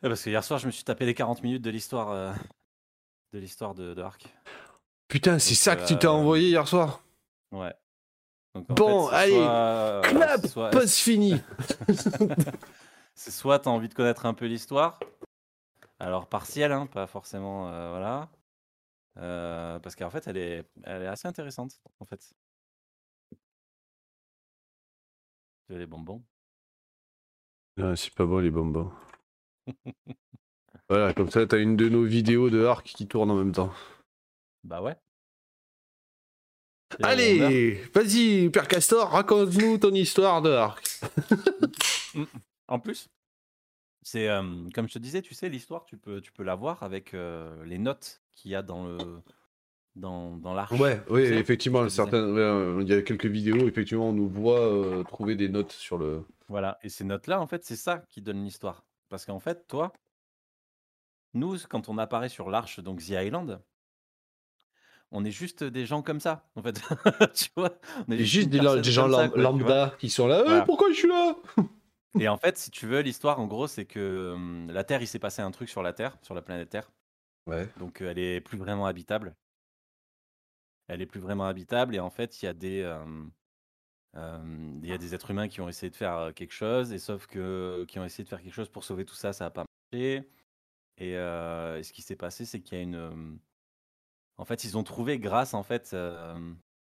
parce 0.01 0.23
que 0.23 0.31
hier 0.31 0.45
soir, 0.45 0.59
je 0.59 0.67
me 0.67 0.71
suis 0.71 0.85
tapé 0.85 1.07
les 1.07 1.15
40 1.15 1.43
minutes 1.43 1.63
de 1.63 1.71
l'histoire 1.71 2.11
euh, 2.11 2.33
de 3.33 3.39
l'histoire 3.39 3.75
de, 3.75 3.95
de 3.95 4.03
Ark. 4.03 4.27
Putain, 5.09 5.39
c'est 5.39 5.55
ça 5.55 5.77
que 5.77 5.87
tu 5.87 5.97
t'es 5.97 6.07
euh, 6.07 6.11
envoyé 6.11 6.49
hier 6.49 6.67
soir? 6.67 7.03
Ouais. 7.53 7.75
Donc, 8.55 8.71
en 8.71 8.75
Bon, 8.75 9.09
fait, 9.09 9.15
allez, 9.17 9.33
soit, 9.33 9.51
euh, 9.51 10.01
Clap 10.03 10.47
soit, 10.47 10.71
Pause 10.71 10.95
finie 10.95 11.35
c'est 13.15 13.31
soit 13.31 13.59
t'as 13.61 13.71
envie 13.71 13.89
de 13.89 13.95
connaître 13.95 14.27
un 14.27 14.35
peu 14.35 14.47
l'histoire, 14.47 14.99
alors 15.99 16.29
partielle, 16.29 16.73
hein, 16.73 16.87
pas 16.87 17.07
forcément, 17.07 17.69
euh, 17.69 17.91
voilà. 17.91 18.29
Euh, 19.19 19.79
parce 19.81 19.97
qu'en 19.97 20.11
fait, 20.11 20.27
elle 20.29 20.37
est, 20.37 20.65
elle 20.85 21.03
est 21.03 21.07
assez 21.07 21.29
intéressante, 21.29 21.81
en 22.01 22.07
fait. 22.07 22.33
Les 25.71 25.87
bonbons. 25.87 26.23
Ah, 27.81 27.97
C'est 27.97 28.15
pas 28.15 28.27
bon 28.27 28.39
les 28.39 28.51
bonbons. 28.51 28.93
Voilà, 30.91 31.15
comme 31.15 31.31
ça, 31.31 31.47
t'as 31.47 31.59
une 31.59 31.77
de 31.77 31.89
nos 31.89 32.05
vidéos 32.05 32.51
de 32.51 32.65
Arc 32.65 32.85
qui 32.87 33.07
tourne 33.07 33.31
en 33.31 33.37
même 33.37 33.53
temps. 33.53 33.73
Bah 34.65 34.81
ouais. 34.83 34.97
Allez, 37.03 37.81
vas-y, 37.95 38.51
Père 38.51 38.69
Castor, 38.69 39.11
raconte-nous 39.11 39.79
ton 39.79 39.93
histoire 39.93 40.43
de 40.43 40.51
Arc. 40.51 41.01
En 42.69 42.79
plus, 42.79 43.09
c'est 44.03 44.29
euh, 44.29 44.43
comme 44.73 44.89
je 44.89 44.95
te 44.95 44.99
disais, 45.01 45.23
tu 45.23 45.35
sais, 45.35 45.49
l'histoire, 45.49 45.85
tu 45.87 45.97
peux, 45.97 46.21
tu 46.21 46.31
peux 46.31 46.45
la 46.45 46.55
voir 46.55 46.85
avec 46.85 47.15
euh, 47.15 47.65
les 47.65 47.79
notes 47.79 48.23
qu'il 48.33 48.53
y 48.53 48.55
a 48.55 48.63
dans 48.63 48.85
le 48.85 48.97
dans, 49.97 50.37
dans 50.37 50.55
l'arche. 50.55 50.79
Ouais, 50.79 51.01
oui, 51.11 51.27
sais, 51.27 51.35
effectivement, 51.37 51.89
certaines, 51.89 52.37
euh, 52.39 52.79
il 52.83 52.89
y 52.89 52.93
a 52.93 53.03
quelques 53.03 53.27
vidéos, 53.27 53.69
effectivement, 53.69 54.09
on 54.09 54.13
nous 54.13 54.29
voit 54.29 54.61
euh, 54.61 55.03
trouver 55.05 55.37
des 55.37 55.49
notes 55.49 55.73
sur 55.73 55.99
le. 55.99 56.25
Voilà, 56.49 56.79
et 56.83 56.89
ces 56.89 57.05
notes-là, 57.05 57.41
en 57.41 57.47
fait, 57.47 57.65
c'est 57.65 57.77
ça 57.77 58.05
qui 58.09 58.23
donne 58.23 58.45
l'histoire. 58.45 58.85
Parce 59.09 59.25
qu'en 59.25 59.41
fait, 59.41 59.67
toi, 59.67 59.93
nous, 61.35 61.57
quand 61.69 61.89
on 61.89 61.99
apparaît 61.99 62.29
sur 62.29 62.51
l'arche, 62.51 62.81
donc 62.81 63.01
The 63.01 63.11
Island, 63.11 63.61
on 65.13 65.25
est 65.25 65.31
juste 65.31 65.65
des 65.65 65.87
gens 65.87 66.03
comme 66.03 66.21
ça, 66.21 66.49
en 66.55 66.63
fait. 66.63 66.81
tu 67.35 67.49
vois 67.57 67.79
On 68.07 68.13
est 68.13 68.25
juste 68.25 68.49
des, 68.49 68.59
gens 68.59 69.11
ça, 69.11 69.29
quoi, 69.29 69.43
lambda 69.43 69.95
qui 69.99 70.09
sont 70.09 70.29
là. 70.29 70.45
Eh, 70.47 70.65
pourquoi 70.65 70.89
je 70.91 70.95
suis 70.95 71.09
là? 71.09 71.37
Et 72.19 72.29
en 72.29 72.37
fait, 72.37 72.57
si 72.57 72.71
tu 72.71 72.87
veux, 72.87 73.01
l'histoire, 73.01 73.41
en 73.41 73.47
gros, 73.47 73.67
c'est 73.67 73.85
que 73.85 74.37
la 74.69 74.85
Terre, 74.85 75.03
il 75.03 75.09
s'est 75.09 75.19
passé 75.19 75.43
un 75.43 75.51
truc 75.51 75.69
sur 75.69 75.83
la 75.83 75.93
Terre, 75.93 76.17
sur 76.23 76.35
la 76.35 76.43
planète 76.43 76.71
Terre. 76.71 76.91
Ouais. 77.47 77.69
Donc, 77.79 78.01
euh, 78.01 78.11
elle 78.11 78.19
est 78.19 78.41
plus 78.41 78.59
vraiment 78.59 78.87
habitable. 78.87 79.35
Elle 80.87 81.03
est 81.03 81.07
plus 81.07 81.21
vraiment 81.21 81.47
habitable. 81.47 81.95
Et 81.95 82.01
en 82.01 82.11
fait, 82.11 82.43
il 82.43 82.47
y 82.47 82.49
a 82.49 82.53
des, 82.53 82.89
il 84.15 84.89
y 84.89 84.93
a 84.93 84.99
des 84.99 85.15
êtres 85.15 85.31
humains 85.31 85.49
qui 85.49 85.61
ont 85.61 85.69
essayé 85.69 85.91
de 85.91 85.97
faire 85.97 86.33
quelque 86.35 86.55
chose. 86.55 86.93
Et 86.93 86.99
sauf 86.99 87.27
que, 87.27 87.85
qui 87.89 87.99
ont 87.99 88.05
essayé 88.05 88.23
de 88.23 88.29
faire 88.29 88.43
quelque 88.43 88.55
chose 88.55 88.69
pour 88.69 88.85
sauver 88.85 89.05
tout 89.05 89.15
ça, 89.15 89.33
ça 89.33 89.45
n'a 89.45 89.51
pas 89.51 89.65
marché. 89.93 90.29
Et, 90.99 91.13
et 91.13 91.83
ce 91.83 91.93
qui 91.93 92.03
s'est 92.03 92.17
passé, 92.17 92.45
c'est 92.45 92.61
qu'il 92.61 92.79
y 92.79 92.81
a 92.81 92.85
une. 92.85 93.41
Euh, 94.41 94.43
En 94.43 94.45
fait, 94.45 94.65
ils 94.65 94.77
ont 94.79 94.83
trouvé 94.83 95.19
grâce 95.19 95.55
en 95.55 95.63
fait 95.63 95.91
euh, 95.93 96.53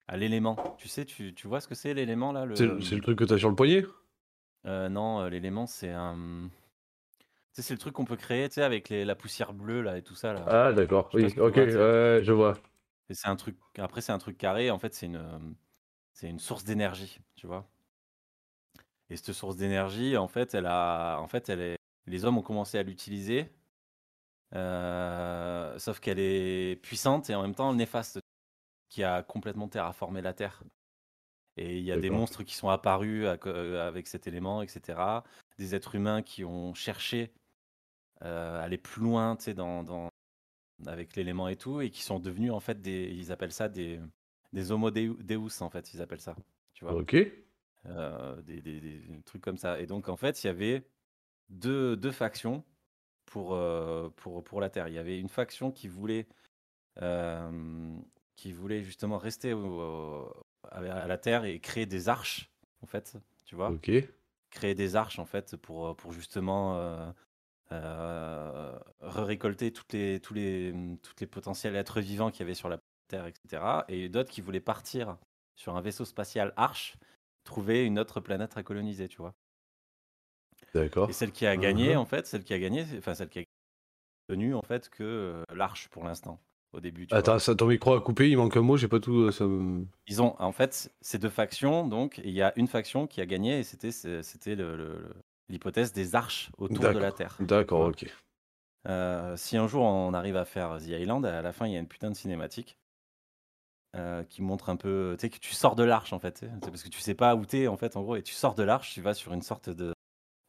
à 0.08 0.18
l'élément. 0.18 0.56
Tu 0.78 0.88
sais, 0.88 1.06
tu, 1.06 1.34
tu 1.34 1.48
vois 1.48 1.62
ce 1.62 1.68
que 1.68 1.76
c'est 1.76 1.94
l'élément 1.94 2.32
là 2.32 2.46
le... 2.46 2.56
C'est 2.82 2.96
le 2.96 3.02
truc 3.02 3.20
que 3.20 3.24
t'as 3.24 3.38
sur 3.38 3.50
le 3.50 3.56
poignet? 3.56 3.86
Euh, 4.66 4.90
non, 4.90 5.22
euh, 5.22 5.30
l'élément, 5.30 5.68
c'est 5.68 5.92
un. 5.92 6.50
Tu 7.54 7.62
sais, 7.62 7.62
c'est 7.62 7.74
le 7.74 7.80
truc 7.80 7.94
qu'on 7.94 8.06
peut 8.06 8.16
créer, 8.18 8.50
tu 8.50 8.56
sais, 8.56 8.64
avec 8.64 8.90
les- 8.90 9.06
la 9.06 9.16
poussière 9.16 9.54
bleue 9.54 9.82
là 9.82 9.98
et 9.98 10.02
tout 10.02 10.16
ça 10.16 10.34
là. 10.34 10.44
Ah, 10.48 10.74
d'accord, 10.74 11.10
oui, 11.14 11.26
ok, 11.38 11.54
vois, 11.54 11.54
ouais, 11.54 12.20
je 12.24 12.32
vois. 12.32 12.54
Et 13.10 13.14
c'est 13.14 13.28
un 13.28 13.36
truc. 13.36 13.58
Après, 13.78 14.02
c'est 14.02 14.12
un 14.12 14.18
truc 14.18 14.38
carré. 14.38 14.72
En 14.72 14.80
fait, 14.80 14.94
c'est 14.94 15.06
une, 15.06 15.16
euh, 15.18 15.40
c'est 16.14 16.30
une 16.30 16.40
source 16.40 16.64
d'énergie, 16.64 17.20
tu 17.36 17.48
vois. 17.48 17.70
Et 19.10 19.18
cette 19.18 19.34
source 19.34 19.56
d'énergie, 19.56 20.18
en 20.18 20.28
fait, 20.28 20.54
elle 20.56 20.66
a, 20.66 21.18
en 21.20 21.28
fait, 21.28 21.50
elle 21.50 21.62
est. 21.62 21.78
Les 22.08 22.26
hommes 22.26 22.38
ont 22.38 22.42
commencé 22.44 22.78
à 22.78 22.84
l'utiliser, 22.84 23.50
euh, 24.54 25.78
sauf 25.80 26.00
qu'elle 26.00 26.20
est 26.20 26.80
puissante 26.82 27.30
et 27.30 27.36
en 27.36 27.42
même 27.42 27.56
temps 27.56 27.74
néfaste, 27.74 28.20
qui 28.90 29.04
a 29.04 29.24
complètement 29.24 29.68
terraformé 29.68 30.22
la 30.22 30.34
Terre. 30.34 30.64
Et 31.58 31.78
il 31.78 31.84
y 31.84 31.92
a 31.92 31.96
des 32.02 32.10
monstres 32.18 32.44
qui 32.44 32.54
sont 32.56 32.70
apparus 32.70 33.26
euh, 33.46 33.88
avec 33.88 34.08
cet 34.08 34.28
élément, 34.28 34.62
etc. 34.62 35.24
Des 35.58 35.74
êtres 35.74 35.96
humains 35.96 36.22
qui 36.22 36.44
ont 36.44 36.74
cherché 36.74 37.32
euh, 38.24 38.60
à 38.60 38.64
aller 38.64 38.78
plus 38.78 39.02
loin, 39.02 39.36
tu 39.36 39.46
sais, 39.46 39.54
dans, 39.54 39.84
dans- 39.84 40.10
avec 40.86 41.16
l'élément 41.16 41.48
et 41.48 41.56
tout, 41.56 41.80
et 41.82 41.90
qui 41.90 42.04
sont 42.04 42.20
devenus 42.20 42.52
en 42.52 42.60
fait 42.60 42.82
des, 42.82 43.06
ils 43.14 43.32
appellent 43.32 43.54
ça 43.54 43.70
des, 43.70 44.02
des 44.52 44.72
homo 44.72 44.92
deu- 44.92 45.18
deus 45.24 45.62
en 45.62 45.70
fait, 45.70 45.94
ils 45.94 46.02
appellent 46.02 46.20
ça, 46.22 46.36
tu 46.74 46.84
vois, 46.84 46.96
Ok. 46.96 47.16
Euh, 47.86 48.42
des, 48.42 48.62
des- 48.62 48.82
des- 48.82 49.00
des 49.00 49.22
trucs 49.24 49.42
comme 49.42 49.58
ça. 49.58 49.80
Et 49.80 49.86
donc 49.86 50.10
en 50.10 50.18
fait, 50.18 50.44
il 50.44 50.48
y 50.48 50.50
avait 50.50 50.84
deux, 51.50 51.96
deux 51.96 52.12
factions 52.12 52.64
pour, 53.26 53.54
euh, 53.56 54.10
pour, 54.18 54.44
pour 54.44 54.62
la 54.62 54.70
Terre. 54.70 54.88
Il 54.88 54.94
y 54.94 54.98
avait 55.00 55.20
une 55.20 55.30
faction 55.30 55.72
qui 55.72 55.88
voulait, 55.88 56.28
euh, 57.02 57.98
qui 58.36 58.54
voulait 58.54 58.84
justement 58.84 59.18
rester 59.18 59.54
au- 59.54 59.82
au- 59.82 60.44
à 60.72 60.78
à 60.80 61.08
la 61.08 61.18
Terre 61.18 61.46
et 61.46 61.60
créer 61.60 61.86
des 61.86 62.10
arches 62.10 62.52
en 62.82 62.88
fait, 62.88 63.18
tu 63.46 63.56
vois. 63.56 63.76
Ok. 63.76 63.90
Créer 64.52 64.76
des 64.76 64.96
arches, 64.96 65.20
en 65.20 65.26
fait, 65.26 65.58
pour, 65.58 65.96
pour 65.98 66.14
justement 66.14 66.78
euh, 66.78 67.12
euh, 67.72 68.80
récolter 69.02 69.74
toutes 69.74 69.94
les, 69.94 70.20
tous 70.22 70.34
les, 70.34 70.74
toutes 71.04 71.22
les 71.22 71.28
potentiels 71.28 71.76
êtres 71.76 72.02
vivants 72.02 72.32
qu'il 72.32 72.42
y 72.42 72.44
avait 72.44 72.54
sur 72.56 72.70
la 72.70 72.80
Terre, 73.08 73.28
etc. 73.28 73.86
Et 73.90 74.10
d'autres 74.10 74.32
qui 74.32 74.42
voulaient 74.42 74.62
partir 74.62 75.18
sur 75.56 75.76
un 75.78 75.82
vaisseau 75.82 76.06
spatial 76.06 76.54
Arche, 76.58 76.98
trouver 77.44 77.86
une 77.86 78.00
autre 78.00 78.22
planète 78.22 78.58
à 78.58 78.64
coloniser, 78.64 79.08
tu 79.10 79.18
vois. 79.18 79.36
D'accord. 80.76 81.10
Et 81.10 81.14
celle 81.14 81.32
qui 81.32 81.46
a 81.48 81.56
gagné, 81.58 81.94
Mhm. 81.94 81.98
en 82.00 82.06
fait, 82.06 82.28
celle 82.28 82.44
qui 82.44 82.54
a 82.54 82.60
gagné, 82.60 82.86
c'est- 82.86 82.98
enfin 82.98 83.14
celle 83.16 83.30
qui 83.30 83.40
a 83.40 83.44
tenu, 84.30 84.54
en 84.54 84.62
fait, 84.62 84.90
que 84.90 85.04
euh, 85.04 85.44
l'Arche 85.56 85.88
pour 85.90 86.04
l'instant, 86.04 86.40
au 86.74 86.80
début. 86.82 87.08
Tu 87.08 87.16
Attends, 87.16 87.40
ça, 87.40 87.56
ton 87.56 87.68
micro 87.68 87.94
a 87.94 88.02
coupé, 88.02 88.30
il 88.30 88.36
manque 88.38 88.58
un 88.58 88.62
mot, 88.62 88.76
j'ai 88.76 88.88
pas 88.90 89.00
tout. 89.00 89.32
Ça... 89.32 89.46
me- 89.46 89.86
Ils 90.08 90.22
ont, 90.22 90.36
en 90.40 90.52
fait, 90.52 90.94
ces 91.02 91.18
deux 91.18 91.30
factions, 91.30 91.88
donc, 91.88 92.20
et 92.20 92.28
il 92.28 92.34
y 92.34 92.42
a 92.42 92.52
une 92.58 92.68
faction 92.68 93.08
qui 93.08 93.22
a 93.22 93.26
gagné, 93.26 93.60
et 93.60 93.64
c'était 93.64 93.92
c'était 93.92 94.56
le- 94.56 94.76
le- 94.76 95.00
le- 95.00 95.16
l'hypothèse 95.50 95.94
des 95.94 96.14
arches 96.16 96.52
autour 96.58 96.80
de 96.80 96.84
la 96.90 96.94
D'accord. 97.12 97.16
Terre. 97.16 97.38
D'accord, 97.40 97.82
ok. 97.88 98.06
Euh, 98.88 99.36
si 99.38 99.58
un 99.58 99.68
jour 99.68 99.84
on 99.84 100.14
arrive 100.14 100.36
à 100.36 100.46
faire 100.46 100.78
The 100.80 100.90
Island, 100.90 101.26
à 101.26 101.42
la 101.42 101.54
fin 101.54 101.66
il 101.68 101.74
y 101.74 101.76
a 101.76 101.80
une 101.80 101.88
putain 101.88 102.12
de 102.12 102.16
cinématique 102.16 102.78
euh, 103.96 104.24
qui 104.26 104.42
montre 104.42 104.70
un 104.70 104.76
peu, 104.76 105.16
tu 105.18 105.22
sais 105.22 105.30
que 105.30 105.40
tu 105.40 105.54
sors 105.56 105.76
de 105.76 105.84
l'arche 105.84 106.12
en 106.14 106.20
fait, 106.20 106.34
tu 106.34 106.40
sais, 106.46 106.52
c'est 106.62 106.70
parce 106.70 106.84
que 106.84 106.90
tu 106.90 107.00
sais 107.00 107.16
pas 107.16 107.36
où 107.36 107.46
t'es 107.46 107.68
en 107.68 107.78
fait 107.78 107.96
en 107.96 108.02
gros, 108.04 108.16
et 108.18 108.22
tu 108.24 108.34
sors 108.34 108.54
de 108.54 108.62
l'arche, 108.64 108.94
tu 108.94 109.02
vas 109.02 109.14
sur 109.14 109.32
une 109.34 109.42
sorte 109.42 109.70
de, 109.70 109.94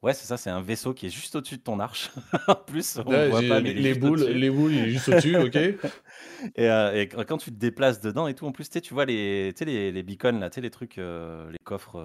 ouais 0.07 0.15
c'est 0.15 0.27
ça, 0.27 0.37
c'est 0.37 0.51
un 0.51 0.63
vaisseau 0.63 0.95
qui 0.95 1.07
est 1.07 1.11
juste 1.11 1.35
au-dessus 1.37 1.57
de 1.59 1.63
ton 1.63 1.81
arche. 1.81 2.11
en 2.49 2.55
plus 2.55 2.99
on 3.05 3.11
Là, 3.11 3.25
le 3.25 3.31
voit 3.31 3.41
j'ai- 3.43 3.49
pas, 3.49 3.61
mais 3.61 3.73
il 3.73 3.79
est 3.79 3.93
les, 3.93 3.95
boules, 3.99 4.23
les 4.25 4.51
boules, 4.51 4.73
il 4.73 4.85
est 4.87 4.91
juste 4.91 5.09
au-dessus, 5.09 5.37
ok 5.37 5.57
Et, 5.57 6.71
euh, 6.71 6.95
et 7.03 7.09
quand 7.09 7.39
tu 7.39 7.51
te 7.51 7.57
déplaces 7.59 8.01
dedans 8.01 8.29
et 8.29 8.35
tout, 8.35 8.47
en 8.47 8.53
plus 8.53 8.71
tu 8.71 8.95
vois 8.95 9.05
les, 9.05 9.53
les, 9.61 9.91
les 9.93 10.03
beacons 10.03 10.39
là, 10.39 10.49
les 10.57 10.71
trucs, 10.71 10.99
euh, 10.99 11.51
les 11.51 11.59
coffres, 11.65 11.97
euh, 11.97 12.01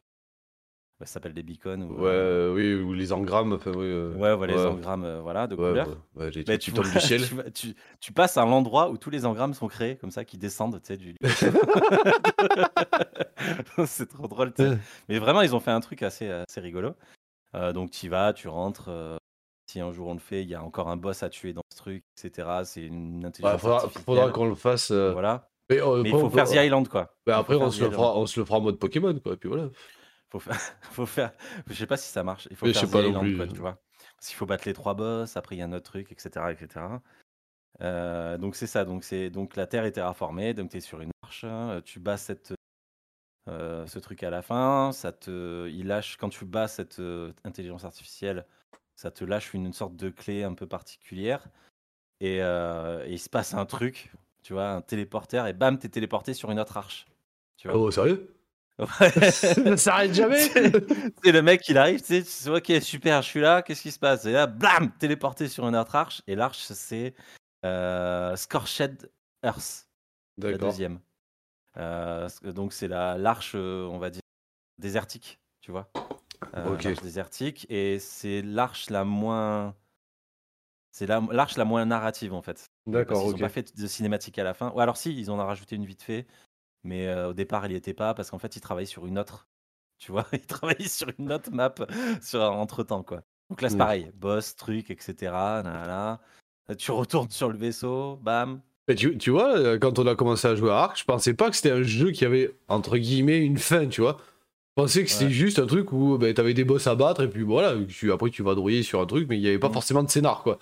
ouais, 1.00 1.06
ça 1.06 1.14
s'appelle 1.14 1.34
des 1.34 1.44
beacons 1.44 1.82
ou 1.82 2.02
Ouais, 2.02 2.50
oui, 2.54 2.74
ou 2.76 2.94
les 2.94 3.12
engrammes, 3.14 3.54
enfin, 3.54 3.72
oui. 3.72 3.86
euh, 3.86 4.14
ouais, 4.16 4.34
ouais, 4.34 4.48
les 4.48 4.56
ouais, 4.56 4.66
engrammes, 4.66 5.20
voilà, 5.22 5.46
de 5.48 5.56
ouais, 5.56 5.70
couleur. 5.70 5.88
ouais, 6.16 6.24
ouais, 6.26 6.32
les 6.32 6.58
tu, 6.58 6.72
tombent 6.72 6.86
vois- 6.86 6.94
du 6.94 7.00
ciel. 7.08 7.22
tu, 7.28 7.36
vas- 7.36 7.52
tu- 7.52 7.76
tu 8.00 8.12
passes 8.14 8.38
à 8.38 8.46
l'endroit 8.46 8.90
où 8.90 8.98
tous 8.98 9.10
les 9.12 9.26
engrammes 9.26 9.54
sont 9.54 9.68
créés, 9.68 9.96
comme 9.96 10.12
ça, 10.12 10.26
qui 10.26 10.38
descendent, 10.40 10.82
tu 10.82 10.88
sais, 10.88 10.98
du... 10.98 11.16
C'est 13.86 14.08
trop 14.10 14.28
drôle, 14.28 14.54
tu 14.54 14.64
sais. 14.64 14.70
Ouais. 14.70 14.78
Mais 15.10 15.20
vraiment, 15.20 15.42
ils 15.42 15.56
ont 15.56 15.60
fait 15.60 15.72
un 15.72 15.80
truc 15.80 16.02
assez, 16.04 16.30
assez 16.30 16.62
rigolo. 16.62 16.94
Euh, 17.56 17.74
donc, 17.74 17.92
tu 17.92 18.06
y 18.06 18.10
vas, 18.10 18.34
tu 18.34 18.48
rentres. 18.48 18.90
euh, 18.90 19.18
si 19.70 19.80
un 19.80 19.92
jour 19.92 20.08
on 20.10 20.14
le 20.14 20.20
fait, 20.20 20.42
il 20.44 20.50
y 20.50 20.56
a 20.56 20.62
encore 20.64 20.90
un 20.90 20.98
boss 20.98 21.24
à 21.24 21.30
tuer 21.30 21.54
dans 21.54 21.62
ce 21.72 21.78
truc, 21.78 22.04
etc. 22.18 22.66
C'est 22.66 22.82
une 22.84 23.20
Ouais, 23.22 23.26
intelligence 23.28 23.62
faudra, 23.62 23.76
artificielle. 23.78 24.04
faudra 24.06 24.30
qu'on 24.32 24.48
le 24.48 24.56
fasse. 24.56 24.92
euh, 24.92 25.12
Voilà. 25.14 25.50
Mais, 25.70 25.80
euh, 25.82 26.02
Mais 26.04 26.10
il 26.10 26.12
après, 26.12 26.20
faut 26.22 26.28
on 26.28 26.30
peut- 26.30 26.36
faire 26.46 26.50
The 26.50 26.66
Island, 26.66 26.88
quoi. 26.90 27.06
faut 27.26 27.32
après, 27.32 27.54
faire 27.58 27.68
on 27.68 27.72
se, 27.72 27.84
le 27.84 27.92
fera, 27.92 28.18
on 28.18 28.26
se 28.26 28.40
le 28.40 28.46
fera 28.46 28.58
en 28.58 28.62
mode 28.62 28.80
Pokémon, 28.80 29.18
quoi. 29.20 29.34
Et 29.34 29.38
puis 29.38 29.48
voilà. 29.48 29.70
Faut 30.30 30.40
faire, 30.40 30.56
faut 30.92 31.06
faire, 31.06 31.32
je 31.68 31.74
sais 31.74 31.88
pas 31.88 31.96
si 31.98 32.10
ça 32.10 32.24
marche. 32.24 32.48
Il 32.52 32.58
faut 32.58 32.66
Mais 32.66 32.74
je 32.74 32.80
faire 32.80 32.90
sais 32.90 32.92
The 32.92 32.94
pas 32.98 33.02
non 33.04 33.10
Island, 33.10 33.24
plus. 33.26 33.38
quoi, 33.38 33.48
tu 33.48 33.60
vois. 33.60 33.82
Parce 34.18 34.28
qu'il 34.28 34.36
faut 34.36 34.46
battre 34.46 34.68
les 34.68 34.74
trois 34.74 34.94
boss, 34.94 35.38
après 35.38 35.56
il 35.56 35.60
y 35.60 35.62
a 35.62 35.66
un 35.66 35.74
autre 35.74 35.90
truc, 35.92 36.12
etc., 36.12 36.52
etc. 36.52 37.02
Euh, 37.82 38.38
donc 38.38 38.56
c'est 38.56 38.68
ça. 38.68 38.84
Donc 38.86 39.04
c'est 39.06 39.30
donc 39.30 39.56
la 39.56 39.68
Terre 39.68 39.86
est 39.86 39.92
terraformée, 39.94 40.54
donc 40.54 40.70
tu 40.72 40.78
es 40.78 40.82
sur 40.82 41.00
une 41.02 41.12
marche, 41.24 41.44
hein, 41.46 41.82
tu 41.86 42.00
bats 42.00 42.18
cette, 42.18 42.54
euh, 43.48 43.88
ce 43.88 44.00
truc 44.00 44.24
à 44.24 44.30
la 44.30 44.42
fin, 44.42 44.92
ça 44.92 45.12
te, 45.12 45.68
il 45.70 45.88
lâche 45.88 46.18
quand 46.18 46.30
tu 46.30 46.46
bats 46.46 46.68
cette 46.68 47.00
euh, 47.00 47.34
intelligence 47.44 47.86
artificielle, 47.86 48.46
ça 48.96 49.10
te 49.10 49.24
lâche 49.24 49.54
une, 49.54 49.66
une 49.66 49.74
sorte 49.74 49.96
de 49.96 50.10
clé 50.10 50.44
un 50.44 50.54
peu 50.54 50.68
particulière 50.68 51.48
et, 52.20 52.42
euh, 52.42 53.04
et 53.08 53.14
il 53.14 53.20
se 53.20 53.30
passe 53.30 53.56
un 53.56 53.66
truc, 53.66 54.12
tu 54.44 54.54
vois, 54.54 54.70
un 54.70 54.82
téléporteur 54.82 55.48
et 55.48 55.54
bam, 55.54 55.80
t'es 55.80 55.90
téléporté 55.90 56.36
sur 56.36 56.52
une 56.52 56.60
autre 56.60 56.78
arche. 56.78 57.08
Tu 57.58 57.68
vois. 57.68 57.78
Oh, 57.78 57.90
sérieux? 57.90 58.36
Ouais. 58.78 59.12
Ça 59.32 59.78
s'arrête 59.78 60.14
jamais 60.14 60.40
C'est 60.40 61.32
le 61.32 61.42
mec, 61.42 61.68
il 61.68 61.78
arrive, 61.78 62.02
tu 62.02 62.24
sais, 62.24 62.50
ok, 62.50 62.82
super, 62.82 63.22
je 63.22 63.28
suis 63.28 63.42
là, 63.42 63.62
qu'est-ce 63.62 63.82
qui 63.82 63.92
se 63.92 64.00
passe? 64.00 64.26
Et 64.26 64.32
là, 64.32 64.48
blam, 64.48 64.92
téléporté 64.98 65.48
sur 65.48 65.68
une 65.68 65.76
autre 65.76 65.96
arche. 65.96 66.22
Et 66.28 66.36
l'arche, 66.36 66.60
c'est 66.60 67.14
euh, 67.66 68.36
Scorched 68.36 69.12
Earth, 69.44 69.88
la 70.38 70.58
deuxième. 70.58 71.00
Euh, 71.78 72.28
donc, 72.44 72.74
c'est 72.74 72.88
la 72.88 73.18
l'arche, 73.18 73.54
euh, 73.56 73.86
on 73.88 73.98
va 73.98 74.10
dire, 74.10 74.22
désertique, 74.78 75.40
tu 75.62 75.72
vois. 75.72 75.90
Euh, 76.56 76.74
Ok. 76.76 76.84
L'arche 76.84 77.02
désertique. 77.02 77.66
Et 77.70 78.00
c'est 78.00 78.42
l'arche 78.42 78.90
la 78.90 79.04
moins. 79.04 79.76
C'est 80.92 81.06
la- 81.08 81.22
l'arche 81.32 81.56
la 81.58 81.64
moins 81.66 81.86
narrative, 81.86 82.34
en 82.34 82.42
fait. 82.42 82.66
D'accord, 82.86 83.22
qu'ils 83.22 83.32
n'ont 83.32 83.38
pas 83.38 83.50
fait 83.50 83.78
de 83.78 83.88
cinématique 83.88 84.38
à 84.40 84.44
la 84.44 84.54
fin. 84.54 84.72
Ou 84.72 84.80
alors, 84.82 84.98
si, 84.98 85.16
ils 85.18 85.32
en 85.32 85.40
ont 85.40 85.46
rajouté 85.46 85.76
une 85.76 85.86
vite 85.86 86.02
fait. 86.02 86.28
Mais 86.84 87.08
euh, 87.08 87.30
au 87.30 87.34
départ, 87.34 87.66
il 87.68 87.70
n'y 87.70 87.76
était 87.76 87.94
pas 87.94 88.14
parce 88.14 88.32
qu'en 88.32 88.40
fait, 88.40 88.56
ils 88.56 88.62
travaillaient 88.62 88.86
sur 88.88 89.06
une 89.06 89.18
autre. 89.20 89.48
Tu 90.00 90.12
vois, 90.12 90.26
ils 90.34 90.46
travaillaient 90.46 90.88
sur 90.88 91.08
une 91.20 91.32
autre 91.32 91.52
map 91.52 91.74
sur, 92.22 92.42
entre 92.42 92.84
temps, 92.84 93.04
quoi. 93.04 93.22
Donc 93.50 93.62
là, 93.62 93.70
c'est 93.70 93.78
pareil. 93.78 94.12
Boss, 94.16 94.56
truc, 94.56 94.90
etc. 94.90 95.62
nanana. 95.64 96.20
Tu 96.78 96.92
retournes 96.92 97.30
sur 97.30 97.50
le 97.50 97.58
vaisseau, 97.58 98.18
bam. 98.18 98.62
Mais 98.88 98.96
tu, 98.96 99.18
tu 99.18 99.30
vois, 99.30 99.58
euh, 99.58 99.80
quand 99.80 100.00
on 100.00 100.08
a 100.08 100.16
commencé 100.16 100.48
à 100.48 100.56
jouer 100.56 100.72
à 100.72 100.78
Ark, 100.78 100.98
je 101.00 101.06
pensais 101.06 101.34
pas 101.34 101.50
que 101.50 101.56
c'était 101.56 101.72
un 101.72 101.84
jeu 101.84 102.12
qui 102.12 102.26
avait, 102.26 102.56
entre 102.68 102.98
guillemets, 102.98 103.40
une 103.40 103.58
fin, 103.58 103.88
tu 103.88 104.02
vois. 104.02 104.18
Je 104.78 104.82
pensais 104.84 105.04
que 105.04 105.10
c'était 105.10 105.26
Ouais. 105.26 105.32
juste 105.32 105.60
un 105.60 105.68
truc 105.68 105.92
où 105.92 106.18
ben, 106.18 106.34
t'avais 106.34 106.54
des 106.54 106.64
boss 106.64 106.88
à 106.88 106.96
battre 106.96 107.22
et 107.22 107.30
puis 107.30 107.44
voilà, 107.44 107.76
tu, 107.86 108.12
après 108.12 108.30
tu 108.30 108.42
vas 108.42 108.56
drouiller 108.56 108.84
sur 108.84 109.02
un 109.02 109.06
truc, 109.06 109.28
mais 109.30 109.38
il 109.38 109.42
n'y 109.42 109.48
avait 109.48 109.60
pas 109.60 109.70
Mm. 109.70 109.74
forcément 109.74 110.04
de 110.04 110.10
scénar, 110.10 110.44
quoi. 110.44 110.58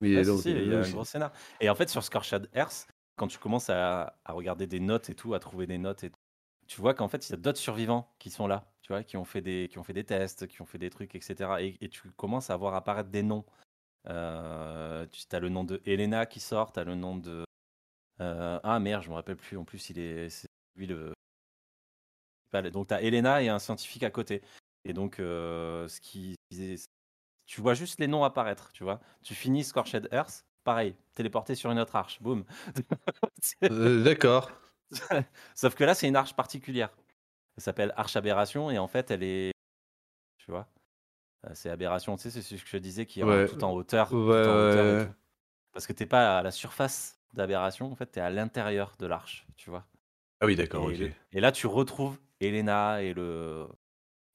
Mais 0.00 0.24
si, 0.24 0.30
donc, 0.30 0.44
il 0.46 0.50
y 0.68 0.72
a 0.72 0.78
euh, 0.78 0.84
un 0.84 0.90
gros 0.90 1.04
scénar. 1.04 1.32
Et 1.60 1.70
en 1.70 1.74
fait, 1.74 1.88
sur 1.88 2.02
Scorched 2.02 2.48
Earth, 2.54 2.88
quand 3.16 3.28
tu 3.28 3.38
commences 3.38 3.70
à, 3.70 4.16
à 4.24 4.32
regarder 4.32 4.66
des 4.66 4.80
notes 4.80 5.10
et 5.10 5.14
tout, 5.14 5.34
à 5.34 5.38
trouver 5.38 5.66
des 5.66 5.78
notes 5.78 6.02
et 6.02 6.10
tout, 6.10 6.16
tu 6.66 6.80
vois 6.80 6.94
qu'en 6.94 7.08
fait, 7.08 7.28
il 7.28 7.32
y 7.32 7.34
a 7.34 7.38
d'autres 7.38 7.58
survivants 7.58 8.08
qui 8.18 8.30
sont 8.30 8.46
là, 8.46 8.72
tu 8.80 8.92
vois, 8.92 9.02
qui 9.04 9.16
ont 9.16 9.24
fait 9.24 9.42
des, 9.42 9.68
qui 9.70 9.78
ont 9.78 9.84
fait 9.84 9.92
des 9.92 10.04
tests, 10.04 10.46
qui 10.48 10.60
ont 10.62 10.66
fait 10.66 10.78
des 10.78 10.90
trucs, 10.90 11.14
etc. 11.14 11.50
Et, 11.60 11.76
et 11.80 11.88
tu 11.88 12.02
commences 12.16 12.50
à 12.50 12.56
voir 12.56 12.74
apparaître 12.74 13.10
des 13.10 13.22
noms. 13.22 13.44
Euh, 14.08 15.06
tu 15.12 15.24
as 15.36 15.38
le 15.40 15.48
nom 15.50 15.62
de 15.64 15.80
Elena 15.86 16.26
qui 16.26 16.40
sort, 16.40 16.72
tu 16.72 16.80
as 16.80 16.84
le 16.84 16.94
nom 16.94 17.16
de. 17.16 17.44
Euh, 18.22 18.60
ah 18.62 18.78
merde, 18.78 19.02
je 19.02 19.08
me 19.10 19.14
rappelle 19.14 19.36
plus. 19.36 19.56
En 19.56 19.64
plus, 19.64 19.90
il 19.90 19.98
est. 19.98 20.28
C'est 20.30 20.48
lui 20.76 20.86
le. 20.86 21.12
Donc, 22.70 22.88
tu 22.88 22.94
as 22.94 23.00
Elena 23.02 23.42
et 23.42 23.48
un 23.48 23.58
scientifique 23.58 24.02
à 24.02 24.10
côté. 24.10 24.42
Et 24.84 24.92
donc, 24.92 25.18
euh, 25.20 25.88
ce 25.88 26.00
qui. 26.00 26.34
Tu 27.46 27.60
vois 27.60 27.74
juste 27.74 27.98
les 27.98 28.06
noms 28.06 28.24
apparaître, 28.24 28.70
tu 28.72 28.84
vois. 28.84 29.00
Tu 29.22 29.34
finis 29.34 29.64
Scorched 29.64 30.08
Earth, 30.12 30.44
pareil, 30.64 30.94
téléporté 31.14 31.54
sur 31.54 31.70
une 31.70 31.78
autre 31.78 31.96
arche, 31.96 32.20
boum. 32.22 32.44
Euh, 33.64 34.04
D'accord. 34.04 34.52
Sauf 35.54 35.74
que 35.74 35.82
là, 35.84 35.94
c'est 35.94 36.06
une 36.06 36.16
arche 36.16 36.34
particulière. 36.34 36.90
Elle 37.56 37.62
s'appelle 37.62 37.92
Arche 37.96 38.16
Aberration 38.16 38.70
et 38.70 38.78
en 38.78 38.86
fait, 38.86 39.10
elle 39.10 39.22
est. 39.22 39.52
Tu 40.38 40.50
vois 40.50 40.68
C'est 41.54 41.70
Aberration, 41.70 42.16
tu 42.16 42.30
sais, 42.30 42.42
c'est 42.42 42.56
ce 42.56 42.62
que 42.62 42.70
je 42.70 42.76
disais 42.76 43.06
qui 43.06 43.20
est 43.20 43.24
Ouais. 43.24 43.48
tout 43.48 43.62
en 43.64 43.72
hauteur. 43.72 44.10
tout 44.10 44.16
en 44.16 44.18
hauteur 44.28 45.06
ouais. 45.06 45.10
Parce 45.72 45.86
que 45.86 45.92
t'es 45.92 46.06
pas 46.06 46.38
à 46.38 46.42
la 46.42 46.50
surface 46.50 47.18
d'Aberration, 47.32 47.90
en 47.90 47.94
fait, 47.94 48.06
t'es 48.06 48.20
à 48.20 48.30
l'intérieur 48.30 48.94
de 48.98 49.06
l'arche, 49.06 49.46
tu 49.56 49.70
vois. 49.70 49.84
Ah 50.40 50.46
oui, 50.46 50.56
d'accord, 50.56 50.90
Et, 50.90 51.14
et 51.32 51.40
là, 51.40 51.52
tu 51.52 51.66
retrouves 51.66 52.18
Elena 52.40 53.02
et 53.02 53.14
le, 53.14 53.68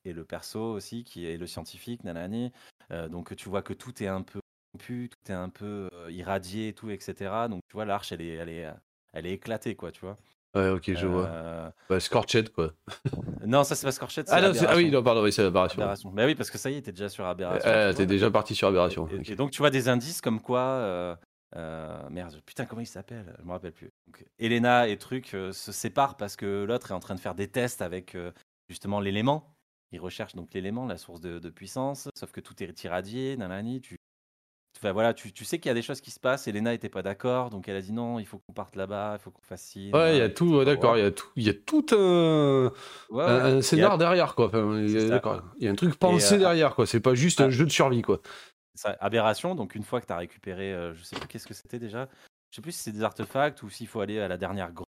et 0.05 0.13
le 0.13 0.23
perso 0.23 0.59
aussi, 0.73 1.03
qui 1.03 1.25
est 1.25 1.37
le 1.37 1.47
scientifique, 1.47 2.03
nanani. 2.03 2.51
Euh, 2.91 3.09
donc, 3.09 3.35
tu 3.35 3.49
vois 3.49 3.61
que 3.61 3.73
tout 3.73 4.01
est 4.01 4.07
un 4.07 4.21
peu 4.21 4.39
corrompu, 4.71 5.09
tout 5.09 5.31
est 5.31 5.35
un 5.35 5.49
peu 5.49 5.89
euh, 5.93 6.11
irradié 6.11 6.69
et 6.69 6.73
tout, 6.73 6.89
etc. 6.89 7.47
Donc, 7.49 7.61
tu 7.67 7.73
vois, 7.73 7.85
l'arche, 7.85 8.11
elle 8.13 8.21
est, 8.21 8.33
elle, 8.35 8.49
est, 8.49 8.67
elle 9.13 9.25
est 9.25 9.33
éclatée, 9.33 9.75
quoi, 9.75 9.91
tu 9.91 10.01
vois. 10.01 10.17
Ouais, 10.55 10.69
ok, 10.69 10.93
je 10.93 11.05
vois. 11.05 11.73
Bah, 11.89 11.99
Scorched, 11.99 12.49
quoi. 12.53 12.73
Non, 13.45 13.63
ça, 13.63 13.75
c'est 13.75 13.85
pas 13.85 13.91
Scorched, 13.91 14.25
Ah, 14.29 14.41
non, 14.41 14.53
ah 14.67 14.75
oui, 14.75 14.89
non, 14.89 15.03
pardon, 15.03 15.23
oui, 15.23 15.31
c'est. 15.31 15.43
Aberration. 15.43 16.11
Mais 16.13 16.25
oui, 16.25 16.35
parce 16.35 16.49
que 16.49 16.57
ça 16.57 16.69
y 16.71 16.75
est, 16.75 16.81
t'es 16.81 16.91
déjà 16.91 17.09
sur 17.09 17.25
Aberration. 17.25 17.69
Euh, 17.69 17.91
tu 17.91 17.97
T'es 17.97 18.05
déjà 18.05 18.31
parti 18.31 18.55
sur 18.55 18.69
Aberration. 18.69 19.09
Et 19.25 19.35
donc, 19.35 19.51
tu 19.51 19.59
vois 19.59 19.69
des 19.69 19.89
indices 19.89 20.21
comme 20.21 20.41
quoi. 20.41 21.17
Euh, 21.55 22.09
merde, 22.09 22.41
putain, 22.45 22.65
comment 22.65 22.81
il 22.81 22.87
s'appelle? 22.87 23.35
Je 23.39 23.45
me 23.45 23.51
rappelle 23.51 23.71
plus. 23.71 23.89
Donc, 24.07 24.25
Elena 24.39 24.87
et 24.87 24.97
truc 24.97 25.33
euh, 25.33 25.51
se 25.53 25.71
séparent 25.71 26.17
parce 26.17 26.35
que 26.35 26.65
l'autre 26.65 26.91
est 26.91 26.93
en 26.93 26.99
train 26.99 27.15
de 27.15 27.19
faire 27.19 27.35
des 27.35 27.47
tests 27.47 27.81
avec 27.81 28.15
euh, 28.15 28.31
justement 28.69 28.99
l'élément. 28.99 29.53
Il 29.93 30.01
recherche 30.01 30.35
donc 30.35 30.53
l'élément, 30.53 30.85
la 30.85 30.97
source 30.97 31.21
de, 31.21 31.39
de 31.39 31.49
puissance, 31.49 32.09
sauf 32.15 32.31
que 32.33 32.41
tout 32.41 32.61
est 32.61 32.83
irradié, 32.83 33.37
nanani. 33.37 33.79
Tu, 33.79 33.95
enfin, 34.77 34.91
voilà, 34.91 35.13
tu, 35.13 35.31
tu 35.31 35.45
sais 35.45 35.59
qu'il 35.59 35.69
y 35.69 35.71
a 35.71 35.73
des 35.73 35.81
choses 35.81 36.01
qui 36.01 36.11
se 36.11 36.19
passent. 36.19 36.49
Elena 36.49 36.73
était 36.73 36.89
pas 36.89 37.01
d'accord, 37.01 37.49
donc 37.49 37.69
elle 37.69 37.77
a 37.77 37.81
dit 37.81 37.93
non, 37.93 38.19
il 38.19 38.25
faut 38.25 38.39
qu'on 38.39 38.53
parte 38.53 38.75
là-bas, 38.75 39.15
il 39.17 39.23
faut 39.23 39.31
qu'on 39.31 39.41
fasse 39.43 39.61
ci. 39.61 39.89
Ouais, 39.93 40.17
il 40.17 40.19
y 40.19 40.21
a 40.21 40.27
tout, 40.27 40.65
d'accord, 40.65 40.97
il 40.97 41.03
y 41.03 41.05
a 41.05 41.11
tout, 41.11 41.29
il 41.37 41.43
y 41.43 41.49
a 41.49 41.53
tout 41.53 41.85
un, 41.93 42.73
Ouais, 43.09 43.23
un, 43.23 43.61
scénar 43.61 43.97
derrière, 43.97 44.35
quoi. 44.35 44.47
Enfin, 44.47 44.77
il 44.77 44.91
y 44.91 44.97
a- 44.97 44.99
C'est 44.99 45.07
ça. 45.07 45.13
d'accord. 45.13 45.41
Il 45.59 45.63
y 45.63 45.67
a 45.69 45.71
un 45.71 45.75
truc 45.75 45.95
pensé 45.95 46.37
derrière, 46.37 46.75
quoi. 46.75 46.85
C'est 46.85 46.99
pas 46.99 47.15
juste 47.15 47.39
ah. 47.39 47.45
un 47.45 47.49
jeu 47.49 47.63
de 47.63 47.71
survie, 47.71 48.01
quoi. 48.01 48.21
Ça, 48.77 48.95
aberration, 48.99 49.55
donc 49.55 49.75
une 49.75 49.83
fois 49.83 50.01
que 50.01 50.05
tu 50.05 50.13
as 50.13 50.17
récupéré, 50.17 50.73
euh, 50.73 50.93
je 50.93 51.03
sais 51.03 51.15
plus 51.15 51.27
qu'est-ce 51.27 51.47
que 51.47 51.53
c'était 51.53 51.79
déjà, 51.79 52.07
je 52.51 52.57
sais 52.57 52.61
plus 52.61 52.71
si 52.71 52.79
c'est 52.79 52.91
des 52.91 53.03
artefacts 53.03 53.63
ou 53.63 53.69
s'il 53.69 53.87
faut 53.87 53.99
aller 53.99 54.19
à 54.19 54.27
la 54.27 54.37
dernière 54.37 54.71
grotte. 54.71 54.87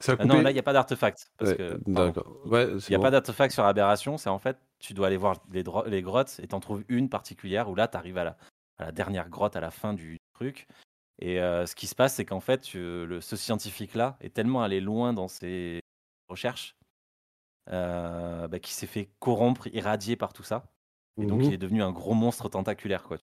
Ça 0.00 0.12
a 0.12 0.16
Ah 0.18 0.24
non, 0.24 0.40
là, 0.40 0.50
il 0.50 0.54
n'y 0.54 0.60
a 0.60 0.62
pas 0.62 0.72
d'artefacts. 0.72 1.30
Parce 1.36 1.50
Ouais, 1.50 1.56
que, 1.56 1.70
pardon. 1.92 2.06
d'accord. 2.06 2.46
Ouais, 2.46 2.68
Il 2.68 2.88
n'y 2.88 2.94
a 2.94 2.98
bon. 2.98 3.02
pas 3.02 3.10
d'artefact 3.10 3.52
sur 3.52 3.64
aberration, 3.64 4.16
c'est 4.16 4.30
en 4.30 4.38
fait, 4.38 4.58
tu 4.78 4.94
dois 4.94 5.08
aller 5.08 5.18
voir 5.18 5.42
les, 5.50 6.02
grottes 6.02 6.40
et 6.42 6.48
t'en 6.48 6.60
trouves 6.60 6.84
une 6.88 7.08
particulière 7.10 7.68
où 7.68 7.74
là, 7.74 7.86
tu 7.88 7.96
arrives 7.96 8.16
à 8.16 8.24
la, 8.24 8.36
à 8.78 8.86
la 8.86 8.92
dernière 8.92 9.28
grotte 9.28 9.56
à 9.56 9.60
la 9.60 9.70
fin 9.70 9.92
du 9.92 10.18
truc. 10.32 10.66
Et 11.20 11.38
euh, 11.40 11.66
ce 11.66 11.74
qui 11.74 11.86
se 11.86 11.94
passe, 11.94 12.14
c'est 12.14 12.24
qu'en 12.24 12.40
fait, 12.40 12.72
le, 12.72 13.20
ce 13.20 13.36
scientifique-là 13.36 14.16
est 14.20 14.32
tellement 14.32 14.62
allé 14.62 14.80
loin 14.80 15.12
dans 15.12 15.28
ses 15.28 15.80
recherches 16.28 16.76
euh, 17.70 18.48
bah, 18.48 18.58
qui 18.58 18.72
s'est 18.72 18.86
fait 18.86 19.10
corrompre, 19.18 19.66
irradier 19.68 20.16
par 20.16 20.32
tout 20.32 20.42
ça. 20.42 20.64
Et 21.18 21.26
donc, 21.26 21.40
il 21.42 21.48
Mhm. 21.48 21.52
est 21.54 21.58
devenu 21.58 21.82
un 21.82 21.92
gros 21.92 22.14
monstre 22.14 22.48
tentaculaire, 22.48 23.02
quoi. 23.04 23.18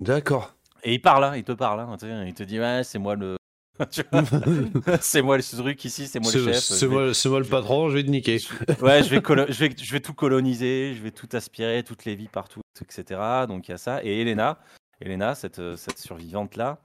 D'accord. 0.00 0.54
Et 0.82 0.94
il 0.94 1.00
parle, 1.00 1.24
hein, 1.24 1.36
il 1.36 1.44
te 1.44 1.52
parle, 1.52 1.80
hein, 1.80 1.96
il 2.26 2.34
te 2.34 2.42
dit 2.42 2.58
ouais, 2.58 2.82
c'est 2.84 2.98
moi 2.98 3.14
le, 3.16 3.36
c'est 5.00 5.22
moi 5.22 5.36
le 5.36 5.42
truc 5.42 5.84
ici, 5.84 6.06
c'est 6.06 6.20
moi 6.20 6.32
le 6.32 6.44
chef. 6.52 6.58
c'est 6.64 6.86
vais- 6.86 6.92
moi, 6.94 7.06
le 7.40 7.44
patron, 7.44 7.88
je 7.90 7.94
vais 7.96 8.02
te 8.04 8.08
niquer. 8.10 8.38
Ouais, 8.82 9.02
je 9.02 9.10
vais, 9.10 9.20
colo- 9.20 9.46
je, 9.50 9.64
vais, 9.66 9.74
je 9.76 9.92
vais 9.92 10.00
tout 10.00 10.14
coloniser, 10.14 10.94
je 10.94 11.02
vais 11.02 11.10
tout 11.10 11.28
aspirer, 11.32 11.82
toutes 11.84 12.04
les 12.06 12.14
vies 12.14 12.28
partout, 12.28 12.60
etc. 12.80 13.46
Donc 13.46 13.68
il 13.68 13.72
y 13.72 13.74
a 13.74 13.78
ça. 13.78 14.02
Et 14.04 14.20
Elena, 14.22 14.58
Elena 15.00 15.34
cette, 15.34 15.76
cette 15.76 15.98
survivante-là, 15.98 16.78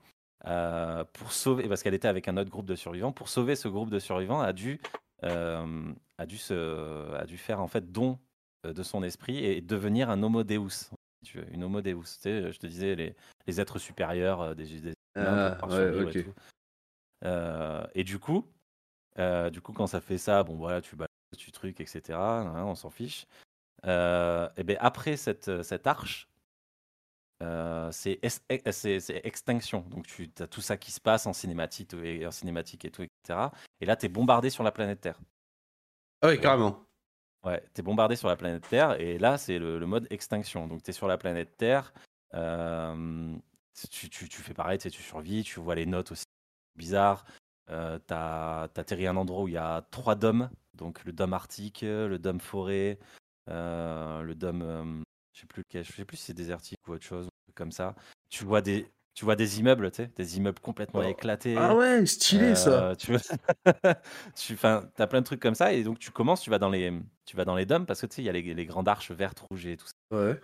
euh, 0.46 1.04
pour 1.14 1.32
sauver, 1.32 1.68
parce 1.68 1.82
qu'elle 1.82 1.94
était 1.94 2.08
avec 2.08 2.28
un 2.28 2.36
autre 2.36 2.50
groupe 2.50 2.66
de 2.66 2.74
survivants, 2.76 3.12
pour 3.12 3.28
sauver 3.30 3.56
ce 3.56 3.68
groupe 3.68 3.90
de 3.90 3.98
survivants, 3.98 4.40
a 4.40 4.52
dû, 4.52 4.78
euh, 5.24 5.92
a 6.18 6.26
dû, 6.26 6.36
se, 6.36 7.14
a 7.14 7.24
dû 7.24 7.38
faire 7.38 7.60
en 7.60 7.68
fait 7.68 7.90
don 7.92 8.18
de 8.72 8.82
son 8.82 9.02
esprit 9.02 9.44
et 9.44 9.60
devenir 9.60 10.10
un 10.10 10.22
homo 10.22 10.42
deus. 10.44 10.68
si 10.70 11.30
tu 11.32 11.38
veux, 11.38 11.52
Une 11.52 11.64
homo 11.64 11.80
deus. 11.80 11.94
Tu 12.00 12.06
sais, 12.20 12.52
je 12.52 12.58
te 12.58 12.66
disais, 12.66 12.94
les, 12.94 13.14
les 13.46 13.60
êtres 13.60 13.78
supérieurs 13.78 14.40
euh, 14.40 14.54
des, 14.54 14.92
Ah, 15.16 15.66
ouais, 15.66 15.90
et 16.18 16.22
tout. 16.24 16.34
Euh, 17.24 17.86
et 17.94 18.04
du 18.04 18.18
coup, 18.18 18.46
euh, 19.18 19.48
du 19.50 19.60
coup, 19.60 19.72
quand 19.72 19.86
ça 19.86 20.00
fait 20.00 20.18
ça, 20.18 20.42
bon 20.42 20.56
voilà, 20.56 20.80
tu 20.82 20.94
balances, 20.96 21.08
tu 21.38 21.50
trucs, 21.52 21.80
etc. 21.80 22.18
hein, 22.18 22.64
on 22.64 22.74
s'en 22.74 22.90
fiche. 22.90 23.26
Euh, 23.84 24.48
et 24.56 24.64
ben 24.64 24.76
après 24.80 25.16
cette, 25.16 25.62
cette 25.62 25.86
arche, 25.86 26.28
euh, 27.42 27.90
c'est 27.92 28.18
es- 28.22 28.72
c'est- 28.72 29.00
c'est 29.00 29.20
extinction. 29.24 29.80
Donc 29.88 30.06
tu 30.06 30.30
as 30.40 30.46
tout 30.46 30.60
ça 30.60 30.76
qui 30.76 30.90
se 30.90 31.00
passe 31.00 31.26
en 31.26 31.32
cinématique 31.32 31.94
et 31.94 32.26
en 32.26 32.30
cinématique 32.30 32.84
et 32.84 32.90
tout, 32.90 33.02
etc. 33.02 33.50
Et 33.80 33.86
là, 33.86 33.96
tu 33.96 34.06
es 34.06 34.08
bombardé 34.08 34.50
sur 34.50 34.62
la 34.64 34.72
planète 34.72 35.00
Terre. 35.00 35.20
Ah 36.22 36.28
oui, 36.28 36.40
carrément. 36.40 36.85
Ouais, 37.46 37.62
tu 37.74 37.80
es 37.80 37.84
bombardé 37.84 38.16
sur 38.16 38.26
la 38.26 38.34
planète 38.36 38.68
Terre 38.68 39.00
et 39.00 39.18
là, 39.18 39.38
c'est 39.38 39.60
le, 39.60 39.78
mode 39.86 40.08
extinction. 40.10 40.66
Donc 40.66 40.82
tu 40.82 40.90
es 40.90 40.92
sur 40.92 41.06
la 41.06 41.16
planète 41.16 41.56
Terre. 41.56 41.94
euh, 42.34 43.36
tu, 43.90 44.10
tu- 44.10 44.28
tu 44.28 44.42
fais 44.42 44.52
pareil, 44.52 44.78
tu 44.78 44.90
survis, 44.90 45.44
tu 45.44 45.60
vois 45.60 45.76
les 45.76 45.86
notes 45.86 46.10
aussi 46.10 46.24
bizarres. 46.76 47.24
Euh, 47.70 47.98
t'as 48.04 48.62
atterri 48.64 49.06
à 49.06 49.10
un 49.12 49.16
endroit 49.16 49.44
où 49.44 49.48
il 49.48 49.54
y 49.54 49.56
a 49.56 49.82
trois 49.92 50.16
dômes, 50.16 50.50
donc 50.74 51.04
le 51.04 51.12
dôme 51.12 51.34
arctique, 51.34 51.82
le 51.82 52.18
dôme 52.18 52.40
forêt, 52.40 52.98
euh, 53.48 54.22
le 54.22 54.34
dôme, 54.34 54.62
euh, 54.62 55.02
je 55.32 55.40
sais 55.40 55.46
plus 55.46 55.62
lequel, 55.68 55.84
je 55.84 55.92
sais 55.92 56.04
plus 56.04 56.16
si 56.16 56.24
c'est 56.26 56.34
désertique 56.34 56.78
ou 56.88 56.92
autre 56.92 57.04
chose, 57.04 57.28
comme 57.54 57.72
ça. 57.72 57.94
Tu 58.28 58.44
vois 58.44 58.60
des, 58.60 58.90
tu 59.16 59.24
vois 59.24 59.34
des 59.34 59.58
immeubles, 59.58 59.90
tu 59.90 59.96
sais, 59.96 60.10
des 60.14 60.36
immeubles 60.36 60.60
complètement 60.60 61.00
Oh. 61.00 61.08
éclatés. 61.08 61.56
Ah 61.56 61.74
ouais, 61.74 62.04
stylé 62.06 62.54
ça. 62.54 62.90
Euh, 62.90 62.94
tu 62.94 63.12
vois, 63.12 63.20
tu, 64.36 64.56
t'as 64.56 65.06
plein 65.06 65.20
de 65.20 65.24
trucs 65.26 65.40
comme 65.40 65.54
ça 65.54 65.72
et 65.72 65.82
donc 65.82 65.98
tu 65.98 66.10
commences, 66.10 66.42
tu 66.42 66.50
vas 66.50 66.58
dans 66.58 66.68
les, 66.68 66.92
tu 67.24 67.34
vas 67.34 67.46
dans 67.46 67.56
les 67.56 67.64
dômes 67.66 67.86
parce 67.86 68.02
que 68.02 68.06
tu 68.06 68.16
sais, 68.16 68.22
il 68.22 68.26
y 68.26 68.28
a 68.28 68.32
les, 68.32 68.42
les 68.54 68.66
grandes 68.66 68.88
arches 68.88 69.10
vertes, 69.10 69.40
rouges 69.50 69.66
et 69.66 69.76
tout 69.78 69.86
ça. 69.86 70.16
Ouais. 70.16 70.38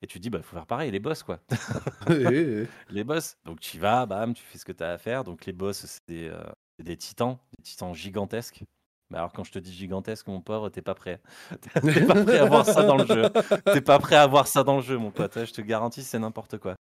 Et 0.00 0.06
tu 0.06 0.18
te 0.18 0.22
dis, 0.22 0.30
bah, 0.30 0.40
faut 0.42 0.54
faire 0.54 0.66
pareil, 0.66 0.92
les 0.92 1.00
boss 1.00 1.24
quoi. 1.24 1.40
Les 2.08 3.04
boss. 3.04 3.36
Donc 3.44 3.58
tu 3.58 3.76
y 3.76 3.80
vas, 3.80 4.06
bam, 4.06 4.32
tu 4.32 4.44
fais 4.44 4.58
ce 4.58 4.64
que 4.64 4.70
tu 4.72 4.84
as 4.84 4.92
à 4.92 4.98
faire. 4.98 5.24
Donc 5.24 5.44
les 5.44 5.52
boss, 5.52 5.84
c'est 5.86 6.00
des, 6.06 6.28
euh, 6.28 6.40
c'est 6.78 6.84
des 6.84 6.96
titans, 6.96 7.36
des 7.58 7.64
titans 7.64 7.92
gigantesques. 7.94 8.62
Mais 9.10 9.18
alors 9.18 9.32
quand 9.32 9.42
je 9.42 9.50
te 9.50 9.58
dis 9.58 9.72
gigantesque, 9.72 10.28
mon 10.28 10.40
pauvre, 10.40 10.68
t'es 10.68 10.82
pas 10.82 10.94
prêt. 10.94 11.20
T'es 11.82 12.06
pas 12.06 12.22
prêt 12.24 12.38
à 12.38 12.44
voir 12.44 12.64
ça 12.64 12.84
dans 12.84 12.96
le 12.96 13.06
jeu. 13.06 13.22
T'es 13.72 13.80
pas 13.80 13.98
prêt 13.98 14.16
à 14.16 14.26
voir 14.28 14.46
ça 14.46 14.62
dans 14.62 14.76
le 14.76 14.82
jeu, 14.82 14.98
mon 14.98 15.10
pote. 15.10 15.32
Je 15.46 15.52
te 15.52 15.62
garantis, 15.62 16.04
c'est 16.04 16.18
n'importe 16.18 16.58
quoi. 16.58 16.76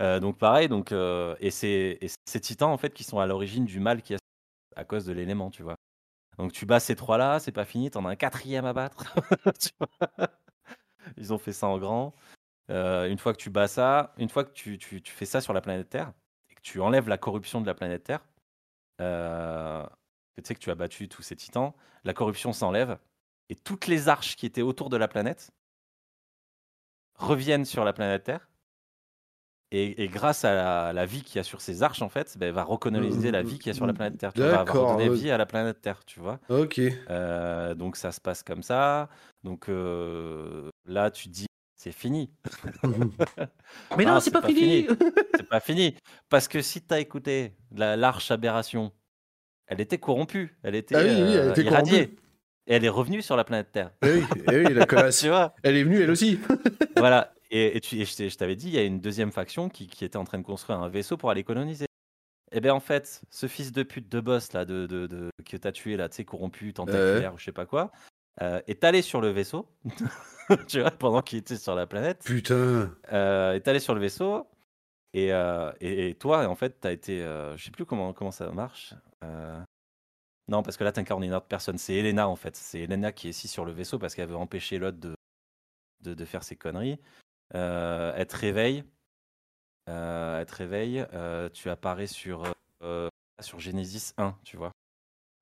Euh, 0.00 0.18
donc 0.20 0.38
pareil, 0.38 0.68
donc 0.68 0.92
euh, 0.92 1.36
et 1.40 1.50
c'est 1.50 1.98
ces 2.24 2.40
titans 2.40 2.70
en 2.70 2.78
fait 2.78 2.94
qui 2.94 3.04
sont 3.04 3.18
à 3.18 3.26
l'origine 3.26 3.66
du 3.66 3.80
mal 3.80 4.02
qui 4.02 4.14
à 4.76 4.84
cause 4.84 5.04
de 5.06 5.12
l'élément, 5.12 5.50
tu 5.50 5.62
vois. 5.62 5.76
Donc 6.38 6.52
tu 6.52 6.66
bats 6.66 6.80
ces 6.80 6.96
trois-là, 6.96 7.40
c'est 7.40 7.52
pas 7.52 7.64
fini, 7.66 7.90
t'en 7.90 8.06
as 8.06 8.10
un 8.10 8.16
quatrième 8.16 8.66
à 8.66 8.72
battre. 8.74 9.14
Tu 9.60 9.70
vois 9.78 9.88
Ils 11.16 11.32
ont 11.32 11.38
fait 11.38 11.52
ça 11.52 11.66
en 11.66 11.78
grand. 11.78 12.14
Euh, 12.70 13.08
une 13.10 13.18
fois 13.18 13.32
que 13.34 13.38
tu 13.38 13.50
bats 13.50 13.68
ça, 13.68 14.14
une 14.18 14.28
fois 14.30 14.44
que 14.44 14.52
tu, 14.52 14.78
tu- 14.78 15.02
fais 15.04 15.26
ça 15.26 15.40
sur 15.40 15.52
la 15.54 15.60
planète 15.62 15.90
Terre 15.90 16.12
et 16.50 16.54
que 16.56 16.62
tu 16.62 16.80
enlèves 16.80 17.08
la 17.08 17.18
corruption 17.18 17.60
de 17.60 17.66
la 17.66 17.74
planète 17.74 18.04
Terre, 18.04 18.26
tu 18.98 20.42
sais 20.44 20.54
que 20.54 20.60
tu 20.60 20.70
as 20.70 20.74
battu 20.74 21.08
tous 21.08 21.22
ces 21.22 21.36
titans, 21.36 21.72
la 22.04 22.14
corruption 22.14 22.52
s'enlève 22.52 22.98
et 23.48 23.56
toutes 23.56 23.86
les 23.86 24.08
arches 24.08 24.36
qui 24.36 24.46
étaient 24.46 24.62
autour 24.62 24.90
de 24.90 24.96
la 24.96 25.08
planète 25.08 25.50
reviennent 27.14 27.64
sur 27.64 27.84
la 27.84 27.92
planète 27.92 28.24
Terre. 28.24 28.49
Et, 29.72 30.02
et 30.02 30.08
grâce 30.08 30.44
à 30.44 30.52
la, 30.54 30.92
la 30.92 31.06
vie 31.06 31.22
qu'il 31.22 31.36
y 31.36 31.38
a 31.38 31.44
sur 31.44 31.60
ces 31.60 31.82
arches, 31.84 32.02
en 32.02 32.08
fait, 32.08 32.36
ben, 32.36 32.52
va 32.52 32.64
recoloniser 32.64 33.30
la 33.30 33.42
vie 33.42 33.56
qu'il 33.58 33.68
y 33.68 33.70
a 33.70 33.74
sur 33.74 33.86
la 33.86 33.92
planète 33.92 34.18
Terre. 34.18 34.32
Tu 34.32 34.40
vois, 34.40 34.48
va- 34.50 34.56
va 34.58 34.64
D'accord, 34.64 34.88
redonner 34.90 35.08
ouais. 35.10 35.16
vie 35.16 35.30
à 35.30 35.38
la 35.38 35.46
planète 35.46 35.80
Terre, 35.80 36.04
tu 36.04 36.18
vois. 36.18 36.40
Ok. 36.48 36.80
Euh, 37.08 37.74
donc 37.74 37.96
ça 37.96 38.10
se 38.10 38.20
passe 38.20 38.42
comme 38.42 38.62
ça. 38.64 39.08
Donc 39.44 39.68
euh, 39.68 40.68
là, 40.86 41.10
tu 41.12 41.28
te 41.28 41.32
dis, 41.32 41.46
c'est 41.76 41.92
fini. 41.92 42.30
Mais 43.96 44.04
non, 44.04 44.14
Ah, 44.16 44.20
c'est 44.20 44.30
pas, 44.32 44.42
fini. 44.42 44.86
C'est 45.36 45.48
pas 45.48 45.60
fini. 45.60 45.94
Parce 46.28 46.48
que 46.48 46.60
si 46.62 46.82
tu 46.82 46.92
as 46.92 46.98
écouté 47.00 47.52
la- 47.74 47.96
l'arche 47.96 48.30
aberration, 48.30 48.92
elle 49.66 49.80
était 49.80 49.98
corrompue, 49.98 50.56
elle 50.62 50.74
était, 50.74 50.96
Ah 50.96 51.02
oui, 51.02 51.06
oui, 51.10 51.32
elle 51.34 51.50
euh, 51.50 51.54
irradiée. 51.62 51.64
corrompue. 52.08 52.16
Et 52.66 52.74
elle 52.74 52.84
est 52.84 52.88
revenue 52.90 53.22
sur 53.22 53.36
la 53.36 53.44
planète 53.44 53.72
Terre. 53.72 53.90
Eh 54.02 54.12
oui, 54.12 54.24
eh 54.46 54.56
oui, 54.66 54.74
la 54.74 54.84
connasse. 54.86 55.20
tu 55.20 55.28
vois 55.28 55.54
Elle 55.62 55.76
est 55.76 55.84
venue, 55.84 56.00
elle 56.02 56.10
aussi. 56.10 56.38
Voilà. 56.96 57.32
Et, 57.50 57.76
et 57.76 57.80
tu, 57.80 57.96
et 58.00 58.04
je 58.04 58.14
t'ai- 58.16 58.30
je 58.30 58.36
t'avais 58.36 58.56
dit, 58.56 58.68
il 58.68 58.74
y 58.74 58.78
a 58.78 58.84
une 58.84 59.00
deuxième 59.00 59.32
faction 59.32 59.68
qui, 59.68 59.86
qui 59.88 60.04
était 60.04 60.16
en 60.16 60.24
train 60.24 60.38
de 60.38 60.44
construire 60.44 60.80
un 60.80 60.88
vaisseau 60.88 61.16
pour 61.16 61.30
aller 61.30 61.42
coloniser. 61.44 61.86
Et 62.52 62.60
bien 62.60 62.74
en 62.74 62.80
fait, 62.80 63.22
ce 63.30 63.46
fils 63.46 63.72
de 63.72 63.82
pute 63.82 64.08
de 64.08 64.20
boss 64.20 64.52
là, 64.52 64.64
de, 64.64 64.86
de, 64.86 65.06
de- 65.06 65.30
que 65.44 65.56
t'as 65.56 65.72
tué 65.72 65.96
là, 65.96 66.08
tu 66.08 66.16
sais, 66.16 66.24
corrompu, 66.24 66.72
tentaculaire 66.72 67.34
ou 67.34 67.38
je 67.38 67.44
sais 67.44 67.52
pas 67.52 67.66
quoi, 67.66 67.92
euh, 68.42 68.60
est 68.66 68.82
allé 68.84 69.02
sur 69.02 69.20
le 69.20 69.28
vaisseau, 69.30 69.68
tu 70.68 70.80
vois, 70.80 70.90
pendant 70.90 71.22
qu'il 71.22 71.38
était 71.38 71.56
sur 71.56 71.74
la 71.74 71.86
planète, 71.86 72.22
Putain. 72.24 72.94
euh, 73.12 73.52
est 73.54 73.68
allé 73.68 73.78
sur 73.80 73.94
le 73.94 74.00
vaisseau. 74.00 74.46
Et, 75.12 75.32
euh, 75.32 75.72
et, 75.80 76.10
et 76.10 76.14
toi, 76.14 76.46
en 76.46 76.54
fait, 76.54 76.78
t'as 76.80 76.92
été, 76.92 77.22
euh, 77.22 77.56
je 77.56 77.64
sais 77.64 77.70
plus 77.72 77.84
comment 77.84 78.12
comment 78.12 78.30
ça 78.30 78.48
marche. 78.52 78.94
euh, 79.24 79.60
Non, 80.48 80.62
parce 80.62 80.76
que 80.76 80.84
là, 80.84 80.92
t'incarnes 80.92 81.24
une 81.24 81.34
autre 81.34 81.46
personne. 81.46 81.78
C'est 81.78 81.94
Elena 81.94 82.28
en 82.28 82.36
fait. 82.36 82.54
C'est 82.56 82.80
Elena 82.80 83.10
qui 83.12 83.26
est 83.26 83.30
ici 83.30 83.48
sur 83.48 83.64
le 83.64 83.72
vaisseau 83.72 83.98
parce 83.98 84.14
qu'elle 84.14 84.28
veut 84.28 84.36
empêcher 84.36 84.78
l'autre 84.78 84.98
de, 84.98 85.14
de, 86.02 86.14
de 86.14 86.24
faire 86.24 86.44
ses 86.44 86.54
conneries. 86.56 86.98
Euh, 87.54 88.12
elle 88.16 88.26
te 88.26 88.36
réveille. 88.36 88.84
Euh, 89.88 90.40
elle 90.40 90.46
te 90.46 90.54
réveille. 90.54 91.04
euh, 91.12 91.48
tu 91.50 91.70
apparais 91.70 92.06
sur, 92.06 92.44
euh, 92.82 93.08
sur 93.40 93.58
Genesis 93.58 94.12
1, 94.18 94.36
tu 94.44 94.56
vois. 94.56 94.72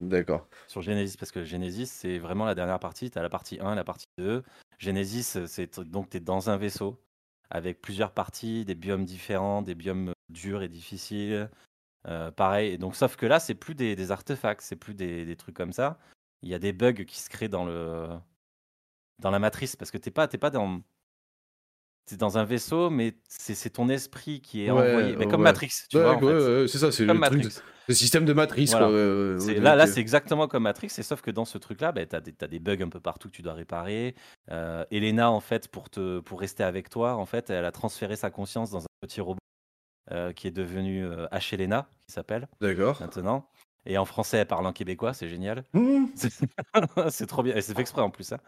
D'accord. 0.01 0.49
Sur 0.69 0.81
Genesis, 0.83 1.17
parce 1.17 1.33
que 1.33 1.45
Genesis, 1.45 1.87
c'est 1.87 2.19
vraiment 2.19 2.45
la 2.45 2.55
dernière 2.55 2.79
partie. 2.79 3.11
Tu 3.11 3.19
as 3.19 3.23
la 3.23 3.29
partie 3.29 3.59
1 3.61 3.73
et 3.73 3.77
la 3.77 3.85
partie 3.85 4.07
2. 4.19 4.45
Genesis, 4.79 5.45
c'est 5.47 5.81
donc 5.81 6.11
tu 6.11 6.19
es 6.19 6.21
dans 6.21 6.51
un 6.51 6.57
vaisseau 6.57 7.03
avec 7.51 7.81
plusieurs 7.81 8.13
parties, 8.13 8.65
des 8.65 8.75
biomes 8.75 9.05
différents, 9.05 9.63
des 9.63 9.75
biomes 9.75 10.13
durs 10.29 10.63
et 10.63 10.69
difficiles. 10.69 11.51
Euh, 12.07 12.31
pareil. 12.31 12.73
Et 12.75 12.79
donc, 12.79 12.95
sauf 12.95 13.17
que 13.17 13.27
là, 13.27 13.41
c'est 13.41 13.55
plus 13.55 13.75
des, 13.75 13.97
des 13.97 14.13
artefacts, 14.13 14.63
c'est 14.63 14.77
plus 14.77 14.95
des, 14.95 15.25
des 15.25 15.37
trucs 15.37 15.57
comme 15.57 15.73
ça. 15.73 15.99
Il 16.43 16.49
y 16.49 16.55
a 16.55 16.59
des 16.61 16.73
bugs 16.73 17.05
qui 17.05 17.19
se 17.21 17.29
créent 17.29 17.49
dans 17.49 17.65
le 17.65 18.09
dans 19.19 19.31
la 19.33 19.41
matrice 19.41 19.75
parce 19.75 19.91
que 19.91 19.99
t'es 19.99 20.13
pas 20.13 20.29
pas 20.29 20.51
dans 20.51 20.81
t'es 22.09 22.17
dans 22.17 22.39
un 22.39 22.45
vaisseau, 22.45 22.91
mais 22.91 23.15
c'est 23.29 23.71
ton 23.71 23.89
esprit 23.89 24.41
qui 24.41 24.65
est 24.65 24.71
Ouais, 24.71 24.91
envoyé. 24.91 25.17
Mais 25.17 25.27
comme 25.27 25.41
ouais. 25.41 25.45
Matrix, 25.45 25.71
tu 25.91 25.99
vois. 25.99 26.17
en 26.17 26.19
fait. 26.19 26.25
ouais, 26.27 26.69
c'est 26.69 26.79
ça, 26.79 26.91
c'est 26.91 27.05
le 27.05 27.09
truc, 27.11 27.21
Matrix. 27.21 27.61
le 27.89 27.95
système 27.95 28.25
de. 28.25 28.33
Voilà. 28.33 28.47
Quoi. 28.49 28.91
ouais, 28.91 29.61
là, 29.61 29.77
là 29.77 29.85
ok. 29.85 29.91
c'est 29.91 30.01
exactement 30.01 30.49
comme 30.49 30.65
Matrix, 30.65 30.91
et 30.99 31.03
sauf 31.03 31.21
que 31.21 31.31
dans 31.31 31.45
ce 31.45 31.59
truc-là, 31.59 31.93
bah, 31.93 32.07
tu 32.07 32.17
as, 32.17 32.49
des 32.49 32.59
bugs 32.59 32.83
un 32.83 32.89
peu 32.89 33.01
partout 33.01 33.29
que 33.29 33.35
tu 33.35 33.43
dois 33.43 33.55
réparer. 33.55 34.15
Euh, 34.51 34.85
Elena, 34.91 35.31
en 35.31 35.41
fait, 35.41 35.69
pour, 35.69 35.91
te, 35.91 36.21
pour 36.21 36.41
rester 36.41 36.65
avec 36.65 36.89
toi, 36.89 37.15
en 37.17 37.27
fait, 37.27 37.51
elle 37.51 37.65
a 37.65 37.73
transféré 37.73 38.17
sa 38.17 38.31
conscience 38.31 38.71
dans 38.71 38.83
un 38.85 38.89
petit 39.01 39.21
robot 39.21 39.39
euh, 40.11 40.33
qui 40.33 40.47
est 40.47 40.53
devenu 40.53 41.05
euh, 41.05 41.27
H. 41.33 41.55
Elena, 41.55 41.89
qui 42.07 42.15
s'appelle 42.15 42.49
D'accord. 42.61 42.99
maintenant. 43.01 43.49
Et 43.87 43.97
en 43.99 44.05
français, 44.05 44.39
elle 44.39 44.47
parle 44.47 44.67
en 44.67 44.73
québécois, 44.73 45.15
c'est 45.15 45.29
génial. 45.29 45.65
Mmh. 45.73 46.07
C'est 47.11 47.27
trop 47.27 47.43
bien, 47.43 47.55
et 47.55 47.63
c'est 47.63 47.75
fait 47.75 47.81
exprès 47.81 48.03
en 48.03 48.11
plus. 48.11 48.33
Hein. 48.33 48.39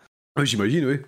J'imagine, 0.42 0.84
oui. 0.86 1.00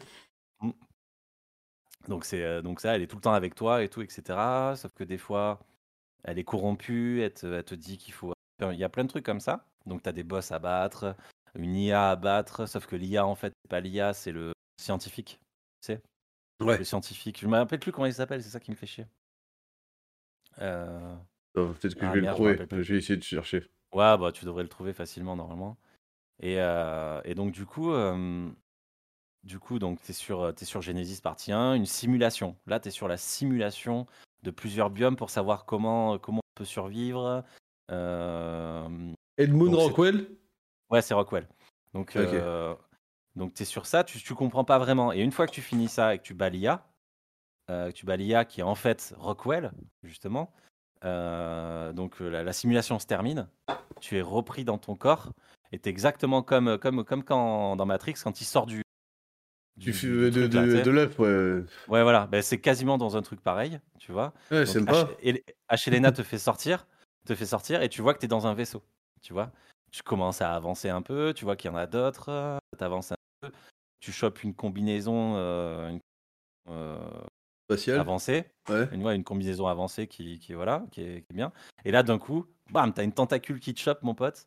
Donc, 2.09 2.24
c'est, 2.24 2.43
euh, 2.43 2.62
donc 2.62 2.81
ça, 2.81 2.95
elle 2.97 3.03
est 3.03 3.07
tout 3.07 3.16
le 3.16 3.23
temps 3.23 3.33
avec 3.35 3.55
toi 3.55 3.83
et 3.83 3.89
tout, 3.89 4.03
etc. 4.03 4.74
Sauf 4.77 4.93
que 4.95 5.05
des 5.05 5.19
fois, 5.19 5.61
elle 6.24 6.39
est 6.39 6.45
corrompue, 6.45 7.20
elle 7.23 7.33
te, 7.33 7.47
elle 7.47 7.65
te 7.65 7.74
dit 7.74 7.99
qu'il 7.99 8.15
faut... 8.15 8.33
Il 8.61 8.74
y 8.79 8.85
a 8.85 8.89
plein 8.89 9.05
de 9.05 9.09
trucs 9.09 9.24
comme 9.27 9.41
ça. 9.41 9.66
Donc 9.87 10.03
tu 10.03 10.09
as 10.09 10.12
des 10.12 10.23
boss 10.23 10.53
à 10.53 10.59
battre, 10.61 11.16
une 11.59 11.74
IA 11.74 12.11
à 12.11 12.16
battre, 12.16 12.66
sauf 12.66 12.87
que 12.87 12.97
l'IA, 12.97 13.27
en 13.27 13.35
fait, 13.35 13.53
c'est 13.65 13.69
pas 13.70 13.81
l'IA, 13.81 14.15
c'est 14.15 14.33
le 14.33 14.53
scientifique. 14.81 15.41
Tu 15.81 15.95
sais? 15.95 16.03
Ouais. 16.61 16.79
Le 16.79 16.85
scientifique. 16.85 17.41
Je 17.41 17.49
me 17.49 17.57
rappelle 17.57 17.81
plus 17.81 17.91
comment 17.93 18.07
il 18.07 18.15
s'appelle, 18.15 18.43
c'est 18.43 18.51
ça 18.51 18.61
qui 18.61 18.70
me 18.70 18.77
fait 18.77 18.87
chier. 18.87 19.07
Euh, 20.61 21.16
Oh, 21.55 21.69
Peut-être 21.79 21.95
que 21.97 22.05
Ah, 22.07 22.09
je 22.09 22.15
vais 22.15 22.20
merde, 22.23 22.39
le 22.41 22.57
trouver. 22.57 22.83
Je 22.83 22.93
vais 22.95 22.99
essayer 22.99 23.16
de 23.19 23.23
chercher. 23.23 23.69
Ouais, 23.93 24.16
bah 24.16 24.33
tu 24.33 24.47
devrais 24.47 24.62
le 24.62 24.70
trouver 24.70 24.95
facilement 24.95 25.37
normalement. 25.37 25.77
Et, 26.41 26.61
euh, 26.61 27.20
et 27.24 27.35
donc 27.35 27.53
du 27.53 27.66
coup, 27.66 27.93
euh, 27.93 28.51
du 29.44 29.59
coup, 29.59 29.78
donc 29.78 30.01
t'es 30.02 30.12
sur, 30.12 30.43
euh, 30.43 30.52
t'es 30.52 30.64
sur 30.64 30.82
Genesis 30.82 31.20
partie 31.20 31.52
1, 31.52 31.74
une 31.74 31.86
simulation. 31.86 32.56
Là, 32.66 32.81
t'es 32.81 32.90
sur 32.90 33.09
la 33.09 33.16
simulation 33.16 34.06
de 34.43 34.51
plusieurs 34.51 34.90
biomes 34.90 35.16
pour 35.16 35.31
savoir 35.31 35.64
comment, 35.64 36.19
comment 36.19 36.39
on 36.39 36.59
peut 36.59 36.64
survivre. 36.64 37.44
Euh, 37.90 39.12
Edmund 39.39 39.73
Donc, 39.73 39.81
Rockwell? 39.81 40.28
Ouais, 40.90 41.02
c'est 41.02 41.14
Rockwell. 41.14 41.48
Donc, 41.94 42.16
euh, 42.16 42.74
Donc 43.36 43.55
tu 43.55 43.62
es 43.62 43.66
sur 43.66 43.86
ça, 43.86 44.05
tu, 44.05 44.23
tu 44.23 44.35
comprends 44.35 44.64
pas 44.64 44.78
vraiment. 44.78 45.12
Et 45.12 45.20
une 45.20 45.32
fois 45.32 45.47
que 45.47 45.52
tu 45.52 45.62
finis 45.62 45.89
ça 45.89 46.14
et 46.14 46.19
que 46.19 46.23
tu 46.23 46.35
bats 46.35 46.48
l'IA, 46.48 46.86
euh, 47.70 47.90
tu 47.93 48.06
bats 48.06 48.16
l'IA 48.16 48.44
qui 48.44 48.60
est 48.60 48.64
en 48.64 48.74
fait 48.74 49.14
Rockwell, 49.19 49.73
justement, 50.02 50.52
donc 51.02 52.20
la, 52.20 52.44
la 52.44 52.52
simulation 52.52 52.98
se 52.98 53.06
termine, 53.06 53.48
tu 54.01 54.16
es 54.16 54.23
repris 54.23 54.64
dans 54.64 54.78
ton 54.78 54.94
corps 54.94 55.31
et 55.73 55.78
tu 55.78 55.89
exactement 55.89 56.43
comme, 56.43 56.78
comme, 56.78 57.05
comme 57.05 57.24
quand 57.24 57.77
dans 57.77 57.86
Matrix, 57.86 58.14
quand 58.23 58.40
il 58.40 58.44
sort 58.44 58.66
du. 58.66 58.82
Du, 59.83 59.91
du- 59.91 60.31
de, 60.31 60.91
là, 60.91 60.93
l'œuf, 60.93 61.19
ouais. 61.19 61.65
Ouais, 61.89 62.03
voilà, 62.03 62.27
Ben, 62.27 62.43
c'est 62.43 62.61
quasiment 62.61 62.99
dans 62.99 63.17
un 63.17 63.23
truc 63.23 63.41
pareil, 63.41 63.81
tu 63.99 64.13
vois. 64.13 64.33
Ouais, 64.51 64.65
Donc, 64.67 64.77
sympa. 64.77 65.09
Helena 65.87 66.13
te 66.13 66.23
fait 66.23 66.39
sortir, 66.39 66.87
te 67.27 67.35
fait 67.35 67.47
sortir 67.47 67.83
et 67.83 67.89
tu 67.89 68.03
vois 68.03 68.15
que 68.15 68.21
tu 68.21 68.27
es 68.27 68.29
dans 68.29 68.47
un 68.47 68.55
vaisseau, 68.55 68.83
tu 69.21 69.33
vois. 69.33 69.51
Tu 69.91 70.03
commences 70.03 70.41
à 70.41 70.55
avancer 70.55 70.89
un 70.89 71.03
peu, 71.03 71.35
tu 71.35 71.45
vois 71.45 71.57
qu'il 71.57 71.71
y 71.71 71.75
en 71.75 71.77
a 71.77 71.87
d'autres, 71.87 72.59
tu 72.79 72.85
avances 72.85 73.13
un 73.13 73.17
peu, 73.41 73.51
tu 74.01 74.13
chopes 74.13 74.43
une 74.45 74.55
combinaison 74.55 75.37
euh, 75.37 75.91
une- 75.91 76.01
euh, 76.69 76.99
Spatial. 77.69 78.01
avancée, 78.01 78.45
Ouais. 78.69 78.89
une, 78.93 79.05
ouais, 79.05 79.17
une 79.17 79.25
combinaison 79.25 79.67
avancée 79.67 80.07
qui, 80.07 80.39
qui, 80.39 80.55
voilà, 80.55 80.85
qui, 80.93 81.03
est, 81.03 81.23
qui 81.23 81.33
est 81.33 81.35
bien. 81.37 81.53
Et 81.85 81.91
là, 81.91 82.03
d'un 82.03 82.19
coup, 82.19 82.47
bam, 82.71 82.93
t'as 82.93 83.05
une 83.05 83.13
tentacule 83.13 83.61
qui 83.61 83.75
te 83.75 83.81
chope, 83.81 84.03
mon 84.03 84.15
pote, 84.15 84.47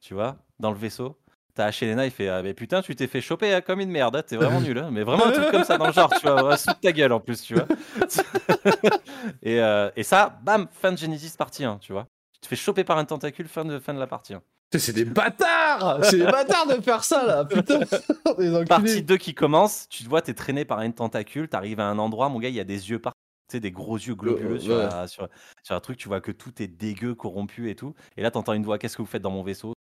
tu 0.00 0.14
vois, 0.14 0.38
dans 0.60 0.70
le 0.72 0.78
vaisseau. 0.78 1.21
T'as 1.54 1.76
Helena, 1.82 2.06
il 2.06 2.10
fait 2.10 2.28
ah, 2.28 2.42
mais 2.42 2.54
putain, 2.54 2.80
tu 2.80 2.96
t'es 2.96 3.06
fait 3.06 3.20
choper 3.20 3.52
hein, 3.52 3.60
comme 3.60 3.80
une 3.80 3.90
merde, 3.90 4.16
hein, 4.16 4.22
t'es 4.26 4.36
vraiment 4.36 4.60
nul. 4.62 4.78
hein. 4.78 4.88
Mais 4.90 5.02
vraiment 5.02 5.26
un 5.26 5.32
truc 5.32 5.50
comme 5.50 5.64
ça 5.64 5.76
dans 5.76 5.86
le 5.86 5.92
genre, 5.92 6.10
tu 6.18 6.26
vois, 6.26 6.56
sous 6.56 6.72
ta 6.80 6.92
gueule 6.92 7.12
en 7.12 7.20
plus, 7.20 7.42
tu 7.42 7.54
vois. 7.54 7.66
et, 9.42 9.60
euh, 9.60 9.90
et 9.96 10.02
ça, 10.02 10.38
bam, 10.42 10.66
fin 10.72 10.92
de 10.92 10.98
Genesis 10.98 11.34
partie 11.36 11.64
1, 11.64 11.78
tu 11.78 11.92
vois. 11.92 12.06
Tu 12.32 12.40
te 12.40 12.46
fais 12.46 12.56
choper 12.56 12.84
par 12.84 12.96
un 12.96 13.04
tentacule, 13.04 13.48
fin 13.48 13.64
de, 13.64 13.78
fin 13.78 13.92
de 13.92 13.98
la 13.98 14.06
partie 14.06 14.32
1. 14.34 14.38
Putain, 14.70 14.78
C'est 14.82 14.92
des 14.94 15.04
bâtards 15.04 16.04
C'est 16.04 16.16
des 16.16 16.24
bâtards 16.24 16.66
de 16.66 16.80
faire 16.80 17.04
ça, 17.04 17.24
là 17.26 17.44
Putain. 17.44 17.80
Partie 18.68 19.02
2 19.02 19.18
qui 19.18 19.34
commence, 19.34 19.86
tu 19.90 20.04
te 20.04 20.08
vois, 20.08 20.22
t'es 20.22 20.32
traîné 20.34 20.64
par 20.64 20.80
une 20.80 20.94
tentacule, 20.94 21.48
t'arrives 21.48 21.80
à 21.80 21.86
un 21.86 21.98
endroit, 21.98 22.30
mon 22.30 22.38
gars, 22.38 22.48
il 22.48 22.54
y 22.54 22.60
a 22.60 22.64
des 22.64 22.88
yeux 22.90 22.98
partout. 22.98 23.18
Tu 23.50 23.56
sais, 23.56 23.60
des 23.60 23.70
gros 23.72 23.96
yeux 23.96 24.14
globuleux 24.14 24.54
ouais. 24.54 24.60
sur, 24.60 24.76
la- 24.78 25.06
sur, 25.08 25.28
sur 25.62 25.74
un 25.74 25.80
truc, 25.80 25.98
tu 25.98 26.08
vois 26.08 26.22
que 26.22 26.32
tout 26.32 26.62
est 26.62 26.68
dégueu, 26.68 27.14
corrompu 27.14 27.68
et 27.68 27.74
tout. 27.74 27.92
Et 28.16 28.22
là, 28.22 28.30
t'entends 28.30 28.54
une 28.54 28.64
voix, 28.64 28.78
qu'est-ce 28.78 28.96
que 28.96 29.02
vous 29.02 29.06
faites 29.08 29.20
dans 29.20 29.30
mon 29.30 29.42
vaisseau? 29.42 29.74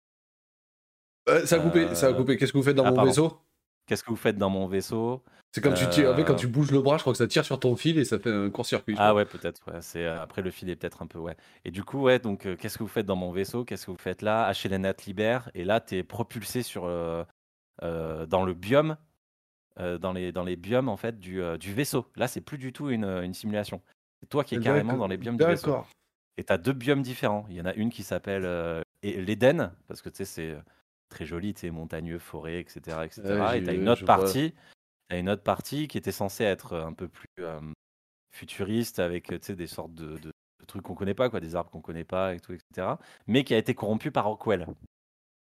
Euh, 1.30 1.46
ça 1.46 1.56
a 1.56 1.58
coupé, 1.60 1.94
ça 1.94 2.06
a 2.06 2.10
Euh, 2.10 2.14
coupé. 2.14 2.36
Qu'est-ce 2.36 2.52
que 2.52 2.58
vous 2.58 2.64
faites 2.64 2.76
dans 2.76 2.84
ah, 2.84 2.90
mon 2.90 2.96
pardon. 2.96 3.10
vaisseau? 3.10 3.38
Qu'est-ce 3.86 4.04
que 4.04 4.10
vous 4.10 4.16
faites 4.16 4.36
dans 4.38 4.50
mon 4.50 4.66
vaisseau? 4.66 5.22
C'est 5.52 5.60
quand 5.60 5.72
tu 5.74 5.88
tires, 5.88 6.12
en 6.12 6.14
fait, 6.14 6.22
quand 6.24 6.34
Euh, 6.34 6.36
tu 6.36 6.46
bouges 6.46 6.70
le 6.70 6.80
bras, 6.80 6.96
je 6.96 7.02
crois 7.02 7.12
que 7.12 7.16
ça 7.18 7.26
tire 7.26 7.44
sur 7.44 7.58
ton 7.58 7.74
fil 7.74 7.98
et 7.98 8.04
ça 8.04 8.20
fait 8.20 8.30
un 8.30 8.50
court-circuit. 8.50 8.94
Ah 8.98 9.14
ouais, 9.16 9.24
peut-être. 9.24 9.60
Ouais. 9.66 9.80
C'est 9.82 10.04
euh, 10.04 10.22
après 10.22 10.42
le 10.42 10.52
fil 10.52 10.70
est 10.70 10.76
peut-être 10.76 11.02
un 11.02 11.08
peu 11.08 11.18
ouais. 11.18 11.36
Et 11.64 11.72
du 11.72 11.82
coup, 11.82 12.02
ouais. 12.02 12.20
Donc, 12.20 12.46
euh, 12.46 12.54
qu'est-ce 12.54 12.78
que 12.78 12.84
vous 12.84 12.88
faites 12.88 13.06
dans 13.06 13.16
mon 13.16 13.32
vaisseau? 13.32 13.64
Qu'est-ce 13.64 13.86
que 13.86 13.90
vous 13.90 13.96
faites 13.96 14.22
là? 14.22 14.52
Helena 14.64 14.94
te 14.94 15.06
libère 15.06 15.50
et 15.54 15.64
là, 15.64 15.80
t'es 15.80 16.04
propulsé 16.04 16.62
sur 16.62 16.84
euh, 16.84 17.24
euh, 17.82 18.26
dans 18.26 18.44
le 18.44 18.54
biome, 18.54 18.96
euh, 19.80 19.98
dans 19.98 20.12
les 20.12 20.30
dans 20.30 20.44
les 20.44 20.54
biomes 20.54 20.88
en 20.88 20.96
fait 20.96 21.18
du, 21.18 21.42
euh, 21.42 21.56
du 21.56 21.72
vaisseau. 21.72 22.06
Là, 22.14 22.28
c'est 22.28 22.40
plus 22.42 22.58
du 22.58 22.72
tout 22.72 22.90
une, 22.90 23.04
une 23.04 23.34
simulation. 23.34 23.82
C'est 24.20 24.28
toi 24.28 24.44
qui 24.44 24.54
es 24.54 24.60
carrément 24.60 24.96
dans 24.96 25.08
les 25.08 25.16
biomes 25.16 25.36
du 25.36 25.44
vaisseau. 25.44 25.66
D'accord. 25.68 25.88
Et 26.36 26.44
tu 26.44 26.52
as 26.52 26.58
deux 26.58 26.74
biomes 26.74 27.02
différents. 27.02 27.44
Il 27.50 27.56
y 27.56 27.60
en 27.60 27.66
a 27.66 27.74
une 27.74 27.90
qui 27.90 28.04
s'appelle 28.04 28.44
euh, 28.44 28.82
l'Éden, 29.02 29.72
parce 29.88 30.00
que 30.00 30.10
tu 30.10 30.18
sais, 30.18 30.24
c'est 30.24 30.50
euh, 30.50 30.60
très 31.10 31.26
joli, 31.26 31.52
tu 31.52 31.60
sais, 31.60 31.70
montagneux, 31.70 32.18
forêt, 32.18 32.58
etc. 32.60 33.04
etc. 33.04 33.22
Ouais, 33.24 33.58
et 33.58 33.62
tu 33.62 33.68
as 33.70 33.74
une 33.74 33.88
autre 33.88 34.04
partie. 34.06 34.54
t'as 35.08 35.18
une 35.18 35.28
autre 35.28 35.42
partie 35.42 35.86
qui 35.88 35.98
était 35.98 36.12
censée 36.12 36.44
être 36.44 36.76
un 36.76 36.92
peu 36.94 37.08
plus 37.08 37.28
euh, 37.40 37.60
futuriste, 38.34 38.98
avec 38.98 39.32
sais, 39.42 39.54
des 39.56 39.66
sortes 39.66 39.92
de, 39.94 40.16
de- 40.18 40.30
de 40.60 40.66
trucs 40.66 40.82
qu'on 40.82 40.94
connaît 40.94 41.14
pas, 41.14 41.28
quoi, 41.30 41.40
des 41.40 41.56
arbres 41.56 41.70
qu'on 41.70 41.80
connaît 41.80 42.04
pas, 42.04 42.34
et 42.34 42.40
tout, 42.40 42.52
etc. 42.52 42.86
Mais 43.26 43.44
qui 43.44 43.54
a 43.54 43.58
été 43.58 43.74
corrompu 43.74 44.10
par 44.10 44.26
Rockwell. 44.26 44.66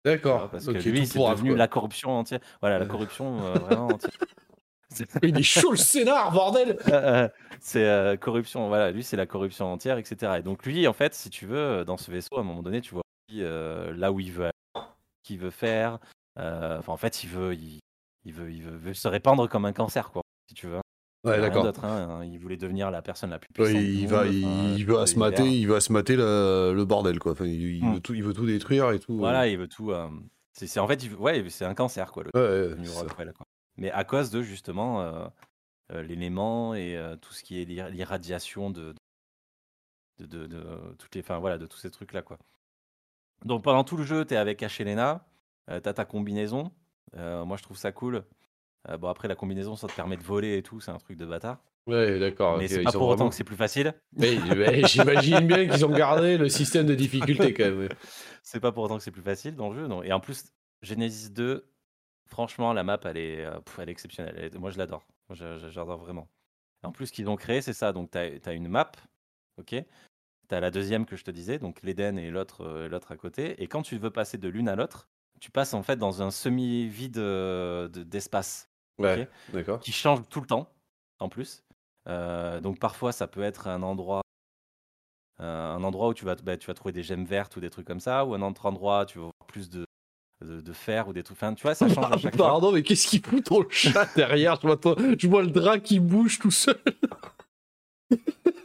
D'accord. 0.04 0.48
Parce 0.50 0.64
que 0.66 0.70
lui, 0.72 1.06
c'est 1.06 1.18
devenu 1.18 1.50
quoi. 1.50 1.58
la 1.58 1.68
corruption 1.68 2.10
entière. 2.12 2.40
Voilà, 2.60 2.78
la 2.78 2.86
corruption 2.86 3.44
euh, 3.44 3.52
vraiment 3.58 3.88
entière. 3.88 4.10
Il 5.22 5.36
est 5.38 5.42
chaud 5.42 5.72
le 5.72 5.76
scénar, 5.76 6.32
bordel 6.32 6.78
Euh, 6.88 7.28
c'est 7.60 7.84
euh, 7.84 8.16
corruption, 8.16 8.68
voilà, 8.68 8.90
lui 8.90 9.02
c'est 9.02 9.16
la 9.18 9.26
corruption 9.26 9.70
entière, 9.70 9.98
etc. 9.98 10.36
Et 10.38 10.42
donc 10.42 10.64
lui, 10.64 10.86
en 10.88 10.92
fait, 10.94 11.12
si 11.14 11.28
tu 11.28 11.44
veux, 11.46 11.58
euh, 11.58 11.84
dans 11.84 11.98
ce 11.98 12.10
vaisseau, 12.10 12.36
à 12.38 12.40
un 12.40 12.44
moment 12.44 12.62
donné, 12.62 12.80
tu 12.80 12.94
vois 12.94 13.02
euh, 13.34 13.92
là 13.94 14.12
où 14.12 14.20
il 14.20 14.32
veut 14.32 14.44
aller, 14.44 14.52
qu'il 15.28 15.38
veut 15.38 15.50
faire. 15.50 15.98
euh, 16.38 16.80
en 16.86 16.96
fait, 16.96 17.22
il 17.22 17.28
veut, 17.30 17.54
il, 17.54 17.80
il 18.24 18.32
veut, 18.32 18.50
il 18.50 18.62
veut, 18.62 18.76
veut 18.76 18.94
se 18.94 19.06
répandre 19.08 19.48
comme 19.48 19.64
un 19.66 19.72
cancer, 19.72 20.10
quoi, 20.10 20.22
si 20.48 20.54
tu 20.54 20.66
veux. 20.66 20.80
Il 21.24 21.30
a 21.30 21.32
Ouais, 21.34 21.40
d'accord. 21.42 21.64
d'autre, 21.64 21.84
hein, 21.84 22.24
Il 22.24 22.38
voulait 22.38 22.56
devenir 22.56 22.90
la 22.90 23.02
personne 23.02 23.30
la 23.30 23.38
plus 23.38 23.48
Ouais, 23.58 23.64
puissante. 23.64 23.82
il 23.82 24.00
du 24.00 24.06
va, 24.06 24.24
monde, 24.24 24.34
il, 24.34 24.44
enfin, 24.46 24.76
il 24.78 24.86
veut 24.86 25.06
se 25.06 25.18
mater, 25.18 25.50
il 25.52 25.66
va 25.68 25.80
se 25.80 25.92
mater 25.92 26.16
le, 26.16 26.72
le 26.74 26.84
bordel, 26.84 27.18
quoi. 27.18 27.32
Enfin, 27.32 27.44
il, 27.44 27.60
il 27.60 27.84
Hmm. 27.84 27.94
veut 27.94 28.00
tout, 28.00 28.14
il 28.14 28.22
veut 28.22 28.32
tout 28.32 28.46
détruire 28.46 28.90
et 28.92 28.98
tout. 29.00 29.16
Voilà, 29.16 29.46
il 29.48 29.58
veut 29.58 29.68
tout. 29.68 29.90
euh, 29.90 30.08
c'est 30.52 30.78
en 30.80 30.86
fait, 30.88 31.02
il 31.02 31.10
veut- 31.10 31.18
ouais, 31.18 31.44
c'est 31.50 31.64
un 31.64 31.74
cancer, 31.74 32.10
quoi. 32.12 32.22
Le, 32.24 32.30
Ouais, 32.34 32.76
ouais. 32.78 33.32
Mais 33.76 33.90
à 33.90 34.04
cause 34.04 34.30
de 34.30 34.42
justement 34.42 35.02
euh, 35.02 35.26
euh, 35.92 36.02
l'élément 36.02 36.74
et 36.74 36.96
euh, 36.96 37.16
tout 37.16 37.32
ce 37.32 37.42
qui 37.44 37.60
est 37.60 37.64
l'ir- 37.64 37.88
l'irradiation 37.90 38.70
de, 38.70 38.94
de, 40.18 40.26
de, 40.26 40.46
de 40.46 40.94
toutes 40.98 41.14
les, 41.14 41.20
enfin 41.20 41.38
voilà, 41.38 41.58
de 41.58 41.66
tous 41.66 41.78
ces 41.78 41.90
trucs 41.90 42.12
là, 42.12 42.22
quoi. 42.22 42.38
Donc 43.44 43.62
pendant 43.62 43.84
tout 43.84 43.96
le 43.96 44.04
jeu, 44.04 44.24
tu 44.24 44.34
es 44.34 44.36
avec 44.36 44.62
Helena, 44.62 45.24
euh, 45.70 45.80
tu 45.80 45.88
as 45.88 45.94
ta 45.94 46.04
combinaison. 46.04 46.72
Euh, 47.16 47.44
moi, 47.44 47.56
je 47.56 47.62
trouve 47.62 47.76
ça 47.76 47.92
cool. 47.92 48.24
Euh, 48.88 48.96
bon, 48.96 49.08
après, 49.08 49.28
la 49.28 49.34
combinaison, 49.34 49.76
ça 49.76 49.86
te 49.86 49.94
permet 49.94 50.16
de 50.16 50.22
voler 50.22 50.56
et 50.56 50.62
tout, 50.62 50.80
c'est 50.80 50.90
un 50.90 50.98
truc 50.98 51.16
de 51.16 51.26
bâtard. 51.26 51.58
Ouais, 51.86 52.18
d'accord. 52.18 52.58
Mais 52.58 52.68
c'est 52.68 52.82
pas 52.82 52.92
pour 52.92 53.08
autant 53.08 53.28
que 53.30 53.34
c'est 53.34 53.44
plus 53.44 53.56
facile. 53.56 53.94
Mais, 54.12 54.36
mais 54.56 54.84
j'imagine 54.86 55.46
bien 55.46 55.66
qu'ils 55.66 55.86
ont 55.86 55.90
gardé 55.90 56.36
le 56.36 56.48
système 56.48 56.86
de 56.86 56.94
difficulté 56.94 57.54
quand 57.54 57.64
même. 57.64 57.88
C'est 58.42 58.60
pas 58.60 58.72
pour 58.72 58.84
autant 58.84 58.98
que 58.98 59.02
c'est 59.02 59.10
plus 59.10 59.22
facile 59.22 59.56
dans 59.56 59.70
le 59.70 59.76
jeu. 59.76 59.86
Non. 59.86 60.02
Et 60.02 60.12
en 60.12 60.20
plus, 60.20 60.44
Genesis 60.82 61.30
2, 61.30 61.66
franchement, 62.26 62.74
la 62.74 62.84
map, 62.84 63.00
elle 63.04 63.16
est, 63.16 63.44
euh, 63.44 63.58
elle 63.78 63.88
est 63.88 63.92
exceptionnelle. 63.92 64.34
Elle 64.36 64.44
est- 64.44 64.58
moi, 64.58 64.70
je 64.70 64.78
l'adore. 64.78 65.06
J'adore 65.30 65.98
vraiment. 65.98 66.28
En 66.82 66.92
plus, 66.92 67.06
ce 67.06 67.12
qu'ils 67.12 67.28
ont 67.28 67.36
créé, 67.36 67.62
c'est 67.62 67.72
ça. 67.72 67.92
Donc, 67.92 68.10
tu 68.10 68.18
as, 68.18 68.52
une 68.52 68.68
map, 68.68 68.92
ok 69.58 69.76
Tu 70.48 70.54
as 70.54 70.60
la 70.60 70.70
deuxième 70.70 71.04
que 71.06 71.16
je 71.16 71.24
te 71.24 71.30
disais, 71.30 71.58
donc 71.58 71.80
l'Eden 71.82 72.18
et 72.18 72.30
l'autre 72.30 72.62
euh, 72.62 72.88
l'autre 72.88 73.12
à 73.12 73.16
côté. 73.16 73.62
Et 73.62 73.66
quand 73.66 73.82
tu 73.82 73.98
veux 73.98 74.10
passer 74.10 74.38
de 74.38 74.48
l'une 74.48 74.68
à 74.68 74.76
l'autre, 74.76 75.08
tu 75.40 75.50
passes 75.50 75.74
en 75.74 75.82
fait 75.82 75.96
dans 75.96 76.22
un 76.22 76.30
semi-vide 76.30 77.18
euh, 77.18 77.88
de- 77.88 78.02
d'espace 78.02 78.68
Ouais, 78.98 79.22
Ok. 79.22 79.52
d'accord. 79.52 79.78
qui 79.80 79.92
change 79.92 80.20
tout 80.28 80.40
le 80.40 80.46
temps, 80.46 80.72
en 81.20 81.28
plus. 81.28 81.62
Euh, 82.08 82.60
donc 82.60 82.78
parfois, 82.80 83.12
ça 83.12 83.26
peut 83.28 83.42
être 83.42 83.68
un 83.68 83.82
endroit, 83.82 84.22
un 85.38 85.84
endroit 85.84 86.08
où 86.08 86.14
tu 86.14 86.24
vas, 86.24 86.34
bah, 86.36 86.56
tu 86.56 86.66
vas 86.66 86.74
trouver 86.74 86.92
des 86.92 87.02
gemmes 87.04 87.24
vertes 87.24 87.54
ou 87.56 87.60
des 87.60 87.70
trucs 87.70 87.86
comme 87.86 88.00
ça, 88.00 88.24
ou 88.24 88.34
un 88.34 88.42
autre 88.42 88.66
endroit, 88.66 89.06
tu 89.06 89.18
vas 89.18 89.24
voir 89.24 89.32
plus 89.46 89.70
de, 89.70 89.84
de, 90.44 90.60
de 90.60 90.72
fer 90.72 91.06
ou 91.06 91.12
des 91.12 91.22
trucs. 91.22 91.36
Enfin, 91.36 91.54
tu 91.54 91.62
vois, 91.62 91.74
ça 91.76 91.86
change 91.94 92.10
à 92.12 92.16
chaque 92.18 92.36
fois. 92.36 92.46
Pardon, 92.48 92.72
mais 92.72 92.82
qu'est-ce 92.82 93.06
qu'il 93.06 93.24
fout 93.24 93.44
ton 93.44 93.64
chat 93.70 94.08
derrière? 94.16 94.56
Je 94.56 94.62
vois, 94.66 94.76
ton- 94.76 94.96
je 95.16 95.28
vois 95.28 95.42
le 95.42 95.50
drap 95.50 95.78
qui 95.78 96.00
bouge 96.00 96.38
tout 96.40 96.50
seul. 96.50 96.80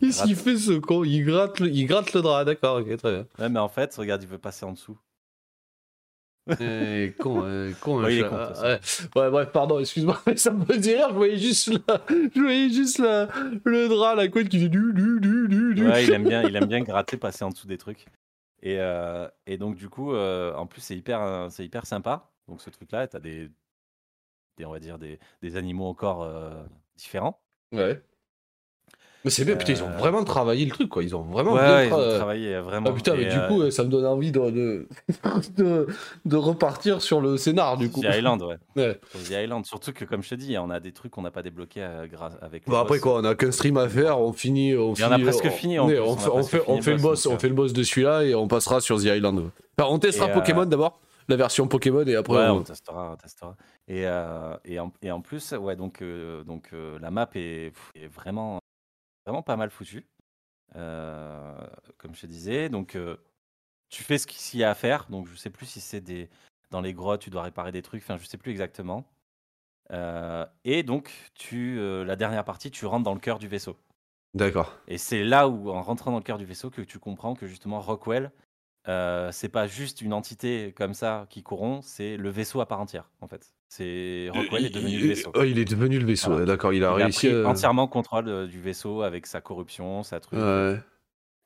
Qu'est-ce 0.00 0.24
qu'il 0.24 0.36
fait 0.36 0.56
ce 0.56 0.78
con 0.78 1.04
il 1.04 1.24
gratte, 1.24 1.60
le, 1.60 1.68
il 1.68 1.86
gratte 1.86 2.12
le 2.12 2.22
drap, 2.22 2.44
d'accord, 2.44 2.78
ok, 2.80 2.96
très 2.96 3.12
bien. 3.12 3.26
Ouais, 3.38 3.48
mais 3.48 3.58
en 3.60 3.68
fait, 3.68 3.94
regarde, 3.96 4.22
il 4.22 4.28
veut 4.28 4.38
passer 4.38 4.64
en 4.64 4.72
dessous. 4.72 4.98
Eh, 6.58 7.14
con, 7.20 7.42
euh, 7.44 7.72
con, 7.80 8.02
Ouais, 8.02 8.16
il 8.16 8.24
est 8.24 8.28
con, 8.28 8.36
Ah, 8.36 8.62
ouais. 8.62 8.80
Ouais, 9.14 9.30
bref, 9.30 9.52
pardon, 9.52 9.78
excuse-moi, 9.78 10.20
mais 10.26 10.36
ça 10.36 10.50
me 10.50 10.64
faisait 10.64 10.96
rire, 10.96 11.08
je 11.10 11.14
voyais 11.14 11.36
juste, 11.38 11.68
la, 11.86 12.02
je 12.08 12.40
voyais 12.40 12.68
juste 12.70 12.98
la, 12.98 13.28
le 13.64 13.88
drap, 13.88 14.16
la 14.16 14.28
couette 14.28 14.48
qui 14.48 14.58
fait 14.58 14.68
du, 14.68 14.92
du, 14.92 15.20
du, 15.20 15.48
du, 15.48 15.74
du. 15.74 15.88
Ouais, 15.88 16.04
il 16.04 16.12
aime 16.12 16.24
bien, 16.28 16.42
il 16.42 16.56
aime 16.56 16.66
bien 16.66 16.80
gratter, 16.82 17.16
passer 17.16 17.44
en 17.44 17.50
dessous 17.50 17.66
des 17.68 17.78
trucs. 17.78 18.06
Et, 18.62 18.78
euh, 18.80 19.28
et 19.46 19.56
donc 19.58 19.76
du 19.76 19.88
coup, 19.88 20.14
euh, 20.14 20.54
en 20.54 20.66
plus, 20.66 20.80
c'est 20.80 20.96
hyper, 20.96 21.20
euh, 21.22 21.48
c'est 21.50 21.64
hyper 21.64 21.86
sympa. 21.86 22.30
Donc 22.48 22.60
ce 22.60 22.70
truc-là, 22.70 23.06
t'as 23.06 23.20
des, 23.20 23.48
des, 24.56 24.64
on 24.64 24.72
va 24.72 24.80
dire 24.80 24.98
des, 24.98 25.18
des 25.42 25.56
animaux 25.56 25.86
encore 25.86 26.22
euh, 26.22 26.62
différents. 26.96 27.40
Ouais. 27.72 28.02
Mais 29.24 29.30
c'est 29.30 29.44
bien, 29.44 29.54
putain, 29.56 29.72
ils 29.74 29.82
ont 29.84 29.88
Euh, 29.88 29.96
vraiment 29.98 30.24
travaillé 30.24 30.64
le 30.64 30.72
truc, 30.72 30.88
quoi. 30.88 31.02
Ils 31.04 31.14
ont 31.14 31.22
vraiment 31.22 31.52
Ouais, 31.52 31.88
bien 31.88 31.96
ont 31.96 32.16
travaillé 32.16 32.54
euh, 32.56 32.62
vraiment. 32.62 32.90
Ah 32.90 32.92
putain, 32.92 33.14
mais 33.14 33.26
du 33.26 33.36
euh, 33.38 33.46
coup, 33.48 33.70
ça 33.70 33.84
me 33.84 33.88
donne 33.88 34.04
envie 34.04 34.32
de, 34.32 34.50
de, 34.50 34.88
de, 35.56 35.86
de 36.24 36.36
repartir 36.36 37.00
sur 37.02 37.20
le 37.20 37.36
scénar, 37.36 37.76
du 37.76 37.90
coup. 37.90 38.00
The 38.00 38.16
Island, 38.16 38.42
ouais. 38.42 38.56
Ouais. 38.76 39.00
The 39.24 39.30
Island. 39.44 39.64
Surtout 39.66 39.92
que, 39.92 40.04
comme 40.04 40.22
je 40.22 40.30
te 40.30 40.34
dis, 40.34 40.56
on 40.58 40.70
a 40.70 40.80
des 40.80 40.92
trucs 40.92 41.12
qu'on 41.12 41.22
n'a 41.22 41.30
pas 41.30 41.42
débloqués 41.42 41.86
grâce 42.10 42.34
avec. 42.42 42.66
Bon, 42.66 42.76
après 42.76 42.94
boss. 42.94 43.00
quoi, 43.00 43.18
on 43.20 43.24
a 43.24 43.34
qu'un 43.34 43.52
stream 43.52 43.76
à 43.76 43.88
faire, 43.88 44.18
on 44.18 44.32
finit. 44.32 44.76
On 44.76 44.94
Il 44.94 45.00
y 45.00 45.04
en 45.04 45.12
a 45.12 45.16
finit- 45.16 45.22
presque 45.24 45.44
on- 45.46 45.50
fini, 45.50 45.78
en 45.78 45.86
plus, 45.86 45.98
on, 46.00 46.02
on 46.12 46.16
fait, 46.16 46.30
on, 46.30 46.42
fait, 46.42 46.58
fini 46.60 46.94
on 46.94 46.96
le 46.96 47.02
boss, 47.02 47.26
on 47.26 47.38
fait 47.38 47.48
le 47.48 47.54
boss 47.54 47.72
de 47.72 47.82
celui-là 47.82 48.24
et 48.24 48.34
on 48.34 48.48
passera 48.48 48.80
sur 48.80 48.98
The 48.98 49.04
Island. 49.04 49.50
Enfin, 49.78 49.88
on 49.90 49.98
testera 49.98 50.26
Et, 50.26 50.30
euh, 50.30 50.34
Pokémon 50.34 50.66
d'abord, 50.66 50.98
la 51.28 51.36
version 51.36 51.68
Pokémon 51.68 52.04
et 52.06 52.16
après. 52.16 52.34
Ouais, 52.36 52.48
on- 52.48 52.56
on 52.56 52.62
testera, 52.62 53.12
on 53.12 53.16
testera. 53.16 53.54
Et, 53.88 54.06
euh, 54.06 54.54
et, 54.64 54.78
en, 54.80 54.92
et 55.02 55.10
en 55.10 55.20
plus, 55.20 55.52
ouais, 55.52 55.76
donc, 55.76 56.02
euh, 56.02 56.42
donc 56.44 56.70
euh, 56.72 56.98
la 57.00 57.10
map 57.10 57.28
est 57.34 57.72
vraiment, 58.14 58.58
vraiment 59.26 59.42
pas 59.42 59.56
mal 59.56 59.70
foutue. 59.70 60.06
Euh, 60.76 61.66
comme 61.98 62.14
je 62.14 62.22
te 62.22 62.26
disais, 62.26 62.68
donc 62.68 62.96
euh, 62.96 63.16
tu 63.90 64.02
fais 64.02 64.18
ce 64.18 64.26
qu'il 64.26 64.60
y 64.60 64.64
a 64.64 64.70
à 64.70 64.74
faire. 64.74 65.06
Donc 65.10 65.26
je 65.28 65.36
sais 65.36 65.50
plus 65.50 65.66
si 65.66 65.80
c'est 65.80 66.00
des 66.00 66.30
dans 66.70 66.80
les 66.80 66.94
grottes, 66.94 67.20
tu 67.20 67.30
dois 67.30 67.42
réparer 67.42 67.72
des 67.72 67.82
trucs. 67.82 68.02
Enfin, 68.02 68.16
je 68.16 68.24
sais 68.24 68.38
plus 68.38 68.50
exactement. 68.50 69.04
Euh, 69.90 70.46
et 70.64 70.82
donc 70.82 71.12
tu, 71.34 71.76
la 72.04 72.16
dernière 72.16 72.44
partie, 72.44 72.70
tu 72.70 72.86
rentres 72.86 73.04
dans 73.04 73.14
le 73.14 73.20
cœur 73.20 73.38
du 73.38 73.48
vaisseau. 73.48 73.76
D'accord. 74.32 74.74
Et 74.88 74.96
c'est 74.96 75.22
là 75.22 75.48
où, 75.48 75.68
en 75.70 75.82
rentrant 75.82 76.10
dans 76.10 76.16
le 76.16 76.22
cœur 76.22 76.38
du 76.38 76.46
vaisseau, 76.46 76.70
que 76.70 76.80
tu 76.80 76.98
comprends 76.98 77.34
que 77.34 77.46
justement 77.46 77.80
Rockwell 77.80 78.32
c'est 78.86 79.50
pas 79.50 79.66
juste 79.66 80.00
une 80.00 80.14
entité 80.14 80.72
comme 80.72 80.94
ça 80.94 81.26
qui 81.28 81.42
corrompt, 81.42 81.84
c'est 81.84 82.16
le 82.16 82.30
vaisseau 82.30 82.60
à 82.60 82.66
part 82.66 82.80
entière, 82.80 83.10
en 83.20 83.28
fait. 83.28 83.54
C'est 83.74 84.28
Rockwell 84.34 84.66
est 84.66 84.70
devenu 84.70 84.98
le 84.98 85.08
vaisseau. 85.08 85.32
Oh, 85.34 85.44
il 85.44 85.58
est 85.58 85.64
devenu 85.64 85.98
le 85.98 86.04
vaisseau, 86.04 86.30
Voilà. 86.32 86.44
d'accord, 86.44 86.74
il 86.74 86.84
a 86.84 86.88
Il 86.88 87.00
a 87.00 87.04
réussi 87.06 87.28
pris 87.28 87.42
à... 87.42 87.48
entièrement 87.48 87.86
contrôle 87.88 88.28
euh, 88.28 88.46
du 88.46 88.60
vaisseau 88.60 89.00
avec 89.00 89.24
sa 89.26 89.40
corruption, 89.40 90.02
sa 90.02 90.20
truc. 90.20 90.38
Ouais. 90.38 90.78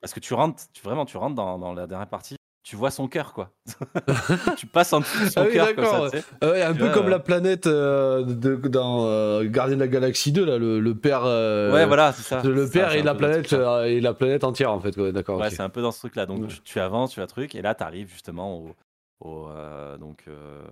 Parce 0.00 0.12
que 0.12 0.18
tu 0.18 0.34
rentres, 0.34 0.64
tu, 0.72 0.82
vraiment, 0.82 1.04
tu 1.04 1.16
rentres 1.18 1.36
dans, 1.36 1.56
dans 1.56 1.72
la 1.72 1.86
dernière 1.86 2.08
partie, 2.08 2.34
tu 2.64 2.74
vois 2.74 2.90
son 2.90 3.06
cœur, 3.06 3.32
quoi. 3.32 3.52
tu 4.56 4.66
passes 4.66 4.92
en 4.92 4.98
dessous 5.00 5.24
de 5.24 5.28
son 5.30 5.40
Ah 5.40 5.44
oui, 5.46 5.52
cœur 5.52 5.66
comme 5.68 5.84
d'accord, 5.84 6.04
ça, 6.06 6.10
tu 6.10 6.18
sais. 6.18 6.24
Ah 6.40 6.50
ouais, 6.50 6.62
un 6.62 6.72
Tu 6.72 6.78
peu 6.80 6.84
vois, 6.86 6.94
comme 6.94 7.06
euh, 7.06 7.10
la 7.10 7.18
planète 7.20 7.68
euh, 7.68 8.24
de, 8.24 8.56
dans 8.56 9.06
euh, 9.06 9.44
Gardien 9.44 9.76
de 9.76 9.80
la 9.82 9.86
Galaxie 9.88 10.32
2, 10.32 10.44
là, 10.44 10.58
le, 10.58 10.80
le 10.80 10.94
père... 10.96 11.22
euh, 11.24 11.72
Ouais, 11.72 11.86
voilà, 11.86 12.12
c'est 12.12 12.22
ça. 12.22 12.42
Le 12.42 12.66
c'est 12.66 12.72
père 12.72 12.90
c'est 12.90 12.98
et 12.98 13.00
un 13.02 13.04
la 13.04 13.14
peu 13.14 13.20
dans 13.20 13.26
ce 13.28 13.30
planète 13.30 13.46
truc-là. 13.46 13.72
euh, 13.76 13.84
et 13.84 14.00
la 14.00 14.14
planète 14.14 14.42
entière 14.42 14.72
en 14.72 14.80
fait 14.80 14.96
ouais, 14.96 15.12
d'accord 15.12 15.38
Ouais, 15.38 15.46
ok. 15.46 15.52
c'est 15.52 15.62
un 15.62 15.68
peu 15.68 15.80
dans 15.80 15.92
ce 15.92 16.00
truc-là. 16.00 16.26
Donc 16.26 16.40
Ouais. 16.42 16.48
tu, 16.48 16.60
tu 16.62 16.80
avances, 16.80 17.12
tu 17.12 17.20
vas 17.20 17.28
truc, 17.28 17.54
et 17.54 17.62
là 17.62 17.76
tu 17.76 17.84
arrives 17.84 18.10
justement 18.10 18.58
au, 18.58 18.74
au, 19.20 19.46
euh, 19.48 19.96
donc, 19.96 20.24
euh, 20.26 20.64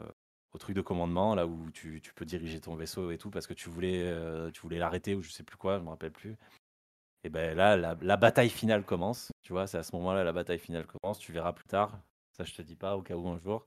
au 0.55 0.59
truc 0.59 0.77
de 0.77 0.81
commandement, 0.81 1.35
là 1.35 1.47
où 1.47 1.71
tu, 1.73 2.01
tu 2.01 2.15
peux 2.15 2.25
diriger 2.25 2.61
ton 2.61 2.77
vaisseau 2.77 3.11
et 3.11 3.19
tout, 3.19 3.31
parce 3.31 3.47
que 3.47 3.55
tu 3.55 3.69
voulais, 3.69 4.03
euh, 4.05 4.51
tu 4.53 4.61
voulais 4.63 4.79
l'arrêter 4.79 5.15
ou 5.15 5.23
je 5.23 5.31
sais 5.31 5.43
plus 5.43 5.57
quoi, 5.57 5.79
je 5.79 5.85
me 5.85 5.89
rappelle 5.91 6.13
plus. 6.13 6.37
Et 7.25 7.29
ben 7.29 7.57
là, 7.57 7.77
la, 7.77 7.97
la 8.01 8.17
bataille 8.17 8.51
finale 8.51 8.85
commence. 8.85 9.33
Tu 9.43 9.53
vois, 9.53 9.67
c'est 9.67 9.79
à 9.79 9.83
ce 9.83 9.95
moment-là 9.97 10.25
la 10.25 10.33
bataille 10.33 10.59
finale 10.59 10.87
commence. 10.87 11.19
Tu 11.19 11.33
verras 11.33 11.53
plus 11.53 11.67
tard. 11.67 11.99
Ça, 12.33 12.45
je 12.45 12.55
te 12.55 12.63
dis 12.63 12.77
pas 12.77 12.97
au 12.97 13.03
cas 13.03 13.17
où 13.17 13.29
un 13.29 13.39
jour. 13.39 13.65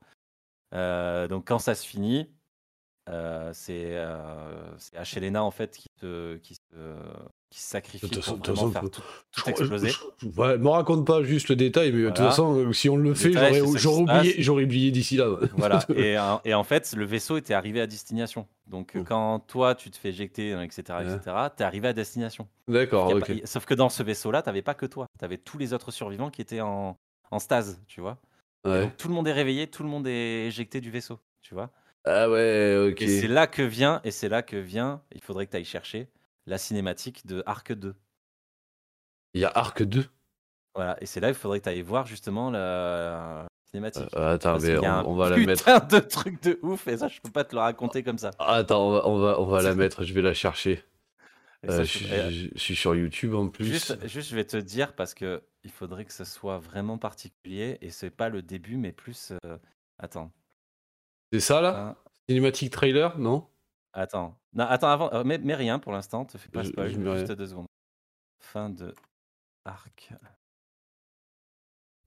Euh, 0.74 1.28
donc 1.28 1.48
quand 1.48 1.58
ça 1.58 1.74
se 1.74 1.86
finit, 1.86 2.30
euh, 3.08 3.50
c'est 3.54 3.92
euh, 3.96 4.54
Helena 5.16 5.42
en 5.42 5.50
fait 5.50 5.76
qui 5.76 5.86
se, 6.00 6.36
qui 6.36 6.54
se, 6.54 6.60
qui 7.50 7.60
se 7.60 7.66
sacrifie 7.68 8.06
pour 8.06 8.36
vraiment 8.36 8.70
faire 8.70 8.82
tout, 8.90 9.02
tout 9.32 9.48
exploser. 9.50 9.88
je- 9.88 9.96
je- 10.28 10.28
ouais, 10.40 10.58
me 10.58 10.68
raconte 10.68 11.06
pas 11.06 11.22
juste 11.22 11.48
le 11.48 11.56
détail 11.56 11.90
mais 11.92 12.02
de 12.02 12.08
toute 12.08 12.18
façon 12.18 12.54
euh, 12.56 12.72
si 12.72 12.88
on 12.90 12.96
le 12.96 13.14
fait 13.14 13.32
j'aurais 13.32 13.60
oublié 14.00 14.64
oublié 14.64 14.90
d'ici 14.90 15.16
là. 15.16 15.28
Voilà. 15.56 15.78
Et, 15.96 16.18
en- 16.18 16.40
et 16.44 16.52
en 16.54 16.64
fait, 16.64 16.92
le 16.96 17.04
vaisseau 17.06 17.36
était 17.38 17.54
arrivé 17.54 17.80
à 17.80 17.86
destination. 17.86 18.46
Donc, 18.66 18.94
euh, 18.96 19.00
Oh. 19.00 19.04
quand 19.08 19.38
toi, 19.46 19.74
tu 19.74 19.90
te 19.90 19.96
fais 19.96 20.10
éjecter, 20.10 20.52
euh, 20.52 20.62
etc., 20.62 20.82
Ouais. 20.90 21.14
etc., 21.14 21.36
t'es 21.56 21.64
arrivé 21.64 21.88
à 21.88 21.92
destination. 21.94 22.46
D'accord 22.68 23.10
Sauf 23.44 23.64
que 23.64 23.74
dans 23.74 23.88
ce 23.88 24.02
vaisseau-là, 24.02 24.42
t'avais 24.42 24.60
pas 24.62 24.74
que 24.74 24.84
toi. 24.86 25.06
T'avais 25.18 25.38
tous 25.38 25.56
les 25.56 25.72
autres 25.72 25.90
survivants 25.90 26.30
qui 26.30 26.42
étaient 26.42 26.60
en, 26.60 26.96
en 27.30 27.38
stase, 27.38 27.80
tu 27.86 28.00
vois. 28.02 28.18
Et 28.66 28.68
Ouais. 28.68 28.82
donc, 28.82 28.96
tout 28.98 29.08
le 29.08 29.14
monde 29.14 29.26
est 29.28 29.32
réveillé, 29.32 29.68
tout 29.68 29.82
le 29.82 29.88
monde 29.88 30.06
est 30.06 30.46
éjecté 30.48 30.80
du 30.82 30.90
vaisseau, 30.90 31.18
tu 31.40 31.54
vois. 31.54 31.70
Ah 32.08 32.30
ouais 32.30 32.90
ok. 32.90 33.02
Et 33.02 33.20
c'est 33.20 33.28
là 33.28 33.46
que 33.46 33.62
vient, 33.62 34.00
et 34.04 34.10
c'est 34.10 34.28
là 34.28 34.42
que 34.42 34.56
vient, 34.56 35.02
il 35.14 35.20
faudrait 35.20 35.46
que 35.46 35.50
tu 35.52 35.56
ailles 35.58 35.64
chercher 35.64 36.08
la 36.46 36.56
cinématique 36.58 37.26
de 37.26 37.42
Arc 37.46 37.72
2. 37.72 37.94
Il 39.34 39.40
y 39.40 39.44
a 39.44 39.50
Arc 39.54 39.82
2. 39.82 40.06
Voilà. 40.74 40.96
Et 41.02 41.06
c'est 41.06 41.20
là 41.20 41.28
qu'il 41.28 41.36
faudrait 41.36 41.58
que 41.60 41.64
tu 41.64 41.70
ailles 41.70 41.82
voir 41.82 42.06
justement 42.06 42.50
la 42.50 43.46
cinématique. 43.70 44.08
Euh, 44.16 44.34
attends 44.34 44.58
mais 44.58 44.78
on, 44.78 44.84
un 44.84 45.04
on 45.04 45.14
va 45.14 45.28
la 45.30 45.36
mettre. 45.38 45.64
de 45.88 45.98
trucs 45.98 46.42
de 46.42 46.58
ouf, 46.62 46.86
et 46.88 46.96
ça, 46.96 47.08
je 47.08 47.20
peux 47.20 47.30
pas 47.30 47.44
te 47.44 47.54
le 47.54 47.60
raconter 47.60 48.02
comme 48.02 48.18
ça. 48.18 48.30
Attends 48.38 48.88
on 48.88 48.92
va 48.92 49.06
on 49.08 49.18
va, 49.18 49.40
on 49.40 49.44
va 49.46 49.62
la 49.62 49.74
mettre 49.74 50.04
je 50.04 50.14
vais 50.14 50.22
la 50.22 50.34
chercher. 50.34 50.82
Euh, 51.68 51.78
ça, 51.78 51.84
je, 51.84 51.98
je- 51.98 52.14
et- 52.14 52.30
je- 52.30 52.48
je 52.54 52.58
suis 52.58 52.76
sur 52.76 52.94
YouTube 52.94 53.34
en 53.34 53.48
plus. 53.48 53.64
Juste, 53.64 54.06
juste, 54.06 54.30
je 54.30 54.36
vais 54.36 54.44
te 54.44 54.56
dire 54.56 54.94
parce 54.94 55.12
que 55.12 55.42
il 55.64 55.72
faudrait 55.72 56.04
que 56.04 56.12
ce 56.12 56.24
soit 56.24 56.58
vraiment 56.58 56.98
particulier 56.98 57.78
et 57.80 57.90
c'est 57.90 58.10
pas 58.10 58.28
le 58.28 58.42
début, 58.42 58.76
mais 58.76 58.92
plus. 58.92 59.32
euh, 59.44 59.58
Attends, 59.98 60.30
C'est 61.32 61.40
ça 61.40 61.60
là? 61.60 61.72
Fin- 61.72 61.96
Cinématique 62.28 62.72
trailer 62.72 63.18
non? 63.18 63.46
Attends, 63.92 64.38
non, 64.52 64.64
attends 64.64 64.88
avant, 64.90 65.12
euh, 65.14 65.22
mais, 65.24 65.38
mais 65.38 65.54
rien 65.54 65.78
pour 65.78 65.92
l'instant, 65.92 66.24
te 66.24 66.36
fais 66.38 66.48
pas 66.50 66.62
Je- 66.62 66.68
spoil, 66.68 66.90
je 66.90 66.98
mets 66.98 67.18
juste 67.18 67.32
deux 67.32 67.46
secondes. 67.46 67.66
Fin 68.40 68.70
de 68.70 68.94
arc. 69.64 70.12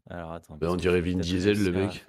Alors 0.10 0.32
attends. 0.34 0.58
Parce 0.58 0.72
on 0.74 0.76
dirait 0.76 1.02
Vin 1.02 1.18
Diesel, 1.18 1.64
le 1.64 1.72
mec. 1.72 2.06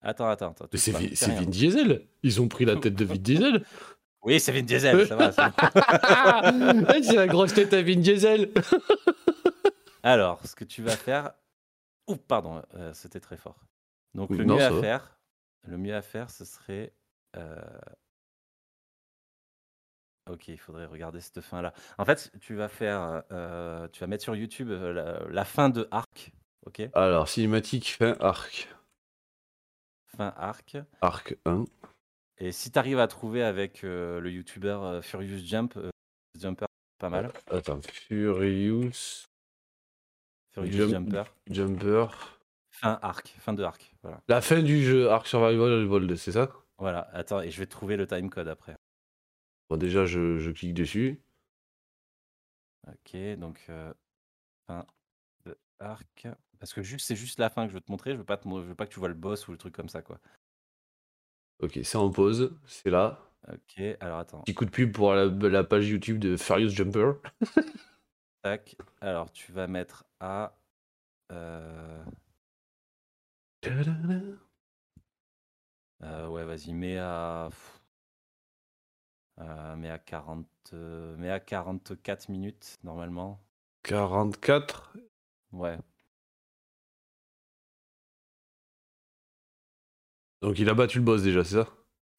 Attends, 0.00 0.28
attends, 0.28 0.50
attends. 0.50 0.66
Mais 0.72 0.78
c'est. 0.78 0.92
Vin 0.92 1.44
Diesel? 1.44 2.06
Ils 2.22 2.40
ont 2.40 2.48
pris 2.48 2.64
la 2.64 2.76
tête 2.76 2.94
de 2.94 3.04
Vin 3.04 3.16
Diesel? 3.16 3.64
Oui, 4.22 4.40
c'est 4.40 4.50
Vin 4.50 4.62
Diesel, 4.62 5.06
ça 5.06 5.14
va. 5.14 5.30
c'est. 5.30 5.42
Ouais, 5.42 7.02
C'est 7.02 7.14
la 7.14 7.28
grosse 7.28 7.54
tête 7.54 7.72
à 7.72 7.80
Vin 7.82 7.96
Diesel 8.00 8.52
Alors, 10.02 10.44
ce 10.44 10.56
que 10.56 10.64
tu 10.64 10.82
vas 10.82 10.96
faire. 10.96 11.32
Ouh, 12.08 12.16
pardon, 12.16 12.60
euh, 12.74 12.92
c'était 12.94 13.20
très 13.20 13.36
fort. 13.36 13.60
Donc, 14.14 14.30
le 14.30 14.44
Non, 14.44 14.56
mieux 14.56 14.62
à 14.64 14.70
va. 14.70 14.80
faire, 14.80 15.17
le 15.62 15.76
mieux 15.78 15.94
à 15.94 16.02
faire, 16.02 16.30
ce 16.30 16.44
serait. 16.44 16.92
euh, 17.36 17.56
Ok, 20.30 20.48
il 20.48 20.58
faudrait 20.58 20.84
regarder 20.84 21.20
cette 21.22 21.40
fin-là. 21.40 21.72
En 21.96 22.04
fait, 22.04 22.30
tu 22.40 22.54
vas 22.54 22.68
faire, 22.68 23.22
euh, 23.32 23.88
tu 23.88 24.00
vas 24.00 24.06
mettre 24.06 24.22
sur 24.24 24.36
YouTube 24.36 24.68
euh, 24.70 24.92
la, 24.92 25.26
la 25.32 25.44
fin 25.46 25.70
de 25.70 25.88
Arc, 25.90 26.32
ok? 26.66 26.82
Alors, 26.92 27.28
cinématique 27.28 27.96
fin 27.96 28.14
arc. 28.20 28.68
Fin 30.16 30.34
Arc. 30.36 30.76
Arc 31.00 31.36
1. 31.46 31.64
Et 32.38 32.52
si 32.52 32.70
tu 32.70 32.78
arrives 32.78 32.98
à 32.98 33.08
trouver 33.08 33.42
avec 33.42 33.84
euh, 33.84 34.20
le 34.20 34.30
YouTuber 34.30 34.68
euh, 34.82 35.00
Furious 35.02 35.38
Jump, 35.46 35.76
euh, 35.78 35.90
Jumper, 36.38 36.66
pas 36.98 37.08
mal. 37.08 37.32
Attends, 37.50 37.80
Furious 37.82 39.24
Furious 40.52 40.72
Jump- 40.72 40.90
Jumper. 40.90 41.24
Jumper. 41.48 42.06
Fin 42.70 42.98
Arc, 43.00 43.28
fin 43.38 43.54
de 43.54 43.62
Arc. 43.62 43.94
Voilà. 44.08 44.22
La 44.28 44.40
fin 44.40 44.62
du 44.62 44.82
jeu 44.82 45.10
Arc 45.10 45.26
Survival 45.26 45.82
Evolved, 45.82 46.16
c'est 46.16 46.32
ça? 46.32 46.50
Voilà. 46.78 47.08
Attends, 47.12 47.40
et 47.42 47.50
je 47.50 47.58
vais 47.58 47.66
trouver 47.66 47.96
le 47.96 48.06
timecode 48.06 48.48
après. 48.48 48.76
Bon, 49.68 49.76
déjà, 49.76 50.06
je, 50.06 50.38
je 50.38 50.50
clique 50.50 50.72
dessus. 50.74 51.20
Ok, 52.86 53.16
donc 53.38 53.60
euh, 53.68 53.92
fin 54.66 54.86
de 55.44 55.58
arc. 55.78 56.26
Parce 56.58 56.72
que 56.72 56.82
juste, 56.82 57.06
c'est 57.06 57.16
juste 57.16 57.38
la 57.38 57.50
fin 57.50 57.64
que 57.64 57.70
je 57.70 57.74
veux 57.74 57.80
te 57.82 57.90
montrer. 57.90 58.12
Je 58.12 58.16
veux 58.16 58.24
pas, 58.24 58.38
te, 58.38 58.48
je 58.48 58.54
veux 58.66 58.74
pas 58.74 58.86
que 58.86 58.92
tu 58.92 58.98
vois 58.98 59.08
le 59.08 59.14
boss 59.14 59.46
ou 59.46 59.52
le 59.52 59.58
truc 59.58 59.74
comme 59.74 59.90
ça, 59.90 60.00
quoi. 60.00 60.18
Ok, 61.60 61.78
c'est 61.82 61.96
en 61.98 62.10
pause, 62.10 62.56
c'est 62.64 62.88
là. 62.90 63.20
Ok, 63.52 63.82
alors 64.00 64.18
attends. 64.20 64.40
Petit 64.40 64.54
coup 64.54 64.64
de 64.64 64.70
pub 64.70 64.92
pour 64.92 65.12
la, 65.12 65.26
la 65.26 65.64
page 65.64 65.88
YouTube 65.88 66.18
de 66.18 66.36
Furious 66.36 66.70
Jumper. 66.70 67.12
Tac. 68.42 68.76
Alors 69.00 69.30
tu 69.32 69.52
vas 69.52 69.66
mettre 69.66 70.04
à. 70.20 70.56
euh, 71.32 72.04
euh, 76.02 76.28
ouais, 76.28 76.44
vas-y, 76.44 76.72
mets 76.72 76.98
à. 76.98 77.50
euh, 79.40 79.76
mets 79.76 79.90
à 79.90 79.98
40. 79.98 80.46
euh, 80.72 81.16
mets 81.16 81.30
à 81.30 81.40
44 81.40 82.28
minutes 82.28 82.78
normalement. 82.84 83.40
44. 83.82 84.92
Ouais. 85.52 85.78
Donc, 90.42 90.58
il 90.58 90.68
a 90.68 90.74
battu 90.74 90.98
le 90.98 91.04
boss 91.04 91.22
déjà, 91.22 91.42
c'est 91.42 91.54
ça? 91.56 91.68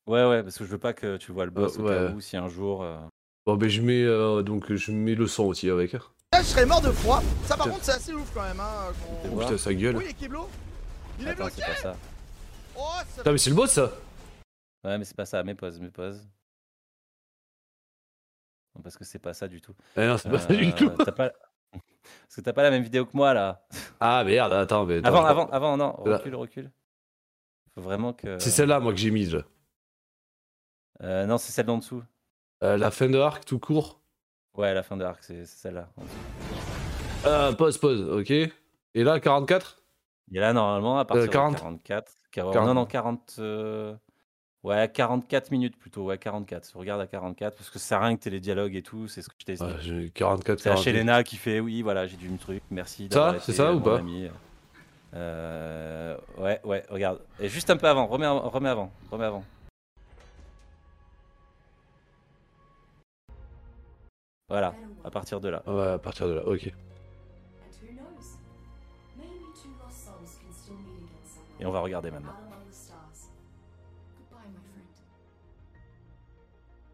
Ouais, 0.07 0.27
ouais, 0.27 0.43
parce 0.43 0.57
que 0.57 0.65
je 0.65 0.69
veux 0.71 0.77
pas 0.79 0.93
que 0.93 1.17
tu 1.17 1.31
vois 1.31 1.45
le 1.45 1.51
boss 1.51 1.77
Euh, 1.77 1.81
au 1.81 1.85
cas 1.85 2.05
ouais. 2.07 2.13
où 2.13 2.21
si 2.21 2.35
un 2.35 2.49
jour. 2.49 2.83
euh, 2.83 2.99
Bon, 3.45 3.55
ben, 3.55 3.69
je 3.69 3.81
mets, 3.81 4.03
euh, 4.03 4.41
donc, 4.41 4.73
je 4.73 4.91
mets 4.91 5.15
le 5.15 5.27
son 5.27 5.45
aussi 5.45 5.69
avec. 5.69 5.93
Là, 5.93 6.01
je 6.33 6.43
serais 6.43 6.65
mort 6.65 6.81
de 6.81 6.91
froid. 6.91 7.21
Ça, 7.45 7.55
par 7.55 7.67
contre, 7.69 7.83
c'est 7.83 7.93
assez 7.93 8.13
ouf 8.13 8.29
quand 8.33 8.43
même. 8.43 8.59
Hein, 8.59 8.91
Oh 9.31 9.37
putain, 9.37 9.57
sa 9.57 9.73
gueule. 9.73 9.97
Oui, 9.97 10.05
les 10.05 10.13
Il 11.19 11.27
est 11.27 11.31
Attends, 11.31 11.43
bloqué 11.45 11.61
c'est 11.61 11.65
pas 11.67 11.75
ça. 11.75 11.95
Oh, 12.77 12.81
ça 12.99 13.05
Putain, 13.17 13.31
mais 13.33 13.37
c'est 13.37 13.49
le 13.49 13.55
boss 13.55 13.71
ça 13.71 13.91
Ouais, 14.83 14.97
mais 14.97 15.03
c'est 15.05 15.15
pas 15.15 15.25
ça. 15.25 15.43
Mets 15.43 15.55
pause, 15.55 15.79
mets 15.79 15.89
pause. 15.89 16.21
Non, 18.75 18.81
parce 18.81 18.97
que 18.97 19.03
c'est 19.03 19.19
pas 19.19 19.33
ça 19.33 19.47
du 19.47 19.59
tout. 19.61 19.75
Eh 19.97 20.05
non, 20.05 20.17
c'est 20.17 20.29
pas 20.29 20.39
ça 20.39 20.53
du 20.53 20.67
Euh, 20.69 20.71
tout. 20.71 20.89
t'as 21.03 21.11
pas... 21.11 21.31
Parce 21.71 22.35
que 22.37 22.41
t'as 22.41 22.53
pas 22.53 22.63
la 22.63 22.71
même 22.71 22.81
vidéo 22.83 23.05
que 23.05 23.15
moi 23.15 23.33
là. 23.33 23.67
Ah 23.99 24.23
merde, 24.23 24.53
attends, 24.53 24.85
mais. 24.85 24.97
attends, 24.99 25.07
Avant, 25.09 25.21
je- 25.21 25.27
avant, 25.27 25.49
avant, 25.49 25.77
non, 25.77 25.91
recule, 25.97 26.35
recule. 26.35 26.71
Faut 27.75 27.81
vraiment 27.81 28.13
que. 28.13 28.39
C'est 28.39 28.49
celle-là, 28.49 28.79
moi, 28.79 28.93
que 28.93 28.97
j'ai 28.99 29.11
mise. 29.11 29.35
là. 29.35 29.43
Euh, 31.03 31.25
non, 31.25 31.37
c'est 31.37 31.51
celle 31.51 31.65
d'en 31.67 31.77
dessous. 31.77 32.03
Euh, 32.63 32.77
la 32.77 32.89
fin 32.89 33.09
de 33.09 33.17
arc, 33.19 33.45
tout 33.45 33.59
court. 33.59 34.01
Ouais, 34.55 34.73
la 34.73 34.81
fin 34.81 34.97
de 34.97 35.03
l'arc, 35.03 35.23
c'est 35.23 35.45
celle-là. 35.45 35.89
Ah, 37.25 37.51
pause, 37.57 37.77
pause, 37.77 38.01
ok. 38.09 38.31
Et 38.31 38.53
là, 39.03 39.19
44 39.19 39.83
Et 40.31 40.39
là, 40.39 40.53
normalement, 40.53 40.99
à 40.99 41.05
partir 41.05 41.23
Euh, 41.23 41.27
40. 41.27 41.53
de 41.53 41.57
44. 41.59 42.13
40, 42.31 42.53
40. 42.53 42.67
Non, 42.67 42.73
non, 42.73 42.85
40. 42.85 43.35
euh, 43.39 43.95
Ouais, 44.63 44.91
44 44.93 45.51
minutes 45.51 45.77
plutôt. 45.77 46.03
Ouais, 46.03 46.17
44. 46.17 46.75
Regarde 46.75 46.99
à 46.99 47.07
44, 47.07 47.55
parce 47.55 47.69
que 47.69 47.79
ça 47.79 47.85
sert 47.87 48.01
à 48.01 48.07
rien 48.07 48.17
que 48.17 48.21
t'aies 48.21 48.29
les 48.29 48.41
dialogues 48.41 48.75
et 48.75 48.81
tout, 48.81 49.07
c'est 49.07 49.21
ce 49.21 49.29
que 49.29 49.35
je 49.39 49.45
t'ai 49.45 49.53
dit. 49.55 49.63
Ouais, 49.63 49.75
j'ai 49.79 50.09
44, 50.09 50.77
C'est. 50.83 50.89
Helena 50.89 51.23
qui 51.23 51.37
fait 51.37 51.61
oui, 51.61 51.81
voilà, 51.81 52.07
j'ai 52.07 52.17
dû 52.17 52.27
me 52.27 52.37
truc, 52.37 52.61
merci. 52.69 53.07
Ça, 53.09 53.35
c'est 53.39 53.53
ça 53.53 53.69
euh, 53.69 53.75
ou 53.75 53.79
pas 53.79 53.99
ami. 53.99 54.27
Euh, 55.13 56.17
Ouais, 56.37 56.59
ouais, 56.65 56.83
regarde. 56.89 57.21
Et 57.39 57.47
juste 57.47 57.69
un 57.69 57.77
peu 57.77 57.87
avant, 57.87 58.05
remets, 58.07 58.27
remets 58.27 58.69
avant, 58.69 58.91
remets 59.09 59.25
avant. 59.25 59.43
Voilà, 64.49 64.73
à 65.03 65.11
partir 65.11 65.39
de 65.39 65.49
là. 65.49 65.63
Ouais, 65.67 65.87
à 65.93 65.99
partir 65.99 66.27
de 66.27 66.33
là, 66.33 66.45
ok. 66.45 66.71
Et 71.59 71.65
on 71.65 71.71
va 71.71 71.81
regarder 71.81 72.09
maintenant. 72.11 72.35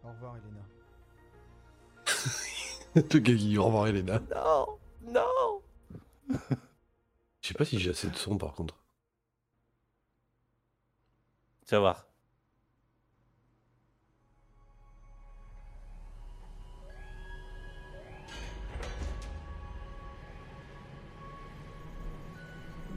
Au 0.03 0.09
revoir, 0.09 0.35
Elena. 0.37 0.61
Qui 3.37 3.57
au 3.57 3.65
revoir 3.65 3.87
Elena. 3.87 4.19
Non, 4.33 4.79
non 5.01 5.61
Je 7.41 7.47
sais 7.49 7.53
pas 7.53 7.65
si 7.65 7.79
j'ai 7.79 7.91
assez 7.91 8.09
de 8.09 8.15
son 8.15 8.37
par 8.37 8.53
contre. 8.53 8.75
Tu 11.67 11.75
vas 11.75 11.79
voir. 11.79 12.07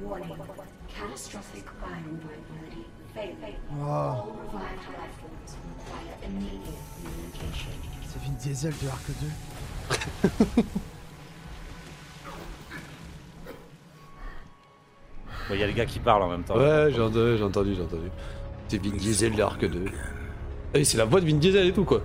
Warning. 0.01 0.57
Catastrophic. 0.98 1.64
Failing. 3.14 3.54
Oh, 3.80 4.32
immediate 6.24 6.74
communication. 7.02 7.70
c'est 8.06 8.20
Vin 8.22 8.34
Diesel 8.40 8.74
de 8.82 8.88
Arc 8.88 9.06
2. 10.56 10.62
Bon, 15.48 15.54
Il 15.54 15.60
y 15.60 15.62
a 15.62 15.66
les 15.66 15.72
gars 15.72 15.86
qui 15.86 16.00
parlent 16.00 16.22
en 16.22 16.28
même 16.28 16.42
temps. 16.42 16.56
Ouais, 16.58 16.90
j'ai 16.92 17.00
entendu, 17.00 17.38
j'ai 17.38 17.44
entendu, 17.44 17.74
j'ai 17.74 17.82
entendu. 17.82 18.10
C'est 18.68 18.84
Vin 18.84 18.96
Diesel 18.96 19.36
l'Arc 19.36 19.64
2. 19.64 19.84
Et 20.74 20.84
c'est 20.84 20.98
la 20.98 21.04
voix 21.04 21.20
de 21.20 21.26
Vin 21.26 21.36
Diesel 21.36 21.68
et 21.68 21.72
tout 21.72 21.84
quoi. 21.84 22.02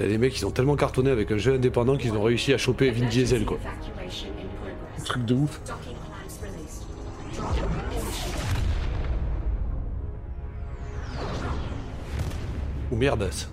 T'as 0.00 0.06
des 0.06 0.16
mecs 0.16 0.32
qui 0.32 0.38
sont 0.38 0.50
tellement 0.50 0.76
cartonnés 0.76 1.10
avec 1.10 1.30
un 1.30 1.36
jeu 1.36 1.56
indépendant 1.56 1.98
qu'ils 1.98 2.14
ont 2.14 2.22
réussi 2.22 2.54
à 2.54 2.56
choper 2.56 2.90
Vin 2.90 3.06
Diesel 3.06 3.44
quoi. 3.44 3.58
Truc 5.04 5.26
de 5.26 5.34
ouf. 5.34 5.60
Ou 12.90 12.96
merdasse. 12.96 13.50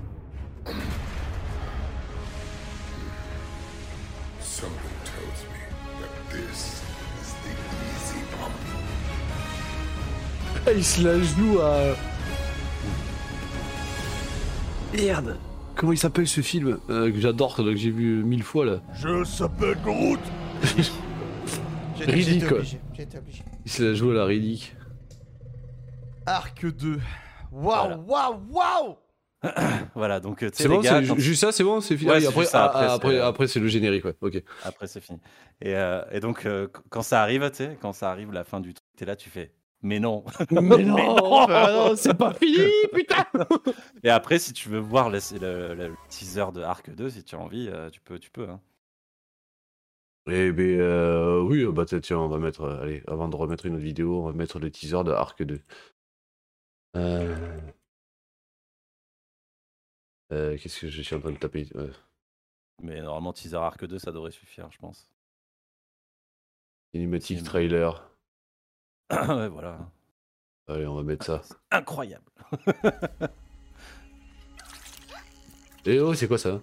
Ah, 10.65 10.71
il 10.73 10.85
se 10.85 11.03
la 11.03 11.19
joue 11.21 11.59
à. 11.59 11.93
Merde 14.93 15.37
Comment 15.77 15.91
il 15.93 15.97
s'appelle 15.97 16.27
ce 16.27 16.41
film 16.41 16.79
euh, 16.89 17.11
que 17.11 17.19
j'adore, 17.19 17.55
que 17.55 17.75
j'ai 17.75 17.91
vu 17.91 18.23
mille 18.23 18.43
fois 18.43 18.65
là 18.65 18.81
Je 18.93 19.23
s'appelle 19.23 19.77
Groot 19.83 20.19
J'ai 20.63 20.81
été- 20.81 20.85
j'ai 21.97 22.05
Riddick, 22.05 22.47
quoi. 22.47 22.59
Il 23.65 23.71
se 23.71 23.83
la 23.83 23.93
joue 23.93 24.11
à 24.11 24.13
la 24.15 24.25
Riddick. 24.25 24.75
Arc 26.25 26.65
2. 26.65 26.99
Voilà. 27.51 27.97
Waouh, 27.97 28.05
waouh, 28.07 28.39
waouh 28.51 28.97
Voilà, 29.95 30.19
donc 30.19 30.39
tu 30.39 30.47
sais, 30.47 30.51
C'est 30.53 30.67
bon, 30.67 30.79
gars, 30.81 30.99
c'est 31.01 31.07
quand- 31.07 31.15
ju- 31.15 31.21
juste 31.21 31.41
ça, 31.41 31.51
c'est 31.51 31.63
bon, 31.63 31.79
c'est 31.79 31.95
fini. 31.95 32.09
Ouais, 32.11 32.25
Ah, 32.25 32.29
après, 32.29 32.45
ça, 32.45 32.63
ah, 32.63 32.65
après, 32.65 32.85
ah, 32.87 32.93
après, 32.93 33.15
euh, 33.15 33.27
après, 33.27 33.47
c'est 33.47 33.59
le 33.59 33.67
générique, 33.67 34.03
ouais. 34.05 34.15
Ok. 34.21 34.43
Après, 34.65 34.87
c'est 34.87 34.99
fini. 34.99 35.19
Et, 35.61 35.75
euh, 35.75 36.01
et 36.11 36.19
donc, 36.19 36.45
euh, 36.45 36.67
qu- 36.67 36.81
quand 36.89 37.03
ça 37.03 37.21
arrive, 37.21 37.47
tu 37.51 37.57
sais, 37.57 37.77
quand 37.81 37.93
ça 37.93 38.09
arrive, 38.11 38.31
la 38.33 38.43
fin 38.43 38.59
du 38.59 38.73
truc, 38.73 38.85
t'es 38.97 39.05
là, 39.05 39.15
tu 39.15 39.29
fais. 39.29 39.53
Mais 39.83 39.99
non. 39.99 40.25
Mais 40.51 40.83
non, 40.83 41.45
bah 41.45 41.71
non, 41.71 41.95
c'est 41.95 42.15
pas 42.17 42.33
fini, 42.33 42.57
putain. 42.93 43.25
Et 44.03 44.09
après, 44.09 44.39
si 44.39 44.51
tu 44.53 44.69
veux 44.69 44.79
voir 44.79 45.09
le, 45.09 45.19
le- 45.39 45.75
le 45.75 45.95
teaser 46.09 46.51
de 46.53 46.61
Arc 46.61 46.89
2, 46.89 47.09
si 47.09 47.23
tu 47.23 47.35
as 47.35 47.39
envie, 47.39 47.67
euh, 47.69 47.89
tu 47.89 48.01
peux, 48.01 48.17
tu 48.19 48.31
peux. 48.31 48.49
Hein. 48.49 48.59
Eh 50.29 50.51
ben 50.51 50.79
euh, 50.81 51.41
oui, 51.41 51.65
bah 51.71 51.85
tiens, 51.85 52.01
tiens, 52.01 52.17
on 52.19 52.27
va 52.27 52.37
mettre, 52.37 52.61
euh, 52.63 52.81
allez, 52.81 53.03
avant 53.07 53.29
de 53.29 53.35
remettre 53.35 53.65
une 53.65 53.75
autre 53.75 53.83
vidéo, 53.83 54.23
on 54.23 54.25
va 54.25 54.33
mettre 54.33 54.59
le 54.59 54.69
teaser 54.71 55.03
de 55.05 55.11
Arc 55.11 55.41
2. 55.43 55.61
Euh... 56.97 57.61
euh, 60.33 60.57
Qu'est-ce 60.57 60.81
que 60.81 60.89
je 60.89 61.01
suis 61.01 61.15
en 61.15 61.19
train 61.21 61.31
de 61.31 61.37
taper 61.37 61.67
Ouais. 61.75 61.91
Mais 62.81 63.01
normalement, 63.01 63.31
teaser 63.33 63.57
Arc 63.57 63.85
2, 63.85 63.99
ça 63.99 64.11
devrait 64.11 64.31
suffire, 64.31 64.69
je 64.71 64.77
pense. 64.79 65.09
Cinématique 66.93 67.37
Cinéma. 67.37 67.45
trailer. 67.49 68.06
Ouais, 69.11 69.47
voilà. 69.47 69.79
Allez, 70.67 70.85
on 70.85 70.95
va 70.95 71.03
mettre 71.03 71.25
ça. 71.25 71.41
Incroyable. 71.71 72.25
Eh 75.85 75.99
oh, 76.01 76.13
c'est 76.13 76.27
quoi 76.27 76.37
ça? 76.37 76.59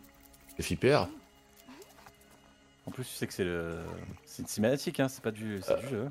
C'est 0.57 0.63
Flipper 0.63 1.05
En 2.87 2.91
plus, 2.91 3.05
tu 3.05 3.15
sais 3.15 3.27
que 3.27 3.33
c'est 3.33 3.45
le... 3.45 3.83
c'est 4.27 4.43
une 4.43 4.49
cinématique, 4.49 5.01
hein, 5.01 5.09
c'est 5.09 5.23
pas 5.23 5.31
du, 5.31 5.63
c'est 5.63 5.81
du 5.81 5.89
jeu. 5.89 6.11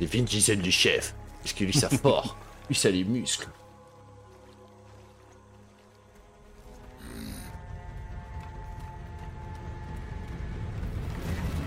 Les 0.00 0.06
Vin 0.06 0.22
Diesel 0.22 0.60
du 0.60 0.72
chef. 0.72 1.14
Parce 1.42 1.52
que 1.52 1.64
lui, 1.64 1.72
ça 1.72 1.88
fort? 1.88 2.36
lui, 2.68 2.74
ça 2.74 2.90
les 2.90 3.04
muscles. 3.04 3.48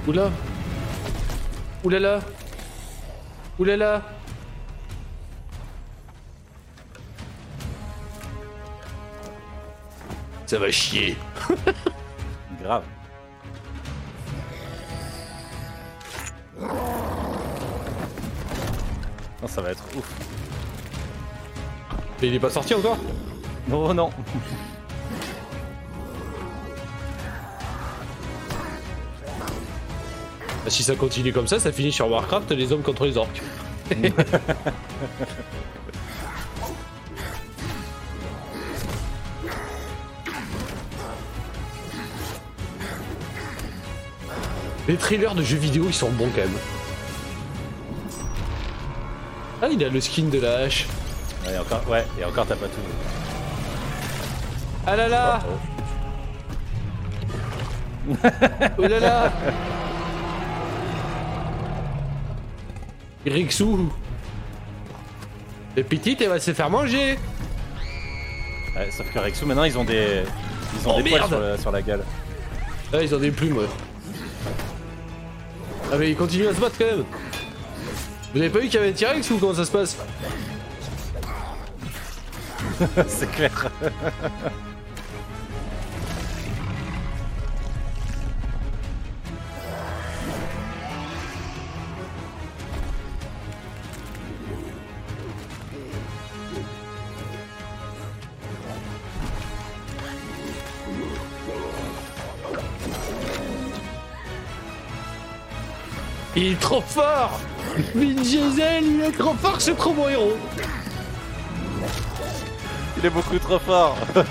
Oula 0.08 0.32
Oulala 1.84 2.20
Oulala 3.60 4.02
Ça 10.48 10.58
va 10.58 10.72
chier 10.72 11.16
Grave. 12.60 12.84
Ça 19.50 19.62
va 19.62 19.72
être 19.72 19.84
ouf. 19.98 20.06
Mais 22.22 22.28
il 22.28 22.36
est 22.36 22.40
pas 22.40 22.50
sorti 22.50 22.74
encore 22.74 22.98
Non, 23.68 23.94
non. 23.94 24.10
Ah, 30.66 30.70
Si 30.70 30.84
ça 30.84 30.96
continue 30.96 31.32
comme 31.34 31.48
ça, 31.48 31.60
ça 31.60 31.72
finit 31.72 31.92
sur 31.92 32.10
Warcraft, 32.10 32.52
les 32.52 32.72
hommes 32.72 32.82
contre 32.82 33.06
les 33.06 33.18
orques. 33.18 33.42
Les 44.88 44.96
trailers 44.96 45.36
de 45.36 45.44
jeux 45.44 45.58
vidéo, 45.58 45.86
ils 45.88 45.94
sont 45.94 46.10
bons 46.10 46.30
quand 46.34 46.42
même. 46.42 46.79
Ah, 49.62 49.68
il 49.72 49.84
a 49.84 49.90
le 49.90 50.00
skin 50.00 50.24
de 50.30 50.40
la 50.40 50.60
hache. 50.60 50.86
Ouais, 51.46 51.54
et 51.54 51.58
encore, 51.58 51.82
ouais, 51.90 52.06
et 52.20 52.26
encore, 52.26 52.46
t'as 52.46 52.56
pas 52.56 52.68
tout. 52.68 52.82
Ah 54.88 54.96
là 54.96 55.08
là 55.08 55.40
Oh 58.78 58.88
là 58.88 59.00
là 59.00 59.32
Rixou 63.26 63.92
Le 65.76 65.84
petite, 65.84 66.22
elle 66.22 66.30
va 66.30 66.40
se 66.40 66.54
faire 66.54 66.70
manger 66.70 67.18
Ouais, 68.76 68.90
sauf 68.92 69.12
que 69.12 69.20
Rexou, 69.20 69.46
maintenant, 69.46 69.66
ils 69.66 69.78
ont 69.78 69.84
des, 69.84 70.24
ils 70.80 70.88
ont 70.88 70.96
Oh, 70.98 71.02
des 71.02 71.10
poils 71.10 71.28
sur, 71.28 71.40
la- 71.40 71.58
sur 71.58 71.72
la 71.72 71.82
gueule. 71.82 72.04
Ah, 72.94 73.02
ils 73.02 73.14
ont 73.14 73.20
des 73.20 73.32
plumes, 73.32 73.58
ouais. 73.58 73.66
Ah, 75.92 75.96
mais 76.00 76.12
ils 76.12 76.16
continuent 76.16 76.48
à 76.48 76.54
se 76.56 76.60
battre 76.62 76.76
quand 76.78 76.86
même 76.86 77.04
Vous 78.34 78.40
avez 78.40 78.50
pas 78.50 78.60
vu 78.60 78.66
qu'il 78.68 78.76
y 78.76 78.78
avait 78.78 78.90
un 78.90 78.94
T-Rex 78.94 79.32
ou 79.32 79.38
comment 79.38 79.56
ça 79.56 79.66
se 79.66 79.72
passe 79.72 79.98
c'est 83.08 83.30
clair. 83.32 83.70
Il 106.36 106.54
est 106.54 106.60
trop 106.62 106.80
fort 106.80 107.40
Vin 107.96 108.14
Diesel, 108.22 108.84
il 108.84 109.02
est 109.02 109.18
trop 109.18 109.34
fort, 109.34 109.60
c'est 109.60 109.76
trop 109.76 109.94
mon 109.94 110.08
héros. 110.08 110.38
Il 112.98 113.06
est 113.06 113.10
beaucoup 113.10 113.40
trop 113.40 113.60
fort. 113.60 113.98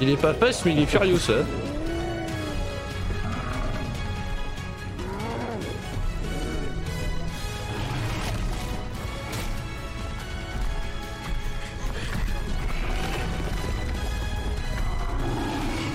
il 0.00 0.10
est 0.10 0.16
pas 0.16 0.34
fast, 0.34 0.64
mais 0.64 0.72
il 0.72 0.80
est 0.80 0.86
furieux, 0.86 1.14
hein. 1.14 1.18
ça. 1.18 1.32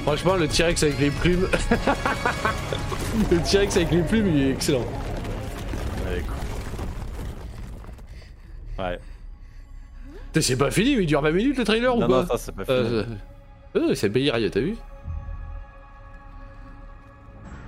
Franchement, 0.03 0.35
le 0.37 0.47
T-Rex 0.47 0.83
avec 0.83 0.99
les 0.99 1.11
plumes. 1.11 1.49
le 3.31 3.41
T-Rex 3.41 3.77
avec 3.77 3.91
les 3.91 4.01
plumes, 4.03 4.27
il 4.27 4.43
est 4.43 4.51
excellent. 4.51 4.85
Allez, 6.07 6.21
cool. 6.21 6.35
Ouais. 8.83 8.99
C'est 10.39 10.55
pas 10.57 10.69
fini, 10.69 10.95
mais 10.95 11.03
il 11.03 11.07
dure 11.07 11.21
20 11.21 11.31
minutes 11.31 11.57
le 11.57 11.63
trailer 11.63 11.95
ou 11.95 11.99
quoi 11.99 12.07
non, 12.21 12.25
ça 12.27 12.37
c'est 12.37 12.55
pas 12.55 12.63
fini. 12.63 12.77
Euh, 12.77 13.03
euh, 13.75 13.95
c'est 13.95 14.09
payé 14.09 14.29
rien, 14.29 14.49
t'as 14.49 14.59
vu 14.59 14.75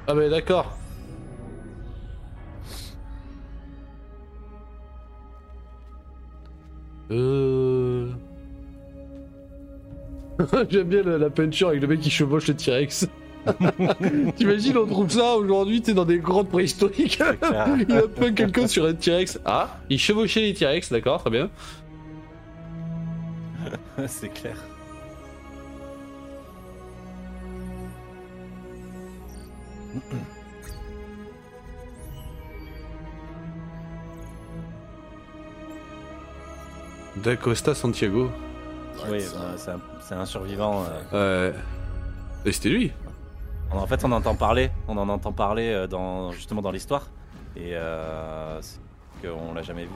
Ah 0.08 0.14
bah 0.14 0.30
d'accord. 0.30 0.78
Euh... 7.12 8.08
J'aime 10.70 10.88
bien 10.90 11.02
la, 11.02 11.18
la 11.18 11.30
peinture 11.32 11.70
avec 11.70 11.82
le 11.82 11.88
mec 11.88 12.02
qui 12.02 12.12
chevauche 12.12 12.48
le 12.48 12.56
T-Rex. 12.56 13.08
T'imagines, 14.36 14.78
on 14.78 14.86
trouve 14.86 15.10
ça 15.10 15.36
aujourd'hui, 15.36 15.82
t'es 15.82 15.94
dans 15.94 16.06
des 16.06 16.20
grottes 16.20 16.50
préhistoriques. 16.50 17.18
clair. 17.18 17.68
il 17.90 17.96
a 17.96 18.08
peint 18.08 18.34
quelqu'un 18.34 18.68
sur 18.68 18.86
un 18.86 18.94
T-Rex. 18.94 19.40
Ah, 19.46 19.78
il 19.90 20.00
chevauchait 20.00 20.42
les 20.42 20.54
T-Rex, 20.54 20.92
d'accord, 20.92 21.22
très 21.22 21.30
bien. 21.30 21.50
c'est 24.08 24.30
clair. 24.30 24.56
D'Acosta 37.18 37.76
Santiago. 37.76 38.30
Oui, 39.10 39.20
bah, 39.34 39.54
c'est 39.58 39.72
un, 39.72 39.80
c'est 40.02 40.16
un 40.16 40.26
survivant. 40.26 40.86
euh. 41.14 41.52
Ouais. 41.52 41.56
Et 42.46 42.52
c'était 42.52 42.70
lui. 42.70 42.92
En 43.72 43.86
fait, 43.88 44.04
on 44.04 44.12
entend 44.12 44.36
parler, 44.36 44.72
on 44.88 44.98
en 44.98 45.10
entend 45.10 45.32
parler 45.32 45.70
euh, 45.70 45.88
dans, 45.88 46.32
justement 46.32 46.62
dans 46.62 46.72
l'histoire. 46.72 47.08
Et 47.56 47.72
euh, 47.74 48.62
qu'on 49.22 49.54
l'a 49.54 49.62
jamais 49.62 49.84
vu. 49.84 49.92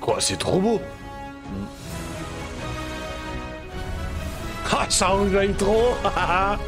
Quoi, 0.00 0.16
c'est 0.20 0.36
trop 0.36 0.60
beau 0.60 0.80
Ah, 4.76 4.86
ça 4.88 5.14
enjaille 5.14 5.54
trop 5.54 5.94
Ah, 6.04 6.58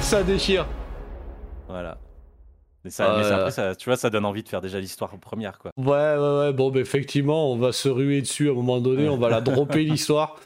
ça 0.00 0.22
déchire 0.22 0.66
Voilà. 1.68 1.96
Mais, 2.84 2.90
ça, 2.90 3.14
Euh. 3.14 3.36
après, 3.36 3.50
ça, 3.50 3.74
tu 3.74 3.88
vois, 3.88 3.96
ça 3.96 4.10
donne 4.10 4.24
envie 4.26 4.42
de 4.42 4.48
faire 4.48 4.60
déjà 4.60 4.78
l'histoire 4.78 5.16
première, 5.18 5.58
quoi. 5.58 5.70
Ouais, 5.76 5.86
ouais, 6.18 6.38
ouais, 6.38 6.52
bon, 6.52 6.70
bah, 6.70 6.80
effectivement, 6.80 7.50
on 7.52 7.56
va 7.56 7.72
se 7.72 7.88
ruer 7.88 8.20
dessus 8.20 8.48
à 8.48 8.52
un 8.52 8.54
moment 8.54 8.80
donné, 8.80 9.08
on 9.08 9.16
va 9.16 9.30
la 9.30 9.40
dropper 9.40 9.82
l'histoire. 9.84 10.36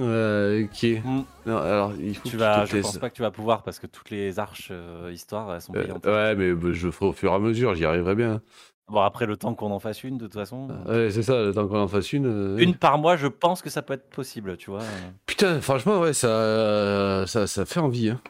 Euh, 0.00 0.64
ok. 0.64 0.82
Mm. 1.04 1.22
Non, 1.46 1.56
alors, 1.56 1.92
il 1.98 2.14
faut 2.14 2.28
Tu 2.28 2.36
que 2.36 2.40
vas, 2.40 2.64
je 2.66 2.76
pense 2.78 2.98
pas 2.98 3.10
que 3.10 3.16
tu 3.16 3.22
vas 3.22 3.32
pouvoir 3.32 3.62
parce 3.64 3.80
que 3.80 3.88
toutes 3.88 4.10
les 4.10 4.38
arches 4.38 4.68
euh, 4.70 5.10
histoires 5.12 5.52
elles 5.52 5.60
sont 5.60 5.74
Euh, 5.74 5.82
payantes. 5.82 6.06
ouais, 6.06 6.36
mais 6.36 6.52
bah, 6.52 6.68
je 6.72 6.88
ferai 6.90 7.06
au 7.06 7.12
fur 7.12 7.32
et 7.32 7.34
à 7.34 7.38
mesure, 7.40 7.74
j'y 7.74 7.84
arriverai 7.84 8.14
bien. 8.14 8.40
Bon, 8.86 9.00
après 9.00 9.26
le 9.26 9.36
temps 9.36 9.54
qu'on 9.54 9.72
en 9.72 9.80
fasse 9.80 10.04
une, 10.04 10.16
de 10.16 10.26
toute 10.26 10.34
façon. 10.34 10.68
Ouais, 10.86 11.10
c'est 11.10 11.24
ça, 11.24 11.42
le 11.42 11.52
temps 11.52 11.66
qu'on 11.66 11.80
en 11.80 11.88
fasse 11.88 12.12
une. 12.12 12.26
euh, 12.26 12.56
Une 12.58 12.76
par 12.76 12.98
mois, 12.98 13.16
je 13.16 13.26
pense 13.26 13.60
que 13.60 13.70
ça 13.70 13.82
peut 13.82 13.94
être 13.94 14.08
possible, 14.08 14.56
tu 14.56 14.70
vois. 14.70 14.82
Putain, 15.26 15.60
franchement, 15.60 15.98
ouais, 16.00 16.12
ça, 16.14 17.24
ça, 17.26 17.46
ça 17.48 17.66
fait 17.66 17.80
envie. 17.80 18.10
Hein. 18.10 18.20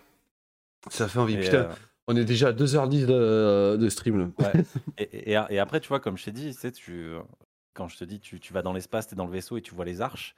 Ça 0.89 1.07
fait 1.07 1.19
envie. 1.19 1.35
Et, 1.35 1.41
Putain, 1.41 1.57
euh, 1.59 1.69
on 2.09 2.17
est 2.17 2.25
déjà 2.25 2.49
à 2.49 2.53
2h10 2.53 3.07
de, 3.07 3.77
de 3.77 3.89
stream. 3.89 4.33
là. 4.39 4.53
Et, 4.99 5.33
et- 5.33 5.39
et 5.51 5.59
après, 5.61 5.79
tu 5.81 5.89
vois, 5.89 6.01
comme 6.01 6.19
je 6.19 6.25
t'ai 6.25 6.33
dit, 6.33 6.53
tu 6.53 6.59
sais, 6.61 6.73
tu, 6.73 7.13
quand 7.75 7.87
je 7.89 7.97
te 7.97 8.05
dis, 8.05 8.19
tu, 8.19 8.41
tu 8.41 8.53
vas 8.53 8.63
dans 8.63 8.73
l'espace, 8.73 9.07
tu 9.07 9.15
es 9.15 9.17
dans 9.17 9.27
le 9.27 9.33
vaisseau 9.33 9.57
et 9.57 9.63
tu 9.63 9.75
vois 9.75 9.85
les 9.85 10.01
arches, 10.01 10.35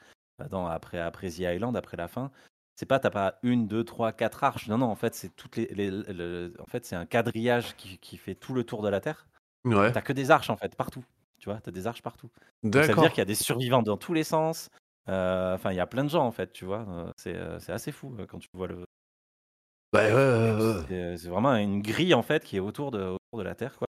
dans, 0.50 0.66
après, 0.66 0.98
après 1.00 1.30
The 1.30 1.38
Island, 1.40 1.76
après 1.76 1.96
la 1.96 2.08
fin, 2.08 2.30
c'est 2.76 2.86
pas, 2.86 2.98
t'as 2.98 3.10
pas 3.10 3.38
une, 3.42 3.66
deux, 3.66 3.84
trois, 3.84 4.12
quatre 4.12 4.44
arches. 4.44 4.68
Non, 4.68 4.78
non, 4.78 4.86
en 4.86 4.94
fait, 4.96 5.14
c'est 5.14 5.34
toutes 5.36 5.56
les, 5.56 5.66
les- 5.66 5.90
le- 5.90 6.52
en 6.58 6.66
fait, 6.66 6.84
c'est 6.84 6.96
un 6.96 7.06
quadrillage 7.06 7.76
qui, 7.76 7.98
qui 7.98 8.16
fait 8.16 8.34
tout 8.34 8.52
le 8.54 8.64
tour 8.64 8.82
de 8.82 8.88
la 8.88 9.00
Terre. 9.00 9.26
Ouais. 9.64 9.92
T'as 9.92 10.00
que 10.00 10.12
des 10.12 10.30
arches, 10.30 10.50
en 10.50 10.56
fait, 10.56 10.74
partout. 10.76 11.04
Tu 11.38 11.48
vois, 11.48 11.60
t'as 11.60 11.70
des 11.70 11.86
arches 11.86 12.02
partout. 12.02 12.30
Donc, 12.62 12.74
ça 12.74 12.80
veut 12.80 12.86
D'accord. 12.88 13.04
dire 13.04 13.10
qu'il 13.12 13.18
y 13.18 13.22
a 13.22 13.26
des 13.26 13.34
survivants 13.34 13.82
dans 13.82 13.96
tous 13.96 14.12
les 14.14 14.24
sens. 14.24 14.68
Euh, 15.08 15.54
Enfin, 15.54 15.72
il 15.72 15.76
y 15.76 15.80
a 15.80 15.86
plein 15.86 16.04
de 16.04 16.10
gens, 16.10 16.24
en 16.26 16.30
fait, 16.32 16.52
tu 16.52 16.64
vois. 16.64 16.86
Euh, 16.88 17.10
C'est 17.16 17.34
euh, 17.34 17.58
c'est 17.58 17.72
assez 17.72 17.92
fou 17.92 18.14
quand 18.28 18.38
tu 18.38 18.48
vois 18.54 18.66
le. 18.66 18.84
Ouais, 19.92 20.12
ouais, 20.12 20.84
ouais. 20.92 21.16
C'est 21.18 21.28
vraiment 21.28 21.54
une 21.56 21.82
grille, 21.82 22.14
en 22.14 22.22
fait, 22.22 22.44
qui 22.44 22.56
est 22.56 22.60
autour 22.60 22.90
de, 22.90 22.98
autour 23.00 23.38
de 23.38 23.42
la 23.42 23.54
Terre, 23.54 23.76
quoi. 23.76 23.86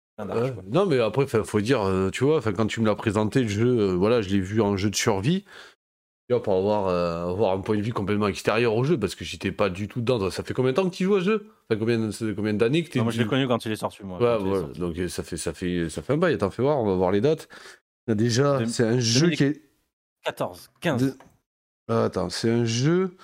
Non, 0.71 0.87
mais 0.87 0.99
après, 0.99 1.27
faut 1.27 1.45
faut 1.45 1.61
dire, 1.61 1.83
euh, 1.83 2.11
tu 2.11 2.25
vois, 2.25 2.41
quand 2.43 2.67
tu 2.67 2.81
me 2.81 2.87
l'as 2.87 2.97
présenté, 2.97 3.43
le 3.43 3.49
jeu, 3.49 3.67
euh, 3.81 3.95
voilà, 3.95 4.21
je 4.21 4.29
l'ai 4.31 4.41
vu 4.41 4.61
en 4.61 4.77
jeu 4.77 4.91
de 4.91 4.97
survie. 4.97 5.45
Tu 6.29 6.35
vois, 6.35 6.43
pour 6.43 6.55
avoir, 6.55 6.89
euh, 6.89 7.31
avoir 7.31 7.53
un 7.53 7.61
point 7.61 7.77
de 7.77 7.83
vue 7.83 7.93
complètement 7.93 8.27
extérieur 8.29 8.75
au 8.75 8.85
jeu, 8.85 8.99
parce 8.99 9.15
que 9.15 9.25
j'étais 9.25 9.53
pas 9.53 9.71
du 9.71 9.87
tout 9.89 10.01
dedans. 10.01 10.29
Ça 10.31 10.43
fait 10.43 10.55
combien 10.55 10.73
de 10.73 10.77
temps 10.77 10.91
que 10.91 10.95
tu 10.95 11.05
joues 11.05 11.17
à 11.17 11.21
ce 11.21 11.25
jeu? 11.25 11.47
Combien, 11.71 12.11
ça 12.11 12.27
fait 12.27 12.35
combien 12.35 12.53
d'années 12.53 12.83
que 12.85 12.91
tu 12.91 13.01
moi, 13.01 13.13
je 13.13 13.23
l'ai 13.23 13.27
connu 13.29 13.47
quand 13.47 13.65
il 13.65 13.73
est 13.73 13.77
sorti, 13.77 14.03
moi. 14.03 14.19
Ouais, 14.19 14.39
voilà. 14.39 14.61
sorti. 14.67 14.81
Donc 14.81 14.99
euh, 14.99 15.09
ça 15.09 15.23
fait, 15.23 15.37
ça 15.37 15.55
fait, 15.55 15.89
ça 15.89 16.03
fait 16.03 16.13
un 16.13 16.19
bail. 16.19 16.35
Attends, 16.35 16.51
fais 16.51 16.63
voir, 16.63 16.79
on 16.79 16.87
va 16.87 16.95
voir 16.97 17.13
les 17.13 17.21
dates. 17.21 17.49
Déjà, 18.09 18.67
c'est 18.67 18.85
un 18.85 18.99
jeu 18.99 19.21
2000 19.29 19.37
qui 19.37 19.45
est. 19.45 19.63
14, 20.25 20.71
15. 20.81 21.03
de- 21.03 21.19
Ah, 21.89 22.05
attends, 22.05 22.29
c'est 22.29 22.51
un 22.51 22.65
jeu 22.65 23.17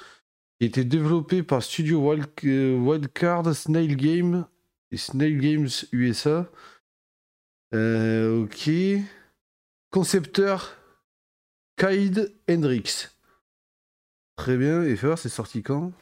qui 0.58 0.64
a 0.64 0.66
été 0.66 0.84
développé 0.84 1.42
par 1.42 1.62
Studio 1.62 2.00
Wild, 2.00 2.26
euh, 2.44 2.76
Wildcard, 2.78 3.54
Snail 3.54 3.96
Game 3.96 4.46
et 4.90 4.96
Snail 4.96 5.38
Games 5.38 5.68
USA. 5.92 6.50
Euh, 7.74 8.44
ok. 8.44 8.70
Concepteur 9.90 10.76
Kaid 11.76 12.32
Hendrix. 12.48 13.08
Très 14.36 14.56
bien. 14.56 14.82
Et 14.82 14.94
voir, 14.94 15.18
c'est 15.18 15.28
sorti 15.28 15.62
quand? 15.62 15.92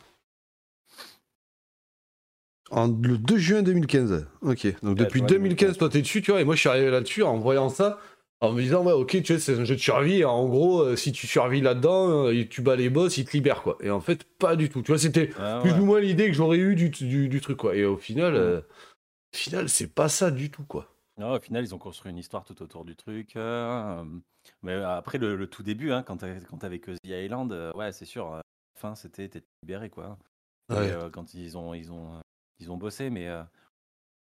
En, 2.71 2.89
Le 2.89 3.19
2 3.19 3.37
juin 3.37 3.63
2015. 3.63 4.27
Ok. 4.43 4.67
Donc 4.83 4.97
depuis 4.97 5.21
tu 5.21 5.27
vois, 5.27 5.39
2015, 5.39 5.79
toi 5.79 5.89
t'es 5.89 6.01
dessus, 6.01 6.23
tu 6.23 6.31
vois. 6.31 6.41
Et 6.41 6.45
moi 6.45 6.55
je 6.55 6.61
suis 6.61 6.69
arrivé 6.69 6.91
là-dessus 6.91 7.23
en 7.23 7.39
voyant 7.39 7.69
ça. 7.69 7.99
En 8.43 8.53
me 8.53 8.61
disant, 8.61 8.85
ouais, 8.85 8.93
ok, 8.93 9.23
tu 9.23 9.33
vois, 9.33 9.41
c'est 9.41 9.57
un 9.57 9.65
jeu 9.65 9.77
de 9.77 9.81
survie. 9.81 10.19
et 10.19 10.25
En 10.25 10.49
gros, 10.49 10.81
euh, 10.81 10.97
si 10.97 11.13
tu 11.13 11.29
survis 11.29 11.61
là-dedans, 11.61 12.27
euh, 12.27 12.45
tu 12.51 12.61
bats 12.61 12.75
les 12.75 12.91
boss, 12.91 13.17
ils 13.17 13.25
te 13.25 13.33
libèrent, 13.37 13.63
quoi. 13.63 13.79
Et 13.81 13.91
en 13.91 14.01
fait, 14.01 14.25
pas 14.25 14.57
du 14.57 14.69
tout. 14.69 14.83
Tu 14.83 14.91
vois, 14.91 14.99
c'était 14.99 15.31
Ah, 15.39 15.61
plus 15.63 15.71
ouais. 15.71 15.79
ou 15.79 15.85
moins 15.85 16.01
l'idée 16.01 16.27
que 16.27 16.33
j'aurais 16.33 16.59
eu 16.59 16.75
du, 16.75 16.91
du, 16.91 17.29
du 17.29 17.41
truc, 17.41 17.57
quoi. 17.57 17.77
Et 17.77 17.85
au 17.85 17.97
final, 17.97 18.35
euh, 18.35 18.59
au 19.33 19.37
final 19.37 19.69
c'est 19.69 19.95
pas 19.95 20.09
ça 20.09 20.33
du 20.33 20.51
tout, 20.51 20.65
quoi. 20.65 20.89
Non, 21.19 21.35
au 21.35 21.41
final, 21.41 21.63
ils 21.63 21.73
ont 21.73 21.79
construit 21.79 22.11
une 22.11 22.19
histoire 22.19 22.45
tout 22.45 22.61
autour 22.63 22.85
du 22.85 22.97
truc. 22.97 23.37
mais 24.63 24.73
après, 24.75 25.19
le, 25.19 25.37
le 25.37 25.47
tout 25.47 25.63
début, 25.63 25.93
hein, 25.93 26.03
quand 26.03 26.17
t'avais 26.17 26.81
que 26.81 26.91
The 27.05 27.07
Island, 27.07 27.73
ouais, 27.77 27.93
c'est 27.93 28.07
sûr. 28.07 28.27
euh, 28.33 28.37
la 28.39 28.81
fin, 28.81 28.95
c'était 28.97 29.29
t'étais 29.29 29.47
libéré, 29.63 29.89
quoi. 29.89 30.19
Ouais. 30.69 30.91
quand 31.13 31.33
ils 31.35 31.57
ont, 31.57 31.75
ils 31.75 31.93
ont, 31.93 32.21
ils 32.59 32.73
ont 32.73 32.77
bossé, 32.77 33.09
mais 33.09 33.29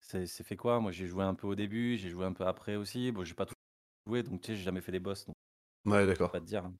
c'est 0.02 0.27
c'est 0.27 0.44
fait 0.44 0.57
quoi? 0.57 0.80
Moi, 0.80 0.91
j'ai 0.91 1.07
joué 1.07 1.23
un 1.23 1.34
peu 1.34 1.48
au 1.48 1.56
début, 1.56 1.98
j'ai 1.98 2.10
joué 2.10 2.26
un 2.26 2.34
peu 2.34 2.45
après 2.45 2.76
aussi. 2.76 3.11
Bon, 3.11 3.23
j'ai 3.23 3.34
pas 3.34 3.45
tout 3.48 3.56
joué, 4.08 4.24
donc 4.24 4.42
tu 4.42 4.48
sais, 4.48 4.56
j'ai 4.58 4.64
jamais 4.64 4.82
fait 4.82 4.92
les 4.92 5.00
boss, 5.00 5.26
donc 5.26 5.36
Ouais, 5.86 6.06
d'accord. 6.06 6.32
pas 6.32 6.40
te 6.40 6.46
dire. 6.46 6.66
hein. 6.66 6.74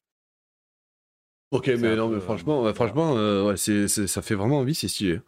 Ok, 1.52 1.68
mais 1.68 1.95
non, 1.95 2.08
peu, 2.08 2.16
mais 2.16 2.22
euh, 2.22 2.26
franchement, 2.26 2.74
franchement, 2.74 3.16
euh, 3.16 3.48
ouais, 3.50 3.58
c'est, 3.58 3.88
ça 3.88 4.22
fait 4.22 4.36
vraiment 4.36 4.60
envie, 4.60 4.74
c'est 4.76 4.88
stylé. 4.88 5.20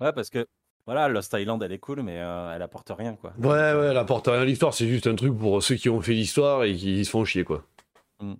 Ouais, 0.00 0.12
parce 0.12 0.30
que 0.30 0.46
voilà, 0.86 1.08
Lost 1.08 1.32
Island, 1.38 1.62
elle 1.62 1.72
est 1.72 1.78
cool, 1.78 2.02
mais 2.02 2.18
euh, 2.20 2.54
elle 2.54 2.62
apporte 2.62 2.90
rien, 2.96 3.14
quoi. 3.14 3.32
Ouais, 3.38 3.46
ouais, 3.46 3.86
elle 3.90 3.96
apporte 3.96 4.26
rien 4.26 4.40
à 4.40 4.44
l'histoire, 4.44 4.74
c'est 4.74 4.88
juste 4.88 5.06
un 5.06 5.14
truc 5.14 5.36
pour 5.36 5.62
ceux 5.62 5.76
qui 5.76 5.88
ont 5.88 6.00
fait 6.00 6.14
l'histoire 6.14 6.64
et 6.64 6.74
qui 6.74 7.04
se 7.04 7.10
font 7.10 7.24
chier, 7.24 7.44
quoi. 7.44 7.64
Le 8.20 8.36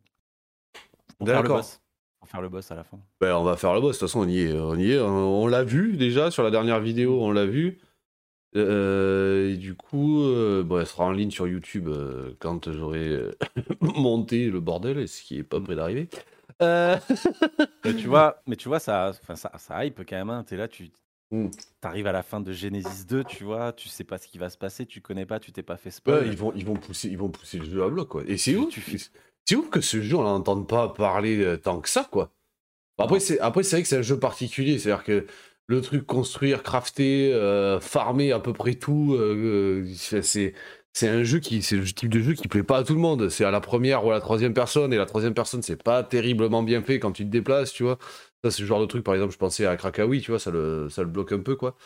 D'accord. 1.21 1.63
faire 2.25 2.41
le 2.41 2.49
boss 2.49 2.71
à 2.71 2.77
la 2.77 2.85
fin. 2.85 2.99
Ben, 3.21 3.35
on 3.37 3.45
va 3.45 3.57
faire 3.57 3.75
le 3.75 3.81
boss, 3.81 3.97
de 3.97 4.01
toute 4.01 4.09
façon, 4.09 4.21
on 4.21 4.29
y 4.29 4.41
est. 4.41 4.53
On, 4.53 4.75
y 4.77 4.93
est, 4.93 5.01
on, 5.01 5.43
on 5.43 5.47
l'a 5.47 5.63
vu 5.63 5.97
déjà 5.97 6.31
sur 6.31 6.43
la 6.43 6.51
dernière 6.51 6.81
vidéo, 6.81 7.23
on 7.23 7.31
l'a 7.31 7.47
vu. 7.47 7.79
Euh, 8.55 9.53
et 9.53 9.57
du 9.57 9.75
coup, 9.75 10.23
euh, 10.23 10.63
bon, 10.63 10.81
elle 10.81 10.87
sera 10.87 11.05
en 11.05 11.13
ligne 11.13 11.31
sur 11.31 11.49
YouTube 11.49 11.89
euh, 11.89 12.35
quand 12.39 12.71
j'aurai 12.71 13.19
monté 13.81 14.51
le 14.51 14.61
bordel, 14.61 15.09
ce 15.09 15.23
qui 15.23 15.39
est 15.39 15.43
pas 15.43 15.61
près 15.61 15.75
d'arriver. 15.77 16.09
Mais 16.61 17.97
tu 17.97 18.07
vois, 18.07 18.41
mais 18.47 18.55
tu 18.55 18.69
vois 18.69 18.79
ça, 18.79 19.11
enfin, 19.11 19.35
ça, 19.35 19.51
ça 19.59 19.85
hype 19.85 20.05
quand 20.09 20.15
même. 20.15 20.31
Hein. 20.31 20.45
T'es 20.47 20.57
là, 20.57 20.69
tu 20.69 20.93
Mm. 21.33 21.49
arrives 21.81 22.07
à 22.07 22.13
la 22.13 22.23
fin 22.23 22.41
de 22.41 22.53
Genesis 22.53 23.07
2, 23.07 23.25
tu 23.25 23.45
vois, 23.45 23.73
tu 23.73 23.89
sais 23.89 24.05
pas 24.05 24.19
ce 24.19 24.29
qui 24.29 24.37
va 24.37 24.51
se 24.51 24.59
passer, 24.59 24.85
tu 24.85 25.01
connais 25.01 25.25
pas, 25.25 25.41
tu 25.41 25.51
t'es 25.51 25.63
pas 25.63 25.79
fait 25.79 25.89
ouais, 25.89 25.93
spoil. 25.93 26.27
ils, 26.27 26.37
vont, 26.37 26.53
ils, 26.55 26.67
vont 26.67 26.75
pousser, 26.75 27.09
ils 27.09 27.17
vont 27.17 27.31
pousser 27.31 27.59
le 27.59 27.65
jeu 27.65 27.83
à 27.83 27.89
bloc, 27.89 28.09
quoi. 28.09 28.23
Et 28.27 28.37
c'est 28.37 28.55
ouf, 28.55 28.69
c'est 29.47 29.57
ouf 29.57 29.71
que 29.71 29.81
ce 29.81 30.03
jeu, 30.03 30.17
on 30.17 30.25
n'entende 30.25 30.69
pas 30.69 30.91
parler 30.91 31.57
tant 31.63 31.81
que 31.81 31.89
ça, 31.89 32.07
quoi. 32.11 32.31
Après, 32.99 33.19
c'est, 33.19 33.41
après, 33.41 33.63
c'est 33.63 33.77
vrai 33.77 33.83
que 33.83 33.89
c'est 33.89 33.97
un 33.97 34.03
jeu 34.03 34.19
particulier, 34.19 34.79
c'est-à-dire 34.79 35.05
que 35.05 35.27
le 35.69 35.81
truc 35.81 36.07
construire, 36.07 36.63
crafter, 36.63 37.33
euh, 37.33 37.81
farmer 37.81 38.33
à 38.33 38.41
peu 38.41 38.53
près 38.53 38.75
tout, 38.75 39.15
euh, 39.15 39.85
euh, 39.85 39.95
c'est- 39.95 40.55
c'est, 40.95 41.09
un 41.09 41.23
jeu 41.25 41.39
qui, 41.39 41.63
c'est 41.63 41.77
le 41.77 41.85
type 41.85 42.11
de 42.11 42.21
jeu 42.21 42.35
qui 42.35 42.49
plaît 42.49 42.63
pas 42.63 42.79
à 42.79 42.85
tout 42.85 42.93
le 42.95 43.01
monde. 43.01 43.29
C'est 43.31 43.45
à 43.45 43.51
la 43.51 43.61
première 43.61 44.05
ou 44.05 44.11
à 44.11 44.15
la 44.15 44.21
troisième 44.21 44.53
personne, 44.55 44.93
et 44.93 44.97
la 44.99 45.07
troisième 45.07 45.35
personne, 45.35 45.63
c'est 45.63 45.83
pas 45.83 46.03
terriblement 46.03 46.63
bien 46.63 46.83
fait 46.83 46.99
quand 46.99 47.13
tu 47.13 47.25
te 47.25 47.31
déplaces, 47.31 47.73
tu 47.73 47.83
vois. 47.85 47.99
Ça, 48.45 48.51
c'est 48.51 48.61
le 48.63 48.67
genre 48.69 48.81
de 48.81 48.87
truc, 48.87 49.05
par 49.05 49.15
exemple, 49.15 49.33
je 49.33 49.39
pensais 49.39 49.65
à 49.67 49.77
Krakawi, 49.77 50.21
tu 50.21 50.31
vois, 50.33 50.41
ça 50.41 50.51
le, 50.51 50.89
ça 50.91 51.03
le 51.03 51.09
bloque 51.09 51.33
un 51.33 51.41
peu, 51.41 51.57
quoi. 51.57 51.77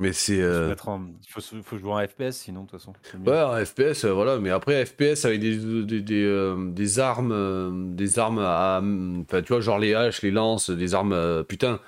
Mais 0.00 0.14
c'est. 0.14 0.40
Euh, 0.40 0.74
Il 1.22 1.62
faut, 1.62 1.76
jouer 1.78 1.92
en 1.92 2.06
FPS, 2.06 2.30
sinon, 2.32 2.62
de 2.64 2.70
toute 2.70 2.80
façon. 2.80 2.94
Ouais, 3.26 3.38
en 3.38 3.62
FPS, 3.62 4.04
euh, 4.06 4.12
voilà, 4.12 4.38
mais 4.38 4.48
après 4.48 4.86
FPS 4.86 5.26
avec 5.26 5.40
des, 5.40 5.58
des, 5.84 6.00
des, 6.00 6.24
euh, 6.24 6.70
des 6.70 6.98
armes, 6.98 7.94
des 7.94 8.18
armes 8.18 8.38
à. 8.38 8.80
Enfin, 8.80 9.42
tu 9.42 9.52
vois, 9.52 9.60
genre 9.60 9.78
les 9.78 9.94
haches, 9.94 10.22
les 10.22 10.30
lances, 10.30 10.70
des 10.70 10.94
armes. 10.94 11.44
putain, 11.46 11.80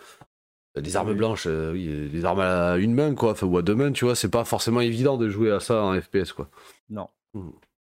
des 0.80 0.96
armes 0.96 1.10
Oui. 1.10 1.14
blanches, 1.14 1.46
euh, 1.46 1.72
oui, 1.72 1.86
euh, 1.88 2.08
des 2.08 2.24
armes 2.24 2.40
à 2.40 2.76
une 2.78 2.94
main, 2.94 3.14
quoi, 3.14 3.34
ou 3.44 3.58
à 3.58 3.62
deux 3.62 3.74
mains, 3.74 3.92
tu 3.92 4.04
vois, 4.06 4.16
c'est 4.16 4.30
pas 4.30 4.44
forcément 4.44 4.80
évident 4.80 5.18
de 5.18 5.28
jouer 5.28 5.50
à 5.52 5.60
ça 5.60 5.82
en 5.82 6.00
FPS, 6.00 6.32
quoi. 6.32 6.50
Non. 6.88 7.08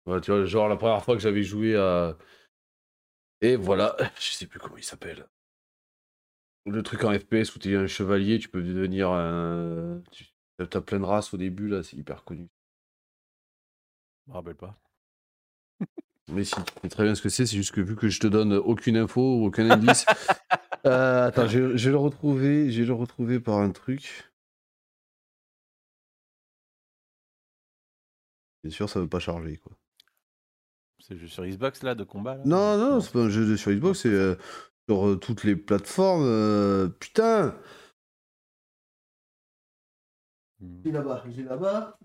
Ouais, 0.06 0.20
tu 0.22 0.32
vois, 0.32 0.44
genre 0.46 0.68
la 0.68 0.76
première 0.76 1.04
fois 1.04 1.16
que 1.16 1.22
j'avais 1.22 1.44
joué 1.44 1.76
à. 1.78 2.18
Et 3.42 3.56
voilà, 3.56 3.96
je 4.20 4.32
sais 4.32 4.46
plus 4.48 4.60
comment 4.60 4.78
il 4.78 4.84
s'appelle. 4.84 5.26
Le 6.66 6.84
truc 6.84 7.04
en 7.06 7.14
FPS 7.18 7.56
où 7.56 7.60
t'es 7.60 7.76
un 7.76 7.88
chevalier, 7.88 8.40
tu 8.40 8.50
peux 8.50 8.62
devenir 8.62 9.10
un. 9.10 10.02
Tu... 10.12 10.26
T'as 10.70 10.82
plein 10.82 11.00
de 11.00 11.06
races 11.06 11.34
au 11.34 11.38
début, 11.38 11.68
là, 11.68 11.82
c'est 11.82 11.98
hyper 11.98 12.24
connu. 12.24 12.48
Je 14.28 14.32
me 14.32 14.36
rappelle 14.36 14.56
pas. 14.56 14.78
Mais 16.32 16.44
si, 16.44 16.54
tu 16.54 16.62
sais 16.84 16.90
très 16.90 17.04
bien 17.04 17.16
ce 17.16 17.22
que 17.22 17.30
c'est, 17.30 17.46
c'est 17.46 17.56
juste 17.58 17.74
que 17.74 17.82
vu 17.82 17.96
que 17.96 18.08
je 18.10 18.20
te 18.20 18.28
donne 18.28 18.54
aucune 18.54 18.96
info, 18.98 19.44
aucun 19.44 19.70
indice. 19.70 20.06
Euh, 20.86 21.28
attends, 21.28 21.48
je, 21.48 21.60
vais- 21.60 21.78
je 21.78 21.86
vais 21.86 21.92
le 21.92 21.98
retrouver, 21.98 22.72
je 22.72 22.82
vais 22.82 22.88
le 22.88 22.94
retrouver 22.94 23.40
par 23.40 23.60
un 23.60 23.70
truc. 23.72 24.32
Bien 28.64 28.72
sûr, 28.72 28.90
ça 28.90 29.00
veut 29.00 29.08
pas 29.08 29.20
charger, 29.20 29.58
quoi. 29.58 29.72
C'est 31.00 31.18
juste 31.18 31.34
sur 31.34 31.46
Xbox, 31.46 31.82
là, 31.84 31.96
de 31.96 32.04
combat 32.04 32.36
là 32.36 32.44
Non, 32.46 32.78
non, 32.78 33.00
c'est 33.02 33.12
pas 33.12 33.20
un 33.22 33.30
jeu 33.30 33.48
de 33.48 33.56
sur 33.56 33.72
Xbox, 33.72 34.02
c'est 34.02 34.10
euh, 34.10 34.36
sur 34.88 35.08
euh, 35.08 35.16
toutes 35.16 35.44
les 35.44 35.56
plateformes. 35.56 36.24
euh, 36.26 36.88
putain 36.90 37.56
Hmm. 40.60 40.82
J'ai 40.86 40.92
là-bas, 40.92 41.24
j'ai 41.36 41.42
là-bas. 41.44 41.98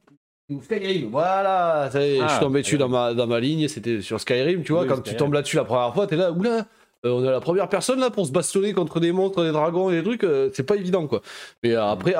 Ou 0.49 0.63
Skyrim, 0.63 1.11
voilà, 1.11 1.91
ça 1.91 2.01
y 2.01 2.05
est, 2.05 2.21
je 2.23 2.27
suis 2.27 2.37
Ah, 2.37 2.41
tombé 2.41 2.63
dessus 2.63 2.79
dans 2.79 2.89
ma, 2.89 3.13
dans 3.13 3.27
ma 3.27 3.39
ligne, 3.39 3.69
c'était 3.69 4.01
sur 4.01 4.19
Skyrim, 4.19 4.63
tu 4.63 4.73
vois, 4.73 4.83
Oui, 4.83 4.89
quand 4.89 5.03
tu 5.03 5.15
tombes 5.17 5.35
là-dessus 5.35 5.57
la 5.57 5.65
première 5.67 5.93
fois, 5.93 6.07
t'es 6.07 6.17
là, 6.17 6.33
oula, 6.33 6.67
euh, 7.07 7.13
on 7.13 7.25
est 7.25 7.31
la 7.31 7.41
première 7.41 7.69
personne 7.69 8.01
là 8.01 8.11
pour 8.11 8.27
se 8.27 8.33
bastonner 8.33 8.73
contre 8.75 9.01
des 9.01 9.13
monstres, 9.13 9.45
des 9.45 9.53
dragons 9.53 9.91
et 9.91 9.97
des 9.97 10.03
trucs, 10.03 10.25
euh, 10.25 10.51
c'est 10.55 10.65
pas 10.67 10.77
évident 10.77 11.07
quoi. 11.07 11.23
Mais 11.63 11.73
euh, 11.73 11.85
après, 11.85 12.15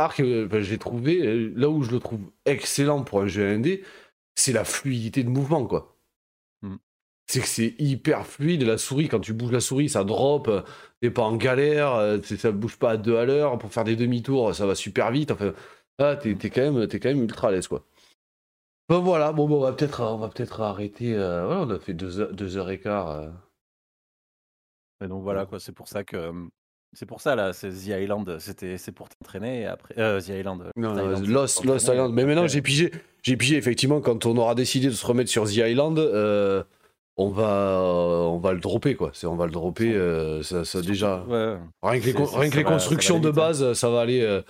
ben, 0.47 0.63
j'ai 0.63 0.79
trouvé, 0.79 1.51
là 1.55 1.69
où 1.69 1.83
je 1.83 1.91
le 1.93 1.99
trouve 2.01 2.21
excellent 2.45 3.03
pour 3.05 3.21
un 3.23 3.27
jeu 3.29 3.47
indé, 3.49 3.83
c'est 4.35 4.53
la 4.53 4.65
fluidité 4.65 5.23
de 5.25 5.29
mouvement 5.31 5.67
quoi. 5.67 5.97
Mm. 6.63 6.77
C'est 7.29 7.41
que 7.41 7.47
c'est 7.49 7.75
hyper 7.79 8.27
fluide, 8.27 8.63
la 8.63 8.79
souris, 8.79 9.09
quand 9.09 9.21
tu 9.21 9.33
bouges 9.33 9.53
la 9.53 9.61
souris, 9.61 9.89
ça 9.89 10.05
drop, 10.05 10.51
t'es 11.01 11.11
pas 11.11 11.23
en 11.23 11.37
galère, 11.37 12.19
ça 12.25 12.53
bouge 12.53 12.77
pas 12.79 12.93
à 12.93 12.97
deux 12.97 13.17
à 13.17 13.25
l'heure, 13.25 13.59
pour 13.59 13.73
faire 13.73 13.85
des 13.85 13.97
demi-tours, 13.97 14.55
ça 14.55 14.67
va 14.67 14.75
super 14.77 15.11
vite, 15.11 15.31
enfin, 15.33 15.53
ah, 15.99 16.15
t'es 16.17 16.35
t'es 16.37 16.51
quand, 16.51 16.61
même- 16.73 16.87
t'es 16.89 17.01
quand 17.01 17.09
même 17.09 17.23
ultra 17.23 17.49
à 17.49 17.51
l'aise 17.53 17.69
quoi. 17.69 17.85
Bon 18.89 19.01
voilà, 19.01 19.33
bon, 19.33 19.49
bon 19.49 19.57
on 19.57 19.61
va 19.61 19.73
peut-être 19.73 20.01
on 20.03 20.19
va 20.19 20.29
peut-être 20.29 20.61
arrêter, 20.61 21.15
euh, 21.15 21.45
voilà, 21.47 21.63
on 21.63 21.71
a 21.71 21.79
fait 21.81 21.95
deux 21.95 22.21
heures, 22.21 22.33
deux 22.33 22.57
heures 22.57 22.71
et 22.71 22.79
quart. 22.81 23.11
euh. 23.11 23.31
Et 25.05 25.09
donc 25.09 25.23
voilà, 25.23 25.47
quoi, 25.47 25.61
c'est 25.61 25.73
pour 25.73 25.89
ça 25.89 26.05
que. 26.05 26.33
C'est 26.93 27.05
pour 27.07 27.21
ça, 27.21 27.35
là, 27.35 27.53
c'est 27.53 27.69
The 27.71 27.89
Island, 27.89 28.39
c'était, 28.39 28.79
c'est 28.79 28.93
pour 28.93 29.09
t'entraîner, 29.11 29.63
et 29.63 29.67
après. 29.67 29.95
Euh, 29.99 30.21
The 30.21 30.29
Island. 30.29 30.63
euh, 30.63 30.71
Non, 30.77 30.95
Island, 30.97 31.27
Lost, 31.27 31.65
Lost 31.65 31.89
Island. 31.89 32.15
Mais 32.15 32.25
maintenant, 32.25 32.43
après- 32.43 32.49
j'ai 32.55 32.63
pigé, 32.63 32.91
j'ai 33.23 33.37
pigé 33.37 33.57
effectivement 33.57 34.01
quand 34.01 34.25
on 34.25 34.37
aura 34.39 34.55
décidé 34.55 34.87
de 34.87 34.93
se 34.93 35.05
remettre 35.05 35.29
sur 35.31 35.45
The 35.45 35.57
Island, 35.57 35.99
euh, 35.99 36.63
on 37.19 37.29
va, 37.29 37.81
on 37.83 38.39
va 38.39 38.53
le 38.53 38.61
dropper 38.61 38.95
quoi. 38.95 39.11
C'est, 39.13 39.27
on 39.27 39.37
va 39.37 39.45
le 39.47 39.53
dropper. 39.53 39.95
euh, 39.95 40.43
ça, 40.43 40.81
déjà. 40.81 41.23
Ouais, 41.25 41.59
Rien 41.83 42.01
que 42.01 42.07
les, 42.07 42.13
con- 42.15 42.25
rien 42.25 42.49
que 42.51 42.57
va- 42.57 42.63
constructions 42.65 43.19
de 43.21 43.29
hein. 43.29 43.33
base, 43.33 43.73
ça 43.75 43.91
va 43.91 44.01
aller. 44.01 44.23
euh, 44.23 44.41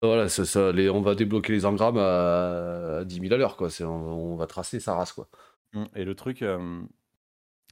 voilà, 0.00 0.30
ça, 0.30 0.46
ça, 0.46 0.72
les, 0.72 0.88
on 0.88 1.02
va 1.02 1.14
débloquer 1.14 1.52
les 1.52 1.66
engrammes 1.66 1.98
à, 1.98 2.98
à 3.00 3.04
10 3.04 3.20
000 3.20 3.34
à 3.34 3.36
l'heure 3.36 3.56
quoi. 3.56 3.68
C'est, 3.68 3.84
on, 3.84 4.32
on 4.32 4.36
va 4.36 4.46
tracer 4.46 4.80
sa 4.80 4.94
race 4.94 5.12
quoi. 5.12 5.28
Mm. 5.74 5.84
Et 5.96 6.04
le 6.04 6.14
truc, 6.14 6.40
euh, 6.40 6.80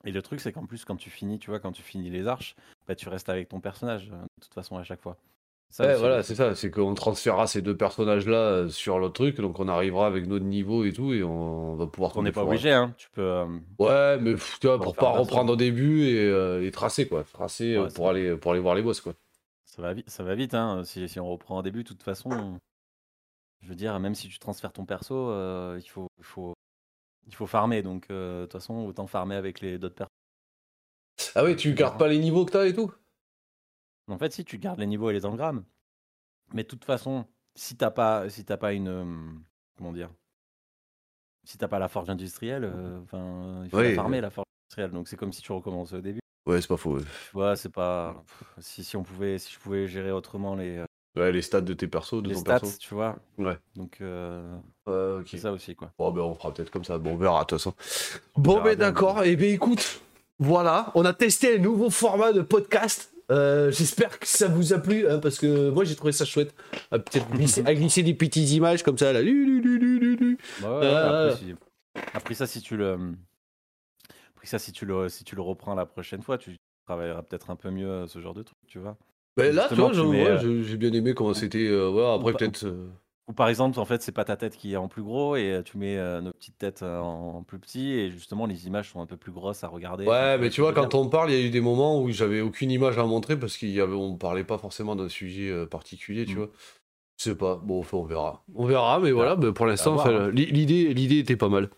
et 0.05 0.12
le 0.12 0.23
truc, 0.23 0.41
c'est 0.41 0.53
qu'en 0.53 0.66
plus, 0.66 0.85
quand 0.85 0.97
tu 0.97 1.11
finis, 1.11 1.39
tu 1.39 1.51
vois, 1.51 1.61
quand 1.61 1.73
tu 1.73 1.83
finis 1.83 2.11
les 2.11 2.27
arches, 2.27 2.55
bah, 2.87 2.95
tu 2.95 3.09
restes 3.09 3.29
avec 3.29 3.49
ton 3.49 3.61
personnage, 3.61 4.11
euh, 4.12 4.23
de 4.23 4.43
toute 4.43 4.55
façon, 4.55 4.77
à 4.77 4.85
chaque 4.85 5.01
fois. 5.01 5.16
Ça 5.70 5.85
Ouais, 5.85 5.97
voilà, 5.97 6.19
le 6.19 6.23
c'est 6.23 6.35
ça. 6.35 6.55
C'est 6.55 6.70
qu'on 6.70 6.95
transférera 6.95 7.47
ces 7.47 7.61
deux 7.61 7.77
personnages 7.77 8.27
là 8.27 8.69
sur 8.70 8.99
l'autre 8.99 9.15
truc, 9.15 9.37
donc 9.39 9.61
on 9.61 9.69
arrivera 9.69 10.07
avec 10.07 10.27
notre 10.27 10.47
niveau 10.47 10.85
et 10.85 10.93
tout, 10.93 11.12
et 11.12 11.23
on, 11.23 11.75
va 11.75 11.87
pouvoir. 11.87 12.16
On 12.16 12.23
n'est 12.23 12.33
pas 12.33 12.45
obligé, 12.45 12.73
hein. 12.73 12.95
Tu 12.97 13.11
peux. 13.11 13.20
euh, 13.20 13.47
Ouais, 13.79 14.19
mais 14.19 14.33
pff, 14.33 14.59
tu 14.61 14.66
vois, 14.66 14.81
Pour 14.81 14.97
pas 14.97 15.11
reprendre 15.11 15.53
au 15.53 15.57
début 15.57 16.05
et, 16.07 16.25
euh, 16.25 16.66
et 16.66 16.70
tracer, 16.70 17.07
quoi. 17.07 17.25
Tracer 17.25 17.75
euh, 17.75 17.85
Ouais, 17.85 17.93
pour, 17.93 18.09
aller, 18.09 18.37
pour 18.37 18.53
aller 18.53 18.61
voir 18.61 18.75
les 18.75 18.83
boss, 18.83 19.01
quoi. 19.03 19.15
Ça 19.67 19.83
va 19.83 19.93
vite, 19.93 20.09
ça 20.09 20.25
va 20.25 20.35
vite 20.35 20.55
hein. 20.55 20.83
Si, 20.85 21.07
si 21.07 21.20
on 21.20 21.28
reprend 21.28 21.59
au 21.59 21.62
début, 21.62 21.83
de 21.83 21.89
toute 21.89 22.02
façon, 22.02 22.59
je 23.60 23.68
veux 23.68 23.75
dire, 23.75 23.99
même 24.01 24.15
si 24.15 24.28
tu 24.28 24.39
transfères 24.39 24.73
ton 24.73 24.86
perso, 24.86 25.15
euh, 25.15 25.78
il 25.78 25.89
faut, 25.89 26.09
il 26.18 26.25
faut, 26.25 26.55
il 27.28 27.34
faut 27.34 27.47
farmer. 27.47 27.82
Donc, 27.82 28.07
euh, 28.10 28.40
de 28.40 28.47
toute 28.47 28.55
façon, 28.55 28.74
autant 28.86 29.07
farmer 29.07 29.36
avec 29.36 29.60
les 29.60 29.78
d'autres 29.78 29.94
persos. 29.94 30.10
Ah 31.34 31.44
oui, 31.44 31.57
tu 31.57 31.74
gardes 31.74 31.98
pas 31.98 32.08
les 32.08 32.18
niveaux 32.18 32.44
que 32.44 32.52
t'as 32.52 32.66
et 32.66 32.74
tout? 32.74 32.92
En 34.08 34.18
fait, 34.18 34.32
si 34.32 34.44
tu 34.44 34.58
gardes 34.58 34.81
les 34.81 34.86
niveaux 34.86 35.10
et 35.10 35.12
les 35.12 35.26
engrammes, 35.26 35.65
mais 36.55 36.62
de 36.62 36.68
toute 36.68 36.84
façon, 36.84 37.26
si 37.55 37.76
t'as 37.76 37.90
pas, 37.90 38.28
si 38.31 38.44
t'as 38.44 38.57
pas 38.57 38.73
une, 38.73 38.89
euh, 38.89 39.05
comment 39.76 39.92
dire, 39.92 40.10
si 41.44 41.58
t'as 41.58 41.68
pas 41.68 41.78
la 41.78 41.89
forge 41.89 42.08
industrielle, 42.08 42.65
euh, 42.65 43.00
il 43.65 43.70
faut 43.70 43.81
la 43.81 43.94
farmer 43.94 44.20
la 44.20 44.31
forge 44.31 44.47
industrielle. 44.65 44.92
Donc, 44.92 45.08
c'est 45.08 45.16
comme 45.16 45.32
si 45.32 45.42
tu 45.42 45.52
recommençais 45.52 45.97
au 45.97 46.00
début. 46.00 46.20
Ouais, 46.47 46.62
c'est 46.62 46.68
pas 46.68 46.78
faux. 46.78 46.97
ouais. 46.97 47.02
Tu 47.02 47.32
vois, 47.34 47.57
c'est 47.57 47.68
pas, 47.68 48.24
si, 48.58 48.82
si 48.82 48.97
on 48.97 49.02
pouvait, 49.02 49.39
si 49.39 49.52
je 49.52 49.58
pouvais 49.58 49.86
gérer 49.86 50.12
autrement 50.12 50.55
les, 50.55 50.78
euh, 50.78 50.86
Ouais, 51.17 51.33
les 51.33 51.43
stats 51.43 51.62
de 51.62 51.75
tes 51.75 51.89
persos, 51.89 52.23
de 52.23 52.28
les 52.28 52.35
ton 52.35 52.41
stats, 52.41 52.61
perso. 52.61 52.78
tu 52.78 52.95
vois. 52.95 53.17
Ouais. 53.39 53.57
Donc, 53.75 53.99
euh, 54.01 54.57
Ouais, 54.87 55.20
ok. 55.20 55.27
c'est 55.31 55.39
ça 55.39 55.53
aussi, 55.53 55.75
quoi. 55.75 55.91
Bon, 55.99 56.11
ben 56.12 56.20
on 56.23 56.35
fera 56.35 56.53
peut-être 56.55 56.70
comme 56.70 56.85
ça. 56.85 56.99
Bon, 56.99 57.12
on 57.12 57.17
verra, 57.17 57.41
de 57.41 57.47
toute 57.47 57.59
façon. 57.59 57.75
On 58.37 58.41
Bon, 58.41 58.57
ben 58.59 58.62
bien, 58.65 58.75
d'accord. 58.77 59.25
Et 59.25 59.35
ben 59.37 59.53
écoute, 59.53 60.01
voilà, 60.39 60.93
on 60.95 61.05
a 61.05 61.12
testé 61.12 61.57
un 61.57 61.59
nouveau 61.59 61.91
format 61.91 62.33
de 62.33 62.43
podcast. 62.43 63.12
Euh, 63.31 63.70
J'espère 63.73 64.19
que 64.19 64.27
ça 64.27 64.49
vous 64.49 64.73
a 64.73 64.78
plu, 64.78 65.07
hein, 65.09 65.19
parce 65.19 65.39
que 65.39 65.69
moi 65.70 65.85
j'ai 65.85 65.95
trouvé 65.97 66.12
ça 66.12 66.25
chouette. 66.25 66.55
À 66.91 66.99
glisser, 66.99 67.62
à 67.67 67.75
glisser 67.75 68.03
des 68.03 68.15
petites 68.15 68.51
images 68.53 68.83
comme 68.83 68.97
ça, 68.97 69.12
là. 69.12 69.20
Bah 70.62 70.78
ouais, 70.81 70.87
après, 70.87 71.37
si- 71.37 71.55
après 72.15 72.35
ça, 72.35 72.47
si 72.47 72.61
tu 72.62 72.77
le, 72.77 72.93
après 74.35 74.47
ça, 74.47 74.59
si 74.59 74.73
tu 74.73 74.87
le, 74.87 75.09
si 75.09 75.25
tu 75.25 75.35
le 75.37 75.43
reprends 75.43 75.75
la 75.75 75.85
prochaine 75.85 76.23
fois, 76.23 76.39
tu 76.39 76.57
travailleras 76.87 77.23
peut-être 77.23 77.51
un 77.51 77.57
peu 77.57 77.70
mieux 77.70 77.89
euh, 77.91 78.07
ce 78.07 78.20
genre 78.20 78.35
de 78.35 78.43
truc, 78.43 78.57
tu 78.67 78.78
vois. 78.78 78.97
Ben 79.39 79.55
là, 79.55 79.68
ouais, 79.73 80.28
euh, 80.31 80.62
j'ai 80.62 80.76
bien 80.76 80.92
aimé 80.92 81.15
comment 81.15 81.34
c'était. 81.34 81.67
euh, 81.67 81.91
ouais, 81.91 82.15
après, 82.15 82.33
peut-être. 82.33 82.65
euh, 82.65 82.89
Ou 83.28 83.33
par 83.33 83.49
exemple, 83.49 83.78
en 83.78 83.84
fait, 83.84 84.02
c'est 84.02 84.12
pas 84.12 84.25
ta 84.25 84.36
tête 84.36 84.57
qui 84.57 84.73
est 84.73 84.76
en 84.76 84.89
plus 84.89 85.02
gros 85.02 85.36
et 85.36 85.62
tu 85.65 85.78
mets 85.78 85.97
euh, 85.97 86.20
nos 86.20 86.33
petites 86.33 86.58
têtes 86.58 86.83
en 86.83 87.42
plus 87.42 87.58
petit 87.58 87.92
et 87.92 88.10
justement 88.10 88.47
les 88.47 88.67
images 88.67 88.91
sont 88.91 89.00
un 89.00 89.07
peu 89.07 89.17
plus 89.17 89.33
grosses 89.33 89.62
à 89.65 89.68
regarder. 89.68 90.07
Ouais, 90.07 90.39
mais 90.39 90.50
tu 90.50 90.60
vois, 90.60 90.73
quand 90.73 90.94
on 90.94 91.08
parle, 91.08 91.31
il 91.31 91.39
y 91.39 91.42
a 91.42 91.47
eu 91.47 91.50
des 91.50 91.60
moments 91.60 92.00
où 92.02 92.10
j'avais 92.10 92.41
aucune 92.41 92.70
image 92.70 92.99
à 92.99 93.05
montrer 93.05 93.39
parce 93.39 93.57
qu'on 93.58 94.17
parlait 94.17 94.44
pas 94.44 94.58
forcément 94.58 94.97
d'un 94.97 95.08
sujet 95.08 95.50
euh, 95.50 95.67
particulier, 95.67 96.25
tu 96.26 96.33
Mm. 96.34 96.39
vois. 96.39 96.50
Je 97.18 97.25
sais 97.25 97.34
pas, 97.34 97.57
bon, 97.57 97.84
on 97.92 98.02
verra. 98.05 98.44
On 98.55 98.65
verra, 98.65 99.00
mais 99.00 99.10
voilà, 99.10 99.34
mais 99.36 99.52
pour 99.52 99.67
l'instant, 99.67 99.99
hein. 100.00 100.31
l'i- 100.31 100.47
l'idée, 100.47 100.94
l'idée 100.94 101.18
était 101.18 101.36
pas 101.36 101.49
mal. 101.49 101.68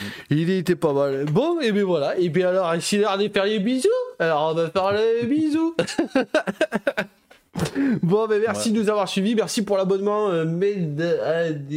Mm. 0.00 0.04
L'idée 0.30 0.58
était 0.58 0.76
pas 0.76 0.92
mal. 0.92 1.24
Bon, 1.26 1.60
et 1.60 1.72
bien 1.72 1.84
voilà, 1.84 2.16
et 2.18 2.28
bien 2.28 2.48
alors, 2.48 2.74
ici 2.74 2.98
l'heure 2.98 3.18
de 3.18 3.28
faire 3.28 3.44
les 3.44 3.58
bisous, 3.58 3.88
alors 4.18 4.52
on 4.52 4.54
va 4.54 4.70
faire 4.70 4.92
les 4.92 5.26
bisous. 5.34 5.74
bon, 8.02 8.26
ben 8.26 8.40
merci 8.44 8.68
Ouais. 8.70 8.76
de 8.76 8.80
nous 8.82 8.88
avoir 8.90 9.08
suivis, 9.08 9.34
merci 9.34 9.62
pour 9.64 9.76
l'abonnement 9.76 10.30
euh, 10.30 10.44
MEDADHM. 10.44 11.72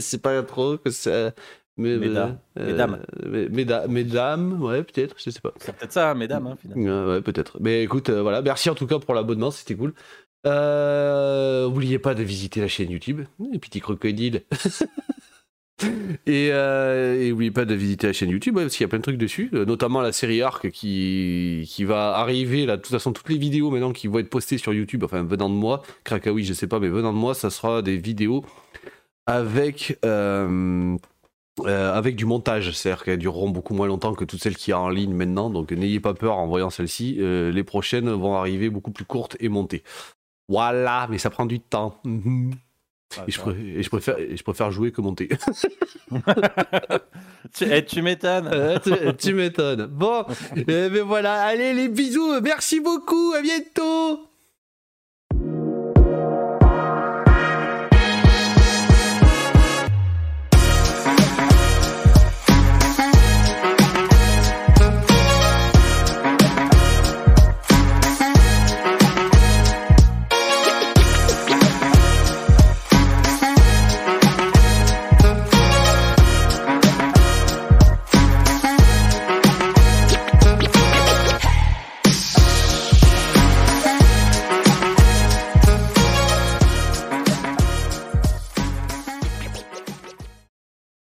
Sais 0.00 0.18
pas 0.22 0.42
trop 0.42 0.76
que 0.78 0.90
ça. 0.90 1.32
Mais, 1.80 1.90
euh, 1.90 1.98
Mesdames. 2.56 2.58
euh, 2.58 3.48
Méda- 3.50 3.86
Mesdames, 3.86 4.60
ouais, 4.60 4.82
peut-être, 4.82 5.14
je 5.24 5.30
sais 5.30 5.38
pas. 5.40 5.52
C'est 5.60 5.72
peut-être 5.76 5.92
ça, 5.92 6.12
mesdames, 6.14 6.48
hein, 6.48 6.56
finalement. 6.60 7.06
Ouais, 7.06 7.12
ouais, 7.14 7.20
peut-être. 7.20 7.56
Mais 7.60 7.84
écoute, 7.84 8.10
euh, 8.10 8.20
voilà, 8.20 8.42
merci 8.42 8.68
en 8.68 8.74
tout 8.74 8.88
cas 8.88 8.98
pour 8.98 9.14
l'abonnement, 9.14 9.52
c'était 9.52 9.76
cool. 9.76 9.94
Euh, 10.44 11.66
N'oubliez 11.68 12.00
pas 12.00 12.14
de 12.14 12.22
visiter 12.24 12.60
la 12.60 12.66
chaîne 12.68 12.90
YouTube, 12.90 13.20
les 13.52 13.58
petits 13.60 13.80
crocodiles. 13.80 14.42
et, 16.26 16.50
euh, 16.52 17.28
n'oubliez 17.28 17.50
pas 17.50 17.64
de 17.64 17.74
visiter 17.74 18.08
la 18.08 18.12
chaîne 18.12 18.30
YouTube, 18.30 18.54
parce 18.56 18.76
qu'il 18.76 18.84
y 18.84 18.86
a 18.86 18.88
plein 18.88 18.98
de 18.98 19.04
trucs 19.04 19.18
dessus, 19.18 19.50
euh, 19.54 19.64
notamment 19.64 20.00
la 20.00 20.12
série 20.12 20.42
Arc 20.42 20.70
qui, 20.70 21.64
qui 21.68 21.84
va 21.84 22.16
arriver. 22.16 22.66
Là, 22.66 22.76
de 22.76 22.82
toute 22.82 22.92
façon, 22.92 23.12
toutes 23.12 23.28
les 23.28 23.38
vidéos 23.38 23.70
maintenant 23.70 23.92
qui 23.92 24.08
vont 24.08 24.18
être 24.18 24.30
postées 24.30 24.58
sur 24.58 24.72
YouTube, 24.72 25.04
enfin 25.04 25.22
venant 25.22 25.48
de 25.48 25.54
moi, 25.54 25.82
Krakaoui, 26.04 26.44
je 26.44 26.52
sais 26.52 26.66
pas, 26.66 26.80
mais 26.80 26.88
venant 26.88 27.12
de 27.12 27.18
moi, 27.18 27.34
ça 27.34 27.50
sera 27.50 27.82
des 27.82 27.96
vidéos 27.96 28.44
avec. 29.26 29.98
euh, 30.04 30.96
euh, 31.66 31.92
avec 31.92 32.14
du 32.14 32.24
montage, 32.24 32.70
c'est-à-dire 32.72 33.04
qu'elles 33.04 33.18
dureront 33.18 33.50
beaucoup 33.50 33.74
moins 33.74 33.86
longtemps 33.88 34.14
que 34.14 34.24
toutes 34.24 34.40
celles 34.40 34.56
qui 34.56 34.70
y 34.70 34.72
a 34.72 34.78
en 34.78 34.90
ligne 34.90 35.12
maintenant, 35.12 35.50
donc 35.50 35.72
n'ayez 35.72 35.98
pas 35.98 36.14
peur 36.14 36.36
en 36.36 36.46
voyant 36.46 36.70
celle-ci, 36.70 37.16
euh, 37.18 37.50
les 37.50 37.64
prochaines 37.64 38.10
vont 38.10 38.36
arriver 38.36 38.70
beaucoup 38.70 38.92
plus 38.92 39.04
courtes 39.04 39.36
et 39.40 39.48
montées. 39.48 39.82
Voilà, 40.48 41.08
mais 41.10 41.18
ça 41.18 41.30
prend 41.30 41.46
du 41.46 41.60
temps. 41.60 42.00
Ah, 43.16 43.24
Et 43.26 43.30
je, 43.30 43.36
ça 43.38 43.42
pré- 43.44 43.56
et 43.76 43.82
je 43.82 43.88
préfère, 43.88 44.18
et 44.18 44.36
je 44.36 44.42
préfère 44.42 44.70
jouer 44.70 44.92
que 44.92 45.00
monter. 45.00 45.28
tu, 47.54 47.64
eh, 47.64 47.84
tu 47.84 48.02
m'étonnes. 48.02 48.48
Euh, 48.52 48.78
tu 48.78 48.92
tu 49.16 49.34
m'étonnes. 49.34 49.86
Bon, 49.86 50.24
eh 50.56 50.64
ben 50.64 51.02
voilà, 51.02 51.42
allez 51.44 51.72
les 51.72 51.88
bisous, 51.88 52.40
merci 52.42 52.80
beaucoup, 52.80 53.32
à 53.36 53.40
bientôt 53.42 54.27